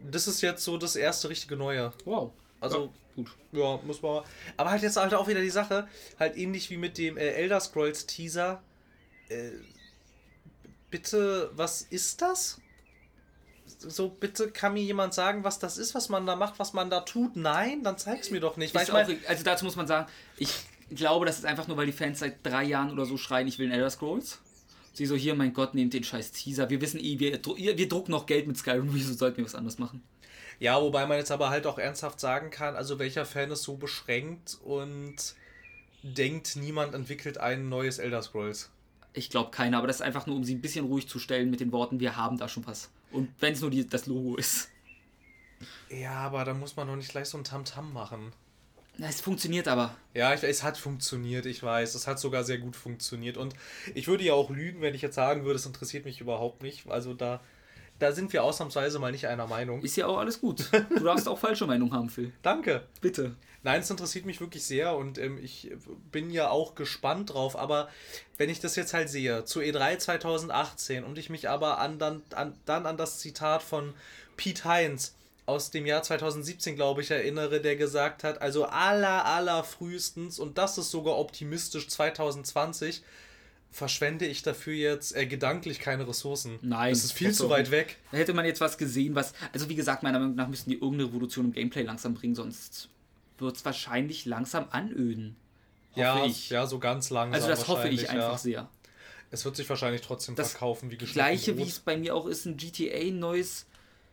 Das 0.00 0.28
ist 0.28 0.40
jetzt 0.40 0.64
so 0.64 0.76
das 0.76 0.96
erste 0.96 1.28
richtige 1.28 1.56
Neue. 1.56 1.92
Wow. 2.04 2.32
Also, 2.60 2.84
ja, 2.84 2.90
gut. 3.18 3.36
Ja, 3.52 3.78
muss 3.84 4.00
man. 4.02 4.22
Aber 4.56 4.70
halt 4.70 4.82
jetzt 4.82 4.96
halt 4.96 5.14
auch 5.14 5.28
wieder 5.28 5.40
die 5.40 5.50
Sache, 5.50 5.88
halt 6.18 6.36
ähnlich 6.36 6.70
wie 6.70 6.76
mit 6.76 6.98
dem 6.98 7.16
äh, 7.16 7.30
Elder 7.30 7.60
Scrolls 7.60 8.06
Teaser. 8.06 8.62
Äh, 9.28 9.50
bitte, 10.90 11.50
was 11.54 11.82
ist 11.82 12.22
das? 12.22 12.60
So, 13.80 14.08
bitte 14.08 14.50
kann 14.50 14.74
mir 14.74 14.82
jemand 14.82 15.14
sagen, 15.14 15.44
was 15.44 15.58
das 15.58 15.78
ist, 15.78 15.94
was 15.94 16.08
man 16.08 16.26
da 16.26 16.36
macht, 16.36 16.58
was 16.58 16.72
man 16.72 16.90
da 16.90 17.00
tut? 17.00 17.36
Nein, 17.36 17.82
dann 17.82 17.98
zeig's 17.98 18.30
mir 18.30 18.40
doch 18.40 18.56
nicht. 18.56 18.74
Weil 18.74 18.84
ich 18.84 18.92
mein, 18.92 19.18
also 19.26 19.44
dazu 19.44 19.64
muss 19.64 19.76
man 19.76 19.86
sagen, 19.86 20.08
ich 20.36 20.50
glaube, 20.90 21.26
das 21.26 21.38
ist 21.38 21.44
einfach 21.44 21.68
nur, 21.68 21.76
weil 21.76 21.86
die 21.86 21.92
Fans 21.92 22.20
seit 22.20 22.44
drei 22.44 22.64
Jahren 22.64 22.90
oder 22.90 23.04
so 23.04 23.16
schreien, 23.16 23.46
ich 23.46 23.58
will 23.58 23.66
ein 23.66 23.72
Elder 23.72 23.90
Scrolls. 23.90 24.38
Sie 24.94 25.06
so, 25.06 25.14
hier, 25.14 25.34
mein 25.34 25.52
Gott, 25.52 25.74
nehmt 25.74 25.92
den 25.94 26.02
scheiß 26.02 26.32
Teaser. 26.32 26.70
Wir 26.70 26.80
wissen 26.80 26.98
eh, 26.98 27.18
wir, 27.20 27.38
wir 27.44 27.88
drucken 27.88 28.10
noch 28.10 28.26
Geld 28.26 28.48
mit 28.48 28.56
Skyrim, 28.56 28.88
wieso 28.92 29.12
sollten 29.12 29.36
wir 29.36 29.44
was 29.44 29.54
anderes 29.54 29.78
machen? 29.78 30.02
Ja, 30.58 30.80
wobei 30.80 31.06
man 31.06 31.18
jetzt 31.18 31.30
aber 31.30 31.50
halt 31.50 31.66
auch 31.66 31.78
ernsthaft 31.78 32.18
sagen 32.18 32.50
kann, 32.50 32.74
also 32.74 32.98
welcher 32.98 33.24
Fan 33.24 33.50
ist 33.50 33.62
so 33.62 33.76
beschränkt 33.76 34.58
und 34.64 35.16
denkt, 36.02 36.56
niemand 36.56 36.94
entwickelt 36.94 37.38
ein 37.38 37.68
neues 37.68 37.98
Elder 37.98 38.22
Scrolls. 38.22 38.70
Ich 39.12 39.30
glaube 39.30 39.50
keiner, 39.50 39.78
aber 39.78 39.86
das 39.86 39.96
ist 39.96 40.02
einfach 40.02 40.26
nur, 40.26 40.36
um 40.36 40.44
sie 40.44 40.54
ein 40.54 40.60
bisschen 40.60 40.86
ruhig 40.86 41.08
zu 41.08 41.18
stellen 41.18 41.50
mit 41.50 41.60
den 41.60 41.72
Worten, 41.72 42.00
wir 42.00 42.16
haben 42.16 42.38
da 42.38 42.48
schon 42.48 42.66
was. 42.66 42.90
Und 43.10 43.28
wenn 43.40 43.54
es 43.54 43.60
nur 43.60 43.70
die, 43.70 43.86
das 43.86 44.06
Logo 44.06 44.36
ist. 44.36 44.68
Ja, 45.90 46.12
aber 46.12 46.44
da 46.44 46.54
muss 46.54 46.76
man 46.76 46.86
doch 46.86 46.96
nicht 46.96 47.10
gleich 47.10 47.28
so 47.28 47.38
ein 47.38 47.44
Tamtam 47.44 47.86
-Tam 47.86 47.92
machen. 47.92 48.32
Es 49.00 49.20
funktioniert 49.20 49.68
aber. 49.68 49.94
Ja, 50.14 50.32
es 50.34 50.62
hat 50.64 50.76
funktioniert, 50.76 51.46
ich 51.46 51.62
weiß. 51.62 51.94
Es 51.94 52.08
hat 52.08 52.18
sogar 52.18 52.42
sehr 52.42 52.58
gut 52.58 52.74
funktioniert. 52.74 53.36
Und 53.36 53.54
ich 53.94 54.08
würde 54.08 54.24
ja 54.24 54.34
auch 54.34 54.50
lügen, 54.50 54.80
wenn 54.80 54.94
ich 54.94 55.02
jetzt 55.02 55.14
sagen 55.14 55.44
würde, 55.44 55.56
es 55.56 55.66
interessiert 55.66 56.04
mich 56.04 56.20
überhaupt 56.20 56.62
nicht. 56.62 56.88
Also 56.90 57.14
da 57.14 57.40
da 57.98 58.12
sind 58.12 58.32
wir 58.32 58.44
ausnahmsweise 58.44 58.98
mal 58.98 59.12
nicht 59.12 59.26
einer 59.26 59.46
Meinung. 59.46 59.82
Ist 59.82 59.96
ja 59.96 60.06
auch 60.06 60.18
alles 60.18 60.40
gut. 60.40 60.70
Du 60.90 61.04
darfst 61.04 61.28
auch 61.28 61.38
falsche 61.38 61.66
Meinung 61.66 61.92
haben, 61.92 62.08
Phil. 62.10 62.32
Danke. 62.42 62.86
Bitte. 63.00 63.36
Nein, 63.62 63.80
es 63.80 63.90
interessiert 63.90 64.24
mich 64.24 64.40
wirklich 64.40 64.64
sehr 64.64 64.96
und 64.96 65.18
ähm, 65.18 65.38
ich 65.42 65.72
bin 66.12 66.30
ja 66.30 66.48
auch 66.48 66.74
gespannt 66.74 67.34
drauf. 67.34 67.56
Aber 67.56 67.88
wenn 68.36 68.50
ich 68.50 68.60
das 68.60 68.76
jetzt 68.76 68.94
halt 68.94 69.08
sehe, 69.08 69.44
zu 69.44 69.60
E3 69.60 69.98
2018 69.98 71.04
und 71.04 71.18
ich 71.18 71.28
mich 71.28 71.48
aber 71.48 71.78
an, 71.78 71.98
dann, 71.98 72.22
an, 72.34 72.54
dann 72.66 72.86
an 72.86 72.96
das 72.96 73.18
Zitat 73.18 73.62
von 73.62 73.94
Pete 74.36 74.64
Heinz 74.64 75.16
aus 75.48 75.70
dem 75.70 75.86
Jahr 75.86 76.02
2017, 76.02 76.76
glaube 76.76 77.00
ich, 77.00 77.10
erinnere, 77.10 77.60
der 77.60 77.74
gesagt 77.74 78.22
hat, 78.22 78.42
also 78.42 78.66
aller, 78.66 79.24
aller 79.24 79.64
frühestens, 79.64 80.38
und 80.38 80.58
das 80.58 80.76
ist 80.76 80.90
sogar 80.90 81.16
optimistisch 81.16 81.88
2020, 81.88 83.02
verschwende 83.70 84.26
ich 84.26 84.42
dafür 84.42 84.74
jetzt 84.74 85.14
äh, 85.14 85.26
gedanklich 85.26 85.78
keine 85.78 86.06
Ressourcen. 86.08 86.58
Nein. 86.62 86.92
Das 86.92 87.04
ist 87.04 87.12
viel 87.12 87.32
zu 87.32 87.50
weit 87.50 87.70
weg. 87.70 87.98
Da 88.10 88.18
hätte 88.18 88.34
man 88.34 88.44
jetzt 88.44 88.60
was 88.60 88.78
gesehen, 88.78 89.14
was. 89.14 89.34
Also, 89.52 89.68
wie 89.68 89.74
gesagt, 89.74 90.02
meiner 90.02 90.18
Meinung 90.18 90.34
nach 90.34 90.48
müssen 90.48 90.70
die 90.70 90.76
irgendeine 90.76 91.08
Revolution 91.08 91.46
im 91.46 91.52
Gameplay 91.52 91.82
langsam 91.82 92.14
bringen, 92.14 92.34
sonst 92.34 92.88
wird 93.38 93.56
es 93.56 93.64
wahrscheinlich 93.64 94.24
langsam 94.24 94.66
anöden. 94.70 95.36
Hoffe 95.92 96.00
ja, 96.00 96.24
ich. 96.24 96.50
ja, 96.50 96.66
so 96.66 96.78
ganz 96.78 97.10
langsam. 97.10 97.34
Also, 97.34 97.48
das 97.48 97.68
hoffe 97.68 97.88
ich 97.88 98.10
einfach 98.10 98.32
ja. 98.32 98.38
sehr. 98.38 98.68
Es 99.30 99.44
wird 99.44 99.56
sich 99.56 99.68
wahrscheinlich 99.68 100.00
trotzdem 100.00 100.34
das 100.34 100.52
verkaufen, 100.52 100.90
wie 100.90 100.96
geschnitten. 100.96 101.14
Gleiche, 101.14 101.56
wie 101.58 101.62
es 101.62 101.80
bei 101.80 101.96
mir 101.96 102.14
auch 102.14 102.26
ist, 102.26 102.46
ein 102.46 102.56
GTA 102.56 103.10
neues. 103.12 103.66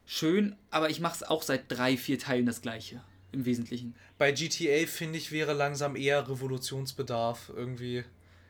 Schön, 0.06 0.56
aber 0.70 0.90
ich 0.90 1.00
mache 1.00 1.16
es 1.16 1.24
auch 1.24 1.42
seit 1.42 1.72
drei, 1.72 1.98
vier 1.98 2.20
Teilen 2.20 2.46
das 2.46 2.62
gleiche. 2.62 3.02
Im 3.32 3.46
Wesentlichen. 3.46 3.96
Bei 4.18 4.32
GTA, 4.32 4.86
finde 4.88 5.18
ich, 5.18 5.32
wäre 5.32 5.54
langsam 5.54 5.96
eher 5.96 6.30
Revolutionsbedarf 6.30 7.52
irgendwie. 7.56 8.04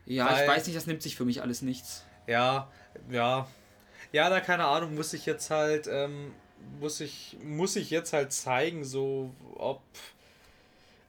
Ja, 0.06 0.30
Weil, 0.30 0.42
ich 0.42 0.48
weiß 0.48 0.66
nicht, 0.66 0.76
das 0.76 0.86
nimmt 0.86 1.02
sich 1.02 1.16
für 1.16 1.24
mich 1.24 1.42
alles 1.42 1.62
nichts. 1.62 2.04
Ja, 2.26 2.70
ja. 3.10 3.46
Ja, 4.12 4.30
da 4.30 4.40
keine 4.40 4.64
Ahnung, 4.64 4.94
muss 4.94 5.12
ich 5.12 5.26
jetzt 5.26 5.50
halt, 5.50 5.88
ähm, 5.88 6.32
muss 6.80 7.00
ich, 7.00 7.36
muss 7.42 7.76
ich 7.76 7.90
jetzt 7.90 8.12
halt 8.12 8.32
zeigen, 8.32 8.84
so, 8.84 9.34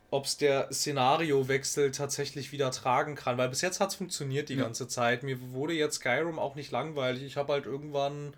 ob 0.10 0.26
es 0.26 0.38
der 0.38 0.72
Szenariowechsel 0.72 1.92
tatsächlich 1.92 2.52
wieder 2.52 2.72
tragen 2.72 3.16
kann. 3.16 3.38
Weil 3.38 3.50
bis 3.50 3.62
jetzt 3.62 3.80
hat 3.80 3.90
es 3.90 3.96
funktioniert 3.96 4.50
die 4.50 4.56
ja. 4.56 4.64
ganze 4.64 4.88
Zeit. 4.88 5.24
Mir 5.24 5.54
wurde 5.54 5.74
jetzt 5.74 5.96
Skyrim 5.96 6.40
auch 6.40 6.56
nicht 6.56 6.72
langweilig. 6.72 7.24
Ich 7.24 7.38
habe 7.38 7.54
halt 7.54 7.66
irgendwann 7.66 8.34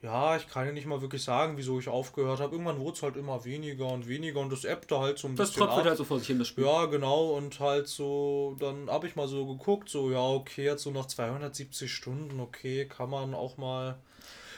Ja, 0.00 0.36
ich 0.36 0.46
kann 0.46 0.64
ja 0.64 0.72
nicht 0.72 0.86
mal 0.86 1.00
wirklich 1.02 1.24
sagen, 1.24 1.56
wieso 1.56 1.80
ich 1.80 1.88
aufgehört 1.88 2.38
habe. 2.38 2.52
Irgendwann 2.52 2.78
wurde 2.78 2.96
es 2.96 3.02
halt 3.02 3.16
immer 3.16 3.44
weniger 3.44 3.88
und 3.88 4.06
weniger 4.06 4.38
und 4.38 4.52
das 4.52 4.64
ebbte 4.64 5.00
halt 5.00 5.18
so 5.18 5.26
ein 5.26 5.34
das 5.34 5.50
bisschen 5.50 5.64
tröpfelt 5.64 5.86
halt 5.86 5.98
so 5.98 6.04
vor 6.04 6.20
sich 6.20 6.28
hin, 6.28 6.38
das 6.38 6.46
Spiel. 6.46 6.64
Ja, 6.64 6.86
genau. 6.86 7.30
Und 7.36 7.58
halt 7.58 7.88
so, 7.88 8.56
dann 8.60 8.88
habe 8.88 9.08
ich 9.08 9.16
mal 9.16 9.26
so 9.26 9.44
geguckt, 9.46 9.88
so, 9.88 10.12
ja, 10.12 10.20
okay, 10.20 10.66
jetzt 10.66 10.84
so 10.84 10.92
nach 10.92 11.06
270 11.06 11.92
Stunden, 11.92 12.38
okay, 12.38 12.86
kann 12.86 13.10
man 13.10 13.34
auch 13.34 13.56
mal. 13.56 13.98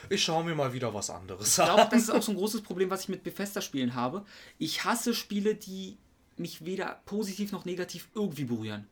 Ich 0.09 0.23
schaue 0.23 0.43
mir 0.43 0.53
mal 0.53 0.73
wieder 0.73 0.93
was 0.93 1.09
anderes 1.09 1.59
an. 1.59 1.67
Ich 1.67 1.73
glaube, 1.73 1.89
das 1.91 2.03
ist 2.03 2.09
auch 2.11 2.21
so 2.21 2.31
ein 2.31 2.37
großes 2.37 2.61
Problem, 2.61 2.91
was 2.91 3.01
ich 3.01 3.09
mit 3.09 3.23
Bethesda-Spielen 3.23 3.95
habe. 3.95 4.25
Ich 4.59 4.83
hasse 4.83 5.15
Spiele, 5.15 5.55
die 5.55 5.97
mich 6.37 6.65
weder 6.65 7.01
positiv 7.05 7.51
noch 7.51 7.65
negativ 7.65 8.09
irgendwie 8.13 8.45
berühren. 8.45 8.87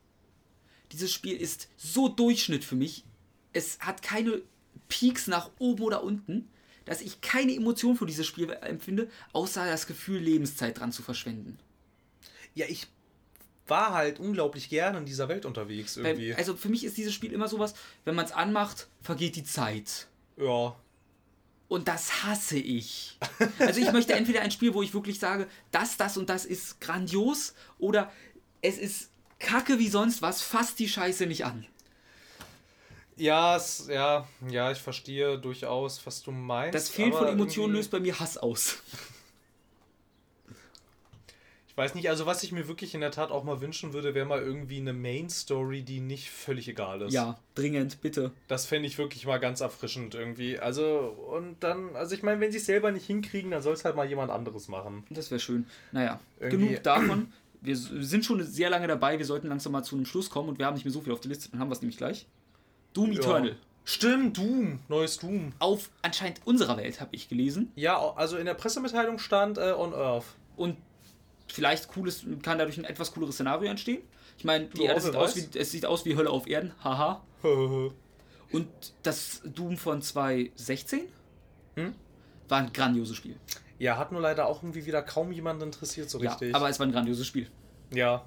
Dieses 0.90 1.12
Spiel 1.12 1.36
ist 1.36 1.68
so 1.76 2.08
Durchschnitt 2.08 2.64
für 2.64 2.74
mich. 2.76 3.04
Es 3.52 3.78
hat 3.80 4.02
keine 4.02 4.42
Peaks 4.90 5.26
nach 5.26 5.50
oben 5.58 5.82
oder 5.82 6.04
unten, 6.04 6.50
dass 6.84 7.00
ich 7.00 7.22
keine 7.22 7.54
Emotion 7.54 7.96
für 7.96 8.04
dieses 8.04 8.26
Spiel 8.26 8.50
empfinde, 8.50 9.08
außer 9.32 9.64
das 9.64 9.86
Gefühl, 9.86 10.18
Lebenszeit 10.18 10.78
dran 10.78 10.92
zu 10.92 11.02
verschwenden. 11.02 11.58
Ja, 12.54 12.66
ich 12.68 12.88
war 13.66 13.94
halt 13.94 14.18
unglaublich 14.18 14.68
gerne 14.68 14.98
in 14.98 15.06
dieser 15.06 15.28
Welt 15.28 15.46
unterwegs 15.46 15.96
irgendwie. 15.96 16.34
Also 16.34 16.56
für 16.56 16.68
mich 16.68 16.84
ist 16.84 16.98
dieses 16.98 17.14
Spiel 17.14 17.32
immer 17.32 17.48
sowas, 17.48 17.74
wenn 18.04 18.16
man 18.16 18.26
es 18.26 18.32
anmacht, 18.32 18.88
vergeht 19.00 19.36
die 19.36 19.44
Zeit. 19.44 20.08
Ja. 20.36 20.76
Und 21.68 21.86
das 21.86 22.24
hasse 22.24 22.58
ich. 22.58 23.16
Also 23.60 23.80
ich 23.80 23.92
möchte 23.92 24.14
entweder 24.14 24.40
ein 24.40 24.50
Spiel, 24.50 24.74
wo 24.74 24.82
ich 24.82 24.92
wirklich 24.92 25.20
sage, 25.20 25.46
das, 25.70 25.96
das 25.96 26.16
und 26.16 26.28
das 26.28 26.44
ist 26.44 26.80
grandios, 26.80 27.54
oder 27.78 28.12
es 28.60 28.76
ist 28.76 29.10
kacke 29.38 29.78
wie 29.78 29.88
sonst 29.88 30.20
was, 30.20 30.42
fasst 30.42 30.80
die 30.80 30.88
Scheiße 30.88 31.26
nicht 31.26 31.44
an. 31.44 31.64
Ja, 33.20 33.54
es, 33.56 33.86
ja, 33.88 34.26
ja, 34.48 34.72
ich 34.72 34.78
verstehe 34.78 35.38
durchaus, 35.38 36.00
was 36.06 36.22
du 36.22 36.30
meinst. 36.30 36.74
Das 36.74 36.88
Fehlen 36.88 37.12
von 37.12 37.28
Emotionen 37.28 37.74
löst 37.74 37.90
bei 37.90 38.00
mir 38.00 38.18
Hass 38.18 38.38
aus. 38.38 38.78
Ich 41.68 41.76
weiß 41.76 41.94
nicht, 41.94 42.08
also 42.08 42.24
was 42.24 42.42
ich 42.42 42.50
mir 42.50 42.66
wirklich 42.66 42.94
in 42.94 43.02
der 43.02 43.10
Tat 43.10 43.30
auch 43.30 43.44
mal 43.44 43.60
wünschen 43.60 43.92
würde, 43.92 44.14
wäre 44.14 44.24
mal 44.24 44.40
irgendwie 44.40 44.78
eine 44.78 44.94
Main 44.94 45.28
Story, 45.28 45.82
die 45.82 46.00
nicht 46.00 46.30
völlig 46.30 46.66
egal 46.68 47.02
ist. 47.02 47.12
Ja, 47.12 47.38
dringend, 47.54 48.00
bitte. 48.00 48.32
Das 48.48 48.64
fände 48.64 48.88
ich 48.88 48.96
wirklich 48.96 49.26
mal 49.26 49.38
ganz 49.38 49.60
erfrischend 49.60 50.14
irgendwie. 50.14 50.58
Also, 50.58 51.14
und 51.30 51.56
dann, 51.60 51.94
also 51.96 52.14
ich 52.14 52.22
meine, 52.22 52.40
wenn 52.40 52.52
sie 52.52 52.58
es 52.58 52.66
selber 52.66 52.90
nicht 52.90 53.06
hinkriegen, 53.06 53.50
dann 53.50 53.60
soll 53.60 53.74
es 53.74 53.84
halt 53.84 53.96
mal 53.96 54.08
jemand 54.08 54.30
anderes 54.30 54.68
machen. 54.68 55.04
Das 55.10 55.30
wäre 55.30 55.40
schön. 55.40 55.66
Naja, 55.92 56.20
irgendwie. 56.38 56.68
genug 56.68 56.82
davon. 56.84 57.32
Wir 57.60 57.76
sind 57.76 58.24
schon 58.24 58.42
sehr 58.42 58.70
lange 58.70 58.86
dabei, 58.86 59.18
wir 59.18 59.26
sollten 59.26 59.48
langsam 59.48 59.72
mal 59.72 59.82
zu 59.82 59.94
einem 59.94 60.06
Schluss 60.06 60.30
kommen 60.30 60.48
und 60.48 60.58
wir 60.58 60.64
haben 60.64 60.74
nicht 60.74 60.84
mehr 60.84 60.92
so 60.92 61.02
viel 61.02 61.12
auf 61.12 61.20
der 61.20 61.28
Liste, 61.28 61.50
dann 61.50 61.60
haben 61.60 61.68
wir 61.68 61.74
es 61.74 61.82
nämlich 61.82 61.98
gleich. 61.98 62.26
Doom 62.92 63.12
Eternal. 63.12 63.50
Ja. 63.50 63.56
Stimmt, 63.84 64.36
Doom, 64.36 64.80
neues 64.88 65.18
Doom. 65.18 65.52
Auf 65.58 65.90
anscheinend 66.02 66.40
unserer 66.44 66.76
Welt, 66.76 67.00
habe 67.00 67.14
ich 67.16 67.28
gelesen. 67.28 67.72
Ja, 67.74 67.98
also 68.14 68.36
in 68.36 68.46
der 68.46 68.54
Pressemitteilung 68.54 69.18
stand 69.18 69.58
äh, 69.58 69.72
On 69.72 69.94
Earth. 69.94 70.26
Und 70.56 70.76
vielleicht 71.48 71.88
cooles, 71.88 72.24
kann 72.42 72.58
dadurch 72.58 72.78
ein 72.78 72.84
etwas 72.84 73.12
cooleres 73.12 73.34
Szenario 73.34 73.70
entstehen. 73.70 74.02
Ich 74.38 74.44
meine, 74.44 74.66
die 74.66 74.84
Erde 74.84 75.00
sieht 75.00 75.16
aus 75.16 75.36
wie, 75.36 75.58
es 75.58 75.70
sieht 75.70 75.86
aus 75.86 76.04
wie 76.04 76.16
Hölle 76.16 76.30
auf 76.30 76.46
Erden, 76.46 76.72
haha. 76.82 77.22
Und 78.52 78.68
das 79.02 79.42
Doom 79.44 79.76
von 79.76 80.02
2016 80.02 81.02
hm? 81.76 81.94
war 82.48 82.58
ein 82.58 82.72
grandioses 82.72 83.16
Spiel. 83.16 83.36
Ja, 83.78 83.96
hat 83.96 84.12
nur 84.12 84.20
leider 84.20 84.46
auch 84.46 84.62
irgendwie 84.62 84.86
wieder 84.86 85.02
kaum 85.02 85.32
jemand 85.32 85.62
interessiert 85.62 86.10
so 86.10 86.20
ja, 86.20 86.30
richtig. 86.30 86.54
Aber 86.54 86.68
es 86.68 86.78
war 86.78 86.86
ein 86.86 86.92
grandioses 86.92 87.26
Spiel. 87.26 87.48
Ja, 87.92 88.24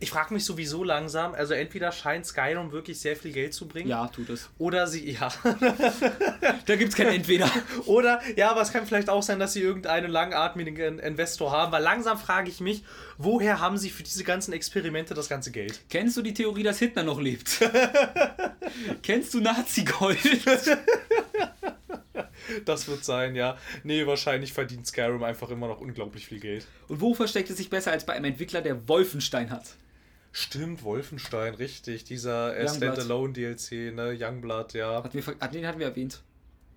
ich 0.00 0.10
frage 0.10 0.34
mich 0.34 0.44
sowieso 0.44 0.84
langsam, 0.84 1.34
also 1.34 1.54
entweder 1.54 1.92
scheint 1.92 2.26
Skyrim 2.26 2.72
wirklich 2.72 3.00
sehr 3.00 3.16
viel 3.16 3.32
Geld 3.32 3.54
zu 3.54 3.66
bringen. 3.68 3.88
Ja, 3.88 4.08
tut 4.08 4.30
es. 4.30 4.48
Oder 4.58 4.86
sie, 4.86 5.10
ja. 5.10 5.28
da 6.66 6.76
gibt 6.76 6.90
es 6.90 6.96
kein 6.96 7.08
Entweder. 7.08 7.50
Oder, 7.86 8.20
ja, 8.36 8.50
aber 8.50 8.62
es 8.62 8.72
kann 8.72 8.86
vielleicht 8.86 9.08
auch 9.08 9.22
sein, 9.22 9.38
dass 9.38 9.52
sie 9.52 9.62
irgendeinen 9.62 10.10
langatmigen 10.10 10.98
Investor 10.98 11.52
haben, 11.52 11.72
weil 11.72 11.82
langsam 11.82 12.18
frage 12.18 12.50
ich 12.50 12.60
mich, 12.60 12.84
woher 13.16 13.60
haben 13.60 13.78
sie 13.78 13.90
für 13.90 14.02
diese 14.02 14.24
ganzen 14.24 14.52
Experimente 14.52 15.14
das 15.14 15.28
ganze 15.28 15.50
Geld? 15.50 15.80
Kennst 15.90 16.16
du 16.16 16.22
die 16.22 16.34
Theorie, 16.34 16.62
dass 16.62 16.78
Hitler 16.78 17.02
noch 17.02 17.20
lebt? 17.20 17.60
Kennst 19.02 19.34
du 19.34 19.40
Nazi-Gold? 19.40 20.18
Das 22.64 22.88
wird 22.88 23.04
sein, 23.04 23.34
ja. 23.34 23.58
Nee, 23.82 24.06
wahrscheinlich 24.06 24.52
verdient 24.52 24.86
Skyrim 24.86 25.22
einfach 25.22 25.50
immer 25.50 25.68
noch 25.68 25.80
unglaublich 25.80 26.26
viel 26.26 26.40
Geld. 26.40 26.66
Und 26.88 27.00
wo 27.00 27.14
versteckt 27.14 27.50
es 27.50 27.56
sich 27.56 27.70
besser 27.70 27.92
als 27.92 28.06
bei 28.06 28.14
einem 28.14 28.26
Entwickler, 28.26 28.62
der 28.62 28.88
Wolfenstein 28.88 29.50
hat? 29.50 29.76
Stimmt, 30.32 30.82
Wolfenstein, 30.82 31.54
richtig. 31.54 32.04
Dieser 32.04 32.56
äh, 32.56 32.68
Standalone-DLC, 32.68 33.94
ne? 33.94 34.16
Youngblood, 34.18 34.74
ja. 34.74 35.02
Hat 35.02 35.14
wir, 35.14 35.24
hat, 35.26 35.54
den 35.54 35.66
hatten 35.66 35.78
wir 35.78 35.86
erwähnt. 35.86 36.22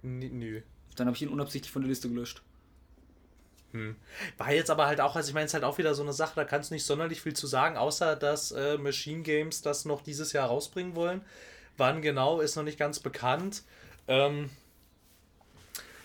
N 0.04 0.20
nö. 0.20 0.62
Dann 0.96 1.08
habe 1.08 1.16
ich 1.16 1.22
ihn 1.22 1.30
unabsichtlich 1.30 1.72
von 1.72 1.82
der 1.82 1.90
Liste 1.90 2.10
gelöscht. 2.10 2.42
Hm. 3.72 3.96
War 4.38 4.52
jetzt 4.52 4.70
aber 4.70 4.88
halt 4.88 5.00
auch, 5.00 5.16
also 5.16 5.30
ich 5.30 5.34
meine, 5.34 5.46
es 5.46 5.52
ist 5.52 5.54
halt 5.54 5.64
auch 5.64 5.78
wieder 5.78 5.96
so 5.96 6.04
eine 6.04 6.14
Sache, 6.14 6.34
da 6.36 6.44
kannst 6.44 6.70
du 6.70 6.74
nicht 6.74 6.86
sonderlich 6.86 7.22
viel 7.22 7.34
zu 7.34 7.48
sagen, 7.48 7.78
außer 7.78 8.16
dass 8.16 8.52
äh, 8.52 8.78
Machine 8.78 9.24
Games 9.24 9.62
das 9.62 9.86
noch 9.86 10.02
dieses 10.02 10.34
Jahr 10.34 10.48
rausbringen 10.48 10.96
wollen. 10.96 11.22
Wann 11.78 12.02
genau, 12.02 12.42
ist 12.42 12.56
noch 12.56 12.64
nicht 12.64 12.78
ganz 12.78 13.00
bekannt. 13.00 13.64
Ähm, 14.08 14.50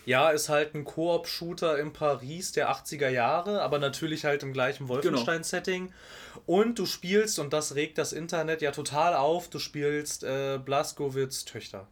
ja, 0.07 0.29
ist 0.29 0.47
halt 0.47 0.73
ein 0.73 0.85
Koop-Shooter 0.85 1.77
in 1.77 1.91
Paris 1.91 2.53
der 2.53 2.71
80er 2.71 3.09
Jahre, 3.09 3.61
aber 3.61 3.77
natürlich 3.77 4.23
halt 4.23 4.41
im 4.41 4.53
gleichen 4.53 4.87
genau. 4.87 4.95
Wolfenstein-Setting. 4.95 5.91
Und 6.45 6.79
du 6.79 6.85
spielst, 6.85 7.39
und 7.39 7.51
das 7.51 7.75
regt 7.75 7.97
das 7.97 8.13
Internet 8.13 8.61
ja 8.61 8.71
total 8.71 9.15
auf, 9.15 9.49
du 9.49 9.59
spielst 9.59 10.23
äh, 10.23 10.59
Blaskowitz 10.63 11.43
Töchter. 11.43 11.89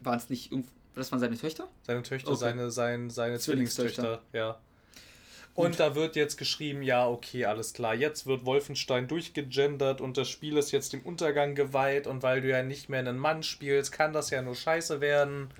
Waren 0.00 0.16
es 0.16 0.30
nicht, 0.30 0.50
das 0.94 1.12
waren 1.12 1.20
seine 1.20 1.36
Töchter? 1.36 1.68
Seine 1.82 2.02
Töchter, 2.02 2.30
okay. 2.30 2.40
seine, 2.40 2.70
seine, 2.70 3.10
seine 3.10 3.38
Zwillingstöchter, 3.38 4.22
ja. 4.32 4.58
Und, 5.54 5.66
und 5.66 5.80
da 5.80 5.94
wird 5.94 6.16
jetzt 6.16 6.38
geschrieben, 6.38 6.82
ja, 6.82 7.06
okay, 7.06 7.44
alles 7.44 7.74
klar, 7.74 7.94
jetzt 7.94 8.24
wird 8.24 8.46
Wolfenstein 8.46 9.08
durchgegendert 9.08 10.00
und 10.00 10.16
das 10.16 10.30
Spiel 10.30 10.56
ist 10.56 10.72
jetzt 10.72 10.94
dem 10.94 11.02
Untergang 11.02 11.54
geweiht 11.54 12.06
und 12.06 12.22
weil 12.22 12.40
du 12.40 12.48
ja 12.48 12.62
nicht 12.62 12.88
mehr 12.88 13.00
einen 13.00 13.18
Mann 13.18 13.42
spielst, 13.42 13.92
kann 13.92 14.14
das 14.14 14.30
ja 14.30 14.40
nur 14.40 14.54
scheiße 14.54 15.02
werden. 15.02 15.50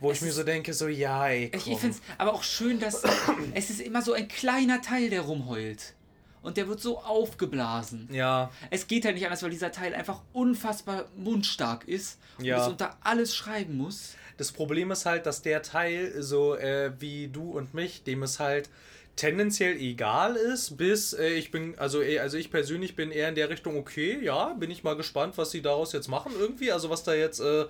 Wo 0.00 0.10
es 0.10 0.18
ich 0.18 0.24
mir 0.24 0.32
so 0.32 0.42
denke, 0.42 0.72
so, 0.74 0.88
ja, 0.88 1.28
ey, 1.28 1.50
komm. 1.50 1.72
Ich 1.72 1.78
finde 1.78 1.96
es 1.96 2.02
aber 2.18 2.34
auch 2.34 2.42
schön, 2.42 2.80
dass 2.80 3.02
es 3.54 3.70
ist 3.70 3.80
immer 3.80 4.02
so 4.02 4.12
ein 4.12 4.28
kleiner 4.28 4.82
Teil, 4.82 5.10
der 5.10 5.22
rumheult. 5.22 5.94
Und 6.42 6.58
der 6.58 6.68
wird 6.68 6.80
so 6.80 6.98
aufgeblasen. 6.98 8.08
Ja. 8.12 8.50
Es 8.70 8.86
geht 8.86 9.06
halt 9.06 9.14
nicht 9.14 9.24
anders, 9.24 9.42
weil 9.42 9.50
dieser 9.50 9.72
Teil 9.72 9.94
einfach 9.94 10.20
unfassbar 10.34 11.06
mundstark 11.16 11.88
ist 11.88 12.18
und 12.38 12.44
ja. 12.44 12.60
es 12.60 12.68
unter 12.68 12.98
alles 13.02 13.34
schreiben 13.34 13.78
muss. 13.78 14.14
Das 14.36 14.52
Problem 14.52 14.90
ist 14.90 15.06
halt, 15.06 15.24
dass 15.24 15.40
der 15.40 15.62
Teil, 15.62 16.22
so 16.22 16.54
äh, 16.54 16.92
wie 16.98 17.28
du 17.28 17.52
und 17.52 17.72
mich, 17.72 18.02
dem 18.02 18.22
es 18.22 18.40
halt 18.40 18.68
tendenziell 19.16 19.76
egal 19.76 20.36
ist, 20.36 20.76
bis 20.76 21.12
äh, 21.12 21.28
ich 21.28 21.50
bin, 21.50 21.78
also, 21.78 22.02
äh, 22.02 22.18
also 22.18 22.36
ich 22.36 22.50
persönlich 22.50 22.96
bin 22.96 23.10
eher 23.10 23.28
in 23.28 23.34
der 23.34 23.48
Richtung, 23.48 23.76
okay, 23.76 24.18
ja, 24.22 24.54
bin 24.54 24.70
ich 24.70 24.82
mal 24.82 24.96
gespannt, 24.96 25.38
was 25.38 25.50
sie 25.50 25.62
daraus 25.62 25.92
jetzt 25.92 26.08
machen 26.08 26.32
irgendwie, 26.38 26.72
also 26.72 26.90
was 26.90 27.04
da 27.04 27.14
jetzt 27.14 27.40
äh, 27.40 27.66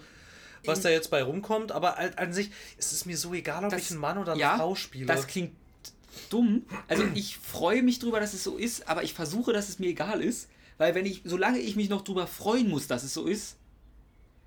was 0.67 0.81
da 0.81 0.91
jetzt 0.91 1.11
bei 1.11 1.23
rumkommt, 1.23 1.73
aber 1.73 1.99
an 1.99 2.33
sich 2.33 2.51
ist 2.79 2.93
es 2.93 3.07
mir 3.07 3.17
so 3.17 3.35
egal, 3.35 3.65
ob 3.65 3.71
das, 3.71 3.83
ich 3.83 3.91
einen 3.91 4.01
Mann 4.01 4.19
oder 4.19 4.33
eine 4.33 4.41
ja, 4.41 4.57
Frau 4.57 4.75
spiele. 4.75 5.07
Das 5.07 5.27
klingt 5.27 5.53
dumm. 6.31 6.65
Also 6.89 7.05
ich 7.15 7.39
freue 7.39 7.83
mich 7.83 7.99
drüber, 7.99 8.21
dass 8.21 8.35
es 8.35 8.45
so 8.45 8.57
ist, 8.57 8.89
aber 8.89 9.03
ich 9.03 9.15
versuche, 9.15 9.53
dass 9.53 9.69
es 9.69 9.79
mir 9.79 9.89
egal 9.89 10.21
ist, 10.21 10.49
weil 10.79 10.95
wenn 10.95 11.07
ich, 11.07 11.23
solange 11.25 11.59
ich 11.59 11.77
mich 11.77 11.89
noch 11.89 12.03
drüber 12.03 12.27
freuen 12.27 12.69
muss, 12.69 12.87
dass 12.87 13.05
es 13.05 13.15
so 13.15 13.27
ist, 13.27 13.57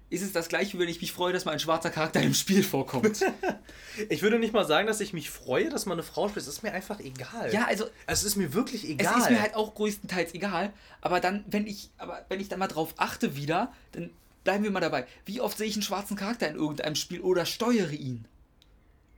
ist 0.09 0.21
es 0.21 0.31
das 0.31 0.47
gleiche, 0.47 0.77
wie 0.77 0.81
wenn 0.81 0.89
ich 0.89 1.01
mich 1.01 1.11
freue, 1.11 1.33
dass 1.33 1.43
mal 1.43 1.51
ein 1.51 1.59
schwarzer 1.59 1.89
Charakter 1.89 2.21
im 2.21 2.33
Spiel 2.33 2.63
vorkommt. 2.63 3.25
ich 4.09 4.21
würde 4.21 4.39
nicht 4.39 4.53
mal 4.53 4.65
sagen, 4.65 4.87
dass 4.87 5.01
ich 5.01 5.11
mich 5.11 5.29
freue, 5.29 5.69
dass 5.69 5.85
man 5.85 5.97
eine 5.97 6.03
Frau 6.03 6.29
spielt. 6.29 6.43
Es 6.43 6.47
ist 6.47 6.63
mir 6.63 6.71
einfach 6.71 7.01
egal. 7.01 7.53
Ja, 7.53 7.65
also. 7.65 7.85
Es 8.05 8.23
ist 8.23 8.37
mir 8.37 8.53
wirklich 8.53 8.87
egal. 8.87 9.15
Es 9.17 9.23
ist 9.23 9.29
mir 9.29 9.41
halt 9.41 9.55
auch 9.55 9.75
größtenteils 9.75 10.33
egal. 10.33 10.71
Aber 11.01 11.19
dann, 11.19 11.43
wenn 11.47 11.67
ich, 11.67 11.89
aber 11.97 12.25
wenn 12.29 12.39
ich 12.39 12.47
dann 12.47 12.59
mal 12.59 12.67
drauf 12.67 12.93
achte 12.95 13.35
wieder, 13.35 13.73
dann 13.91 14.09
bleiben 14.47 14.63
wir 14.63 14.71
mal 14.71 14.79
dabei. 14.79 15.05
Wie 15.25 15.41
oft 15.41 15.57
sehe 15.57 15.67
ich 15.67 15.73
einen 15.73 15.81
schwarzen 15.81 16.15
Charakter 16.15 16.47
in 16.47 16.55
irgendeinem 16.55 16.95
Spiel 16.95 17.19
oder 17.19 17.45
steuere 17.45 17.91
ihn? 17.91 18.23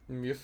Mir 0.07 0.35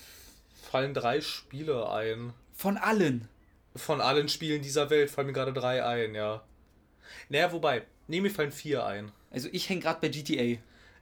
fallen 0.70 0.94
drei 0.94 1.20
Spiele 1.20 1.90
ein. 1.90 2.32
Von 2.54 2.76
allen? 2.76 3.26
Von 3.74 4.00
allen 4.00 4.28
Spielen 4.28 4.62
dieser 4.62 4.88
Welt 4.88 5.10
fallen 5.10 5.26
mir 5.26 5.32
gerade 5.32 5.52
drei 5.52 5.84
ein, 5.84 6.14
ja. 6.14 6.44
Naja, 7.28 7.50
wobei, 7.50 7.82
nee, 8.06 8.20
mir 8.20 8.30
fallen 8.30 8.52
vier 8.52 8.86
ein. 8.86 9.10
Also 9.32 9.48
ich 9.50 9.68
hänge 9.68 9.80
gerade 9.80 9.98
bei 10.00 10.08
GTA. 10.08 10.60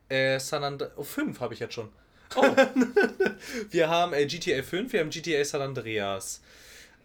Äh, 0.09 0.41
San 0.41 0.65
Andreas. 0.65 0.93
Oh, 0.97 1.03
fünf 1.03 1.41
habe 1.41 1.53
ich 1.53 1.61
jetzt 1.61 1.75
schon. 1.75 1.91
Oh. 2.37 2.43
wir 3.71 3.91
haben 3.91 4.15
äh, 4.15 4.25
GTA 4.25 4.63
5, 4.63 4.95
wir 4.95 5.01
haben 5.01 5.11
GTA 5.11 5.45
San 5.45 5.61
Andreas. 5.61 6.41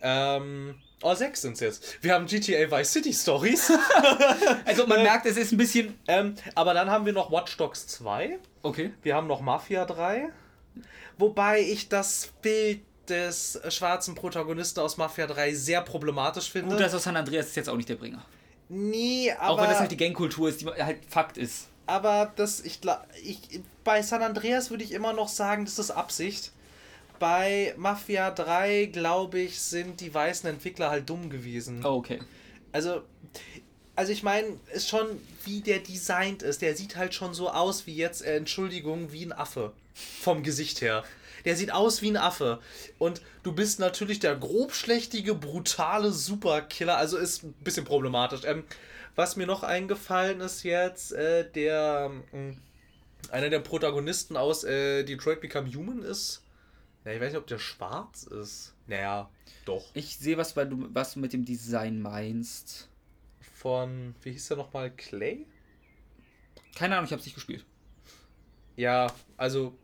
Ähm, 0.02 0.76
Oh, 1.02 1.16
sechs 1.16 1.42
sind 1.42 1.54
es 1.54 1.60
jetzt. 1.62 2.04
Wir 2.04 2.14
haben 2.14 2.26
GTA 2.26 2.70
Vice 2.70 2.92
City 2.92 3.14
Stories. 3.14 3.72
also 4.66 4.86
man 4.86 5.02
merkt, 5.02 5.26
es 5.26 5.38
ist 5.38 5.54
ein 5.54 5.58
bisschen. 5.58 5.98
Ähm, 6.08 6.36
aber 6.56 6.74
dann 6.74 6.90
haben 6.90 7.06
wir 7.06 7.14
noch 7.14 7.32
Watch 7.32 7.56
Dogs 7.56 7.88
2. 7.88 8.38
Okay. 8.64 8.92
Wir 9.02 9.16
haben 9.16 9.28
noch 9.28 9.40
Mafia 9.40 9.86
3. 9.86 10.30
Wobei 11.18 11.62
ich 11.62 11.88
das 11.88 12.30
Bild 12.42 12.82
des 13.08 13.60
schwarzen 13.70 14.14
Protagonisten 14.14 14.82
aus 14.82 14.98
Mafia 14.98 15.26
3 15.28 15.54
sehr 15.54 15.82
problematisch 15.82 16.52
finde. 16.52 16.72
Gut, 16.76 16.82
das 16.82 16.94
aus 16.94 17.04
San 17.04 17.16
Andreas 17.16 17.48
ist 17.48 17.56
jetzt 17.56 17.70
auch 17.70 17.78
nicht 17.78 17.90
der 17.90 17.96
Bringer. 17.96 18.26
Nee, 18.68 19.32
aber. 19.32 19.50
Auch 19.50 19.62
wenn 19.62 19.70
das 19.70 19.80
halt 19.80 19.92
die 19.92 19.98
Gangkultur 19.98 20.50
ist, 20.50 20.62
die 20.62 20.68
halt 20.68 21.00
Fakt 21.08 21.38
ist. 21.38 21.68
aber 21.88 22.32
das, 22.36 22.60
ich, 22.60 22.82
ich, 23.24 23.62
bei 23.84 24.02
San 24.02 24.22
Andreas 24.22 24.70
würde 24.70 24.84
ich 24.84 24.92
immer 24.92 25.14
noch 25.14 25.30
sagen, 25.30 25.66
das 25.66 25.80
ist 25.80 25.92
Absicht. 25.92 26.52
Bei 27.20 27.74
Mafia 27.78 28.32
3, 28.32 28.86
glaube 28.86 29.40
ich, 29.40 29.60
sind 29.60 30.02
die 30.02 30.14
weißen 30.14 30.50
Entwickler 30.50 30.90
halt 30.90 31.10
dumm 31.10 31.30
gewesen. 31.30 31.86
Oh, 31.86 31.96
okay. 31.98 32.20
Also, 32.72 33.02
also 33.96 34.12
ich 34.12 34.24
meine, 34.24 34.48
ist 34.74 34.88
schon, 34.88 35.06
wie 35.44 35.62
der 35.62 35.80
designt 35.80 36.42
ist. 36.44 36.62
Der 36.62 36.76
sieht 36.76 36.96
halt 36.96 37.14
schon 37.14 37.34
so 37.34 37.50
aus 37.50 37.86
wie 37.88 37.96
jetzt, 37.96 38.24
äh, 38.24 38.38
Entschuldigung, 38.38 39.12
wie 39.12 39.26
ein 39.26 39.34
Affe. 39.34 39.74
Vom 39.94 40.44
Gesicht 40.44 40.82
her. 40.82 41.04
Der 41.46 41.56
sieht 41.56 41.72
aus 41.72 42.02
wie 42.02 42.12
ein 42.12 42.18
Affe. 42.18 42.60
Und 42.98 43.22
du 43.44 43.52
bist 43.52 43.80
natürlich 43.80 44.20
der 44.20 44.36
grobschlächtige, 44.36 45.36
brutale 45.36 46.12
Superkiller. 46.12 46.98
Also 46.98 47.18
ist 47.18 47.44
ein 47.44 47.54
bisschen 47.54 47.86
problematisch. 47.86 48.42
Ähm, 48.46 48.64
was 49.16 49.36
mir 49.36 49.48
noch 49.48 49.64
eingefallen 49.64 50.40
ist 50.42 50.64
jetzt, 50.64 51.12
äh, 51.12 51.50
der. 51.50 52.12
Mh, 52.32 52.56
einer 53.32 53.50
der 53.50 53.60
Protagonisten 53.60 54.38
aus 54.38 54.64
äh, 54.64 55.04
Detroit 55.04 55.42
Become 55.42 55.72
Human 55.74 56.02
ist. 56.04 56.42
Ja, 57.06 57.14
ich 57.14 57.22
weiß 57.22 57.34
nicht, 57.34 57.42
ob 57.42 57.48
der 57.48 57.60
schwarz 57.60 58.24
ist. 58.24 58.76
Naja, 58.88 59.30
doch. 59.66 59.86
Ich 59.94 60.18
sehe, 60.18 60.38
was, 60.38 60.56
weil 60.56 60.68
du, 60.68 60.88
was 60.94 61.14
du 61.14 61.20
mit 61.20 61.34
dem 61.34 61.46
Design 61.46 62.02
meinst. 62.02 62.90
Von, 63.40 64.16
wie 64.22 64.32
hieß 64.32 64.50
der 64.50 64.58
nochmal? 64.58 64.92
Clay? 64.92 65.46
Keine 66.76 66.96
Ahnung, 66.96 67.06
ich 67.06 67.12
habe 67.12 67.20
es 67.20 67.26
nicht 67.26 67.36
gespielt. 67.36 67.66
Ja, 68.76 69.08
also. 69.38 69.78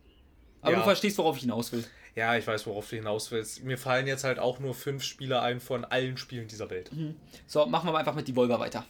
Aber 0.62 0.72
ja. 0.72 0.78
du 0.80 0.84
verstehst, 0.84 1.18
worauf 1.18 1.36
ich 1.36 1.42
hinaus 1.42 1.72
will. 1.72 1.86
Ja, 2.16 2.38
ich 2.38 2.48
weiß, 2.48 2.66
worauf 2.66 2.90
du 2.90 2.96
hinaus 2.96 3.30
willst. 3.32 3.64
Mir 3.64 3.78
fallen 3.78 4.08
jetzt 4.08 4.24
halt 4.24 4.40
auch 4.40 4.60
nur 4.60 4.74
fünf 4.74 5.04
Spieler 5.04 5.42
ein 5.42 5.60
von 5.60 5.84
allen 5.84 6.16
Spielen 6.16 6.48
dieser 6.48 6.70
Welt. 6.70 6.92
Mhm. 6.94 7.16
So, 7.46 7.66
machen 7.66 7.88
wir 7.88 7.92
mal 7.92 8.00
einfach 8.00 8.16
mit 8.16 8.28
Devolver 8.28 8.60
weiter. 8.60 8.86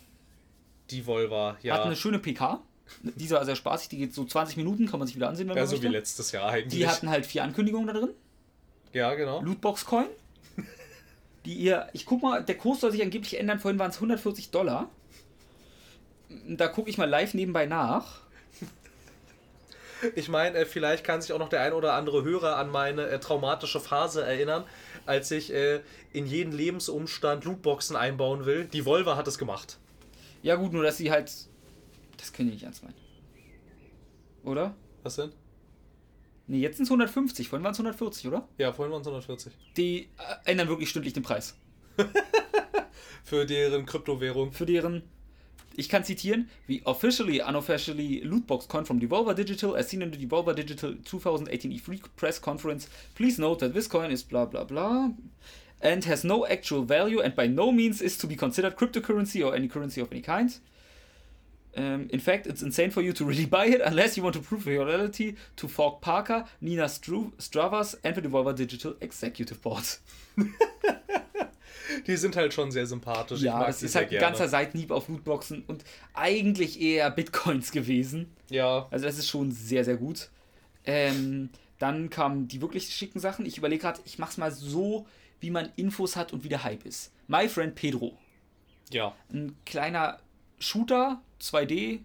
Devolver, 0.92 1.58
ja. 1.64 1.74
Hat 1.74 1.86
eine 1.86 1.96
schöne 1.96 2.20
PK. 2.20 2.62
Die 3.02 3.30
war 3.32 3.44
sehr 3.46 3.56
spaßig, 3.56 3.90
die 3.90 3.98
geht 3.98 4.14
so 4.14 4.26
20 4.26 4.58
Minuten, 4.58 4.88
kann 4.88 5.00
man 5.00 5.08
sich 5.08 5.16
wieder 5.16 5.28
ansehen, 5.28 5.48
wenn 5.48 5.56
ja, 5.56 5.64
man 5.64 5.68
so 5.68 5.76
möchte. 5.76 5.88
wie 5.90 5.92
letztes 5.92 6.32
Jahr 6.32 6.50
eigentlich. 6.50 6.80
Die 6.80 6.88
hatten 6.88 7.10
halt 7.10 7.26
vier 7.26 7.44
Ankündigungen 7.44 7.88
da 7.88 7.94
drin. 7.94 8.12
ja, 8.94 9.14
genau. 9.16 9.42
Lootbox-Coin. 9.42 10.08
Die 11.46 11.54
ihr, 11.54 11.88
ich 11.94 12.06
guck 12.06 12.24
mal, 12.24 12.44
der 12.44 12.58
Kurs 12.58 12.82
soll 12.82 12.92
sich 12.92 13.04
angeblich 13.04 13.40
ändern, 13.40 13.60
vorhin 13.60 13.80
waren 13.80 13.92
es 13.92 13.98
140 13.98 14.50
Dollar. 14.50 14.90
Da 16.48 16.68
gucke 16.68 16.90
ich 16.90 16.98
mal 16.98 17.10
live 17.10 17.34
nebenbei 17.36 17.66
nach. 17.66 18.22
Ich 20.16 20.30
meine, 20.30 20.58
äh, 20.58 20.66
vielleicht 20.66 21.04
kann 21.04 21.22
sich 21.22 21.34
auch 21.34 21.40
noch 21.40 21.50
der 21.50 21.62
ein 21.62 21.74
oder 21.74 21.94
andere 21.94 22.24
Hörer 22.24 22.58
an 22.58 22.70
meine 22.70 23.08
äh, 23.08 23.20
traumatische 23.20 23.80
Phase 23.80 24.24
erinnern, 24.24 24.64
als 25.06 25.32
ich 25.32 25.54
äh, 25.54 25.82
in 26.14 26.28
jeden 26.28 26.52
Lebensumstand 26.52 27.46
Lootboxen 27.46 27.96
einbauen 27.96 28.46
will. 28.46 28.66
Die 28.66 28.86
Volva 28.86 29.16
hat 29.16 29.28
es 29.28 29.38
gemacht. 29.38 29.78
Ja, 30.42 30.56
gut, 30.56 30.74
nur 30.74 30.84
dass 30.84 30.98
sie 30.98 31.12
halt. 31.12 31.32
Das 32.18 32.34
können 32.34 32.50
die 32.50 32.56
nicht 32.56 32.64
ernst 32.64 32.84
meinen. 32.84 32.96
Oder? 34.44 34.76
Was 35.04 35.16
denn? 35.16 35.32
Nee, 36.48 36.60
jetzt 36.60 36.78
sind 36.78 36.84
es 36.84 36.92
150, 36.92 37.50
vorhin 37.50 37.64
waren 37.64 37.72
es 37.72 37.80
140, 37.80 38.28
oder? 38.28 38.48
Ja, 38.58 38.72
vorhin 38.72 38.92
waren 38.92 39.02
es 39.02 39.08
140. 39.08 39.54
Die 39.78 40.10
äh, 40.18 40.52
ändern 40.52 40.68
wirklich 40.68 40.90
stündlich 40.90 41.14
den 41.14 41.24
Preis. 41.24 41.58
Für 43.24 43.46
deren 43.46 43.86
Kryptowährung. 43.86 44.52
Für 44.52 44.68
deren. 44.68 45.04
Ich 45.76 45.90
kann 45.90 46.04
zitieren: 46.04 46.50
We 46.68 46.82
officially, 46.86 47.42
unofficially 47.42 48.20
Lootbox 48.20 48.68
Coin 48.68 48.86
from 48.86 49.00
Devolver 49.00 49.34
Digital, 49.34 49.76
as 49.76 49.90
seen 49.90 50.02
in 50.02 50.14
the 50.14 50.20
Devolver 50.20 50.54
Digital 50.54 50.96
2018 51.04 51.72
E3 51.72 52.02
Press 52.16 52.40
Conference. 52.40 52.88
Please 53.16 53.42
note 53.42 53.60
that 53.66 53.74
this 53.74 53.90
coin 53.90 54.12
is 54.12 54.24
blah 54.24 54.46
blah 54.46 54.64
blah 54.64 55.10
and 55.82 56.04
has 56.06 56.24
no 56.24 56.46
actual 56.48 56.84
value 56.84 57.22
and 57.22 57.36
by 57.36 57.48
no 57.48 57.72
means 57.72 58.02
is 58.02 58.18
to 58.18 58.28
be 58.28 58.36
considered 58.36 58.76
cryptocurrency 58.76 59.46
or 59.46 59.56
any 59.56 59.68
currency 59.68 60.02
of 60.02 60.12
any 60.12 60.22
kind. 60.22 60.60
Um, 61.78 62.08
in 62.10 62.20
fact, 62.22 62.48
it's 62.48 62.62
insane 62.62 62.90
for 62.90 63.02
you 63.02 63.12
to 63.14 63.26
really 63.26 63.46
buy 63.58 63.66
it 63.68 63.82
unless 63.84 64.16
you 64.16 64.24
want 64.24 64.36
to 64.36 64.42
prove 64.42 64.66
your 64.66 64.86
loyalty 64.86 65.36
to 65.58 65.68
Falk 65.68 66.00
Parker, 66.02 66.46
Nina 66.62 66.86
Stru 66.88 67.32
Stravas 67.38 67.98
and 68.04 68.16
the 68.16 68.22
Devolver 68.22 68.54
Digital 68.54 68.96
Executive 69.02 69.60
Board. 69.62 70.00
Die 72.08 72.18
sind 72.18 72.36
halt 72.36 72.54
schon 72.54 72.72
sehr 72.72 72.86
sympathisch. 72.86 73.42
Ja, 73.42 73.68
es 73.68 73.84
ist 73.84 73.96
halt 73.96 74.12
ein 74.12 74.20
ganzer 74.20 74.48
Seitenhieb 74.48 74.92
auf 74.92 75.08
Lootboxen 75.08 75.64
und 75.68 75.84
eigentlich 76.14 76.80
eher 76.82 77.10
Bitcoins 77.12 77.72
gewesen. 77.74 78.32
Ja, 78.50 78.88
Also 78.92 79.06
das 79.06 79.18
ist 79.18 79.28
schon 79.30 79.52
sehr, 79.52 79.84
sehr 79.84 79.98
gut. 79.98 80.30
Ähm, 80.86 81.50
dann 81.80 82.10
kamen 82.10 82.48
die 82.48 82.62
wirklich 82.62 82.90
schicken 82.90 83.20
Sachen. 83.20 83.46
Ich 83.46 83.58
überlege 83.58 83.82
gerade, 83.82 84.02
ich 84.06 84.18
mach's 84.20 84.38
mal 84.38 84.52
so, 84.52 85.06
wie 85.40 85.50
man 85.52 85.70
Infos 85.76 86.16
hat 86.16 86.32
und 86.34 86.44
wie 86.44 86.50
der 86.50 86.64
Hype 86.64 86.86
ist. 86.86 87.12
My 87.28 87.48
Friend 87.50 87.74
Pedro. 87.76 88.18
ja. 88.92 89.16
Ein 89.32 89.56
kleiner 89.66 90.20
Shooter, 90.60 91.22
2D. 91.42 92.00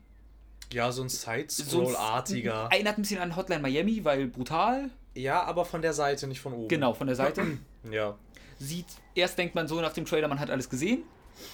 Ja, 0.73 0.93
so 0.93 1.03
ein 1.03 1.09
so 1.09 1.17
Side-Scroll-artiger. 1.31 2.69
Erinnert 2.71 2.99
ein 2.99 3.03
bisschen 3.03 3.21
an 3.21 3.35
Hotline 3.37 3.61
Miami, 3.61 4.05
weil 4.05 4.27
brutal. 4.29 4.91
Ja, 5.15 5.43
aber 5.43 5.65
von 5.65 5.83
der 5.83 5.93
Seite, 5.93 6.27
nicht 6.27 6.41
von 6.41 6.53
oben. 6.53 6.69
Genau, 6.69 6.93
von 6.95 7.07
der 7.07 7.17
Seite. 7.17 7.45
Ja. 7.91 8.15
Sieht, 8.59 8.85
erst 9.15 9.39
denkt 9.39 9.55
man 9.55 9.67
so 9.67 9.81
nach 9.81 9.95
dem 9.95 10.05
Trailer, 10.05 10.29
man 10.29 10.39
hat 10.39 10.51
alles 10.51 10.69
gesehen. 10.69 11.03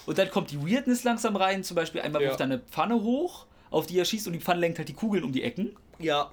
Und 0.07 0.19
dann 0.19 0.29
kommt 0.29 0.51
die 0.51 0.61
Weirdness 0.61 1.05
langsam 1.05 1.37
rein. 1.37 1.63
Zum 1.63 1.77
Beispiel 1.77 2.01
einmal 2.01 2.21
Ja. 2.21 2.29
wirft 2.31 2.41
er 2.41 2.47
eine 2.47 2.59
Pfanne 2.59 2.97
hoch, 3.01 3.47
auf 3.71 3.87
die 3.87 3.97
er 3.97 4.05
schießt 4.05 4.27
und 4.27 4.33
die 4.33 4.41
Pfanne 4.41 4.59
lenkt 4.59 4.79
halt 4.79 4.89
die 4.89 4.93
Kugeln 4.95 5.23
um 5.23 5.31
die 5.31 5.45
Ecken. 5.45 5.77
Ja. 6.01 6.29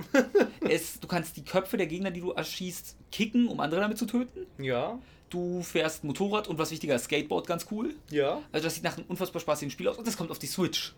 Es, 0.68 0.99
du 0.99 1.07
kannst 1.07 1.38
die 1.38 1.45
Köpfe 1.45 1.77
der 1.77 1.85
Gegner, 1.85 2.10
die 2.10 2.22
du 2.22 2.31
erschießt, 2.31 2.98
kicken, 3.11 3.48
um 3.48 3.60
andere 3.60 3.81
damit 3.81 3.99
zu 3.99 4.07
töten. 4.07 4.48
ja. 4.57 4.98
Du 5.34 5.64
fährst 5.64 6.03
Motorrad 6.03 6.47
und 6.47 6.60
was 6.60 6.69
wichtiger, 6.69 6.99
Skateboard, 6.99 7.47
ganz 7.47 7.65
cool. 7.72 7.95
Ja. 8.11 8.39
Also 8.51 8.65
das 8.65 8.76
sieht 8.76 8.84
nach 8.84 8.97
einem 8.97 9.07
unfassbar 9.07 9.41
spaßigen 9.41 9.72
Spiel 9.72 9.88
aus 9.88 9.97
und 9.97 10.05
das 10.05 10.15
kommt 10.15 10.30
auf 10.30 10.38
die 10.38 10.45
Switch. 10.45 10.93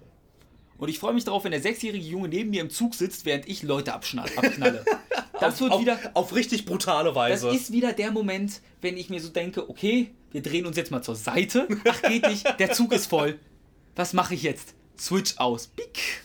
Und 0.77 0.89
ich 0.89 0.99
freue 0.99 1.13
mich 1.13 1.23
darauf, 1.23 1.45
wenn 1.45 1.51
der 1.51 1.61
sechsjährige 1.61 2.05
Junge 2.05 2.27
neben 2.27 2.49
mir 2.49 2.59
im 2.59 2.69
Zug 2.69 2.95
sitzt, 2.95 3.25
während 3.25 3.47
ich 3.47 3.63
Leute 3.63 3.93
abknalle. 3.95 4.83
Das 5.39 5.61
wird 5.61 5.71
auf, 5.71 5.79
wieder, 5.79 5.97
auf 6.15 6.35
richtig 6.35 6.65
brutale 6.65 7.09
das 7.09 7.15
Weise. 7.15 7.49
ist 7.49 7.71
wieder 7.71 7.93
der 7.93 8.11
Moment, 8.11 8.59
wenn 8.81 8.97
ich 8.97 9.09
mir 9.09 9.21
so 9.21 9.29
denke, 9.29 9.69
okay, 9.69 10.11
wir 10.33 10.41
drehen 10.41 10.65
uns 10.65 10.75
jetzt 10.75 10.91
mal 10.91 11.01
zur 11.01 11.15
Seite. 11.15 11.65
Ach, 11.87 12.01
geht 12.01 12.27
nicht, 12.27 12.59
der 12.59 12.73
Zug 12.73 12.91
ist 12.91 13.05
voll. 13.05 13.39
Was 13.95 14.11
mache 14.11 14.33
ich 14.33 14.43
jetzt? 14.43 14.73
Switch 14.99 15.37
aus. 15.37 15.67
Pick. 15.67 16.23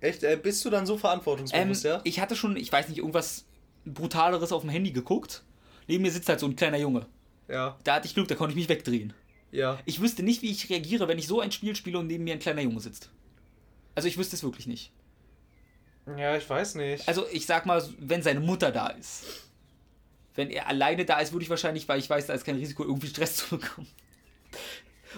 Echt, 0.00 0.22
äh, 0.24 0.36
bist 0.36 0.62
du 0.62 0.68
dann 0.68 0.84
so 0.84 0.94
Ähm, 0.94 1.00
verantwortungsbewusst, 1.00 1.84
ja? 1.84 2.02
Ich 2.04 2.20
hatte 2.20 2.36
schon, 2.36 2.56
ich 2.58 2.70
weiß 2.70 2.90
nicht, 2.90 2.98
irgendwas 2.98 3.46
Brutaleres 3.86 4.52
auf 4.52 4.60
dem 4.60 4.68
Handy 4.68 4.90
geguckt. 4.90 5.42
Neben 5.86 6.02
mir 6.02 6.10
sitzt 6.10 6.28
halt 6.28 6.40
so 6.40 6.46
ein 6.46 6.56
kleiner 6.56 6.78
Junge. 6.78 7.06
Ja. 7.48 7.78
Da 7.84 7.94
hatte 7.94 8.06
ich 8.06 8.14
Glück, 8.14 8.28
da 8.28 8.34
konnte 8.34 8.52
ich 8.52 8.56
mich 8.56 8.68
wegdrehen. 8.68 9.12
Ja. 9.52 9.78
Ich 9.84 10.00
wüsste 10.00 10.22
nicht, 10.22 10.42
wie 10.42 10.50
ich 10.50 10.68
reagiere, 10.70 11.06
wenn 11.08 11.18
ich 11.18 11.26
so 11.26 11.40
ein 11.40 11.52
Spiel 11.52 11.76
spiele 11.76 11.98
und 11.98 12.06
neben 12.06 12.24
mir 12.24 12.32
ein 12.32 12.40
kleiner 12.40 12.62
Junge 12.62 12.80
sitzt. 12.80 13.10
Also 13.94 14.08
ich 14.08 14.18
wüsste 14.18 14.36
es 14.36 14.42
wirklich 14.42 14.66
nicht. 14.66 14.90
Ja, 16.18 16.36
ich 16.36 16.48
weiß 16.48 16.74
nicht. 16.74 17.06
Also 17.08 17.26
ich 17.30 17.46
sag 17.46 17.64
mal, 17.66 17.82
wenn 17.98 18.22
seine 18.22 18.40
Mutter 18.40 18.72
da 18.72 18.88
ist. 18.88 19.24
Wenn 20.34 20.50
er 20.50 20.66
alleine 20.66 21.04
da 21.04 21.20
ist, 21.20 21.32
würde 21.32 21.44
ich 21.44 21.50
wahrscheinlich, 21.50 21.88
weil 21.88 22.00
ich 22.00 22.10
weiß, 22.10 22.26
da 22.26 22.34
ist 22.34 22.44
kein 22.44 22.56
Risiko, 22.56 22.82
irgendwie 22.82 23.06
Stress 23.06 23.36
zu 23.36 23.58
bekommen. 23.58 23.86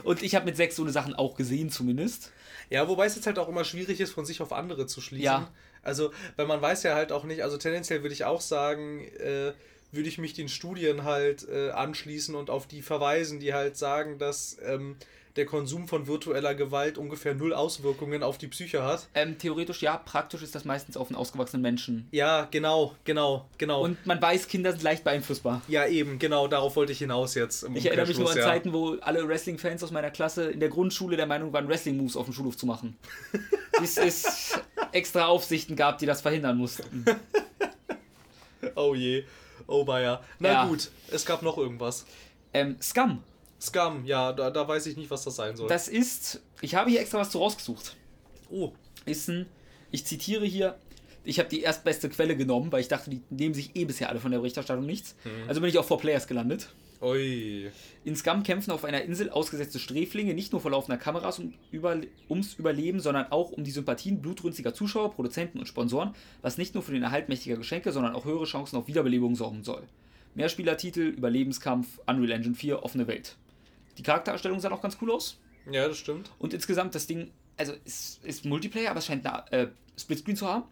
Und 0.04 0.22
ich 0.22 0.34
habe 0.34 0.44
mit 0.44 0.56
sechs 0.56 0.76
so 0.76 0.82
eine 0.82 0.92
Sachen 0.92 1.14
auch 1.14 1.36
gesehen, 1.36 1.70
zumindest. 1.70 2.32
Ja, 2.68 2.86
wobei 2.88 3.06
es 3.06 3.14
jetzt 3.14 3.26
halt 3.26 3.38
auch 3.38 3.48
immer 3.48 3.64
schwierig 3.64 4.00
ist, 4.00 4.12
von 4.12 4.26
sich 4.26 4.42
auf 4.42 4.52
andere 4.52 4.86
zu 4.86 5.00
schließen. 5.00 5.24
Ja. 5.24 5.50
Also, 5.82 6.12
weil 6.36 6.46
man 6.46 6.60
weiß 6.60 6.82
ja 6.82 6.94
halt 6.94 7.12
auch 7.12 7.24
nicht, 7.24 7.42
also 7.42 7.56
tendenziell 7.56 8.02
würde 8.02 8.12
ich 8.12 8.24
auch 8.24 8.40
sagen, 8.40 9.04
äh, 9.18 9.52
würde 9.96 10.08
ich 10.08 10.18
mich 10.18 10.34
den 10.34 10.48
Studien 10.48 11.04
halt 11.04 11.48
äh, 11.48 11.70
anschließen 11.70 12.34
und 12.34 12.50
auf 12.50 12.66
die 12.66 12.82
verweisen, 12.82 13.40
die 13.40 13.54
halt 13.54 13.76
sagen, 13.76 14.18
dass 14.18 14.58
ähm, 14.64 14.96
der 15.36 15.44
Konsum 15.46 15.86
von 15.86 16.06
virtueller 16.06 16.54
Gewalt 16.54 16.98
ungefähr 16.98 17.34
null 17.34 17.52
Auswirkungen 17.52 18.22
auf 18.22 18.38
die 18.38 18.48
Psyche 18.48 18.82
hat. 18.82 19.06
Ähm, 19.14 19.38
theoretisch 19.38 19.82
ja, 19.82 19.96
praktisch 19.96 20.42
ist 20.42 20.54
das 20.54 20.64
meistens 20.64 20.96
auf 20.96 21.08
einen 21.08 21.16
ausgewachsenen 21.16 21.62
Menschen. 21.62 22.08
Ja, 22.10 22.48
genau, 22.50 22.94
genau, 23.04 23.46
genau. 23.58 23.82
Und 23.82 24.04
man 24.06 24.20
weiß, 24.20 24.48
Kinder 24.48 24.72
sind 24.72 24.82
leicht 24.82 25.04
beeinflussbar. 25.04 25.62
ja, 25.68 25.86
eben, 25.86 26.18
genau, 26.18 26.48
darauf 26.48 26.76
wollte 26.76 26.92
ich 26.92 26.98
hinaus 26.98 27.34
jetzt. 27.34 27.64
Im 27.64 27.76
Ich 27.76 27.86
erinnere 27.86 28.06
mich 28.06 28.18
nur 28.18 28.30
an 28.30 28.36
ja. 28.36 28.44
Zeiten, 28.44 28.72
wo 28.72 28.96
alle 29.00 29.26
Wrestling-Fans 29.28 29.82
aus 29.84 29.90
meiner 29.90 30.10
Klasse 30.10 30.50
in 30.50 30.60
der 30.60 30.70
Grundschule 30.70 31.16
der 31.16 31.26
Meinung 31.26 31.52
waren, 31.52 31.68
Wrestling-Moves 31.68 32.16
auf 32.16 32.26
dem 32.26 32.32
Schulhof 32.32 32.56
zu 32.56 32.66
machen. 32.66 32.96
Bis 33.78 33.98
es 33.98 34.58
extra 34.92 35.26
Aufsichten 35.26 35.76
gab, 35.76 35.98
die 35.98 36.06
das 36.06 36.22
verhindern 36.22 36.56
mussten. 36.56 37.04
Oh 38.74 38.94
je, 38.94 39.24
oh 39.66 39.86
weia. 39.86 40.22
Na 40.38 40.48
Ja. 40.52 40.66
gut, 40.66 40.90
es 41.10 41.24
gab 41.26 41.42
noch 41.42 41.58
irgendwas. 41.58 42.06
Ähm, 42.52 42.76
Scum. 42.80 43.22
Scum, 43.60 44.04
ja, 44.04 44.32
da, 44.32 44.50
da 44.50 44.66
weiß 44.68 44.86
ich 44.86 44.96
nicht, 44.96 45.10
was 45.10 45.24
das 45.24 45.36
sein 45.36 45.56
soll. 45.56 45.68
Das 45.68 45.88
ist, 45.88 46.40
ich 46.60 46.74
habe 46.74 46.90
hier 46.90 47.00
extra 47.00 47.18
was 47.18 47.30
zu 47.30 47.38
rausgesucht. 47.38 47.96
oh, 48.50 48.72
Ist 49.06 49.28
ein, 49.28 49.46
ich 49.90 50.04
zitiere 50.04 50.44
hier, 50.44 50.76
ich 51.24 51.38
habe 51.38 51.48
die 51.48 51.62
erstbeste 51.62 52.08
Quelle 52.08 52.36
genommen, 52.36 52.70
weil 52.70 52.80
ich 52.80 52.88
dachte, 52.88 53.10
die 53.10 53.22
nehmen 53.30 53.54
sich 53.54 53.74
eh 53.74 53.84
bisher 53.84 54.08
alle 54.10 54.20
von 54.20 54.30
der 54.30 54.38
Berichterstattung 54.38 54.84
nichts. 54.86 55.14
Also 55.48 55.60
bin 55.60 55.70
ich 55.70 55.78
auf 55.78 55.90
4Players 55.90 56.26
gelandet. 56.26 56.68
Ui. 57.02 57.70
In 58.04 58.16
Scum 58.16 58.42
kämpfen 58.42 58.70
auf 58.70 58.84
einer 58.84 59.02
Insel 59.02 59.30
ausgesetzte 59.30 59.78
Sträflinge 59.78 60.34
nicht 60.34 60.52
nur 60.52 60.60
vor 60.60 60.70
laufender 60.70 60.98
Kameras 60.98 61.38
um, 61.38 61.54
über, 61.70 61.98
ums 62.28 62.54
Überleben, 62.54 63.00
sondern 63.00 63.30
auch 63.30 63.50
um 63.52 63.64
die 63.64 63.70
Sympathien 63.70 64.22
blutrünstiger 64.22 64.74
Zuschauer, 64.74 65.12
Produzenten 65.12 65.58
und 65.58 65.66
Sponsoren, 65.66 66.14
was 66.42 66.58
nicht 66.58 66.74
nur 66.74 66.82
für 66.82 66.92
den 66.92 67.02
Erhalt 67.02 67.28
mächtiger 67.28 67.56
Geschenke, 67.56 67.92
sondern 67.92 68.14
auch 68.14 68.24
höhere 68.24 68.44
Chancen 68.44 68.76
auf 68.76 68.86
Wiederbelebung 68.86 69.34
sorgen 69.34 69.62
soll. 69.62 69.82
Mehrspielertitel, 70.34 71.00
Überlebenskampf, 71.00 72.00
Unreal 72.06 72.32
Engine 72.32 72.54
4, 72.54 72.82
offene 72.82 73.06
Welt. 73.06 73.36
Die 73.98 74.02
Charaktererstellung 74.02 74.60
sah 74.60 74.70
auch 74.70 74.82
ganz 74.82 74.98
cool 75.00 75.10
aus. 75.10 75.38
Ja, 75.70 75.88
das 75.88 75.98
stimmt. 75.98 76.30
Und 76.38 76.52
insgesamt, 76.52 76.94
das 76.94 77.06
Ding 77.06 77.30
also 77.56 77.74
es 77.84 78.20
ist 78.22 78.44
Multiplayer, 78.44 78.90
aber 78.90 78.98
es 78.98 79.06
scheint 79.06 79.26
eine 79.26 79.50
äh, 79.52 79.68
Splitscreen 79.98 80.36
zu 80.36 80.46
haben. 80.46 80.64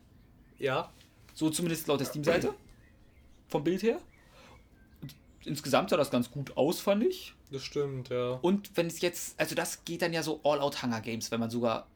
Ja. 0.59 0.93
So 1.35 1.51
zumindest 1.51 1.87
laut 1.87 2.01
der 2.01 2.07
Steam-Seite. 2.07 2.55
Vom 3.49 3.65
Bild 3.65 3.83
her. 3.83 3.99
Insgesamt 5.47 5.91
sah 5.91 5.97
das 5.97 6.11
ganz 6.11 6.31
gut 6.31 6.57
aus, 6.57 6.81
fand 6.81 7.05
ich. 7.05 7.35
Das 7.51 7.63
stimmt, 7.63 8.09
ja. 8.09 8.39
Und 8.43 8.71
wenn 8.77 8.87
es 8.87 9.01
jetzt, 9.01 9.39
also 9.39 9.55
das 9.55 9.85
geht 9.85 10.03
dann 10.03 10.13
ja 10.13 10.23
so 10.23 10.41
All-Out 10.43 10.83
Hunger 10.83 11.01
Games, 11.01 11.31
wenn 11.31 11.41
man 11.41 11.51
sogar 11.51 11.87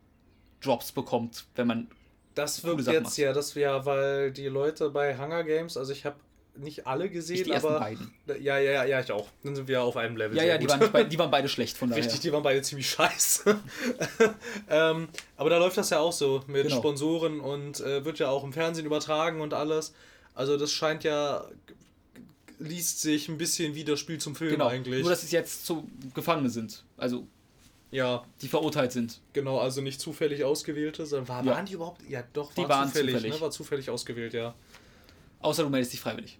Drops 0.61 0.93
bekommt, 0.93 1.47
wenn 1.55 1.67
man. 1.67 1.89
Das 2.35 2.57
Sachen 2.59 2.79
jetzt 2.79 3.03
macht. 3.03 3.17
ja, 3.19 3.33
das 3.33 3.55
ja, 3.55 3.85
weil 3.87 4.31
die 4.33 4.47
Leute 4.47 4.91
bei 4.91 5.17
Hunger 5.19 5.43
Games, 5.45 5.77
also 5.77 5.93
ich 5.93 6.05
habe 6.05 6.17
nicht 6.57 6.87
alle 6.87 7.09
gesehen, 7.09 7.37
Ich 7.37 7.43
die 7.45 7.53
aber 7.55 7.79
beiden. 7.79 8.13
ja, 8.27 8.59
ja, 8.59 8.59
ja, 8.59 8.85
ja, 8.85 9.01
ich 9.01 9.11
auch. 9.13 9.29
Dann 9.45 9.55
sind 9.57 9.67
wir 9.69 9.81
auf 9.83 9.97
einem 9.97 10.17
Level. 10.17 10.37
Ja, 10.37 10.43
ja, 10.45 10.59
die 10.59 10.69
waren, 10.69 10.81
beid- 10.93 11.09
die 11.13 11.19
waren 11.19 11.31
beide 11.31 11.49
schlecht, 11.49 11.77
von 11.77 11.89
daher. 11.91 12.03
Richtig, 12.05 12.21
die 12.21 12.33
waren 12.33 12.43
beide 12.43 12.61
ziemlich 12.63 12.91
scheiße. 12.91 13.59
ähm, 14.69 15.09
aber 15.37 15.51
da 15.51 15.59
läuft 15.59 15.77
das 15.77 15.91
ja 15.91 16.01
auch 16.01 16.13
so 16.13 16.43
mit 16.47 16.65
Genau. 16.65 16.77
Sponsoren 16.77 17.41
und 17.41 17.81
äh, 17.81 18.05
wird 18.05 18.19
ja 18.19 18.29
auch 18.29 18.45
im 18.45 18.53
Fernsehen 18.53 18.87
übertragen 18.87 19.41
und 19.41 19.55
alles. 19.55 19.95
Also 20.35 20.57
das 20.57 20.73
scheint 20.73 21.05
ja 21.05 21.45
liest 22.59 23.01
sich 23.01 23.29
ein 23.29 23.39
bisschen 23.39 23.75
wie 23.75 23.85
das 23.85 24.01
Spiel 24.01 24.19
zum 24.19 24.35
Film 24.35 24.53
Genau, 24.53 24.67
eigentlich. 24.67 25.01
nur 25.03 25.11
dass 25.11 25.23
es 25.23 25.31
jetzt 25.31 25.65
so 25.67 25.85
Gefangene 26.15 26.51
sind. 26.51 26.85
Also, 26.97 27.27
ja, 27.91 28.25
die 28.43 28.49
verurteilt 28.49 28.93
sind. 28.93 29.21
genau, 29.33 29.59
also 29.59 29.81
nicht 29.81 30.01
zufällig 30.01 30.45
ausgewählte, 30.45 31.07
sondern 31.07 31.29
war, 31.29 31.45
Ja. 31.45 31.53
waren 31.53 31.67
die 31.67 31.73
überhaupt? 31.75 32.03
Ja, 32.09 32.23
doch, 32.33 32.53
Die 32.53 32.63
war 32.63 32.69
waren 32.69 32.89
zufällig, 32.89 33.15
zufällig. 33.15 33.35
Ne? 33.37 33.41
war 33.41 33.51
zufällig 33.51 33.91
ausgewählt, 33.91 34.35
ja. 34.35 34.55
Außer 35.41 35.63
du 35.63 35.71
meldest 35.71 35.93
dich 35.93 36.01
freiwillig. 36.01 36.39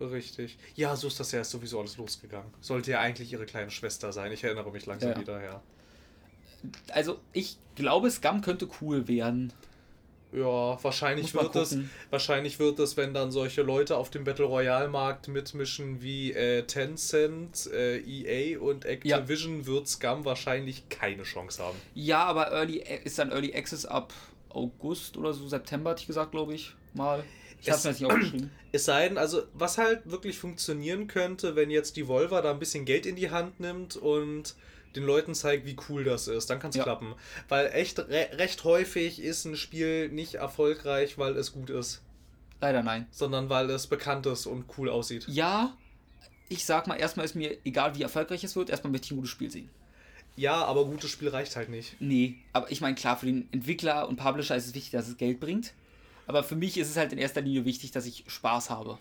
Richtig. 0.00 0.58
Ja, 0.74 0.96
so 0.96 1.06
ist 1.06 1.20
das 1.20 1.30
ja 1.30 1.38
erst 1.38 1.52
sowieso 1.52 1.78
alles 1.78 1.96
losgegangen. 1.96 2.52
Sollte 2.60 2.90
ja 2.90 3.00
eigentlich 3.00 3.30
ihre 3.32 3.46
kleine 3.46 3.70
Schwester 3.70 4.12
sein. 4.12 4.32
Ich 4.32 4.42
erinnere 4.42 4.72
mich 4.72 4.84
langsam 4.86 5.10
Ja, 5.10 5.14
ja. 5.16 5.20
wieder, 5.20 5.42
ja. 5.44 5.62
Also, 6.88 7.18
ich 7.32 7.56
glaube, 7.76 8.10
Scum 8.10 8.40
könnte 8.40 8.68
cool 8.80 9.06
werden. 9.06 9.52
Ja, 10.32 10.82
wahrscheinlich 10.82 11.34
Muss 11.34 11.42
wird 11.44 11.56
es, 11.56 11.76
wahrscheinlich 12.10 12.58
wird 12.58 12.78
es, 12.78 12.96
wenn 12.96 13.12
dann 13.12 13.30
solche 13.30 13.60
Leute 13.62 13.96
auf 13.96 14.08
dem 14.10 14.24
Battle 14.24 14.46
Royale 14.46 14.88
Markt 14.88 15.28
mitmischen 15.28 16.00
wie 16.02 16.32
äh, 16.32 16.62
Tencent, 16.62 17.68
äh, 17.72 17.98
EA 17.98 18.58
und 18.58 18.84
Activision, 18.86 19.66
wird 19.66 19.88
Scum 19.88 20.24
wahrscheinlich 20.24 20.88
keine 20.88 21.24
Chance 21.24 21.62
haben. 21.62 21.76
Ja, 21.94 22.24
aber 22.24 22.50
Early 22.50 22.82
ist 23.04 23.18
dann 23.18 23.30
Early 23.30 23.54
Access 23.54 23.84
ab 23.84 24.12
August 24.48 25.16
oder 25.16 25.32
so, 25.34 25.46
September, 25.48 25.90
hatte 25.90 26.00
ich 26.00 26.06
gesagt, 26.06 26.30
glaube 26.32 26.54
ich, 26.54 26.74
mal. 26.94 27.22
Ich 27.60 27.68
Es- 27.68 27.84
habe 27.84 27.88
mir 27.88 27.92
nicht 27.92 28.04
aufgeschrieben. 28.06 28.50
Es 28.74 28.86
sei 28.86 29.06
denn, 29.06 29.18
also 29.18 29.42
was 29.52 29.76
halt 29.76 30.10
wirklich 30.10 30.38
funktionieren 30.38 31.06
könnte, 31.06 31.56
wenn 31.56 31.70
jetzt 31.70 31.98
die 31.98 32.08
Volva 32.08 32.40
da 32.40 32.52
ein 32.52 32.58
bisschen 32.58 32.86
Geld 32.86 33.04
in 33.04 33.16
die 33.16 33.28
Hand 33.30 33.60
nimmt 33.60 33.96
und 33.96 34.54
den 34.96 35.04
Leuten 35.04 35.34
zeigt, 35.34 35.64
wie 35.66 35.76
cool 35.88 36.04
das 36.04 36.28
ist, 36.28 36.50
dann 36.50 36.58
kann 36.58 36.70
es 36.70 36.76
Ja. 36.76 36.82
klappen. 36.82 37.14
Weil 37.48 37.70
echt 37.72 37.98
re 37.98 38.28
recht 38.32 38.64
häufig 38.64 39.20
ist 39.20 39.44
ein 39.44 39.56
Spiel 39.56 40.08
nicht 40.08 40.34
erfolgreich, 40.34 41.18
weil 41.18 41.36
es 41.36 41.52
gut 41.52 41.70
ist, 41.70 42.02
Leider 42.60 42.82
nein. 42.82 43.06
sondern 43.10 43.48
weil 43.48 43.70
es 43.70 43.86
bekannt 43.86 44.26
ist 44.26 44.46
und 44.46 44.66
cool 44.78 44.88
aussieht. 44.88 45.26
Ja, 45.28 45.76
ich 46.48 46.64
sag 46.66 46.86
mal, 46.86 46.96
erstmal 46.96 47.24
ist 47.24 47.34
mir 47.34 47.56
egal, 47.64 47.96
wie 47.96 48.02
erfolgreich 48.02 48.44
es 48.44 48.54
wird, 48.56 48.68
erstmal 48.70 48.90
möchte 48.92 49.06
ich 49.06 49.10
ein 49.12 49.16
gutes 49.16 49.30
Spiel 49.30 49.50
sehen. 49.50 49.70
Ja, 50.36 50.64
aber 50.64 50.84
gutes 50.84 51.10
Spiel 51.10 51.28
reicht 51.28 51.56
halt 51.56 51.68
nicht. 51.70 51.96
Nee, 52.00 52.36
aber 52.52 52.70
ich 52.70 52.80
meine, 52.80 52.94
klar, 52.94 53.16
für 53.16 53.26
den 53.26 53.48
Entwickler 53.52 54.08
und 54.08 54.16
Publisher 54.16 54.56
ist 54.56 54.66
es 54.66 54.74
wichtig, 54.74 54.90
dass 54.92 55.08
es 55.08 55.16
Geld 55.16 55.40
bringt. 55.40 55.72
Aber 56.26 56.44
für 56.44 56.56
mich 56.56 56.76
ist 56.78 56.88
es 56.90 56.96
halt 56.96 57.12
in 57.12 57.18
erster 57.18 57.40
Linie 57.40 57.64
wichtig, 57.64 57.90
dass 57.90 58.06
ich 58.06 58.24
Spaß 58.26 58.70
habe. 58.70 58.98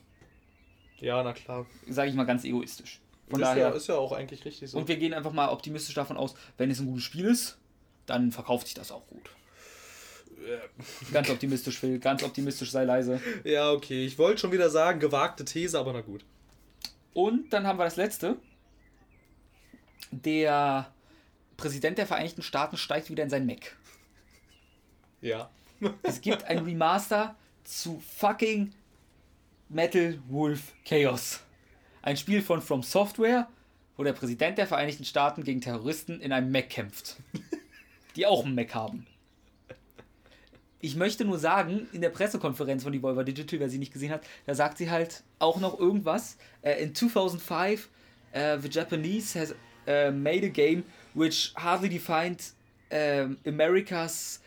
Ja, 1.00 1.22
na 1.24 1.34
klar. 1.34 1.66
Sage 1.90 2.10
ich 2.10 2.16
mal 2.16 2.24
ganz 2.26 2.44
egoistisch. 2.46 3.00
Von 3.32 3.42
ist, 3.42 3.48
daher. 3.48 3.70
ja, 3.70 3.76
ist 3.76 3.88
ja 3.88 3.96
auch 3.96 4.12
eigentlich 4.12 4.46
richtig 4.46 4.70
so. 4.70 4.78
Und 4.78 4.88
wir 4.88 4.98
gehen 4.98 5.14
einfach 5.14 5.32
mal 5.32 5.50
optimistisch 5.50 5.96
davon 5.96 6.18
aus, 6.18 6.36
wenn 6.58 6.70
es 6.70 6.80
ein 6.80 6.86
gutes 6.86 7.04
Spiel 7.04 7.26
ist, 7.26 7.58
dann 8.06 8.32
verkauft 8.32 8.68
sich 8.68 8.76
das 8.76 8.92
auch 8.92 9.08
gut. 9.08 9.32
Ganz 11.12 11.30
optimistisch, 11.30 11.80
Phil. 11.80 12.00
Ganz 12.00 12.24
optimistisch, 12.24 12.72
sei 12.72 12.84
leise. 12.84 13.22
ja, 13.44 13.72
okay. 13.72 14.06
Ich 14.06 14.18
wollte 14.18 14.42
schon 14.42 14.52
wieder 14.52 14.70
sagen, 14.70 15.00
gewagte 15.00 15.46
These, 15.46 15.78
aber 15.80 15.94
na 15.94 16.02
gut. 16.02 16.26
Und 17.14 17.52
dann 17.54 17.68
haben 17.68 17.78
wir 17.78 17.86
das 17.86 17.96
letzte. 17.96 18.38
Der 20.12 20.92
Präsident 21.58 21.98
der 21.98 22.08
Vereinigten 22.08 22.42
Staaten 22.42 22.78
steigt 22.78 23.10
wieder 23.10 23.24
in 23.24 23.30
sein 23.30 23.46
Mac. 23.46 23.78
Ja. 25.22 25.50
Es 26.04 26.22
gibt 26.22 26.44
ein 26.44 26.60
Remaster 26.60 27.36
zu 27.64 28.02
fucking 28.18 28.72
Metal 29.70 30.20
Wolf 30.28 30.74
Chaos. 30.86 31.42
Ein 32.02 32.18
Spiel 32.18 32.42
von 32.42 32.62
From 32.62 32.82
Software, 32.82 33.48
wo 33.96 34.04
der 34.04 34.14
Präsident 34.14 34.58
der 34.58 34.66
Vereinigten 34.66 35.06
Staaten 35.06 35.44
gegen 35.44 35.62
Terroristen 35.62 36.20
in 36.20 36.32
einem 36.32 36.52
Mac 36.52 36.70
kämpft. 36.70 37.18
Die 38.16 38.26
auch 38.26 38.46
einen 38.46 38.56
Mac 38.56 38.74
haben. 38.74 39.06
Ich 40.80 40.96
möchte 40.96 41.26
nur 41.26 41.38
sagen, 41.38 41.88
in 41.94 42.02
der 42.02 42.10
Pressekonferenz 42.10 42.84
von 42.84 42.92
Devolver 42.92 43.24
Digital, 43.24 43.60
wer 43.60 43.70
sie 43.70 43.78
nicht 43.78 43.94
gesehen 43.94 44.12
hat, 44.12 44.24
da 44.48 44.56
sagt 44.56 44.80
sie 44.80 44.90
halt 44.90 45.24
auch 45.38 45.60
noch 45.60 45.80
irgendwas. 45.80 46.38
Äh, 46.64 46.82
in 46.82 46.96
2005, 46.96 47.88
äh, 48.32 48.58
the 48.58 48.68
Japanese 48.68 49.40
has 49.40 49.56
äh, 49.86 50.10
made 50.10 50.46
a 50.46 50.50
game 50.50 50.84
which 51.14 51.54
hardly 51.56 51.90
defined 51.90 52.54
ähm, 52.90 53.38
America's 53.46 54.42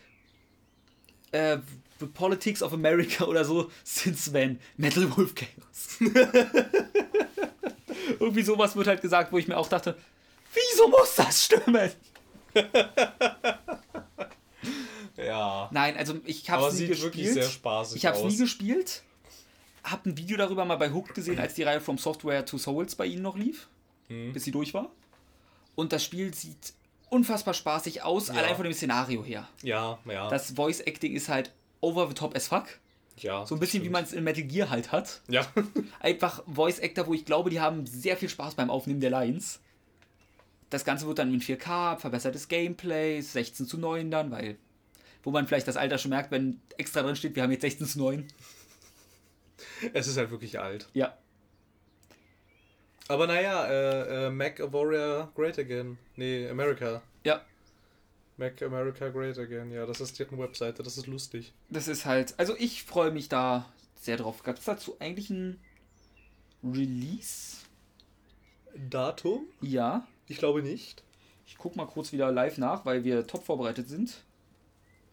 the 1.99 2.05
Politics 2.05 2.61
of 2.61 2.73
America 2.73 3.25
oder 3.25 3.45
so 3.45 3.69
since 3.83 4.31
when 4.33 4.59
Metal 4.77 5.15
Wolf 5.17 5.33
Chaos. 5.35 5.99
Irgendwie 8.19 8.43
sowas 8.43 8.75
wird 8.75 8.87
halt 8.87 9.01
gesagt, 9.01 9.31
wo 9.31 9.37
ich 9.37 9.47
mir 9.47 9.57
auch 9.57 9.67
dachte, 9.69 9.97
wieso 10.53 10.87
muss 10.89 11.15
das 11.15 11.45
stimmen? 11.45 11.91
Ja. 15.17 15.69
Nein, 15.71 15.95
also 15.97 16.15
ich 16.25 16.49
habe 16.49 16.65
nie 16.65 16.71
sieht 16.71 16.89
gespielt. 16.89 17.13
wirklich 17.13 17.33
sehr 17.33 17.43
spaßig 17.49 17.97
ich 17.97 18.05
habe 18.05 18.17
es 18.17 18.23
nie 18.25 18.37
gespielt. 18.37 19.01
Hab 19.83 20.05
ein 20.05 20.17
Video 20.17 20.35
darüber 20.35 20.65
mal 20.65 20.75
bei 20.75 20.91
Hooked 20.91 21.13
gesehen, 21.15 21.39
als 21.39 21.53
die 21.53 21.63
Reihe 21.63 21.79
From 21.79 21.97
Software 21.97 22.45
to 22.45 22.57
Souls 22.57 22.95
bei 22.95 23.05
ihnen 23.05 23.21
noch 23.21 23.37
lief, 23.37 23.67
Mhm. 24.09 24.33
bis 24.33 24.43
sie 24.43 24.51
durch 24.51 24.73
war. 24.73 24.89
Und 25.75 25.93
das 25.93 26.03
Spiel 26.03 26.33
sieht 26.33 26.73
unfassbar 27.09 27.53
spaßig 27.53 28.03
aus, 28.03 28.27
Ja. 28.27 28.33
allein 28.35 28.55
von 28.55 28.65
dem 28.65 28.73
Szenario 28.73 29.23
her. 29.23 29.47
Ja, 29.63 29.99
ja. 30.05 30.27
Das 30.29 30.51
Voice 30.51 30.81
Acting 30.81 31.13
ist 31.13 31.29
halt 31.29 31.51
over 31.81 32.07
the 32.07 32.13
top 32.13 32.35
as 32.35 32.47
fuck. 32.47 32.65
ja 33.17 33.45
So 33.45 33.55
ein 33.55 33.59
bisschen 33.59 33.83
wie 33.83 33.89
man 33.89 34.03
es 34.03 34.13
in 34.13 34.23
Metal 34.23 34.43
Gear 34.43 34.69
halt 34.69 34.91
hat. 34.91 35.21
Ja. 35.27 35.45
Einfach 35.99 36.43
Voice 36.47 36.79
Actor, 36.79 37.07
wo 37.07 37.13
ich 37.13 37.25
glaube, 37.25 37.49
die 37.49 37.59
haben 37.59 37.85
sehr 37.85 38.17
viel 38.17 38.29
Spaß 38.29 38.55
beim 38.55 38.69
Aufnehmen 38.69 38.99
der 38.99 39.09
Lines. 39.09 39.59
Das 40.69 40.83
Ganze 40.83 41.07
wird 41.07 41.19
dann 41.19 41.33
in 41.33 41.41
4K, 41.41 41.97
verbessertes 41.97 42.47
Gameplay, 42.47 43.21
16 43.21 43.67
zu 43.67 43.77
9 43.77 44.09
dann, 44.11 44.31
weil. 44.31 44.57
Wo 45.23 45.31
man 45.31 45.47
vielleicht 45.47 45.67
das 45.67 45.77
Alter 45.77 45.97
schon 45.97 46.09
merkt, 46.09 46.31
wenn 46.31 46.59
extra 46.77 47.01
drin 47.01 47.15
steht, 47.15 47.35
wir 47.35 47.43
haben 47.43 47.51
jetzt 47.51 47.61
16 47.61 47.87
zu 47.87 47.99
9. 47.99 48.27
es 49.93 50.07
ist 50.07 50.17
halt 50.17 50.31
wirklich 50.31 50.59
alt. 50.59 50.87
Ja. 50.93 51.17
Aber 53.07 53.27
naja, 53.27 53.65
äh, 53.67 54.27
äh, 54.27 54.29
Mac 54.31 54.59
a 54.59 54.71
Warrior 54.71 55.31
Great 55.35 55.59
Again. 55.59 55.97
Nee, 56.15 56.49
America. 56.49 57.01
Ja. 57.23 57.41
Mac 58.37 58.61
America 58.61 59.09
Great 59.09 59.37
Again. 59.37 59.71
Ja, 59.71 59.85
das 59.85 60.01
ist 60.01 60.19
deren 60.19 60.37
Webseite. 60.39 60.83
Das 60.83 60.97
ist 60.97 61.07
lustig. 61.07 61.53
Das 61.69 61.87
ist 61.87 62.05
halt. 62.05 62.33
Also 62.37 62.55
ich 62.57 62.83
freue 62.83 63.11
mich 63.11 63.29
da 63.29 63.71
sehr 63.95 64.17
drauf. 64.17 64.43
Gab 64.43 64.57
es 64.57 64.65
dazu 64.65 64.97
eigentlich 64.99 65.29
ein 65.29 65.59
Release? 66.63 67.57
Datum? 68.89 69.47
Ja. 69.61 70.05
Ich 70.27 70.37
glaube 70.37 70.61
nicht. 70.61 71.03
Ich 71.47 71.57
guck 71.57 71.75
mal 71.75 71.85
kurz 71.85 72.11
wieder 72.11 72.31
live 72.31 72.57
nach, 72.57 72.85
weil 72.85 73.03
wir 73.03 73.25
top 73.27 73.45
vorbereitet 73.45 73.87
sind. 73.87 74.23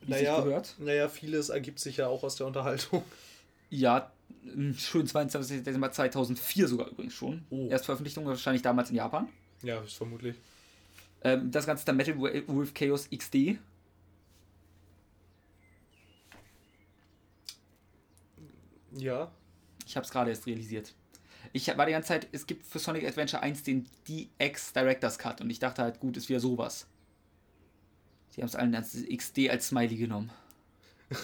Naja, 0.07 0.41
gehört. 0.41 0.75
naja, 0.79 1.09
vieles 1.09 1.49
ergibt 1.49 1.79
sich 1.79 1.99
ja 1.99 2.09
auch 2.09 2.25
aus 2.25 2.37
der 2.37 2.47
Unterhaltung. 2.47 3.03
Ja, 3.75 4.13
schön 4.77 5.07
22. 5.07 5.65
Dezember 5.65 5.91
2004 5.91 6.69
sogar 6.69 6.89
übrigens 6.89 7.15
schon. 7.15 7.47
Oh. 7.49 7.69
Erstveröffentlichung 7.71 8.27
wahrscheinlich 8.27 8.61
damals 8.61 8.91
in 8.91 8.97
Japan. 8.97 9.31
Ja, 9.63 9.81
ist 9.81 9.95
vermutlich. 9.95 10.37
Ähm, 11.25 11.51
das 11.51 11.67
Ganze 11.67 11.83
ist 11.83 11.89
dann 11.89 11.97
Metal 11.97 12.19
Wolf 12.19 12.75
Chaos 12.75 13.09
XD. 13.11 13.59
Ja. 18.95 19.33
Ich 19.87 19.97
habe 19.97 20.05
es 20.05 20.11
gerade 20.11 20.31
erst 20.31 20.47
realisiert. 20.47 20.95
Ich 21.53 21.69
war 21.77 21.87
die 21.87 21.93
ganze 21.93 22.09
Zeit, 22.09 22.29
es 22.33 22.47
gibt 22.47 22.67
für 22.67 22.79
Sonic 22.79 23.05
Adventure 23.05 23.43
1 23.43 23.63
den 23.63 23.87
DX 24.09 24.73
Director's 24.73 25.19
Cut 25.19 25.41
und 25.41 25.51
ich 25.51 25.59
dachte 25.59 25.83
halt, 25.83 26.01
gut, 26.01 26.17
ist 26.17 26.29
wieder 26.29 26.41
sowas. 26.41 26.87
Sie 28.31 28.41
haben 28.41 28.49
es 28.49 28.57
allen 28.57 28.75
als 28.75 28.97
XD 29.05 29.51
als 29.51 29.69
Smiley 29.69 29.97
genommen. 29.97 30.31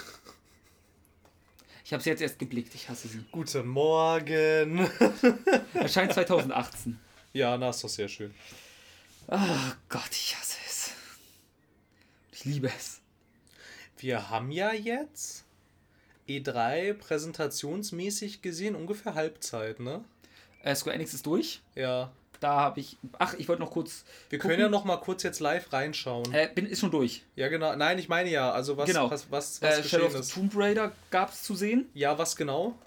Ich 1.84 1.94
habe 1.94 2.00
es 2.00 2.04
jetzt 2.04 2.20
erst 2.20 2.38
geblickt, 2.38 2.74
ich 2.74 2.90
hasse 2.90 3.08
sie. 3.08 3.24
Guten 3.32 3.66
Morgen. 3.66 4.90
Erscheint 5.72 6.12
2018. 6.12 7.00
ja, 7.32 7.56
na, 7.56 7.70
ist 7.70 7.82
doch 7.82 7.88
sehr 7.88 8.08
schön. 8.08 8.34
Oh 9.30 9.38
Gott, 9.88 10.10
ich 10.10 10.36
hasse 10.36 10.56
es. 10.66 10.90
Ich 12.32 12.44
liebe 12.44 12.68
es. 12.68 13.00
Wir 13.98 14.30
haben 14.30 14.50
ja 14.50 14.72
jetzt 14.72 15.44
E3 16.28 16.94
präsentationsmäßig 16.94 18.42
gesehen 18.42 18.74
ungefähr 18.74 19.14
Halbzeit, 19.14 19.80
ne? 19.80 20.04
Äh, 20.62 20.74
Square 20.74 20.94
Enix 20.96 21.14
ist 21.14 21.26
durch. 21.26 21.60
Ja. 21.74 22.10
da 22.40 22.52
habe 22.52 22.80
ich. 22.80 22.96
Ach, 23.18 23.34
ich 23.34 23.48
wollte 23.48 23.62
noch 23.62 23.70
kurz. 23.72 24.04
Wir 24.30 24.38
können 24.38 24.60
ja 24.60 24.68
noch 24.68 24.84
mal 24.84 24.96
kurz 24.98 25.22
jetzt 25.24 25.40
live 25.40 25.72
reinschauen. 25.72 26.32
Äh, 26.32 26.48
bin, 26.54 26.66
ist 26.66 26.80
schon 26.80 26.90
durch. 26.90 27.22
Ja, 27.36 27.48
genau. 27.48 27.74
Nein, 27.76 27.98
ich 27.98 28.08
meine 28.08 28.30
ja. 28.30 28.50
Also 28.52 28.76
was, 28.76 28.86
Genau. 28.88 29.10
was, 29.10 29.30
was, 29.30 29.60
was 29.60 29.78
Äh, 29.78 29.82
geschehen 29.82 29.90
Shadow 30.00 30.06
of 30.06 30.12
the 30.12 30.18
ist. 30.20 30.32
Tomb 30.32 30.52
Raider 30.56 30.92
gab 31.10 31.32
es 31.32 31.42
zu 31.42 31.54
sehen. 31.54 31.86
Ja, 31.94 32.16
was 32.18 32.36
genau? 32.36 32.78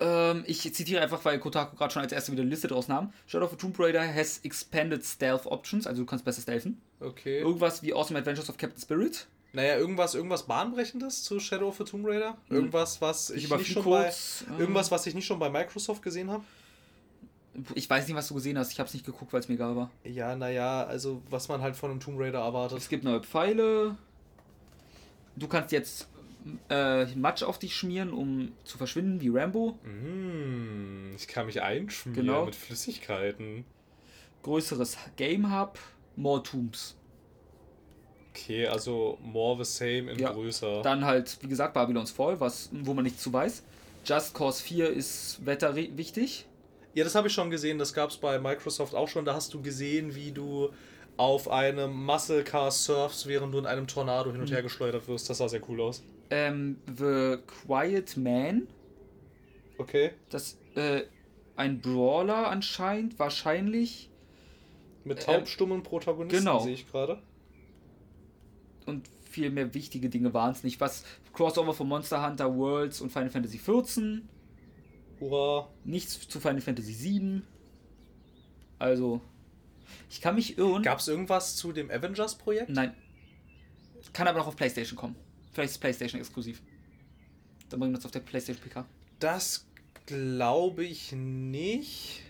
Ähm, 0.00 0.44
ich 0.46 0.62
zitiere 0.74 1.02
einfach, 1.02 1.22
weil 1.24 1.38
Kotaku 1.38 1.76
gerade 1.76 1.92
schon 1.92 2.02
als 2.02 2.12
erste 2.12 2.32
wieder 2.32 2.42
eine 2.42 2.50
Liste 2.50 2.68
draus 2.68 2.88
nahm. 2.88 3.12
Shadow 3.26 3.44
of 3.44 3.50
the 3.50 3.56
Tomb 3.56 3.78
Raider 3.78 4.02
has 4.02 4.38
expanded 4.42 5.04
stealth 5.04 5.46
options, 5.46 5.86
also 5.86 6.02
du 6.02 6.06
kannst 6.06 6.24
besser 6.24 6.40
stealthen. 6.40 6.80
Okay. 7.00 7.40
Irgendwas 7.40 7.82
wie 7.82 7.92
Awesome 7.92 8.18
Adventures 8.18 8.48
of 8.48 8.56
Captain 8.56 8.80
Spirit. 8.80 9.26
Naja, 9.52 9.76
irgendwas, 9.76 10.14
irgendwas 10.14 10.44
Bahnbrechendes 10.44 11.24
zu 11.24 11.38
Shadow 11.40 11.68
of 11.68 11.76
the 11.76 11.84
Tomb 11.84 12.06
Raider? 12.06 12.38
Irgendwas, 12.48 13.00
was 13.00 13.30
ich, 13.30 13.50
nicht 13.50 13.66
schon 13.72 13.84
bei, 13.84 14.04
kurz, 14.04 14.44
äh, 14.48 14.60
irgendwas, 14.60 14.90
was 14.90 15.06
ich 15.06 15.14
nicht 15.14 15.26
schon 15.26 15.38
bei 15.38 15.50
Microsoft 15.50 16.02
gesehen 16.02 16.30
habe? 16.30 16.44
Ich 17.74 17.90
weiß 17.90 18.06
nicht, 18.06 18.16
was 18.16 18.28
du 18.28 18.34
gesehen 18.34 18.56
hast. 18.56 18.72
Ich 18.72 18.78
habe 18.78 18.86
es 18.86 18.94
nicht 18.94 19.04
geguckt, 19.04 19.32
weil 19.32 19.40
es 19.40 19.48
mir 19.48 19.56
egal 19.56 19.74
war. 19.74 19.90
Ja, 20.04 20.36
naja, 20.36 20.84
also 20.84 21.20
was 21.28 21.48
man 21.48 21.60
halt 21.60 21.76
von 21.76 21.90
einem 21.90 22.00
Tomb 22.00 22.18
Raider 22.20 22.38
erwartet. 22.38 22.78
Es 22.78 22.88
gibt 22.88 23.02
neue 23.02 23.20
Pfeile. 23.20 23.96
Du 25.34 25.48
kannst 25.48 25.72
jetzt 25.72 26.06
äh, 26.68 27.06
Matsch 27.16 27.42
auf 27.42 27.58
dich 27.58 27.74
schmieren, 27.76 28.12
um 28.12 28.52
zu 28.64 28.78
verschwinden, 28.78 29.20
wie 29.20 29.28
Rambo. 29.28 29.78
Mm, 29.84 31.14
ich 31.16 31.28
kann 31.28 31.46
mich 31.46 31.60
einschmieren 31.62 32.26
Genau. 32.26 32.44
mit 32.46 32.54
Flüssigkeiten. 32.54 33.64
Größeres 34.42 34.96
Game 35.16 35.54
Hub. 35.54 35.78
More 36.16 36.42
Tombs. 36.42 36.96
Okay, 38.30 38.66
also 38.66 39.18
more 39.22 39.62
the 39.62 39.70
same 39.70 40.10
in 40.12 40.18
Ja. 40.18 40.32
größer. 40.32 40.82
Dann 40.82 41.04
halt, 41.04 41.38
wie 41.42 41.48
gesagt, 41.48 41.74
Babylon's 41.74 42.10
Fall, 42.10 42.38
was, 42.40 42.70
wo 42.72 42.94
man 42.94 43.04
nichts 43.04 43.22
zu 43.22 43.32
weiß. 43.32 43.62
Just 44.04 44.34
Cause 44.34 44.62
4 44.62 44.90
ist 44.90 45.44
Wetter 45.44 45.74
wichtig. 45.76 46.46
Ja, 46.94 47.04
das 47.04 47.14
habe 47.14 47.28
ich 47.28 47.34
schon 47.34 47.50
gesehen. 47.50 47.78
Das 47.78 47.92
gab 47.92 48.10
es 48.10 48.16
bei 48.16 48.38
Microsoft 48.38 48.94
auch 48.94 49.08
schon. 49.08 49.24
Da 49.24 49.34
hast 49.34 49.52
du 49.54 49.60
gesehen, 49.62 50.14
wie 50.14 50.32
du 50.32 50.70
auf 51.16 51.50
einem 51.50 51.92
Muscle 52.04 52.42
Car 52.44 52.70
surfst, 52.70 53.26
während 53.26 53.52
du 53.52 53.58
in 53.58 53.66
einem 53.66 53.86
Tornado 53.86 54.32
hin 54.32 54.40
und 54.40 54.50
her 54.50 54.62
geschleudert 54.62 55.06
wirst. 55.06 55.28
Das 55.28 55.38
sah 55.38 55.48
sehr 55.48 55.60
cool 55.68 55.80
aus. 55.82 56.02
Ähm, 56.30 56.78
The 56.86 57.38
Quiet 57.46 58.16
Man. 58.16 58.68
Okay. 59.78 60.12
Das, 60.30 60.58
äh, 60.74 61.02
ein 61.56 61.80
Brawler 61.80 62.48
anscheinend, 62.48 63.18
wahrscheinlich. 63.18 64.10
Mit 65.04 65.18
Ähm, 65.20 65.24
taubstummen 65.24 65.82
Protagonisten 65.82 66.38
genau. 66.38 66.60
sehe 66.60 66.74
ich 66.74 66.86
gerade. 66.86 67.22
Und 68.86 69.08
viel 69.30 69.50
mehr 69.50 69.72
wichtige 69.74 70.08
Dinge 70.08 70.34
waren 70.34 70.52
es 70.52 70.64
nicht. 70.64 70.80
Was 70.80 71.04
Crossover 71.32 71.72
von 71.74 71.88
Monster 71.88 72.26
Hunter 72.26 72.54
Worlds 72.54 73.00
und 73.00 73.10
Final 73.10 73.30
Fantasy 73.30 73.58
XIV. 73.58 74.22
Hurra. 75.20 75.68
Nichts 75.84 76.28
zu 76.28 76.40
Final 76.40 76.60
Fantasy 76.60 76.94
VII. 76.98 77.42
Also, 78.78 79.20
ich 80.08 80.20
kann 80.20 80.34
mich 80.34 80.58
irren. 80.58 80.82
Gab 80.82 80.98
es 80.98 81.08
irgendwas 81.08 81.56
zu 81.56 81.72
dem 81.72 81.90
Avengers-Projekt? 81.90 82.70
Nein. 82.70 82.94
Kann 84.12 84.26
aber 84.26 84.38
noch 84.38 84.46
auf 84.46 84.56
PlayStation 84.56 84.96
kommen. 84.96 85.16
Vielleicht 85.60 85.72
ist 85.72 85.78
PlayStation 85.78 86.20
exklusiv. 86.20 86.62
Dann 87.68 87.80
bringen 87.80 87.92
wir 87.92 87.98
uns 87.98 88.06
auf 88.06 88.12
der 88.12 88.20
PlayStation 88.20 88.64
PK. 88.66 88.86
Das 89.18 89.66
glaube 90.06 90.84
ich 90.86 91.12
nicht. 91.12 92.22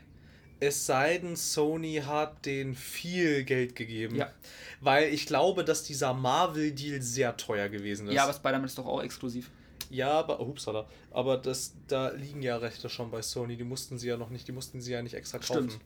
Es 0.58 0.84
sei 0.84 1.18
denn, 1.18 1.36
Sony 1.36 2.02
hat 2.04 2.44
denen 2.44 2.74
viel 2.74 3.44
Geld 3.44 3.76
gegeben. 3.76 4.16
Ja. 4.16 4.32
Weil 4.80 5.14
ich 5.14 5.26
glaube, 5.26 5.64
dass 5.64 5.84
dieser 5.84 6.12
Marvel-Deal 6.12 7.00
sehr 7.00 7.36
teuer 7.36 7.68
gewesen 7.68 8.08
ist. 8.08 8.14
Ja, 8.14 8.24
aber 8.24 8.32
Spider-Man 8.32 8.64
ist 8.64 8.76
doch 8.76 8.86
auch 8.86 9.00
exklusiv. 9.00 9.48
Ja, 9.90 10.10
aber, 10.10 10.40
oh, 10.40 10.48
hupsala. 10.48 10.88
aber 11.12 11.36
das, 11.36 11.74
da 11.86 12.10
liegen 12.10 12.42
ja 12.42 12.56
Rechte 12.56 12.88
schon 12.88 13.12
bei 13.12 13.22
Sony. 13.22 13.56
Die 13.56 13.64
mussten 13.64 13.96
sie 13.96 14.08
ja 14.08 14.16
noch 14.16 14.30
nicht, 14.30 14.48
die 14.48 14.52
mussten 14.52 14.80
sie 14.80 14.90
ja 14.90 15.02
nicht 15.02 15.14
extra 15.14 15.38
kaufen. 15.38 15.70
Stimmt. 15.70 15.84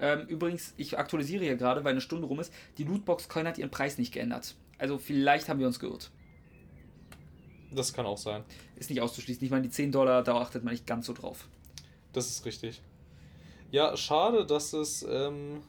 Ähm, 0.00 0.26
übrigens, 0.26 0.74
ich 0.76 0.98
aktualisiere 0.98 1.44
hier 1.44 1.56
gerade, 1.56 1.84
weil 1.84 1.92
eine 1.92 2.00
Stunde 2.00 2.26
rum 2.26 2.40
ist. 2.40 2.52
Die 2.76 2.84
Lootbox-Coin 2.84 3.46
hat 3.46 3.56
ihren 3.56 3.70
Preis 3.70 3.98
nicht 3.98 4.12
geändert. 4.12 4.56
Also 4.78 4.98
vielleicht 4.98 5.48
haben 5.48 5.60
wir 5.60 5.68
uns 5.68 5.78
geirrt. 5.78 6.10
Das 7.74 7.92
kann 7.92 8.06
auch 8.06 8.18
sein. 8.18 8.44
Ist 8.76 8.90
nicht 8.90 9.00
auszuschließen. 9.00 9.44
Ich 9.44 9.50
meine, 9.50 9.62
die 9.62 9.70
10 9.70 9.92
Dollar, 9.92 10.22
da 10.22 10.36
achtet 10.36 10.64
man 10.64 10.72
nicht 10.72 10.86
ganz 10.86 11.06
so 11.06 11.12
drauf. 11.12 11.48
Das 12.12 12.28
ist 12.28 12.44
richtig. 12.44 12.82
Ja, 13.70 13.96
schade, 13.96 14.44
dass 14.44 14.74
es, 14.74 15.02
ähm, 15.08 15.62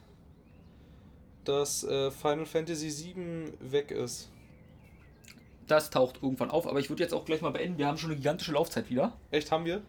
dass 1.46 1.84
äh, 1.86 2.12
Final 2.12 2.46
Fantasy 2.46 3.16
VII 3.16 3.54
weg 3.62 3.92
ist. 3.92 4.30
Das 5.68 5.90
taucht 5.90 6.22
irgendwann 6.22 6.52
auf, 6.52 6.68
aber 6.68 6.80
ich 6.82 6.90
würde 6.90 7.02
jetzt 7.02 7.14
auch 7.14 7.24
gleich 7.24 7.42
mal 7.42 7.52
beenden. 7.52 7.78
Wir 7.78 7.88
haben 7.88 7.98
schon 7.98 8.12
eine 8.12 8.18
gigantische 8.18 8.52
Laufzeit 8.52 8.90
wieder. 8.90 9.14
Echt, 9.32 9.50
haben 9.52 9.64
wir? 9.64 9.82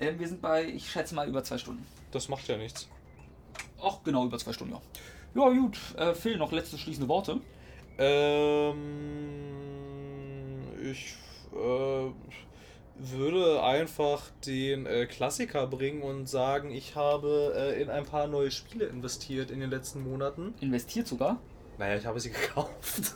Ähm, 0.00 0.18
wir 0.18 0.26
sind 0.26 0.40
bei, 0.40 0.64
ich 0.64 0.90
schätze 0.90 1.14
mal, 1.14 1.28
über 1.28 1.44
zwei 1.44 1.58
Stunden. 1.58 1.84
Das 2.10 2.30
macht 2.30 2.48
ja 2.48 2.56
nichts. 2.56 2.88
Ach, 3.82 3.98
genau, 4.02 4.24
über 4.24 4.38
zwei 4.38 4.54
Stunden, 4.54 4.72
ja. 4.74 4.80
Ja, 5.34 5.50
gut. 5.50 5.78
Äh, 5.96 6.14
Phil, 6.14 6.38
noch 6.38 6.52
letzte 6.52 6.78
schließende 6.78 7.08
Worte. 7.08 7.40
Ähm, 7.98 8.78
ich 10.82 11.16
äh, 11.52 12.12
würde 12.98 13.62
einfach 13.62 14.22
den 14.46 14.86
äh, 14.86 15.06
Klassiker 15.06 15.66
bringen 15.66 16.02
und 16.02 16.28
sagen, 16.28 16.70
ich 16.70 16.96
habe 16.96 17.52
äh, 17.56 17.80
in 17.80 17.90
ein 17.90 18.04
paar 18.04 18.26
neue 18.26 18.50
Spiele 18.50 18.86
investiert 18.86 19.50
in 19.50 19.60
den 19.60 19.70
letzten 19.70 20.02
Monaten. 20.02 20.54
Investiert 20.60 21.06
sogar. 21.06 21.40
Naja, 21.78 21.96
ich 21.96 22.06
habe 22.06 22.18
sie 22.18 22.30
gekauft. 22.32 23.14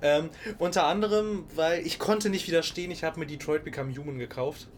ähm, 0.00 0.30
unter 0.58 0.84
anderem, 0.84 1.44
weil 1.56 1.84
ich 1.84 1.98
konnte 1.98 2.30
nicht 2.30 2.46
widerstehen, 2.46 2.90
ich 2.90 3.02
habe 3.02 3.18
mir 3.18 3.26
Detroit 3.26 3.64
Become 3.64 3.94
Human 3.96 4.18
gekauft. 4.18 4.68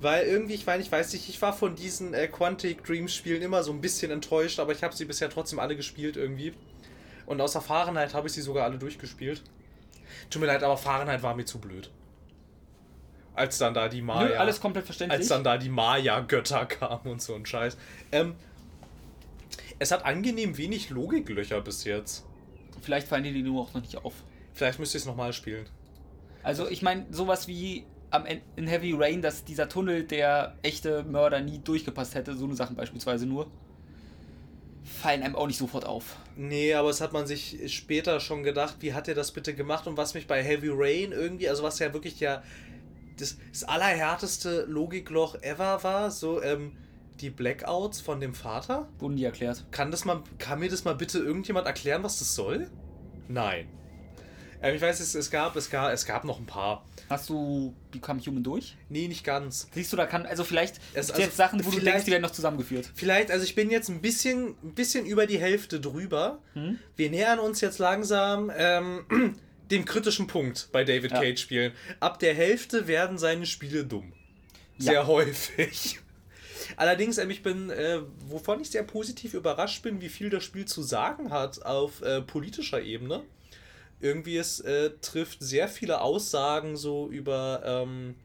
Weil 0.00 0.26
irgendwie, 0.26 0.54
ich 0.54 0.66
meine, 0.66 0.82
ich 0.82 0.92
weiß 0.92 1.12
nicht, 1.14 1.28
ich 1.28 1.40
war 1.40 1.52
von 1.52 1.76
diesen 1.76 2.12
äh, 2.12 2.28
Quantic 2.28 2.84
Dreams 2.84 3.14
Spielen 3.14 3.40
immer 3.40 3.62
so 3.62 3.72
ein 3.72 3.80
bisschen 3.80 4.10
enttäuscht, 4.10 4.58
aber 4.58 4.72
ich 4.72 4.82
habe 4.82 4.94
sie 4.94 5.06
bisher 5.06 5.30
trotzdem 5.30 5.58
alle 5.58 5.76
gespielt 5.76 6.16
irgendwie. 6.16 6.52
Und 7.26 7.40
aus 7.40 7.54
Erfahrenheit 7.54 8.12
habe 8.12 8.26
ich 8.26 8.34
sie 8.34 8.42
sogar 8.42 8.64
alle 8.64 8.76
durchgespielt. 8.76 9.42
Tut 10.30 10.40
mir 10.40 10.46
leid, 10.46 10.62
aber 10.62 10.76
Fahrenheit 10.76 11.22
war 11.22 11.34
mir 11.34 11.44
zu 11.44 11.58
blöd. 11.58 11.90
Als 13.34 13.58
dann 13.58 13.74
da 13.74 13.88
die 13.88 14.02
Maya. 14.02 14.28
Nö, 14.28 14.34
alles 14.36 14.60
komplett 14.60 14.84
verständlich. 14.84 15.18
als 15.20 15.28
dann 15.28 15.42
da 15.42 15.58
die 15.58 15.68
Maya-Götter 15.68 16.66
kamen 16.66 17.12
und 17.12 17.22
so 17.22 17.34
ein 17.34 17.44
Scheiß. 17.44 17.76
Ähm, 18.12 18.36
es 19.78 19.90
hat 19.90 20.04
angenehm 20.04 20.56
wenig 20.56 20.90
Logiklöcher 20.90 21.60
bis 21.60 21.84
jetzt. 21.84 22.24
Vielleicht 22.80 23.08
fallen 23.08 23.24
dir 23.24 23.32
die 23.32 23.42
nur 23.42 23.62
auch 23.62 23.74
noch 23.74 23.80
nicht 23.80 24.04
auf. 24.04 24.14
Vielleicht 24.52 24.78
müsste 24.78 24.98
ich 24.98 25.02
es 25.02 25.06
nochmal 25.06 25.32
spielen. 25.32 25.66
Also 26.42 26.68
ich 26.68 26.82
meine, 26.82 27.06
sowas 27.10 27.48
wie 27.48 27.84
am 28.10 28.26
Ende 28.26 28.44
in 28.54 28.68
Heavy 28.68 28.92
Rain, 28.96 29.22
dass 29.22 29.44
dieser 29.44 29.68
Tunnel 29.68 30.04
der 30.04 30.56
echte 30.62 31.02
Mörder 31.02 31.40
nie 31.40 31.58
durchgepasst 31.58 32.14
hätte, 32.14 32.36
so 32.36 32.44
eine 32.44 32.54
Sachen 32.54 32.76
beispielsweise 32.76 33.26
nur, 33.26 33.50
fallen 34.84 35.22
einem 35.22 35.34
auch 35.34 35.46
nicht 35.46 35.58
sofort 35.58 35.86
auf. 35.86 36.16
Nee, 36.36 36.74
aber 36.74 36.90
es 36.90 37.00
hat 37.00 37.12
man 37.12 37.26
sich 37.26 37.72
später 37.74 38.20
schon 38.20 38.42
gedacht, 38.42 38.76
wie 38.80 38.92
hat 38.92 39.08
er 39.08 39.14
das 39.14 39.32
bitte 39.32 39.54
gemacht 39.54 39.86
und 39.86 39.96
was 39.96 40.14
mich 40.14 40.26
bei 40.26 40.42
Heavy 40.42 40.68
Rain 40.70 41.12
irgendwie, 41.12 41.48
also 41.48 41.62
was 41.62 41.78
ja 41.78 41.92
wirklich 41.92 42.20
ja 42.20 42.42
das, 43.18 43.38
das 43.50 43.64
allerhärteste 43.64 44.64
Logikloch 44.68 45.36
ever 45.42 45.82
war, 45.82 46.10
so 46.10 46.42
ähm, 46.42 46.72
die 47.20 47.30
Blackouts 47.30 48.00
von 48.00 48.20
dem 48.20 48.34
Vater. 48.34 48.88
Wurden 48.98 49.16
die 49.16 49.24
erklärt. 49.24 49.64
Kann 49.70 49.90
das 49.90 50.04
mal, 50.04 50.22
kann 50.38 50.58
mir 50.58 50.68
das 50.68 50.84
mal 50.84 50.94
bitte 50.94 51.18
irgendjemand 51.18 51.66
erklären, 51.66 52.02
was 52.02 52.18
das 52.18 52.34
soll? 52.34 52.68
Nein. 53.28 53.68
Ähm, 54.62 54.74
ich 54.76 54.82
weiß, 54.82 55.00
es, 55.00 55.14
es, 55.14 55.30
gab, 55.30 55.56
es, 55.56 55.70
gab, 55.70 55.92
es 55.92 56.06
gab 56.06 56.24
noch 56.24 56.38
ein 56.38 56.46
paar. 56.46 56.84
Hast 57.10 57.28
du 57.28 57.74
Become 57.92 58.20
Human 58.26 58.42
durch? 58.42 58.76
Nee, 58.88 59.08
nicht 59.08 59.24
ganz. 59.24 59.68
Siehst 59.74 59.92
du, 59.92 59.96
da 59.96 60.06
kann, 60.06 60.24
also 60.26 60.42
vielleicht 60.44 60.76
Es- 60.94 61.10
also 61.10 61.22
jetzt 61.22 61.36
Sachen, 61.36 61.64
wo 61.64 61.70
du 61.70 61.80
denkst, 61.80 62.04
die 62.04 62.10
werden 62.12 62.22
noch 62.22 62.30
zusammengeführt. 62.30 62.90
Vielleicht, 62.94 63.30
also 63.30 63.44
ich 63.44 63.54
bin 63.54 63.70
jetzt 63.70 63.88
ein 63.90 64.00
bisschen, 64.00 64.54
ein 64.62 64.74
bisschen 64.74 65.04
über 65.06 65.26
die 65.26 65.38
Hälfte 65.38 65.80
drüber. 65.80 66.38
Hm? 66.54 66.78
Wir 66.96 67.10
nähern 67.10 67.38
uns 67.38 67.60
jetzt 67.60 67.78
langsam 67.78 68.50
ähm, 68.56 69.36
dem 69.70 69.84
kritischen 69.84 70.26
Punkt 70.26 70.68
bei 70.72 70.84
David 70.84 71.12
Ja. 71.12 71.20
Cage 71.20 71.38
Spielen. 71.40 71.72
Ab 72.00 72.18
der 72.18 72.34
Hälfte 72.34 72.86
werden 72.86 73.18
seine 73.18 73.46
Spiele 73.46 73.84
dumm. 73.84 74.12
Sehr 74.78 74.92
Ja. 74.94 75.06
häufig. 75.06 76.00
Allerdings, 76.76 77.18
ähm, 77.18 77.30
ich 77.30 77.42
bin, 77.42 77.68
äh, 77.70 78.00
wovon 78.26 78.60
ich 78.60 78.70
sehr 78.70 78.82
positiv 78.82 79.34
überrascht 79.34 79.82
bin, 79.82 80.00
wie 80.00 80.08
viel 80.08 80.30
das 80.30 80.42
Spiel 80.44 80.64
zu 80.64 80.82
sagen 80.82 81.30
hat 81.30 81.64
auf 81.64 82.00
äh, 82.02 82.22
politischer 82.22 82.80
Ebene. 82.80 83.22
Irgendwie 84.04 84.36
es 84.36 84.60
äh, 84.60 84.90
trifft 85.00 85.42
sehr 85.42 85.66
viele 85.66 86.02
Aussagen 86.02 86.76
so 86.76 87.08
über, 87.08 87.62
ähm, 87.64 88.16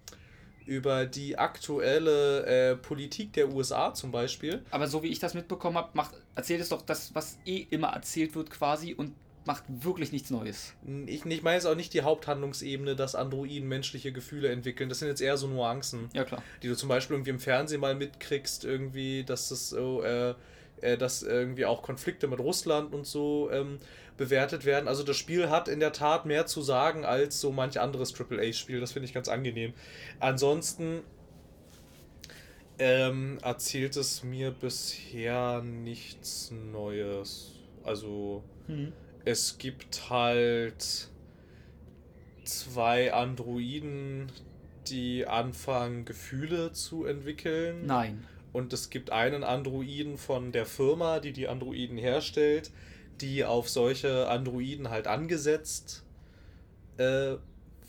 über 0.65 1.05
die 1.05 1.37
aktuelle 1.37 2.45
äh, 2.45 2.75
Politik 2.75 3.31
der 3.31 3.49
USA 3.53 3.93
zum 3.93 4.11
Beispiel. 4.11 4.61
Aber 4.71 4.87
so 4.87 5.03
wie 5.03 5.07
ich 5.07 5.19
das 5.19 5.35
mitbekommen 5.35 5.77
habe, 5.77 5.97
erzählt 6.35 6.59
es 6.59 6.67
doch 6.67 6.81
das, 6.81 7.15
was 7.15 7.39
eh 7.45 7.65
immer 7.69 7.87
erzählt 7.87 8.35
wird 8.35 8.49
quasi 8.49 8.93
und 8.93 9.13
macht 9.45 9.63
wirklich 9.69 10.11
nichts 10.11 10.29
Neues. 10.31 10.73
Ich, 11.05 11.25
ich 11.25 11.43
meine 11.43 11.55
jetzt 11.55 11.65
auch 11.65 11.75
nicht 11.75 11.93
die 11.93 12.01
Haupthandlungsebene, 12.01 12.97
dass 12.97 13.15
Androiden 13.15 13.69
menschliche 13.69 14.11
Gefühle 14.11 14.49
entwickeln. 14.49 14.89
Das 14.89 14.99
sind 14.99 15.07
jetzt 15.07 15.21
eher 15.21 15.37
so 15.37 15.47
Nuancen, 15.47 16.09
Ja 16.11 16.25
klar. 16.25 16.43
die 16.61 16.67
du 16.67 16.75
zum 16.75 16.89
Beispiel 16.89 17.15
irgendwie 17.15 17.31
im 17.31 17.39
Fernsehen 17.39 17.79
mal 17.79 17.95
mitkriegst, 17.95 18.65
irgendwie, 18.65 19.23
dass 19.23 19.47
das 19.47 19.69
so, 19.69 20.03
äh, 20.03 20.35
äh, 20.81 20.97
dass 20.97 21.23
irgendwie 21.23 21.65
auch 21.65 21.83
Konflikte 21.83 22.27
mit 22.27 22.39
Russland 22.39 22.93
und 22.93 23.07
so 23.07 23.49
ähm, 23.49 23.79
bewertet 24.19 24.65
werden. 24.65 24.87
Also 24.87 25.03
das 25.03 25.17
Spiel 25.17 25.49
hat 25.49 25.67
in 25.69 25.79
der 25.79 25.93
Tat 25.93 26.25
mehr 26.25 26.45
zu 26.45 26.61
sagen 26.61 27.05
als 27.05 27.39
so 27.39 27.51
manch 27.51 27.79
anderes 27.79 28.13
AAA-Spiel. 28.13 28.81
Das 28.81 28.91
finde 28.91 29.07
ich 29.07 29.13
ganz 29.13 29.29
angenehm. 29.29 29.73
Ansonsten 30.19 31.01
ähm, 32.77 33.39
erzählt 33.41 33.95
es 33.95 34.23
mir 34.23 34.51
bisher 34.51 35.61
nichts 35.63 36.51
Neues. 36.51 37.53
Also 37.83 38.43
Hm. 38.67 38.91
es 39.23 39.57
gibt 39.57 40.09
halt 40.09 41.07
zwei 42.43 43.13
Androiden, 43.13 44.31
die 44.89 45.25
anfangen, 45.27 46.03
Gefühle 46.03 46.73
zu 46.73 47.05
entwickeln. 47.05 47.85
Nein. 47.85 48.27
Und 48.51 48.73
es 48.73 48.89
gibt 48.89 49.11
einen 49.11 49.43
Androiden 49.45 50.17
von 50.17 50.51
der 50.51 50.65
Firma, 50.65 51.19
die 51.19 51.31
die 51.31 51.47
Androiden 51.47 51.97
herstellt, 51.97 52.71
die 53.21 53.45
auf 53.45 53.69
solche 53.69 54.27
Androiden 54.27 54.89
halt 54.89 55.07
angesetzt 55.07 56.03
äh, 56.97 57.35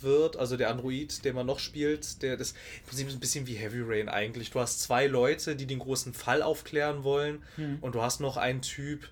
wird. 0.00 0.36
Also 0.36 0.56
der 0.56 0.70
Android, 0.70 1.24
den 1.24 1.34
man 1.34 1.46
noch 1.46 1.58
spielt, 1.58 2.22
der 2.22 2.36
das 2.36 2.52
im 2.52 2.86
Prinzip 2.88 3.08
ist 3.08 3.14
ein 3.14 3.20
bisschen 3.20 3.46
wie 3.46 3.54
Heavy 3.54 3.80
Rain 3.82 4.08
eigentlich. 4.08 4.50
Du 4.50 4.60
hast 4.60 4.80
zwei 4.82 5.06
Leute, 5.06 5.56
die 5.56 5.66
den 5.66 5.78
großen 5.78 6.14
Fall 6.14 6.42
aufklären 6.42 7.04
wollen 7.04 7.42
Hm. 7.56 7.78
und 7.80 7.94
du 7.94 8.02
hast 8.02 8.20
noch 8.20 8.36
einen 8.36 8.62
Typ, 8.62 9.08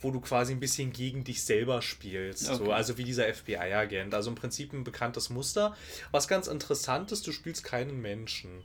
wo 0.00 0.10
du 0.10 0.20
quasi 0.20 0.52
ein 0.52 0.58
bisschen 0.58 0.92
gegen 0.92 1.22
dich 1.22 1.44
selber 1.44 1.80
spielst. 1.80 2.46
So, 2.46 2.54
Okay. 2.64 2.72
also 2.72 2.98
wie 2.98 3.04
dieser 3.04 3.32
FBI-Agent. 3.32 4.14
Also 4.14 4.30
im 4.30 4.34
Prinzip 4.36 4.72
ein 4.72 4.82
bekanntes 4.82 5.30
Muster. 5.30 5.76
Was 6.10 6.26
ganz 6.26 6.48
interessant 6.48 7.12
ist, 7.12 7.24
du 7.26 7.30
spielst 7.32 7.62
keinen 7.62 8.00
Menschen. 8.00 8.64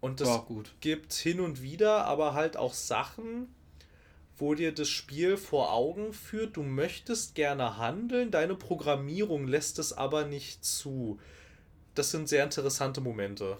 Und 0.00 0.20
es 0.20 0.28
gut. 0.46 0.72
gibt 0.80 1.12
hin 1.12 1.40
und 1.40 1.62
wieder 1.62 2.04
aber 2.06 2.34
halt 2.34 2.56
auch 2.56 2.72
Sachen, 2.74 3.54
wo 4.40 4.54
dir 4.54 4.72
das 4.72 4.88
Spiel 4.88 5.36
vor 5.36 5.72
Augen 5.72 6.12
führt, 6.12 6.56
du 6.56 6.62
möchtest 6.62 7.34
gerne 7.34 7.76
handeln, 7.76 8.30
deine 8.30 8.54
Programmierung 8.54 9.46
lässt 9.46 9.78
es 9.78 9.92
aber 9.92 10.24
nicht 10.24 10.64
zu. 10.64 11.18
Das 11.94 12.10
sind 12.10 12.28
sehr 12.28 12.44
interessante 12.44 13.00
Momente. 13.00 13.58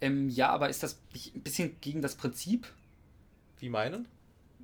Ähm, 0.00 0.28
ja, 0.28 0.48
aber 0.50 0.68
ist 0.68 0.82
das 0.82 0.98
ein 1.34 1.42
bisschen 1.42 1.76
gegen 1.80 2.02
das 2.02 2.14
Prinzip? 2.14 2.66
Wie 3.58 3.68
meinen? 3.68 4.06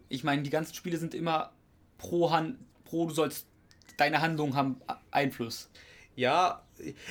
Ich 0.09 0.25
meine, 0.25 0.43
die 0.43 0.51
ganzen 0.51 0.75
Spiele 0.75 0.99
sind 0.99 1.15
immer 1.15 1.53
pro 1.99 2.31
Hand, 2.31 2.59
pro 2.85 3.07
du 3.07 3.15
sollst, 3.15 3.47
deine 3.97 4.21
Handlungen 4.21 4.55
haben 4.55 4.81
Einfluss. 5.11 5.69
Ja, 6.15 6.63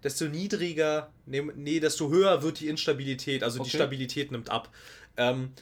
desto 0.02 0.26
niedriger, 0.26 1.10
nee, 1.24 1.42
nee, 1.54 1.80
desto 1.80 2.10
höher 2.10 2.42
wird 2.42 2.60
die 2.60 2.68
Instabilität, 2.68 3.42
also 3.42 3.58
die 3.58 3.68
Okay. 3.68 3.78
Stabilität 3.78 4.30
nimmt 4.30 4.50
ab. 4.50 4.70
Ähm, 5.16 5.52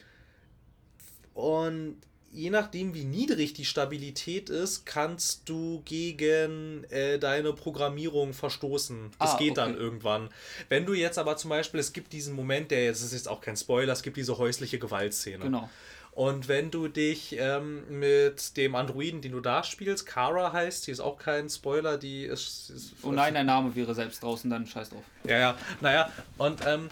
und 1.34 1.98
je 2.34 2.50
nachdem, 2.50 2.92
wie 2.94 3.04
niedrig 3.04 3.54
die 3.54 3.64
Stabilität 3.64 4.50
ist, 4.50 4.84
kannst 4.84 5.48
du 5.48 5.82
gegen 5.84 6.84
äh, 6.90 7.18
deine 7.18 7.52
Programmierung 7.52 8.34
verstoßen. 8.34 9.12
Das 9.18 9.34
Ah, 9.34 9.38
geht 9.38 9.52
okay. 9.52 9.60
dann 9.60 9.76
irgendwann. 9.76 10.28
Wenn 10.68 10.84
du 10.84 10.94
jetzt 10.94 11.18
aber 11.18 11.36
zum 11.36 11.50
Beispiel, 11.50 11.80
es 11.80 11.92
gibt 11.92 12.12
diesen 12.12 12.34
Moment, 12.34 12.70
der 12.70 12.84
jetzt, 12.84 13.02
ist 13.02 13.12
jetzt 13.12 13.28
auch 13.28 13.40
kein 13.40 13.56
Spoiler, 13.56 13.92
es 13.92 14.02
gibt 14.02 14.16
diese 14.16 14.36
häusliche 14.36 14.78
Gewaltszene. 14.78 15.44
Genau. 15.44 15.70
Und 16.12 16.46
wenn 16.46 16.70
du 16.70 16.86
dich 16.86 17.34
ähm, 17.40 17.82
mit 17.98 18.56
dem 18.56 18.76
Androiden, 18.76 19.20
den 19.20 19.32
du 19.32 19.40
da 19.40 19.64
spielst, 19.64 20.06
Kara 20.06 20.52
heißt, 20.52 20.86
die 20.86 20.92
ist 20.92 21.00
auch 21.00 21.18
kein 21.18 21.48
Spoiler, 21.48 21.98
die 21.98 22.24
ist. 22.24 22.70
ist 22.70 22.92
Oh 23.02 23.10
nein, 23.10 23.34
dein 23.34 23.46
Name 23.46 23.74
wäre 23.74 23.94
selbst 23.96 24.22
draußen, 24.22 24.48
dann 24.48 24.64
scheiß 24.64 24.90
drauf. 24.90 25.02
Ja, 25.24 25.38
ja, 25.38 25.58
naja, 25.80 26.12
und 26.38 26.60
ähm, 26.66 26.88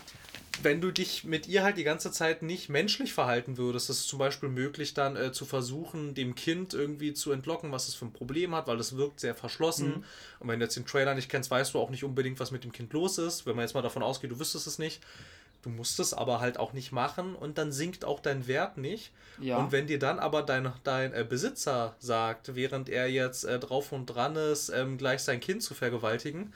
wenn 0.63 0.81
du 0.81 0.91
dich 0.91 1.25
mit 1.25 1.49
ihr 1.49 1.63
halt 1.63 1.77
die 1.77 1.85
ganze 1.85 2.13
Zeit 2.13 2.43
nicht 2.43 2.69
menschlich 2.69 3.13
verhalten 3.13 3.57
würdest, 3.57 3.91
ist 3.91 4.01
es 4.01 4.07
zum 4.07 4.19
Beispiel 4.19 4.49
möglich, 4.49 4.95
dann 4.95 5.17
äh, 5.17 5.33
zu 5.33 5.45
versuchen, 5.45 6.15
dem 6.15 6.35
Kind 6.35 6.75
irgendwie 6.75 7.15
zu 7.15 7.33
entlocken, 7.33 7.73
was 7.73 7.89
es 7.89 7.95
für 7.95 8.05
ein 8.05 8.13
Problem 8.13 8.55
hat, 8.55 8.67
weil 8.67 8.79
es 8.79 8.97
wirkt 8.97 9.21
sehr 9.21 9.35
verschlossen. 9.35 9.89
Mhm. 9.89 10.05
Und 10.41 10.49
wenn 10.49 10.61
du 10.61 10.67
jetzt 10.67 10.77
den 10.77 10.87
Trailer 10.87 11.15
nicht 11.15 11.31
kennst, 11.31 11.51
weißt 11.51 11.75
du 11.75 11.79
auch 11.79 11.91
nicht 11.91 12.05
unbedingt, 12.05 12.39
was 12.39 12.51
mit 12.51 12.65
dem 12.65 12.73
Kind 12.73 12.93
los 12.93 13.19
ist. 13.19 13.47
Wenn 13.47 13.57
man 13.57 13.65
jetzt 13.65 13.75
mal 13.75 13.83
davon 13.83 14.03
ausgeht, 14.03 14.31
du 14.31 14.39
wüsstest 14.39 14.67
es 14.67 14.79
nicht. 14.79 15.01
Du 15.63 15.71
musst 15.71 16.01
es 16.01 16.13
aber 16.13 16.41
halt 16.41 16.59
auch 16.59 16.73
nicht 16.73 16.91
machen 16.91 17.37
und 17.37 17.57
dann 17.57 17.71
sinkt 17.71 18.05
auch 18.05 18.19
dein 18.19 18.49
Wert 18.49 18.79
nicht. 18.79 19.13
Ja. 19.41 19.59
Und 19.59 19.71
wenn 19.71 19.87
dir 19.87 19.99
dann 19.99 20.19
aber 20.19 20.43
dein, 20.43 20.73
dein 20.83 21.15
äh, 21.15 21.25
Besitzer 21.29 21.95
sagt, 22.01 22.57
während 22.57 22.89
er 22.89 23.09
jetzt 23.09 23.45
äh, 23.45 23.61
drauf 23.61 23.93
und 23.93 24.07
dran 24.07 24.35
ist, 24.35 24.71
ähm, 24.71 24.99
gleich 24.99 25.21
sein 25.21 25.39
Kind 25.39 25.63
zu 25.63 25.75
vergewaltigen, 25.75 26.53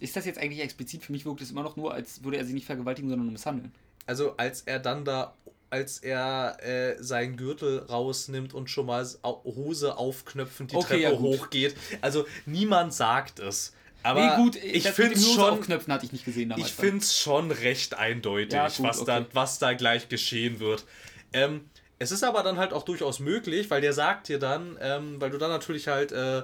Ist 0.00 0.16
das 0.16 0.26
jetzt 0.26 0.38
eigentlich 0.38 0.60
explizit? 0.60 1.04
Für 1.04 1.12
mich 1.12 1.24
wirkt 1.24 1.40
es 1.40 1.50
immer 1.50 1.62
noch 1.62 1.76
nur, 1.76 1.94
als 1.94 2.22
würde 2.22 2.36
er 2.36 2.44
sie 2.44 2.52
nicht 2.52 2.66
vergewaltigen, 2.66 3.08
sondern 3.08 3.26
nur 3.26 3.32
misshandeln. 3.32 3.72
Also 4.06 4.36
als 4.36 4.62
er 4.62 4.78
dann 4.78 5.04
da, 5.04 5.34
als 5.70 5.98
er 5.98 6.58
äh, 6.62 7.02
seinen 7.02 7.36
Gürtel 7.36 7.78
rausnimmt 7.80 8.54
und 8.54 8.70
schon 8.70 8.86
mal 8.86 9.06
Hose 9.24 9.96
aufknöpfend 9.96 10.72
die 10.72 10.76
Okay, 10.76 10.86
Treppe 10.86 11.02
ja, 11.02 11.18
hochgeht. 11.18 11.74
Also 12.02 12.26
niemand 12.44 12.92
sagt 12.94 13.38
es. 13.40 13.72
Aber 14.02 14.36
nee, 14.36 14.42
gut, 14.42 14.56
ich 14.56 14.88
finde 14.90 15.14
es 15.14 15.32
schon, 15.32 15.50
aufknöpfen 15.50 15.92
hatte 15.92 16.06
ich 16.06 16.12
nicht 16.12 16.24
gesehen 16.24 16.50
damals. 16.50 16.68
ich 16.68 16.74
find's 16.74 17.18
schon 17.18 17.50
recht 17.50 17.94
eindeutig, 17.94 18.52
Ja, 18.52 18.68
gut, 18.68 18.80
was, 18.80 19.04
da, 19.04 19.18
okay. 19.18 19.26
was 19.32 19.58
da 19.58 19.72
gleich 19.72 20.08
geschehen 20.08 20.60
wird. 20.60 20.84
Ähm, 21.32 21.62
es 21.98 22.12
ist 22.12 22.22
aber 22.22 22.44
dann 22.44 22.56
halt 22.58 22.72
auch 22.72 22.84
durchaus 22.84 23.18
möglich, 23.18 23.68
weil 23.70 23.80
der 23.80 23.92
sagt 23.92 24.28
dir 24.28 24.38
dann, 24.38 24.78
ähm, 24.80 25.20
weil 25.20 25.30
du 25.30 25.38
dann 25.38 25.50
natürlich 25.50 25.88
halt 25.88 26.12
äh, 26.12 26.42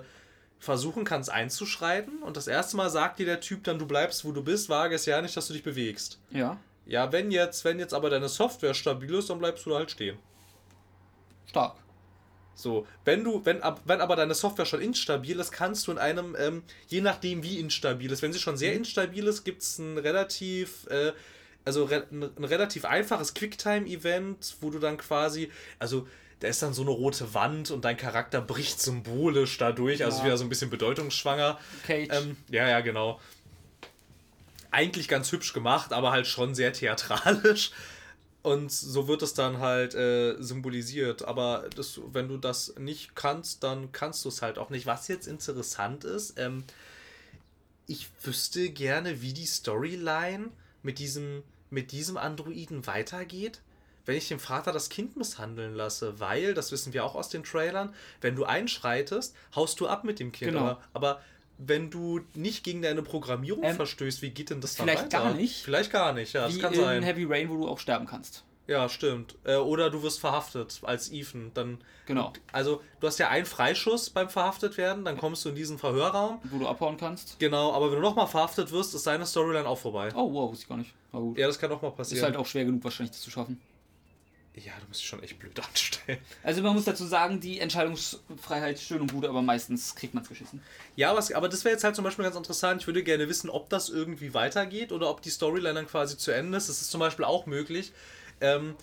versuchen 0.63 1.03
kannst 1.03 1.29
einzuschreiten 1.29 2.23
und 2.23 2.37
das 2.37 2.47
erste 2.47 2.77
Mal 2.77 2.89
sagt 2.89 3.19
dir 3.19 3.27
der 3.27 3.41
Typ 3.41 3.65
dann, 3.65 3.81
du 3.81 3.87
bleibst, 3.87 4.25
wo 4.25 4.31
du 4.31 4.45
bist, 4.45 4.69
wage 4.69 4.95
es 4.95 5.07
ja 5.07 5.21
nicht, 5.21 5.37
dass 5.37 5.49
du 5.49 5.55
dich 5.55 5.65
bewegst. 5.65 6.21
Ja, 6.31 6.57
Ja, 6.87 7.11
wenn 7.11 7.33
jetzt, 7.33 7.65
wenn 7.65 7.81
jetzt 7.81 7.93
aber 7.93 8.11
deine 8.11 8.29
Software 8.29 8.73
stabil 8.73 9.13
ist, 9.13 9.29
dann 9.29 9.41
bleibst 9.41 9.67
du 9.67 9.71
da 9.71 9.77
halt 9.77 9.91
stehen. 9.91 10.17
stark. 11.49 11.75
So, 12.55 12.87
wenn 13.05 13.25
du, 13.25 13.45
wenn, 13.45 13.61
ab, 13.61 13.81
wenn 13.87 14.01
aber 14.01 14.15
deine 14.15 14.35
Software 14.35 14.67
schon 14.67 14.81
instabil 14.81 15.41
ist, 15.41 15.51
kannst 15.51 15.89
du 15.89 15.93
in 15.93 15.99
einem, 15.99 16.37
ähm, 16.39 16.63
je 16.87 17.01
nachdem 17.01 17.43
wie 17.43 17.59
instabil 17.59 18.13
ist, 18.13 18.23
wenn 18.23 18.33
sie 18.33 18.39
schon 18.39 18.57
sehr 18.57 18.75
instabil 18.75 19.27
ist, 19.27 19.43
gibt 19.43 19.63
es 19.63 19.79
ein 19.79 19.99
relativ, 19.99 20.87
äh, 20.91 21.13
also 21.65 21.85
re 21.85 22.07
ein, 22.13 22.23
ein 22.23 22.45
relativ 22.45 22.85
einfaches 22.85 23.35
Quicktime-Event, 23.35 24.59
wo 24.61 24.71
du 24.71 24.79
dann 24.79 24.97
quasi, 24.97 25.51
also 25.81 26.07
da 26.43 26.49
ist 26.49 26.61
dann 26.61 26.75
so 26.75 26.83
eine 26.83 26.91
rote 26.91 27.35
Wand 27.35 27.71
und 27.71 27.85
dein 27.85 27.97
Charakter 27.97 28.41
bricht 28.41 28.81
symbolisch 28.81 29.59
dadurch, 29.59 30.05
also 30.05 30.19
Ja. 30.19 30.25
wieder 30.25 30.37
so 30.37 30.43
ein 30.45 30.49
bisschen 30.49 30.71
bedeutungsschwanger. 30.71 31.57
Cage. 31.87 32.09
Ähm, 32.11 32.37
ja, 32.51 32.69
ja, 32.69 32.81
genau. 32.81 33.21
Eigentlich 34.73 35.07
ganz 35.07 35.31
hübsch 35.31 35.53
gemacht, 35.53 35.93
aber 35.93 36.11
halt 36.11 36.27
schon 36.27 36.55
sehr 36.57 36.73
theatralisch. 36.73 37.71
Und 38.43 38.73
so 38.73 39.07
wird 39.07 39.23
es 39.23 39.35
dann 39.35 39.59
halt 39.59 39.95
äh, 39.95 40.35
symbolisiert. 40.43 41.23
Aber 41.25 41.69
das, 41.77 42.01
wenn 42.13 42.27
du 42.27 42.39
das 42.39 42.75
nicht 42.77 43.15
kannst, 43.15 43.63
dann 43.63 43.93
kannst 43.93 44.25
du 44.25 44.29
es 44.31 44.43
halt 44.43 44.59
auch 44.59 44.69
nicht. 44.71 44.85
Was 44.85 45.07
jetzt 45.07 45.29
interessant 45.29 46.03
ist, 46.03 46.41
ähm, 46.41 46.65
ich 47.87 48.09
wüsste 48.25 48.71
gerne, 48.71 49.23
wie 49.23 49.33
die 49.33 49.47
Storyline 49.47 50.49
mit 50.83 50.99
diesem, 50.99 51.45
mit 51.71 51.93
diesem 51.93 52.17
Androiden 52.17 52.85
weitergeht, 52.89 53.61
wenn 54.07 54.17
ich 54.17 54.29
dem 54.29 54.39
Vater 54.41 54.73
das 54.73 54.89
Kind 54.89 55.17
misshandeln 55.17 55.75
lasse. 55.75 56.19
Weil, 56.21 56.55
das 56.55 56.73
wissen 56.73 56.93
wir 56.93 57.05
auch 57.05 57.15
aus 57.15 57.29
den 57.29 57.45
Trailern, 57.45 57.95
wenn 58.21 58.35
du 58.37 58.45
einschreitest, 58.45 59.35
haust 59.55 59.79
du 59.81 59.87
ab 59.87 60.05
mit 60.05 60.19
dem 60.21 60.33
Kind. 60.33 60.53
Genau. 60.53 60.63
Aber, 60.65 60.81
aber 60.95 61.21
wenn 61.59 61.91
du 61.91 62.21
nicht 62.35 62.65
gegen 62.65 62.83
deine 62.83 63.03
Programmierung 63.03 63.63
Ähm, 63.63 63.77
verstößt, 63.77 64.23
wie 64.23 64.31
geht 64.31 64.51
denn 64.51 64.61
das 64.61 64.75
dann 64.75 64.87
vielleicht 64.89 65.05
weiter? 65.13 65.25
gar 65.25 65.35
nicht. 65.35 65.63
Vielleicht 65.63 65.93
gar 65.93 66.13
nicht, 66.13 66.33
ja, 66.33 66.47
das 66.47 66.57
Wie 66.57 66.61
kann 66.61 66.73
in 66.73 66.81
sein. 66.81 67.03
Heavy 67.03 67.25
Rain, 67.25 67.49
wo 67.51 67.57
du 67.57 67.69
auch 67.69 67.79
sterben 67.79 68.07
kannst. 68.07 68.43
Ja, 68.69 68.89
stimmt. 68.89 69.35
Äh, 69.45 69.57
oder 69.57 69.91
du 69.91 70.03
wirst 70.05 70.21
verhaftet 70.21 70.81
als 70.83 71.11
Ethan. 71.13 71.51
Dann, 71.53 71.79
Genau. 72.07 72.33
also, 72.53 72.81
du 73.01 73.07
hast 73.07 73.19
ja 73.19 73.29
einen 73.29 73.45
Freischuss 73.47 74.11
beim 74.11 74.29
verhaftet 74.29 74.77
werden, 74.77 75.05
dann 75.05 75.19
kommst 75.19 75.45
du 75.45 75.51
in 75.51 75.55
diesen 75.57 75.79
Verhörraum. 75.79 76.41
Wo 76.45 76.59
du 76.59 76.67
abhauen 76.69 76.97
kannst. 76.97 77.39
Genau, 77.39 77.73
aber 77.73 77.91
wenn 77.91 77.97
du 77.97 78.03
nochmal 78.03 78.27
verhaftet 78.29 78.71
wirst, 78.73 78.95
ist 78.95 79.07
deine 79.07 79.27
Storyline 79.27 79.69
auch 79.69 79.79
vorbei. 79.79 80.09
Oh, 80.15 80.33
wow, 80.33 80.51
wusste 80.51 80.63
ich 80.65 80.69
gar 80.69 80.79
nicht. 80.79 80.93
Ja, 81.39 81.47
das 81.47 81.59
kann 81.59 81.71
auch 81.73 81.83
mal 81.83 81.89
Ist 81.89 81.97
passieren. 81.97 82.25
halt 82.25 82.37
auch 82.37 82.47
schwer 82.47 82.65
genug 82.65 82.83
wahrscheinlich, 82.85 83.11
das 83.13 83.21
zu 83.21 83.31
schaffen. 83.31 83.61
Ja, 84.55 84.73
du 84.81 84.87
musst 84.89 85.01
dich 85.01 85.09
schon 85.09 85.23
echt 85.23 85.39
blöd 85.39 85.59
anstellen. 85.67 86.19
Also 86.43 86.63
man 86.63 86.75
muss 86.75 86.85
dazu 86.85 87.07
sagen, 87.07 87.41
die 87.41 87.59
Entscheidungsfreiheit 87.61 88.77
ist 88.77 88.85
schön 88.85 89.01
und 89.01 89.13
gut, 89.13 89.25
aber 89.25 89.41
meistens 89.43 89.95
kriegt 89.95 90.13
man 90.15 90.23
es 90.23 90.29
geschissen. 90.29 90.63
Ja, 90.97 91.17
was, 91.17 91.33
aber 91.33 91.49
das 91.49 91.65
wäre 91.65 91.73
jetzt 91.75 91.85
halt 91.85 91.97
zum 91.97 92.05
Beispiel 92.05 92.25
ganz 92.25 92.37
interessant. 92.37 92.83
Ich 92.83 92.87
würde 92.87 93.03
gerne 93.03 93.29
wissen, 93.29 93.49
ob 93.49 93.71
das 93.71 93.89
irgendwie 93.89 94.35
weitergeht 94.35 94.93
oder 94.93 95.09
ob 95.09 95.23
die 95.23 95.31
Storyline 95.31 95.75
dann 95.75 95.87
quasi 95.87 96.17
zu 96.19 96.31
Ende 96.33 96.59
ist. 96.59 96.69
Es 96.69 96.83
ist 96.83 96.91
zum 96.91 97.01
Beispiel 97.01 97.25
auch 97.25 97.47
möglich, 97.47 97.93
ähm, 98.41 98.77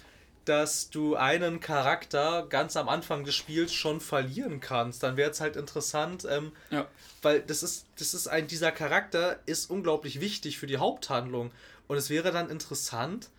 dass 0.46 0.90
du 0.90 1.16
einen 1.16 1.60
Charakter 1.60 2.48
ganz 2.50 2.76
am 2.76 2.90
Anfang 2.90 3.24
des 3.24 3.36
Spiels 3.36 3.72
schon 3.72 4.02
verlieren 4.02 4.60
kannst. 4.62 5.04
Dann 5.04 5.16
wäre 5.18 5.30
es 5.30 5.40
halt 5.42 5.56
interessant, 5.56 6.26
ähm, 6.28 6.52
Ja. 6.72 6.88
weil 7.22 7.42
das 7.42 7.62
ist, 7.62 7.86
das 8.00 8.16
ist 8.16 8.28
ein, 8.28 8.48
dieser 8.48 8.72
Charakter 8.72 9.40
ist 9.46 9.70
unglaublich 9.70 10.20
wichtig 10.20 10.58
für 10.58 10.66
die 10.66 10.78
Haupthandlung. 10.78 11.52
Und 11.88 11.98
es 11.98 12.10
wäre 12.10 12.32
dann 12.32 12.50
interessant, 12.50 13.30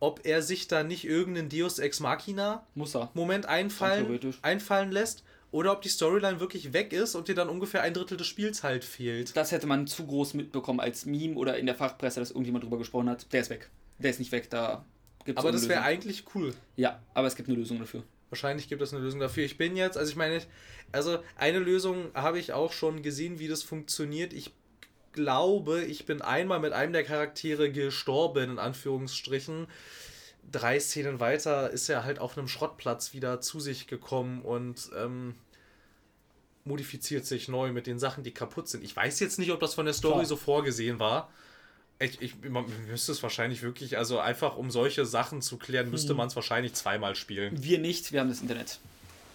ob 0.00 0.24
er 0.24 0.42
sich 0.42 0.68
da 0.68 0.82
nicht 0.82 1.04
irgendeinen 1.04 1.48
Deus 1.48 1.78
Ex 1.78 2.00
Machina 2.00 2.66
Muss 2.74 2.94
er. 2.94 3.10
Moment 3.14 3.46
einfallen, 3.46 4.20
einfallen 4.42 4.92
lässt 4.92 5.24
oder 5.50 5.72
ob 5.72 5.82
die 5.82 5.88
Storyline 5.88 6.40
wirklich 6.40 6.72
weg 6.72 6.92
ist 6.92 7.14
und 7.14 7.28
dir 7.28 7.34
dann 7.34 7.48
ungefähr 7.48 7.82
ein 7.82 7.94
Drittel 7.94 8.16
des 8.16 8.26
Spiels 8.26 8.62
halt 8.62 8.84
fehlt. 8.84 9.36
Das 9.36 9.52
hätte 9.52 9.66
man 9.66 9.86
zu 9.86 10.06
groß 10.06 10.34
mitbekommen 10.34 10.80
als 10.80 11.06
Meme 11.06 11.36
oder 11.36 11.56
in 11.56 11.66
der 11.66 11.74
Fachpresse, 11.74 12.20
dass 12.20 12.30
irgendjemand 12.30 12.64
drüber 12.64 12.78
gesprochen 12.78 13.08
hat. 13.08 13.32
Der 13.32 13.40
ist 13.40 13.50
weg. 13.50 13.70
Der 13.98 14.10
ist 14.10 14.18
nicht 14.18 14.32
weg, 14.32 14.50
da 14.50 14.84
gibt's 15.24 15.40
Aber 15.40 15.52
das 15.52 15.68
wäre 15.68 15.82
eigentlich 15.82 16.24
cool. 16.34 16.54
Ja, 16.76 17.00
aber 17.14 17.26
es 17.26 17.36
gibt 17.36 17.48
eine 17.48 17.58
Lösung 17.58 17.78
dafür. 17.78 18.02
Wahrscheinlich 18.30 18.68
gibt 18.68 18.82
es 18.82 18.92
eine 18.92 19.02
Lösung 19.02 19.20
dafür. 19.20 19.44
Ich 19.44 19.56
bin 19.56 19.74
jetzt, 19.74 19.96
also 19.96 20.10
ich 20.10 20.16
meine, 20.16 20.42
also 20.92 21.18
eine 21.36 21.58
Lösung 21.58 22.10
habe 22.14 22.38
ich 22.38 22.52
auch 22.52 22.72
schon 22.72 23.02
gesehen, 23.02 23.38
wie 23.38 23.48
das 23.48 23.62
funktioniert. 23.62 24.34
Ich 24.34 24.52
glaube, 25.18 25.82
ich 25.82 26.06
bin 26.06 26.22
einmal 26.22 26.60
mit 26.60 26.72
einem 26.72 26.92
der 26.92 27.02
Charaktere 27.02 27.72
gestorben, 27.72 28.52
in 28.52 28.58
Anführungsstrichen. 28.60 29.66
Drei 30.50 30.78
Szenen 30.78 31.18
weiter 31.18 31.70
ist 31.70 31.88
er 31.88 32.04
halt 32.04 32.20
auf 32.20 32.38
einem 32.38 32.46
Schrottplatz 32.46 33.12
wieder 33.14 33.40
zu 33.40 33.58
sich 33.58 33.88
gekommen 33.88 34.42
und 34.42 34.90
ähm, 34.96 35.34
modifiziert 36.64 37.26
sich 37.26 37.48
neu 37.48 37.72
mit 37.72 37.88
den 37.88 37.98
Sachen, 37.98 38.22
die 38.22 38.30
kaputt 38.30 38.68
sind. 38.68 38.84
Ich 38.84 38.94
weiß 38.94 39.18
jetzt 39.18 39.40
nicht, 39.40 39.50
ob 39.50 39.58
das 39.58 39.74
von 39.74 39.86
der 39.86 39.94
Story 39.94 40.20
Klar. 40.20 40.26
so 40.26 40.36
vorgesehen 40.36 41.00
war. 41.00 41.28
Ich, 41.98 42.22
ich, 42.22 42.34
man 42.48 42.64
müsste 42.86 43.10
es 43.10 43.20
wahrscheinlich 43.24 43.62
wirklich, 43.62 43.98
also 43.98 44.20
einfach 44.20 44.56
um 44.56 44.70
solche 44.70 45.04
Sachen 45.04 45.42
zu 45.42 45.56
klären, 45.56 45.90
müsste 45.90 46.10
hm. 46.10 46.18
man 46.18 46.28
es 46.28 46.36
wahrscheinlich 46.36 46.74
zweimal 46.74 47.16
spielen. 47.16 47.60
Wir 47.60 47.80
nicht, 47.80 48.12
wir 48.12 48.20
haben 48.20 48.28
das 48.28 48.40
Internet. 48.40 48.78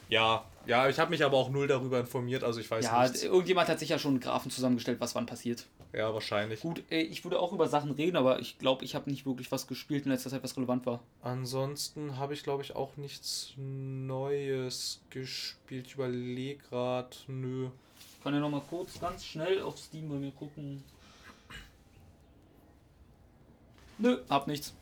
Ja, 0.09 0.45
ja, 0.65 0.87
ich 0.87 0.97
habe 0.97 1.11
mich 1.11 1.23
aber 1.23 1.37
auch 1.37 1.49
null 1.49 1.67
darüber 1.67 1.99
informiert, 1.99 2.43
also 2.43 2.59
ich 2.59 2.69
weiß 2.69 2.85
ja, 2.85 3.03
nichts. 3.03 3.23
irgendjemand 3.23 3.67
hat 3.67 3.79
sicher 3.79 3.99
schon 3.99 4.11
einen 4.11 4.19
Graphen 4.21 4.49
zusammengestellt, 4.49 4.99
was 5.01 5.13
wann 5.15 5.25
passiert. 5.25 5.65
Ja, 5.91 6.13
wahrscheinlich. 6.13 6.61
Gut, 6.61 6.83
äh, 6.89 7.01
ich 7.01 7.23
würde 7.23 7.39
auch 7.39 7.51
über 7.51 7.67
Sachen 7.67 7.91
reden, 7.91 8.15
aber 8.15 8.39
ich 8.39 8.57
glaube, 8.57 8.85
ich 8.85 8.95
habe 8.95 9.09
nicht 9.09 9.25
wirklich 9.25 9.51
was 9.51 9.67
gespielt 9.67 10.05
in 10.05 10.11
letzter 10.11 10.29
Zeit, 10.29 10.43
was 10.43 10.55
relevant 10.55 10.85
war. 10.85 11.01
Ansonsten 11.21 12.17
habe 12.17 12.33
ich, 12.33 12.43
glaube 12.43 12.63
ich, 12.63 12.75
auch 12.75 12.97
nichts 12.97 13.53
Neues 13.57 15.01
gespielt. 15.09 15.87
Ich 15.87 15.95
überlege 15.95 16.63
gerade, 16.69 17.15
nö. 17.27 17.69
Ich 17.99 18.23
kann 18.23 18.33
ja 18.33 18.39
nochmal 18.39 18.63
kurz 18.69 18.99
ganz 18.99 19.25
schnell 19.25 19.61
auf 19.61 19.77
Steam 19.77 20.09
bei 20.09 20.15
mir 20.15 20.31
gucken. 20.31 20.83
Nö, 23.97 24.19
hab 24.29 24.47
nichts. 24.47 24.73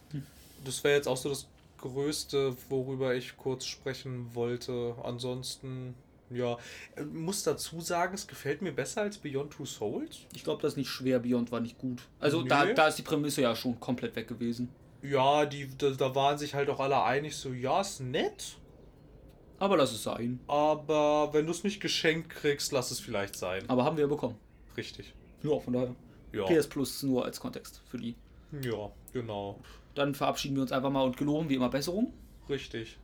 Das 0.64 0.84
wäre 0.84 0.96
jetzt 0.96 1.08
auch 1.08 1.18
so 1.18 1.30
das 1.30 1.48
Größte, 1.82 2.56
worüber 2.70 3.16
ich 3.16 3.38
kurz 3.38 3.66
sprechen 3.66 4.34
wollte. 4.34 4.96
Ansonsten, 5.04 5.96
ja, 6.30 6.58
muss 7.12 7.44
dazu 7.44 7.82
sagen, 7.82 8.14
es 8.14 8.28
gefällt 8.28 8.62
mir 8.62 8.72
besser 8.72 9.02
als 9.02 9.18
Beyond 9.18 9.52
Two 9.54 9.66
Souls. 9.66 10.20
Ich 10.34 10.44
glaube, 10.44 10.62
das 10.62 10.74
ist 10.74 10.78
nicht 10.78 10.90
schwer. 10.90 11.20
Beyond 11.20 11.52
war 11.52 11.60
nicht 11.60 11.78
gut. 11.78 12.04
Also 12.20 12.44
da, 12.44 12.66
da 12.74 12.88
ist 12.88 12.98
die 12.98 13.04
Prämisse 13.04 13.42
ja 13.42 13.56
schon 13.56 13.80
komplett 13.80 14.16
weg 14.16 14.28
gewesen. 14.28 14.70
Ja, 15.02 15.46
die, 15.46 15.68
da, 15.78 15.90
da 15.90 16.14
waren 16.16 16.38
sich 16.38 16.54
halt 16.54 16.70
auch 16.70 16.80
alle 16.80 17.04
einig, 17.04 17.36
so, 17.36 17.52
ja, 17.54 17.82
ist 17.82 18.02
nett. 18.02 18.58
Aber 19.58 19.78
lass 19.78 19.92
es 19.92 20.04
sein. 20.04 20.40
Aber 20.48 21.30
wenn 21.34 21.46
du 21.46 21.52
es 21.52 21.64
nicht 21.64 21.82
geschenkt 21.82 22.30
kriegst, 22.30 22.72
lass 22.72 22.92
es 22.92 23.00
vielleicht 23.00 23.36
sein. 23.36 23.64
Aber 23.68 23.84
haben 23.84 23.98
wir 23.98 24.04
ja 24.04 24.08
bekommen. 24.08 24.36
Richtig. 24.78 25.14
Ja, 25.44 25.60
von 25.60 25.74
daher. 25.74 25.96
Ja. 26.34 26.46
PS 26.46 26.68
Plus 26.68 27.04
nur 27.04 27.26
als 27.26 27.40
Kontext 27.40 27.82
für 27.86 27.98
die. 27.98 28.16
Ja, 28.64 28.92
genau. 29.14 29.60
Dann 29.96 30.16
verabschieden 30.16 30.56
wir 30.56 30.62
uns 30.62 30.72
einfach 30.72 30.90
mal 30.90 31.04
und 31.04 31.18
geloben 31.18 31.50
wie 31.50 31.56
immer 31.56 31.70
Besserung. 31.70 32.14
Richtig. 32.50 32.98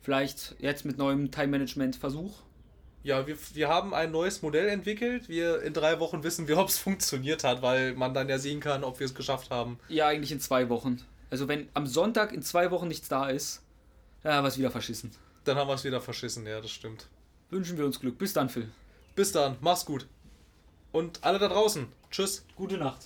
Vielleicht 0.00 0.56
jetzt 0.58 0.84
mit 0.84 0.98
neuem 0.98 1.30
Time-Management-Versuch. 1.30 2.34
Ja, 3.02 3.26
wir, 3.26 3.36
wir 3.52 3.68
haben 3.68 3.94
ein 3.94 4.10
neues 4.10 4.42
Modell 4.42 4.68
entwickelt. 4.68 5.28
Wir 5.28 5.62
in 5.62 5.74
drei 5.74 6.00
Wochen 6.00 6.22
wissen 6.22 6.48
wir, 6.48 6.58
ob 6.58 6.68
es 6.68 6.78
funktioniert 6.78 7.44
hat, 7.44 7.62
weil 7.62 7.94
man 7.94 8.14
dann 8.14 8.28
ja 8.28 8.38
sehen 8.38 8.60
kann, 8.60 8.84
ob 8.84 8.98
wir 8.98 9.06
es 9.06 9.14
geschafft 9.14 9.50
haben. 9.50 9.78
Ja, 9.88 10.08
eigentlich 10.08 10.32
in 10.32 10.40
zwei 10.40 10.68
Wochen. 10.68 11.00
Also 11.30 11.48
wenn 11.48 11.68
am 11.74 11.86
Sonntag 11.86 12.32
in 12.32 12.42
zwei 12.42 12.70
Wochen 12.70 12.88
nichts 12.88 13.08
da 13.08 13.28
ist, 13.28 13.62
dann 14.22 14.34
haben 14.34 14.44
wir 14.44 14.48
es 14.48 14.58
wieder 14.58 14.70
verschissen. 14.70 15.10
Dann 15.44 15.56
haben 15.56 15.68
wir 15.68 15.74
es 15.74 15.84
wieder 15.84 16.00
verschissen, 16.00 16.46
ja, 16.46 16.60
das 16.60 16.70
stimmt. 16.70 17.08
Wünschen 17.50 17.76
wir 17.76 17.84
uns 17.84 18.00
Glück. 18.00 18.18
Bis 18.18 18.32
dann, 18.32 18.48
Phil. 18.48 18.68
Bis 19.14 19.32
dann, 19.32 19.56
mach's 19.60 19.84
gut. 19.84 20.06
Und 20.92 21.22
alle 21.22 21.38
da 21.38 21.48
draußen. 21.48 21.86
Tschüss. 22.10 22.44
Gute 22.56 22.78
Nacht. 22.78 23.04